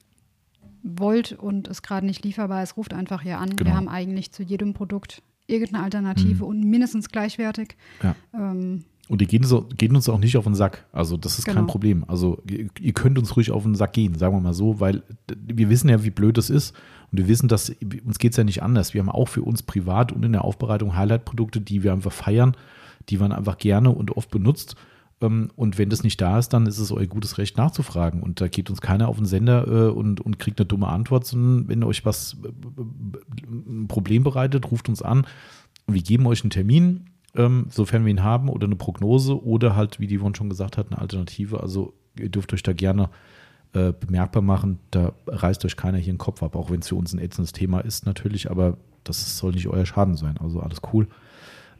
wollt 0.84 1.34
und 1.34 1.68
es 1.68 1.81
gerade 1.81 2.05
nicht 2.05 2.23
lieferbar 2.23 2.64
ist, 2.64 2.77
ruft 2.77 2.93
einfach 2.93 3.22
hier 3.22 3.39
an. 3.39 3.55
Genau. 3.55 3.72
Wir 3.72 3.76
haben 3.76 3.89
eigentlich 3.89 4.31
zu 4.31 4.43
jedem 4.43 4.73
Produkt 4.73 5.22
irgendeine 5.47 5.84
Alternative 5.84 6.45
und 6.45 6.61
mindestens 6.64 7.09
gleichwertig. 7.09 7.76
Ja. 8.03 8.15
Ähm, 8.34 8.84
Und 9.09 9.22
die 9.22 9.27
gehen, 9.27 9.43
so, 9.43 9.68
gehen 9.77 9.95
uns 9.95 10.07
auch 10.09 10.19
nicht 10.19 10.38
auf 10.38 10.43
den 10.45 10.55
Sack. 10.55 10.85
Also 10.91 11.18
das 11.18 11.39
ist 11.39 11.45
kein 11.45 11.55
Genau. 11.55 11.68
Problem. 11.68 12.05
Also 12.07 12.41
ihr, 12.49 12.68
ihr 12.80 12.93
könnt 12.93 13.18
uns 13.18 13.35
ruhig 13.35 13.51
auf 13.51 13.64
den 13.64 13.76
Sack 13.76 13.93
gehen, 13.93 14.15
sagen 14.15 14.35
wir 14.35 14.41
mal 14.41 14.53
so, 14.53 14.80
weil 14.80 15.03
wir 15.35 15.69
wissen 15.69 15.89
ja, 15.89 16.03
wie 16.03 16.09
blöd 16.09 16.38
es 16.38 16.49
ist. 16.49 16.76
Und 17.11 17.18
wir 17.19 17.27
wissen, 17.27 17.47
dass 17.47 17.69
uns 18.05 18.19
geht 18.19 18.31
es 18.31 18.38
ja 18.38 18.43
nicht 18.43 18.61
anders. 18.64 18.93
Wir 18.93 19.01
haben 19.01 19.09
auch 19.09 19.27
für 19.30 19.41
uns 19.41 19.64
privat 19.64 20.11
und 20.11 20.23
in 20.23 20.34
der 20.34 20.43
Aufbereitung 20.43 20.95
Highlight-Produkte, 20.95 21.61
die 21.61 21.84
wir 21.84 21.93
einfach 21.93 22.11
feiern, 22.11 22.55
die 23.10 23.18
man 23.18 23.32
einfach 23.32 23.58
gerne 23.58 23.90
und 23.90 24.16
oft 24.16 24.30
benutzt. 24.32 24.76
Ähm, 25.22 25.50
Und 25.56 25.78
wenn 25.78 25.90
das 25.90 26.04
nicht 26.04 26.22
da 26.22 26.38
ist, 26.38 26.50
dann 26.50 26.66
ist 26.68 26.80
es 26.80 26.92
euer 26.92 27.08
gutes 27.08 27.38
Recht 27.38 27.58
nachzufragen. 27.58 28.22
Und 28.22 28.40
da 28.40 28.48
geht 28.48 28.70
uns 28.70 28.82
keiner 28.82 29.08
auf 29.08 29.18
den 29.18 29.26
Sender 29.26 29.68
äh, 29.68 29.90
und, 29.90 30.22
und 30.22 30.40
kriegt 30.40 30.60
eine 30.60 30.68
dumme 30.68 30.88
Antwort, 30.88 31.26
sondern 31.26 31.68
wenn 31.68 31.84
euch 31.84 32.06
was 32.06 32.38
äh, 32.44 32.50
ein 33.50 33.88
Problem 33.88 34.24
bereitet, 34.24 34.72
ruft 34.72 34.90
uns 34.90 35.02
an. 35.02 35.26
Wir 35.88 36.02
geben 36.02 36.28
euch 36.28 36.44
einen 36.44 36.52
Termin, 36.52 37.06
ähm, 37.36 37.68
sofern 37.70 38.06
wir 38.06 38.12
ihn 38.12 38.24
haben, 38.24 38.50
oder 38.50 38.68
eine 38.68 38.76
Prognose 38.76 39.42
oder 39.44 39.76
halt, 39.76 40.00
wie 40.00 40.08
die 40.08 40.20
Yvonne 40.20 40.36
schon 40.36 40.50
gesagt 40.50 40.78
hat, 40.78 40.92
eine 40.92 41.00
Alternative. 41.00 41.62
Also 41.62 41.94
ihr 42.20 42.30
dürft 42.30 42.54
euch 42.54 42.64
da 42.64 42.74
gerne 42.74 43.10
äh, 43.74 43.94
bemerkbar 43.94 44.42
machen. 44.42 44.80
Da 44.92 45.14
reißt 45.28 45.66
euch 45.66 45.78
keiner 45.78 45.98
hier 45.98 46.14
den 46.14 46.20
Kopf 46.20 46.44
ab, 46.44 46.56
auch 46.56 46.70
wenn 46.70 46.82
es 46.82 46.90
für 46.90 46.96
uns 46.96 47.14
ein 47.14 47.20
ätzendes 47.20 47.54
Thema 47.54 47.80
ist 47.80 48.06
natürlich, 48.06 48.52
aber 48.52 48.78
das 49.04 49.38
soll 49.38 49.54
nicht 49.54 49.68
euer 49.68 49.86
Schaden 49.86 50.16
sein. 50.16 50.38
Also 50.40 50.60
alles 50.60 50.82
cool. 50.94 51.08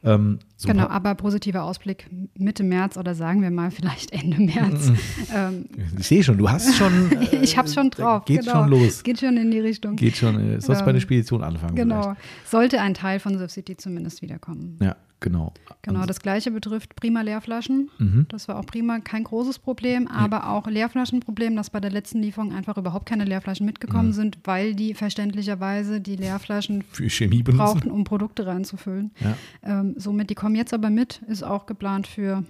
Ähm, 0.04 0.40
so 0.56 0.68
genau, 0.68 0.88
aber 0.88 1.16
positiver 1.16 1.64
Ausblick 1.64 2.08
Mitte 2.38 2.64
März 2.64 2.98
oder 2.98 3.16
sagen 3.16 3.42
wir 3.42 3.52
mal 3.52 3.72
vielleicht 3.72 4.12
Ende 4.12 4.42
März. 4.42 4.92
ähm, 5.34 5.66
Ich 6.00 6.08
sehe 6.08 6.24
schon, 6.24 6.38
du 6.38 6.50
hast 6.50 6.76
schon. 6.76 7.12
äh, 7.12 7.36
ich 7.42 7.58
hab's 7.58 7.74
schon 7.74 7.90
da 7.92 7.98
drauf. 8.20 8.26
Geht 8.26 8.42
genau. 8.42 8.52
schon 8.54 8.70
los. 8.70 9.04
Geht 9.04 9.20
schon 9.20 9.38
in 9.38 9.52
die 9.52 9.60
Richtung. 9.60 9.96
Geht 9.96 10.18
schon. 10.18 10.36
Äh, 10.40 10.62
sollst 10.62 10.82
bei 10.84 10.90
Ähm, 10.90 10.96
der 10.96 11.02
Spedition 11.02 11.44
anfangen. 11.44 11.76
Genau. 11.76 12.16
Sollte 12.46 12.80
ein 12.82 12.94
Teil 12.94 13.20
von 13.20 13.38
Surf 13.38 13.52
City 13.52 13.76
zumindest 13.78 14.22
wiederkommen. 14.22 14.76
Vielleicht. 14.80 14.96
Ja, 14.96 14.96
genau. 15.20 15.54
Genau, 15.82 16.06
das 16.06 16.20
gleiche 16.20 16.52
betrifft 16.52 16.96
prima 16.96 17.22
Leerflaschen. 17.22 17.90
Mhm. 17.98 18.26
Das 18.30 18.48
war 18.48 18.58
auch 18.60 18.66
prima, 18.66 19.00
kein 19.00 19.24
großes 19.24 19.60
Problem, 19.60 20.08
aber 20.08 20.50
auch 20.50 20.68
Leerflaschenproblem, 20.68 21.56
dass 21.56 21.70
bei 21.70 21.80
der 21.80 21.92
letzten 21.92 22.22
Lieferung 22.22 22.54
einfach 22.54 22.78
überhaupt 22.78 23.06
keine 23.08 23.24
Leerflaschen 23.26 23.66
Mhm. 23.66 23.70
mitgekommen 23.70 24.14
sind, 24.14 24.38
weil 24.44 24.76
die 24.76 24.94
verständlicherweise 24.94 26.02
die 26.02 26.16
Leerflaschen 26.16 26.84
Für 26.92 27.10
Chemie 27.10 27.44
benutzen. 27.44 27.58
brauchten, 27.66 27.92
um 27.92 28.04
Produkte 28.04 28.46
reinzufüllen. 28.48 29.12
Ja. 29.20 29.38
Ähm, 29.64 29.94
somit, 29.98 30.30
die 30.30 30.36
kommen 30.36 30.56
jetzt 30.56 30.74
aber 30.74 30.90
mit, 30.90 31.22
ist 31.28 31.44
auch 31.44 31.66
geplant 31.66 32.08
für, 32.08 32.44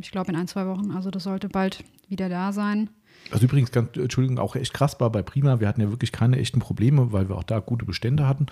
ich 0.00 0.10
glaube, 0.10 0.30
in 0.30 0.36
ein, 0.36 0.48
zwei 0.48 0.66
Wochen. 0.66 0.90
Also 0.92 1.10
das 1.10 1.24
sollte 1.24 1.48
bald 1.48 1.82
wieder 2.08 2.28
da 2.28 2.52
sein. 2.52 2.90
Was 3.30 3.42
übrigens, 3.42 3.72
ganz, 3.72 3.96
Entschuldigung, 3.96 4.38
auch 4.38 4.54
echt 4.54 4.72
krass 4.72 5.00
war 5.00 5.10
bei 5.10 5.22
Prima. 5.22 5.58
Wir 5.58 5.66
hatten 5.66 5.80
ja 5.80 5.90
wirklich 5.90 6.12
keine 6.12 6.38
echten 6.38 6.60
Probleme, 6.60 7.12
weil 7.12 7.28
wir 7.28 7.36
auch 7.36 7.42
da 7.44 7.58
gute 7.58 7.84
Bestände 7.84 8.28
hatten. 8.28 8.46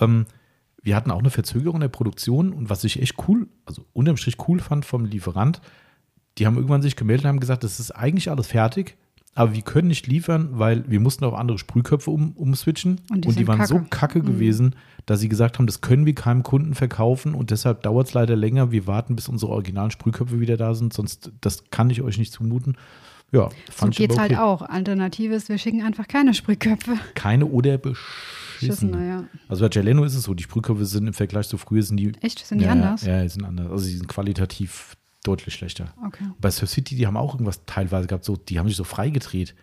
Ähm, 0.00 0.26
wir 0.82 0.96
hatten 0.96 1.10
auch 1.10 1.20
eine 1.20 1.30
Verzögerung 1.30 1.80
der 1.80 1.88
Produktion 1.88 2.52
und 2.52 2.68
was 2.68 2.84
ich 2.84 3.00
echt 3.00 3.16
cool, 3.28 3.48
also 3.64 3.84
unterm 3.92 4.16
Strich 4.16 4.36
cool 4.48 4.58
fand 4.60 4.84
vom 4.84 5.04
Lieferant, 5.04 5.60
die 6.38 6.46
haben 6.46 6.56
irgendwann 6.56 6.82
sich 6.82 6.96
gemeldet 6.96 7.24
und 7.24 7.28
haben 7.28 7.40
gesagt, 7.40 7.64
das 7.64 7.78
ist 7.78 7.92
eigentlich 7.92 8.30
alles 8.30 8.48
fertig, 8.48 8.96
aber 9.34 9.54
wir 9.54 9.62
können 9.62 9.88
nicht 9.88 10.06
liefern, 10.06 10.50
weil 10.52 10.84
wir 10.90 11.00
mussten 11.00 11.24
auf 11.24 11.34
andere 11.34 11.58
Sprühköpfe 11.58 12.10
um, 12.10 12.32
umswitchen 12.32 13.00
Und 13.10 13.24
die 13.24 13.28
und 13.28 13.38
die 13.38 13.48
waren 13.48 13.64
so 13.66 13.76
kacke. 13.76 13.84
Mhm. 13.84 13.90
kacke 13.90 14.22
gewesen, 14.22 14.76
dass 15.06 15.20
sie 15.20 15.28
gesagt 15.28 15.58
haben, 15.58 15.66
das 15.66 15.80
können 15.80 16.04
wir 16.04 16.14
keinem 16.14 16.42
Kunden 16.42 16.74
verkaufen 16.74 17.34
und 17.34 17.50
deshalb 17.50 17.82
dauert 17.82 18.08
es 18.08 18.14
leider 18.14 18.36
länger. 18.36 18.72
Wir 18.72 18.86
warten, 18.86 19.16
bis 19.16 19.28
unsere 19.28 19.52
originalen 19.52 19.90
Sprühköpfe 19.90 20.40
wieder 20.40 20.56
da 20.56 20.74
sind, 20.74 20.92
sonst 20.92 21.32
das 21.40 21.70
kann 21.70 21.88
ich 21.90 22.02
euch 22.02 22.18
nicht 22.18 22.32
zumuten. 22.32 22.76
Ja, 23.32 23.48
So 23.48 23.72
fand 23.72 23.92
ich 23.94 23.98
geht's 23.98 24.14
aber 24.14 24.22
halt 24.22 24.32
okay. 24.32 24.40
auch. 24.40 24.62
Alternative 24.62 25.34
ist, 25.34 25.48
wir 25.48 25.56
schicken 25.56 25.82
einfach 25.82 26.06
keine 26.06 26.34
Sprühköpfe. 26.34 26.98
Keine 27.14 27.46
oder 27.46 27.78
Schissen, 27.78 27.94
beschissen. 28.68 28.90
naja. 28.90 29.24
Also 29.48 29.64
bei 29.64 29.68
Geleno 29.68 30.04
ist 30.04 30.14
es 30.14 30.24
so, 30.24 30.34
die 30.34 30.42
Sprühköpfe 30.42 30.84
sind 30.84 31.06
im 31.06 31.14
Vergleich 31.14 31.48
zu 31.48 31.56
früher 31.58 31.82
sind 31.82 31.96
die 31.98 32.12
Echt? 32.20 32.44
Sind 32.46 32.58
die 32.58 32.64
ja, 32.64 32.72
anders? 32.72 33.02
Ja, 33.04 33.16
ja, 33.16 33.22
die 33.22 33.28
sind 33.28 33.44
anders. 33.44 33.70
Also 33.70 33.86
die 33.86 33.96
sind 33.96 34.08
qualitativ 34.08 34.96
deutlich 35.24 35.54
schlechter. 35.54 35.92
Okay. 36.06 36.24
Bei 36.40 36.50
Surf 36.50 36.70
City, 36.70 36.96
die 36.96 37.06
haben 37.06 37.16
auch 37.16 37.34
irgendwas 37.34 37.64
teilweise 37.66 38.06
gehabt, 38.06 38.24
so, 38.24 38.36
die 38.36 38.58
haben 38.58 38.68
sich 38.68 38.76
so 38.76 38.84
freigedreht. 38.84 39.54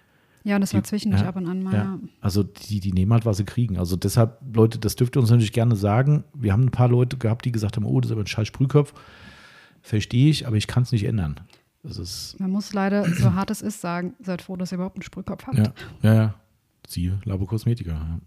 Ja, 0.43 0.57
das 0.57 0.73
war 0.73 0.83
zwischendurch 0.83 1.21
ja, 1.21 1.29
ab 1.29 1.35
und 1.35 1.47
an 1.47 1.61
mal. 1.61 1.73
Ja. 1.73 1.79
Ja. 1.79 1.99
Also 2.21 2.43
die, 2.43 2.79
die 2.79 2.93
nehmen 2.93 3.11
halt, 3.11 3.25
was 3.25 3.37
sie 3.37 3.43
kriegen. 3.43 3.77
Also 3.77 3.97
deshalb, 3.97 4.39
Leute, 4.53 4.79
das 4.79 4.95
dürft 4.95 5.17
ihr 5.17 5.19
uns 5.19 5.29
natürlich 5.29 5.51
gerne 5.51 5.75
sagen. 5.75 6.23
Wir 6.33 6.53
haben 6.53 6.63
ein 6.63 6.71
paar 6.71 6.87
Leute 6.87 7.17
gehabt, 7.17 7.45
die 7.45 7.51
gesagt 7.51 7.75
haben, 7.75 7.85
oh, 7.85 7.99
das 7.99 8.09
ist 8.09 8.13
aber 8.13 8.23
ein 8.23 8.27
scheiß 8.27 8.47
Sprühkopf. 8.47 8.93
Verstehe 9.81 10.29
ich, 10.29 10.47
aber 10.47 10.55
ich 10.55 10.67
kann 10.67 10.83
es 10.83 10.91
nicht 10.91 11.03
ändern. 11.03 11.39
Das 11.83 11.97
ist, 11.97 12.39
Man 12.39 12.51
muss 12.51 12.73
leider, 12.73 13.05
so 13.13 13.33
hart 13.33 13.51
es 13.51 13.61
ist, 13.61 13.81
sagen, 13.81 14.13
seid 14.21 14.41
froh, 14.41 14.55
dass 14.55 14.71
ihr 14.71 14.75
überhaupt 14.75 14.95
einen 14.95 15.03
Sprühkopf 15.03 15.45
habt. 15.47 15.57
ja, 15.57 15.73
ja, 16.01 16.13
ja. 16.13 16.35
Siehe 16.87 17.19
Labo 17.25 17.45
Cosmetica. 17.45 17.91
Ja. 17.91 18.19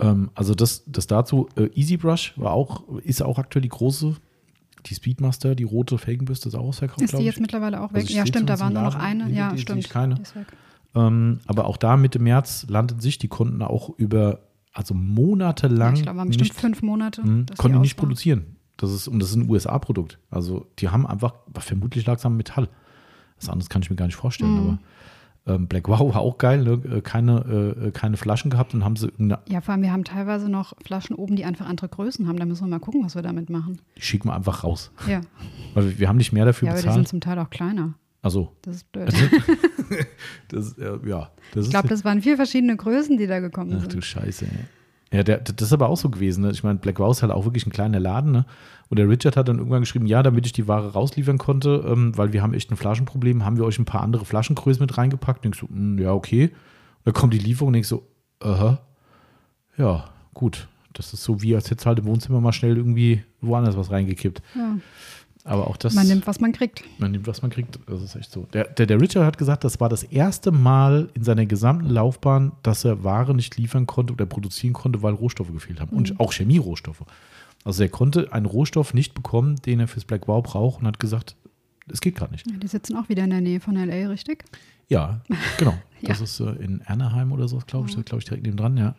Ähm, 0.00 0.30
also 0.34 0.54
das, 0.54 0.82
das 0.86 1.06
dazu. 1.06 1.48
Äh, 1.56 1.68
Easy 1.74 1.96
Brush 1.96 2.34
war 2.36 2.52
auch, 2.52 2.88
ist 2.98 3.22
auch 3.22 3.38
aktuell 3.38 3.62
die 3.62 3.68
große, 3.68 4.16
die 4.86 4.94
Speedmaster, 4.94 5.54
die 5.54 5.64
rote 5.64 5.98
Felgenbürste 5.98 6.48
ist 6.48 6.54
auch 6.54 6.64
ausverkauft, 6.64 7.02
Ist 7.02 7.16
die 7.18 7.22
jetzt 7.22 7.34
ich. 7.36 7.40
mittlerweile 7.40 7.80
auch 7.82 7.92
weg? 7.92 8.02
Also 8.02 8.14
ja, 8.14 8.26
stimmt, 8.26 8.48
da 8.48 8.56
zumindest 8.56 8.60
war 8.60 8.68
im 8.68 8.74
nur 8.74 8.82
noch 8.82 8.94
eine. 9.26 9.26
Nee, 9.32 9.38
Ja, 9.38 9.52
die- 9.52 9.58
stimmt. 9.58 9.80
ist 9.80 9.90
keine. 9.90 10.14
Ist 10.20 10.34
weg. 10.36 10.46
Ähm, 10.94 11.40
aber 11.46 11.66
auch 11.66 11.76
da 11.76 11.96
Mitte 11.96 12.18
März 12.18 12.66
landen 12.68 12.98
sich 13.00 13.18
die 13.18 13.28
Kunden 13.28 13.62
auch 13.62 13.90
über, 13.96 14.40
also 14.72 14.94
monatelang 14.94 15.90
Ja, 15.94 15.98
ich 15.98 16.02
glaube, 16.02 16.18
waren 16.18 16.28
bestimmt 16.28 16.50
nicht, 16.50 16.60
fünf 16.60 16.82
Monate. 16.82 17.22
mh, 17.22 17.44
dass 17.44 17.56
die 17.56 17.60
konnten 17.62 17.80
nicht 17.80 17.96
produzieren. 17.96 18.56
Das 18.76 18.90
ist, 18.92 19.06
und 19.08 19.18
das 19.20 19.28
ist 19.30 19.36
ein 19.36 19.48
USA-Produkt. 19.50 20.18
Also 20.30 20.66
die 20.78 20.88
haben 20.88 21.06
einfach, 21.06 21.34
vermutlich 21.58 22.06
lag 22.06 22.16
es 22.18 22.24
am 22.26 22.36
Metall. 22.36 22.68
Das 23.38 23.48
anderes 23.50 23.68
kann 23.68 23.82
ich 23.82 23.90
mir 23.90 23.96
gar 23.96 24.06
nicht 24.06 24.16
vorstellen. 24.16 24.52
Mhm. 24.54 24.58
Aber 24.60 24.78
ähm, 25.46 25.66
Black 25.68 25.88
Wow 25.88 26.14
war 26.14 26.20
auch 26.20 26.38
geil, 26.38 26.62
ne? 26.62 26.72
Äh, 26.96 27.00
keine, 27.00 27.74
äh, 27.86 27.90
keine 27.92 28.16
Flaschen 28.16 28.50
gehabt 28.50 28.74
und 28.74 28.84
haben 28.84 28.96
sie 28.96 29.10
Ja, 29.48 29.60
vor 29.60 29.72
allem, 29.72 29.82
wir 29.82 29.92
haben 29.92 30.04
teilweise 30.04 30.48
noch 30.50 30.74
Flaschen 30.84 31.16
oben, 31.16 31.36
die 31.36 31.44
einfach 31.44 31.66
andere 31.66 31.88
Größen 31.88 32.28
haben. 32.28 32.38
Da 32.38 32.44
müssen 32.44 32.64
wir 32.64 32.68
mal 32.68 32.78
gucken, 32.78 33.04
was 33.04 33.14
wir 33.14 33.22
damit 33.22 33.50
machen. 33.50 33.80
die 33.96 34.02
schicken 34.02 34.28
wir 34.28 34.34
einfach 34.34 34.64
raus. 34.64 34.90
Ja, 35.08 35.20
Weil 35.74 35.98
wir, 35.98 36.08
haben 36.08 36.16
nicht 36.18 36.32
mehr 36.32 36.44
dafür 36.44 36.66
ja 36.66 36.72
aber 36.72 36.80
die 36.80 36.86
bezahlt. 36.86 36.96
sind 36.96 37.08
zum 37.08 37.20
Teil 37.20 37.38
auch 37.38 37.50
kleiner. 37.50 37.94
Also, 38.22 38.54
Das 38.62 38.76
ist 38.76 38.92
blöd. 38.92 39.10
das, 40.48 40.76
äh, 40.78 40.98
ja, 41.06 41.30
das 41.54 41.64
Ich 41.66 41.70
glaube, 41.70 41.88
das 41.88 42.04
waren 42.04 42.20
vier 42.20 42.36
verschiedene 42.36 42.76
Größen, 42.76 43.16
die 43.16 43.26
da 43.26 43.40
gekommen 43.40 43.72
Ach 43.76 43.80
sind. 43.80 43.94
du 43.94 44.02
Scheiße, 44.02 44.44
ey. 44.44 44.50
Ja, 45.12 45.24
der, 45.24 45.38
das 45.38 45.66
ist 45.66 45.72
aber 45.72 45.88
auch 45.88 45.96
so 45.96 46.08
gewesen. 46.08 46.42
Ne? 46.42 46.50
Ich 46.52 46.62
meine, 46.62 46.78
Black 46.78 47.00
Wow 47.00 47.10
ist 47.10 47.22
halt 47.22 47.32
auch 47.32 47.44
wirklich 47.44 47.66
ein 47.66 47.72
kleiner 47.72 47.98
Laden. 47.98 48.30
Ne? 48.30 48.44
Und 48.88 48.98
der 48.98 49.08
Richard 49.08 49.36
hat 49.36 49.48
dann 49.48 49.58
irgendwann 49.58 49.80
geschrieben, 49.80 50.06
ja, 50.06 50.22
damit 50.22 50.46
ich 50.46 50.52
die 50.52 50.68
Ware 50.68 50.92
rausliefern 50.92 51.38
konnte, 51.38 51.84
ähm, 51.86 52.16
weil 52.16 52.32
wir 52.32 52.42
haben 52.42 52.54
echt 52.54 52.70
ein 52.70 52.76
Flaschenproblem, 52.76 53.44
haben 53.44 53.56
wir 53.56 53.64
euch 53.64 53.78
ein 53.78 53.84
paar 53.84 54.02
andere 54.02 54.24
Flaschengrößen 54.24 54.80
mit 54.80 54.96
reingepackt. 54.96 55.44
Und 55.44 55.54
ich 55.54 55.60
so, 55.60 55.68
"Hm, 55.68 55.98
ja, 55.98 56.12
okay. 56.12 56.50
Dann 57.04 57.14
kommt 57.14 57.34
die 57.34 57.38
Lieferung 57.38 57.68
und 57.68 57.74
ich 57.74 57.88
so, 57.88 58.06
aha, 58.40 58.78
ja, 59.76 60.04
gut. 60.34 60.68
Das 60.92 61.12
ist 61.12 61.22
so 61.24 61.40
wie, 61.40 61.54
als 61.54 61.70
hätte 61.70 61.86
halt 61.86 62.00
im 62.00 62.06
Wohnzimmer 62.06 62.40
mal 62.40 62.52
schnell 62.52 62.76
irgendwie 62.76 63.22
woanders 63.40 63.76
was 63.76 63.90
reingekippt. 63.90 64.42
Ja. 64.54 64.76
Aber 65.44 65.68
auch 65.68 65.76
das. 65.76 65.94
Man 65.94 66.06
nimmt, 66.06 66.26
was 66.26 66.40
man 66.40 66.52
kriegt. 66.52 66.84
Man 66.98 67.12
nimmt, 67.12 67.26
was 67.26 67.40
man 67.42 67.50
kriegt. 67.50 67.78
Das 67.86 68.02
ist 68.02 68.14
echt 68.14 68.30
so. 68.30 68.46
Der, 68.52 68.64
der, 68.64 68.86
der 68.86 69.00
Richard 69.00 69.24
hat 69.24 69.38
gesagt, 69.38 69.64
das 69.64 69.80
war 69.80 69.88
das 69.88 70.02
erste 70.02 70.52
Mal 70.52 71.08
in 71.14 71.24
seiner 71.24 71.46
gesamten 71.46 71.88
Laufbahn, 71.88 72.52
dass 72.62 72.84
er 72.84 73.04
Ware 73.04 73.34
nicht 73.34 73.56
liefern 73.56 73.86
konnte 73.86 74.12
oder 74.12 74.26
produzieren 74.26 74.74
konnte, 74.74 75.02
weil 75.02 75.14
Rohstoffe 75.14 75.52
gefehlt 75.52 75.80
haben. 75.80 75.96
Und 75.96 76.20
auch 76.20 76.32
Chemierohstoffe. 76.32 77.02
Also 77.64 77.82
er 77.82 77.88
konnte 77.88 78.32
einen 78.32 78.46
Rohstoff 78.46 78.94
nicht 78.94 79.14
bekommen, 79.14 79.56
den 79.56 79.80
er 79.80 79.88
fürs 79.88 80.04
Black 80.04 80.28
Wow 80.28 80.42
braucht 80.42 80.80
und 80.80 80.86
hat 80.86 80.98
gesagt, 80.98 81.36
es 81.88 82.00
geht 82.00 82.16
gerade 82.16 82.32
nicht. 82.32 82.50
Ja, 82.50 82.56
die 82.56 82.68
sitzen 82.68 82.96
auch 82.96 83.08
wieder 83.08 83.24
in 83.24 83.30
der 83.30 83.40
Nähe 83.40 83.60
von 83.60 83.76
L.A., 83.76 84.08
richtig? 84.08 84.44
Ja, 84.88 85.20
genau. 85.58 85.74
Ja. 86.02 86.08
Das 86.08 86.22
ist 86.22 86.40
äh, 86.40 86.52
in 86.52 86.80
Anaheim 86.86 87.30
oder 87.30 87.46
so, 87.46 87.60
glaube 87.66 87.90
ich, 87.90 88.04
glaube 88.06 88.20
ich, 88.20 88.24
direkt 88.24 88.46
neben 88.46 88.56
dran, 88.56 88.78
ja. 88.78 88.94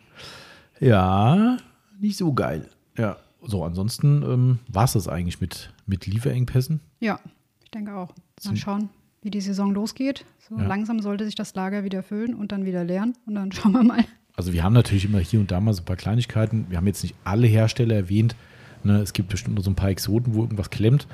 Ja, 0.78 1.56
nicht 1.98 2.16
so 2.16 2.32
geil. 2.32 2.68
Ja, 2.96 3.16
so, 3.44 3.64
ansonsten 3.64 4.22
ähm, 4.22 4.58
war 4.68 4.84
es 4.84 4.92
das 4.92 5.08
eigentlich 5.08 5.40
mit, 5.40 5.72
mit 5.92 6.06
Lieferengpässen. 6.06 6.80
Ja, 7.00 7.20
ich 7.62 7.70
denke 7.70 7.94
auch. 7.94 8.14
Mal 8.44 8.56
schauen, 8.56 8.88
wie 9.20 9.30
die 9.30 9.40
Saison 9.42 9.72
losgeht. 9.74 10.24
So 10.48 10.56
Ja. 10.56 10.66
langsam 10.66 11.00
sollte 11.00 11.24
sich 11.26 11.34
das 11.34 11.54
Lager 11.54 11.84
wieder 11.84 12.02
füllen 12.02 12.34
und 12.34 12.50
dann 12.50 12.64
wieder 12.64 12.82
leeren. 12.82 13.14
Und 13.26 13.34
dann 13.34 13.52
schauen 13.52 13.72
wir 13.72 13.84
mal. 13.84 14.04
Also 14.34 14.54
wir 14.54 14.64
haben 14.64 14.72
natürlich 14.72 15.04
immer 15.04 15.18
hier 15.18 15.38
und 15.38 15.50
da 15.50 15.60
mal 15.60 15.74
so 15.74 15.82
ein 15.82 15.84
paar 15.84 15.96
Kleinigkeiten. 15.96 16.64
Wir 16.70 16.78
haben 16.78 16.86
jetzt 16.86 17.02
nicht 17.02 17.14
alle 17.24 17.46
Hersteller 17.46 17.94
erwähnt. 17.94 18.34
Ne? 18.82 19.00
Es 19.00 19.12
gibt 19.12 19.28
bestimmt 19.28 19.54
nur 19.56 19.62
so 19.64 19.70
ein 19.70 19.76
paar 19.76 19.90
Exoten, 19.90 20.34
wo 20.34 20.40
irgendwas 20.42 20.70
klemmt. 20.70 21.06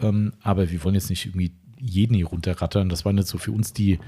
Ähm, 0.00 0.32
aber 0.42 0.70
wir 0.70 0.82
wollen 0.82 0.94
jetzt 0.94 1.10
nicht 1.10 1.26
irgendwie 1.26 1.52
jeden 1.78 2.14
hier 2.14 2.26
runterrattern. 2.26 2.88
Das 2.88 3.04
waren 3.04 3.18
jetzt 3.18 3.28
so 3.28 3.36
für 3.36 3.52
uns 3.52 3.74
die, 3.74 3.98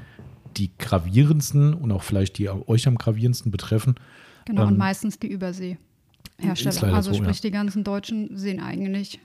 die 0.56 0.70
gravierendsten 0.78 1.74
und 1.74 1.92
auch 1.92 2.02
vielleicht 2.02 2.38
die 2.38 2.48
euch 2.48 2.88
am 2.88 2.96
gravierendsten 2.96 3.52
betreffen. 3.52 3.96
Genau, 4.46 4.62
Ähm, 4.62 4.68
und 4.68 4.78
meistens 4.78 5.18
die 5.18 5.28
Übersee. 5.28 5.76
Hersteller. 6.38 6.94
Also 6.94 7.12
sprich, 7.12 7.36
ja. 7.36 7.42
die 7.42 7.50
ganzen 7.50 7.84
Deutschen 7.84 8.36
sehen 8.36 8.60
eigentlich 8.60 9.20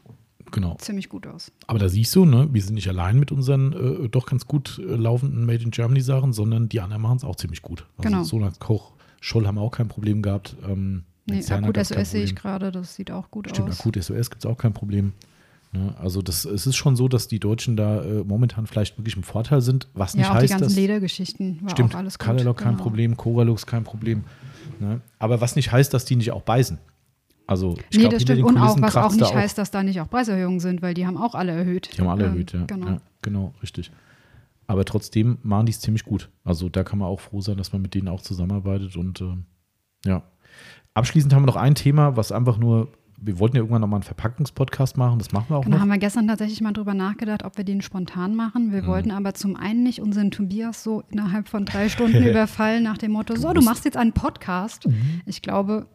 genau. 0.52 0.76
ziemlich 0.80 1.10
gut 1.10 1.28
aus. 1.28 1.52
Aber 1.68 1.80
da 1.80 1.90
siehst 1.90 2.16
du, 2.16 2.26
ne, 2.26 2.50
wir 2.52 2.62
sind 2.62 2.76
nicht 2.76 2.88
allein 2.90 3.20
mit 3.20 3.32
unseren 3.32 4.06
äh, 4.06 4.10
doch 4.10 4.26
ganz 4.26 4.46
gut 4.46 4.80
äh, 4.80 4.96
laufenden 4.96 5.46
Made 5.46 5.64
in 5.64 5.72
Germany 5.72 6.02
Sachen, 6.02 6.34
sondern 6.34 6.70
die 6.70 6.80
anderen 6.80 7.02
machen 7.02 7.18
es 7.18 7.24
auch 7.24 7.36
ziemlich 7.36 7.62
gut. 7.62 7.86
Also 7.98 8.10
genau. 8.10 8.24
Sonax 8.24 8.60
Koch, 8.60 8.92
Scholl 9.22 9.48
haben 9.48 9.58
auch 9.58 9.72
kein 9.72 9.88
Problem 9.88 10.22
gehabt. 10.22 10.56
Ähm, 10.68 11.04
nee, 11.26 11.44
Akut 11.50 11.78
SOS 11.78 12.12
sehe 12.12 12.24
ich 12.24 12.36
gerade, 12.36 12.72
das 12.72 12.96
sieht 12.96 13.12
auch 13.12 13.32
gut 13.32 13.50
Stimmt, 13.50 13.70
aus. 13.70 13.80
Stimmt, 13.80 13.98
Akut 13.98 14.04
SOS 14.04 14.30
gibt 14.30 14.46
es 14.46 14.50
auch 14.50 14.58
kein 14.58 14.74
Problem. 14.74 15.14
Ne? 15.72 15.94
Also 16.00 16.22
das, 16.22 16.46
es 16.46 16.66
ist 16.66 16.76
schon 16.76 16.96
so, 16.96 17.08
dass 17.08 17.28
die 17.28 17.40
Deutschen 17.40 17.78
da 17.78 18.02
äh, 18.02 18.24
momentan 18.24 18.66
vielleicht 18.66 18.98
wirklich 18.98 19.16
im 19.16 19.24
Vorteil 19.24 19.62
sind, 19.62 19.88
was 19.94 20.16
nicht 20.16 20.26
ja, 20.26 20.32
auch 20.32 20.36
heißt, 20.36 20.46
die 20.46 20.50
ganzen 20.50 20.64
dass 20.64 20.76
Ledergeschichten 20.76 21.60
war 21.62 21.70
stimmt, 21.72 21.94
auch 21.94 22.00
alles 22.00 22.18
gut. 22.18 22.28
Kein 22.28 22.38
genau. 22.38 22.74
Problem, 22.74 23.18
Coralux 23.18 23.66
kein 23.66 23.84
Problem. 23.84 24.24
Ne? 24.80 25.02
Aber 25.20 25.42
was 25.42 25.56
nicht 25.56 25.72
heißt, 25.72 25.94
dass 25.94 26.06
die 26.06 26.16
nicht 26.16 26.32
auch 26.32 26.42
beißen. 26.42 26.80
Also 27.50 27.74
ich 27.90 27.98
nee, 27.98 28.02
glaub, 28.02 28.12
das 28.14 28.22
stimmt. 28.22 28.40
den 28.40 28.46
Und 28.46 28.58
auch, 28.60 28.80
was 28.80 28.96
auch 28.96 29.12
nicht 29.12 29.22
da 29.24 29.34
heißt, 29.34 29.58
dass 29.58 29.72
da 29.72 29.82
nicht 29.82 30.00
auch 30.02 30.08
Preiserhöhungen 30.08 30.60
sind, 30.60 30.84
weil 30.84 30.94
die 30.94 31.08
haben 31.08 31.18
auch 31.18 31.34
alle 31.34 31.52
erhöht. 31.52 31.90
Die 31.98 32.02
haben 32.02 32.08
alle 32.10 32.26
Ähm, 32.26 32.32
erhöht, 32.34 32.54
ja. 32.54 32.64
Genau. 32.68 32.88
ja. 32.88 32.98
Genau, 33.24 33.54
richtig. 33.64 33.92
Aber 34.68 34.86
trotzdem 34.86 35.40
machen 35.42 35.66
die 35.66 35.72
es 35.72 35.80
ziemlich 35.80 36.06
gut. 36.06 36.30
Also 36.44 36.70
da 36.70 36.84
kann 36.84 37.00
man 37.00 37.08
auch 37.08 37.20
froh 37.20 37.42
sein, 37.42 37.58
dass 37.58 37.74
man 37.74 37.82
mit 37.82 37.96
denen 37.96 38.08
auch 38.08 38.22
zusammenarbeitet. 38.22 38.96
Und 38.98 39.20
äh, 39.22 39.34
ja. 40.06 40.22
Abschließend 40.94 41.34
haben 41.34 41.42
wir 41.42 41.48
noch 41.48 41.56
ein 41.56 41.74
Thema, 41.74 42.16
was 42.18 42.32
einfach 42.32 42.60
nur, 42.60 42.90
wir 43.20 43.40
wollten 43.40 43.56
ja 43.56 43.62
irgendwann 43.64 43.82
nochmal 43.82 43.98
einen 43.98 44.04
Verpackungspodcast 44.04 44.96
machen, 44.98 45.18
das 45.18 45.32
machen 45.32 45.46
wir 45.50 45.58
auch 45.58 45.64
Genau, 45.64 45.78
noch. 45.78 45.82
haben 45.82 45.90
wir 45.90 45.98
gestern 45.98 46.28
tatsächlich 46.28 46.62
mal 46.62 46.72
drüber 46.74 46.94
nachgedacht, 46.94 47.44
ob 47.46 47.58
wir 47.58 47.64
den 47.64 47.82
spontan 47.82 48.36
machen. 48.36 48.68
Mhm. 48.68 48.74
Wir 48.74 48.86
wollten 48.86 49.10
aber 49.10 49.34
zum 49.34 49.56
einen 49.56 49.82
nicht 49.82 50.02
unseren 50.02 50.30
Tobias 50.30 50.84
so 50.84 51.02
innerhalb 51.10 51.50
von 51.50 51.66
drei 51.66 51.90
Stunden 51.90 52.22
überfallen 52.24 52.84
nach 52.84 53.00
dem 53.00 53.12
Motto, 53.14 53.36
so, 53.38 53.54
du 53.54 53.62
machst 53.62 53.86
jetzt 53.86 53.98
einen 53.98 54.14
Podcast. 54.14 54.86
Mhm. 54.88 55.22
Ich 55.26 55.42
glaube, 55.42 55.88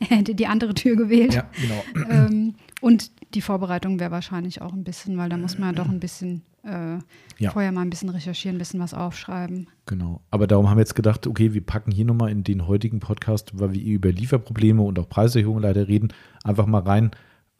er 0.10 0.16
hätte 0.18 0.34
die 0.34 0.46
andere 0.46 0.74
Tür 0.74 0.96
gewählt. 0.96 1.34
Ja, 1.34 1.48
genau. 1.60 1.84
Ähm, 2.10 2.54
und 2.80 3.10
die 3.34 3.42
Vorbereitung 3.42 4.00
wäre 4.00 4.10
wahrscheinlich 4.10 4.62
auch 4.62 4.72
ein 4.72 4.84
bisschen, 4.84 5.16
weil 5.18 5.28
da 5.28 5.36
muss 5.36 5.58
man 5.58 5.74
ja 5.74 5.82
doch 5.84 5.88
ein 5.90 6.00
bisschen 6.00 6.42
äh, 6.64 6.98
Ja. 7.38 7.50
vorher 7.52 7.72
mal 7.72 7.82
ein 7.82 7.90
bisschen 7.90 8.08
recherchieren, 8.08 8.56
ein 8.56 8.58
bisschen 8.58 8.80
was 8.80 8.94
aufschreiben. 8.94 9.68
Genau. 9.86 10.20
Aber 10.30 10.46
darum 10.46 10.68
haben 10.68 10.76
wir 10.78 10.82
jetzt 10.82 10.96
gedacht, 10.96 11.26
okay, 11.26 11.52
wir 11.52 11.64
packen 11.64 11.92
hier 11.92 12.04
nochmal 12.04 12.30
in 12.30 12.42
den 12.42 12.66
heutigen 12.66 13.00
Podcast, 13.00 13.58
weil 13.58 13.72
wir 13.74 13.82
über 13.82 14.10
Lieferprobleme 14.10 14.82
und 14.82 14.98
auch 14.98 15.08
Preiserhöhungen 15.08 15.62
leider 15.62 15.88
reden, 15.88 16.12
einfach 16.42 16.66
mal 16.66 16.82
rein, 16.82 17.10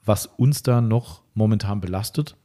was 0.04 0.26
uns 0.26 0.62
da 0.62 0.80
noch 0.80 1.22
momentan 1.34 1.80
belastet 1.80 2.36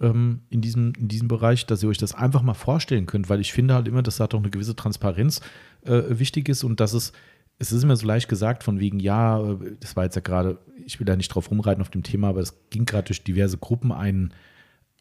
ähm, 0.00 0.40
in, 0.50 0.60
diesem, 0.60 0.92
in 0.98 1.08
diesem 1.08 1.28
Bereich, 1.28 1.66
dass 1.66 1.82
ihr 1.82 1.88
euch 1.88 1.98
das 1.98 2.14
einfach 2.14 2.42
mal 2.42 2.54
vorstellen 2.54 3.06
könnt, 3.06 3.28
weil 3.28 3.40
ich 3.40 3.52
finde 3.52 3.74
halt 3.74 3.88
immer, 3.88 4.02
dass 4.02 4.16
da 4.16 4.26
doch 4.26 4.40
eine 4.40 4.50
gewisse 4.50 4.74
Transparenz 4.76 5.40
äh, 5.82 6.02
wichtig 6.08 6.48
ist 6.48 6.64
und 6.64 6.80
dass 6.80 6.92
es, 6.94 7.12
es 7.58 7.72
ist 7.72 7.82
immer 7.82 7.96
so 7.96 8.06
leicht 8.06 8.28
gesagt 8.28 8.64
von 8.64 8.80
wegen, 8.80 9.00
ja, 9.00 9.40
äh, 9.40 9.76
das 9.80 9.96
war 9.96 10.04
jetzt 10.04 10.16
ja 10.16 10.22
gerade, 10.22 10.58
ich 10.84 10.98
will 11.00 11.06
da 11.06 11.16
nicht 11.16 11.28
drauf 11.28 11.50
rumreiten 11.50 11.82
auf 11.82 11.90
dem 11.90 12.02
Thema, 12.02 12.28
aber 12.28 12.40
es 12.40 12.54
ging 12.70 12.84
gerade 12.84 13.06
durch 13.06 13.22
diverse 13.22 13.58
Gruppen 13.58 13.92
ein, 13.92 14.32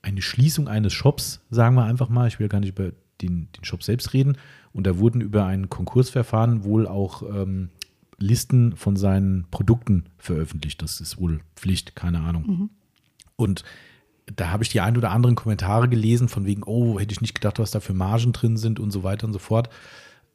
eine 0.01 0.21
Schließung 0.21 0.67
eines 0.67 0.93
Shops, 0.93 1.41
sagen 1.49 1.75
wir 1.75 1.85
einfach 1.85 2.09
mal, 2.09 2.27
ich 2.27 2.39
will 2.39 2.49
gar 2.49 2.59
nicht 2.59 2.77
über 2.77 2.91
den, 3.21 3.47
den 3.55 3.63
Shop 3.63 3.83
selbst 3.83 4.13
reden, 4.13 4.37
und 4.73 4.87
da 4.87 4.97
wurden 4.97 5.21
über 5.21 5.45
ein 5.45 5.69
Konkursverfahren 5.69 6.63
wohl 6.63 6.87
auch 6.87 7.21
ähm, 7.23 7.69
Listen 8.17 8.75
von 8.75 8.95
seinen 8.95 9.45
Produkten 9.51 10.05
veröffentlicht. 10.17 10.81
Das 10.81 10.99
ist 11.01 11.19
wohl 11.19 11.41
Pflicht, 11.55 11.95
keine 11.95 12.21
Ahnung. 12.21 12.43
Und 13.35 13.63
da 14.35 14.49
habe 14.49 14.63
ich 14.63 14.69
die 14.69 14.81
ein 14.81 14.97
oder 14.97 15.11
anderen 15.11 15.35
Kommentare 15.35 15.89
gelesen, 15.89 16.29
von 16.29 16.45
wegen, 16.45 16.63
oh, 16.63 16.99
hätte 16.99 17.11
ich 17.11 17.21
nicht 17.21 17.35
gedacht, 17.35 17.59
was 17.59 17.71
da 17.71 17.79
für 17.79 17.93
Margen 17.93 18.31
drin 18.31 18.57
sind 18.57 18.79
und 18.79 18.91
so 18.91 19.03
weiter 19.03 19.27
und 19.27 19.33
so 19.33 19.39
fort. 19.39 19.69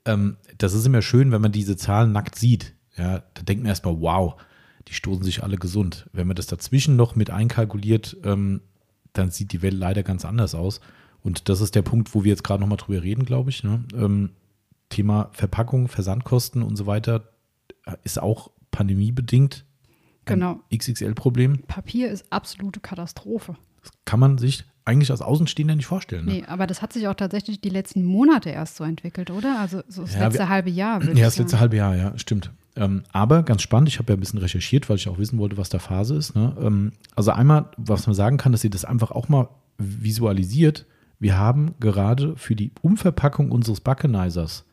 Ähm, 0.09 0.37
das 0.59 0.75
ist 0.75 0.87
immer 0.87 1.03
schön, 1.03 1.31
wenn 1.31 1.41
man 1.41 1.53
diese 1.53 1.77
Zahlen 1.77 2.13
nackt 2.13 2.37
sieht. 2.37 2.75
Ja, 2.97 3.23
da 3.35 3.43
denkt 3.43 3.63
man 3.63 3.71
erstmal, 3.71 4.01
wow, 4.01 4.35
die 4.89 4.95
stoßen 4.95 5.23
sich 5.23 5.43
alle 5.43 5.57
gesund. 5.57 6.09
Wenn 6.13 6.27
man 6.27 6.37
das 6.37 6.47
dazwischen 6.47 6.97
noch 6.97 7.15
mit 7.15 7.31
einkalkuliert, 7.31 8.17
ähm, 8.25 8.61
dann 9.13 9.31
sieht 9.31 9.53
die 9.53 9.63
Welt 9.63 9.75
leider 9.75 10.03
ganz 10.03 10.25
anders 10.25 10.55
aus. 10.55 10.81
Und 11.23 11.49
das 11.49 11.61
ist 11.61 11.75
der 11.75 11.83
Punkt, 11.83 12.15
wo 12.15 12.25
wir 12.25 12.31
jetzt 12.31 12.45
gerade 12.45 12.61
nochmal 12.61 12.79
drüber 12.79 13.03
reden, 13.03 13.25
glaube 13.25 13.51
ich. 13.51 13.63
Ne? 13.63 13.85
Ähm, 13.95 14.31
Thema 14.89 15.31
Verpackung, 15.33 15.89
Versandkosten 15.89 16.63
und 16.63 16.77
so 16.77 16.87
weiter 16.87 17.29
ist 18.05 18.21
auch 18.21 18.51
pandemiebedingt 18.71 19.65
Genau. 20.29 20.61
XXL-Problem. 20.75 21.63
Papier 21.67 22.11
ist 22.11 22.31
absolute 22.31 22.81
Katastrophe. 22.81 23.57
Das 23.91 24.05
kann 24.05 24.21
man 24.21 24.39
sich 24.39 24.65
eigentlich 24.85 25.11
als 25.11 25.21
Außenstehender 25.21 25.77
nicht 25.77 25.87
vorstellen. 25.87 26.25
Ne? 26.25 26.33
Nee, 26.33 26.45
aber 26.47 26.67
das 26.67 26.81
hat 26.81 26.93
sich 26.95 27.09
auch 27.09 27.15
tatsächlich 27.15 27.61
die 27.61 27.69
letzten 27.69 28.05
Monate 28.05 28.49
erst 28.51 28.77
so 28.77 28.85
entwickelt, 28.85 29.31
oder? 29.31 29.59
Also 29.61 29.83
so 29.89 30.03
das 30.03 30.15
Ja, 30.15 30.21
letzte 30.25 30.39
wir- 30.41 30.49
halbe 30.49 30.71
Jahr. 30.71 31.03
Ja, 31.05 31.25
das 31.27 31.39
letzte 31.39 31.61
halbe 31.61 31.77
Jahr, 31.77 31.95
ja, 31.95 32.17
stimmt. 32.19 32.51
Ähm, 32.75 33.03
aber 33.13 33.43
ganz 33.43 33.61
spannend, 33.63 33.89
ich 33.89 33.99
habe 33.99 34.13
ja 34.13 34.17
ein 34.17 34.21
bisschen 34.21 34.39
recherchiert, 34.39 34.89
weil 34.89 34.97
ich 34.97 35.09
auch 35.09 35.19
wissen 35.19 35.39
wollte, 35.39 35.57
was 35.59 35.69
da 35.69 35.79
Phase 35.79 36.15
ist. 36.15 36.35
Ne? 36.37 36.57
Ähm, 36.61 36.93
also 37.17 37.33
einmal, 37.33 37.67
was 37.77 38.07
man 38.07 38.15
sagen 38.15 38.37
kann, 38.39 38.53
dass 38.53 38.65
ihr 38.65 38.71
das 38.71 38.85
einfach 38.87 39.11
auch 39.11 39.29
mal 39.29 39.49
visualisiert. 39.79 40.87
Wir 41.19 41.37
haben 41.37 41.75
gerade 41.81 42.37
für 42.37 42.55
die 42.57 42.71
Umverpackung 42.81 43.51
unseres 43.51 43.81
Buckenizers 43.81 44.65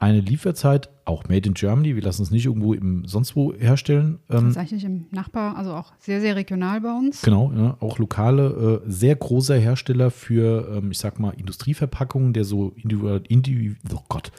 eine 0.00 0.20
Lieferzeit, 0.20 0.88
auch 1.04 1.24
made 1.28 1.46
in 1.46 1.54
Germany, 1.54 1.94
wir 1.94 2.02
lassen 2.02 2.22
es 2.22 2.30
nicht 2.30 2.46
irgendwo 2.46 2.72
im 2.72 3.04
sonst 3.06 3.36
wo 3.36 3.52
herstellen. 3.52 4.18
Ähm, 4.30 4.46
Tatsächlich 4.46 4.82
im 4.84 5.04
Nachbar, 5.10 5.56
also 5.56 5.74
auch 5.74 5.92
sehr, 5.98 6.22
sehr 6.22 6.36
regional 6.36 6.80
bei 6.80 6.90
uns. 6.90 7.20
Genau, 7.20 7.52
ja, 7.54 7.76
auch 7.80 7.98
lokale, 7.98 8.82
äh, 8.86 8.90
sehr 8.90 9.14
großer 9.14 9.58
Hersteller 9.58 10.10
für, 10.10 10.76
ähm, 10.76 10.90
ich 10.90 10.98
sag 10.98 11.20
mal, 11.20 11.32
Industrieverpackungen, 11.32 12.32
der 12.32 12.44
so 12.44 12.72
individual, 12.76 13.22
individu 13.28 13.76
oh 13.94 14.04
Gott, 14.08 14.32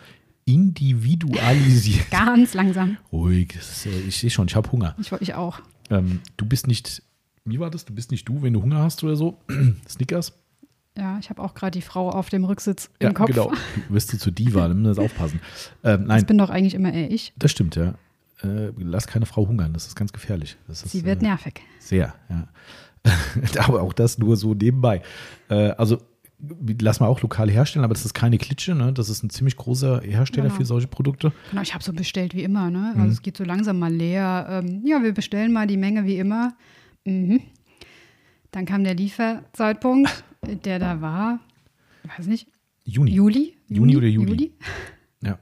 individualisiert. 0.46 2.08
Ganz 2.12 2.56
langsam. 2.56 2.98
Ruhig, 3.12 3.56
ist, 3.56 3.86
äh, 3.86 4.00
ich 4.08 4.18
sehe 4.18 4.32
schon, 4.32 4.48
ich 4.48 4.56
habe 4.56 4.72
Hunger. 4.72 4.96
Ich, 5.00 5.12
ich 5.12 5.36
auch. 5.36 5.60
Ähm, 5.92 6.22
du 6.38 6.46
bist 6.48 6.66
nicht, 6.66 7.04
wie 7.46 7.60
war 7.60 7.70
das? 7.70 7.86
Du 7.86 7.94
bist 7.94 8.10
nicht 8.10 8.28
du, 8.28 8.42
wenn 8.42 8.54
du 8.54 8.64
Hunger 8.64 8.80
hast 8.80 9.04
oder 9.04 9.16
so. 9.16 9.38
Snickers? 9.88 10.41
Ja, 10.98 11.18
ich 11.20 11.30
habe 11.30 11.42
auch 11.42 11.54
gerade 11.54 11.72
die 11.72 11.82
Frau 11.82 12.10
auf 12.10 12.30
dem 12.30 12.44
Rücksitz 12.44 12.90
Ja, 13.02 13.10
im 13.10 13.14
Kopf. 13.14 13.28
genau. 13.28 13.52
Du 13.88 13.94
wirst 13.94 14.12
du 14.12 14.18
zu 14.18 14.30
Diva, 14.32 14.68
da 14.68 14.74
müssen 14.74 14.84
wir 14.84 14.90
das 14.90 15.00
aufpassen. 15.00 15.40
Ähm, 15.84 16.00
Das 16.02 16.08
nein, 16.08 16.26
bin 16.26 16.38
doch 16.38 16.50
eigentlich 16.50 16.74
immer 16.74 16.92
eher 16.94 17.10
ich. 17.10 17.34
das 17.38 17.52
stimmt, 17.52 17.76
ja. 17.76 17.96
Äh, 18.44 18.72
lass 18.78 19.08
keine 19.08 19.26
Frau 19.26 19.48
hungern, 19.48 19.72
das 19.74 19.88
ist 19.88 19.96
ganz 19.96 20.12
gefährlich. 20.12 20.58
Das 20.68 20.84
ist, 20.84 20.92
Sie 20.92 21.06
wird 21.06 21.22
äh, 21.22 21.28
nervig. 21.28 21.62
Sehr, 21.80 22.14
ja. 22.30 22.48
aber 23.64 23.82
auch 23.82 23.94
das 23.94 24.18
nur 24.18 24.36
so 24.36 24.54
nebenbei. 24.54 25.02
Äh, 25.50 25.72
also 25.72 25.98
lass 26.82 27.00
mal 27.00 27.08
auch 27.08 27.22
lokal 27.22 27.50
herstellen, 27.52 27.86
aber 27.86 27.94
das 27.94 28.04
ist 28.04 28.14
keine 28.16 28.38
Klitsche, 28.40 28.74
ne? 28.76 28.92
Das 28.94 29.10
ist 29.10 29.24
ein 29.24 29.30
ziemlich 29.30 29.56
großer 29.58 30.02
Hersteller 30.02 30.48
Genau. 30.48 30.56
für 30.58 30.66
solche 30.66 30.88
Produkte. 30.88 31.32
Genau, 31.52 31.62
ich 31.62 31.74
habe 31.76 31.84
so 31.84 31.94
bestellt 31.94 32.34
wie 32.36 32.44
immer, 32.44 32.70
ne? 32.72 32.94
Mhm. 32.96 33.02
Also 33.02 33.14
es 33.14 33.22
geht 33.22 33.38
so 33.38 33.44
langsam 33.44 33.78
mal 33.80 33.94
leer. 33.94 34.48
Ähm, 34.50 34.82
ja, 34.86 35.02
wir 35.04 35.14
bestellen 35.14 35.54
mal 35.54 35.68
die 35.68 35.78
Menge 35.78 36.04
wie 36.06 36.18
immer. 36.18 36.54
Mhm. 37.06 37.42
Dann 38.52 38.66
kam 38.66 38.84
der 38.84 38.96
Lieferzeitpunkt, 38.96 40.24
der 40.46 40.80
da 40.80 41.02
war, 41.02 41.40
weiß 42.18 42.28
nicht, 42.28 42.48
Juni. 42.84 43.12
Juli? 43.12 43.58
Juni 43.68 43.98
oder 43.98 44.08
Juli? 44.08 44.52
Ja. 45.24 45.38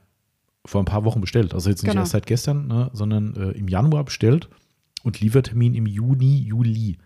Vor 0.66 0.82
ein 0.82 0.86
paar 0.86 1.06
Wochen 1.06 1.22
bestellt. 1.22 1.54
Also 1.54 1.70
jetzt 1.70 1.84
nicht 1.84 1.92
Genau. 1.92 2.02
erst 2.02 2.12
seit 2.12 2.26
gestern, 2.26 2.68
ne? 2.68 2.90
sondern 2.92 3.34
äh, 3.38 3.52
im 3.52 3.70
Januar 3.70 4.04
bestellt 4.04 4.50
und 5.04 5.22
Liefertermin 5.22 5.74
im 5.74 5.86
Juni, 5.86 6.40
Juli. 6.40 6.98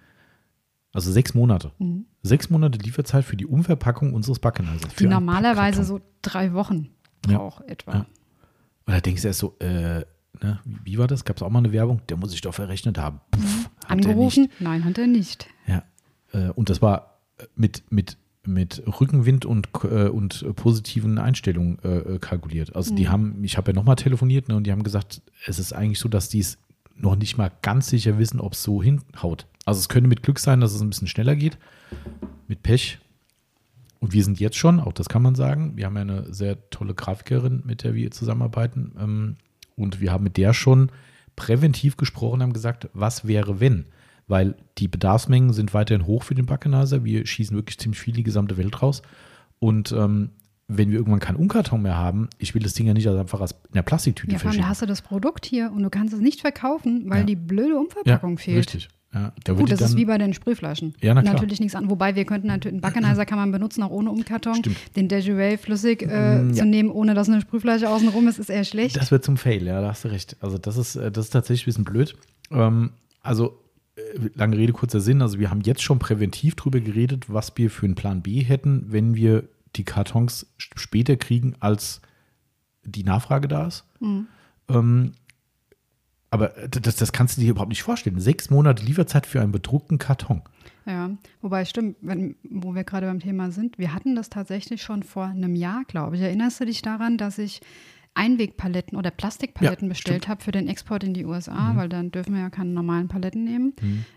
Also 0.92 1.12
sechs 1.12 1.36
Monate. 1.36 1.72
Mhm. 1.78 2.06
Sechs 2.24 2.50
Monate 2.50 2.80
Lieferzeit 2.80 3.24
für 3.26 3.38
die 3.38 3.46
Umverpackung 3.46 4.14
unseres 4.16 4.40
Backenheiser. 4.40 4.88
Die 4.98 5.06
normalerweise 5.06 5.84
so 5.84 6.02
drei 6.24 6.54
Wochen 6.54 6.90
Ja. 7.30 7.38
braucht 7.38 7.64
etwa. 7.70 7.94
Ja. 7.94 8.00
Und 8.86 8.94
da 8.96 9.00
denkst 9.02 9.22
du 9.22 9.28
erst 9.28 9.40
so, 9.40 9.56
äh, 9.60 10.00
ne, 10.42 10.60
wie, 10.66 10.98
war 10.98 11.06
das? 11.08 11.24
Gab 11.26 11.38
es 11.38 11.44
auch 11.44 11.50
mal 11.52 11.60
eine 11.60 11.72
Werbung? 11.72 12.02
Der 12.10 12.18
muss 12.18 12.32
sich 12.32 12.42
doch 12.42 12.56
verrechnet 12.56 12.98
haben. 12.98 13.22
Puff, 13.30 13.70
hat 13.86 13.92
er 13.92 13.96
nicht. 13.98 14.08
Angerufen? 14.08 14.50
Nein, 14.60 14.84
hat 14.84 14.98
er 14.98 15.06
nicht. 15.08 15.48
Ja. 15.68 15.84
Äh, 16.32 16.50
und 16.50 16.70
das 16.72 16.82
war 16.82 17.13
mit, 17.56 17.84
mit, 17.90 18.18
mit 18.46 18.84
Rückenwind 19.00 19.46
und, 19.46 19.70
äh, 19.84 20.08
und 20.08 20.46
positiven 20.56 21.18
Einstellungen 21.18 21.80
äh, 21.84 21.98
äh, 21.98 22.20
kalkuliert. 22.20 22.76
Also 22.76 22.94
die 22.96 23.10
haben, 23.10 23.44
ich 23.44 23.58
habe 23.58 23.72
ja 23.72 23.76
nochmal 23.76 23.96
telefoniert 23.96 24.50
ne, 24.50 24.56
und 24.56 24.66
die 24.66 24.72
haben 24.72 24.84
gesagt, 24.84 25.22
es 25.46 25.60
ist 25.60 25.74
eigentlich 25.74 26.00
so, 26.00 26.10
dass 26.10 26.30
die 26.30 26.40
es 26.40 26.58
noch 26.96 27.16
nicht 27.16 27.38
mal 27.38 27.52
ganz 27.62 27.88
sicher 27.88 28.18
wissen, 28.18 28.40
ob 28.40 28.54
es 28.54 28.64
so 28.64 28.84
hinhaut. 28.84 29.48
Also 29.66 29.80
es 29.80 29.90
könnte 29.90 30.08
mit 30.08 30.24
Glück 30.24 30.40
sein, 30.40 30.62
dass 30.62 30.74
es 30.74 30.82
ein 30.82 30.90
bisschen 30.90 31.08
schneller 31.08 31.36
geht. 31.36 31.58
Mit 32.48 32.64
Pech. 32.64 33.00
Und 34.00 34.12
wir 34.12 34.24
sind 34.24 34.40
jetzt 34.40 34.58
schon, 34.58 34.80
auch 34.80 34.92
das 34.92 35.08
kann 35.08 35.22
man 35.22 35.34
sagen, 35.34 35.78
wir 35.78 35.86
haben 35.86 35.96
ja 35.96 36.02
eine 36.02 36.34
sehr 36.34 36.70
tolle 36.70 36.94
Grafikerin, 36.94 37.64
mit 37.66 37.84
der 37.84 37.96
wir 37.96 38.12
zusammenarbeiten. 38.12 38.92
Ähm, 39.00 39.36
und 39.76 40.02
wir 40.02 40.12
haben 40.12 40.24
mit 40.24 40.38
der 40.38 40.54
schon 40.54 40.92
präventiv 41.36 41.98
gesprochen, 41.98 42.42
haben 42.42 42.54
gesagt, 42.54 42.90
was 42.94 43.28
wäre, 43.28 43.60
wenn? 43.60 43.86
Weil 44.28 44.56
die 44.78 44.88
Bedarfsmengen 44.88 45.52
sind 45.54 45.74
weiterhin 45.74 46.06
hoch 46.08 46.24
für 46.24 46.36
den 46.36 46.46
Backenaser. 46.46 47.04
Wir 47.04 47.26
schießen 47.26 47.56
wirklich 47.56 47.78
ziemlich 47.78 48.00
viel 48.00 48.14
die 48.14 48.24
gesamte 48.24 48.58
Welt 48.58 48.82
raus. 48.82 49.02
Und 49.60 49.92
ähm, 49.92 50.30
wenn 50.70 50.90
wir 50.92 50.98
irgendwann 50.98 51.20
keinen 51.20 51.36
Umkarton 51.36 51.82
mehr 51.82 51.98
haben, 51.98 52.30
ich 52.38 52.56
will 52.56 52.64
das 52.64 52.74
Ding 52.74 52.88
ja 52.88 52.94
nicht 52.94 53.08
einfach 53.08 53.42
als 53.42 53.52
in 53.52 53.74
der 53.76 53.82
Plastiktüte 53.82 54.32
Ja, 54.34 54.40
verschicken. 54.40 54.64
da 54.64 54.70
hast 54.70 54.82
du 54.82 54.86
das 54.86 55.02
Produkt 55.02 55.46
hier 55.46 55.72
und 55.76 55.84
du 55.84 55.90
kannst 55.90 56.14
es 56.14 56.22
nicht 56.22 56.42
verkaufen, 56.42 57.04
weil 57.10 57.20
Ja. 57.20 57.26
die 57.26 57.36
blöde 57.36 57.78
Umverpackung 57.78 58.38
fehlt. 58.38 58.60
Richtig. 58.60 58.88
Ja, 59.14 59.32
da 59.44 59.54
Gut, 59.54 59.72
das 59.72 59.80
ist 59.82 59.96
wie 59.96 60.06
bei 60.06 60.18
den 60.18 60.34
Sprühflaschen. 60.34 60.96
Ja, 61.00 61.14
na 61.14 61.22
klar. 61.22 61.34
Natürlich 61.36 61.60
nichts 61.60 61.76
an. 61.76 61.88
Wobei 61.92 62.16
wir 62.16 62.26
könnten 62.26 62.48
natürlich, 62.48 62.74
einen 62.74 62.82
Backenizer 62.82 63.28
kann 63.28 63.38
man 63.38 63.52
benutzen, 63.52 63.84
auch 63.84 63.92
ohne 63.92 64.10
Umkarton. 64.10 64.56
Stimmt. 64.56 64.78
Den 64.96 65.08
Dejuray 65.08 65.58
flüssig 65.58 66.02
äh, 66.02 66.40
Mm, 66.42 66.50
ja. 66.50 66.54
zu 66.56 66.66
nehmen, 66.66 66.90
ohne 66.90 67.14
dass 67.14 67.30
eine 67.30 67.40
Sprühflasche 67.40 67.88
außenrum 67.90 68.28
ist, 68.28 68.40
ist 68.40 68.50
eher 68.50 68.64
schlecht. 68.64 68.96
Das 68.96 69.12
wird 69.12 69.24
zum 69.24 69.38
Fail, 69.38 69.68
ja, 69.68 69.82
da 69.82 69.90
hast 69.90 70.04
du 70.06 70.08
recht. 70.08 70.36
Also 70.40 70.58
das 70.58 70.78
ist, 70.78 70.96
äh, 70.96 71.12
das 71.12 71.26
ist 71.26 71.32
tatsächlich 71.32 71.64
ein 71.64 71.70
bisschen 71.70 71.84
blöd. 71.84 72.16
Ähm, 72.50 72.94
also 73.22 73.60
lange 74.34 74.58
Rede, 74.58 74.74
kurzer 74.74 75.00
Sinn. 75.00 75.22
Also 75.22 75.40
wir 75.40 75.50
haben 75.50 75.62
jetzt 75.62 75.84
schon 75.84 76.00
präventiv 76.00 76.56
drüber 76.56 76.80
geredet, 76.80 77.32
was 77.32 77.54
wir 77.56 77.70
für 77.70 77.86
einen 77.86 77.96
Plan 77.96 78.22
B 78.22 78.42
hätten, 78.44 78.86
wenn 78.92 79.16
wir 79.16 79.48
die 79.76 79.84
Kartons 79.84 80.48
später 80.58 81.16
kriegen, 81.16 81.56
als 81.60 82.02
die 82.84 83.04
Nachfrage 83.04 83.48
da 83.48 83.68
ist. 83.68 83.86
Ähm, 84.70 85.14
aber 86.30 86.58
äh, 86.58 86.70
das, 86.70 86.96
das 86.96 87.12
kannst 87.12 87.38
du 87.38 87.42
dir 87.42 87.52
überhaupt 87.52 87.70
nicht 87.70 87.84
vorstellen. 87.84 88.20
Sechs 88.20 88.50
Monate 88.50 88.84
Lieferzeit 88.84 89.26
für 89.26 89.42
einen 89.42 89.52
bedruckten 89.52 90.00
Karton. 90.00 90.42
Ja, 90.86 91.12
wobei 91.42 91.64
stimmt, 91.64 91.96
wenn, 92.02 92.36
wo 92.44 92.74
wir 92.76 92.84
gerade 92.84 93.08
beim 93.08 93.20
Thema 93.20 93.52
sind, 93.52 93.78
wir 93.78 93.94
hatten 93.94 94.16
das 94.16 94.30
tatsächlich 94.30 94.82
schon 94.82 95.04
vor 95.04 95.26
einem 95.26 95.56
Jahr, 95.56 95.84
glaube 95.88 96.16
ich. 96.16 96.22
Erinnerst 96.22 96.60
du 96.60 96.66
dich 96.66 96.82
daran, 96.82 97.18
dass 97.18 97.38
ich 97.38 97.62
Einwegpaletten 98.16 98.98
oder 98.98 99.12
Plastikpaletten 99.12 99.88
Ja, 99.88 99.90
bestellt 99.90 100.28
habe 100.28 100.44
für 100.44 100.52
den 100.52 100.68
Export 100.68 101.04
in 101.04 101.14
die 101.14 101.26
USA, 101.26 101.74
Mhm. 101.74 101.78
weil 101.78 101.90
dann 101.90 102.12
dürfen 102.12 102.34
wir 102.34 102.42
ja 102.42 102.50
keine 102.50 102.70
normalen 102.72 103.08
Paletten 103.08 103.44
nehmen. 103.44 103.74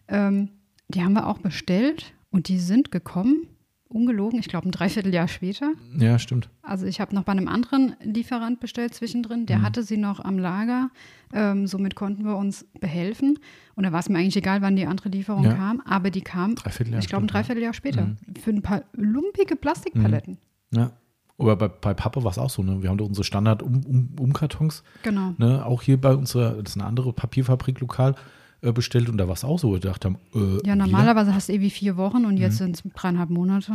Ähm, 0.08 0.50
die 0.88 1.02
haben 1.02 1.14
wir 1.14 1.26
auch 1.26 1.38
bestellt 1.38 2.12
und 2.30 2.48
die 2.48 2.58
sind 2.58 2.90
gekommen, 2.90 3.48
ungelogen, 3.88 4.38
ich 4.40 4.48
glaube 4.48 4.68
ein 4.68 4.72
Dreivierteljahr 4.72 5.28
später. 5.28 5.72
Ja, 5.96 6.18
stimmt. 6.18 6.50
Also 6.62 6.86
ich 6.86 7.00
habe 7.00 7.14
noch 7.14 7.22
bei 7.24 7.32
einem 7.32 7.48
anderen 7.48 7.94
Lieferant 8.02 8.60
bestellt 8.60 8.92
zwischendrin, 8.94 9.42
Mhm. 9.42 9.46
der 9.46 9.62
hatte 9.62 9.82
sie 9.82 9.96
noch 9.96 10.20
am 10.20 10.38
Lager. 10.38 10.90
Ähm, 11.32 11.66
somit 11.66 11.94
konnten 11.94 12.24
wir 12.24 12.36
uns 12.36 12.66
behelfen. 12.80 13.38
Und 13.76 13.84
da 13.84 13.92
war 13.92 14.00
es 14.00 14.08
mir 14.08 14.18
eigentlich 14.18 14.36
egal, 14.36 14.60
wann 14.60 14.76
die 14.76 14.86
andere 14.86 15.08
Lieferung 15.08 15.44
Ja. 15.44 15.54
kam, 15.54 15.80
aber 15.82 16.10
die 16.10 16.20
kam, 16.20 16.54
ich 16.98 17.08
glaube, 17.08 17.24
ein. 17.24 17.28
Dreivierteljahr 17.28 17.72
später. 17.72 18.06
Mhm. 18.06 18.16
Für 18.42 18.50
ein 18.50 18.62
paar 18.62 18.82
lumpige 18.92 19.56
Plastikpaletten. 19.56 20.38
Ja. 20.72 20.92
Aber 21.38 21.56
bei, 21.56 21.68
bei 21.68 21.92
Papa 21.94 22.24
war 22.24 22.30
es 22.30 22.38
auch 22.38 22.48
so, 22.50 22.62
ne? 22.62 22.82
Wir 22.82 22.88
haben 22.88 22.96
doch 22.98 23.06
unsere 23.06 23.24
Standard-Umkartons. 23.24 24.82
Genau. 25.02 25.34
Ne, 25.38 25.64
auch 25.64 25.82
hier 25.82 26.00
bei 26.00 26.14
unserer, 26.14 26.62
das 26.62 26.70
ist 26.74 26.76
eine 26.80 26.86
andere 26.86 27.12
Papierfabrik 27.12 27.80
lokal, 27.80 28.14
äh, 28.62 28.72
bestellt 28.72 29.08
und 29.08 29.18
da 29.18 29.26
war 29.26 29.34
es 29.34 29.44
auch 29.44 29.58
so. 29.58 29.72
Wir 29.72 29.80
dachten, 29.80 30.16
äh, 30.34 30.38
Ja, 30.38 30.58
wieder? 30.62 30.76
normalerweise 30.76 31.34
hast 31.34 31.48
du 31.48 31.52
irgendwie 31.52 31.70
vier 31.70 31.96
Wochen 31.96 32.24
und 32.24 32.34
Mhm. 32.36 32.40
jetzt 32.40 32.56
sind 32.58 32.76
es 32.76 32.82
dreieinhalb 32.94 33.30
Monate. 33.30 33.72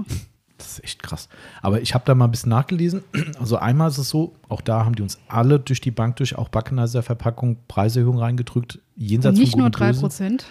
Das 0.57 0.73
ist 0.73 0.83
echt 0.83 1.01
krass. 1.03 1.27
Aber 1.63 1.81
ich 1.81 1.93
habe 1.95 2.03
da 2.05 2.13
mal 2.13 2.25
ein 2.25 2.31
bisschen 2.31 2.49
nachgelesen. 2.51 3.03
Also 3.39 3.57
einmal 3.57 3.89
ist 3.89 3.97
es 3.97 4.09
so, 4.09 4.35
auch 4.47 4.61
da 4.61 4.85
haben 4.85 4.93
die 4.95 5.01
uns 5.01 5.17
alle 5.27 5.59
durch 5.59 5.81
die 5.81 5.89
Bank 5.89 6.17
durch, 6.17 6.35
auch 6.37 6.49
Backenizer-Verpackung, 6.49 7.57
Preiserhöhung 7.67 8.19
reingedrückt. 8.19 8.79
Jenseits 8.95 9.39
Nicht 9.39 9.51
von 9.53 9.59
nur 9.61 9.67
Gut 9.69 9.75
und 9.75 9.79
drei 9.79 9.87
Böse. 9.87 10.01
Prozent. 10.01 10.45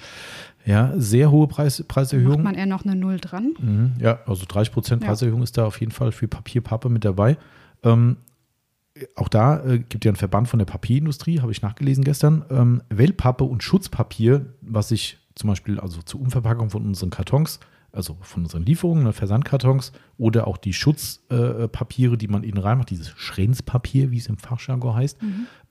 Ja, 0.66 0.92
sehr 0.96 1.30
hohe 1.30 1.48
Preis, 1.48 1.78
Macht 1.78 1.88
Preiserhöhung. 1.88 2.42
man 2.42 2.54
eher 2.54 2.66
noch 2.66 2.84
eine 2.84 2.94
Null 2.94 3.18
dran. 3.18 3.54
Mhm, 3.58 3.92
ja, 3.98 4.20
also 4.26 4.44
30 4.46 4.72
Prozent 4.72 5.02
Ja. 5.02 5.08
Preiserhöhung 5.08 5.42
ist 5.42 5.56
da 5.56 5.64
auf 5.64 5.80
jeden 5.80 5.92
Fall 5.92 6.12
für 6.12 6.28
Papier, 6.28 6.60
Pappe 6.60 6.88
mit 6.88 7.04
dabei. 7.04 7.36
Ähm, 7.82 8.18
auch 9.16 9.28
da 9.28 9.64
äh, 9.64 9.78
gibt 9.78 10.04
ja 10.04 10.10
einen 10.10 10.16
Verband 10.16 10.48
von 10.48 10.58
der 10.58 10.66
Papierindustrie, 10.66 11.40
habe 11.40 11.52
ich 11.52 11.62
nachgelesen 11.62 12.04
gestern. 12.04 12.44
Ähm, 12.50 12.82
Wellpappe 12.90 13.44
und 13.44 13.62
Schutzpapier, 13.62 14.46
was 14.60 14.88
sich 14.88 15.18
zum 15.34 15.48
Beispiel 15.48 15.80
also 15.80 16.02
zur 16.02 16.20
Umverpackung 16.20 16.70
von 16.70 16.84
unseren 16.84 17.08
Kartons, 17.10 17.60
also 17.92 18.16
von 18.20 18.42
unseren 18.42 18.64
Lieferungen, 18.64 19.04
ne, 19.04 19.12
Versandkartons 19.12 19.92
oder 20.18 20.46
auch 20.46 20.58
die 20.58 20.72
Schutzpapiere, 20.74 22.14
äh, 22.14 22.18
die 22.18 22.28
man 22.28 22.42
innen 22.42 22.58
reinmacht, 22.58 22.90
dieses 22.90 23.08
Schrenzpapier, 23.10 24.10
wie 24.10 24.18
es 24.18 24.26
im 24.26 24.36
Fachjargon 24.36 24.94
heißt, 24.94 25.18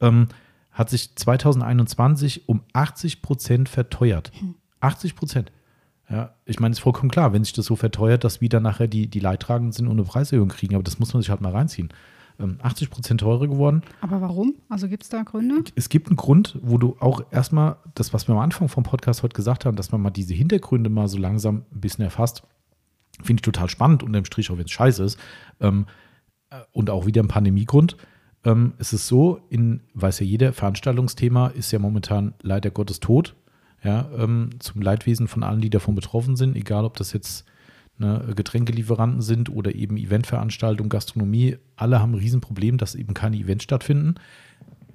ähm, 0.02 0.28
hat 0.72 0.90
sich 0.90 1.16
2021 1.16 2.48
um 2.50 2.62
80 2.74 3.22
Prozent 3.22 3.70
verteuert. 3.70 4.32
80 4.80 5.16
Prozent. 5.16 5.52
Ja, 6.10 6.34
ich 6.46 6.60
meine, 6.60 6.72
es 6.72 6.80
ist 6.80 6.84
vollkommen 6.84 7.12
klar, 7.12 7.34
wenn 7.34 7.44
sich 7.44 7.54
das 7.54 7.66
so 7.66 7.76
verteuert, 7.76 8.24
dass 8.24 8.42
wir 8.42 8.50
dann 8.50 8.64
nachher 8.64 8.88
die, 8.88 9.08
die 9.08 9.20
Leidtragenden 9.20 9.72
sind 9.72 9.88
und 9.88 9.94
eine 9.94 10.04
Preiserhöhung 10.04 10.50
kriegen, 10.50 10.74
aber 10.74 10.84
das 10.84 10.98
muss 10.98 11.14
man 11.14 11.22
sich 11.22 11.30
halt 11.30 11.42
mal 11.42 11.52
reinziehen. 11.52 11.90
Ähm, 12.40 12.58
80 12.64 12.90
Prozent 12.90 13.22
teurer 13.22 13.48
geworden. 13.48 13.84
Aber 14.02 14.22
warum? 14.22 14.56
Also 14.70 14.88
gibt 14.88 15.04
es 15.04 15.10
da 15.10 15.22
Gründe? 15.24 15.64
Es 15.76 15.90
gibt 15.90 16.08
einen 16.08 16.16
Grund, 16.16 16.58
wo 16.62 16.78
du 16.78 16.96
auch 17.00 17.22
erstmal 17.32 17.78
das, 17.94 18.14
was 18.14 18.28
wir 18.28 18.34
am 18.34 18.42
Anfang 18.42 18.70
vom 18.70 18.84
Podcast 18.84 19.22
heute 19.22 19.36
gesagt 19.36 19.66
haben, 19.66 19.76
dass 19.76 19.92
man 19.92 20.02
mal 20.02 20.10
diese 20.10 20.34
Hintergründe 20.34 20.90
mal 20.90 21.08
so 21.08 21.18
langsam 21.18 21.64
ein 21.72 21.82
bisschen 21.82 22.06
erfasst, 22.06 22.44
finde 23.22 23.42
ich 23.42 23.44
total 23.44 23.70
spannend, 23.70 24.02
unterm 24.02 24.26
Strich, 24.26 24.50
auch 24.50 24.58
wenn 24.58 24.66
es 24.66 24.72
scheiße 24.72 25.04
ist. 25.04 25.20
Ähm, 25.60 25.86
äh, 26.50 26.62
und 26.72 26.90
auch 26.90 27.06
wieder 27.06 27.22
ein 27.22 27.28
Pandemiegrund. 27.28 27.98
Ähm, 28.46 28.74
es 28.78 28.94
ist 28.94 29.08
so, 29.08 29.42
in, 29.50 29.82
weiß 29.94 30.22
ja 30.22 30.26
jeder, 30.26 30.54
Veranstaltungsthema 30.54 31.48
ist 31.48 31.72
ja 31.72 31.80
momentan 31.80 32.34
leider 32.42 32.72
Gottes 32.72 33.00
tot. 33.00 33.36
Ja, 33.84 34.10
ähm, 34.18 34.50
zum 34.60 34.82
Leidwesen 34.82 35.28
von 35.28 35.44
allen, 35.44 35.62
die 35.62 35.70
davon 35.70 35.96
betroffen 35.96 36.36
sind, 36.36 36.56
egal 36.56 36.84
ob 36.84 36.98
das 36.98 37.14
jetzt 37.14 37.46
ne, 37.98 38.34
Getränkelieferanten 38.36 39.22
sind 39.22 39.50
oder 39.50 39.76
eben 39.76 39.98
Eventveranstaltungen, 39.98 40.90
Gastronomie, 40.90 41.58
alle 41.76 42.00
haben 42.02 42.14
ein 42.14 42.20
Riesenproblem, 42.20 42.78
dass 42.78 42.96
eben 42.96 43.14
keine 43.14 43.38
Events 43.38 43.64
stattfinden. 43.64 44.16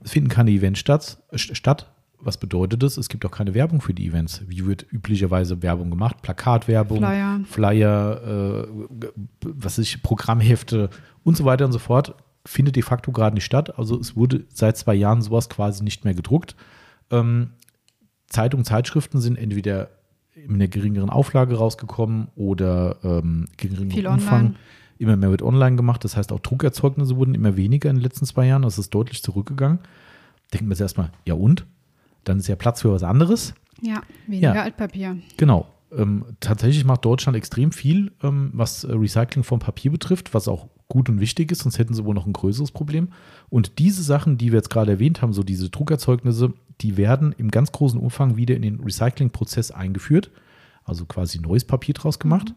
Es 0.02 0.12
finden 0.12 0.28
keine 0.28 0.50
Events 0.50 0.80
statt, 0.80 1.18
statt. 1.32 1.90
Was 2.18 2.38
bedeutet 2.38 2.82
das? 2.82 2.96
Es 2.96 3.10
gibt 3.10 3.26
auch 3.26 3.30
keine 3.30 3.52
Werbung 3.54 3.82
für 3.82 3.92
die 3.92 4.06
Events. 4.06 4.42
Wie 4.46 4.64
wird 4.64 4.86
üblicherweise 4.90 5.62
Werbung 5.62 5.90
gemacht? 5.90 6.22
Plakatwerbung, 6.22 6.98
Flyer. 6.98 7.40
Flyer 7.46 8.64
äh, 8.64 8.68
was 9.44 9.76
ich, 9.78 10.02
Programmhefte 10.02 10.88
und 11.22 11.36
so 11.36 11.44
weiter 11.44 11.66
und 11.66 11.72
so 11.72 11.78
fort. 11.78 12.14
Findet 12.46 12.76
de 12.76 12.82
facto 12.82 13.12
gerade 13.12 13.34
nicht 13.34 13.44
statt. 13.44 13.78
Also 13.78 13.98
es 14.00 14.16
wurde 14.16 14.44
seit 14.52 14.78
zwei 14.78 14.94
Jahren 14.94 15.20
sowas 15.20 15.50
quasi 15.50 15.84
nicht 15.84 16.04
mehr 16.04 16.14
gedruckt. 16.14 16.56
Ähm, 17.10 17.50
Zeitungen, 18.34 18.64
Zeitschriften 18.64 19.20
sind 19.20 19.36
entweder 19.38 19.88
in 20.34 20.54
einer 20.54 20.68
geringeren 20.68 21.10
Auflage 21.10 21.56
rausgekommen 21.56 22.28
oder 22.34 22.96
ähm, 23.04 23.46
geringeren 23.56 24.14
Umfang. 24.14 24.34
online. 24.38 24.54
Immer 24.98 25.16
mehr 25.16 25.30
wird 25.30 25.42
online 25.42 25.76
gemacht. 25.76 26.04
Das 26.04 26.16
heißt, 26.16 26.32
auch 26.32 26.40
Druckerzeugnisse 26.40 27.16
wurden 27.16 27.34
immer 27.34 27.56
weniger 27.56 27.90
in 27.90 27.96
den 27.96 28.02
letzten 28.02 28.26
zwei 28.26 28.46
Jahren. 28.46 28.62
Das 28.62 28.78
ist 28.78 28.90
deutlich 28.94 29.22
zurückgegangen. 29.22 29.78
Denken 30.52 30.66
wir 30.66 30.72
jetzt 30.72 30.80
erstmal, 30.80 31.10
ja 31.26 31.34
und? 31.34 31.66
Dann 32.24 32.38
ist 32.38 32.48
ja 32.48 32.56
Platz 32.56 32.82
für 32.82 32.92
was 32.92 33.02
anderes. 33.02 33.54
Ja, 33.80 34.02
weniger 34.26 34.54
Ja. 34.54 34.62
Altpapier. 34.62 35.18
Genau. 35.36 35.66
Ähm, 35.96 36.24
tatsächlich 36.40 36.84
macht 36.84 37.04
Deutschland 37.04 37.36
extrem 37.36 37.70
viel, 37.70 38.12
ähm, 38.22 38.50
was 38.52 38.82
äh, 38.84 38.92
Recycling 38.92 39.44
von 39.44 39.60
Papier 39.60 39.92
betrifft, 39.92 40.34
was 40.34 40.48
auch 40.48 40.68
gut 40.88 41.08
und 41.08 41.20
wichtig 41.20 41.50
ist, 41.52 41.60
sonst 41.62 41.78
hätten 41.78 41.94
sie 41.94 42.04
wohl 42.04 42.14
noch 42.14 42.26
ein 42.26 42.32
größeres 42.32 42.72
Problem. 42.72 43.08
Und 43.48 43.78
diese 43.78 44.02
Sachen, 44.02 44.36
die 44.38 44.50
wir 44.52 44.58
jetzt 44.58 44.70
gerade 44.70 44.92
erwähnt 44.92 45.22
haben, 45.22 45.32
so 45.32 45.42
diese 45.42 45.70
Druckerzeugnisse, 45.70 46.52
die 46.80 46.96
werden 46.96 47.32
im 47.36 47.50
ganz 47.50 47.72
großen 47.72 47.98
Umfang 48.00 48.36
wieder 48.36 48.54
in 48.56 48.62
den 48.62 48.80
Recyclingprozess 48.80 49.70
eingeführt, 49.70 50.30
also 50.84 51.04
quasi 51.06 51.38
neues 51.40 51.64
Papier 51.64 51.94
draus 51.94 52.18
gemacht. 52.18 52.54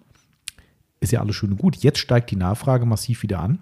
Ist 0.99 1.11
ja 1.11 1.21
alles 1.21 1.35
schön 1.35 1.51
und 1.51 1.57
gut. 1.59 1.77
Jetzt 1.77 1.99
steigt 1.99 2.31
die 2.31 2.35
Nachfrage 2.35 2.85
massiv 2.85 3.21
wieder 3.23 3.39
an. 3.39 3.59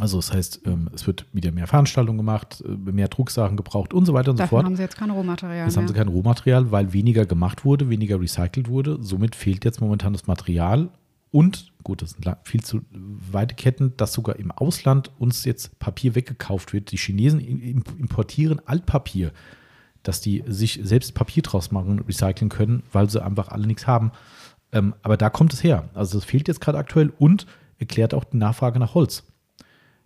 Also 0.00 0.18
das 0.18 0.32
heißt, 0.32 0.60
ähm, 0.66 0.88
es 0.94 1.06
wird 1.06 1.26
wieder 1.32 1.50
mehr 1.50 1.66
Veranstaltungen 1.66 2.18
gemacht, 2.18 2.62
äh, 2.66 2.68
mehr 2.92 3.08
Drucksachen 3.08 3.56
gebraucht 3.56 3.92
und 3.92 4.06
so 4.06 4.12
weiter 4.14 4.30
und 4.30 4.36
so 4.36 4.42
Davon 4.42 4.56
fort. 4.58 4.64
haben 4.66 4.76
sie 4.76 4.82
jetzt 4.82 4.96
kein 4.96 5.10
Rohmaterial 5.10 5.66
Jetzt 5.66 5.74
mehr. 5.76 5.82
haben 5.82 5.88
sie 5.88 5.94
kein 5.94 6.08
Rohmaterial, 6.08 6.70
weil 6.70 6.92
weniger 6.92 7.26
gemacht 7.26 7.64
wurde, 7.64 7.88
weniger 7.90 8.20
recycelt 8.20 8.68
wurde. 8.68 8.98
Somit 9.00 9.34
fehlt 9.34 9.64
jetzt 9.64 9.80
momentan 9.80 10.12
das 10.12 10.26
Material. 10.28 10.90
Und, 11.30 11.72
gut, 11.82 12.00
das 12.00 12.12
sind 12.12 12.26
viel 12.44 12.62
zu 12.62 12.80
weite 12.92 13.54
Ketten, 13.56 13.92
dass 13.96 14.12
sogar 14.12 14.36
im 14.36 14.50
Ausland 14.50 15.10
uns 15.18 15.44
jetzt 15.44 15.78
Papier 15.78 16.14
weggekauft 16.14 16.72
wird. 16.72 16.90
Die 16.92 16.96
Chinesen 16.96 17.40
im- 17.40 17.82
importieren 17.98 18.60
Altpapier, 18.66 19.32
dass 20.02 20.20
die 20.20 20.44
sich 20.46 20.80
selbst 20.82 21.14
Papier 21.14 21.42
draus 21.42 21.70
machen, 21.70 22.00
recyceln 22.00 22.48
können, 22.48 22.82
weil 22.92 23.10
sie 23.10 23.22
einfach 23.22 23.48
alle 23.48 23.66
nichts 23.66 23.86
haben. 23.86 24.12
Ähm, 24.72 24.94
aber 25.02 25.16
da 25.16 25.30
kommt 25.30 25.52
es 25.52 25.62
her. 25.62 25.88
Also 25.94 26.18
es 26.18 26.24
fehlt 26.24 26.48
jetzt 26.48 26.60
gerade 26.60 26.78
aktuell 26.78 27.12
und 27.18 27.46
erklärt 27.78 28.14
auch 28.14 28.24
die 28.24 28.36
Nachfrage 28.36 28.78
nach 28.78 28.94
Holz. 28.94 29.24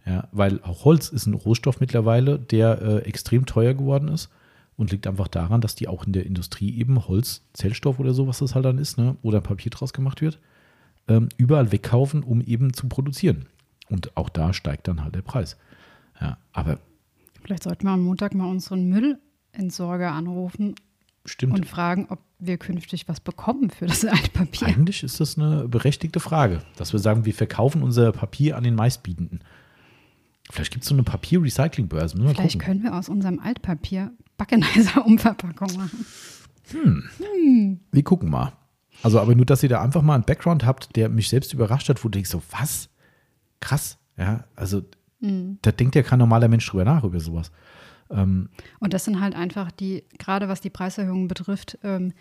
Ja, 0.04 0.28
weil 0.32 0.60
auch 0.62 0.84
Holz 0.84 1.08
ist 1.08 1.26
ein 1.26 1.34
Rohstoff 1.34 1.80
mittlerweile, 1.80 2.38
der 2.38 2.82
äh, 2.82 2.98
extrem 3.00 3.46
teuer 3.46 3.74
geworden 3.74 4.08
ist 4.08 4.30
und 4.76 4.90
liegt 4.90 5.06
einfach 5.06 5.28
daran, 5.28 5.60
dass 5.60 5.76
die 5.76 5.86
auch 5.86 6.04
in 6.04 6.12
der 6.12 6.26
Industrie 6.26 6.76
eben 6.76 7.06
Holz, 7.06 7.42
Zellstoff 7.52 8.00
oder 8.00 8.12
so, 8.12 8.26
was 8.26 8.38
das 8.38 8.54
halt 8.54 8.64
dann 8.64 8.78
ist, 8.78 8.98
ne, 8.98 9.16
oder 9.22 9.40
Papier 9.40 9.70
draus 9.70 9.92
gemacht 9.92 10.20
wird, 10.20 10.40
ähm, 11.06 11.28
überall 11.36 11.70
wegkaufen, 11.70 12.24
um 12.24 12.40
eben 12.40 12.72
zu 12.72 12.88
produzieren. 12.88 13.46
Und 13.88 14.16
auch 14.16 14.28
da 14.28 14.52
steigt 14.52 14.88
dann 14.88 15.04
halt 15.04 15.14
der 15.14 15.22
Preis. 15.22 15.56
Ja, 16.20 16.38
aber 16.52 16.78
Vielleicht 17.42 17.64
sollten 17.64 17.84
wir 17.84 17.90
am 17.90 18.02
Montag 18.04 18.34
mal 18.34 18.48
unseren 18.48 18.88
Müllentsorger 19.52 20.12
anrufen 20.12 20.74
stimmt. 21.24 21.54
und 21.54 21.66
fragen, 21.66 22.06
ob 22.08 22.20
wir 22.38 22.58
künftig 22.58 23.08
was 23.08 23.20
bekommen 23.20 23.70
für 23.70 23.86
das 23.86 24.04
Altpapier. 24.04 24.68
Eigentlich 24.68 25.02
ist 25.02 25.20
das 25.20 25.38
eine 25.38 25.68
berechtigte 25.68 26.20
Frage, 26.20 26.62
dass 26.76 26.92
wir 26.92 27.00
sagen, 27.00 27.24
wir 27.24 27.34
verkaufen 27.34 27.82
unser 27.82 28.12
Papier 28.12 28.56
an 28.56 28.64
den 28.64 28.74
meistbietenden. 28.74 29.40
Vielleicht 30.50 30.72
gibt 30.72 30.82
es 30.82 30.88
so 30.88 30.94
eine 30.94 31.04
Papier-Recycling-Börse. 31.04 32.16
Vielleicht 32.16 32.36
gucken. 32.36 32.60
können 32.60 32.82
wir 32.82 32.94
aus 32.94 33.08
unserem 33.08 33.38
Altpapier 33.38 34.12
Backenizer-Umverpackung 34.36 35.76
machen. 35.76 36.04
Wir 37.92 38.02
gucken 38.02 38.28
mal. 38.28 38.52
Also, 39.02 39.20
aber 39.20 39.34
nur, 39.34 39.46
dass 39.46 39.62
ihr 39.62 39.68
da 39.68 39.80
einfach 39.80 40.02
mal 40.02 40.14
einen 40.14 40.24
Background 40.24 40.66
habt, 40.66 40.94
der 40.96 41.08
mich 41.08 41.28
selbst 41.28 41.52
überrascht 41.54 41.88
hat, 41.88 42.04
wo 42.04 42.08
du 42.08 42.12
denkst, 42.12 42.30
so, 42.30 42.42
was? 42.50 42.88
Krass. 43.60 43.98
Ja, 44.16 44.44
also, 44.56 44.82
da 45.20 45.72
denkt 45.72 45.94
ja 45.94 46.02
kein 46.02 46.18
normaler 46.18 46.48
Mensch 46.48 46.66
drüber 46.66 46.84
nach, 46.84 47.04
über 47.04 47.20
sowas. 47.20 47.52
Ähm, 48.12 48.48
Und 48.78 48.92
das 48.92 49.04
sind 49.04 49.20
halt 49.20 49.34
einfach 49.34 49.70
die, 49.70 50.04
gerade 50.18 50.48
was 50.48 50.60
die 50.60 50.70
Preiserhöhungen 50.70 51.28
betrifft, 51.28 51.78
ähm, 51.82 52.12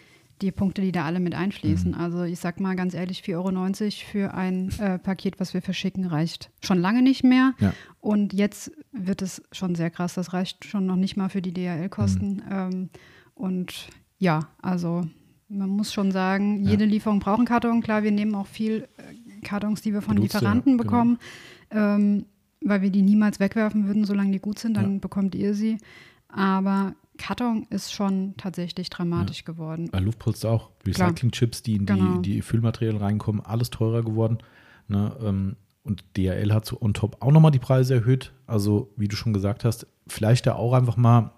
die 0.41 0.51
Punkte, 0.51 0.81
die 0.81 0.91
da 0.91 1.05
alle 1.05 1.19
mit 1.19 1.35
einfließen. 1.35 1.91
Mhm. 1.91 1.97
Also 1.97 2.23
ich 2.23 2.39
sag 2.39 2.59
mal 2.59 2.75
ganz 2.75 2.93
ehrlich, 2.93 3.21
4,90 3.21 3.35
Euro 3.35 4.11
für 4.11 4.33
ein 4.33 4.71
äh, 4.79 4.97
Paket, 4.97 5.39
was 5.39 5.53
wir 5.53 5.61
verschicken, 5.61 6.05
reicht 6.05 6.49
schon 6.63 6.79
lange 6.79 7.01
nicht 7.01 7.23
mehr. 7.23 7.53
Ja. 7.59 7.73
Und 7.99 8.33
jetzt 8.33 8.71
wird 8.91 9.21
es 9.21 9.43
schon 9.51 9.75
sehr 9.75 9.89
krass. 9.89 10.15
Das 10.15 10.33
reicht 10.33 10.65
schon 10.65 10.85
noch 10.85 10.95
nicht 10.95 11.15
mal 11.15 11.29
für 11.29 11.41
die 11.41 11.53
DHL-Kosten. 11.53 12.35
Mhm. 12.35 12.43
Ähm, 12.51 12.89
und 13.35 13.87
ja, 14.17 14.47
also 14.61 15.03
man 15.47 15.69
muss 15.69 15.93
schon 15.93 16.11
sagen, 16.11 16.63
jede 16.63 16.85
Lieferung 16.85 17.19
braucht 17.19 17.39
einen 17.39 17.47
Karton. 17.47 17.81
Klar, 17.81 18.03
wir 18.03 18.11
nehmen 18.11 18.33
auch 18.35 18.47
viel 18.47 18.87
äh, 18.97 19.41
Kartons, 19.41 19.81
die 19.81 19.93
wir 19.93 20.01
von 20.01 20.17
ja, 20.17 20.23
Lieferanten 20.23 20.77
genau. 20.77 20.83
bekommen, 20.83 21.19
ähm, 21.71 22.25
weil 22.63 22.81
wir 22.81 22.89
die 22.89 23.01
niemals 23.01 23.39
wegwerfen 23.39 23.87
würden, 23.87 24.05
solange 24.05 24.31
die 24.31 24.39
gut 24.39 24.59
sind, 24.59 24.75
dann 24.77 24.93
Ja. 24.93 24.99
bekommt 24.99 25.35
ihr 25.35 25.53
sie. 25.53 25.77
Aber 26.27 26.93
Karton 27.17 27.67
ist 27.69 27.91
schon 27.93 28.35
tatsächlich 28.37 28.89
dramatisch 28.89 29.43
geworden. 29.45 29.89
Bei 29.91 29.99
Luftpolster 29.99 30.49
auch. 30.49 30.69
Recycling-Chips, 30.85 31.61
die 31.63 31.75
in 31.75 31.85
die, 31.85 31.93
Genau. 31.93 32.17
die 32.21 32.41
Füllmaterial 32.41 32.97
reinkommen, 32.97 33.41
alles 33.45 33.69
teurer 33.69 34.03
geworden. 34.03 34.37
Ne? 34.87 35.15
ähm, 35.23 35.55
Und 35.83 36.03
DHL 36.15 36.53
hat 36.53 36.65
so 36.67 36.79
on 36.79 36.93
top 36.93 37.17
auch 37.21 37.31
nochmal 37.31 37.49
die 37.49 37.57
Preise 37.57 37.95
erhöht. 37.95 38.33
Also, 38.45 38.93
wie 38.97 39.07
du 39.07 39.15
schon 39.15 39.33
gesagt 39.33 39.65
hast, 39.65 39.87
vielleicht 40.07 40.45
da 40.45 40.53
auch 40.53 40.73
einfach 40.73 40.95
mal 40.95 41.31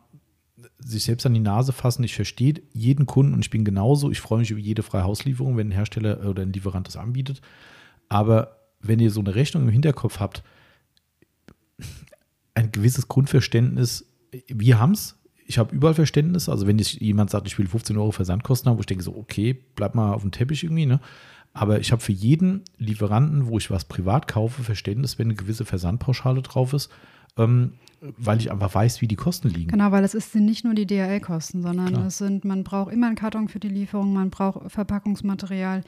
sich 0.79 1.05
selbst 1.05 1.25
an 1.25 1.33
die 1.33 1.39
Nase 1.39 1.71
fassen. 1.71 2.03
Ich 2.03 2.13
verstehe 2.15 2.55
jeden 2.73 3.05
Kunden 3.05 3.33
und 3.33 3.39
ich 3.39 3.49
bin 3.49 3.63
genauso. 3.63 4.11
Ich 4.11 4.19
freue 4.19 4.39
mich 4.39 4.51
über 4.51 4.59
jede 4.59 4.83
freie 4.83 5.03
Hauslieferung, 5.05 5.55
wenn 5.55 5.69
ein 5.69 5.71
Hersteller 5.71 6.27
oder 6.29 6.41
ein 6.41 6.51
Lieferant 6.51 6.87
das 6.87 6.97
anbietet. 6.97 7.41
Aber 8.09 8.57
wenn 8.81 8.99
ihr 8.99 9.11
so 9.11 9.21
eine 9.21 9.33
Rechnung 9.33 9.63
im 9.63 9.69
Hinterkopf 9.69 10.19
habt, 10.19 10.43
ein 12.53 12.71
gewisses 12.71 13.07
Grundverständnis, 13.07 14.05
wir 14.47 14.79
haben 14.79 14.91
es, 14.91 15.19
ich 15.45 15.57
habe 15.57 15.75
überall 15.75 15.93
Verständnis. 15.93 16.49
Also 16.49 16.67
wenn 16.67 16.79
jemand 16.79 17.29
sagt, 17.29 17.47
ich 17.47 17.57
will 17.57 17.67
15 17.67 17.97
Euro 17.97 18.11
Versandkosten 18.11 18.69
haben, 18.69 18.77
wo 18.77 18.81
ich 18.81 18.85
denke 18.85 19.03
so, 19.03 19.15
okay, 19.15 19.53
bleib 19.75 19.95
mal 19.95 20.13
auf 20.13 20.21
dem 20.21 20.31
Teppich 20.31 20.63
irgendwie, 20.63 20.85
ne? 20.85 20.99
Aber 21.55 21.79
ich 21.79 21.91
habe 21.91 22.01
für 22.01 22.11
jeden 22.11 22.63
Lieferanten, 22.77 23.45
wo 23.45 23.59
ich 23.59 23.69
was 23.69 23.85
privat 23.85 24.27
kaufe, 24.27 24.63
Verständnis, 24.63 25.19
wenn 25.19 25.27
eine 25.27 25.35
gewisse 25.35 25.65
Versandpauschale 25.65 26.41
drauf 26.41 26.73
ist, 26.73 26.89
ähm, 27.37 27.73
weil 28.01 28.39
ich 28.39 28.51
einfach 28.51 28.73
weiß, 28.73 29.01
wie 29.01 29.07
die 29.07 29.15
Kosten 29.15 29.49
liegen. 29.49 29.69
Genau, 29.69 29.91
weil 29.91 30.03
es 30.03 30.15
ist, 30.15 30.31
sind 30.31 30.45
nicht 30.45 30.65
nur 30.65 30.73
die 30.73 30.87
DHL-Kosten, 30.87 31.61
sondern 31.61 31.89
Klar. 31.89 32.07
es 32.07 32.17
sind, 32.17 32.43
man 32.43 32.63
braucht 32.63 32.91
immer 32.91 33.05
einen 33.05 33.15
Karton 33.15 33.49
für 33.49 33.59
die 33.59 33.69
Lieferung, 33.69 34.13
man 34.13 34.31
braucht 34.31 34.71
Verpackungsmaterial. 34.71 35.83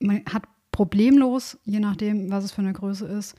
Man 0.00 0.22
hat 0.30 0.42
problemlos, 0.70 1.58
je 1.64 1.80
nachdem, 1.80 2.30
was 2.30 2.44
es 2.44 2.52
für 2.52 2.60
eine 2.60 2.74
Größe 2.74 3.06
ist, 3.06 3.36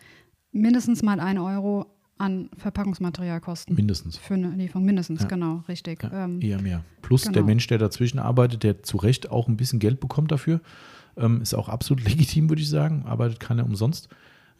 mindestens 0.51 1.03
mal 1.03 1.19
ein 1.19 1.37
Euro 1.37 1.85
an 2.21 2.49
Verpackungsmaterialkosten 2.57 3.75
Mindestens. 3.75 4.17
für 4.17 4.35
eine 4.35 4.49
Lieferung. 4.51 4.85
Mindestens, 4.85 5.21
Ja. 5.23 5.27
genau, 5.27 5.63
richtig. 5.67 6.03
Ja, 6.03 6.25
Ähm, 6.25 6.41
eher 6.41 6.61
mehr. 6.61 6.83
Plus 7.01 7.23
genau. 7.23 7.33
der 7.33 7.43
Mensch, 7.43 7.67
der 7.67 7.77
dazwischen 7.77 8.19
arbeitet, 8.19 8.63
der 8.63 8.83
zu 8.83 8.97
Recht 8.97 9.31
auch 9.31 9.47
ein 9.47 9.57
bisschen 9.57 9.79
Geld 9.79 9.99
bekommt 9.99 10.31
dafür, 10.31 10.61
ähm, 11.17 11.41
ist 11.41 11.53
auch 11.53 11.67
absolut 11.69 12.03
legitim, 12.07 12.49
würde 12.49 12.61
ich 12.61 12.69
sagen. 12.69 13.03
Arbeitet 13.05 13.39
keiner 13.39 13.65
umsonst. 13.65 14.07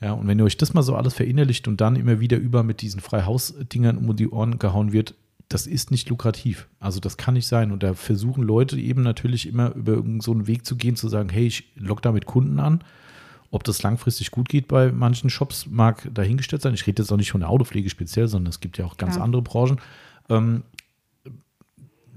Ja, 0.01 0.13
und 0.13 0.27
wenn 0.27 0.39
ihr 0.39 0.45
euch 0.45 0.57
das 0.57 0.73
mal 0.73 0.81
so 0.81 0.95
alles 0.95 1.13
verinnerlicht 1.13 1.67
und 1.67 1.79
dann 1.79 1.95
immer 1.95 2.19
wieder 2.19 2.37
über 2.37 2.63
mit 2.63 2.81
diesen 2.81 2.99
Freihaus-Dingern 3.01 3.97
um 3.97 4.15
die 4.15 4.27
Ohren 4.29 4.57
gehauen 4.57 4.91
wird, 4.91 5.13
das 5.47 5.67
ist 5.67 5.91
nicht 5.91 6.09
lukrativ. 6.09 6.67
Also 6.79 6.99
das 6.99 7.17
kann 7.17 7.35
nicht 7.35 7.45
sein. 7.45 7.71
Und 7.71 7.83
da 7.83 7.93
versuchen 7.93 8.41
Leute 8.43 8.79
eben 8.79 9.03
natürlich 9.03 9.47
immer 9.47 9.75
über 9.75 9.91
irgendeinen 9.93 10.21
so 10.21 10.31
einen 10.31 10.47
Weg 10.47 10.65
zu 10.65 10.75
gehen, 10.77 10.95
zu 10.95 11.07
sagen, 11.09 11.29
hey, 11.29 11.45
ich 11.45 11.71
lock 11.75 12.01
damit 12.01 12.25
Kunden 12.25 12.59
an. 12.59 12.83
Ob 13.51 13.63
das 13.65 13.83
langfristig 13.83 14.31
gut 14.31 14.47
geht 14.49 14.67
bei 14.67 14.91
manchen 14.91 15.29
Shops, 15.29 15.67
mag 15.69 16.09
dahingestellt 16.13 16.61
sein. 16.61 16.73
Ich 16.73 16.87
rede 16.87 17.03
jetzt 17.03 17.11
auch 17.11 17.17
nicht 17.17 17.31
von 17.31 17.41
der 17.41 17.49
Autopflege 17.49 17.89
speziell, 17.89 18.27
sondern 18.27 18.49
es 18.49 18.61
gibt 18.61 18.77
ja 18.77 18.85
auch 18.85 18.97
ganz 18.97 19.15
Klar. 19.15 19.25
andere 19.25 19.41
Branchen. 19.41 19.79
Ähm, 20.29 20.63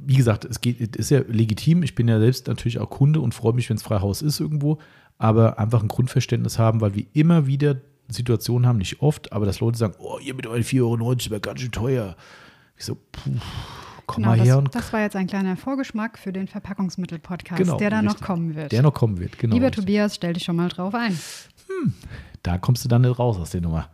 wie 0.07 0.17
gesagt, 0.17 0.45
es 0.45 0.61
geht, 0.61 0.97
ist 0.97 1.11
ja 1.11 1.21
legitim. 1.27 1.83
Ich 1.83 1.95
bin 1.95 2.09
ja 2.09 2.21
selbst 2.21 2.47
natürlich 2.47 2.79
auch 2.79 2.91
Kunde 2.91 3.21
und 3.21 3.35
freue 3.35 3.53
mich, 3.53 3.69
wenn 3.69 3.77
es 3.77 3.83
Freihaus 3.83 4.23
ist 4.23 4.39
irgendwo, 4.39 4.79
aber 5.19 5.59
einfach 5.59 5.83
ein 5.83 5.89
Grundverständnis 5.89 6.59
haben, 6.59 6.81
weil 6.81 6.95
wir 6.95 7.07
immer 7.15 7.47
wieder 7.47 7.77
Situationen 8.09 8.67
haben, 8.69 8.79
nicht 8.79 9.01
oft, 9.01 9.33
aber 9.33 9.47
dass 9.47 9.61
Leute 9.61 9.79
sagen, 9.79 9.95
oh, 9.99 10.19
ihr 10.23 10.35
mit 10.35 10.47
euren 10.47 10.63
4,90 10.63 10.83
Euro 10.83 11.01
wäre 11.31 11.41
ganz 11.41 11.61
schön 11.61 11.73
teuer. 11.73 12.17
Ich 12.77 12.85
so, 12.85 12.97
puh, 13.13 13.31
komm 14.07 14.23
genau, 14.25 14.29
mal 14.29 14.39
her 14.39 14.47
das, 14.47 14.57
und 14.57 14.75
das 14.75 14.93
war 14.93 15.01
jetzt 15.01 15.17
ein 15.17 15.27
kleiner 15.27 15.57
Vorgeschmack 15.57 16.19
für 16.19 16.33
den 16.33 16.49
Verpackungsmittel-Podcast, 16.49 17.63
Genau, 17.63 17.77
der 17.77 17.91
da 17.91 18.03
noch 18.03 18.21
kommen 18.21 18.55
wird. 18.55 18.73
der 18.73 18.83
noch 18.83 18.95
kommen 18.95 19.19
wird. 19.19 19.39
Genau, 19.39 19.55
Lieber. 19.55 19.71
Tobias, 19.71 20.15
stell 20.15 20.33
dich 20.33 20.45
schon 20.45 20.57
mal 20.57 20.69
drauf 20.69 20.95
ein. 20.95 21.19
da 22.43 22.59
kommst 22.59 22.85
du 22.85 22.89
dann 22.89 23.03
nicht 23.03 23.19
raus 23.19 23.39
aus 23.39 23.51
der 23.51 23.61
Nummer. 23.61 23.89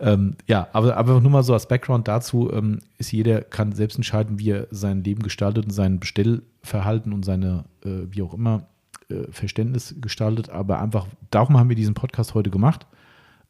Ähm, 0.00 0.36
ja, 0.46 0.68
aber, 0.72 0.96
aber 0.96 1.20
nur 1.20 1.30
mal 1.30 1.42
so 1.42 1.52
als 1.52 1.68
Background 1.68 2.08
dazu, 2.08 2.50
ähm, 2.52 2.78
ist 2.96 3.12
jeder 3.12 3.42
kann 3.42 3.72
selbst 3.72 3.96
entscheiden, 3.96 4.38
wie 4.38 4.50
er 4.50 4.66
sein 4.70 5.04
Leben 5.04 5.22
gestaltet 5.22 5.66
und 5.66 5.72
sein 5.72 6.00
Bestellverhalten 6.00 7.12
und 7.12 7.24
seine, 7.24 7.64
äh, 7.84 8.06
wie 8.10 8.22
auch 8.22 8.32
immer, 8.32 8.66
äh, 9.10 9.30
Verständnis 9.30 9.94
gestaltet. 10.00 10.48
Aber 10.48 10.80
einfach, 10.80 11.06
darum 11.30 11.58
haben 11.58 11.68
wir 11.68 11.76
diesen 11.76 11.94
Podcast 11.94 12.34
heute 12.34 12.48
gemacht. 12.48 12.86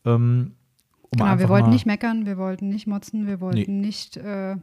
Ähm, 0.04 0.52
um 1.12 1.18
Genau, 1.18 1.38
wir 1.38 1.48
wollten 1.48 1.70
nicht 1.70 1.86
meckern, 1.86 2.26
wir 2.26 2.36
wollten 2.36 2.68
nicht 2.68 2.86
motzen, 2.86 3.26
wir 3.26 3.40
wollten 3.40 3.80
nicht, 3.80 4.16
äh, 4.16 4.56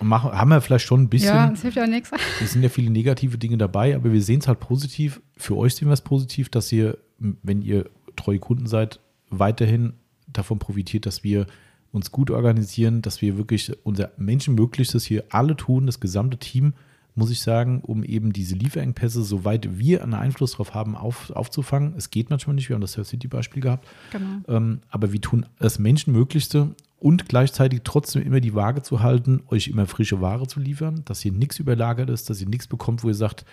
machen, 0.00 0.32
haben 0.32 0.48
wir 0.50 0.60
vielleicht 0.60 0.86
schon 0.86 1.02
ein 1.02 1.08
bisschen, 1.08 1.34
ja, 1.34 1.50
es 1.52 1.62
hilft 1.62 1.76
ja 1.76 1.86
nichts. 1.86 2.10
es 2.42 2.52
sind 2.52 2.62
ja 2.62 2.68
viele 2.68 2.90
negative 2.90 3.38
Dinge 3.38 3.58
dabei, 3.58 3.94
aber 3.94 4.12
wir 4.12 4.22
sehen 4.22 4.40
es 4.40 4.48
halt 4.48 4.60
positiv. 4.60 5.20
Für 5.36 5.56
euch 5.56 5.74
sehen 5.74 5.88
wir 5.88 5.92
es 5.94 6.00
positiv, 6.02 6.48
dass 6.48 6.70
ihr, 6.72 6.98
wenn 7.18 7.62
ihr 7.62 7.88
treue 8.16 8.38
Kunden 8.38 8.66
seid, 8.66 9.00
weiterhin 9.30 9.94
davon 10.26 10.58
profitiert, 10.58 11.06
dass 11.06 11.24
wir 11.24 11.46
uns 11.92 12.12
gut 12.12 12.30
organisieren, 12.30 13.02
dass 13.02 13.20
wir 13.20 13.36
wirklich 13.36 13.72
unser 13.84 14.10
Menschenmöglichstes 14.16 15.04
hier 15.04 15.24
alle 15.30 15.56
tun, 15.56 15.86
das 15.86 15.98
gesamte 16.00 16.36
Team, 16.38 16.72
muss 17.16 17.30
ich 17.30 17.40
sagen, 17.40 17.80
um 17.82 18.04
eben 18.04 18.32
diese 18.32 18.54
Lieferengpässe, 18.54 19.24
soweit 19.24 19.78
wir 19.78 20.02
einen 20.02 20.14
Einfluss 20.14 20.52
darauf 20.52 20.74
haben, 20.74 20.94
auf, 20.94 21.30
aufzufangen. 21.30 21.94
Es 21.96 22.10
geht 22.10 22.30
manchmal 22.30 22.54
nicht, 22.54 22.68
wir 22.68 22.74
haben 22.74 22.80
das 22.80 22.92
Surf 22.92 23.08
City-Beispiel 23.08 23.62
gehabt, 23.62 23.86
Genau. 24.12 24.26
ähm, 24.48 24.80
aber 24.88 25.12
wir 25.12 25.20
tun 25.20 25.46
das 25.58 25.80
Menschenmöglichste 25.80 26.74
und 27.00 27.28
gleichzeitig 27.28 27.80
trotzdem 27.82 28.22
immer 28.22 28.40
die 28.40 28.54
Waage 28.54 28.82
zu 28.82 29.00
halten, 29.00 29.42
euch 29.48 29.68
immer 29.68 29.86
frische 29.86 30.20
Ware 30.20 30.46
zu 30.46 30.60
liefern, 30.60 31.02
dass 31.06 31.20
hier 31.20 31.32
nichts 31.32 31.58
überlagert 31.58 32.10
ist, 32.10 32.30
dass 32.30 32.40
ihr 32.40 32.48
nichts 32.48 32.68
bekommt, 32.68 33.02
wo 33.02 33.08
ihr 33.08 33.14
sagt, 33.14 33.44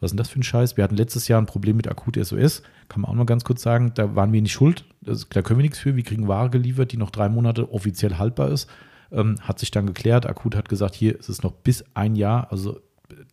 was 0.00 0.08
ist 0.08 0.12
denn 0.12 0.18
das 0.18 0.28
für 0.28 0.40
ein 0.40 0.42
Scheiß? 0.42 0.76
Wir 0.76 0.84
hatten 0.84 0.96
letztes 0.96 1.26
Jahr 1.28 1.40
ein 1.40 1.46
Problem 1.46 1.76
mit 1.76 1.88
akut 1.88 2.18
SOS, 2.22 2.62
kann 2.88 3.00
man 3.00 3.10
auch 3.10 3.14
mal 3.14 3.24
ganz 3.24 3.44
kurz 3.44 3.62
sagen, 3.62 3.92
da 3.94 4.14
waren 4.14 4.32
wir 4.32 4.42
nicht 4.42 4.52
schuld, 4.52 4.84
das, 5.00 5.28
da 5.28 5.40
können 5.40 5.60
wir 5.60 5.62
nichts 5.62 5.78
für, 5.78 5.96
wir 5.96 6.02
kriegen 6.02 6.28
Ware 6.28 6.50
geliefert, 6.50 6.92
die 6.92 6.98
noch 6.98 7.10
drei 7.10 7.28
Monate 7.28 7.72
offiziell 7.72 8.18
haltbar 8.18 8.50
ist, 8.50 8.68
ähm, 9.12 9.36
hat 9.40 9.60
sich 9.60 9.70
dann 9.70 9.86
geklärt, 9.86 10.26
akut 10.26 10.56
hat 10.56 10.68
gesagt, 10.68 10.94
hier 10.94 11.18
ist 11.18 11.28
es 11.28 11.42
noch 11.42 11.52
bis 11.52 11.84
ein 11.94 12.16
Jahr, 12.16 12.50
also 12.50 12.80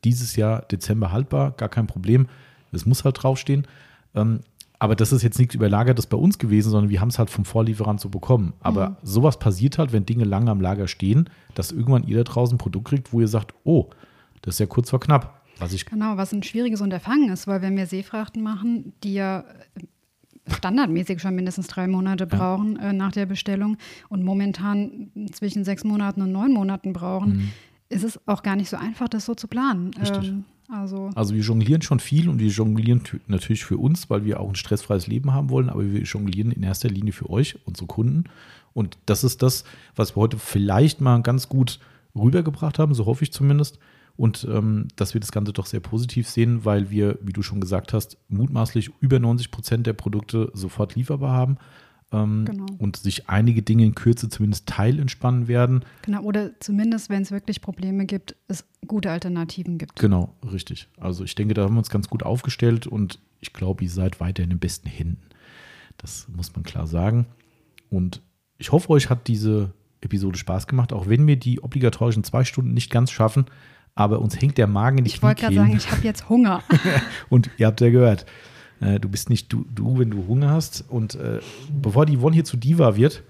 dieses 0.04 0.36
Jahr 0.36 0.62
Dezember 0.62 1.12
haltbar, 1.12 1.52
gar 1.52 1.70
kein 1.70 1.88
Problem, 1.88 2.28
es 2.72 2.86
muss 2.86 3.04
halt 3.04 3.22
draufstehen. 3.22 3.68
Ähm, 4.16 4.42
aber 4.80 4.96
das 4.96 5.14
ist 5.14 5.24
jetzt 5.24 5.40
nichts 5.40 5.56
Überlagertes 5.56 6.08
bei 6.08 6.18
uns 6.18 6.38
gewesen, 6.38 6.70
sondern 6.72 6.90
wir 6.90 7.00
haben 7.00 7.10
es 7.10 7.20
halt 7.20 7.30
vom 7.30 7.46
Vorlieferant 7.46 8.02
so 8.02 8.10
bekommen. 8.10 8.54
Aber 8.60 8.98
sowas 9.02 9.40
passiert 9.40 9.78
halt, 9.78 9.94
wenn 9.94 10.06
Dinge 10.06 10.26
lange 10.26 10.52
am 10.52 10.60
Lager 10.62 10.88
stehen, 10.88 11.30
dass 11.56 11.72
irgendwann 11.72 12.04
ihr 12.04 12.18
da 12.18 12.24
draußen 12.24 12.56
ein 12.56 12.58
Produkt 12.58 12.90
kriegt, 12.90 13.14
wo 13.14 13.22
ihr 13.22 13.28
sagt, 13.28 13.54
oh, 13.64 13.90
das 14.42 14.56
ist 14.56 14.60
ja 14.60 14.66
kurz 14.66 14.90
vor 14.90 15.00
knapp. 15.00 15.42
Was 15.60 15.72
ich 15.74 15.86
Genau, 15.86 16.18
was 16.18 16.34
ein 16.34 16.44
schwieriges 16.44 16.82
Unterfangen 16.82 17.30
ist, 17.32 17.48
weil 17.48 17.62
wenn 17.62 17.78
wir 17.78 17.86
Seefrachten 17.86 18.42
machen, 18.42 18.94
die 19.04 19.14
ja 19.14 19.46
äh, 19.76 20.54
standardmäßig 20.54 21.22
schon 21.22 21.36
mindestens 21.36 21.68
drei 21.68 21.88
Monate 21.88 22.28
brauchen 22.28 22.78
äh, 22.78 22.92
nach 22.92 23.12
der 23.14 23.26
Bestellung 23.26 23.78
und 24.10 24.24
momentan 24.24 25.12
zwischen 25.32 25.64
sechs 25.64 25.84
Monaten 25.84 26.22
und 26.22 26.32
neun 26.32 26.52
Monaten 26.52 26.92
brauchen, 26.92 27.54
ist 27.90 28.04
es 28.04 28.20
auch 28.28 28.44
gar 28.44 28.56
nicht 28.56 28.70
so 28.70 28.78
einfach, 28.78 29.08
das 29.08 29.26
so 29.26 29.36
zu 29.36 29.48
planen. 29.48 29.92
Mhm. 29.98 30.16
Ähm, 30.24 30.46
also 30.70 31.10
Also 31.16 31.34
wir 31.34 31.42
jonglieren 31.42 31.82
schon 31.82 32.00
viel 32.00 32.30
und 32.30 32.40
wir 32.40 32.50
jonglieren 32.50 33.02
natürlich 33.28 33.66
für 33.66 33.78
uns, 33.78 34.10
weil 34.10 34.26
wir 34.26 34.40
auch 34.40 34.50
ein 34.50 34.56
stressfreies 34.56 35.08
Leben 35.08 35.34
haben 35.34 35.50
wollen, 35.50 35.70
aber 35.70 35.92
wir 35.92 36.02
jonglieren 36.02 36.52
in 36.52 36.64
erster 36.64 36.90
Linie 36.90 37.14
für 37.14 37.30
euch, 37.30 37.58
unsere 37.66 37.88
Kunden. 37.88 38.26
Und 38.74 38.98
das 39.06 39.24
ist 39.24 39.42
das, 39.42 39.64
was 39.96 40.16
wir 40.16 40.22
heute 40.22 40.38
vielleicht 40.38 41.02
mal 41.02 41.22
ganz 41.22 41.50
gut 41.50 41.80
rübergebracht 42.16 42.80
haben, 42.80 42.94
so 42.94 43.06
hoffe 43.06 43.24
ich 43.24 43.32
zumindest. 43.32 43.80
Und 44.16 44.48
ähm, 44.50 44.88
dass 44.96 45.16
wir 45.16 45.22
das 45.22 45.32
Ganze 45.32 45.54
doch 45.54 45.66
sehr 45.66 45.80
positiv 45.80 46.30
sehen, 46.30 46.66
weil 46.66 46.92
wir, 46.92 47.18
wie 47.22 47.34
du 47.34 47.42
schon 47.42 47.60
gesagt 47.60 47.94
hast, 47.94 48.18
mutmaßlich 48.30 48.92
über 49.00 49.20
90 49.20 49.50
Prozent 49.50 49.88
der 49.88 49.94
Produkte 49.94 50.52
sofort 50.54 50.96
lieferbar 50.96 51.34
haben 51.34 51.58
ähm, 52.14 52.46
Genau. 52.46 52.66
und 52.78 52.98
sich 52.98 53.30
einige 53.30 53.62
Dinge 53.62 53.86
in 53.86 53.96
Kürze 53.96 54.30
zumindest 54.30 54.68
teilentspannen 54.68 55.48
werden. 55.48 55.84
genau, 56.04 56.22
oder 56.22 56.52
zumindest, 56.60 57.10
wenn 57.10 57.24
es 57.24 57.32
wirklich 57.32 57.62
Probleme 57.62 58.06
gibt, 58.06 58.36
es 58.48 58.66
gute 58.88 59.12
Alternativen 59.12 59.78
gibt. 59.78 60.00
Genau, 60.00 60.36
richtig. 60.52 60.88
Also 61.00 61.24
ich 61.24 61.36
denke, 61.36 61.54
da 61.54 61.64
haben 61.64 61.74
wir 61.74 61.80
uns 61.80 61.90
ganz 61.90 62.10
gut 62.10 62.24
aufgestellt 62.24 62.88
und 62.88 63.20
ich 63.42 63.54
glaube, 63.54 63.84
ihr 63.84 63.90
seid 63.90 64.20
weiter 64.20 64.44
in 64.44 64.50
den 64.50 64.60
besten 64.60 64.88
Händen. 64.88 65.22
Das 65.98 66.28
muss 66.34 66.56
man 66.56 66.64
klar 66.64 66.88
sagen. 66.88 67.26
Und 67.90 68.22
ich 68.58 68.72
hoffe, 68.72 68.90
euch 68.90 69.10
hat 69.10 69.28
diese 69.28 69.74
Episode 70.02 70.38
Spaß 70.38 70.68
gemacht, 70.68 70.94
auch 70.94 71.08
wenn 71.08 71.28
wir 71.28 71.38
die 71.38 71.62
obligatorischen 71.62 72.24
zwei 72.24 72.44
Stunden 72.44 72.74
nicht 72.74 72.92
ganz 72.92 73.12
schaffen. 73.12 73.46
Aber 73.96 74.20
uns 74.20 74.40
hängt 74.42 74.58
der 74.58 74.68
Magen 74.68 75.04
die 75.04 75.12
Ich 75.12 75.22
wollte 75.22 75.42
gerade 75.42 75.56
sagen, 75.56 75.76
ich 75.78 75.92
habe 75.92 76.02
jetzt 76.02 76.28
Hunger. 76.30 76.64
und 77.30 77.50
ihr 77.58 77.68
habt 77.68 77.80
ja 77.80 77.90
gehört, 77.90 78.26
äh, 78.84 79.00
du 79.00 79.10
bist 79.10 79.30
nicht 79.30 79.52
du, 79.52 79.66
du, 79.74 79.98
wenn 80.00 80.12
du 80.12 80.28
Hunger 80.28 80.50
hast. 80.52 80.86
Und 80.90 81.16
äh, 81.16 81.40
bevor 81.82 82.06
die 82.06 82.18
Yvonne 82.18 82.36
hier 82.36 82.44
zu 82.44 82.58
Diva 82.58 82.96
wird, 82.96 83.24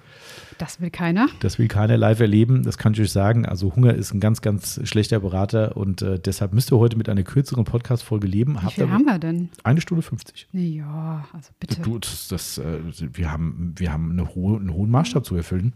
Das 0.58 0.80
will 0.82 0.90
keiner. 0.90 1.28
Das 1.40 1.60
will 1.60 1.68
keiner 1.68 1.98
live 1.98 2.20
erleben, 2.20 2.64
das 2.64 2.78
kann 2.78 2.94
ich 2.94 3.02
euch 3.02 3.12
sagen. 3.12 3.46
Also 3.46 3.76
Hunger 3.76 3.94
ist 3.94 4.14
ein 4.14 4.20
ganz, 4.20 4.42
ganz 4.42 4.80
schlechter 4.84 5.20
Berater 5.20 5.76
und 5.78 6.02
äh, 6.02 6.20
deshalb 6.20 6.54
müsst 6.54 6.72
ihr 6.72 6.78
heute 6.78 6.98
mit 6.98 7.10
einer 7.10 7.24
kürzeren 7.24 7.66
Podcast-Folge 7.66 8.28
leben. 8.28 8.58
Wie 8.62 8.72
viel 8.72 8.90
haben 8.90 9.06
wir 9.06 9.20
denn? 9.20 9.50
Eine 9.64 9.82
Stunde 9.82 10.02
50. 10.02 10.48
Ja, 10.54 11.26
also 11.34 11.50
bitte. 11.60 11.82
Du, 11.82 12.00
das, 12.00 12.28
das, 12.28 12.58
äh, 12.58 12.80
wir 13.14 13.32
haben, 13.32 13.74
wir 13.78 13.92
haben 13.92 14.12
eine 14.12 14.34
hohe, 14.36 14.58
einen 14.58 14.74
hohen 14.74 14.90
Maßstab 14.92 15.26
zu 15.26 15.36
erfüllen. 15.36 15.74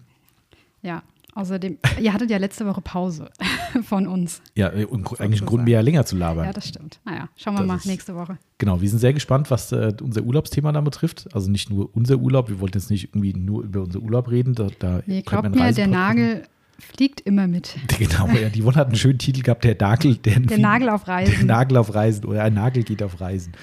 Ja, 0.81 1.01
außerdem, 1.37 1.77
ihr 2.01 2.13
hattet 2.13 2.29
ja 2.29 2.37
letzte 2.37 2.65
Woche 2.65 2.81
Pause 2.81 3.29
von 3.83 4.07
uns. 4.07 4.41
Ja, 4.55 4.73
äh, 4.73 4.85
und 4.85 5.19
eigentlich 5.21 5.41
ein 5.41 5.45
Grund 5.45 5.63
mehr 5.65 5.81
länger 5.83 6.05
zu 6.05 6.15
labern. 6.17 6.45
Ja, 6.45 6.53
das 6.53 6.67
stimmt. 6.67 6.99
Naja, 7.05 7.29
schauen 7.35 7.53
wir 7.55 7.59
Das 7.59 7.67
mal 7.67 7.75
ist- 7.77 7.85
nächste 7.85 8.15
Woche. 8.15 8.37
Genau, 8.57 8.81
wir 8.81 8.89
sind 8.89 8.99
sehr 8.99 9.13
gespannt, 9.13 9.51
was 9.51 9.71
äh, 9.71 9.93
unser 10.01 10.23
Urlaubsthema 10.23 10.71
da 10.71 10.81
betrifft. 10.81 11.27
Also 11.33 11.49
nicht 11.51 11.69
nur 11.69 11.89
unser 11.95 12.17
Urlaub, 12.17 12.49
wir 12.49 12.59
wollten 12.59 12.77
jetzt 12.79 12.89
nicht 12.89 13.05
irgendwie 13.13 13.33
nur 13.33 13.63
über 13.63 13.81
unser 13.83 13.99
Urlaub 13.99 14.29
reden. 14.31 14.55
Da, 14.55 14.67
da 14.79 15.01
Nee, 15.05 15.21
glaubt 15.21 15.53
mir, 15.55 15.71
der 15.73 15.87
Nagel 15.87 16.43
fliegt 16.79 17.21
immer 17.21 17.47
mit. 17.47 17.75
Genau, 17.99 18.27
ja, 18.29 18.49
die 18.49 18.61
Yvonne 18.61 18.75
hat 18.77 18.87
einen 18.87 18.95
schönen 18.95 19.19
Titel 19.19 19.41
gehabt, 19.43 19.63
der 19.63 19.75
Nagel, 19.79 20.15
der, 20.17 20.39
Der 20.39 20.57
Nagel 20.59 20.89
auf 20.89 21.03
der 21.05 21.13
Reisen. 21.15 21.45
Nagel 21.47 21.77
auf 21.77 21.93
Reisen 21.93 22.25
oder 22.25 22.43
ein 22.43 22.53
Nagel 22.53 22.83
geht 22.83 23.01
auf 23.03 23.19
Reisen. 23.21 23.53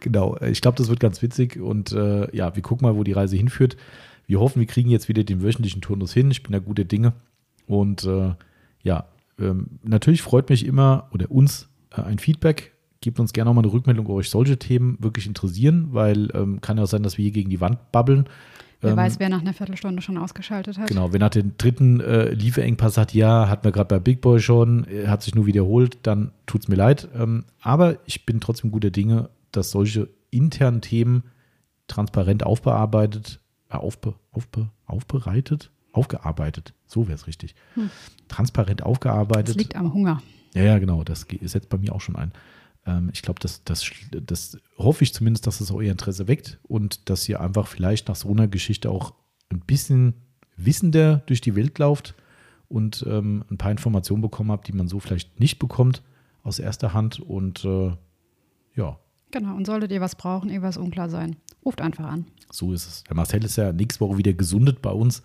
Genau, 0.00 0.36
äh, 0.36 0.50
ich 0.50 0.60
glaube, 0.60 0.76
das 0.78 0.88
wird 0.88 0.98
ganz 1.00 1.22
witzig 1.22 1.58
und 1.60 1.92
äh, 1.92 2.34
ja, 2.36 2.54
wir 2.54 2.62
gucken 2.62 2.86
mal, 2.86 2.96
wo 2.96 3.04
die 3.04 3.12
Reise 3.12 3.36
hinführt. 3.36 3.76
Wir 4.26 4.40
hoffen, 4.40 4.60
wir 4.60 4.66
kriegen 4.66 4.90
jetzt 4.90 5.08
wieder 5.08 5.24
den 5.24 5.42
wöchentlichen 5.42 5.82
Turnus 5.82 6.12
hin. 6.12 6.30
Ich 6.30 6.42
bin 6.42 6.52
da 6.52 6.58
guter 6.58 6.84
Dinge. 6.84 7.12
Und 7.66 8.04
äh, 8.04 8.34
ja, 8.82 9.06
ähm, 9.38 9.78
natürlich 9.82 10.22
freut 10.22 10.50
mich 10.50 10.66
immer 10.66 11.08
oder 11.12 11.30
uns 11.30 11.68
äh, 11.96 12.02
ein 12.02 12.18
Feedback. 12.18 12.72
Gebt 13.00 13.18
uns 13.18 13.32
gerne 13.32 13.50
auch 13.50 13.54
mal 13.54 13.62
eine 13.62 13.72
Rückmeldung, 13.72 14.06
ob 14.06 14.16
euch 14.16 14.30
solche 14.30 14.58
Themen 14.58 14.96
wirklich 15.00 15.26
interessieren, 15.26 15.88
weil 15.90 16.28
ähm, 16.34 16.60
kann 16.60 16.76
ja 16.76 16.84
auch 16.84 16.88
sein, 16.88 17.02
dass 17.02 17.18
wir 17.18 17.24
hier 17.24 17.32
gegen 17.32 17.50
die 17.50 17.60
Wand 17.60 17.90
babbeln. 17.90 18.28
Wer 18.80 18.92
Ähm, 18.92 18.96
weiß, 18.96 19.20
wer 19.20 19.28
nach 19.28 19.40
einer 19.40 19.54
Viertelstunde 19.54 20.02
schon 20.02 20.18
ausgeschaltet 20.18 20.78
hat. 20.78 20.88
Genau, 20.88 21.12
wenn 21.12 21.20
nach 21.20 21.30
dem 21.30 21.56
dritten 21.56 22.00
äh, 22.00 22.32
Lieferengpass 22.32 22.94
sagt, 22.94 23.14
ja, 23.14 23.48
hatten 23.48 23.64
wir 23.64 23.72
gerade 23.72 23.88
bei 23.88 24.00
Big 24.00 24.20
Boy 24.20 24.40
schon, 24.40 24.86
äh, 24.88 25.06
hat 25.08 25.22
sich 25.22 25.34
nur 25.34 25.46
wiederholt, 25.46 25.98
dann 26.02 26.32
tut 26.46 26.62
es 26.62 26.68
mir 26.68 26.76
leid. 26.76 27.08
Ähm, 27.16 27.44
aber 27.60 27.98
ich 28.06 28.26
bin 28.26 28.40
trotzdem 28.40 28.70
guter 28.70 28.90
Dinge, 28.90 29.30
dass 29.52 29.70
solche 29.70 30.08
internen 30.30 30.80
Themen 30.80 31.24
transparent 31.86 32.44
aufbearbeitet, 32.44 33.40
aufbe, 33.78 34.14
aufbe, 34.30 34.70
aufbereitet, 34.86 35.70
aufgearbeitet, 35.92 36.74
so 36.86 37.06
wäre 37.06 37.14
es 37.14 37.26
richtig. 37.26 37.54
Transparent 38.28 38.80
Das 38.80 38.86
aufgearbeitet. 38.86 39.56
liegt 39.56 39.76
am 39.76 39.92
Hunger. 39.92 40.22
Ja, 40.54 40.62
ja, 40.62 40.78
genau, 40.78 41.02
das 41.04 41.26
setzt 41.42 41.68
bei 41.68 41.78
mir 41.78 41.94
auch 41.94 42.00
schon 42.00 42.16
ein. 42.16 42.32
Ähm, 42.86 43.10
ich 43.12 43.22
glaube, 43.22 43.40
das, 43.40 43.64
das, 43.64 43.84
das 44.10 44.58
hoffe 44.76 45.04
ich 45.04 45.14
zumindest, 45.14 45.46
dass 45.46 45.60
es 45.60 45.70
euer 45.70 45.90
Interesse 45.92 46.28
weckt 46.28 46.58
und 46.62 47.08
dass 47.10 47.28
ihr 47.28 47.40
einfach 47.40 47.66
vielleicht 47.66 48.08
nach 48.08 48.16
so 48.16 48.30
einer 48.30 48.48
Geschichte 48.48 48.90
auch 48.90 49.14
ein 49.50 49.60
bisschen 49.60 50.14
wissender 50.56 51.22
durch 51.26 51.40
die 51.40 51.54
Welt 51.56 51.78
lauft 51.78 52.14
und 52.68 53.04
ähm, 53.08 53.44
ein 53.50 53.58
paar 53.58 53.70
Informationen 53.70 54.22
bekommen 54.22 54.50
habt, 54.50 54.68
die 54.68 54.72
man 54.72 54.88
so 54.88 54.98
vielleicht 55.00 55.40
nicht 55.40 55.58
bekommt 55.58 56.02
aus 56.42 56.58
erster 56.58 56.92
Hand. 56.92 57.20
Und 57.20 57.64
äh, 57.64 57.92
ja, 58.74 58.98
Genau, 59.32 59.56
und 59.56 59.66
solltet 59.66 59.90
ihr 59.90 60.00
was 60.00 60.14
brauchen, 60.14 60.48
irgendwas 60.50 60.76
unklar 60.76 61.08
sein, 61.08 61.36
ruft 61.64 61.80
einfach 61.80 62.04
an. 62.04 62.26
so 62.50 62.72
ist 62.72 62.86
es. 62.86 63.04
Der 63.04 63.16
Marcel 63.16 63.44
ist 63.44 63.56
ja 63.56 63.72
nächste 63.72 64.00
Woche 64.00 64.18
wieder 64.18 64.32
gesundet 64.34 64.80
bei 64.82 64.90
uns. 64.90 65.22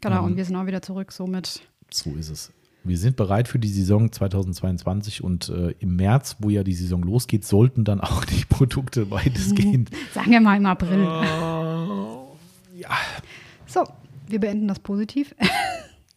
Genau, 0.00 0.18
Ähm. 0.20 0.24
und 0.26 0.36
wir 0.36 0.44
sind 0.44 0.54
auch 0.56 0.66
wieder 0.66 0.82
zurück, 0.82 1.10
somit. 1.12 1.62
So 1.90 2.10
ist 2.14 2.28
es. 2.30 2.52
Wir 2.84 2.96
sind 2.98 3.16
bereit 3.16 3.48
für 3.48 3.58
die 3.58 3.68
Saison 3.68 4.12
2022 4.12 5.24
und 5.24 5.48
äh, 5.48 5.74
im 5.80 5.96
März, 5.96 6.36
wo 6.38 6.48
ja 6.48 6.62
die 6.62 6.74
Saison 6.74 7.02
losgeht, 7.02 7.44
sollten 7.44 7.84
dann 7.84 8.00
auch 8.00 8.24
die 8.24 8.44
Produkte 8.48 9.10
weitestgehend. 9.10 9.90
Sagen 10.14 10.30
wir 10.30 10.40
mal 10.40 10.56
im 10.56 10.64
April. 10.66 11.02
ja. 12.76 12.90
So, 13.66 13.84
wir 14.28 14.40
beenden 14.40 14.68
das 14.68 14.78
positiv. 14.78 15.34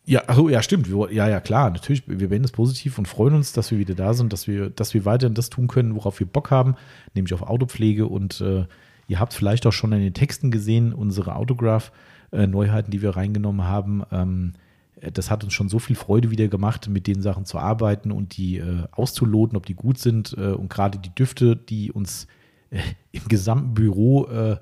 Ja, 0.05 0.23
achso, 0.27 0.49
ja, 0.49 0.63
stimmt. 0.63 0.87
Ja, 1.11 1.27
ja, 1.27 1.39
klar. 1.39 1.69
Natürlich, 1.69 2.03
wir 2.07 2.29
werden 2.29 2.43
es 2.43 2.51
positiv 2.51 2.97
und 2.97 3.07
freuen 3.07 3.35
uns, 3.35 3.53
dass 3.53 3.69
wir 3.71 3.77
wieder 3.77 3.93
da 3.93 4.13
sind, 4.13 4.33
dass 4.33 4.47
wir, 4.47 4.69
dass 4.69 4.93
wir 4.93 5.05
weiterhin 5.05 5.35
das 5.35 5.49
tun 5.49 5.67
können, 5.67 5.95
worauf 5.95 6.19
wir 6.19 6.27
Bock 6.27 6.49
haben, 6.49 6.75
nämlich 7.13 7.33
auf 7.33 7.43
Autopflege. 7.43 8.07
Und 8.07 8.41
äh, 8.41 8.65
ihr 9.07 9.19
habt 9.19 9.33
vielleicht 9.33 9.67
auch 9.67 9.73
schon 9.73 9.91
in 9.93 10.01
den 10.01 10.13
Texten 10.13 10.49
gesehen, 10.49 10.93
unsere 10.93 11.35
Autograph-Neuheiten, 11.35 12.91
die 12.91 13.01
wir 13.01 13.11
reingenommen 13.11 13.67
haben. 13.67 14.01
Ähm, 14.11 14.53
äh, 15.01 15.11
das 15.11 15.29
hat 15.29 15.43
uns 15.43 15.53
schon 15.53 15.69
so 15.69 15.77
viel 15.77 15.95
Freude 15.95 16.31
wieder 16.31 16.47
gemacht, 16.47 16.89
mit 16.89 17.05
den 17.05 17.21
Sachen 17.21 17.45
zu 17.45 17.59
arbeiten 17.59 18.11
und 18.11 18.37
die 18.37 18.57
äh, 18.57 18.87
auszuloten, 18.91 19.55
ob 19.55 19.67
die 19.67 19.75
gut 19.75 19.99
sind. 19.99 20.35
Äh, 20.35 20.53
und 20.53 20.69
gerade 20.69 20.97
die 20.97 21.13
Düfte, 21.13 21.55
die 21.55 21.91
uns 21.91 22.25
äh, 22.71 22.79
im 23.11 23.27
gesamten 23.27 23.75
Büro 23.75 24.25
äh, 24.25 24.57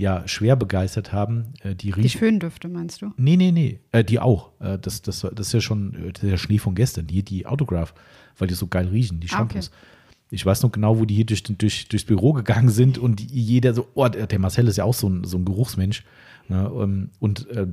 ja 0.00 0.26
schwer 0.26 0.56
begeistert 0.56 1.12
haben, 1.12 1.52
äh, 1.62 1.74
die 1.74 1.88
Die 1.88 1.90
riechen. 1.92 2.18
Föhndüfte, 2.18 2.68
meinst 2.68 3.02
du? 3.02 3.12
Nee, 3.16 3.36
nee, 3.36 3.52
nee. 3.52 3.80
Äh, 3.92 4.02
die 4.02 4.18
auch. 4.18 4.50
Äh, 4.60 4.78
das, 4.78 5.02
das, 5.02 5.20
das 5.20 5.46
ist 5.46 5.52
ja 5.52 5.60
schon 5.60 5.94
äh, 5.94 6.12
der 6.12 6.36
Schnee 6.38 6.58
von 6.58 6.74
gestern. 6.74 7.06
Hier 7.08 7.22
die 7.22 7.46
Autograph, 7.46 7.94
weil 8.38 8.48
die 8.48 8.54
so 8.54 8.66
geil 8.66 8.88
riechen, 8.88 9.20
die 9.20 9.28
Ah, 9.30 9.42
okay. 9.42 9.60
Shampoos. 9.62 9.70
Ich 10.30 10.46
weiß 10.46 10.62
noch 10.62 10.72
genau, 10.72 10.98
wo 10.98 11.04
die 11.04 11.14
hier 11.14 11.26
durch, 11.26 11.42
durch, 11.42 11.88
durchs 11.88 12.04
Büro 12.04 12.32
gegangen 12.32 12.68
sind 12.68 12.98
und 12.98 13.20
jeder 13.20 13.74
so, 13.74 13.88
oh, 13.94 14.08
der 14.08 14.38
Marcel 14.38 14.68
ist 14.68 14.76
ja 14.76 14.84
auch 14.84 14.94
so 14.94 15.08
ein, 15.08 15.24
so 15.24 15.36
ein 15.36 15.44
Geruchsmensch. 15.44 16.04
Ne? 16.48 16.70
ähm, 16.80 17.10
Und 17.18 17.48
äh, 17.50 17.66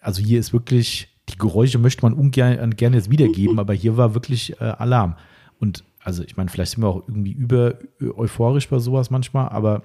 also 0.00 0.22
hier 0.22 0.40
ist 0.40 0.52
wirklich, 0.52 1.08
die 1.28 1.36
Geräusche 1.38 1.78
möchte 1.78 2.02
man 2.02 2.14
ungern 2.14 2.74
gerne 2.74 2.96
jetzt 2.96 3.10
wiedergeben, 3.10 3.58
aber 3.58 3.74
hier 3.74 3.96
war 3.96 4.14
wirklich 4.14 4.58
äh, 4.60 4.64
Alarm. 4.64 5.16
Und 5.60 5.84
also 6.02 6.22
ich 6.24 6.36
meine, 6.36 6.50
vielleicht 6.50 6.72
sind 6.72 6.82
wir 6.82 6.88
auch 6.88 7.06
irgendwie 7.06 7.32
über 7.32 7.78
äh, 8.00 8.06
euphorisch 8.16 8.68
bei 8.68 8.78
sowas 8.78 9.10
manchmal, 9.10 9.50
aber 9.50 9.82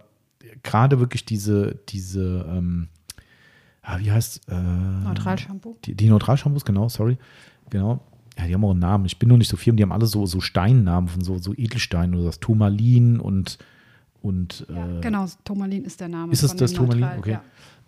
gerade 0.64 1.00
wirklich 1.00 1.26
diese, 1.26 1.80
diese, 1.90 2.46
ähm, 2.50 2.88
ah, 3.82 4.00
wie 4.00 4.12
heißt 4.12 4.42
äh, 4.50 4.56
Neutralshampoo. 4.56 5.78
die, 5.86 5.96
die 5.96 6.08
Neutralshampoos, 6.10 6.66
genau, 6.66 6.90
sorry. 6.90 7.18
Genau. 7.70 8.02
Ja, 8.38 8.48
die 8.48 8.54
haben 8.54 8.64
auch 8.64 8.72
einen 8.72 8.80
Namen. 8.80 9.06
Ich 9.06 9.20
bin 9.20 9.28
noch 9.30 9.38
nicht 9.38 9.50
so 9.50 9.58
firm, 9.58 9.76
die 9.76 9.84
haben 9.84 9.92
alle 9.92 10.06
so, 10.06 10.26
so 10.26 10.40
Steinnamen 10.40 11.10
von 11.10 11.22
so, 11.24 11.38
so 11.38 11.54
Edelsteinen 11.54 12.16
oder 12.16 12.26
das 12.26 12.40
Turmalin 12.40 13.20
und, 13.20 13.58
und 14.22 14.66
äh, 14.70 15.02
genau, 15.02 15.26
Tomalin 15.44 15.84
ist 15.84 16.00
der 16.00 16.08
Name. 16.08 16.32
ist 16.32 16.44
es 16.44 16.56
das 16.56 16.72
Turmalin? 16.74 17.02
Neutral, 17.02 17.20
Okay. 17.20 17.32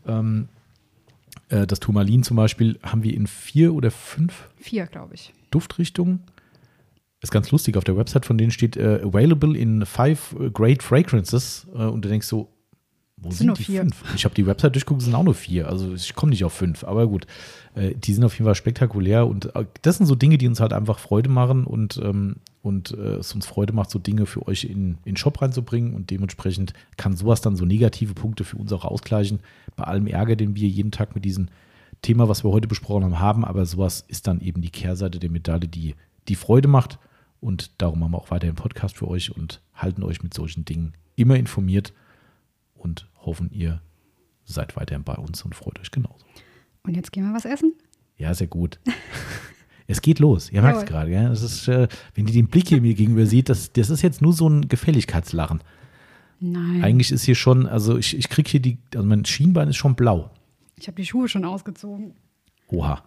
Ja. 0.06 0.20
ähm, 0.20 0.50
äh, 1.50 1.66
das 1.66 1.80
Turmalin 1.80 2.24
zum 2.24 2.36
Beispiel 2.36 2.78
haben 2.84 3.04
wir 3.04 3.14
in 3.16 3.28
vier 3.28 3.74
oder 3.74 3.92
fünf 3.92 4.50
Vier, 4.58 4.88
glaube 4.88 5.16
ich. 5.16 5.34
Duftrichtungen. 5.52 6.20
Ist 7.22 7.32
ganz 7.32 7.52
lustig, 7.52 7.78
auf 7.78 7.84
der 7.84 7.96
Website 7.98 8.26
von 8.26 8.38
denen 8.38 8.52
steht 8.52 8.78
äh, 8.78 9.00
available 9.04 9.56
in 9.56 9.86
five 9.86 10.36
great 10.54 10.82
fragrances 10.82 11.68
äh, 11.74 11.84
und 11.84 12.04
du 12.04 12.10
denkst 12.10 12.26
so, 12.26 12.50
wo 13.18 13.30
sind 13.30 13.38
sind 13.38 13.60
die 13.60 13.64
vier. 13.64 13.82
fünf? 13.82 14.04
Ich 14.16 14.26
habe 14.26 14.34
die 14.34 14.48
Website 14.48 14.74
durchgeguckt, 14.74 15.02
es 15.02 15.06
sind 15.06 15.14
auch 15.14 15.24
nur 15.24 15.36
vier. 15.36 15.70
Also 15.70 15.94
ich 15.94 16.16
komme 16.16 16.32
nicht 16.32 16.44
auf 16.44 16.54
fünf, 16.54 16.84
aber 16.84 17.06
gut. 17.08 17.28
Äh, 17.76 17.94
die 17.94 18.14
sind 18.14 18.24
auf 18.24 18.34
jeden 18.34 18.46
Fall 18.46 18.56
spektakulär 18.56 19.28
und 19.28 19.56
äh, 19.56 19.66
das 19.84 19.98
sind 19.98 20.08
so 20.08 20.16
Dinge, 20.16 20.40
die 20.40 20.48
uns 20.48 20.60
halt 20.60 20.74
einfach 20.74 20.98
Freude 20.98 21.30
machen 21.30 21.66
und, 21.66 22.02
ähm, 22.04 22.38
und 22.64 22.92
äh, 22.98 23.18
es 23.18 23.36
uns 23.36 23.46
Freude 23.46 23.74
macht, 23.74 23.92
so 23.92 24.00
Dinge 24.00 24.26
für 24.26 24.48
euch 24.48 24.64
in, 24.64 24.98
in 25.06 25.14
den 25.14 25.18
Shop 25.18 25.40
reinzubringen 25.40 25.94
und 25.94 26.10
dementsprechend 26.10 26.74
kann 26.98 27.16
sowas 27.16 27.42
dann 27.42 27.56
so 27.56 27.66
negative 27.66 28.16
Punkte 28.16 28.44
für 28.44 28.58
uns 28.58 28.74
auch 28.74 28.84
ausgleichen. 28.86 29.42
Bei 29.76 29.84
allem 29.84 30.08
Ärger, 30.08 30.36
den 30.36 30.56
wir 30.56 30.68
jeden 30.68 30.92
Tag 30.92 31.14
mit 31.14 31.24
diesem 31.24 31.50
Thema, 32.02 32.28
was 32.28 32.44
wir 32.44 32.50
heute 32.50 32.68
besprochen 32.68 33.04
haben, 33.04 33.20
haben, 33.20 33.46
aber 33.46 33.68
sowas 33.68 34.04
ist 34.08 34.26
dann 34.26 34.42
eben 34.42 34.64
die 34.64 34.72
Kehrseite 34.72 35.20
der 35.20 35.30
Medaille, 35.30 35.68
die, 35.68 35.94
die 36.28 36.36
Freude 36.36 36.68
macht 36.68 36.98
und 37.42 37.82
darum 37.82 38.04
haben 38.04 38.12
wir 38.12 38.20
auch 38.20 38.32
weiterhin 38.32 38.56
Podcast 38.56 38.98
für 38.98 39.08
euch 39.08 39.36
und 39.36 39.62
halten 39.74 40.04
euch 40.04 40.24
mit 40.24 40.34
solchen 40.34 40.64
Dingen 40.64 40.94
immer 41.16 41.36
informiert 41.36 41.92
und 42.76 43.10
hoffen, 43.20 43.52
ihr 43.52 43.82
seid 44.46 44.76
weiterhin 44.76 45.04
bei 45.04 45.16
uns 45.16 45.44
und 45.44 45.56
freut 45.56 45.80
euch 45.80 45.92
genauso. 45.92 46.26
Und 46.84 46.96
jetzt 46.96 47.12
gehen 47.12 47.28
wir 47.28 47.34
was 47.34 47.46
essen? 47.46 47.74
Ja, 48.18 48.34
sehr 48.34 48.48
gut. 48.48 48.80
es 49.88 50.02
geht 50.02 50.20
los. 50.20 50.52
Ihr 50.52 50.62
merkt 50.62 50.80
es 50.80 50.86
gerade. 50.86 51.12
Ja? 51.12 51.30
Das 51.30 51.42
ist, 51.42 51.68
äh, 51.68 51.88
wenn 52.14 52.28
ihr 52.28 52.34
den 52.34 52.48
Blick 52.48 52.70
hier 52.70 52.82
mir 52.82 52.94
gegenüber 52.94 53.26
seht, 53.26 53.50
das, 53.50 53.74
das 53.74 53.90
ist 53.90 54.02
jetzt 54.02 54.22
nur 54.22 54.34
so 54.34 54.48
ein 54.48 54.68
Gefälligkeitslachen. 54.68 55.62
Nein. 56.40 56.84
Eigentlich 56.84 57.12
ist 57.12 57.24
hier 57.24 57.36
schon, 57.36 57.68
also 57.68 57.98
ich, 57.98 58.18
ich 58.18 58.30
kriege 58.30 58.50
hier 58.50 58.60
die, 58.60 58.78
also 58.96 59.06
mein 59.06 59.26
Schienbein 59.26 59.68
ist 59.68 59.78
schon 59.78 59.96
blau. 59.96 60.32
Ich 60.76 60.88
habe 60.88 60.96
die 60.96 61.06
Schuhe 61.06 61.28
schon 61.28 61.46
ausgezogen. 61.46 62.14
Oha. 62.68 63.04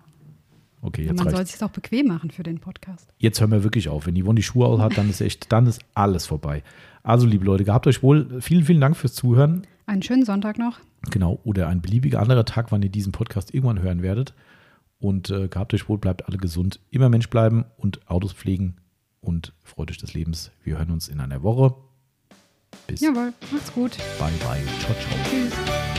Okay, 0.85 1.05
jetzt 1.05 1.17
man 1.17 1.25
soll 1.25 1.35
reicht's. 1.37 1.55
es 1.55 1.59
sich 1.59 1.67
auch 1.67 1.73
bequem 1.73 2.09
machen 2.09 2.31
für 2.31 2.43
den 2.43 2.59
Podcast. 2.59 3.09
Jetzt 3.19 3.41
hören 3.41 3.51
wir 3.51 3.65
wirklich 3.65 3.89
auf. 3.89 4.07
Wenn 4.07 4.21
Yvonne 4.21 4.37
die 4.37 4.43
Schuhe 4.43 4.67
aus 4.67 4.81
hat, 4.81 4.99
dann 4.99 5.09
ist 5.09 5.23
echt, 5.23 5.51
dann 5.51 5.67
ist 5.67 5.81
alles 5.95 6.27
vorbei. 6.27 6.63
Also, 7.03 7.27
liebe 7.27 7.45
Leute, 7.45 7.65
gehabt 7.65 7.87
euch 7.87 8.03
wohl. 8.03 8.41
Vielen, 8.43 8.65
vielen 8.65 8.81
Dank 8.81 8.97
fürs 8.97 9.15
Zuhören. 9.15 9.67
Einen 9.87 10.03
schönen 10.03 10.25
Sonntag 10.25 10.59
noch. 10.59 10.79
Genau, 11.11 11.41
oder 11.45 11.69
ein 11.69 11.81
beliebiger 11.81 12.21
anderer 12.21 12.45
Tag, 12.45 12.71
wann 12.71 12.83
ihr 12.83 12.91
diesen 12.91 13.13
Podcast 13.13 13.55
irgendwann 13.55 13.81
hören 13.81 14.03
werdet. 14.03 14.35
Und 14.99 15.31
äh, 15.31 15.49
gehabt 15.49 15.73
euch 15.75 15.89
wohl, 15.89 15.99
bleibt 15.99 16.27
alle 16.29 16.39
gesund, 16.39 16.81
immer 16.91 17.09
Mensch 17.09 17.29
bleiben 17.29 17.65
und 17.77 18.09
Autos 18.09 18.33
pflegen 18.33 18.77
und 19.21 19.53
freut 19.63 19.91
euch 19.91 19.99
des 19.99 20.15
Lebens. 20.15 20.51
Wir 20.63 20.79
hören 20.79 20.91
uns 20.91 21.09
in 21.09 21.21
einer 21.21 21.43
Woche. 21.43 21.75
Bis 22.87 23.01
Jawohl, 23.01 23.33
macht's 23.53 23.73
gut. 23.73 23.97
bye 24.19 24.31
bye. 24.41 24.63
Ciao, 24.81 24.95
ciao. 24.95 25.19
Tschüss. 25.31 25.94